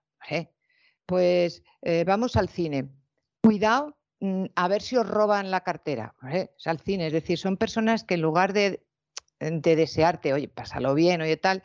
Pues 1.06 1.64
eh, 1.84 2.04
vamos 2.06 2.36
al 2.36 2.50
cine, 2.50 2.90
cuidado 3.42 3.98
mm, 4.20 4.46
a 4.56 4.68
ver 4.68 4.82
si 4.82 4.98
os 4.98 5.08
roban 5.08 5.52
la 5.52 5.62
cartera. 5.62 6.16
Es 6.30 6.68
al 6.68 6.80
cine, 6.80 7.08
es 7.08 7.14
decir, 7.14 7.38
son 7.38 7.56
personas 7.56 8.04
que 8.04 8.16
en 8.16 8.22
lugar 8.22 8.52
de, 8.52 8.84
desearte, 9.40 10.34
oye, 10.34 10.50
pásalo 10.50 10.94
bien, 10.96 11.22
oye 11.22 11.38
tal, 11.38 11.64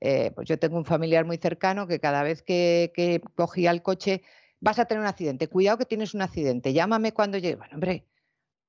eh, 0.00 0.32
pues 0.34 0.48
yo 0.48 0.58
tengo 0.58 0.76
un 0.76 0.84
familiar 0.84 1.24
muy 1.24 1.38
cercano 1.38 1.86
que 1.86 2.00
cada 2.00 2.22
vez 2.22 2.42
que, 2.42 2.92
que 2.94 3.22
cogía 3.34 3.70
el 3.70 3.82
coche 3.82 4.22
vas 4.62 4.78
a 4.78 4.84
tener 4.86 5.00
un 5.00 5.08
accidente, 5.08 5.48
cuidado 5.48 5.76
que 5.76 5.86
tienes 5.86 6.14
un 6.14 6.22
accidente, 6.22 6.72
llámame 6.72 7.12
cuando 7.12 7.36
llegue. 7.36 7.56
Bueno, 7.56 7.74
hombre, 7.74 8.06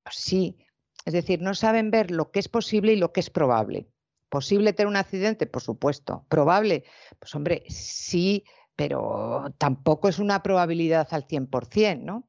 pues 0.04 0.16
sí, 0.16 0.58
es 1.06 1.14
decir, 1.14 1.40
no 1.40 1.54
saben 1.54 1.92
ver 1.92 2.10
lo 2.10 2.32
que 2.32 2.40
es 2.40 2.50
posible 2.50 2.94
y 2.94 2.96
lo 2.98 3.14
que 3.14 3.20
es 3.20 3.30
probable. 3.30 3.88
¿Posible 4.28 4.74
tener 4.74 4.88
un 4.88 4.96
accidente? 4.96 5.46
Por 5.46 5.62
supuesto. 5.62 6.26
¿Probable? 6.30 6.84
Pues 7.20 7.36
hombre, 7.36 7.64
sí, 7.70 8.44
pero 8.76 9.54
tampoco 9.60 10.10
es 10.10 10.18
una 10.18 10.42
probabilidad 10.42 11.08
al 11.12 11.28
100%, 11.28 12.02
¿no? 12.02 12.28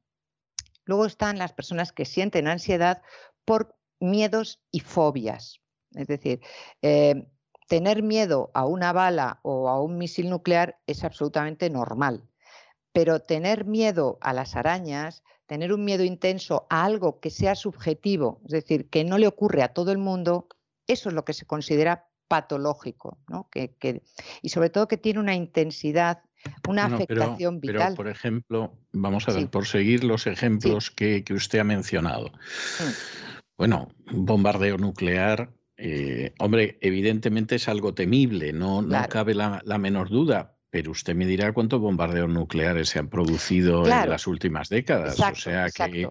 Luego 0.83 1.07
están 1.07 1.39
las 1.39 1.51
personas 1.51 1.91
que 1.91 2.05
sienten 2.05 2.47
ansiedad 2.47 3.01
por 3.45 3.75
miedos 3.99 4.61
y 4.69 4.81
fobias. 4.81 5.61
Es 5.95 6.05
decir, 6.05 6.39
eh, 6.83 7.27
tener 7.67 8.03
miedo 8.03 8.51
a 8.53 8.67
una 8.67 8.93
bala 8.93 9.39
o 9.41 9.69
a 9.69 9.81
un 9.81 9.97
misil 9.97 10.29
nuclear 10.29 10.79
es 10.85 11.03
absolutamente 11.03 11.71
normal 11.71 12.29
pero 12.95 13.19
tener 13.19 13.65
miedo 13.65 14.17
a 14.21 14.31
las 14.31 14.55
arañas, 14.55 15.21
tener 15.47 15.73
un 15.73 15.83
miedo 15.83 16.05
intenso 16.05 16.65
a 16.69 16.85
algo 16.85 17.19
que 17.19 17.29
sea 17.29 17.53
subjetivo, 17.53 18.39
es 18.45 18.51
decir, 18.51 18.89
que 18.89 19.03
no 19.03 19.17
le 19.17 19.27
ocurre 19.27 19.63
a 19.63 19.73
todo 19.73 19.91
el 19.91 19.97
mundo, 19.97 20.47
eso 20.87 21.09
es 21.09 21.15
lo 21.15 21.25
que 21.25 21.33
se 21.33 21.45
considera 21.45 22.07
patológico, 22.29 23.17
¿no? 23.27 23.49
que, 23.51 24.01
y 24.41 24.47
sobre 24.47 24.69
todo 24.69 24.87
que 24.87 24.95
tiene 24.95 25.19
una 25.19 25.35
intensidad, 25.35 26.21
una 26.69 26.85
afectación 26.85 27.59
vital. 27.59 27.79
Pero, 27.79 27.95
por 27.95 28.07
ejemplo, 28.07 28.77
vamos 28.93 29.27
a 29.27 29.33
ver, 29.33 29.49
por 29.49 29.67
seguir 29.67 30.05
los 30.05 30.25
ejemplos 30.25 30.89
que, 30.89 31.21
usted 31.31 31.59
ha 31.59 31.65
mencionado. 31.65 32.29
Mm. 32.29 32.91
Bueno, 33.57 33.89
un 34.13 34.25
bombardeo 34.25 34.77
nuclear, 34.77 35.51
eh, 35.75 36.33
hombre, 36.39 36.77
evidentemente 36.79 37.55
es 37.55 37.67
algo 37.67 37.93
temible, 37.93 38.53
no, 38.53 38.81
no 38.81 39.05
cabe 39.09 39.33
la, 39.33 39.61
la 39.65 39.77
menor 39.77 40.07
duda, 40.07 40.54
pero 40.69 40.91
usted 40.91 41.15
me 41.15 41.25
dirá 41.25 41.53
cuántos 41.53 41.79
bombardeos 41.79 42.29
nucleares 42.29 42.89
se 42.89 42.99
han 42.99 43.09
producido 43.09 43.85
en 43.87 44.09
las 44.09 44.27
últimas 44.27 44.69
décadas. 44.69 45.19
o 45.19 45.35
sea 45.35 45.69
que, 45.69 46.09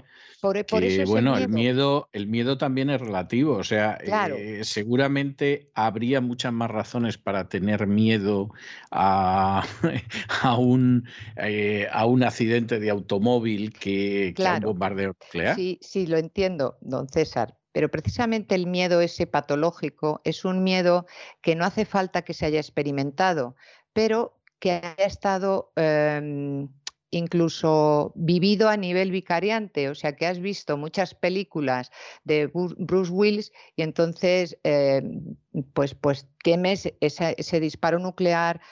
e, 0.70 1.04
bueno, 1.06 1.36
el 1.36 1.48
miedo. 1.48 2.08
el 2.12 2.26
miedo, 2.26 2.58
también 2.58 2.90
es 2.90 3.00
relativo. 3.00 3.56
O 3.56 3.64
sea, 3.64 3.98
eh, 4.02 4.60
seguramente 4.64 5.70
habría 5.74 6.20
muchas 6.20 6.52
más 6.52 6.70
razones 6.70 7.18
para 7.18 7.48
tener 7.48 7.86
miedo 7.86 8.50
a, 8.90 9.64
a, 10.42 10.58
un, 10.58 11.08
eh, 11.36 11.88
a 11.90 12.06
un 12.06 12.22
accidente 12.22 12.78
de 12.78 12.90
automóvil 12.90 13.72
que, 13.72 14.34
que 14.36 14.46
a 14.46 14.56
un 14.56 14.60
bombardeo 14.60 15.14
nuclear. 15.20 15.56
Sí, 15.56 15.78
sí, 15.80 16.06
lo 16.06 16.18
entiendo, 16.18 16.76
don 16.80 17.08
César. 17.08 17.56
Pero 17.72 17.90
precisamente 17.90 18.54
el 18.54 18.66
miedo 18.66 19.00
ese 19.00 19.26
patológico 19.26 20.20
es 20.24 20.44
un 20.44 20.62
miedo 20.62 21.06
que 21.40 21.56
no 21.56 21.64
hace 21.64 21.84
falta 21.84 22.22
que 22.22 22.32
se 22.32 22.46
haya 22.46 22.60
experimentado, 22.60 23.56
pero 23.92 24.38
que 24.64 24.72
haya 24.72 25.04
estado 25.04 25.72
em, 25.76 26.70
incluso 27.10 28.12
vivido 28.14 28.70
a 28.70 28.78
nivel 28.78 29.10
vicariante, 29.10 29.90
o 29.90 29.94
sea, 29.94 30.16
que 30.16 30.26
has 30.26 30.40
visto 30.40 30.78
muchas 30.78 31.14
películas 31.14 31.90
de 32.24 32.46
Bruce 32.46 33.12
Willis 33.12 33.52
y 33.76 33.82
entonces 33.82 34.56
em, 34.62 35.36
pues, 35.74 35.94
pues 35.94 36.26
temes 36.42 36.90
ese 37.00 37.60
disparo 37.60 37.98
nuclear 37.98 38.62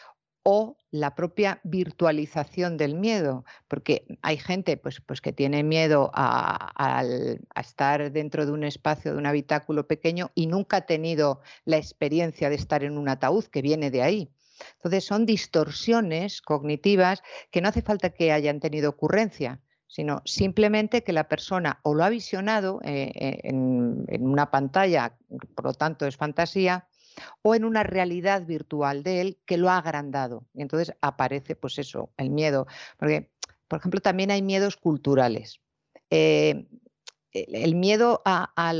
o 0.44 0.78
la 0.90 1.14
propia 1.14 1.60
virtualización 1.62 2.78
del 2.78 2.94
miedo, 2.94 3.44
porque 3.68 4.06
hay 4.22 4.38
gente 4.38 4.78
pues, 4.78 5.02
pues 5.02 5.20
que 5.20 5.34
tiene 5.34 5.62
miedo 5.62 6.10
a, 6.14 7.04
estar 7.54 8.12
dentro 8.12 8.46
de 8.46 8.52
un 8.52 8.64
espacio, 8.64 9.12
de 9.12 9.18
un 9.18 9.26
habitáculo 9.26 9.86
pequeño 9.86 10.30
y 10.34 10.46
nunca 10.46 10.78
ha 10.78 10.86
tenido 10.86 11.42
la 11.66 11.76
experiencia 11.76 12.48
de 12.48 12.54
estar 12.56 12.82
en 12.82 12.96
un 12.96 13.10
ataúd, 13.10 13.44
que 13.44 13.60
viene 13.60 13.90
de 13.90 14.02
ahí. 14.02 14.32
Entonces 14.76 15.04
son 15.04 15.26
distorsiones 15.26 16.42
cognitivas 16.42 17.22
que 17.50 17.60
no 17.60 17.68
hace 17.68 17.82
falta 17.82 18.10
que 18.10 18.32
hayan 18.32 18.60
tenido 18.60 18.90
ocurrencia, 18.90 19.60
sino 19.86 20.22
simplemente 20.24 21.04
que 21.04 21.12
la 21.12 21.28
persona 21.28 21.80
o 21.82 21.94
lo 21.94 22.02
ha 22.02 22.08
visionado 22.08 22.80
eh, 22.82 23.12
eh, 23.14 23.40
en, 23.44 24.06
una 24.20 24.50
pantalla, 24.50 25.18
por 25.54 25.66
lo 25.66 25.74
tanto 25.74 26.06
es 26.06 26.16
fantasía, 26.16 26.88
o 27.42 27.54
en 27.54 27.64
una 27.64 27.82
realidad 27.82 28.46
virtual 28.46 29.02
de 29.02 29.20
él 29.20 29.38
que 29.44 29.58
lo 29.58 29.68
ha 29.68 29.76
agrandado. 29.76 30.46
Y 30.54 30.62
entonces 30.62 30.94
aparece, 31.02 31.56
pues 31.56 31.78
eso, 31.78 32.10
el 32.16 32.30
miedo. 32.30 32.66
Porque, 32.96 33.30
por 33.68 33.80
ejemplo, 33.80 34.00
también 34.00 34.30
hay 34.30 34.40
miedos 34.40 34.78
culturales. 34.78 35.60
Eh, 36.08 36.66
el 37.32 37.74
miedo 37.74 38.22
a, 38.24 38.72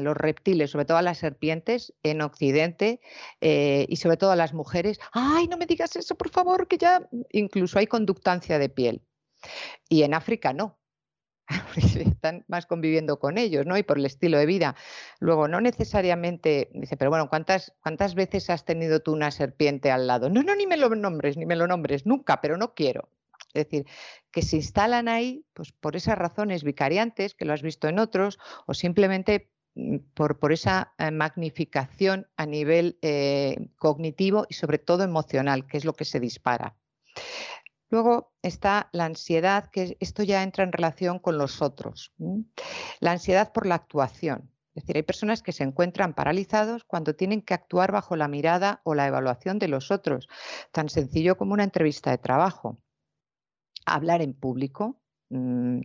los 0.00 0.16
reptiles, 0.16 0.70
sobre 0.70 0.84
todo 0.84 0.98
a 0.98 1.02
las 1.02 1.18
serpientes 1.18 1.94
en 2.02 2.22
Occidente 2.22 3.00
y 3.40 3.96
sobre 3.96 4.16
todo 4.16 4.30
a 4.30 4.36
las 4.36 4.54
mujeres. 4.54 4.98
Ay, 5.12 5.48
no 5.48 5.56
me 5.56 5.66
digas 5.66 5.96
eso, 5.96 6.14
por 6.14 6.30
favor, 6.30 6.68
que 6.68 6.78
ya 6.78 7.08
incluso 7.32 7.78
hay 7.78 7.86
conductancia 7.86 8.58
de 8.58 8.68
piel. 8.68 9.02
Y 9.88 10.02
en 10.02 10.14
África 10.14 10.52
no. 10.52 10.78
Están 11.76 12.44
más 12.48 12.66
conviviendo 12.66 13.18
con 13.18 13.38
ellos, 13.38 13.64
¿no? 13.66 13.78
Y 13.78 13.82
por 13.82 13.98
el 13.98 14.06
estilo 14.06 14.38
de 14.38 14.46
vida. 14.46 14.76
Luego, 15.18 15.48
no 15.48 15.60
necesariamente, 15.60 16.70
dice, 16.74 16.96
pero 16.96 17.10
bueno, 17.10 17.28
¿cuántas, 17.28 17.74
¿cuántas 17.82 18.14
veces 18.14 18.50
has 18.50 18.64
tenido 18.64 19.00
tú 19.00 19.12
una 19.12 19.30
serpiente 19.30 19.90
al 19.90 20.06
lado? 20.06 20.28
No, 20.28 20.42
no, 20.42 20.54
ni 20.54 20.66
me 20.66 20.76
lo 20.76 20.90
nombres, 20.90 21.36
ni 21.36 21.46
me 21.46 21.56
lo 21.56 21.66
nombres, 21.66 22.06
nunca, 22.06 22.40
pero 22.40 22.56
no 22.56 22.74
quiero. 22.74 23.08
Es 23.54 23.64
decir, 23.64 23.86
que 24.30 24.42
se 24.42 24.56
instalan 24.56 25.08
ahí 25.08 25.44
pues, 25.54 25.72
por 25.72 25.96
esas 25.96 26.18
razones 26.18 26.64
vicariantes, 26.64 27.34
que 27.34 27.44
lo 27.44 27.52
has 27.52 27.62
visto 27.62 27.88
en 27.88 27.98
otros, 27.98 28.38
o 28.66 28.74
simplemente 28.74 29.50
mm, 29.74 29.96
por, 30.14 30.52
esa 30.52 30.94
eh, 30.98 31.10
magnificación 31.10 32.28
a 32.36 32.46
nivel 32.46 32.98
eh, 33.02 33.68
cognitivo 33.76 34.46
y 34.48 34.54
sobre 34.54 34.78
todo 34.78 35.02
emocional, 35.02 35.66
que 35.66 35.78
es 35.78 35.84
lo 35.84 35.94
que 35.94 36.04
se 36.04 36.20
dispara. 36.20 36.76
Luego 37.90 38.34
está 38.42 38.90
la 38.92 39.06
ansiedad, 39.06 39.70
que 39.70 39.96
esto 40.00 40.22
ya 40.22 40.42
entra 40.42 40.64
en 40.64 40.72
relación 40.72 41.18
con 41.18 41.38
los 41.38 41.62
otros. 41.62 42.12
La 43.00 43.12
ansiedad 43.12 43.52
por 43.52 43.66
la 43.66 43.76
actuación. 43.76 44.50
Es 44.74 44.84
decir, 44.84 44.96
hay 44.96 45.02
personas 45.02 45.42
que 45.42 45.52
se 45.52 45.64
encuentran 45.64 46.14
paralizados 46.14 46.84
cuando 46.84 47.16
tienen 47.16 47.42
que 47.42 47.54
actuar 47.54 47.90
bajo 47.90 48.14
la 48.14 48.28
mirada 48.28 48.80
o 48.84 48.94
la 48.94 49.06
evaluación 49.06 49.58
de 49.58 49.68
los 49.68 49.90
otros. 49.90 50.28
Tan 50.70 50.88
sencillo 50.88 51.36
como 51.36 51.54
una 51.54 51.64
entrevista 51.64 52.10
de 52.10 52.18
trabajo. 52.18 52.78
Hablar 53.94 54.22
en 54.22 54.34
público, 54.34 55.00
mm, 55.30 55.80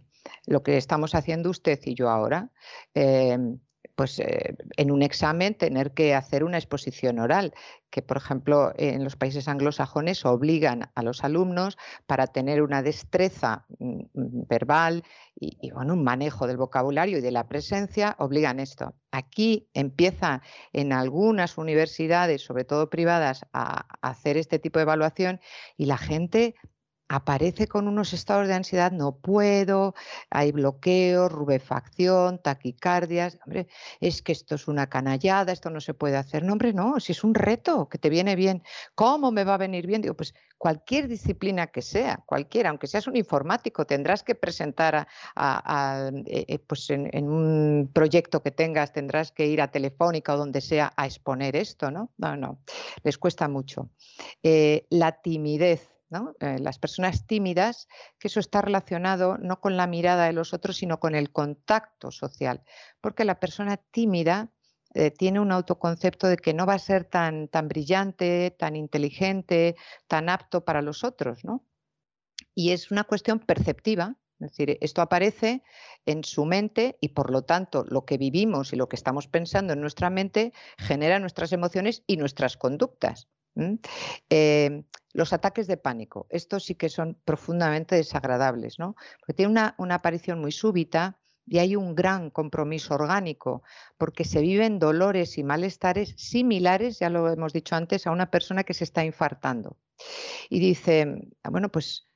lo 0.48 0.64
que 0.64 0.78
estamos 0.78 1.16
haciendo 1.16 1.50
usted 1.50 1.80
y 1.86 1.96
yo 1.96 2.10
ahora. 2.10 2.52
Em, 2.94 3.60
pues 3.96 4.20
eh, 4.20 4.56
en 4.78 4.92
un 4.92 5.04
examen 5.04 5.56
tener 5.56 5.94
que 5.94 6.16
hacer 6.16 6.44
una 6.44 6.58
exposición 6.58 7.20
oral, 7.20 7.54
que 7.90 8.02
por 8.02 8.18
ejemplo 8.18 8.74
en 8.78 9.04
los 9.04 9.16
países 9.16 9.48
anglosajones 9.48 10.26
obligan 10.26 10.90
a 10.96 11.04
los 11.04 11.24
alumnos 11.24 11.78
para 12.08 12.28
tener 12.28 12.62
una 12.64 12.82
destreza 12.82 13.66
mm, 13.80 14.00
mm, 14.14 14.48
verbal 14.48 15.04
y, 15.36 15.72
bueno, 15.72 15.94
un 15.94 16.04
manejo 16.04 16.48
del 16.48 16.58
vocabulario 16.58 17.18
y 17.18 17.22
de 17.22 17.32
la 17.32 17.48
presencia, 17.48 18.16
obligan 18.20 18.60
esto. 18.60 18.94
Aquí 19.12 19.68
empieza 19.74 20.42
en 20.72 20.94
algunas 20.94 21.58
universidades, 21.58 22.44
sobre 22.44 22.66
todo 22.66 22.90
privadas, 22.90 23.46
a 23.52 23.86
hacer 24.02 24.38
este 24.38 24.60
tipo 24.60 24.80
de 24.80 24.84
evaluación 24.84 25.42
y 25.76 25.86
la 25.86 25.98
gente 25.98 26.56
aparece 27.14 27.68
con 27.68 27.88
unos 27.88 28.12
estados 28.12 28.48
de 28.48 28.56
ansiedad, 28.56 28.92
no 28.92 29.16
puedo, 29.16 29.94
hay 30.32 30.52
bloqueos, 30.52 31.32
rubefacción, 31.32 32.40
taquicardias. 32.42 33.38
Hombre, 33.46 33.68
es 34.02 34.24
que 34.24 34.32
esto 34.32 34.56
es 34.56 34.68
una 34.68 34.90
canallada, 34.90 35.52
esto 35.52 35.70
no 35.70 35.80
se 35.80 35.94
puede 35.94 36.18
hacer. 36.18 36.44
No, 36.44 36.54
hombre, 36.54 36.74
no, 36.74 37.00
si 37.00 37.12
es 37.12 37.24
un 37.24 37.36
reto 37.36 37.88
que 37.88 38.00
te 38.00 38.10
viene 38.10 38.36
bien. 38.36 38.64
¿Cómo 38.96 39.32
me 39.32 39.44
va 39.44 39.54
a 39.54 39.58
venir 39.58 39.86
bien? 39.86 40.02
Digo, 40.02 40.16
pues 40.16 40.34
cualquier 40.58 41.08
disciplina 41.08 41.68
que 41.68 41.84
sea, 41.84 42.24
cualquiera, 42.26 42.72
aunque 42.72 42.88
seas 42.88 43.06
un 43.06 43.16
informático, 43.16 43.86
tendrás 43.86 44.24
que 44.24 44.34
presentar 44.34 45.08
a, 45.36 46.12
eh, 46.26 46.46
eh, 46.48 46.60
pues 46.60 46.90
en, 46.90 47.28
un 47.28 47.92
proyecto 47.94 48.42
que 48.42 48.50
tengas, 48.50 48.92
tendrás 48.92 49.32
que 49.32 49.46
ir 49.46 49.62
a 49.62 49.70
Telefónica 49.70 50.34
o 50.34 50.38
donde 50.38 50.62
sea 50.62 50.92
a 50.98 51.06
exponer 51.06 51.56
esto, 51.56 51.92
¿no? 51.92 52.12
No, 52.18 52.36
no, 52.38 52.60
les 53.04 53.20
cuesta 53.20 53.48
mucho. 53.48 53.90
Eh, 54.42 54.88
la 54.90 55.22
timidez 55.22 55.93
eh, 56.40 56.60
las 56.60 56.80
personas 56.80 57.26
tímidas, 57.26 57.88
que 58.20 58.28
eso 58.28 58.40
está 58.40 58.62
relacionado 58.62 59.38
no 59.38 59.60
con 59.60 59.78
la 59.78 59.88
mirada 59.88 60.26
de 60.26 60.34
los 60.34 60.54
otros, 60.54 60.78
sino 60.78 61.00
con 61.00 61.16
el 61.16 61.32
contacto 61.32 62.12
social, 62.12 62.64
porque 63.02 63.26
la 63.26 63.40
persona 63.40 63.78
tímida 63.78 64.52
eh, 64.94 65.12
tiene 65.12 65.40
un 65.40 65.52
autoconcepto 65.52 66.28
de 66.28 66.38
que 66.38 66.54
no 66.54 66.66
va 66.66 66.76
a 66.76 66.80
ser 66.80 67.06
tan, 67.06 67.48
tan 67.48 67.68
brillante, 67.68 68.52
tan 68.52 68.76
inteligente, 68.76 69.76
tan 70.08 70.30
apto 70.30 70.64
para 70.64 70.82
los 70.82 71.04
otros, 71.04 71.44
¿no? 71.44 71.66
Y 72.54 72.72
es 72.72 72.92
una 72.92 73.04
cuestión 73.04 73.40
perceptiva, 73.40 74.18
es 74.40 74.52
decir, 74.52 74.78
esto 74.82 75.02
aparece 75.02 75.64
en 76.06 76.24
su 76.24 76.46
mente 76.46 76.98
y 77.02 77.10
por 77.10 77.32
lo 77.32 77.44
tanto 77.44 77.86
lo 77.88 78.06
que 78.06 78.18
vivimos 78.18 78.74
y 78.74 78.76
lo 78.76 78.88
que 78.88 78.96
estamos 78.96 79.28
pensando 79.28 79.74
en 79.74 79.82
nuestra 79.82 80.10
mente 80.10 80.54
genera 80.78 81.20
nuestras 81.20 81.54
emociones 81.54 82.04
y 82.06 82.18
nuestras 82.18 82.58
conductas. 82.58 83.30
Eh, 84.30 84.84
los 85.14 85.32
ataques 85.32 85.68
de 85.68 85.78
pánico, 85.78 86.26
estos 86.30 86.66
sí 86.66 86.76
que 86.76 86.90
son 86.90 87.20
profundamente 87.24 87.96
desagradables, 87.96 88.80
¿no? 88.80 88.96
Porque 89.20 89.34
tiene 89.34 89.52
una, 89.78 89.96
aparición 89.96 90.42
muy 90.42 90.52
súbita, 90.52 91.20
y 91.46 91.60
hay 91.60 91.76
un 91.76 91.94
gran 91.94 92.30
compromiso 92.30 92.96
orgánico, 92.96 93.64
porque 93.98 94.24
se 94.24 94.42
viven 94.42 94.80
dolores 94.80 95.38
y 95.38 95.44
malestares 95.44 96.16
similares, 96.18 97.00
ya 97.00 97.10
lo 97.10 97.30
hemos 97.30 97.52
dicho 97.52 97.76
antes, 97.76 98.08
a 98.08 98.12
una 98.12 98.32
persona 98.32 98.64
que 98.64 98.74
se 98.74 98.86
está 98.86 99.04
infartando. 99.04 99.78
Y 100.50 100.60
dice, 100.60 101.06
ah, 101.44 101.50
bueno, 101.50 101.70
pues, 101.70 102.08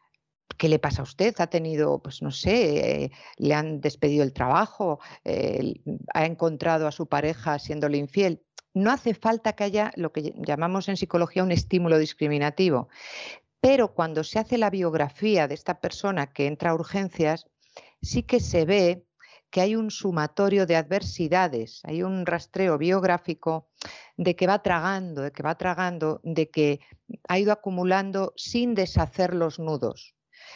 ¿qué 0.58 0.70
le 0.70 0.80
pasa 0.80 1.02
a 1.02 1.04
usted? 1.04 1.36
¿Ha 1.40 1.48
tenido, 1.48 2.02
pues 2.02 2.22
no 2.22 2.32
sé, 2.32 3.04
eh, 3.04 3.12
le 3.38 3.54
han 3.54 3.82
despedido 3.82 4.24
el 4.24 4.34
trabajo? 4.34 5.00
Eh, 5.26 5.76
¿Ha 6.14 6.26
encontrado 6.26 6.88
a 6.88 6.92
su 6.94 7.08
pareja 7.08 7.60
siéndole 7.60 7.98
infiel? 7.98 8.47
No 8.78 8.92
hace 8.92 9.14
falta 9.14 9.54
que 9.54 9.64
haya 9.64 9.92
lo 9.96 10.12
que 10.12 10.34
llamamos 10.38 10.90
en 10.90 10.98
psicología 10.98 11.44
un 11.44 11.52
estímulo 11.52 11.98
discriminativo. 11.98 12.90
Pero 13.60 13.94
cuando 13.94 14.24
se 14.24 14.40
hace 14.40 14.58
la 14.58 14.70
biografía 14.70 15.48
de 15.48 15.56
esta 15.56 15.80
persona 15.80 16.28
que 16.28 16.48
entra 16.48 16.72
a 16.72 16.76
urgencias, 16.76 17.48
sí 18.02 18.24
que 18.24 18.40
se 18.40 18.66
ve 18.66 19.04
que 19.50 19.62
hay 19.62 19.76
un 19.76 19.92
sumatorio 19.92 20.66
de 20.66 20.76
adversidades, 20.76 21.82
hay 21.84 22.04
un 22.04 22.26
rastreo 22.26 22.78
biográfico 22.78 23.70
de 24.18 24.36
que 24.36 24.48
va 24.48 24.62
tragando, 24.62 25.22
de 25.22 25.32
que 25.32 25.44
va 25.44 25.56
tragando, 25.56 26.20
de 26.24 26.50
que 26.50 26.82
ha 27.28 27.40
ido 27.40 27.52
acumulando 27.52 28.34
sin 28.36 28.76
deshacer 28.76 29.34
los 29.34 29.60
nudos. 29.60 30.16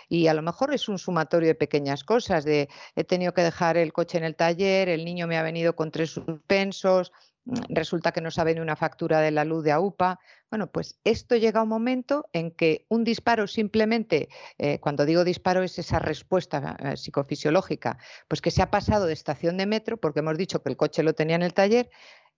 Y 0.09 0.27
a 0.27 0.33
lo 0.33 0.41
mejor 0.41 0.73
es 0.73 0.89
un 0.89 0.99
sumatorio 0.99 1.47
de 1.47 1.55
pequeñas 1.55 2.03
cosas, 2.03 2.43
de 2.43 2.69
he 2.95 3.03
tenido 3.03 3.33
que 3.33 3.43
dejar 3.43 3.77
el 3.77 3.93
coche 3.93 4.17
en 4.17 4.25
el 4.25 4.35
taller, 4.35 4.89
el 4.89 5.05
niño 5.05 5.27
me 5.27 5.37
ha 5.37 5.43
venido 5.43 5.75
con 5.75 5.91
tres 5.91 6.11
suspensos, 6.11 7.11
resulta 7.45 8.11
que 8.11 8.21
no 8.21 8.31
sabe 8.31 8.53
ni 8.53 8.59
una 8.59 8.75
factura 8.75 9.19
de 9.19 9.31
la 9.31 9.45
luz 9.45 9.63
de 9.63 9.71
AUPA. 9.71 10.19
Bueno, 10.49 10.71
pues 10.71 10.99
esto 11.03 11.35
llega 11.35 11.59
a 11.59 11.63
un 11.63 11.69
momento 11.69 12.25
en 12.33 12.51
que 12.51 12.85
un 12.89 13.03
disparo 13.03 13.47
simplemente, 13.47 14.29
eh, 14.57 14.79
cuando 14.79 15.05
digo 15.05 15.23
disparo 15.23 15.63
es 15.63 15.79
esa 15.79 15.99
respuesta 15.99 16.77
eh, 16.79 16.97
psicofisiológica, 16.97 17.97
pues 18.27 18.41
que 18.41 18.51
se 18.51 18.61
ha 18.61 18.69
pasado 18.69 19.05
de 19.05 19.13
estación 19.13 19.57
de 19.57 19.65
metro, 19.65 19.97
porque 19.97 20.19
hemos 20.19 20.37
dicho 20.37 20.61
que 20.61 20.69
el 20.69 20.77
coche 20.77 21.03
lo 21.03 21.13
tenía 21.13 21.35
en 21.35 21.43
el 21.43 21.53
taller, 21.53 21.89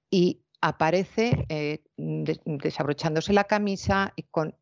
y 0.09 0.43
aparece 0.61 1.45
eh, 1.49 1.83
desabrochándose 1.97 3.33
la 3.33 3.43
camisa 3.43 4.13
y 4.15 4.23
con, 4.23 4.55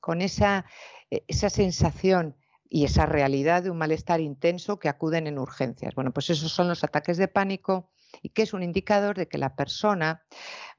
con 0.00 0.22
esa, 0.22 0.64
esa 1.10 1.50
sensación 1.50 2.36
y 2.68 2.84
esa 2.84 3.06
realidad 3.06 3.62
de 3.62 3.70
un 3.70 3.78
malestar 3.78 4.20
intenso 4.20 4.80
que 4.80 4.88
acuden 4.88 5.28
en 5.28 5.38
urgencias. 5.38 5.94
Bueno, 5.94 6.12
pues 6.12 6.30
esos 6.30 6.50
son 6.50 6.68
los 6.68 6.82
ataques 6.82 7.18
de 7.18 7.28
pánico 7.28 7.90
y 8.22 8.30
que 8.30 8.42
es 8.42 8.52
un 8.52 8.62
indicador 8.62 9.16
de 9.16 9.28
que 9.28 9.38
la 9.38 9.56
persona 9.56 10.24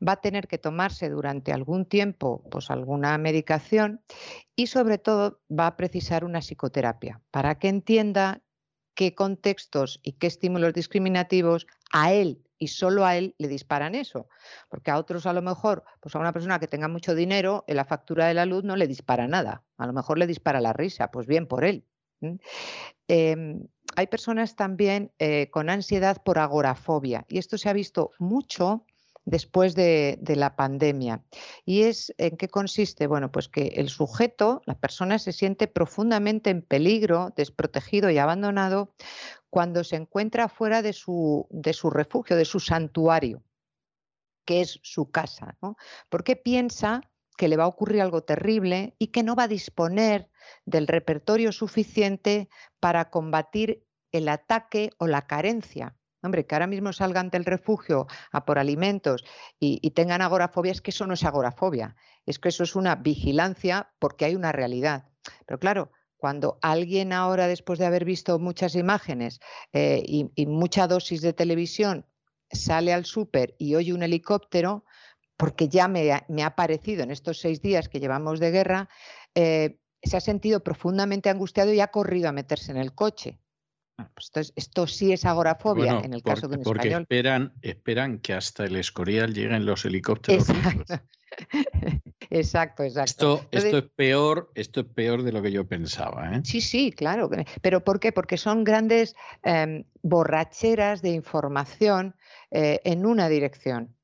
va 0.05 0.13
a 0.13 0.21
tener 0.21 0.47
que 0.47 0.57
tomarse 0.57 1.09
durante 1.09 1.53
algún 1.53 1.85
tiempo 1.85 2.43
pues 2.49 2.69
alguna 2.69 3.17
medicación 3.17 4.01
y 4.55 4.67
sobre 4.67 4.97
todo 4.97 5.41
va 5.51 5.67
a 5.67 5.77
precisar 5.77 6.23
una 6.23 6.39
psicoterapia 6.39 7.21
para 7.31 7.59
que 7.59 7.69
entienda 7.69 8.41
qué 8.95 9.13
contextos 9.13 9.99
y 10.03 10.13
qué 10.13 10.27
estímulos 10.27 10.73
discriminativos 10.73 11.67
a 11.91 12.13
él 12.13 12.45
y 12.57 12.67
solo 12.67 13.05
a 13.05 13.17
él 13.17 13.35
le 13.37 13.47
disparan 13.47 13.95
eso. 13.95 14.27
Porque 14.69 14.91
a 14.91 14.97
otros 14.97 15.25
a 15.25 15.33
lo 15.33 15.41
mejor, 15.41 15.83
pues 15.99 16.15
a 16.15 16.19
una 16.19 16.31
persona 16.31 16.59
que 16.59 16.67
tenga 16.67 16.87
mucho 16.87 17.13
dinero, 17.13 17.65
en 17.67 17.75
la 17.75 17.85
factura 17.85 18.27
de 18.27 18.33
la 18.33 18.45
luz 18.45 18.63
no 18.63 18.75
le 18.75 18.87
dispara 18.87 19.27
nada. 19.27 19.63
A 19.77 19.85
lo 19.85 19.93
mejor 19.93 20.17
le 20.17 20.27
dispara 20.27 20.61
la 20.61 20.73
risa, 20.73 21.11
pues 21.11 21.27
bien 21.27 21.47
por 21.47 21.65
él. 21.65 21.85
Em, 23.07 23.67
hay 23.95 24.07
personas 24.07 24.55
también 24.55 25.11
eh, 25.19 25.49
con 25.51 25.69
ansiedad 25.69 26.21
por 26.23 26.39
agorafobia 26.39 27.25
y 27.29 27.37
esto 27.37 27.57
se 27.57 27.69
ha 27.69 27.73
visto 27.73 28.11
mucho 28.19 28.85
después 29.25 29.75
de, 29.75 30.19
la 30.35 30.55
pandemia. 30.55 31.23
¿Y 31.65 31.83
es 31.83 32.13
en 32.17 32.37
qué 32.37 32.47
consiste? 32.47 33.07
Bueno, 33.07 33.31
pues 33.31 33.49
que 33.49 33.73
el 33.75 33.89
sujeto, 33.89 34.61
la 34.65 34.77
persona 34.79 35.19
se 35.19 35.33
siente 35.33 35.67
profundamente 35.67 36.51
en 36.51 36.61
peligro, 36.61 37.33
desprotegido 37.35 38.09
y 38.09 38.17
abandonado 38.17 38.93
cuando 39.49 39.83
se 39.83 39.95
encuentra 39.95 40.47
fuera 40.47 40.81
de 40.81 40.93
su, 40.93 41.47
refugio, 41.91 42.35
de 42.35 42.45
su 42.45 42.59
santuario, 42.59 43.43
que 44.45 44.61
es 44.61 44.79
su 44.83 45.09
casa. 45.09 45.57
Porque 46.09 46.35
piensa 46.35 47.01
que 47.35 47.47
le 47.47 47.57
va 47.57 47.65
a 47.65 47.67
ocurrir 47.67 48.01
algo 48.01 48.23
terrible 48.23 48.95
y 48.99 49.07
que 49.07 49.23
no 49.23 49.35
va 49.35 49.43
a 49.43 49.47
disponer 49.47 50.29
del 50.65 50.87
repertorio 50.87 51.51
suficiente 51.51 52.49
para 52.79 53.09
combatir 53.09 53.85
el 54.11 54.29
ataque 54.29 54.91
o 54.97 55.07
la 55.07 55.23
carencia. 55.23 55.95
Hombre, 56.25 56.47
que 56.47 56.55
ahora 56.55 56.67
mismo 56.67 56.91
salgan 56.91 57.29
del 57.29 57.45
refugio 57.45 58.07
a 58.31 58.45
por 58.45 58.57
alimentos 58.57 59.23
y, 59.59 59.91
tengan 59.91 60.21
agorafobia, 60.21 60.71
es 60.71 60.81
que 60.81 60.89
eso 60.89 61.05
no 61.05 61.13
es 61.13 61.23
agorafobia, 61.23 61.95
es 62.25 62.39
que 62.39 62.49
eso 62.49 62.63
es 62.63 62.75
una 62.75 62.95
vigilancia 62.95 63.93
porque 63.99 64.25
hay 64.25 64.35
una 64.35 64.51
realidad. 64.51 65.09
Pero 65.45 65.59
claro, 65.59 65.91
cuando 66.17 66.57
alguien 66.63 67.13
ahora, 67.13 67.47
después 67.47 67.77
de 67.77 67.85
haber 67.85 68.05
visto 68.05 68.39
muchas 68.39 68.75
imágenes 68.75 69.39
eh, 69.71 70.01
y, 70.03 70.45
mucha 70.47 70.87
dosis 70.87 71.21
de 71.21 71.33
televisión, 71.33 72.07
sale 72.51 72.91
al 72.91 73.05
súper 73.05 73.55
y 73.59 73.75
oye 73.75 73.93
un 73.93 74.01
helicóptero, 74.01 74.83
porque 75.37 75.67
ya 75.67 75.87
me 75.87 76.11
ha, 76.11 76.25
me 76.27 76.43
ha, 76.43 76.55
parecido 76.55 77.03
en 77.03 77.11
estos 77.11 77.39
seis 77.39 77.61
días 77.61 77.89
que 77.89 77.99
llevamos 77.99 78.39
de 78.39 78.51
guerra, 78.51 78.89
eh, 79.35 79.79
se 80.05 80.17
ha 80.17 80.21
sentido 80.21 80.61
profundamente 80.61 81.29
angustiado 81.29 81.73
y 81.73 81.79
ha 81.79 81.87
corrido 81.87 82.29
a 82.29 82.31
meterse 82.31 82.71
en 82.71 82.77
el 82.77 82.93
coche. 82.93 83.39
Pues 83.95 84.25
esto, 84.33 84.53
esto, 84.55 84.87
sí 84.87 85.13
es 85.13 85.23
agorafobia 85.25 85.93
bueno, 85.93 86.05
en 86.05 86.13
el 86.13 86.21
porque, 86.21 86.35
caso 86.35 86.47
de 86.49 86.57
un 86.57 86.63
porque 86.63 86.87
español. 86.87 87.01
Esperan, 87.03 87.53
esperan 87.61 88.19
que 88.19 88.33
hasta 88.33 88.65
el 88.65 88.75
Escorial 88.75 89.33
lleguen 89.33 89.65
los 89.65 89.85
helicópteros. 89.85 90.49
Exacto. 90.49 90.99
exacto, 92.29 92.83
exacto. 92.83 93.11
Esto, 93.11 93.33
Entonces, 93.35 93.65
esto, 93.65 93.77
es 93.77 93.91
peor, 93.95 94.51
esto 94.55 94.81
es 94.81 94.87
peor 94.87 95.23
de 95.23 95.31
lo 95.31 95.41
que 95.41 95.51
yo 95.51 95.65
pensaba. 95.65 96.35
¿eh? 96.35 96.41
Sí, 96.43 96.59
sí, 96.59 96.91
claro. 96.91 97.29
Pero 97.61 97.83
¿por 97.83 97.99
qué? 97.99 98.11
Porque 98.11 98.37
son 98.37 98.65
grandes 98.65 99.15
eh, 99.43 99.85
borracheras 100.01 101.01
de 101.01 101.11
información 101.11 102.15
eh, 102.51 102.81
en 102.83 103.05
una 103.05 103.29
dirección. 103.29 103.95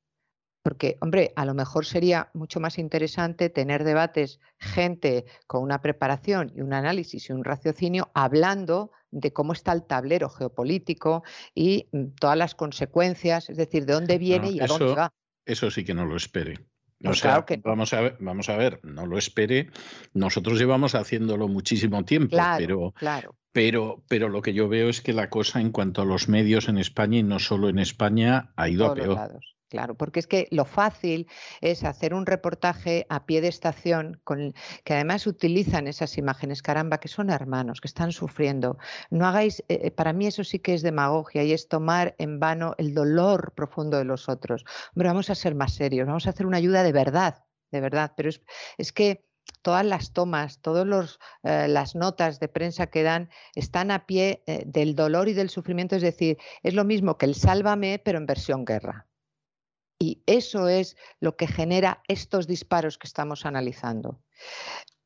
Porque, 0.64 0.98
hombre, 1.02 1.34
a 1.36 1.46
lo 1.46 1.54
mejor 1.54 1.86
sería 1.86 2.30
mucho 2.34 2.60
más 2.60 2.78
interesante 2.78 3.50
tener 3.50 3.84
debates, 3.84 4.40
gente 4.60 5.26
con 5.48 5.64
una 5.64 5.82
preparación 5.82 6.52
y 6.56 6.62
un 6.62 6.74
análisis 6.74 7.30
y 7.30 7.34
un 7.34 7.44
raciocinio 7.44 8.12
hablando 8.14 8.92
de 9.10 9.34
cómo 9.34 9.54
está 9.54 9.74
el 9.74 9.84
tablero 9.84 10.30
geopolítico 10.30 11.24
y 11.56 11.88
mm, 11.92 12.16
todas 12.20 12.38
las 12.38 12.56
consecuencias, 12.56 13.50
es 13.50 13.58
decir, 13.58 13.86
de 13.86 13.94
dónde 13.94 14.18
viene 14.18 14.48
no, 14.48 14.52
y 14.52 14.60
a 14.60 14.66
eso, 14.66 14.78
dónde 14.78 14.96
va. 14.96 15.14
Eso 15.46 15.72
sí 15.72 15.84
que 15.84 15.94
no 15.94 16.06
lo 16.06 16.16
espere. 16.16 16.60
O 17.04 17.14
sea, 17.14 17.32
claro 17.32 17.46
que 17.46 17.58
no. 17.58 17.64
vamos, 17.66 17.94
a 17.94 18.02
ver, 18.02 18.18
vamos 18.20 18.50
a 18.50 18.58
ver, 18.58 18.80
no 18.84 19.08
lo 19.08 19.18
espere. 19.18 19.70
Nosotros 20.14 20.60
llevamos 20.60 20.94
haciéndolo 20.94 21.48
muchísimo 21.48 22.06
tiempo, 22.06 22.36
Claro, 22.36 22.58
pero, 22.60 22.92
claro. 22.92 23.36
pero, 23.52 24.04
pero 24.08 24.30
lo 24.30 24.42
que 24.44 24.54
yo 24.54 24.70
veo 24.70 24.90
es 24.90 25.02
que 25.02 25.14
la 25.14 25.30
cosa 25.30 25.60
en 25.60 25.72
cuanto 25.72 26.04
a 26.04 26.06
los 26.06 26.30
medios 26.30 26.70
en 26.70 26.78
España 26.78 27.18
y 27.18 27.24
no 27.24 27.40
solo 27.40 27.70
en 27.70 27.80
España 27.80 28.52
ha 28.56 28.70
ido 28.70 28.86
a 28.86 28.90
todos 28.90 29.00
peor. 29.00 29.16
lados. 29.16 29.56
Claro, 29.72 29.96
porque 29.96 30.20
es 30.20 30.28
que 30.28 30.50
lo 30.52 30.66
fácil 30.66 31.30
es 31.62 31.86
hacer 31.86 32.14
un 32.14 32.26
reportaje 32.26 33.06
a 33.08 33.26
pie 33.26 33.40
de 33.40 33.48
estación 33.48 34.20
con 34.26 34.54
que 34.84 34.94
además 34.96 35.26
utilizan 35.28 35.88
esas 35.88 36.18
imágenes, 36.18 36.62
caramba, 36.62 37.00
que 37.00 37.08
son 37.08 37.30
hermanos, 37.30 37.80
que 37.80 37.88
están 37.88 38.12
sufriendo. 38.12 38.78
No 39.12 39.26
hagáis, 39.26 39.64
eh, 39.70 39.90
para 39.92 40.12
mí 40.12 40.28
eso 40.28 40.44
sí 40.44 40.60
que 40.60 40.74
es 40.74 40.82
demagogia 40.82 41.46
y 41.46 41.54
es 41.54 41.70
tomar 41.70 42.16
en 42.18 42.38
vano 42.38 42.76
el 42.80 42.94
dolor 42.94 43.54
profundo 43.56 43.98
de 43.98 44.04
los 44.04 44.28
otros. 44.28 44.66
Hombre, 44.94 45.08
vamos 45.08 45.30
a 45.30 45.36
ser 45.36 45.56
más 45.56 45.74
serios, 45.74 46.06
vamos 46.06 46.28
a 46.28 46.32
hacer 46.32 46.46
una 46.46 46.58
ayuda 46.58 46.84
de 46.84 46.92
verdad, 46.92 47.46
de 47.72 47.80
verdad, 47.80 48.12
pero 48.18 48.30
es, 48.78 48.92
que 48.92 49.24
todas 49.62 49.86
las 49.86 50.12
tomas, 50.12 50.60
todas 50.60 51.18
eh, 51.44 51.70
las 51.70 51.96
notas 51.96 52.42
de 52.42 52.50
prensa 52.50 52.88
que 52.88 53.04
dan 53.04 53.30
están 53.56 53.90
a 53.90 54.06
pie 54.06 54.44
eh, 54.48 54.64
del 54.66 54.96
dolor 54.96 55.30
y 55.30 55.34
del 55.34 55.50
sufrimiento, 55.50 55.96
es 55.96 56.02
decir, 56.02 56.38
es 56.62 56.74
lo 56.74 56.84
mismo 56.84 57.18
que 57.18 57.26
el 57.26 57.36
sálvame, 57.36 58.02
pero 58.04 58.18
en 58.18 58.26
versión 58.26 58.66
guerra. 58.66 59.08
Y 60.02 60.24
eso 60.26 60.68
es 60.68 60.98
lo 61.20 61.36
que 61.36 61.46
genera 61.46 62.02
estos 62.08 62.48
disparos 62.48 62.98
que 62.98 63.06
estamos 63.06 63.46
analizando. 63.46 64.20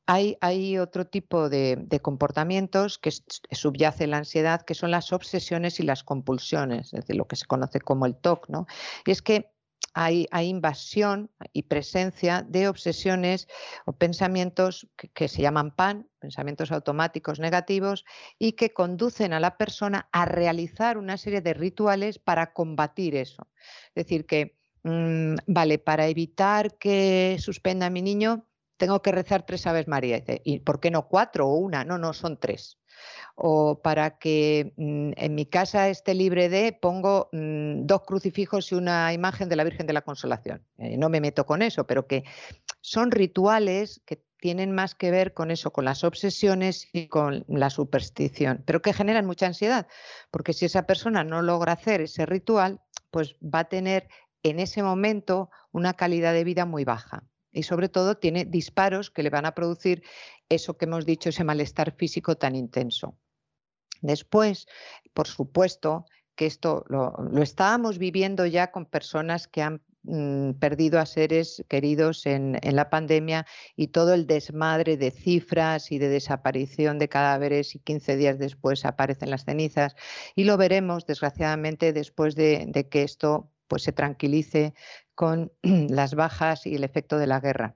Hay, 0.07 0.77
otro 0.77 1.05
tipo 1.05 1.49
de, 1.49 1.99
comportamientos 2.01 2.97
que 2.97 3.11
subyace 3.11 4.07
la 4.07 4.19
ansiedad, 4.19 4.61
que 4.61 4.73
son 4.73 4.91
las 4.91 5.11
obsesiones 5.11 5.81
y 5.81 5.83
las 5.83 6.05
compulsiones, 6.05 6.93
es 6.93 7.01
decir, 7.01 7.17
lo 7.17 7.27
que 7.27 7.35
se 7.35 7.45
conoce 7.45 7.81
como 7.81 8.05
el 8.05 8.15
TOC. 8.15 8.47
¿no? 8.47 8.67
Y 9.05 9.11
es 9.11 9.21
que 9.21 9.51
hay, 9.93 10.27
hay, 10.31 10.47
invasión 10.47 11.29
y 11.51 11.63
presencia 11.63 12.45
de 12.47 12.69
obsesiones 12.69 13.49
o 13.85 13.91
pensamientos 13.91 14.87
que, 14.95 15.09
que, 15.09 15.27
se 15.27 15.41
llaman 15.41 15.71
PAN, 15.71 16.07
pensamientos 16.19 16.71
automáticos 16.71 17.39
negativos, 17.39 18.05
y 18.39 18.53
que 18.53 18.71
conducen 18.71 19.33
a 19.33 19.41
la 19.41 19.57
persona 19.57 20.07
a 20.13 20.23
realizar 20.23 20.97
una 20.97 21.17
serie 21.17 21.41
de 21.41 21.53
rituales 21.53 22.17
para 22.17 22.53
combatir 22.53 23.15
eso. 23.15 23.49
Es 23.89 24.05
decir, 24.05 24.25
que, 24.25 24.54
mmm, 24.85 25.35
vale, 25.47 25.79
para 25.79 26.07
evitar 26.07 26.77
que 26.77 27.35
suspenda 27.39 27.87
a 27.87 27.89
mi 27.89 28.01
niño, 28.01 28.45
tengo 28.77 29.01
que 29.01 29.11
rezar 29.11 29.45
tres 29.45 29.67
Aves 29.67 29.87
María. 29.87 30.23
¿Y 30.43 30.59
por 30.59 30.79
qué 30.79 30.91
no 30.91 31.07
cuatro 31.07 31.47
o 31.47 31.55
una? 31.55 31.83
No, 31.83 31.97
no, 31.97 32.13
son 32.13 32.39
tres 32.39 32.77
o 33.35 33.81
para 33.81 34.17
que 34.17 34.73
mmm, 34.77 35.11
en 35.15 35.35
mi 35.35 35.45
casa 35.45 35.89
esté 35.89 36.13
libre 36.13 36.49
de, 36.49 36.71
pongo 36.71 37.29
mmm, 37.31 37.85
dos 37.85 38.03
crucifijos 38.03 38.71
y 38.71 38.75
una 38.75 39.11
imagen 39.13 39.49
de 39.49 39.55
la 39.55 39.63
Virgen 39.63 39.87
de 39.87 39.93
la 39.93 40.01
Consolación. 40.01 40.63
Eh, 40.77 40.97
no 40.97 41.09
me 41.09 41.21
meto 41.21 41.45
con 41.45 41.61
eso, 41.61 41.85
pero 41.85 42.07
que 42.07 42.23
son 42.81 43.11
rituales 43.11 44.01
que 44.05 44.23
tienen 44.39 44.71
más 44.71 44.95
que 44.95 45.11
ver 45.11 45.33
con 45.33 45.49
eso, 45.49 45.71
con 45.71 45.85
las 45.85 46.03
obsesiones 46.03 46.87
y 46.93 47.07
con 47.07 47.45
la 47.47 47.69
superstición, 47.69 48.63
pero 48.65 48.81
que 48.81 48.93
generan 48.93 49.25
mucha 49.25 49.47
ansiedad, 49.47 49.87
porque 50.29 50.53
si 50.53 50.65
esa 50.65 50.83
persona 50.85 51.23
no 51.23 51.41
logra 51.41 51.73
hacer 51.73 52.01
ese 52.01 52.25
ritual, 52.25 52.79
pues 53.09 53.35
va 53.41 53.59
a 53.59 53.69
tener 53.69 54.07
en 54.45 54.59
ese 54.59 54.83
momento 54.83 55.49
una 55.71 55.95
calidad 55.95 56.31
de 56.33 56.43
vida 56.43 56.65
muy 56.65 56.85
baja 56.85 57.23
y 57.51 57.63
sobre 57.63 57.89
todo 57.89 58.17
tiene 58.17 58.45
disparos 58.45 59.09
que 59.09 59.23
le 59.23 59.31
van 59.31 59.47
a 59.47 59.55
producir 59.55 60.03
eso 60.49 60.77
que 60.77 60.85
hemos 60.85 61.05
dicho, 61.05 61.29
ese 61.29 61.43
malestar 61.43 61.95
físico 61.95 62.35
tan 62.35 62.55
intenso. 62.55 63.17
Después, 64.01 64.67
por 65.13 65.27
supuesto, 65.27 66.05
que 66.35 66.45
esto 66.45 66.85
lo, 66.89 67.15
estábamos 67.41 67.97
viviendo 67.97 68.45
ya 68.45 68.71
con 68.71 68.85
personas 68.85 69.47
que 69.47 69.63
han 69.63 69.81
mmm, 70.03 70.51
perdido 70.59 70.99
a 70.99 71.07
seres 71.07 71.65
queridos 71.67 72.27
en, 72.27 72.59
la 72.61 72.91
pandemia 72.91 73.47
y 73.75 73.87
todo 73.87 74.13
el 74.13 74.27
desmadre 74.27 74.95
de 74.97 75.09
cifras 75.09 75.91
y 75.91 75.97
de 75.97 76.09
desaparición 76.09 76.99
de 76.99 77.09
cadáveres 77.09 77.73
y 77.73 77.79
15 77.79 78.15
días 78.17 78.37
después 78.37 78.85
aparecen 78.85 79.31
las 79.31 79.45
cenizas. 79.45 79.95
Y 80.35 80.43
lo 80.43 80.57
veremos, 80.57 81.07
desgraciadamente, 81.07 81.93
después 81.93 82.35
de, 82.35 82.65
de 82.67 82.89
que 82.89 83.01
esto 83.01 83.49
pues, 83.67 83.83
se 83.83 83.91
tranquilice 83.91 84.73
con 85.13 85.51
las 85.63 86.15
bajas 86.15 86.65
y 86.65 86.75
el 86.75 86.83
efecto 86.83 87.17
de 87.17 87.27
la 87.27 87.39
guerra. 87.39 87.75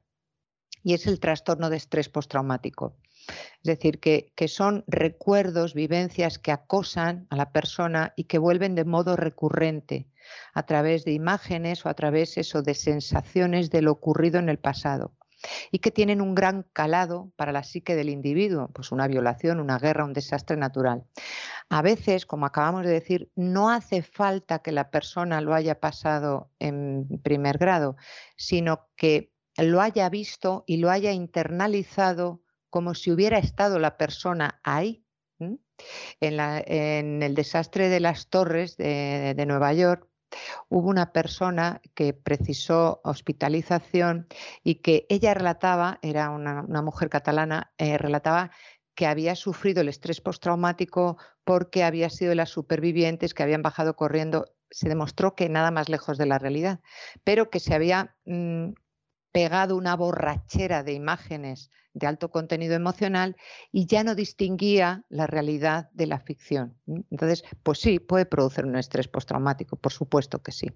Y 0.84 0.94
es 0.94 1.08
el 1.08 1.20
trastorno 1.20 1.70
de 1.70 1.78
estrés 1.78 2.10
postraumático. 2.10 2.96
Es 3.28 3.78
decir, 3.78 4.00
que, 4.00 4.32
que, 4.36 4.48
son 4.48 4.86
recuerdos, 4.88 5.74
vivencias 5.74 6.40
que 6.40 6.52
acosan 6.52 7.28
a 7.30 7.36
la 7.36 7.52
persona 7.52 8.14
y 8.16 8.24
que 8.24 8.38
vuelven 8.38 8.76
de 8.76 8.86
modo 8.86 9.16
recurrente 9.16 10.08
a 10.54 10.66
través 10.66 11.04
de 11.04 11.12
imágenes 11.12 11.86
o 11.86 11.90
a 11.90 11.94
través 11.94 12.38
eso, 12.38 12.62
de 12.62 12.74
sensaciones 12.74 13.70
de 13.70 13.82
lo 13.82 13.92
ocurrido 13.92 14.40
en 14.40 14.50
el 14.50 14.58
pasado 14.58 15.19
y 15.72 15.80
que 15.80 15.92
tienen 15.92 16.22
un 16.22 16.36
gran 16.36 16.64
calado 16.74 17.32
para 17.36 17.52
la 17.52 17.64
psique 17.64 17.96
del 17.96 18.10
individuo, 18.10 18.70
pues 18.74 18.92
una 18.92 19.08
violación, 19.08 19.60
una 19.60 19.80
guerra, 19.80 20.06
un 20.06 20.14
desastre 20.14 20.58
natural. 20.58 21.06
A 21.70 21.82
veces, 21.82 22.26
como 22.26 22.46
acabamos 22.46 22.84
de 22.86 22.92
decir, 22.92 23.32
no 23.36 23.70
hace 23.70 24.02
falta 24.02 24.60
que 24.60 24.72
la 24.72 24.90
persona 24.90 25.42
lo 25.42 25.54
haya 25.54 25.80
pasado 25.80 26.52
en 26.60 27.08
primer 27.24 27.58
grado, 27.58 27.96
sino 28.36 28.88
que 28.96 29.32
lo 29.58 29.82
haya 29.82 30.10
visto 30.10 30.64
y 30.68 30.78
lo 30.78 30.90
haya 30.90 31.12
internalizado 31.12 32.42
como 32.70 32.94
si 32.94 33.12
hubiera 33.12 33.38
estado 33.40 33.80
la 33.80 33.98
persona 33.98 34.60
ahí. 34.64 35.06
En, 36.20 37.24
el 37.24 37.36
desastre 37.36 37.88
de 37.88 38.02
las 38.02 38.28
torres 38.28 38.76
de 38.76 39.46
Nueva 39.48 39.72
York, 39.72 40.09
hubo 40.70 40.90
una 40.90 41.12
persona 41.12 41.82
que 41.96 42.14
precisó 42.14 43.02
hospitalización 43.04 44.28
y 44.64 44.76
que 44.76 45.06
ella 45.10 45.34
relataba, 45.34 46.00
era 46.02 46.30
una, 46.30 46.64
mujer 46.82 47.10
catalana, 47.10 47.74
eh, 47.78 47.98
relataba 47.98 48.52
que 48.96 49.08
había 49.08 49.36
sufrido 49.36 49.82
el 49.82 49.90
estrés 49.90 50.22
postraumático 50.22 51.18
porque 51.44 51.84
había 51.84 52.10
sido 52.10 52.30
de 52.30 52.36
las 52.36 52.50
supervivientes 52.50 53.34
que 53.34 53.44
habían 53.44 53.62
bajado 53.62 53.96
corriendo. 53.96 54.46
Se 54.72 54.90
demostró 54.90 55.36
que 55.36 55.50
nada 55.50 55.72
más 55.72 55.90
lejos 55.90 56.18
de 56.18 56.26
la 56.26 56.38
realidad, 56.38 56.82
pero 57.24 57.50
que 57.50 57.60
se 57.60 57.74
había 57.74 58.16
mmm, 58.26 58.72
pegado 59.32 59.76
una 59.76 59.96
borrachera 59.96 60.84
de 60.84 60.94
imágenes 60.94 61.70
de 61.94 62.08
alto 62.08 62.30
contenido 62.30 62.76
emocional 62.76 63.36
y 63.72 63.86
ya 63.86 64.04
no 64.04 64.16
distinguía 64.16 65.04
la 65.10 65.28
realidad 65.28 65.90
de 65.94 66.08
la 66.08 66.20
ficción. 66.20 66.76
Entonces, 66.88 67.44
pues 67.64 67.80
sí, 67.80 68.00
puede 68.00 68.26
producir 68.26 68.66
un 68.66 68.76
estrés 68.78 69.08
postraumático, 69.08 69.76
por 69.76 69.92
supuesto 69.92 70.42
que 70.42 70.52
sí. 70.52 70.68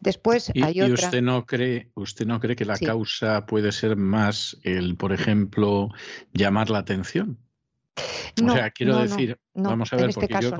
Después 0.00 0.50
¿Y, 0.54 0.62
hay 0.62 0.78
y 0.78 0.82
otra... 0.82 1.06
usted 1.06 1.22
no 1.22 1.46
cree, 1.46 1.90
usted 1.94 2.26
no 2.26 2.40
cree 2.40 2.56
que 2.56 2.64
la 2.64 2.76
Sí. 2.76 2.86
causa 2.86 3.46
puede 3.46 3.72
ser 3.72 3.96
más 3.96 4.58
el, 4.64 4.96
por 4.96 5.12
ejemplo, 5.12 5.88
llamar 6.32 6.70
la 6.70 6.78
atención? 6.78 7.38
O 7.96 8.52
sea, 8.52 8.70
quiero 8.70 8.96
decir, 8.98 9.38
vamos 9.54 9.92
a 9.92 9.96
ver, 9.96 10.08
este 10.08 10.20
porque 10.20 10.50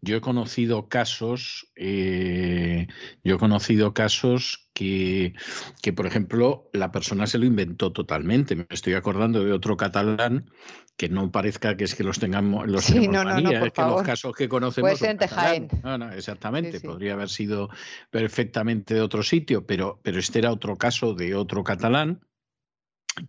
yo, 0.00 0.16
he 0.16 0.20
conocido 0.20 0.88
casos, 0.88 1.72
eh, 1.74 2.86
yo 3.24 3.34
he 3.36 3.38
conocido 3.38 3.92
casos 3.92 4.68
que, 4.72 5.34
que, 5.82 5.92
por 5.92 6.06
ejemplo, 6.06 6.70
la 6.72 6.92
persona 6.92 7.26
se 7.26 7.38
lo 7.38 7.46
inventó 7.46 7.92
totalmente. 7.92 8.54
Me 8.54 8.66
estoy 8.70 8.94
acordando 8.94 9.44
de 9.44 9.52
otro 9.52 9.76
catalán 9.76 10.50
que 10.96 11.08
no 11.08 11.32
parezca 11.32 11.76
que 11.76 11.84
es 11.84 11.94
que 11.94 12.04
los 12.04 12.18
tengamos 12.18 12.68
los 12.68 12.84
sí, 12.84 13.08
no, 13.08 13.24
no, 13.24 13.38
es 13.38 13.72
que 13.72 13.82
los 13.82 14.02
casos 14.02 14.34
que 14.36 14.48
conocemos 14.48 14.98
Puede 14.98 15.18
ser 15.18 15.70
No, 15.82 15.98
no, 15.98 16.12
exactamente, 16.12 16.80
podría 16.80 17.14
haber 17.14 17.28
sido 17.28 17.70
perfectamente 18.10 18.94
de 18.94 19.00
otro 19.00 19.22
sitio, 19.22 19.66
pero, 19.66 20.00
pero 20.02 20.18
este 20.18 20.38
era 20.38 20.52
otro 20.52 20.76
caso 20.76 21.14
de 21.14 21.34
otro 21.34 21.64
catalán 21.64 22.20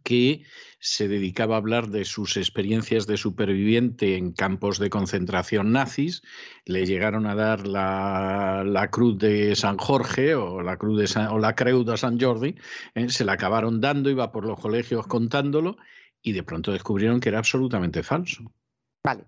que 0.03 0.43
se 0.79 1.07
dedicaba 1.07 1.55
a 1.55 1.59
hablar 1.59 1.89
de 1.89 2.05
sus 2.05 2.35
experiencias 2.37 3.07
de 3.07 3.17
superviviente 3.17 4.17
en 4.17 4.33
campos 4.33 4.79
de 4.79 4.89
concentración 4.89 5.71
nazis. 5.71 6.21
Le 6.65 6.85
llegaron 6.85 7.25
a 7.25 7.35
dar 7.35 7.67
la, 7.67 8.89
cruz 8.91 9.17
de 9.17 9.55
San 9.55 9.77
Jorge 9.77 10.35
o 10.35 10.61
la 10.61 10.77
cruz 10.77 11.13
de 11.13 11.27
o 11.27 11.39
la 11.39 11.55
creu 11.55 11.83
de 11.83 11.97
San 11.97 12.19
Jordi. 12.19 12.55
¿eh? 12.95 13.09
se 13.09 13.25
la 13.25 13.33
acabaron 13.33 13.81
dando, 13.81 14.09
iba 14.09 14.31
por 14.31 14.45
los 14.45 14.59
colegios 14.59 15.07
contándolo 15.07 15.77
y 16.21 16.33
de 16.33 16.43
pronto 16.43 16.71
descubrieron 16.71 17.19
que 17.19 17.29
era 17.29 17.39
absolutamente 17.39 18.03
falso. 18.03 18.51
Vale. 19.03 19.25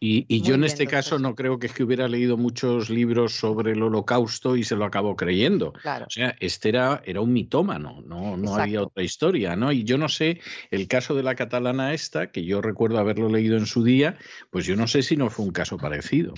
Y, 0.00 0.40
yo 0.40 0.54
en 0.54 0.64
este 0.64 0.86
caso 0.86 1.18
no 1.18 1.34
creo 1.34 1.58
que 1.58 1.66
es 1.66 1.74
que 1.74 1.82
hubiera 1.84 2.08
leído 2.08 2.38
muchos 2.38 2.88
libros 2.88 3.34
sobre 3.34 3.72
el 3.72 3.82
holocausto 3.82 4.56
y 4.56 4.64
se 4.64 4.74
lo 4.74 4.86
acabó 4.86 5.16
creyendo. 5.16 5.74
O 5.74 6.10
sea, 6.10 6.34
este 6.40 6.70
era, 6.70 7.02
era 7.04 7.20
un 7.20 7.34
mitómano, 7.34 8.00
no, 8.06 8.38
no 8.38 8.54
había 8.54 8.82
otra 8.82 9.02
historia, 9.02 9.54
¿no? 9.54 9.70
Y 9.70 9.84
yo 9.84 9.98
no 9.98 10.08
sé, 10.08 10.40
el 10.70 10.88
caso 10.88 11.14
de 11.14 11.22
la 11.22 11.34
catalana 11.34 11.92
esta, 11.92 12.30
que 12.30 12.44
yo 12.44 12.62
recuerdo 12.62 12.98
haberlo 12.98 13.28
leído 13.28 13.58
en 13.58 13.66
su 13.66 13.84
día, 13.84 14.16
pues 14.50 14.64
yo 14.64 14.76
no 14.76 14.86
sé 14.86 15.02
si 15.02 15.16
no 15.18 15.28
fue 15.28 15.44
un 15.44 15.52
caso 15.52 15.76
parecido. 15.76 16.32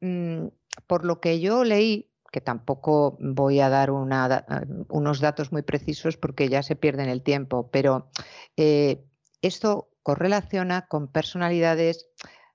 Mm, 0.00 0.48
por 0.86 1.06
lo 1.06 1.20
que 1.20 1.40
yo 1.40 1.64
leí, 1.64 2.10
que 2.30 2.42
tampoco 2.42 3.16
voy 3.20 3.60
a 3.60 3.70
dar 3.70 3.90
una, 3.90 4.44
unos 4.88 5.20
datos 5.20 5.50
muy 5.50 5.62
precisos 5.62 6.18
porque 6.18 6.50
ya 6.50 6.62
se 6.62 6.76
pierden 6.76 7.08
el 7.08 7.22
tiempo, 7.22 7.70
pero 7.70 8.10
eh, 8.58 9.02
esto 9.40 9.93
correlaciona 10.04 10.86
con 10.86 11.08
personalidades 11.08 12.08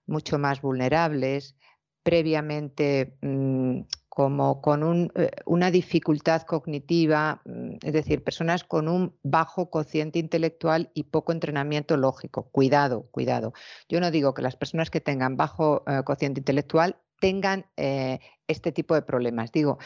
mucho 0.06 0.40
más 0.40 0.62
vulnerables, 0.62 1.58
previamente 2.04 3.18
mm, 3.22 3.82
como 4.08 4.62
con 4.62 5.12
eh, 5.16 5.32
una 5.46 5.72
dificultad 5.72 6.44
cognitiva, 6.44 7.42
mm, 7.46 7.78
es 7.84 7.94
decir, 7.94 8.24
personas 8.24 8.64
con 8.64 8.88
un 8.88 9.18
bajo 9.24 9.70
cociente 9.70 10.20
intelectual 10.20 10.92
y 10.94 11.04
poco 11.04 11.32
entrenamiento 11.32 11.98
lógico. 11.98 12.50
Cuidado, 12.52 13.08
cuidado. 13.12 13.54
Yo 13.90 14.00
no 14.00 14.12
digo 14.12 14.34
que 14.34 14.42
las 14.42 14.56
personas 14.56 14.90
que 14.90 15.02
tengan 15.02 15.36
bajo 15.36 15.84
eh, 15.88 16.04
cociente 16.06 16.42
intelectual 16.42 16.98
tengan 17.20 17.66
eh, 17.78 18.20
este 18.48 18.72
tipo 18.72 18.96
de 18.96 19.02
problemas. 19.02 19.52
Digo 19.52 19.80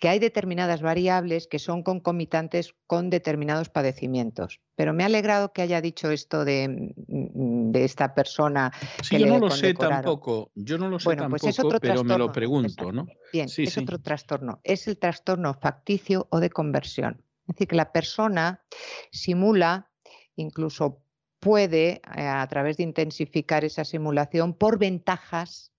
que 0.00 0.08
hay 0.08 0.20
determinadas 0.20 0.80
variables 0.80 1.48
que 1.48 1.58
son 1.58 1.82
concomitantes 1.82 2.74
con 2.86 3.10
determinados 3.10 3.68
padecimientos. 3.68 4.60
Pero 4.76 4.92
me 4.92 5.02
ha 5.02 5.06
alegrado 5.06 5.52
que 5.52 5.62
haya 5.62 5.80
dicho 5.80 6.10
esto 6.10 6.44
de, 6.44 6.94
mm, 7.08 7.74
esta 7.74 8.14
persona. 8.14 8.72
Sí, 9.02 9.18
yo 9.18 9.26
no 9.26 9.40
lo 9.40 9.50
sé 9.50 9.74
tampoco, 9.74 10.52
yo 10.54 10.78
no 10.78 10.88
lo 10.88 11.00
sé 11.00 11.04
bueno, 11.06 11.28
pues 11.28 11.42
es 11.44 11.58
otro 11.58 11.80
pero 11.80 12.04
me 12.04 12.16
lo 12.16 12.30
pregunto, 12.30 12.92
¿no? 12.92 13.06
Bien, 13.32 13.48
es 13.56 13.78
otro 13.78 13.98
trastorno. 13.98 14.60
Es 14.62 14.86
el 14.86 14.98
trastorno 14.98 15.54
facticio 15.54 16.28
o 16.30 16.38
de 16.38 16.50
conversión. 16.50 17.24
Es 17.48 17.54
decir, 17.54 17.68
que 17.68 17.76
la 17.76 17.90
persona 17.90 18.62
simula, 19.10 19.90
incluso 20.36 21.02
puede, 21.40 22.02
eh, 22.16 22.22
a 22.22 22.46
través 22.46 22.76
de 22.76 22.84
intensificar 22.84 23.64
esa 23.64 23.84
simulación, 23.84 24.54
por 24.54 24.78
ventajas 24.78 25.72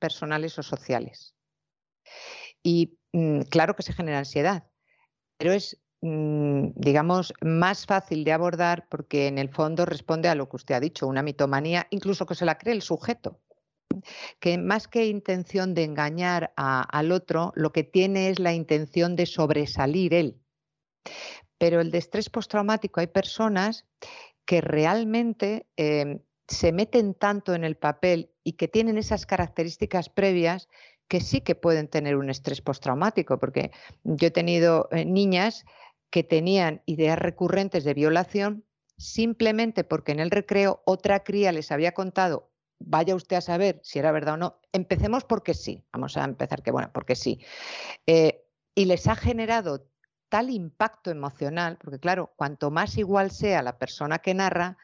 personales 0.00 0.58
o 0.58 0.62
sociales. 0.64 1.36
Y 2.62 2.98
claro 3.50 3.76
que 3.76 3.82
se 3.82 3.92
genera 3.92 4.18
ansiedad, 4.18 4.64
pero 5.38 5.52
es, 5.52 5.80
mm, 6.00 6.70
digamos, 6.74 7.32
más 7.40 7.86
fácil 7.86 8.24
de 8.24 8.32
abordar 8.32 8.88
porque 8.88 9.28
en 9.28 9.38
el 9.38 9.50
fondo 9.50 9.86
responde 9.86 10.28
a 10.28 10.34
lo 10.34 10.48
que 10.48 10.56
usted 10.56 10.74
ha 10.74 10.80
dicho, 10.80 11.06
una 11.06 11.22
mitomanía, 11.22 11.86
incluso 11.90 12.26
que 12.26 12.34
se 12.34 12.44
la 12.44 12.58
cree 12.58 12.74
el 12.74 12.82
sujeto 12.82 13.40
que 14.40 14.58
más 14.58 14.88
que 14.88 15.06
intención 15.06 15.74
de 15.74 15.84
engañar 15.84 16.52
al 16.56 17.12
otro, 17.12 17.52
lo 17.54 17.72
que 17.72 17.84
tiene 17.84 18.30
es 18.30 18.38
la 18.38 18.52
intención 18.52 19.16
de 19.16 19.26
sobresalir 19.26 20.14
él. 20.14 20.40
Pero 21.58 21.80
el 21.80 21.90
de 21.90 21.98
estrés 21.98 22.30
postraumático 22.30 23.00
hay 23.00 23.06
personas 23.06 23.86
que 24.44 24.60
realmente 24.60 25.66
em, 25.76 26.20
se 26.48 26.72
meten 26.72 27.14
tanto 27.14 27.54
en 27.54 27.64
el 27.64 27.76
papel 27.76 28.30
y 28.42 28.54
que 28.54 28.68
tienen 28.68 28.98
esas 28.98 29.24
características 29.24 30.08
previas 30.08 30.68
que 31.08 31.20
sí 31.20 31.40
que 31.40 31.54
pueden 31.54 31.88
tener 31.88 32.16
un 32.16 32.30
estrés 32.30 32.60
postraumático, 32.60 33.38
porque 33.38 33.70
yo 34.04 34.28
he 34.28 34.30
tenido 34.30 34.88
eh, 34.90 35.04
niñas 35.04 35.64
que 36.10 36.22
tenían 36.22 36.82
ideas 36.86 37.18
recurrentes 37.18 37.84
de 37.84 37.94
violación 37.94 38.64
simplemente 38.96 39.84
porque 39.84 40.12
en 40.12 40.20
el 40.20 40.30
recreo 40.30 40.82
otra 40.86 41.24
cría 41.24 41.52
les 41.52 41.72
había 41.72 41.92
contado, 41.92 42.52
vaya 42.78 43.14
usted 43.14 43.36
a 43.36 43.40
saber 43.40 43.80
si 43.82 43.98
era 43.98 44.12
verdad 44.12 44.34
o 44.34 44.36
no, 44.36 44.60
empecemos 44.72 45.24
porque 45.24 45.54
sí, 45.54 45.84
vamos 45.92 46.16
a 46.16 46.24
empezar 46.24 46.62
que 46.62 46.70
bueno, 46.70 46.90
porque 46.92 47.16
sí, 47.16 47.40
eh, 48.06 48.46
y 48.74 48.84
les 48.86 49.06
ha 49.06 49.16
generado 49.16 49.88
tal 50.28 50.50
impacto 50.50 51.10
emocional, 51.10 51.78
porque 51.80 51.98
claro, 51.98 52.32
cuanto 52.36 52.70
más 52.70 52.96
igual 52.98 53.30
sea 53.30 53.62
la 53.62 53.78
persona 53.78 54.18
que 54.18 54.34
narra, 54.34 54.78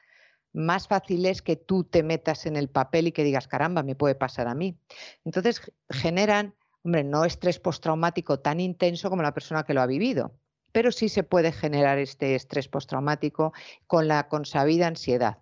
más 0.52 0.88
fácil 0.88 1.26
es 1.26 1.42
que 1.42 1.56
tú 1.56 1.84
te 1.84 2.02
metas 2.02 2.46
en 2.46 2.56
el 2.56 2.68
papel 2.68 3.08
y 3.08 3.12
que 3.12 3.24
digas, 3.24 3.48
caramba, 3.48 3.82
me 3.82 3.94
puede 3.94 4.14
pasar 4.14 4.48
a 4.48 4.54
mí. 4.54 4.76
Entonces 5.24 5.72
generan, 5.88 6.54
hombre, 6.82 7.04
no 7.04 7.24
estrés 7.24 7.58
postraumático 7.58 8.40
tan 8.40 8.60
intenso 8.60 9.10
como 9.10 9.22
la 9.22 9.34
persona 9.34 9.64
que 9.64 9.74
lo 9.74 9.80
ha 9.80 9.86
vivido, 9.86 10.32
pero 10.72 10.92
sí 10.92 11.08
se 11.08 11.22
puede 11.22 11.52
generar 11.52 11.98
este 11.98 12.34
estrés 12.34 12.68
postraumático 12.68 13.52
con 13.86 14.08
la 14.08 14.28
consabida 14.28 14.86
ansiedad. 14.86 15.38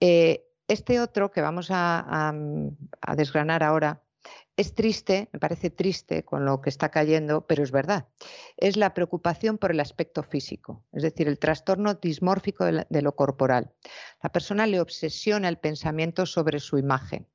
Eh, 0.00 0.44
este 0.68 1.00
otro 1.00 1.30
que 1.30 1.40
vamos 1.40 1.68
a 1.70 2.32
desgranar 3.16 3.62
ahora 3.62 4.02
es 4.58 4.74
triste, 4.74 5.28
me 5.32 5.38
parece 5.38 5.70
triste 5.70 6.24
con 6.24 6.44
lo 6.44 6.60
que 6.60 6.68
está 6.68 6.90
cayendo, 6.90 7.46
pero 7.46 7.62
es 7.62 7.70
verdad. 7.70 8.08
Es 8.56 8.76
la 8.76 8.92
preocupación 8.92 9.56
por 9.56 9.70
el 9.70 9.78
aspecto 9.78 10.24
físico, 10.24 10.84
es 10.92 11.04
decir, 11.04 11.28
el 11.28 11.38
trastorno 11.38 11.94
dismórfico 11.94 12.64
de, 12.64 13.02
lo 13.02 13.14
corporal. 13.14 13.72
La 14.20 14.32
persona 14.32 14.66
le 14.66 14.80
obsesiona 14.80 15.48
el 15.48 15.58
pensamiento 15.58 16.26
sobre 16.26 16.58
su 16.58 16.76
imagen 16.76 17.28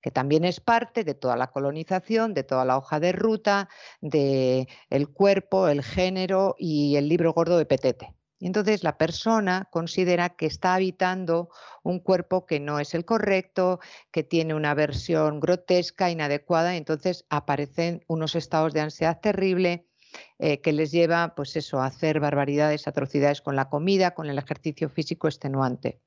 que 0.00 0.10
también 0.10 0.44
es 0.44 0.58
parte 0.58 1.04
de 1.04 1.14
toda 1.14 1.36
la 1.36 1.52
colonización, 1.52 2.34
de 2.34 2.42
toda 2.42 2.64
la 2.64 2.76
hoja 2.76 2.98
de 2.98 3.12
ruta, 3.12 3.68
del 4.00 4.66
el 4.90 5.08
cuerpo, 5.08 5.68
el 5.68 5.84
género 5.84 6.56
y 6.58 6.96
el 6.96 7.08
libro 7.08 7.32
gordo 7.32 7.56
de 7.56 7.66
Petete. 7.66 8.12
Y 8.42 8.46
entonces 8.46 8.82
la 8.82 8.98
persona 8.98 9.68
considera 9.70 10.30
que 10.30 10.46
está 10.46 10.74
habitando 10.74 11.48
un 11.84 12.00
cuerpo 12.00 12.44
que 12.44 12.58
no 12.58 12.80
es 12.80 12.92
el 12.92 13.04
correcto, 13.04 13.78
que 14.10 14.24
tiene 14.24 14.52
una 14.52 14.74
versión 14.74 15.38
grotesca, 15.38 16.10
inadecuada, 16.10 16.74
y 16.74 16.78
entonces 16.78 17.24
aparecen 17.30 18.02
unos 18.08 18.34
estados 18.34 18.72
de 18.72 18.80
ansiedad 18.80 19.20
terrible 19.20 19.86
eh, 20.40 20.60
que 20.60 20.72
les 20.72 20.90
lleva 20.90 21.36
pues 21.36 21.54
eso, 21.54 21.80
a 21.80 21.86
hacer 21.86 22.18
barbaridades, 22.18 22.88
atrocidades 22.88 23.42
con 23.42 23.54
la 23.54 23.68
comida, 23.68 24.12
con 24.12 24.28
el 24.28 24.38
ejercicio 24.38 24.88
físico 24.88 25.28
extenuante. 25.28 26.00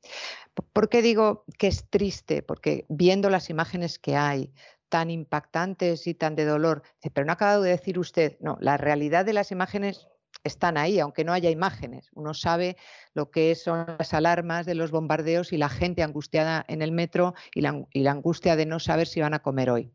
¿Por 0.73 0.89
qué 0.89 1.01
digo 1.01 1.45
que 1.57 1.67
es 1.67 1.89
triste? 1.89 2.43
Porque 2.43 2.83
viendo 2.89 3.29
las 3.29 3.49
imágenes 3.49 3.97
que 3.97 4.17
hay, 4.17 4.51
tan 4.89 5.09
impactantes 5.09 6.05
y 6.05 6.13
tan 6.13 6.35
de 6.35 6.43
dolor, 6.43 6.83
pero 7.13 7.25
no 7.25 7.31
ha 7.31 7.35
acabado 7.35 7.61
de 7.61 7.69
decir 7.69 7.97
usted, 7.97 8.35
no, 8.41 8.57
la 8.59 8.75
realidad 8.75 9.23
de 9.23 9.31
las 9.31 9.51
imágenes 9.51 10.09
están 10.45 10.77
ahí, 10.77 10.99
aunque 10.99 11.25
no 11.25 11.33
haya 11.33 11.49
imágenes. 11.49 12.09
Uno 12.13 12.33
sabe 12.33 12.77
lo 13.13 13.31
que 13.31 13.55
son 13.55 13.85
las 13.99 14.13
alarmas 14.13 14.65
de 14.65 14.75
los 14.75 14.91
bombardeos 14.91 15.51
y 15.51 15.57
la 15.57 15.69
gente 15.69 16.03
angustiada 16.03 16.63
en 16.67 16.81
el 16.81 16.91
metro 16.91 17.33
y 17.53 17.61
la, 17.61 18.11
angustia 18.11 18.55
de 18.55 18.65
no 18.65 18.79
saber 18.79 19.07
si 19.07 19.19
van 19.19 19.33
a 19.33 19.41
comer 19.41 19.69
hoy. 19.69 19.91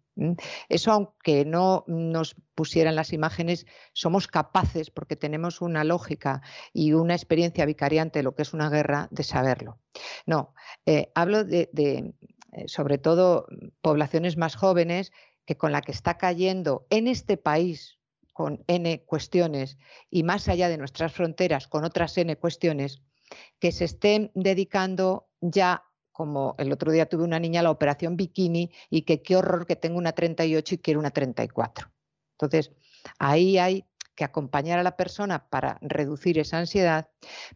Eso, 0.69 0.93
aunque 0.93 1.45
no 1.47 1.85
nos 1.87 2.35
pusieran 2.55 2.97
las 2.97 3.13
imágenes, 3.13 3.65
somos 3.93 4.27
capaces, 4.27 4.91
porque 4.91 5.17
tenemos 5.17 5.63
una 5.63 5.85
lógica 5.85 6.43
y 6.75 6.93
una 6.93 7.15
experiencia 7.15 7.65
vicariante 7.65 8.19
de 8.19 8.25
lo 8.25 8.35
que 8.35 8.43
es 8.43 8.53
una 8.53 8.69
guerra, 8.69 9.09
de 9.11 9.23
saberlo. 9.23 9.79
No, 10.27 10.53
eh, 10.85 11.11
hablo 11.15 11.45
de, 11.45 11.71
eh, 11.73 12.13
sobre 12.67 12.99
todo, 12.99 13.47
poblaciones 13.81 14.37
más 14.37 14.57
jóvenes 14.57 15.13
que 15.47 15.57
con 15.57 15.73
la 15.73 15.81
que 15.81 15.93
está 15.93 16.19
cayendo 16.19 16.87
en 16.91 17.07
este 17.07 17.37
país 17.37 18.00
con 18.41 18.65
N 18.69 19.05
cuestiones 19.05 19.77
y 20.09 20.23
más 20.23 20.49
allá 20.49 20.71
de 20.71 20.79
nuestras 20.79 21.13
fronteras 21.13 21.69
con 21.69 21.85
otras 21.85 22.17
N 22.17 22.35
cuestiones, 22.37 23.03
que 23.59 23.71
se 23.71 23.85
estén 23.85 24.31
dedicando 24.35 25.29
ya, 25.43 25.85
como 26.11 26.55
el 26.57 26.73
otro 26.73 26.91
día 26.91 27.05
tuve 27.05 27.25
una 27.25 27.39
niña, 27.39 27.63
la 27.63 27.71
operación 27.71 28.17
bikini 28.17 28.71
y 28.89 29.03
que 29.03 29.21
qué 29.21 29.37
horror 29.37 29.67
que 29.67 29.77
tengo 29.77 29.99
una 29.99 30.13
38 30.13 30.77
y 30.77 30.79
quiero 30.79 31.01
una 31.01 31.11
34. 31.11 31.93
Entonces, 32.39 32.73
ahí 33.19 33.59
hay 33.59 33.85
que 34.15 34.25
acompañar 34.25 34.79
a 34.79 34.85
la 34.85 34.97
persona 34.97 35.51
para 35.51 35.77
reducir 35.83 36.39
esa 36.39 36.57
ansiedad, 36.57 37.11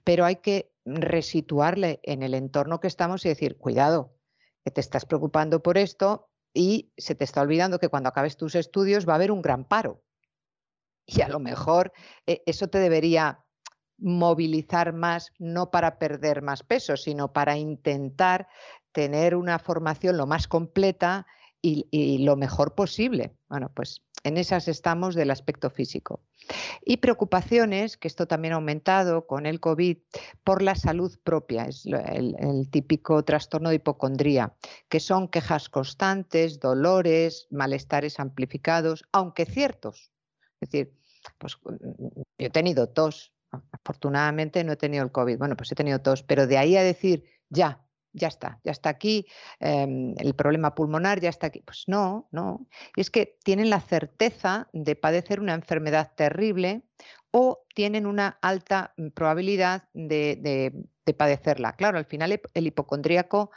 pero 0.05 0.27
hay 0.27 0.37
que 0.37 0.71
resituarle 0.85 2.01
en 2.03 2.23
el 2.23 2.35
entorno 2.35 2.81
que 2.81 2.89
estamos 2.89 3.25
y 3.25 3.31
decir, 3.31 3.57
cuidado, 3.57 4.19
que 4.63 4.71
te 4.71 4.83
estás 4.83 5.07
preocupando 5.07 5.63
por 5.63 5.79
esto 5.79 6.29
y 6.53 6.93
se 6.99 7.15
te 7.15 7.25
está 7.25 7.41
olvidando 7.41 7.79
que 7.79 7.89
cuando 7.89 8.11
acabes 8.11 8.37
tus 8.37 8.55
estudios 8.55 9.09
va 9.09 9.15
a 9.15 9.17
haber 9.17 9.33
un 9.33 9.41
gran 9.41 9.65
paro. 9.65 10.04
Y 11.07 11.23
a 11.23 11.29
lo 11.29 11.39
mejor 11.39 11.93
eh, 12.27 12.43
eso 12.47 12.69
te 12.69 12.79
debería 12.79 13.45
movilizar 13.99 14.93
más, 14.93 15.33
no 15.39 15.71
para 15.71 15.99
perder 15.99 16.43
más 16.43 16.63
peso, 16.63 16.97
sino 16.97 17.33
para 17.33 17.57
intentar 17.57 18.49
tener 18.93 19.35
una 19.35 19.59
formación 19.59 20.17
lo 20.17 20.27
más 20.27 20.49
completa 20.49 21.27
y, 21.67 22.19
lo 22.19 22.37
mejor 22.37 22.75
posible. 22.75 23.35
Bueno, 23.49 23.71
pues 23.75 24.03
en 24.23 24.37
esas 24.37 24.69
estamos 24.69 25.15
del 25.15 25.31
aspecto 25.31 25.71
físico. 25.71 26.21
Y 26.85 26.99
preocupaciones, 26.99 27.97
que 27.97 28.07
esto 28.07 28.27
también 28.27 28.53
ha 28.53 28.57
aumentado 28.57 29.27
con 29.27 29.47
el 29.47 29.61
COVID, 29.61 29.97
por 30.45 30.61
la 30.61 30.75
salud 30.75 31.17
propia, 31.25 31.65
es 31.65 31.87
el, 31.87 32.37
el, 32.39 32.69
típico 32.71 33.25
trastorno 33.25 33.71
de 33.71 33.77
hipocondría, 33.77 34.55
que 34.91 35.01
son 35.01 35.29
quejas 35.29 35.71
constantes, 35.71 36.61
dolores, 36.61 37.47
malestares 37.51 38.21
amplificados, 38.21 39.05
aunque 39.13 39.47
ciertos. 39.47 40.14
Es 40.61 40.71
decir, 40.71 40.95
pues 41.39 41.59
yo 41.65 42.47
he 42.47 42.51
tenido 42.51 42.89
tos, 42.89 43.33
afortunadamente 43.73 44.65
no 44.65 44.73
he 44.73 44.77
tenido 44.77 45.05
el 45.05 45.13
COVID, 45.13 45.39
bueno, 45.39 45.57
pues 45.57 45.73
he 45.73 45.75
tenido 45.75 46.01
tos, 46.01 46.23
pero 46.23 46.47
de 46.47 46.59
ahí 46.59 46.77
a 46.77 46.83
decir, 46.83 47.25
ya, 47.49 47.85
ya 48.15 48.29
está, 48.29 48.61
ya 48.65 48.73
está 48.73 48.89
aquí, 48.89 49.27
em, 49.61 50.15
el 50.19 50.35
problema 50.35 50.75
pulmonar 50.75 51.21
ya 51.21 51.29
está 51.29 51.49
aquí. 51.49 51.61
Pues 51.61 51.85
no, 51.89 52.29
no. 52.31 52.67
Y 52.97 53.01
es 53.01 53.11
que 53.11 53.39
tienen 53.45 53.71
la 53.71 53.81
certeza 53.81 54.69
de 54.73 54.97
padecer 54.97 55.41
una 55.41 55.55
enfermedad 55.55 56.13
terrible 56.17 56.83
o 57.33 57.65
tienen 57.75 58.07
una 58.07 58.39
alta 58.41 58.95
mm, 58.97 59.09
probabilidad 59.09 59.89
de, 59.93 60.73
padecerla. 61.19 61.75
Claro, 61.75 61.99
al 61.99 62.07
final 62.07 62.41
el 62.55 62.67
hipocondríaco 62.67 63.51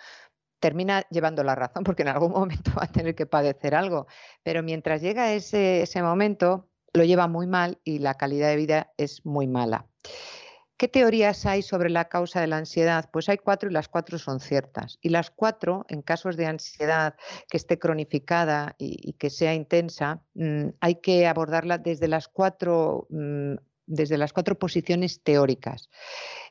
termina 0.60 1.06
llevando 1.12 1.44
la 1.44 1.56
razón 1.56 1.84
porque 1.84 2.02
en 2.02 2.10
algún 2.10 2.32
momento 2.40 2.72
va 2.78 2.86
a 2.86 2.92
tener 2.92 3.16
que 3.16 3.28
padecer 3.28 3.76
algo, 3.76 4.08
pero 4.44 4.64
mientras 4.64 5.02
llega 5.02 5.34
ese, 5.34 5.84
ese 5.84 6.02
momento 6.02 6.68
lo 6.94 7.04
lleva 7.04 7.28
muy 7.28 7.48
mal 7.48 7.80
y 7.84 8.00
la 8.00 8.16
calidad 8.16 8.50
de 8.50 8.56
vida 8.56 8.94
es 8.98 9.26
muy 9.26 9.48
mala. 9.48 9.88
¿Qué 10.78 10.88
teorías 10.88 11.48
hay 11.48 11.64
sobre 11.64 11.90
la 11.90 12.08
causa 12.08 12.40
de 12.40 12.46
la 12.46 12.58
ansiedad? 12.58 13.10
Pues 13.12 13.30
hay 13.30 13.38
cuatro 13.38 13.68
y 13.68 13.74
las 13.74 13.88
cuatro 13.90 14.20
son 14.20 14.40
ciertas. 14.40 15.00
Y 15.02 15.10
las 15.10 15.32
cuatro, 15.32 15.86
en 15.90 16.04
casos 16.04 16.38
de 16.38 16.46
ansiedad 16.46 17.16
que 17.50 17.58
esté 17.58 17.80
cronificada 17.80 18.76
y, 18.78 19.14
que 19.14 19.32
sea 19.32 19.56
intensa, 19.56 20.22
mm, 20.36 20.70
hay 20.80 20.96
que 21.02 21.26
abordarla 21.26 21.80
desde 21.80 22.08
las 22.08 22.28
cuatro, 22.28 23.08
mm, 23.10 23.56
desde 23.88 24.20
las 24.20 24.34
cuatro 24.34 24.60
posiciones 24.60 25.24
teóricas. 25.24 25.90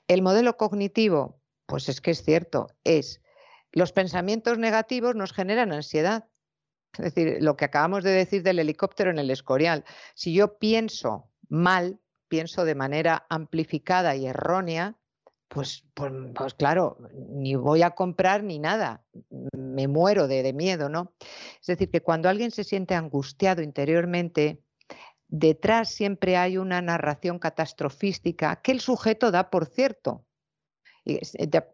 El 0.08 0.22
modelo 0.22 0.56
cognitivo, 0.56 1.40
pues 1.66 1.88
es 1.88 2.00
que 2.00 2.10
es 2.10 2.24
cierto, 2.24 2.66
es 2.82 3.20
los 3.70 3.92
pensamientos 3.92 4.58
negativos 4.58 5.14
nos 5.14 5.32
generan 5.32 5.72
ansiedad. 5.72 6.24
Es 6.98 7.14
decir, 7.14 7.38
lo 7.40 7.56
que 7.56 7.64
acabamos 7.64 8.04
de 8.04 8.10
decir 8.10 8.42
del 8.42 8.58
helicóptero 8.58 9.10
en 9.10 9.18
el 9.18 9.30
escorial. 9.30 9.84
Si 10.14 10.32
yo 10.32 10.58
pienso 10.58 11.30
mal, 11.48 12.00
pienso 12.28 12.64
de 12.64 12.74
manera 12.74 13.26
amplificada 13.28 14.16
y 14.16 14.26
errónea, 14.26 14.96
pues, 15.48 15.84
pues, 15.94 16.12
pues, 16.34 16.54
claro, 16.54 16.98
ni 17.12 17.54
voy 17.54 17.82
a 17.82 17.90
comprar 17.90 18.42
ni 18.42 18.58
nada, 18.58 19.04
me 19.56 19.86
muero 19.86 20.26
de, 20.26 20.52
miedo, 20.52 20.88
¿no? 20.88 21.14
Es 21.60 21.66
decir, 21.66 21.90
que 21.90 22.02
cuando 22.02 22.28
alguien 22.28 22.50
se 22.50 22.64
siente 22.64 22.94
angustiado 22.94 23.62
interiormente, 23.62 24.60
detrás 25.28 25.90
siempre 25.90 26.36
hay 26.36 26.58
una 26.58 26.82
narración 26.82 27.38
catastrofística 27.38 28.56
que 28.56 28.72
el 28.72 28.80
sujeto 28.80 29.30
da 29.30 29.50
por 29.50 29.66
cierto, 29.66 30.24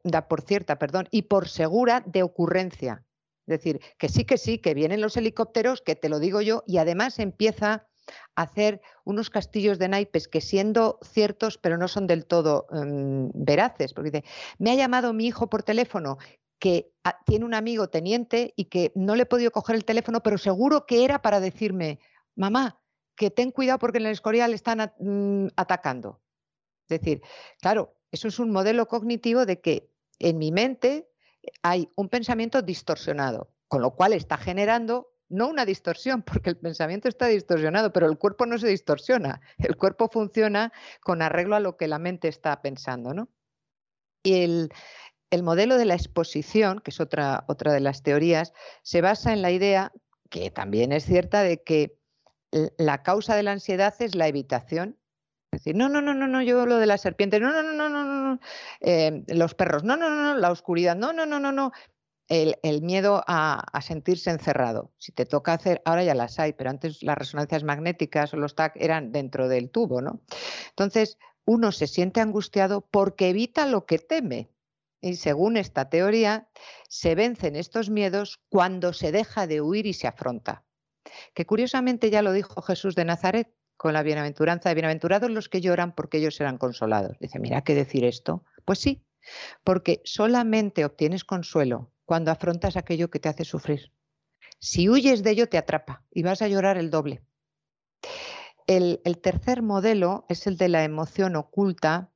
da 0.05 0.29
por 0.29 0.43
cierta, 0.43 0.79
perdón, 0.79 1.09
y 1.11 1.23
por 1.23 1.49
segura 1.49 2.03
de 2.07 2.23
ocurrencia. 2.23 3.05
Decir, 3.53 3.81
que 3.99 4.09
sí, 4.09 4.25
que 4.25 4.39
sí, 4.39 4.59
que 4.59 4.75
vienen 4.75 5.01
los 5.01 5.17
helicópteros, 5.17 5.83
que 5.83 5.95
te 5.95 6.09
lo 6.09 6.19
digo 6.19 6.41
yo, 6.41 6.65
y 6.67 6.79
además 6.79 7.19
empieza 7.19 7.87
hacer 8.35 8.81
unos 9.05 9.31
castillos 9.31 9.79
de 9.79 9.89
naipes 9.89 10.29
que 10.29 10.41
siendo 10.41 10.99
ciertos, 11.03 11.59
pero 11.59 11.79
no 11.79 11.89
son 11.89 12.07
del 12.07 12.27
todo 12.27 12.67
mm, 12.71 13.31
veraces, 13.35 13.93
porque 13.95 14.11
dice, 14.11 14.25
me 14.59 14.71
ha 14.71 14.75
llamado 14.75 15.13
mi 15.13 15.27
hijo 15.27 15.49
por 15.49 15.63
teléfono 15.63 16.19
que 16.59 16.93
tiene 17.27 17.45
un 17.45 17.55
amigo 17.55 17.89
teniente 17.89 18.55
y 18.57 18.67
que 18.67 18.93
no 18.95 19.17
le 19.17 19.25
he 19.25 19.27
podido 19.27 19.51
coger 19.51 19.75
el 19.75 19.85
teléfono, 19.85 20.23
pero 20.23 20.39
seguro 20.39 20.87
que 20.87 21.05
era 21.05 21.21
para 21.21 21.41
decirme, 21.41 21.99
mamá, 22.37 22.81
que 23.17 23.31
ten 23.31 23.51
cuidado 23.51 23.79
porque 23.79 23.99
en 23.99 24.07
el 24.07 24.13
Escorial 24.13 24.55
están 24.55 24.93
mm, 24.99 25.49
atacando. 25.57 26.21
Es 26.89 27.01
decir, 27.01 27.23
claro, 27.61 27.97
eso 28.11 28.29
es 28.29 28.39
un 28.39 28.51
modelo 28.51 28.87
cognitivo 28.87 29.45
de 29.45 29.61
que 29.61 29.91
en 30.19 30.39
mi 30.39 30.53
mente 30.53 31.09
hay 31.63 31.91
un 31.97 32.09
pensamiento 32.09 32.63
distorsionado, 32.63 33.51
con 33.69 33.83
lo 33.83 33.95
cual 33.95 34.13
está 34.13 34.37
generando 34.37 35.13
no 35.33 35.49
una 35.49 35.65
distorsión, 35.65 36.23
porque 36.23 36.51
el 36.51 36.59
pensamiento 36.59 37.09
está 37.09 37.27
distorsionado, 37.27 37.93
pero 37.93 38.07
el 38.07 38.19
cuerpo 38.19 38.47
no 38.47 38.59
se 38.59 38.69
distorsiona. 38.69 39.41
El 39.59 39.77
cuerpo 39.77 40.09
funciona 40.09 40.73
con 41.03 41.23
arreglo 41.23 41.57
a 41.57 41.61
lo 41.61 41.77
que 41.77 41.89
la 41.89 41.99
mente 41.99 42.29
está 42.29 42.61
pensando. 42.63 43.15
¿no? 43.15 43.29
Y 44.23 44.43
el, 44.43 45.43
modelo 45.43 45.79
de 45.79 45.87
la 45.87 45.95
exposición, 45.95 46.81
que 46.81 46.91
es 46.91 47.01
otra, 47.01 47.45
otra 47.49 47.73
de 47.73 47.81
las 47.81 48.03
teorías, 48.03 48.53
se 48.83 49.01
basa 49.01 49.33
en 49.33 49.41
la 49.41 49.51
idea, 49.51 49.93
que 50.29 50.51
también 50.51 50.93
es 50.93 51.05
cierta, 51.05 51.43
de 51.43 51.63
que 51.63 51.99
la 52.77 53.03
causa 53.03 53.35
de 53.35 53.43
la 53.43 53.53
ansiedad 53.53 53.95
es 54.01 54.15
la 54.15 54.29
evitación. 54.29 54.99
Decir, 55.53 55.77
no, 55.77 55.91
no, 55.91 56.01
no, 56.01 56.15
no, 56.15 56.27
no, 56.27 56.43
yo 56.43 56.65
lo 56.65 56.79
de 56.79 56.87
la 56.87 56.97
serpiente, 56.97 57.39
no, 57.39 57.53
no, 57.53 57.63
no, 57.63 57.73
no, 57.75 57.89
no, 57.91 58.05
no, 58.05 58.41
eh, 58.81 59.23
los 59.29 59.55
perros, 59.55 59.85
no, 59.85 59.99
no, 59.99 60.09
no, 60.09 60.33
no, 60.33 60.39
la 60.39 60.51
oscuridad, 60.51 60.97
no, 60.97 61.13
no, 61.13 61.27
no, 61.27 61.39
no, 61.39 61.53
no, 61.53 61.73
el, 62.29 62.83
miedo 62.83 63.23
a, 63.27 63.81
sentirse 63.83 64.31
encerrado. 64.31 64.93
Si 64.97 65.13
te 65.13 65.27
toca 65.27 65.53
hacer, 65.53 65.83
ahora 65.85 66.05
ya 66.05 66.15
las 66.15 66.39
hay, 66.39 66.55
pero 66.55 66.71
antes 66.71 67.03
las 67.03 67.19
resonancias 67.19 67.65
magnéticas 67.65 68.33
o 68.33 68.39
los 68.39 68.55
TAC 68.55 68.77
eran 68.77 69.13
dentro 69.13 69.49
del 69.49 69.71
tubo, 69.71 70.01
¿no? 70.01 70.23
Entonces, 70.71 71.19
uno 71.45 71.73
se 71.73 71.87
siente 71.87 72.21
angustiado 72.21 72.81
porque 72.81 73.29
evita 73.29 73.67
lo 73.67 73.85
que 73.85 73.99
teme. 73.99 74.49
Y 75.03 75.17
según 75.17 75.59
esta 75.59 75.91
teoría, 75.91 76.49
se 76.89 77.15
vencen 77.15 77.57
estos 77.57 77.91
miedos 77.91 78.41
cuando 78.49 78.95
se 78.95 79.13
deja 79.13 79.47
de 79.47 79.61
huir 79.61 79.85
y 79.85 79.93
se 79.93 80.07
afronta. 80.07 80.65
Que 81.35 81.45
curiosamente 81.45 82.09
ya 82.09 82.23
lo 82.23 82.33
dijo 82.33 82.63
Jesús 82.63 82.95
de 82.95 83.05
Nazaret 83.05 83.53
con 83.83 83.95
la 83.95 84.05
bienaventuranza 84.05 84.69
de 84.69 84.77
bienaventurados 84.77 85.29
los 85.29 85.49
que 85.49 85.61
lloran 85.61 85.93
porque 85.93 86.19
ellos 86.19 86.37
serán 86.37 86.57
consolados. 86.57 87.19
Dice, 87.19 87.41
mira, 87.41 87.63
¿qué 87.63 87.75
decir 87.75 88.05
esto? 88.05 88.45
Pues 88.65 88.79
sí, 88.79 89.03
porque 89.65 90.01
solamente 90.05 90.85
obtienes 90.85 91.25
consuelo 91.25 91.91
cuando 92.05 92.31
afrontas 92.31 92.77
aquello 92.77 93.11
que 93.11 93.19
te 93.19 93.29
hace 93.29 93.45
sufrir. 93.45 93.91
Si 94.61 94.89
huyes 94.89 95.25
de 95.25 95.33
ello, 95.33 95.49
te 95.49 95.59
atrapa 95.59 96.05
y 96.13 96.23
vas 96.23 96.43
a 96.43 96.47
llorar 96.47 96.79
el 96.79 96.91
doble. 96.91 97.25
El, 98.69 99.01
tercer 99.21 99.63
modelo 99.63 100.27
es 100.29 100.47
el 100.47 100.57
de 100.57 100.69
la 100.69 100.85
emoción 100.85 101.35
oculta 101.35 102.13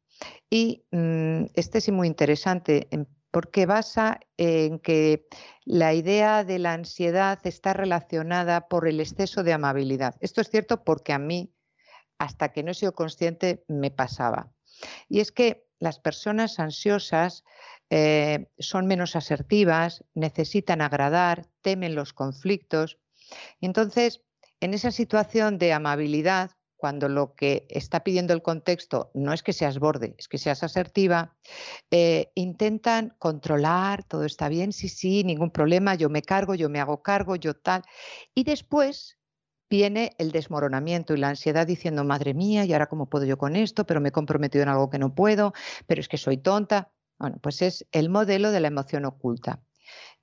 y 0.49 0.85
mm, 0.93 1.47
este 1.55 1.79
es 1.79 1.91
muy 1.91 2.07
interesante 2.07 2.87
porque 3.33 3.67
basa 3.67 4.21
en 4.37 4.79
que 4.79 5.27
la 5.65 5.95
idea 5.95 6.45
de 6.45 6.59
la 6.59 6.73
ansiedad 6.75 7.39
está 7.45 7.73
relacionada 7.73 8.69
por 8.69 8.87
el 8.87 9.01
exceso 9.01 9.43
de 9.43 9.53
amabilidad. 9.53 10.15
Esto 10.21 10.41
es 10.41 10.49
cierto 10.49 10.85
porque 10.85 11.13
a 11.13 11.19
mí, 11.19 11.53
hasta 12.19 12.53
que 12.53 12.63
no 12.63 12.71
he 12.71 12.75
sido 12.75 12.95
consciente, 12.95 13.65
me 13.69 13.91
pasaba. 13.91 14.53
Y 15.09 15.21
es 15.21 15.33
que 15.33 15.67
las 15.79 15.99
personas 15.99 16.59
ansiosas 16.59 17.45
eh, 17.91 18.49
son 18.59 18.87
menos 18.87 19.17
asertivas, 19.17 20.05
necesitan 20.15 20.81
agradar, 20.81 21.47
temen 21.63 21.95
los 21.95 22.13
conflictos. 22.13 22.99
Entonces, 23.61 24.23
en 24.61 24.75
esa 24.75 24.91
situación 24.91 25.59
de 25.59 25.73
amabilidad, 25.73 26.53
cuando 26.77 27.09
lo 27.09 27.35
que 27.35 27.67
está 27.71 28.05
pidiendo 28.05 28.35
el 28.35 28.43
contexto 28.43 29.11
no 29.15 29.33
es 29.33 29.43
que 29.43 29.53
seas 29.53 29.79
borde, 29.79 30.15
es 30.19 30.29
que 30.29 30.39
seas 30.39 30.63
asertiva, 30.63 31.35
eh, 31.91 32.31
intentan 32.35 33.15
controlar, 33.19 34.05
todo 34.05 34.25
está 34.25 34.49
bien, 34.49 34.73
sí, 34.73 34.89
sí, 34.89 35.25
ningún 35.25 35.51
problema, 35.51 35.95
yo 35.95 36.11
me 36.11 36.23
cargo, 36.23 36.55
yo 36.55 36.69
me 36.69 36.81
hago 36.81 37.03
cargo, 37.03 37.37
yo 37.37 37.55
tal. 37.55 37.83
Y 38.35 38.45
después 38.45 39.16
viene 39.69 40.13
el 40.19 40.33
desmoronamiento 40.33 41.15
y 41.15 41.19
la 41.19 41.29
ansiedad 41.29 41.67
diciendo, 41.67 42.05
madre 42.05 42.35
mía, 42.35 42.65
¿y 42.65 42.73
ahora 42.73 42.87
cómo 42.87 43.09
puedo 43.09 43.25
yo 43.25 43.39
con 43.39 43.57
esto? 43.57 43.87
Pero 43.87 44.01
me 44.01 44.11
he 44.11 44.13
comprometido 44.13 44.63
en 44.63 44.69
algo 44.69 44.91
que 44.91 44.99
no 44.99 45.15
puedo, 45.15 45.53
pero 45.87 46.01
es 46.01 46.09
que 46.09 46.19
soy 46.19 46.39
tonta. 46.39 46.93
Bueno, 47.19 47.39
pues 47.43 47.63
es 47.63 47.87
el 47.93 48.09
modelo 48.11 48.51
de 48.51 48.61
la 48.61 48.69
emoción 48.69 49.05
oculta. 49.05 49.63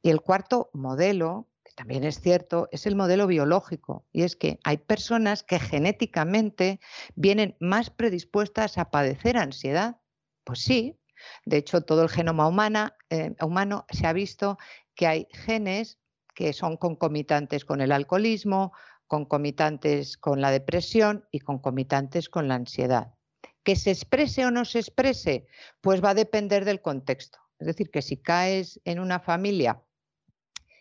Y 0.01 0.09
el 0.09 0.21
cuarto 0.21 0.69
modelo, 0.73 1.49
que 1.63 1.71
también 1.73 2.03
es 2.03 2.19
cierto, 2.19 2.69
es 2.71 2.85
el 2.85 2.95
modelo 2.95 3.27
biológico. 3.27 4.05
Y 4.11 4.23
es 4.23 4.35
que 4.35 4.59
hay 4.63 4.77
personas 4.77 5.43
que 5.43 5.59
genéticamente 5.59 6.79
vienen 7.15 7.55
más 7.59 7.89
predispuestas 7.89 8.77
a 8.77 8.91
padecer 8.91 9.37
ansiedad. 9.37 9.97
Pues 10.43 10.59
sí, 10.59 10.99
de 11.45 11.57
hecho 11.57 11.81
todo 11.81 12.03
el 12.03 12.09
genoma 12.09 12.47
humana, 12.47 12.95
eh, 13.09 13.33
humano 13.41 13.85
se 13.89 14.07
ha 14.07 14.13
visto 14.13 14.57
que 14.95 15.07
hay 15.07 15.27
genes 15.31 15.99
que 16.33 16.53
son 16.53 16.77
concomitantes 16.77 17.63
con 17.63 17.81
el 17.81 17.91
alcoholismo, 17.91 18.73
concomitantes 19.13 20.17
con 20.17 20.41
la 20.41 20.49
depresión 20.49 21.27
y 21.29 21.41
concomitantes 21.41 22.29
con 22.29 22.47
la 22.47 22.55
ansiedad. 22.55 23.13
Que 23.61 23.75
se 23.75 23.91
exprese 23.91 24.43
o 24.43 24.49
no 24.49 24.65
se 24.65 24.79
exprese, 24.79 25.45
pues 25.81 26.03
va 26.03 26.09
a 26.09 26.15
depender 26.15 26.65
del 26.65 26.81
contexto. 26.81 27.37
Es 27.59 27.67
decir, 27.67 27.91
que 27.91 28.01
si 28.01 28.17
caes 28.17 28.81
en 28.85 28.99
una 28.99 29.19
familia 29.19 29.83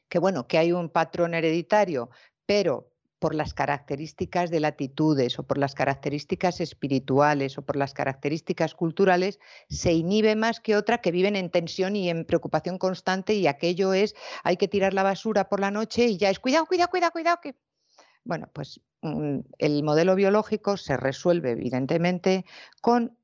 que 0.09 0.19
bueno, 0.19 0.47
que 0.47 0.57
hay 0.57 0.73
un 0.73 0.89
patrón 0.89 1.35
hereditario, 1.35 2.09
pero 2.47 2.91
por 3.19 3.35
las 3.35 3.53
características 3.53 4.51
de 4.51 4.61
latitudes 4.61 5.39
o 5.39 5.43
por 5.43 5.59
las 5.59 5.75
características 5.75 6.63
espirituales 6.63 7.59
o 7.59 7.63
por 7.67 7.77
las 7.77 7.93
características 7.93 8.75
culturales, 8.75 9.41
se 9.69 9.93
inhibe 9.93 10.37
más 10.37 10.61
que 10.61 10.77
otra 10.77 11.03
que 11.03 11.13
viven 11.13 11.37
en 11.37 11.51
tensión 11.51 11.97
y 11.97 12.09
en 12.09 12.25
preocupación 12.25 12.79
constante 12.79 13.35
y 13.35 13.47
aquello 13.47 13.93
es, 13.93 14.15
hay 14.43 14.57
que 14.57 14.69
tirar 14.69 14.95
la 14.95 15.03
basura 15.03 15.51
por 15.51 15.61
la 15.61 15.71
noche 15.71 16.07
y 16.07 16.17
ya 16.17 16.31
es, 16.31 16.41
cuidado, 16.41 16.65
cuidado, 16.65 16.89
cuidado, 16.89 17.13
cuidado, 17.13 17.39
que... 17.43 17.57
Bueno, 18.25 18.49
pues 18.53 18.81
mm, 19.03 19.41
el 19.59 19.83
modelo 19.83 20.15
biológico 20.15 20.77
se 20.77 20.97
resuelve 20.97 21.53
evidentemente 21.53 22.45
con 22.81 23.17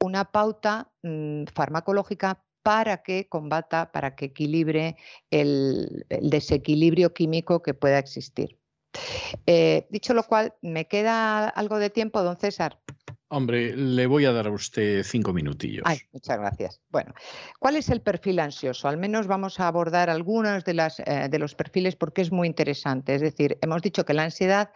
una 0.00 0.32
pauta 0.32 0.90
mm, 1.02 1.44
farmacológica 1.54 2.44
para 2.62 3.02
que 3.02 3.28
combata, 3.28 3.90
para 3.92 4.14
que 4.14 4.26
equilibre 4.26 4.96
el 5.30 6.06
desequilibrio 6.08 7.12
químico 7.12 7.62
que 7.62 7.74
pueda 7.74 7.98
existir. 7.98 8.58
Eh, 9.46 9.86
dicho 9.90 10.14
lo 10.14 10.24
cual, 10.24 10.54
¿me 10.62 10.86
queda 10.86 11.48
algo 11.48 11.78
de 11.78 11.90
tiempo, 11.90 12.22
don 12.22 12.38
César? 12.38 12.78
Hombre, 13.34 13.74
le 13.74 14.06
voy 14.06 14.26
a 14.26 14.32
dar 14.32 14.46
a 14.46 14.50
usted 14.50 15.02
cinco 15.04 15.32
minutillos. 15.32 15.84
Ay, 15.86 16.00
muchas 16.12 16.38
gracias. 16.38 16.82
Bueno, 16.90 17.14
¿cuál 17.58 17.76
es 17.76 17.88
el 17.88 18.02
perfil 18.02 18.38
ansioso? 18.40 18.88
Al 18.88 18.98
menos 18.98 19.26
vamos 19.26 19.58
a 19.58 19.68
abordar 19.68 20.10
algunos 20.10 20.66
de, 20.66 20.74
las, 20.74 21.00
eh, 21.00 21.28
de 21.30 21.38
los 21.38 21.54
perfiles 21.54 21.96
porque 21.96 22.20
es 22.20 22.30
muy 22.30 22.46
interesante. 22.46 23.14
Es 23.14 23.22
decir, 23.22 23.56
hemos 23.62 23.80
dicho 23.80 24.04
que 24.04 24.12
la 24.12 24.24
ansiedad 24.24 24.70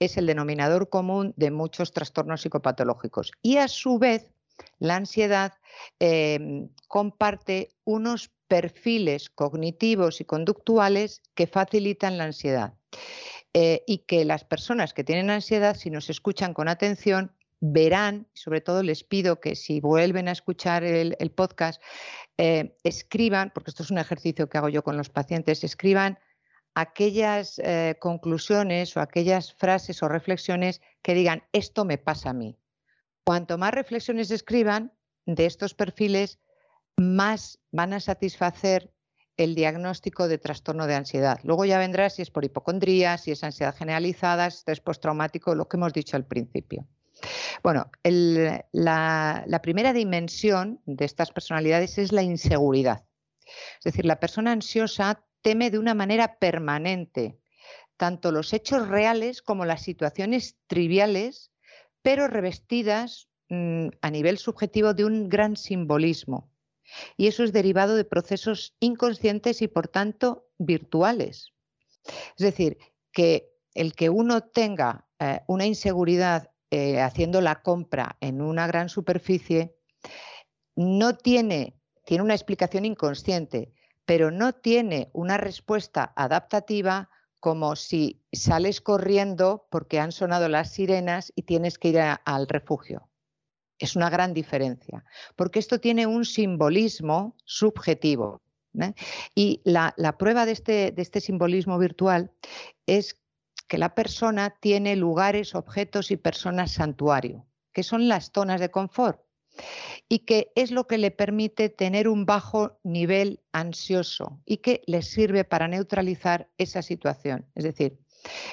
es 0.00 0.16
el 0.16 0.26
denominador 0.26 0.88
común 0.88 1.34
de 1.36 1.52
muchos 1.52 1.92
trastornos 1.92 2.40
psicopatológicos 2.40 3.30
y 3.42 3.58
a 3.58 3.68
su 3.68 4.00
vez 4.00 4.34
la 4.80 4.96
ansiedad 4.96 5.52
em, 6.00 6.68
comparte 6.88 7.76
unos 7.84 8.32
perfiles 8.48 9.30
cognitivos 9.30 10.20
y 10.20 10.24
conductuales 10.24 11.22
que 11.36 11.46
facilitan 11.46 12.18
la 12.18 12.24
ansiedad. 12.24 12.74
Eh, 13.52 13.82
y 13.86 13.98
que 13.98 14.24
las 14.24 14.44
personas 14.44 14.94
que 14.94 15.02
tienen 15.04 15.30
ansiedad, 15.30 15.76
si 15.76 15.90
nos 15.90 16.08
escuchan 16.08 16.54
con 16.54 16.68
atención, 16.68 17.32
verán, 17.60 18.26
sobre 18.34 18.60
todo 18.60 18.82
les 18.82 19.04
pido 19.04 19.40
que 19.40 19.54
si 19.54 19.80
vuelven 19.80 20.28
a 20.28 20.32
escuchar 20.32 20.82
el, 20.82 21.30
podcast, 21.30 21.80
eh, 22.38 22.76
escriban, 22.84 23.52
porque 23.54 23.70
esto 23.70 23.82
es 23.82 23.90
un 23.90 23.98
ejercicio 23.98 24.48
que 24.48 24.58
hago 24.58 24.70
yo 24.70 24.82
con 24.82 24.96
los 24.96 25.10
pacientes, 25.10 25.62
escriban 25.62 26.18
aquellas 26.74 27.58
eh, 27.58 27.96
conclusiones 28.00 28.96
o 28.96 29.00
aquellas 29.00 29.52
frases 29.52 30.02
o 30.02 30.08
reflexiones 30.08 30.80
que 31.02 31.14
digan, 31.14 31.42
esto 31.52 31.84
me 31.84 31.98
pasa 31.98 32.30
a 32.30 32.34
mí. 32.34 32.58
Cuanto 33.24 33.58
más 33.58 33.72
reflexiones 33.72 34.30
escriban 34.30 34.92
de 35.26 35.46
estos 35.46 35.74
perfiles, 35.74 36.38
más 36.96 37.60
van 37.70 37.92
a 37.92 38.00
satisfacer 38.00 38.92
el 39.36 39.54
diagnóstico 39.54 40.28
de 40.28 40.38
trastorno 40.38 40.86
de 40.86 40.94
ansiedad. 40.94 41.40
Luego 41.44 41.64
ya 41.64 41.78
vendrá 41.78 42.10
si 42.10 42.22
es 42.22 42.30
por 42.30 42.44
hipocondría, 42.44 43.16
si 43.18 43.30
es 43.30 43.44
ansiedad 43.44 43.74
generalizada, 43.74 44.46
estrés 44.46 44.80
postraumático, 44.80 45.54
lo 45.54 45.68
que 45.68 45.76
hemos 45.76 45.92
dicho 45.92 46.16
al 46.16 46.26
principio. 46.26 46.86
Bueno, 47.62 47.90
la, 48.02 49.60
primera 49.62 49.92
dimensión 49.92 50.80
de 50.86 51.04
estas 51.04 51.30
personalidades 51.30 51.98
es 51.98 52.12
la 52.12 52.22
inseguridad. 52.22 53.04
Es 53.78 53.84
decir, 53.84 54.04
la 54.04 54.20
persona 54.20 54.52
ansiosa 54.52 55.24
teme 55.42 55.70
de 55.70 55.78
una 55.78 55.94
manera 55.94 56.38
permanente 56.38 57.40
tanto 58.00 58.32
los 58.32 58.54
hechos 58.54 58.88
reales 58.88 59.42
como 59.42 59.66
las 59.66 59.82
situaciones 59.82 60.56
triviales, 60.66 61.52
pero 62.00 62.28
revestidas 62.28 63.28
mm, 63.50 63.88
a 64.00 64.10
nivel 64.10 64.38
subjetivo 64.38 64.94
de 64.94 65.04
un 65.04 65.28
gran 65.28 65.54
simbolismo. 65.54 66.50
Y 67.18 67.26
eso 67.26 67.44
es 67.44 67.52
derivado 67.52 67.96
de 67.96 68.06
procesos 68.06 68.74
inconscientes 68.80 69.60
y 69.60 69.68
por 69.68 69.88
tanto 69.88 70.48
virtuales. 70.56 71.52
Es 72.38 72.42
decir, 72.42 72.78
que 73.12 73.52
el 73.74 73.92
que 73.92 74.08
uno 74.08 74.44
tenga 74.44 75.06
eh, 75.18 75.40
una 75.46 75.66
inseguridad 75.66 76.50
eh, 76.70 77.00
haciendo 77.00 77.40
la 77.40 77.62
compra 77.62 78.16
en 78.20 78.40
una 78.40 78.66
gran 78.66 78.88
superficie 78.88 79.76
no 80.76 81.16
tiene, 81.16 81.76
tiene 82.04 82.22
una 82.22 82.34
explicación 82.34 82.84
inconsciente, 82.84 83.72
pero 84.04 84.30
no 84.30 84.52
tiene 84.52 85.10
una 85.12 85.36
respuesta 85.36 86.12
adaptativa 86.16 87.10
como 87.40 87.74
si 87.74 88.22
sales 88.32 88.80
corriendo 88.80 89.66
porque 89.70 89.98
han 89.98 90.12
sonado 90.12 90.48
las 90.48 90.72
sirenas 90.72 91.32
y 91.34 91.42
tienes 91.42 91.78
que 91.78 91.88
ir 91.88 91.98
al 92.00 92.48
refugio. 92.48 93.08
Es 93.78 93.96
una 93.96 94.10
gran 94.10 94.34
diferencia, 94.34 95.04
porque 95.36 95.58
esto 95.58 95.80
tiene 95.80 96.06
un 96.06 96.24
simbolismo 96.26 97.34
subjetivo. 97.44 98.42
¿eh? 98.78 98.92
Y 99.34 99.62
la, 99.64 99.94
prueba 100.18 100.44
de 100.44 100.52
este, 100.52 100.92
de 100.92 101.02
este 101.02 101.20
simbolismo 101.20 101.78
virtual 101.78 102.30
es 102.86 103.19
que 103.70 103.78
la 103.78 103.94
persona 103.94 104.50
tiene 104.58 104.96
lugares, 104.96 105.54
objetos 105.54 106.10
y 106.10 106.16
personas 106.16 106.72
santuario, 106.72 107.46
que 107.72 107.84
son 107.84 108.08
las 108.08 108.32
zonas 108.34 108.60
de 108.60 108.72
confort 108.72 109.20
y 110.08 110.20
que 110.20 110.50
es 110.56 110.72
lo 110.72 110.88
que 110.88 110.98
le 110.98 111.12
permite 111.12 111.68
tener 111.68 112.08
un 112.08 112.26
bajo 112.26 112.80
nivel 112.82 113.44
ansioso 113.52 114.40
y 114.44 114.56
que 114.56 114.82
le 114.86 115.02
sirve 115.02 115.44
para 115.44 115.68
neutralizar 115.68 116.50
esa 116.58 116.82
situación. 116.82 117.46
Es 117.54 117.62
decir, 117.62 118.00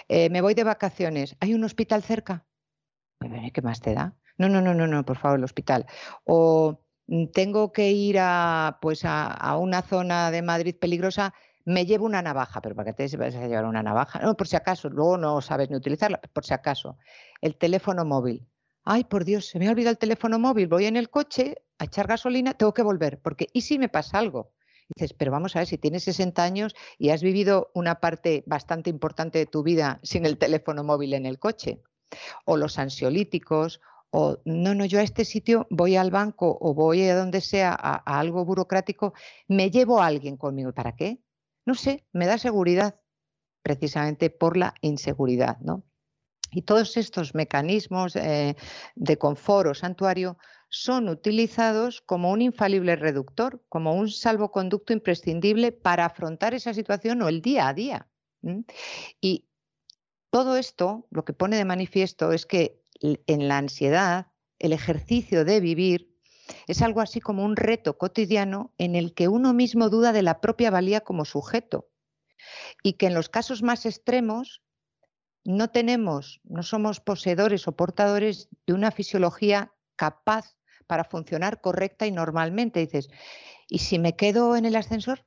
eh, 0.07 0.29
me 0.29 0.41
voy 0.41 0.53
de 0.53 0.63
vacaciones, 0.63 1.35
¿hay 1.39 1.55
un 1.55 1.63
hospital 1.63 2.03
cerca? 2.03 2.45
¿Qué 3.51 3.61
más 3.63 3.81
te 3.81 3.95
da? 3.95 4.13
No, 4.37 4.49
no, 4.49 4.61
no, 4.61 4.75
no, 4.75 4.85
no, 4.85 5.03
por 5.03 5.17
favor, 5.17 5.39
el 5.39 5.45
hospital. 5.45 5.87
O 6.25 6.79
mm, 7.07 7.25
tengo 7.33 7.71
que 7.71 7.89
ir 7.89 8.17
a, 8.19 8.77
pues 8.83 9.01
a, 9.03 9.57
una 9.57 9.81
zona 9.81 10.29
de 10.29 10.43
Madrid 10.43 10.75
peligrosa, 10.79 11.33
me 11.67 11.85
llevo 11.85 12.05
una 12.05 12.21
navaja, 12.21 12.61
pero 12.61 12.75
¿para 12.75 12.93
qué 12.93 13.07
te 13.07 13.17
vas 13.17 13.35
a 13.35 13.45
llevar 13.45 13.65
una 13.65 13.83
navaja? 13.83 14.19
No, 14.19 14.37
por 14.37 14.47
si 14.47 14.55
acaso, 14.55 14.89
luego 14.89 15.17
no 15.17 15.41
sabes 15.41 15.69
ni 15.69 15.75
utilizarla, 15.75 16.21
por 16.31 16.45
si 16.45 16.53
acaso. 16.53 16.97
El 17.41 17.57
teléfono 17.57 18.05
móvil. 18.05 18.47
Ay, 18.85 19.03
por 19.03 19.25
Dios, 19.25 19.47
se 19.47 19.59
me 19.59 19.67
ha 19.67 19.71
olvidado 19.71 19.91
el 19.91 19.97
teléfono 19.97 20.39
móvil, 20.39 20.67
voy 20.67 20.85
en 20.85 20.95
el 20.95 21.09
coche 21.09 21.57
a 21.77 21.83
echar 21.83 22.07
gasolina, 22.07 22.53
tengo 22.53 22.73
que 22.73 22.83
volver, 22.83 23.19
porque 23.21 23.47
¿y 23.51 23.61
si 23.61 23.79
me 23.79 23.89
pasa 23.89 24.17
algo? 24.17 24.53
dices, 24.95 25.11
pero 25.11 25.29
vamos 25.29 25.57
a 25.57 25.59
ver, 25.59 25.67
si 25.67 25.77
tienes 25.77 26.05
60 26.05 26.41
años 26.41 26.73
y 26.97 27.09
has 27.09 27.21
vivido 27.21 27.69
una 27.73 27.95
parte 27.95 28.45
bastante 28.47 28.89
importante 28.89 29.37
de 29.37 29.45
tu 29.45 29.61
vida 29.61 29.99
sin 30.03 30.25
el 30.25 30.37
teléfono 30.37 30.85
móvil 30.85 31.15
en 31.15 31.25
el 31.25 31.37
coche, 31.37 31.81
o 32.45 32.55
los 32.55 32.79
ansiolíticos, 32.79 33.81
o 34.09 34.37
no, 34.45 34.73
no, 34.73 34.85
yo 34.85 34.99
a 34.99 35.03
este 35.03 35.25
sitio 35.25 35.67
voy 35.69 35.97
al 35.97 36.11
banco 36.11 36.57
o 36.61 36.73
voy 36.73 37.03
a 37.03 37.17
donde 37.17 37.41
sea 37.41 37.77
a, 37.77 37.95
algo 38.19 38.45
burocrático, 38.45 39.13
me 39.49 39.69
llevo 39.69 40.01
a 40.01 40.05
alguien 40.05 40.37
conmigo. 40.37 40.71
¿Para 40.71 40.95
qué? 40.95 41.19
No 41.67 41.75
sé, 41.75 42.05
me 42.13 42.27
da 42.27 42.37
seguridad, 42.37 43.01
precisamente 43.61 44.29
por 44.29 44.55
la 44.55 44.73
inseguridad, 44.81 45.59
¿no? 45.59 45.83
Y 46.49 46.61
todos 46.61 46.95
estos 46.95 47.35
mecanismos 47.35 48.15
eh, 48.15 48.55
de 48.95 49.17
confort 49.17 49.69
o 49.69 49.73
santuario 49.73 50.37
son 50.69 51.09
utilizados 51.09 51.99
como 51.99 52.31
un 52.31 52.41
infalible 52.41 52.95
reductor, 52.95 53.61
como 53.67 53.95
un 53.95 54.09
salvoconducto 54.09 54.93
imprescindible 54.93 55.73
para 55.73 56.05
afrontar 56.05 56.53
esa 56.53 56.73
situación 56.73 57.21
o 57.21 57.27
el 57.27 57.41
día 57.41 57.67
a 57.67 57.73
día. 57.73 58.07
Y 59.19 59.49
todo 60.29 60.55
esto 60.55 61.05
lo 61.11 61.25
que 61.25 61.33
pone 61.33 61.57
de 61.57 61.65
manifiesto 61.65 62.31
es 62.31 62.45
que 62.45 62.81
en 63.01 63.49
la 63.49 63.57
ansiedad, 63.57 64.27
el 64.59 64.71
ejercicio 64.71 65.43
de 65.43 65.59
vivir 65.59 66.16
es 66.67 66.81
algo 66.81 67.01
así 67.01 67.19
como 67.19 67.43
un 67.43 67.55
reto 67.55 67.97
cotidiano 67.97 68.73
en 68.77 68.95
el 68.95 69.13
que 69.13 69.27
uno 69.27 69.53
mismo 69.53 69.89
duda 69.89 70.13
de 70.13 70.23
la 70.23 70.41
propia 70.41 70.71
valía 70.71 71.01
como 71.01 71.25
sujeto 71.25 71.89
y 72.83 72.93
que 72.93 73.07
en 73.07 73.13
los 73.13 73.29
casos 73.29 73.63
más 73.63 73.85
extremos 73.85 74.61
no 75.43 75.69
tenemos, 75.69 76.41
no 76.43 76.61
somos 76.61 76.99
poseedores 76.99 77.67
o 77.67 77.71
portadores 77.71 78.49
de 78.65 78.73
una 78.73 78.91
fisiología 78.91 79.73
capaz 79.95 80.57
para 80.87 81.03
funcionar 81.05 81.61
correcta 81.61 82.05
y 82.05 82.11
normalmente. 82.11 82.79
Dices, 82.79 83.09
¿y 83.69 83.79
si 83.79 83.99
me 83.99 84.15
quedo 84.15 84.55
en 84.55 84.65
el 84.65 84.75
ascensor? 84.75 85.25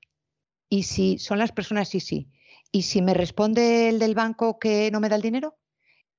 ¿Y 0.69 0.85
si 0.85 1.19
son 1.19 1.39
las 1.39 1.53
personas 1.53 1.95
y 1.95 2.01
sí? 2.01 2.31
¿Y 2.71 2.83
si 2.83 3.03
me 3.03 3.15
responde 3.15 3.89
el 3.89 3.99
del 3.99 4.15
banco 4.15 4.59
que 4.59 4.91
no 4.91 5.01
me 5.01 5.09
da 5.09 5.17
el 5.17 5.23
dinero? 5.23 5.59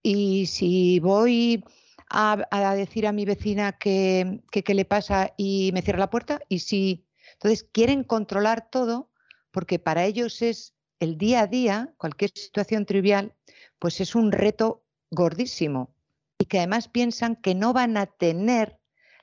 Y 0.04 0.48
si 0.48 1.00
voy 1.00 1.64
a, 2.12 2.76
decir 2.76 3.08
a 3.08 3.12
mi 3.12 3.26
vecina 3.26 3.72
que, 3.74 4.42
qué 4.52 4.74
le 4.74 4.86
pasa 4.86 5.34
y 5.38 5.72
me 5.74 5.82
cierra 5.82 6.00
la 6.00 6.10
puerta, 6.10 6.42
y 6.50 6.60
si. 6.60 7.06
Entonces 7.34 7.64
quieren 7.72 8.04
controlar 8.04 8.70
todo 8.70 9.10
porque 9.52 9.80
para 9.80 10.06
ellos 10.06 10.42
es 10.42 10.74
el 11.00 11.18
día 11.18 11.42
a 11.42 11.48
día, 11.48 11.94
cualquier 11.98 12.32
situación 12.36 12.86
trivial, 12.86 13.34
pues 13.80 14.00
es 14.02 14.16
un 14.16 14.32
reto 14.32 14.84
gordísimo 15.10 15.96
y 16.38 16.46
que 16.46 16.60
además 16.60 16.88
piensan 16.88 17.36
que 17.36 17.56
no 17.56 17.74
van 17.74 17.98
a 17.98 18.06
tener 18.06 18.80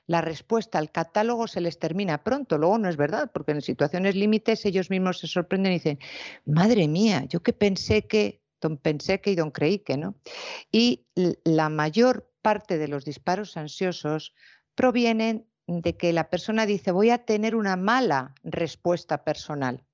la 0.09 0.21
respuesta 0.21 0.79
al 0.79 0.91
catálogo 0.91 1.47
se 1.47 1.61
les 1.61 1.77
termina 1.77 2.23
pronto. 2.23 2.57
Luego 2.57 2.79
no 2.79 2.89
es 2.89 2.97
verdad, 2.97 3.29
porque 3.31 3.51
en 3.51 3.61
situaciones 3.61 4.15
límites 4.15 4.65
ellos 4.65 4.89
mismos 4.89 5.19
se 5.19 5.27
sorprenden 5.27 5.71
y 5.71 5.75
dicen, 5.75 5.99
madre 6.45 6.87
mía, 6.87 7.25
yo 7.29 7.43
que 7.43 7.53
pensé 7.53 8.07
que, 8.07 8.41
don 8.59 8.77
pensé 8.77 9.21
que 9.21 9.31
y 9.31 9.35
don 9.35 9.51
creí 9.51 9.79
que, 9.79 9.97
¿no? 9.97 10.15
Y 10.71 11.05
la 11.43 11.69
mayor 11.69 12.27
parte 12.49 12.79
de 12.79 12.87
los 12.87 13.05
disparos 13.05 13.57
ansiosos 13.57 14.33
provienen 14.73 15.47
de 15.67 15.95
que 15.95 16.13
la 16.13 16.31
persona 16.31 16.65
dice 16.65 16.91
voy 16.91 17.11
a 17.11 17.23
tener 17.23 17.55
una 17.55 17.75
mala 17.75 18.33
respuesta 18.41 19.23
personal. 19.23 19.85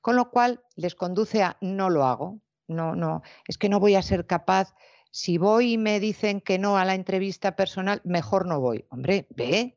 Con 0.00 0.14
lo 0.14 0.30
cual 0.30 0.62
les 0.76 0.94
conduce 0.94 1.42
a 1.42 1.56
no 1.60 1.90
lo 1.90 2.04
hago, 2.04 2.40
no, 2.68 2.94
no, 2.94 3.22
es 3.48 3.58
que 3.58 3.68
no 3.68 3.80
voy 3.80 3.96
a 3.96 4.02
ser 4.02 4.24
capaz. 4.28 4.72
Si 5.10 5.36
voy 5.36 5.72
y 5.72 5.78
me 5.78 5.98
dicen 5.98 6.40
que 6.40 6.60
no 6.60 6.78
a 6.78 6.84
la 6.84 6.94
entrevista 6.94 7.56
personal, 7.56 8.00
mejor 8.04 8.46
no 8.46 8.60
voy. 8.60 8.86
Hombre, 8.90 9.26
ve. 9.30 9.76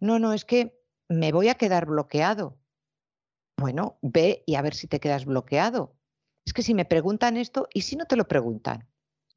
No, 0.00 0.18
no, 0.18 0.34
es 0.34 0.44
que 0.44 0.78
me 1.08 1.32
voy 1.32 1.48
a 1.48 1.54
quedar 1.54 1.86
bloqueado. 1.86 2.58
Bueno, 3.56 3.98
ve 4.02 4.44
y 4.44 4.56
a 4.56 4.60
ver 4.60 4.74
si 4.74 4.86
te 4.86 5.00
quedas 5.00 5.24
bloqueado. 5.24 5.96
Es 6.44 6.52
que 6.52 6.62
si 6.62 6.74
me 6.74 6.84
preguntan 6.84 7.38
esto, 7.38 7.68
¿y 7.72 7.80
si 7.80 7.96
no 7.96 8.04
te 8.04 8.16
lo 8.16 8.28
preguntan? 8.28 8.86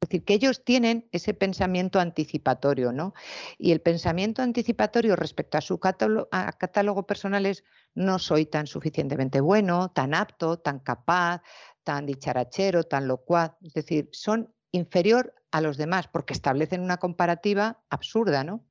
Es 0.02 0.08
decir, 0.08 0.24
que 0.24 0.34
ellos 0.34 0.64
tienen 0.64 1.08
ese 1.12 1.32
pensamiento 1.32 2.00
anticipatorio, 2.00 2.90
¿no? 2.90 3.14
Y 3.56 3.70
el 3.70 3.80
pensamiento 3.80 4.42
anticipatorio 4.42 5.14
respecto 5.14 5.58
a 5.58 5.60
su 5.60 5.78
catálogo, 5.78 6.28
catálogo 6.58 7.06
personal 7.06 7.46
es 7.46 7.62
no 7.94 8.18
soy 8.18 8.46
tan 8.46 8.66
suficientemente 8.66 9.40
bueno, 9.40 9.92
tan 9.92 10.12
apto, 10.12 10.58
tan 10.58 10.80
capaz, 10.80 11.42
tan 11.84 12.04
dicharachero, 12.04 12.82
tan 12.82 13.06
locuaz. 13.06 13.52
Es 13.62 13.74
decir, 13.74 14.08
son 14.10 14.52
inferior 14.72 15.36
a 15.52 15.60
los 15.60 15.76
demás 15.76 16.08
porque 16.08 16.32
establecen 16.32 16.80
una 16.80 16.96
comparativa 16.96 17.80
absurda, 17.88 18.42
¿no? 18.42 18.64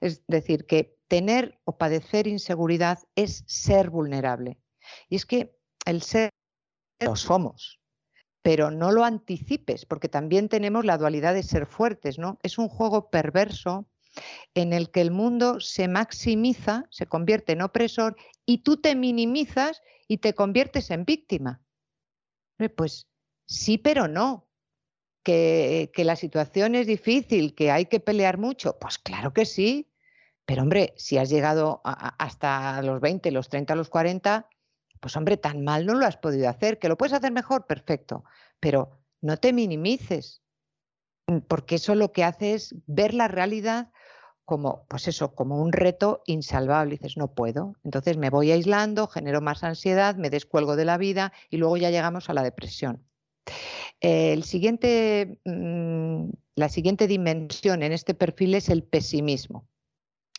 Es 0.00 0.26
decir, 0.26 0.66
que 0.66 0.98
tener 1.06 1.60
o 1.62 1.78
padecer 1.78 2.26
inseguridad 2.26 2.98
es 3.14 3.44
ser 3.46 3.90
vulnerable. 3.90 4.58
Y 5.08 5.14
es 5.14 5.24
que 5.24 5.56
el 5.86 6.02
ser 6.02 6.30
lo 6.98 7.14
somos, 7.14 7.80
pero 8.44 8.70
no 8.70 8.92
lo 8.92 9.04
anticipes, 9.04 9.86
porque 9.86 10.10
también 10.10 10.50
tenemos 10.50 10.84
la 10.84 10.98
dualidad 10.98 11.32
de 11.32 11.42
ser 11.42 11.64
fuertes, 11.64 12.18
¿no? 12.18 12.38
Es 12.42 12.58
un 12.58 12.68
juego 12.68 13.08
perverso 13.08 13.88
en 14.52 14.74
el 14.74 14.90
que 14.90 15.00
el 15.00 15.10
mundo 15.10 15.60
se 15.60 15.88
maximiza, 15.88 16.84
se 16.90 17.06
convierte 17.06 17.52
en 17.52 17.62
opresor 17.62 18.16
y 18.44 18.58
tú 18.58 18.76
te 18.76 18.96
minimizas 18.96 19.80
y 20.08 20.18
te 20.18 20.34
conviertes 20.34 20.90
en 20.90 21.06
víctima. 21.06 21.62
Pues 22.76 23.08
sí, 23.46 23.78
pero 23.78 24.08
no. 24.08 24.46
Que, 25.22 25.90
la 25.96 26.14
situación 26.14 26.74
es 26.74 26.86
difícil, 26.86 27.54
que 27.54 27.70
hay 27.70 27.86
que 27.86 27.98
pelear 27.98 28.36
mucho. 28.36 28.78
Pues 28.78 28.98
claro 28.98 29.32
que 29.32 29.46
sí. 29.46 29.90
Pero 30.44 30.64
hombre, 30.64 30.92
si 30.98 31.16
has 31.16 31.30
llegado 31.30 31.80
hasta 31.82 32.82
los 32.82 33.00
20, 33.00 33.30
los 33.30 33.48
30, 33.48 33.74
los 33.74 33.88
40, 33.88 34.50
pues 35.04 35.18
hombre, 35.18 35.36
tan 35.36 35.62
mal 35.62 35.84
no 35.84 35.92
lo 35.92 36.06
has 36.06 36.16
podido 36.16 36.48
hacer. 36.48 36.78
Que 36.78 36.88
lo 36.88 36.96
puedes 36.96 37.12
hacer 37.12 37.30
mejor, 37.30 37.66
perfecto. 37.66 38.24
Pero 38.58 39.02
no 39.20 39.36
te 39.36 39.52
minimices, 39.52 40.42
mm, 41.26 41.40
porque 41.40 41.74
eso 41.74 41.94
lo 41.94 42.10
que 42.10 42.24
hace 42.24 42.54
es 42.54 42.74
ver 42.86 43.12
la 43.12 43.28
realidad 43.28 43.92
como, 44.46 44.86
pues 44.88 45.06
eso, 45.06 45.34
como 45.34 45.60
un 45.60 45.72
reto 45.72 46.22
insalvable. 46.24 46.92
dices, 46.92 47.18
no 47.18 47.34
puedo. 47.34 47.74
Entonces 47.84 48.16
me 48.16 48.30
voy 48.30 48.50
aislando, 48.50 49.06
genero 49.06 49.42
más 49.42 49.62
ansiedad, 49.62 50.16
me 50.16 50.30
descuelgo 50.30 50.74
de 50.74 50.86
la 50.86 50.96
vida 50.96 51.34
y 51.50 51.58
luego 51.58 51.76
ya 51.76 51.90
llegamos 51.90 52.30
a 52.30 52.34
la 52.34 52.42
depresión. 52.42 53.06
Mm, 54.02 56.30
la 56.56 56.68
siguiente 56.70 57.06
dimensión 57.06 57.82
en 57.82 57.92
este 57.92 58.14
perfil 58.14 58.54
es 58.54 58.70
el 58.70 58.84
pesimismo 58.84 59.68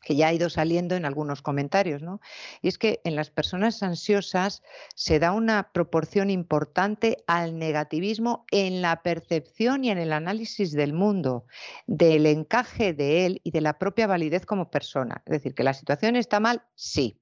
que 0.06 0.16
ya 0.16 0.27
ha 0.27 0.34
ido 0.34 0.50
saliendo 0.50 0.95
en 0.95 1.03
algunos 1.03 1.42
comentarios, 1.42 2.03
¿no? 2.03 2.22
Y 2.61 2.67
es 2.67 2.77
que 2.77 3.01
en 3.03 3.16
las 3.16 3.32
personas 3.32 3.82
ansiosas 3.82 4.61
se 4.93 5.17
da 5.17 5.32
una 5.32 5.72
proporción 5.74 6.30
importante 6.30 7.24
al 7.25 7.58
negativismo 7.58 8.45
en 8.51 8.84
la 8.84 9.01
percepción 9.01 9.84
y 9.84 9.90
en 9.90 9.98
el 9.98 10.14
análisis 10.14 10.72
del 10.74 10.93
mundo, 10.93 11.48
del 11.88 12.27
encaje 12.27 12.93
de 12.93 13.25
él 13.25 13.42
y 13.43 13.50
de 13.50 13.61
la 13.61 13.80
propia 13.80 14.06
validez 14.06 14.45
como 14.45 14.69
persona. 14.69 15.24
Es 15.25 15.32
decir, 15.32 15.56
que 15.56 15.64
la 15.64 15.74
situación 15.74 16.16
está 16.16 16.40
mal, 16.40 16.61
sí. 16.75 17.19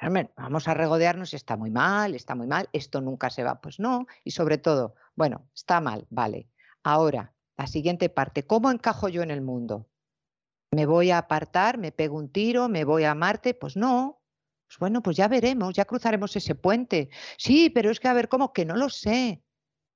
Pero 0.00 0.30
vamos 0.38 0.68
a 0.68 0.74
regodearnos, 0.74 1.34
está 1.34 1.58
muy 1.58 1.70
mal, 1.70 2.14
está 2.14 2.34
muy 2.34 2.46
mal, 2.46 2.70
esto 2.72 3.02
nunca 3.02 3.28
se 3.28 3.44
va. 3.44 3.60
Pues 3.60 3.78
no, 3.78 4.06
y 4.24 4.30
sobre 4.30 4.56
todo, 4.56 4.94
bueno, 5.16 5.46
está 5.54 5.82
mal, 5.82 6.06
vale. 6.08 6.48
Ahora, 6.82 7.34
la 7.58 7.66
siguiente 7.66 8.08
parte, 8.08 8.46
¿cómo 8.46 8.70
encajo 8.70 9.10
yo 9.10 9.22
en 9.22 9.30
el 9.30 9.42
mundo? 9.42 9.86
¿Me 10.70 10.86
voy 10.86 11.10
a 11.10 11.18
apartar? 11.18 11.78
¿Me 11.78 11.92
pego 11.92 12.16
un 12.16 12.30
tiro? 12.30 12.68
¿Me 12.68 12.84
voy 12.84 13.04
a 13.04 13.14
Marte? 13.14 13.54
Pues 13.54 13.76
no. 13.76 14.22
Pues 14.66 14.78
bueno, 14.78 15.02
pues 15.02 15.16
ya 15.16 15.28
veremos, 15.28 15.74
ya 15.74 15.84
cruzaremos 15.84 16.34
ese 16.34 16.54
puente. 16.54 17.08
Sí, 17.38 17.70
pero 17.70 17.90
es 17.90 18.00
que 18.00 18.08
a 18.08 18.12
ver, 18.12 18.28
¿cómo? 18.28 18.52
Que 18.52 18.64
no 18.64 18.76
lo 18.76 18.88
sé. 18.88 19.42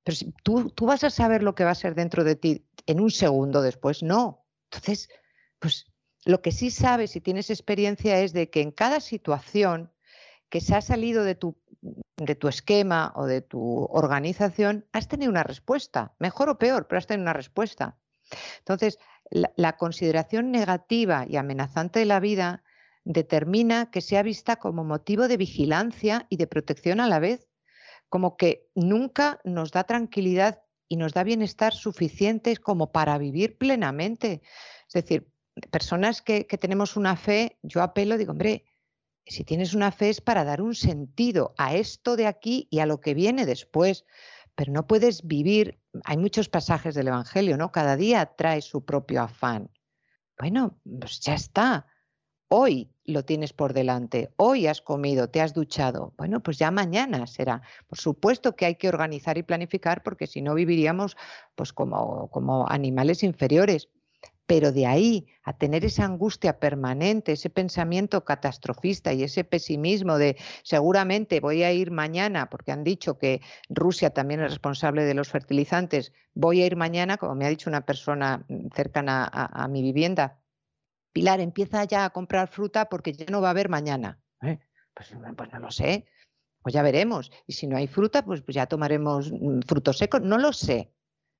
Pero 0.04 0.16
si, 0.16 0.32
tú, 0.44 0.70
tú 0.70 0.86
vas 0.86 1.04
a 1.04 1.10
saber 1.10 1.42
lo 1.42 1.54
que 1.54 1.64
va 1.64 1.72
a 1.72 1.74
ser 1.74 1.94
dentro 1.94 2.24
de 2.24 2.36
ti 2.36 2.66
en 2.86 3.00
un 3.00 3.10
segundo 3.10 3.62
después, 3.62 4.02
no. 4.02 4.46
Entonces, 4.70 5.08
pues 5.58 5.86
lo 6.24 6.40
que 6.42 6.52
sí 6.52 6.70
sabes 6.70 7.16
y 7.16 7.20
tienes 7.20 7.50
experiencia 7.50 8.20
es 8.20 8.32
de 8.32 8.50
que 8.50 8.60
en 8.60 8.70
cada 8.70 9.00
situación 9.00 9.92
que 10.48 10.60
se 10.60 10.74
ha 10.74 10.80
salido 10.80 11.24
de 11.24 11.34
tu, 11.34 11.56
de 12.16 12.34
tu 12.34 12.48
esquema 12.48 13.12
o 13.16 13.26
de 13.26 13.40
tu 13.40 13.84
organización, 13.84 14.86
has 14.92 15.08
tenido 15.08 15.30
una 15.30 15.42
respuesta, 15.42 16.14
mejor 16.18 16.48
o 16.48 16.58
peor, 16.58 16.86
pero 16.86 16.98
has 16.98 17.06
tenido 17.06 17.22
una 17.22 17.32
respuesta. 17.32 17.96
Entonces, 18.58 18.98
la, 19.30 19.76
consideración 19.76 20.50
negativa 20.50 21.24
y 21.28 21.36
amenazante 21.36 22.00
de 22.00 22.04
la 22.04 22.20
vida 22.20 22.62
determina 23.04 23.90
que 23.90 24.00
sea 24.00 24.22
vista 24.22 24.56
como 24.56 24.84
motivo 24.84 25.28
de 25.28 25.36
vigilancia 25.36 26.26
y 26.28 26.36
de 26.36 26.46
protección 26.46 27.00
a 27.00 27.08
la 27.08 27.18
vez, 27.18 27.48
como 28.08 28.36
que 28.36 28.68
nunca 28.74 29.40
nos 29.44 29.70
da 29.70 29.84
tranquilidad 29.84 30.62
y 30.88 30.96
nos 30.96 31.12
da 31.12 31.22
bienestar 31.22 31.72
suficientes 31.72 32.58
como 32.58 32.90
para 32.90 33.16
vivir 33.18 33.56
plenamente. 33.56 34.42
Es 34.88 34.94
decir, 34.94 35.28
personas 35.70 36.20
que, 36.20 36.46
que, 36.46 36.58
tenemos 36.58 36.96
una 36.96 37.16
fe, 37.16 37.58
yo 37.62 37.82
apelo, 37.82 38.18
digo, 38.18 38.32
hombre, 38.32 38.64
si 39.26 39.44
tienes 39.44 39.74
una 39.74 39.92
fe 39.92 40.10
es 40.10 40.20
para 40.20 40.42
dar 40.42 40.60
un 40.60 40.74
sentido 40.74 41.54
a 41.56 41.76
esto 41.76 42.16
de 42.16 42.26
aquí 42.26 42.66
y 42.70 42.80
a 42.80 42.86
lo 42.86 43.00
que 43.00 43.14
viene 43.14 43.46
después 43.46 44.04
pero 44.60 44.74
no 44.74 44.86
puedes 44.86 45.26
vivir, 45.26 45.80
hay 46.04 46.18
muchos 46.18 46.50
pasajes 46.50 46.94
del 46.94 47.08
Evangelio, 47.08 47.56
¿no? 47.56 47.72
Cada 47.72 47.96
día 47.96 48.26
trae 48.36 48.60
su 48.60 48.84
propio 48.84 49.22
afán. 49.22 49.70
Bueno, 50.38 50.78
pues 51.00 51.18
ya 51.20 51.32
está. 51.32 51.86
Hoy 52.48 52.92
lo 53.04 53.24
tienes 53.24 53.54
por 53.54 53.72
delante, 53.72 54.34
hoy 54.36 54.66
has 54.66 54.82
comido, 54.82 55.30
te 55.30 55.40
has 55.40 55.54
duchado. 55.54 56.12
Bueno, 56.18 56.42
pues 56.42 56.58
ya 56.58 56.70
mañana 56.70 57.26
será. 57.26 57.62
Por 57.86 57.98
supuesto 57.98 58.54
que 58.54 58.66
hay 58.66 58.74
que 58.74 58.90
organizar 58.90 59.38
y 59.38 59.44
planificar 59.44 60.02
porque 60.02 60.26
si 60.26 60.42
no 60.42 60.52
viviríamos 60.52 61.16
pues 61.54 61.72
como, 61.72 62.28
como 62.28 62.68
animales 62.68 63.22
inferiores. 63.22 63.88
Pero 64.50 64.72
de 64.72 64.84
ahí 64.84 65.28
a 65.44 65.52
tener 65.52 65.84
esa 65.84 66.04
angustia 66.04 66.58
permanente, 66.58 67.30
ese 67.30 67.50
pensamiento 67.50 68.24
catastrofista 68.24 69.12
y 69.12 69.22
ese 69.22 69.44
pesimismo 69.44 70.18
de 70.18 70.36
seguramente 70.64 71.38
voy 71.38 71.62
a 71.62 71.70
ir 71.70 71.92
mañana, 71.92 72.50
porque 72.50 72.72
han 72.72 72.82
dicho 72.82 73.16
que 73.16 73.42
Rusia 73.68 74.10
también 74.10 74.40
es 74.40 74.50
responsable 74.50 75.04
de 75.04 75.14
los 75.14 75.28
fertilizantes, 75.28 76.12
voy 76.34 76.62
a 76.62 76.66
ir 76.66 76.74
mañana, 76.74 77.16
como 77.16 77.36
me 77.36 77.46
ha 77.46 77.48
dicho 77.48 77.70
una 77.70 77.86
persona 77.86 78.44
cercana 78.74 79.30
a, 79.32 79.68
mi 79.68 79.82
vivienda, 79.82 80.40
Pilar, 81.12 81.38
empieza 81.38 81.84
ya 81.84 82.04
a 82.04 82.10
comprar 82.10 82.48
fruta 82.48 82.88
porque 82.88 83.12
ya 83.12 83.26
no 83.30 83.40
va 83.40 83.48
a 83.48 83.50
haber 83.52 83.68
mañana. 83.68 84.18
¿eh? 84.42 84.58
Pues, 84.94 85.14
pues, 85.36 85.52
no 85.52 85.60
lo 85.60 85.70
sé, 85.70 86.06
pues 86.60 86.72
ya 86.72 86.82
veremos. 86.82 87.30
Y 87.46 87.52
si 87.52 87.68
no 87.68 87.76
hay 87.76 87.86
fruta, 87.86 88.24
pues, 88.24 88.42
pues 88.42 88.56
ya 88.56 88.66
tomaremos 88.66 89.30
mm, 89.30 89.60
frutos 89.60 89.98
secos, 89.98 90.22
no 90.22 90.38
lo 90.38 90.52
sé 90.52 90.90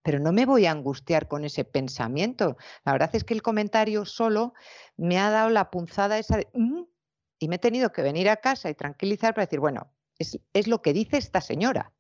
pero 0.03 0.19
no 0.19 0.33
me 0.33 0.47
voy 0.47 0.67
a 0.67 0.71
angustiar 0.71 1.29
con 1.29 1.45
ese 1.45 1.65
pensamiento. 1.65 2.57
La 2.85 2.93
verdad 2.93 3.11
es 3.13 3.25
que 3.25 3.35
el 3.35 3.43
comentario 3.43 4.05
solo 4.05 4.55
me 4.97 5.19
ha 5.19 5.31
dado 5.31 5.51
la 5.51 5.71
punzada 5.71 6.19
esa 6.19 6.39
de, 6.39 6.49
mm", 6.55 6.83
y 7.39 7.49
me 7.49 7.57
he 7.57 7.59
tenido 7.59 7.93
que 7.93 8.03
venir 8.03 8.29
a 8.29 8.37
casa 8.37 8.71
y 8.71 8.75
tranquilizar 8.75 9.35
para 9.35 9.47
decir, 9.47 9.61
bueno, 9.61 9.93
es, 10.19 10.67
lo 10.67 10.83
que 10.83 10.93
dice 10.93 11.17
esta 11.17 11.41
señora, 11.41 11.93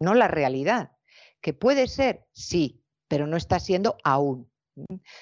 no 0.00 0.14
la 0.14 0.28
realidad. 0.28 0.92
Que 1.40 1.54
puede 1.54 1.86
ser, 1.86 2.26
sí, 2.32 2.82
pero 3.06 3.26
no 3.26 3.36
está 3.36 3.60
siendo 3.60 3.96
aún. 4.02 4.50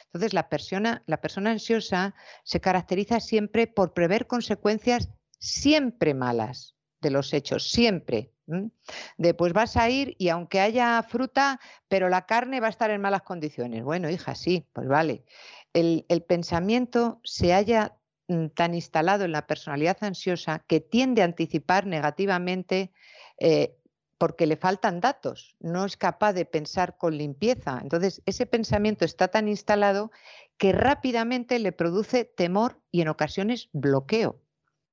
Entonces, 0.07 0.35
la 0.35 0.49
persona 0.49 1.51
ansiosa 1.51 2.15
se 2.45 2.61
caracteriza 2.61 3.21
siempre 3.21 3.67
por 3.67 3.95
prever 3.95 4.27
consecuencias 4.27 5.11
siempre 5.39 6.15
malas 6.15 6.75
de 7.01 7.11
los 7.11 7.33
hechos, 7.33 7.71
siempre. 7.71 8.33
De 9.19 9.35
pues 9.35 9.53
vas 9.53 9.77
a 9.77 9.91
ir 9.91 10.15
y 10.19 10.29
aunque 10.29 10.61
haya 10.61 11.03
fruta, 11.03 11.61
pero 11.89 12.09
la 12.09 12.27
carne 12.27 12.61
va 12.61 12.69
a 12.69 12.71
estar 12.71 12.91
en 12.91 13.01
malas 13.01 13.23
condiciones. 13.23 13.83
Bueno, 13.83 14.09
hija, 14.09 14.35
sí, 14.35 14.67
pues 14.73 14.89
vale. 14.89 15.25
El, 15.73 16.05
pensamiento 16.27 17.21
se 17.25 17.53
haya 17.53 17.97
mm, 18.29 18.49
tan 18.49 18.75
instalado 18.75 19.25
en 19.25 19.33
la 19.33 19.47
personalidad 19.47 19.99
ansiosa 20.01 20.65
que 20.67 20.81
tiende 20.81 21.23
a 21.23 21.27
anticipar 21.27 21.87
negativamente 21.87 22.93
eh, 23.39 23.77
porque 24.19 24.47
le 24.47 24.57
faltan 24.57 25.01
datos, 25.01 25.57
no 25.61 25.85
es 25.85 25.99
capaz 25.99 26.33
de 26.33 26.47
pensar 26.47 26.97
con 26.97 27.19
limpieza. 27.19 27.79
Entonces, 27.83 28.23
ese 28.25 28.47
pensamiento 28.47 29.05
está 29.05 29.29
tan 29.29 29.49
instalado 29.49 30.11
que 30.57 30.73
rápidamente 30.73 31.59
le 31.59 31.73
produce 31.73 32.25
temor 32.25 32.81
y 32.91 33.03
en 33.03 33.09
ocasiones 33.09 33.69
bloqueo 33.73 34.41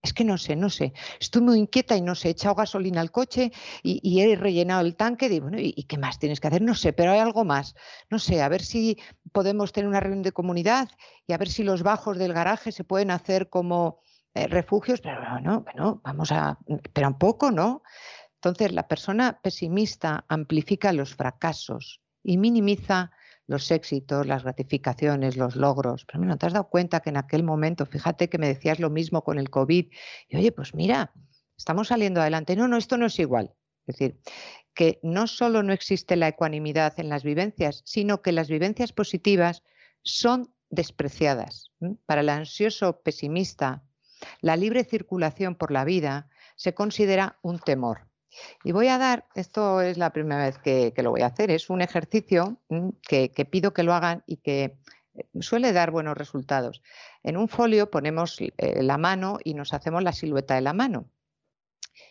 es 0.03 0.13
que 0.13 0.25
no 0.25 0.37
sé, 0.37 0.57
no 0.57 0.69
sé, 0.69 0.93
estoy 1.19 1.41
muy 1.41 1.57
inquieta 1.57 1.95
y 1.95 2.01
no 2.01 2.13
sé, 2.13 2.27
he 2.27 2.31
echado 2.31 2.55
gasolina 2.55 2.99
al 2.99 3.09
coche 3.09 3.53
y, 3.81 4.19
he 4.19 4.35
rellenado 4.35 4.81
el 4.81 4.97
tanque, 4.97 5.29
digo, 5.29 5.47
bueno, 5.47 5.59
¿y, 5.61 5.71
qué 5.83 5.97
más 5.97 6.19
tienes 6.19 6.41
que 6.41 6.47
hacer? 6.47 6.61
No 6.61 6.75
sé, 6.75 6.91
pero 6.91 7.13
hay 7.13 7.19
algo 7.19 7.45
más, 7.45 7.73
no 8.09 8.19
sé, 8.19 8.41
a 8.41 8.49
ver 8.49 8.61
si 8.61 8.99
podemos 9.31 9.71
tener 9.71 9.87
una 9.87 10.01
reunión 10.01 10.21
de 10.21 10.33
comunidad 10.33 10.89
y 11.25 11.31
a 11.31 11.37
ver 11.37 11.47
si 11.47 11.63
los 11.63 11.83
bajos 11.83 12.17
del 12.17 12.33
garaje 12.33 12.73
se 12.73 12.83
pueden 12.83 13.11
hacer 13.11 13.49
como 13.49 14.01
eh, 14.33 14.47
refugios, 14.47 14.99
pero 14.99 15.39
no, 15.39 15.61
bueno, 15.61 16.01
vamos 16.03 16.33
a, 16.33 16.59
pero 16.91 17.07
un 17.07 17.17
poco, 17.17 17.49
¿no? 17.51 17.81
Entonces, 18.35 18.73
la 18.73 18.89
persona 18.89 19.39
pesimista 19.41 20.25
amplifica 20.27 20.91
los 20.91 21.15
fracasos 21.15 22.01
y 22.21 22.37
minimiza 22.37 23.11
los 23.47 23.69
éxitos, 23.71 24.25
las 24.25 24.43
gratificaciones, 24.43 25.37
los 25.37 25.55
logros. 25.55 26.05
Pero 26.05 26.23
¿no 26.23 26.37
te 26.37 26.45
has 26.45 26.53
dado 26.53 26.69
cuenta 26.69 27.01
que 27.01 27.09
en 27.09 27.17
aquel 27.17 27.43
momento, 27.43 27.85
fíjate 27.85 28.29
que 28.29 28.37
me 28.37 28.47
decías 28.47 28.79
lo 28.79 28.89
mismo 28.89 29.23
con 29.23 29.37
el 29.39 29.49
COVID, 29.49 29.91
y 30.29 30.37
oye, 30.37 30.51
pues 30.51 30.73
mira, 30.73 31.13
estamos 31.57 31.89
saliendo 31.89 32.21
adelante. 32.21 32.55
No, 32.55 32.67
no, 32.67 32.77
esto 32.77 32.97
no 32.97 33.05
es 33.05 33.19
igual. 33.19 33.53
Es 33.85 33.97
decir, 33.97 34.19
que 34.73 34.99
no 35.03 35.27
solo 35.27 35.61
no 35.61 35.73
existe 35.73 36.15
la 36.15 36.29
ecuanimidad 36.29 36.99
en 36.99 37.09
las 37.09 37.23
vivencias, 37.23 37.81
sino 37.85 38.21
que 38.21 38.31
las 38.31 38.47
vivencias 38.47 38.93
positivas 38.93 39.63
son 40.03 40.53
despreciadas. 40.69 41.71
Para 42.05 42.21
el 42.21 42.29
ansioso 42.29 43.01
pesimista, 43.01 43.83
la 44.41 44.55
libre 44.55 44.83
circulación 44.83 45.55
por 45.55 45.71
la 45.71 45.83
vida 45.83 46.29
se 46.55 46.73
considera 46.73 47.39
un 47.41 47.59
temor. 47.59 48.07
Y 48.63 48.71
voy 48.71 48.87
a 48.87 48.97
dar, 48.97 49.25
esto 49.35 49.81
es 49.81 49.97
la 49.97 50.11
primera 50.11 50.45
vez 50.45 50.57
que, 50.57 50.93
lo 50.97 51.11
voy 51.11 51.21
a 51.21 51.27
hacer, 51.27 51.51
es 51.51 51.69
un 51.69 51.81
ejercicio 51.81 52.57
que, 53.01 53.29
pido 53.49 53.73
que 53.73 53.83
lo 53.83 53.93
hagan 53.93 54.23
y 54.25 54.37
que 54.37 54.77
eh, 55.15 55.27
suele 55.41 55.73
dar 55.73 55.91
buenos 55.91 56.17
resultados. 56.17 56.81
En 57.23 57.37
un 57.37 57.47
folio 57.47 57.89
ponemos 57.91 58.39
eh, 58.39 58.51
la 58.83 58.97
mano 58.97 59.37
y 59.43 59.53
nos 59.53 59.73
hacemos 59.73 60.03
la 60.03 60.13
silueta 60.13 60.55
de 60.55 60.61
la 60.61 60.73
mano 60.73 61.09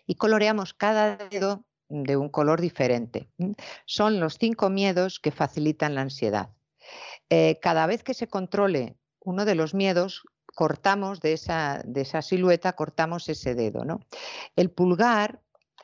y 0.06 0.16
coloreamos 0.16 0.74
cada 0.74 1.16
dedo 1.16 1.64
de 1.88 2.16
un 2.16 2.28
color 2.28 2.60
diferente. 2.60 3.28
Son 3.84 4.18
los 4.18 4.38
cinco 4.38 4.70
miedos 4.70 5.20
que 5.20 5.30
facilitan 5.30 5.94
la 5.94 6.02
ansiedad. 6.02 6.50
Eh, 7.28 7.58
cada 7.60 7.86
vez 7.86 8.02
que 8.02 8.14
se 8.14 8.28
controle 8.28 8.96
uno 9.20 9.44
de 9.44 9.54
los 9.54 9.74
miedos, 9.74 10.22
cortamos 10.54 11.20
de 11.20 11.34
esa, 11.34 11.82
de 11.84 12.02
esa 12.02 12.22
silueta, 12.22 12.72
cortamos 12.72 13.28
ese 13.28 13.54
dedo. 13.54 13.84
¿no? 13.84 14.00
El 14.56 14.70
pulgar, 14.70 15.40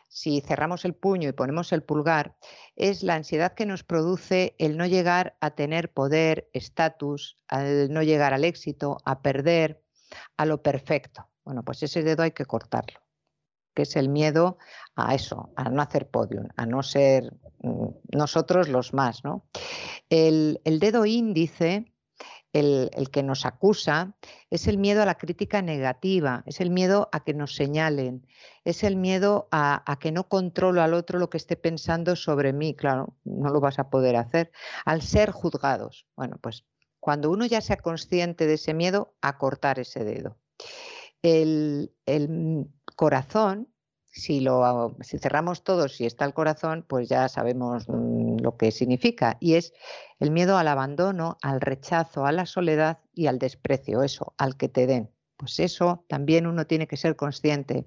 si 0.08 0.40
cerramos 0.40 0.84
el 0.84 0.94
puño 0.94 1.28
y 1.28 1.32
ponemos 1.32 1.72
el 1.72 1.82
pulgar, 1.82 2.36
es 2.76 3.02
la 3.02 3.14
ansiedad 3.14 3.52
que 3.52 3.66
nos 3.66 3.84
produce 3.84 4.56
el 4.58 4.76
no 4.76 4.86
llegar 4.86 5.36
a 5.40 5.50
tener 5.52 5.92
poder, 5.92 6.48
estatus, 6.52 7.38
al 7.48 7.92
no 7.92 8.02
llegar 8.02 8.34
al 8.34 8.44
éxito, 8.44 8.98
a 9.04 9.22
perder, 9.22 9.82
a 10.36 10.46
lo 10.46 10.62
perfecto. 10.62 11.28
Bueno, 11.44 11.62
pues 11.62 11.82
ese 11.82 12.02
dedo 12.02 12.22
hay 12.22 12.32
que 12.32 12.46
cortarlo 12.46 13.00
que 13.78 13.82
es 13.82 13.94
el 13.94 14.08
miedo 14.08 14.58
a 14.96 15.14
eso, 15.14 15.52
a 15.54 15.70
no 15.70 15.80
hacer 15.80 16.10
podium, 16.10 16.48
a 16.56 16.66
no 16.66 16.82
ser 16.82 17.32
mm, 17.60 18.16
nosotros 18.16 18.68
los 18.68 18.92
más. 18.92 19.22
¿no? 19.22 19.46
El, 20.10 20.58
dedo 20.64 21.06
índice, 21.06 21.92
el, 22.52 22.91
que 23.12 23.23
nos 23.23 23.47
acusa, 23.47 24.15
es 24.51 24.67
el 24.67 24.78
miedo 24.78 25.02
a 25.02 25.07
la 25.07 25.17
crítica 25.17 25.62
negativa, 25.62 26.43
es 26.47 26.60
el 26.60 26.70
miedo 26.70 27.09
a 27.12 27.25
que 27.25 27.35
nos 27.35 27.55
señalen, 27.55 28.27
es 28.65 28.85
el 28.85 28.97
miedo 28.97 29.49
a, 29.51 29.99
que 30.01 30.12
no 30.12 30.28
controlo 30.28 30.83
al 30.83 30.94
otro 30.94 31.18
lo 31.18 31.31
que 31.31 31.36
esté 31.36 31.57
pensando 31.57 32.17
sobre 32.17 32.52
mí. 32.52 32.75
Claro, 32.75 33.17
no 33.25 33.51
lo 33.51 33.60
vas 33.60 33.78
a 33.78 33.91
poder 33.91 34.17
hacer. 34.17 34.51
Al 34.85 35.02
ser 35.02 35.31
juzgados. 35.31 36.07
Bueno, 36.17 36.39
pues 36.41 36.65
cuando 37.01 37.31
uno 37.31 37.47
ya 37.47 37.60
sea 37.60 37.77
consciente 37.77 38.47
de 38.47 38.55
ese 38.55 38.75
miedo, 38.75 39.15
a 39.20 39.39
cortar 39.39 39.78
ese 39.78 40.05
dedo. 40.05 40.36
El, 41.23 41.93
corazón, 42.97 43.68
si, 44.18 44.40
lo, 44.40 44.97
si 45.00 45.18
cerramos 45.18 45.62
todos, 45.62 45.97
si 45.97 46.05
está 46.05 46.24
el 46.24 46.34
corazón, 46.34 46.84
pues 46.86 47.08
ya 47.08 47.28
sabemos 47.28 47.88
mm, 47.88 48.38
lo 48.40 48.56
que 48.56 48.70
significa. 48.70 49.36
Y 49.40 49.55
es 49.55 49.72
el 50.18 50.30
miedo 50.30 50.58
al 50.58 50.68
abandono, 50.68 51.38
al 51.42 51.60
rechazo, 51.60 52.26
a 52.26 52.32
la 52.32 52.44
soledad 52.44 52.98
y 53.14 53.26
al 53.26 53.38
desprecio, 53.38 54.02
eso, 54.02 54.34
al 54.36 54.56
que 54.56 54.68
te 54.68 54.86
den. 54.86 55.10
Pues 55.36 55.60
eso 55.60 56.05
también 56.08 56.47
uno 56.47 56.66
tiene 56.66 56.86
que 56.86 56.97
ser 56.97 57.14
consciente 57.14 57.86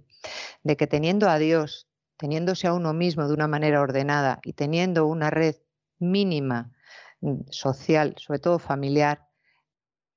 de 0.63 0.77
que 0.77 0.87
teniendo 0.87 1.29
a 1.29 1.37
Dios, 1.37 1.87
teniéndose 2.17 2.67
a 2.67 2.73
uno 2.73 2.93
mismo 2.93 3.27
de 3.27 3.33
una 3.33 3.47
manera 3.47 3.81
ordenada 3.81 4.39
y 4.43 4.53
teniendo 4.53 5.05
una 5.05 5.29
red 5.29 5.55
mínima 5.99 6.71
mm, 7.19 7.41
social, 7.49 8.15
sobre 8.17 8.39
todo 8.39 8.57
familiar, 8.57 9.27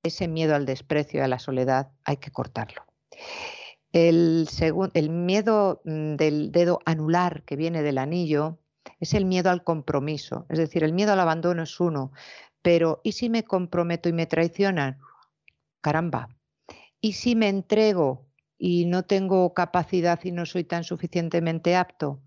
ese 0.04 0.28
miedo 0.28 0.54
al 0.54 0.66
desprecio 0.66 1.20
y 1.20 1.22
a 1.22 1.28
la 1.28 1.38
soledad 1.38 1.90
hay 2.04 2.18
que 2.18 2.30
cortarlo. 2.30 2.84
El, 3.94 4.48
el 4.94 5.10
miedo 5.10 5.80
mm, 5.84 6.16
del 6.16 6.50
dedo 6.50 6.80
anular 6.84 7.44
que 7.44 7.54
viene 7.54 7.80
del 7.84 7.98
anillo 7.98 8.58
es 8.98 9.14
el 9.14 9.24
miedo 9.24 9.50
al 9.50 9.62
compromiso, 9.62 10.46
es 10.48 10.58
decir, 10.58 10.82
el 10.82 10.92
miedo 10.92 11.12
al 11.12 11.20
abandono 11.20 11.62
es 11.62 11.78
uno, 11.78 12.10
pero 12.60 13.00
¿y 13.04 13.12
si 13.12 13.30
me 13.30 13.44
comprometo 13.44 14.08
y 14.08 14.12
me 14.12 14.26
traicionan? 14.26 14.98
Caramba. 15.80 16.28
¿Y 17.00 17.12
si 17.12 17.36
me 17.36 17.48
entrego 17.48 18.26
y 18.58 18.86
no 18.86 19.04
tengo 19.04 19.54
capacidad 19.54 20.18
y 20.24 20.32
no 20.32 20.44
soy 20.44 20.64
tan 20.64 20.82
suficientemente 20.82 21.76
apto? 21.76 22.20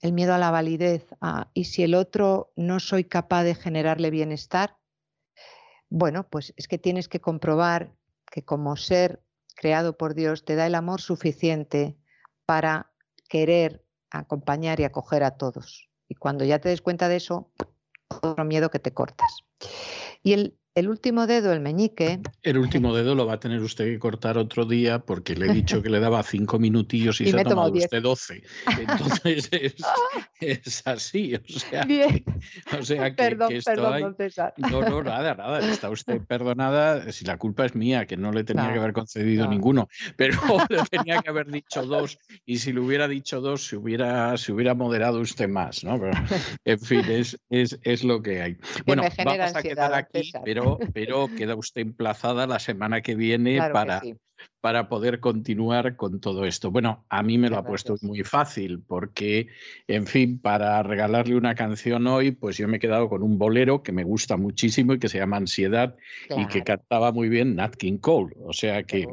El 0.00 0.14
miedo 0.14 0.32
a 0.32 0.38
la 0.38 0.50
validez. 0.50 1.06
¿Y 1.52 1.64
si 1.64 1.82
el 1.82 1.94
otro 1.94 2.50
no 2.56 2.80
soy 2.80 3.04
capaz 3.04 3.42
de 3.42 3.54
generarle 3.54 4.10
bienestar? 4.10 4.78
Bueno, 5.90 6.26
pues 6.30 6.54
es 6.56 6.66
que 6.66 6.78
tienes 6.78 7.08
que 7.08 7.20
comprobar 7.20 7.92
que 8.30 8.42
como 8.42 8.76
ser 8.76 9.22
creado 9.58 9.96
por 9.96 10.14
Dios 10.14 10.44
te 10.44 10.54
da 10.54 10.66
el 10.66 10.76
amor 10.76 11.00
suficiente 11.00 11.98
para 12.46 12.92
querer 13.28 13.84
acompañar 14.10 14.78
y 14.78 14.84
acoger 14.84 15.24
a 15.24 15.36
todos. 15.36 15.90
Y 16.08 16.14
cuando 16.14 16.44
ya 16.44 16.60
te 16.60 16.68
des 16.68 16.80
cuenta 16.80 17.08
de 17.08 17.16
eso, 17.16 17.50
otro 18.08 18.44
miedo 18.44 18.70
que 18.70 18.78
te 18.78 18.94
cortas. 18.94 19.38
Y 20.22 20.32
el, 20.32 20.58
el 20.74 20.88
último 20.88 21.26
dedo, 21.26 21.52
el 21.52 21.60
meñique. 21.60 22.20
El 22.42 22.58
último 22.58 22.94
dedo 22.94 23.16
lo 23.16 23.26
va 23.26 23.34
a 23.34 23.40
tener 23.40 23.60
usted 23.60 23.86
que 23.86 23.98
cortar 23.98 24.38
otro 24.38 24.64
día 24.64 25.00
porque 25.00 25.34
le 25.34 25.46
he 25.46 25.52
dicho 25.52 25.82
que 25.82 25.90
le 25.90 25.98
daba 25.98 26.22
cinco 26.22 26.60
minutillos 26.60 27.20
y, 27.20 27.26
se 27.30 27.40
ha 27.40 27.44
tomado 27.44 27.72
usted 27.72 28.00
doce. 28.00 28.42
Entonces 28.78 29.48
es, 30.40 30.86
así. 30.86 31.34
O 31.34 31.58
sea, 31.58 31.82
que, 31.86 32.24
o 32.78 32.84
sea 32.84 33.10
que, 33.10 33.16
perdón, 33.16 33.52
perdón, 33.64 34.16
No, 34.58 34.82
no, 34.82 35.02
nada, 35.02 35.34
nada. 35.34 35.58
Está 35.68 35.90
usted 35.90 36.20
perdonada 36.20 37.10
si 37.10 37.24
la 37.24 37.38
culpa 37.38 37.66
es 37.66 37.74
mía, 37.74 38.06
que 38.06 38.16
no 38.16 38.30
le 38.30 38.44
tenía 38.44 38.72
que 38.72 38.78
haber 38.78 38.92
concedido 38.92 39.48
ninguno. 39.48 39.88
Pero 40.16 40.38
le 40.68 40.82
tenía 40.84 41.20
que 41.22 41.30
haber 41.30 41.50
dicho 41.50 41.84
dos 41.84 42.18
y 42.46 42.58
si 42.58 42.72
le 42.72 42.80
hubiera 42.80 43.08
dicho 43.08 43.40
dos 43.40 43.66
se 43.66 43.76
hubiera, 43.76 44.36
se 44.36 44.52
hubiera 44.52 44.74
moderado 44.74 45.20
usted 45.20 45.48
más. 45.48 45.82
¿no? 45.82 45.98
Pero, 45.98 46.12
en 46.64 46.78
fin, 46.78 47.02
es, 47.08 47.36
es, 47.50 47.78
es 47.82 48.04
lo 48.04 48.22
que 48.22 48.42
hay. 48.42 48.56
Bueno, 48.86 49.02
vamos 49.24 49.56
a 49.56 49.62
quedar 49.62 49.94
aquí, 49.94 50.30
pero 50.44 50.67
pero, 50.92 51.28
queda 51.36 51.54
usted 51.54 51.82
emplazada 51.82 52.46
la 52.46 52.58
semana 52.58 53.00
que 53.00 53.14
viene 53.14 53.58
para, 53.72 54.02
para 54.60 54.88
poder 54.88 55.20
continuar 55.20 55.96
con 55.96 56.20
todo 56.20 56.44
esto. 56.44 56.70
Bueno, 56.70 57.06
a 57.08 57.22
mí 57.22 57.38
me 57.38 57.48
lo 57.48 57.56
ha 57.58 57.64
puesto 57.64 57.94
muy 58.02 58.24
fácil 58.24 58.82
porque, 58.86 59.48
en 59.86 60.06
fin, 60.06 60.38
para 60.40 60.82
regalarle 60.82 61.36
una 61.36 61.54
canción 61.54 62.06
hoy, 62.06 62.32
pues 62.32 62.56
yo 62.56 62.68
me 62.68 62.78
he 62.78 62.80
quedado 62.80 63.08
con 63.08 63.22
un 63.22 63.38
bolero 63.38 63.82
que 63.82 63.92
me 63.92 64.04
gusta 64.04 64.36
muchísimo 64.36 64.92
y 64.92 64.98
que 64.98 65.08
se 65.08 65.18
llama 65.18 65.36
Ansiedad 65.36 65.96
y 66.28 66.46
que 66.46 66.62
cantaba 66.62 67.12
muy 67.12 67.28
bien 67.28 67.56
Nat 67.56 67.76
King 67.76 67.98
Cole. 67.98 68.34
O 68.42 68.52
sea 68.52 68.82
que... 68.82 69.06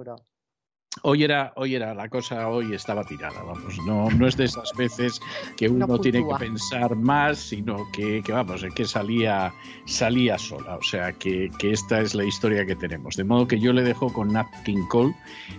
Hoy 1.01 1.23
era, 1.23 1.51
hoy 1.55 1.75
era, 1.75 1.93
la 1.93 2.07
cosa 2.07 2.47
hoy 2.47 2.73
estaba 2.73 3.03
tirada, 3.03 3.43
vamos, 3.43 3.77
no, 3.85 4.09
no 4.09 4.27
es 4.27 4.37
de 4.37 4.45
esas 4.45 4.71
veces 4.73 5.19
que 5.57 5.67
uno 5.67 5.99
tiene 5.99 6.25
que 6.25 6.35
pensar 6.39 6.95
más, 6.95 7.37
sino 7.37 7.91
que, 7.91 8.23
que, 8.23 8.31
vamos, 8.31 8.65
que 8.73 8.85
salía, 8.85 9.53
salía 9.85 10.37
sola, 10.37 10.77
o 10.77 10.81
sea 10.81 11.11
que, 11.11 11.51
que, 11.59 11.71
esta 11.71 11.99
es 11.99 12.15
la 12.15 12.23
historia 12.23 12.65
que 12.65 12.75
tenemos. 12.75 13.17
De 13.17 13.25
modo 13.25 13.47
que 13.47 13.59
yo 13.59 13.73
le 13.73 13.83
dejo 13.83 14.11
con 14.11 14.31
Nat 14.31 14.47
King 14.63 14.87
Cole, 14.89 15.13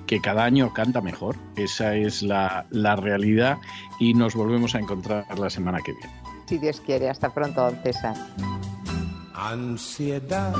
que 0.06 0.20
cada 0.20 0.44
año 0.44 0.72
canta 0.72 1.00
mejor, 1.02 1.36
esa 1.56 1.94
es 1.94 2.22
la, 2.22 2.66
la 2.70 2.96
realidad 2.96 3.58
y 4.00 4.14
nos 4.14 4.34
volvemos 4.34 4.74
a 4.74 4.78
encontrar 4.78 5.26
la 5.38 5.50
semana 5.50 5.80
que 5.84 5.92
viene. 5.92 6.12
Si 6.46 6.58
Dios 6.58 6.80
quiere, 6.80 7.10
hasta 7.10 7.32
pronto, 7.32 7.60
don 7.60 7.76
César. 7.82 8.16
Ansiedad 9.34 10.54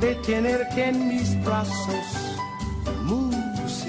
de 0.00 0.14
tenerte 0.16 0.88
en 0.88 1.08
mis 1.08 1.42
brazos 1.44 2.30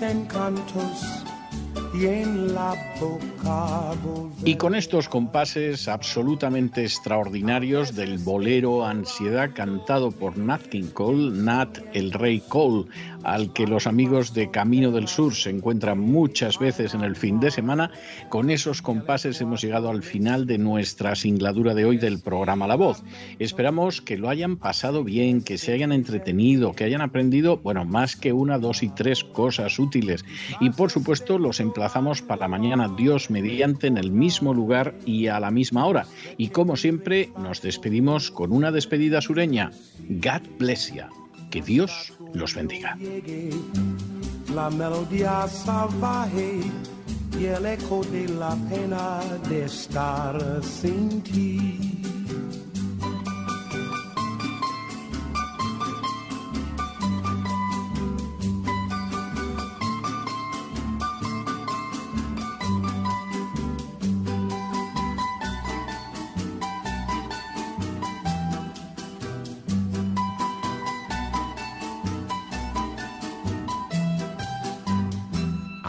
encantos 0.00 1.24
Y 4.44 4.54
con 4.56 4.74
estos 4.74 5.08
compases 5.08 5.88
absolutamente 5.88 6.84
extraordinarios 6.84 7.94
del 7.96 8.18
bolero 8.18 8.84
Ansiedad 8.84 9.50
cantado 9.54 10.12
por 10.12 10.38
Nat 10.38 10.62
King 10.62 10.90
Cole, 10.92 11.30
Nat 11.42 11.78
el 11.94 12.12
Rey 12.12 12.40
Cole, 12.46 12.84
al 13.26 13.52
que 13.52 13.66
los 13.66 13.88
amigos 13.88 14.34
de 14.34 14.52
Camino 14.52 14.92
del 14.92 15.08
Sur 15.08 15.34
se 15.34 15.50
encuentran 15.50 15.98
muchas 15.98 16.60
veces 16.60 16.94
en 16.94 17.02
el 17.02 17.16
fin 17.16 17.40
de 17.40 17.50
semana, 17.50 17.90
con 18.28 18.50
esos 18.50 18.82
compases 18.82 19.40
hemos 19.40 19.60
llegado 19.62 19.90
al 19.90 20.04
final 20.04 20.46
de 20.46 20.58
nuestra 20.58 21.16
singladura 21.16 21.74
de 21.74 21.84
hoy 21.84 21.96
del 21.96 22.20
programa 22.20 22.68
La 22.68 22.76
Voz. 22.76 23.02
Esperamos 23.40 24.00
que 24.00 24.16
lo 24.16 24.28
hayan 24.28 24.56
pasado 24.56 25.02
bien, 25.02 25.42
que 25.42 25.58
se 25.58 25.72
hayan 25.72 25.90
entretenido, 25.90 26.72
que 26.72 26.84
hayan 26.84 27.00
aprendido, 27.00 27.56
bueno, 27.56 27.84
más 27.84 28.14
que 28.14 28.32
una, 28.32 28.58
dos 28.58 28.84
y 28.84 28.90
tres 28.90 29.24
cosas 29.24 29.80
útiles. 29.80 30.24
Y 30.60 30.70
por 30.70 30.92
supuesto 30.92 31.36
los 31.36 31.58
emplazamos 31.58 32.22
para 32.22 32.46
mañana, 32.46 32.94
Dios 32.96 33.28
mediante, 33.28 33.88
en 33.88 33.96
el 33.96 34.12
mismo 34.12 34.54
lugar 34.54 34.94
y 35.04 35.26
a 35.26 35.40
la 35.40 35.50
misma 35.50 35.84
hora. 35.86 36.06
Y 36.36 36.50
como 36.50 36.76
siempre, 36.76 37.30
nos 37.36 37.60
despedimos 37.60 38.30
con 38.30 38.52
una 38.52 38.70
despedida 38.70 39.20
sureña. 39.20 39.72
God 40.08 40.42
bless 40.58 40.92
you. 40.94 41.25
Que 41.50 41.62
Dios 41.62 42.12
los 42.34 42.54
bendiga. 42.54 42.96
La 44.54 44.70
melodía 44.70 45.46
salvaje 45.48 46.60
y 47.38 47.44
el 47.44 47.66
eco 47.66 48.02
de 48.04 48.28
la 48.28 48.56
pena 48.68 49.20
de 49.48 49.64
estar 49.64 50.64
sin 50.64 51.20
ti. 51.22 52.02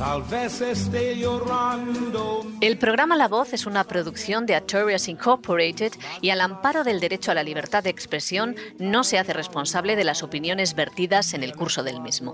Tal 0.00 0.22
vez 0.22 0.62
esté 0.62 1.18
llorando. 1.18 2.46
El 2.62 2.78
programa 2.78 3.16
La 3.16 3.28
Voz 3.28 3.52
es 3.52 3.66
una 3.66 3.84
producción 3.84 4.46
de 4.46 4.54
Artorias 4.54 5.08
Incorporated 5.08 5.92
y 6.22 6.30
al 6.30 6.40
amparo 6.40 6.84
del 6.84 7.00
derecho 7.00 7.32
a 7.32 7.34
la 7.34 7.42
libertad 7.42 7.84
de 7.84 7.90
expresión 7.90 8.56
no 8.78 9.04
se 9.04 9.18
hace 9.18 9.34
responsable 9.34 9.96
de 9.96 10.04
las 10.04 10.22
opiniones 10.22 10.74
vertidas 10.74 11.34
en 11.34 11.42
el 11.42 11.54
curso 11.54 11.82
del 11.82 12.00
mismo. 12.00 12.32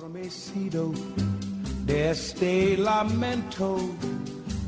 De 1.86 2.11
este 2.12 2.77
lamento 2.77 3.81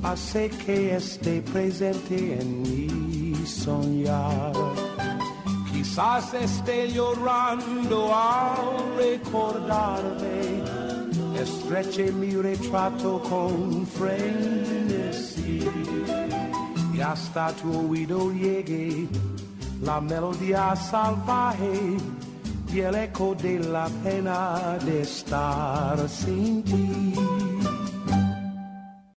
hace 0.02 0.50
que 0.50 0.96
esté 0.96 1.40
presente 1.42 2.40
en 2.40 2.62
mi 2.62 3.46
soñar. 3.46 4.52
Quizás 5.72 6.34
esté 6.34 6.90
llorando 6.90 8.12
al 8.12 8.96
recordarme 8.96 10.87
estreche 11.40 12.10
mi 12.12 12.34
retrato 12.34 13.20
con 13.20 13.86
frenesí 13.86 15.68
y 16.94 17.00
hasta 17.00 17.52
tu 17.52 17.90
oído 17.90 18.32
llegue 18.32 19.08
la 19.82 20.00
melodía 20.00 20.74
salvaje 20.74 21.96
y 22.72 22.80
el 22.80 22.94
eco 22.94 23.34
de 23.34 23.60
la 23.60 23.88
pena 24.02 24.78
de 24.84 25.02
estar 25.02 26.08
sin 26.08 26.62
ti. 26.64 27.14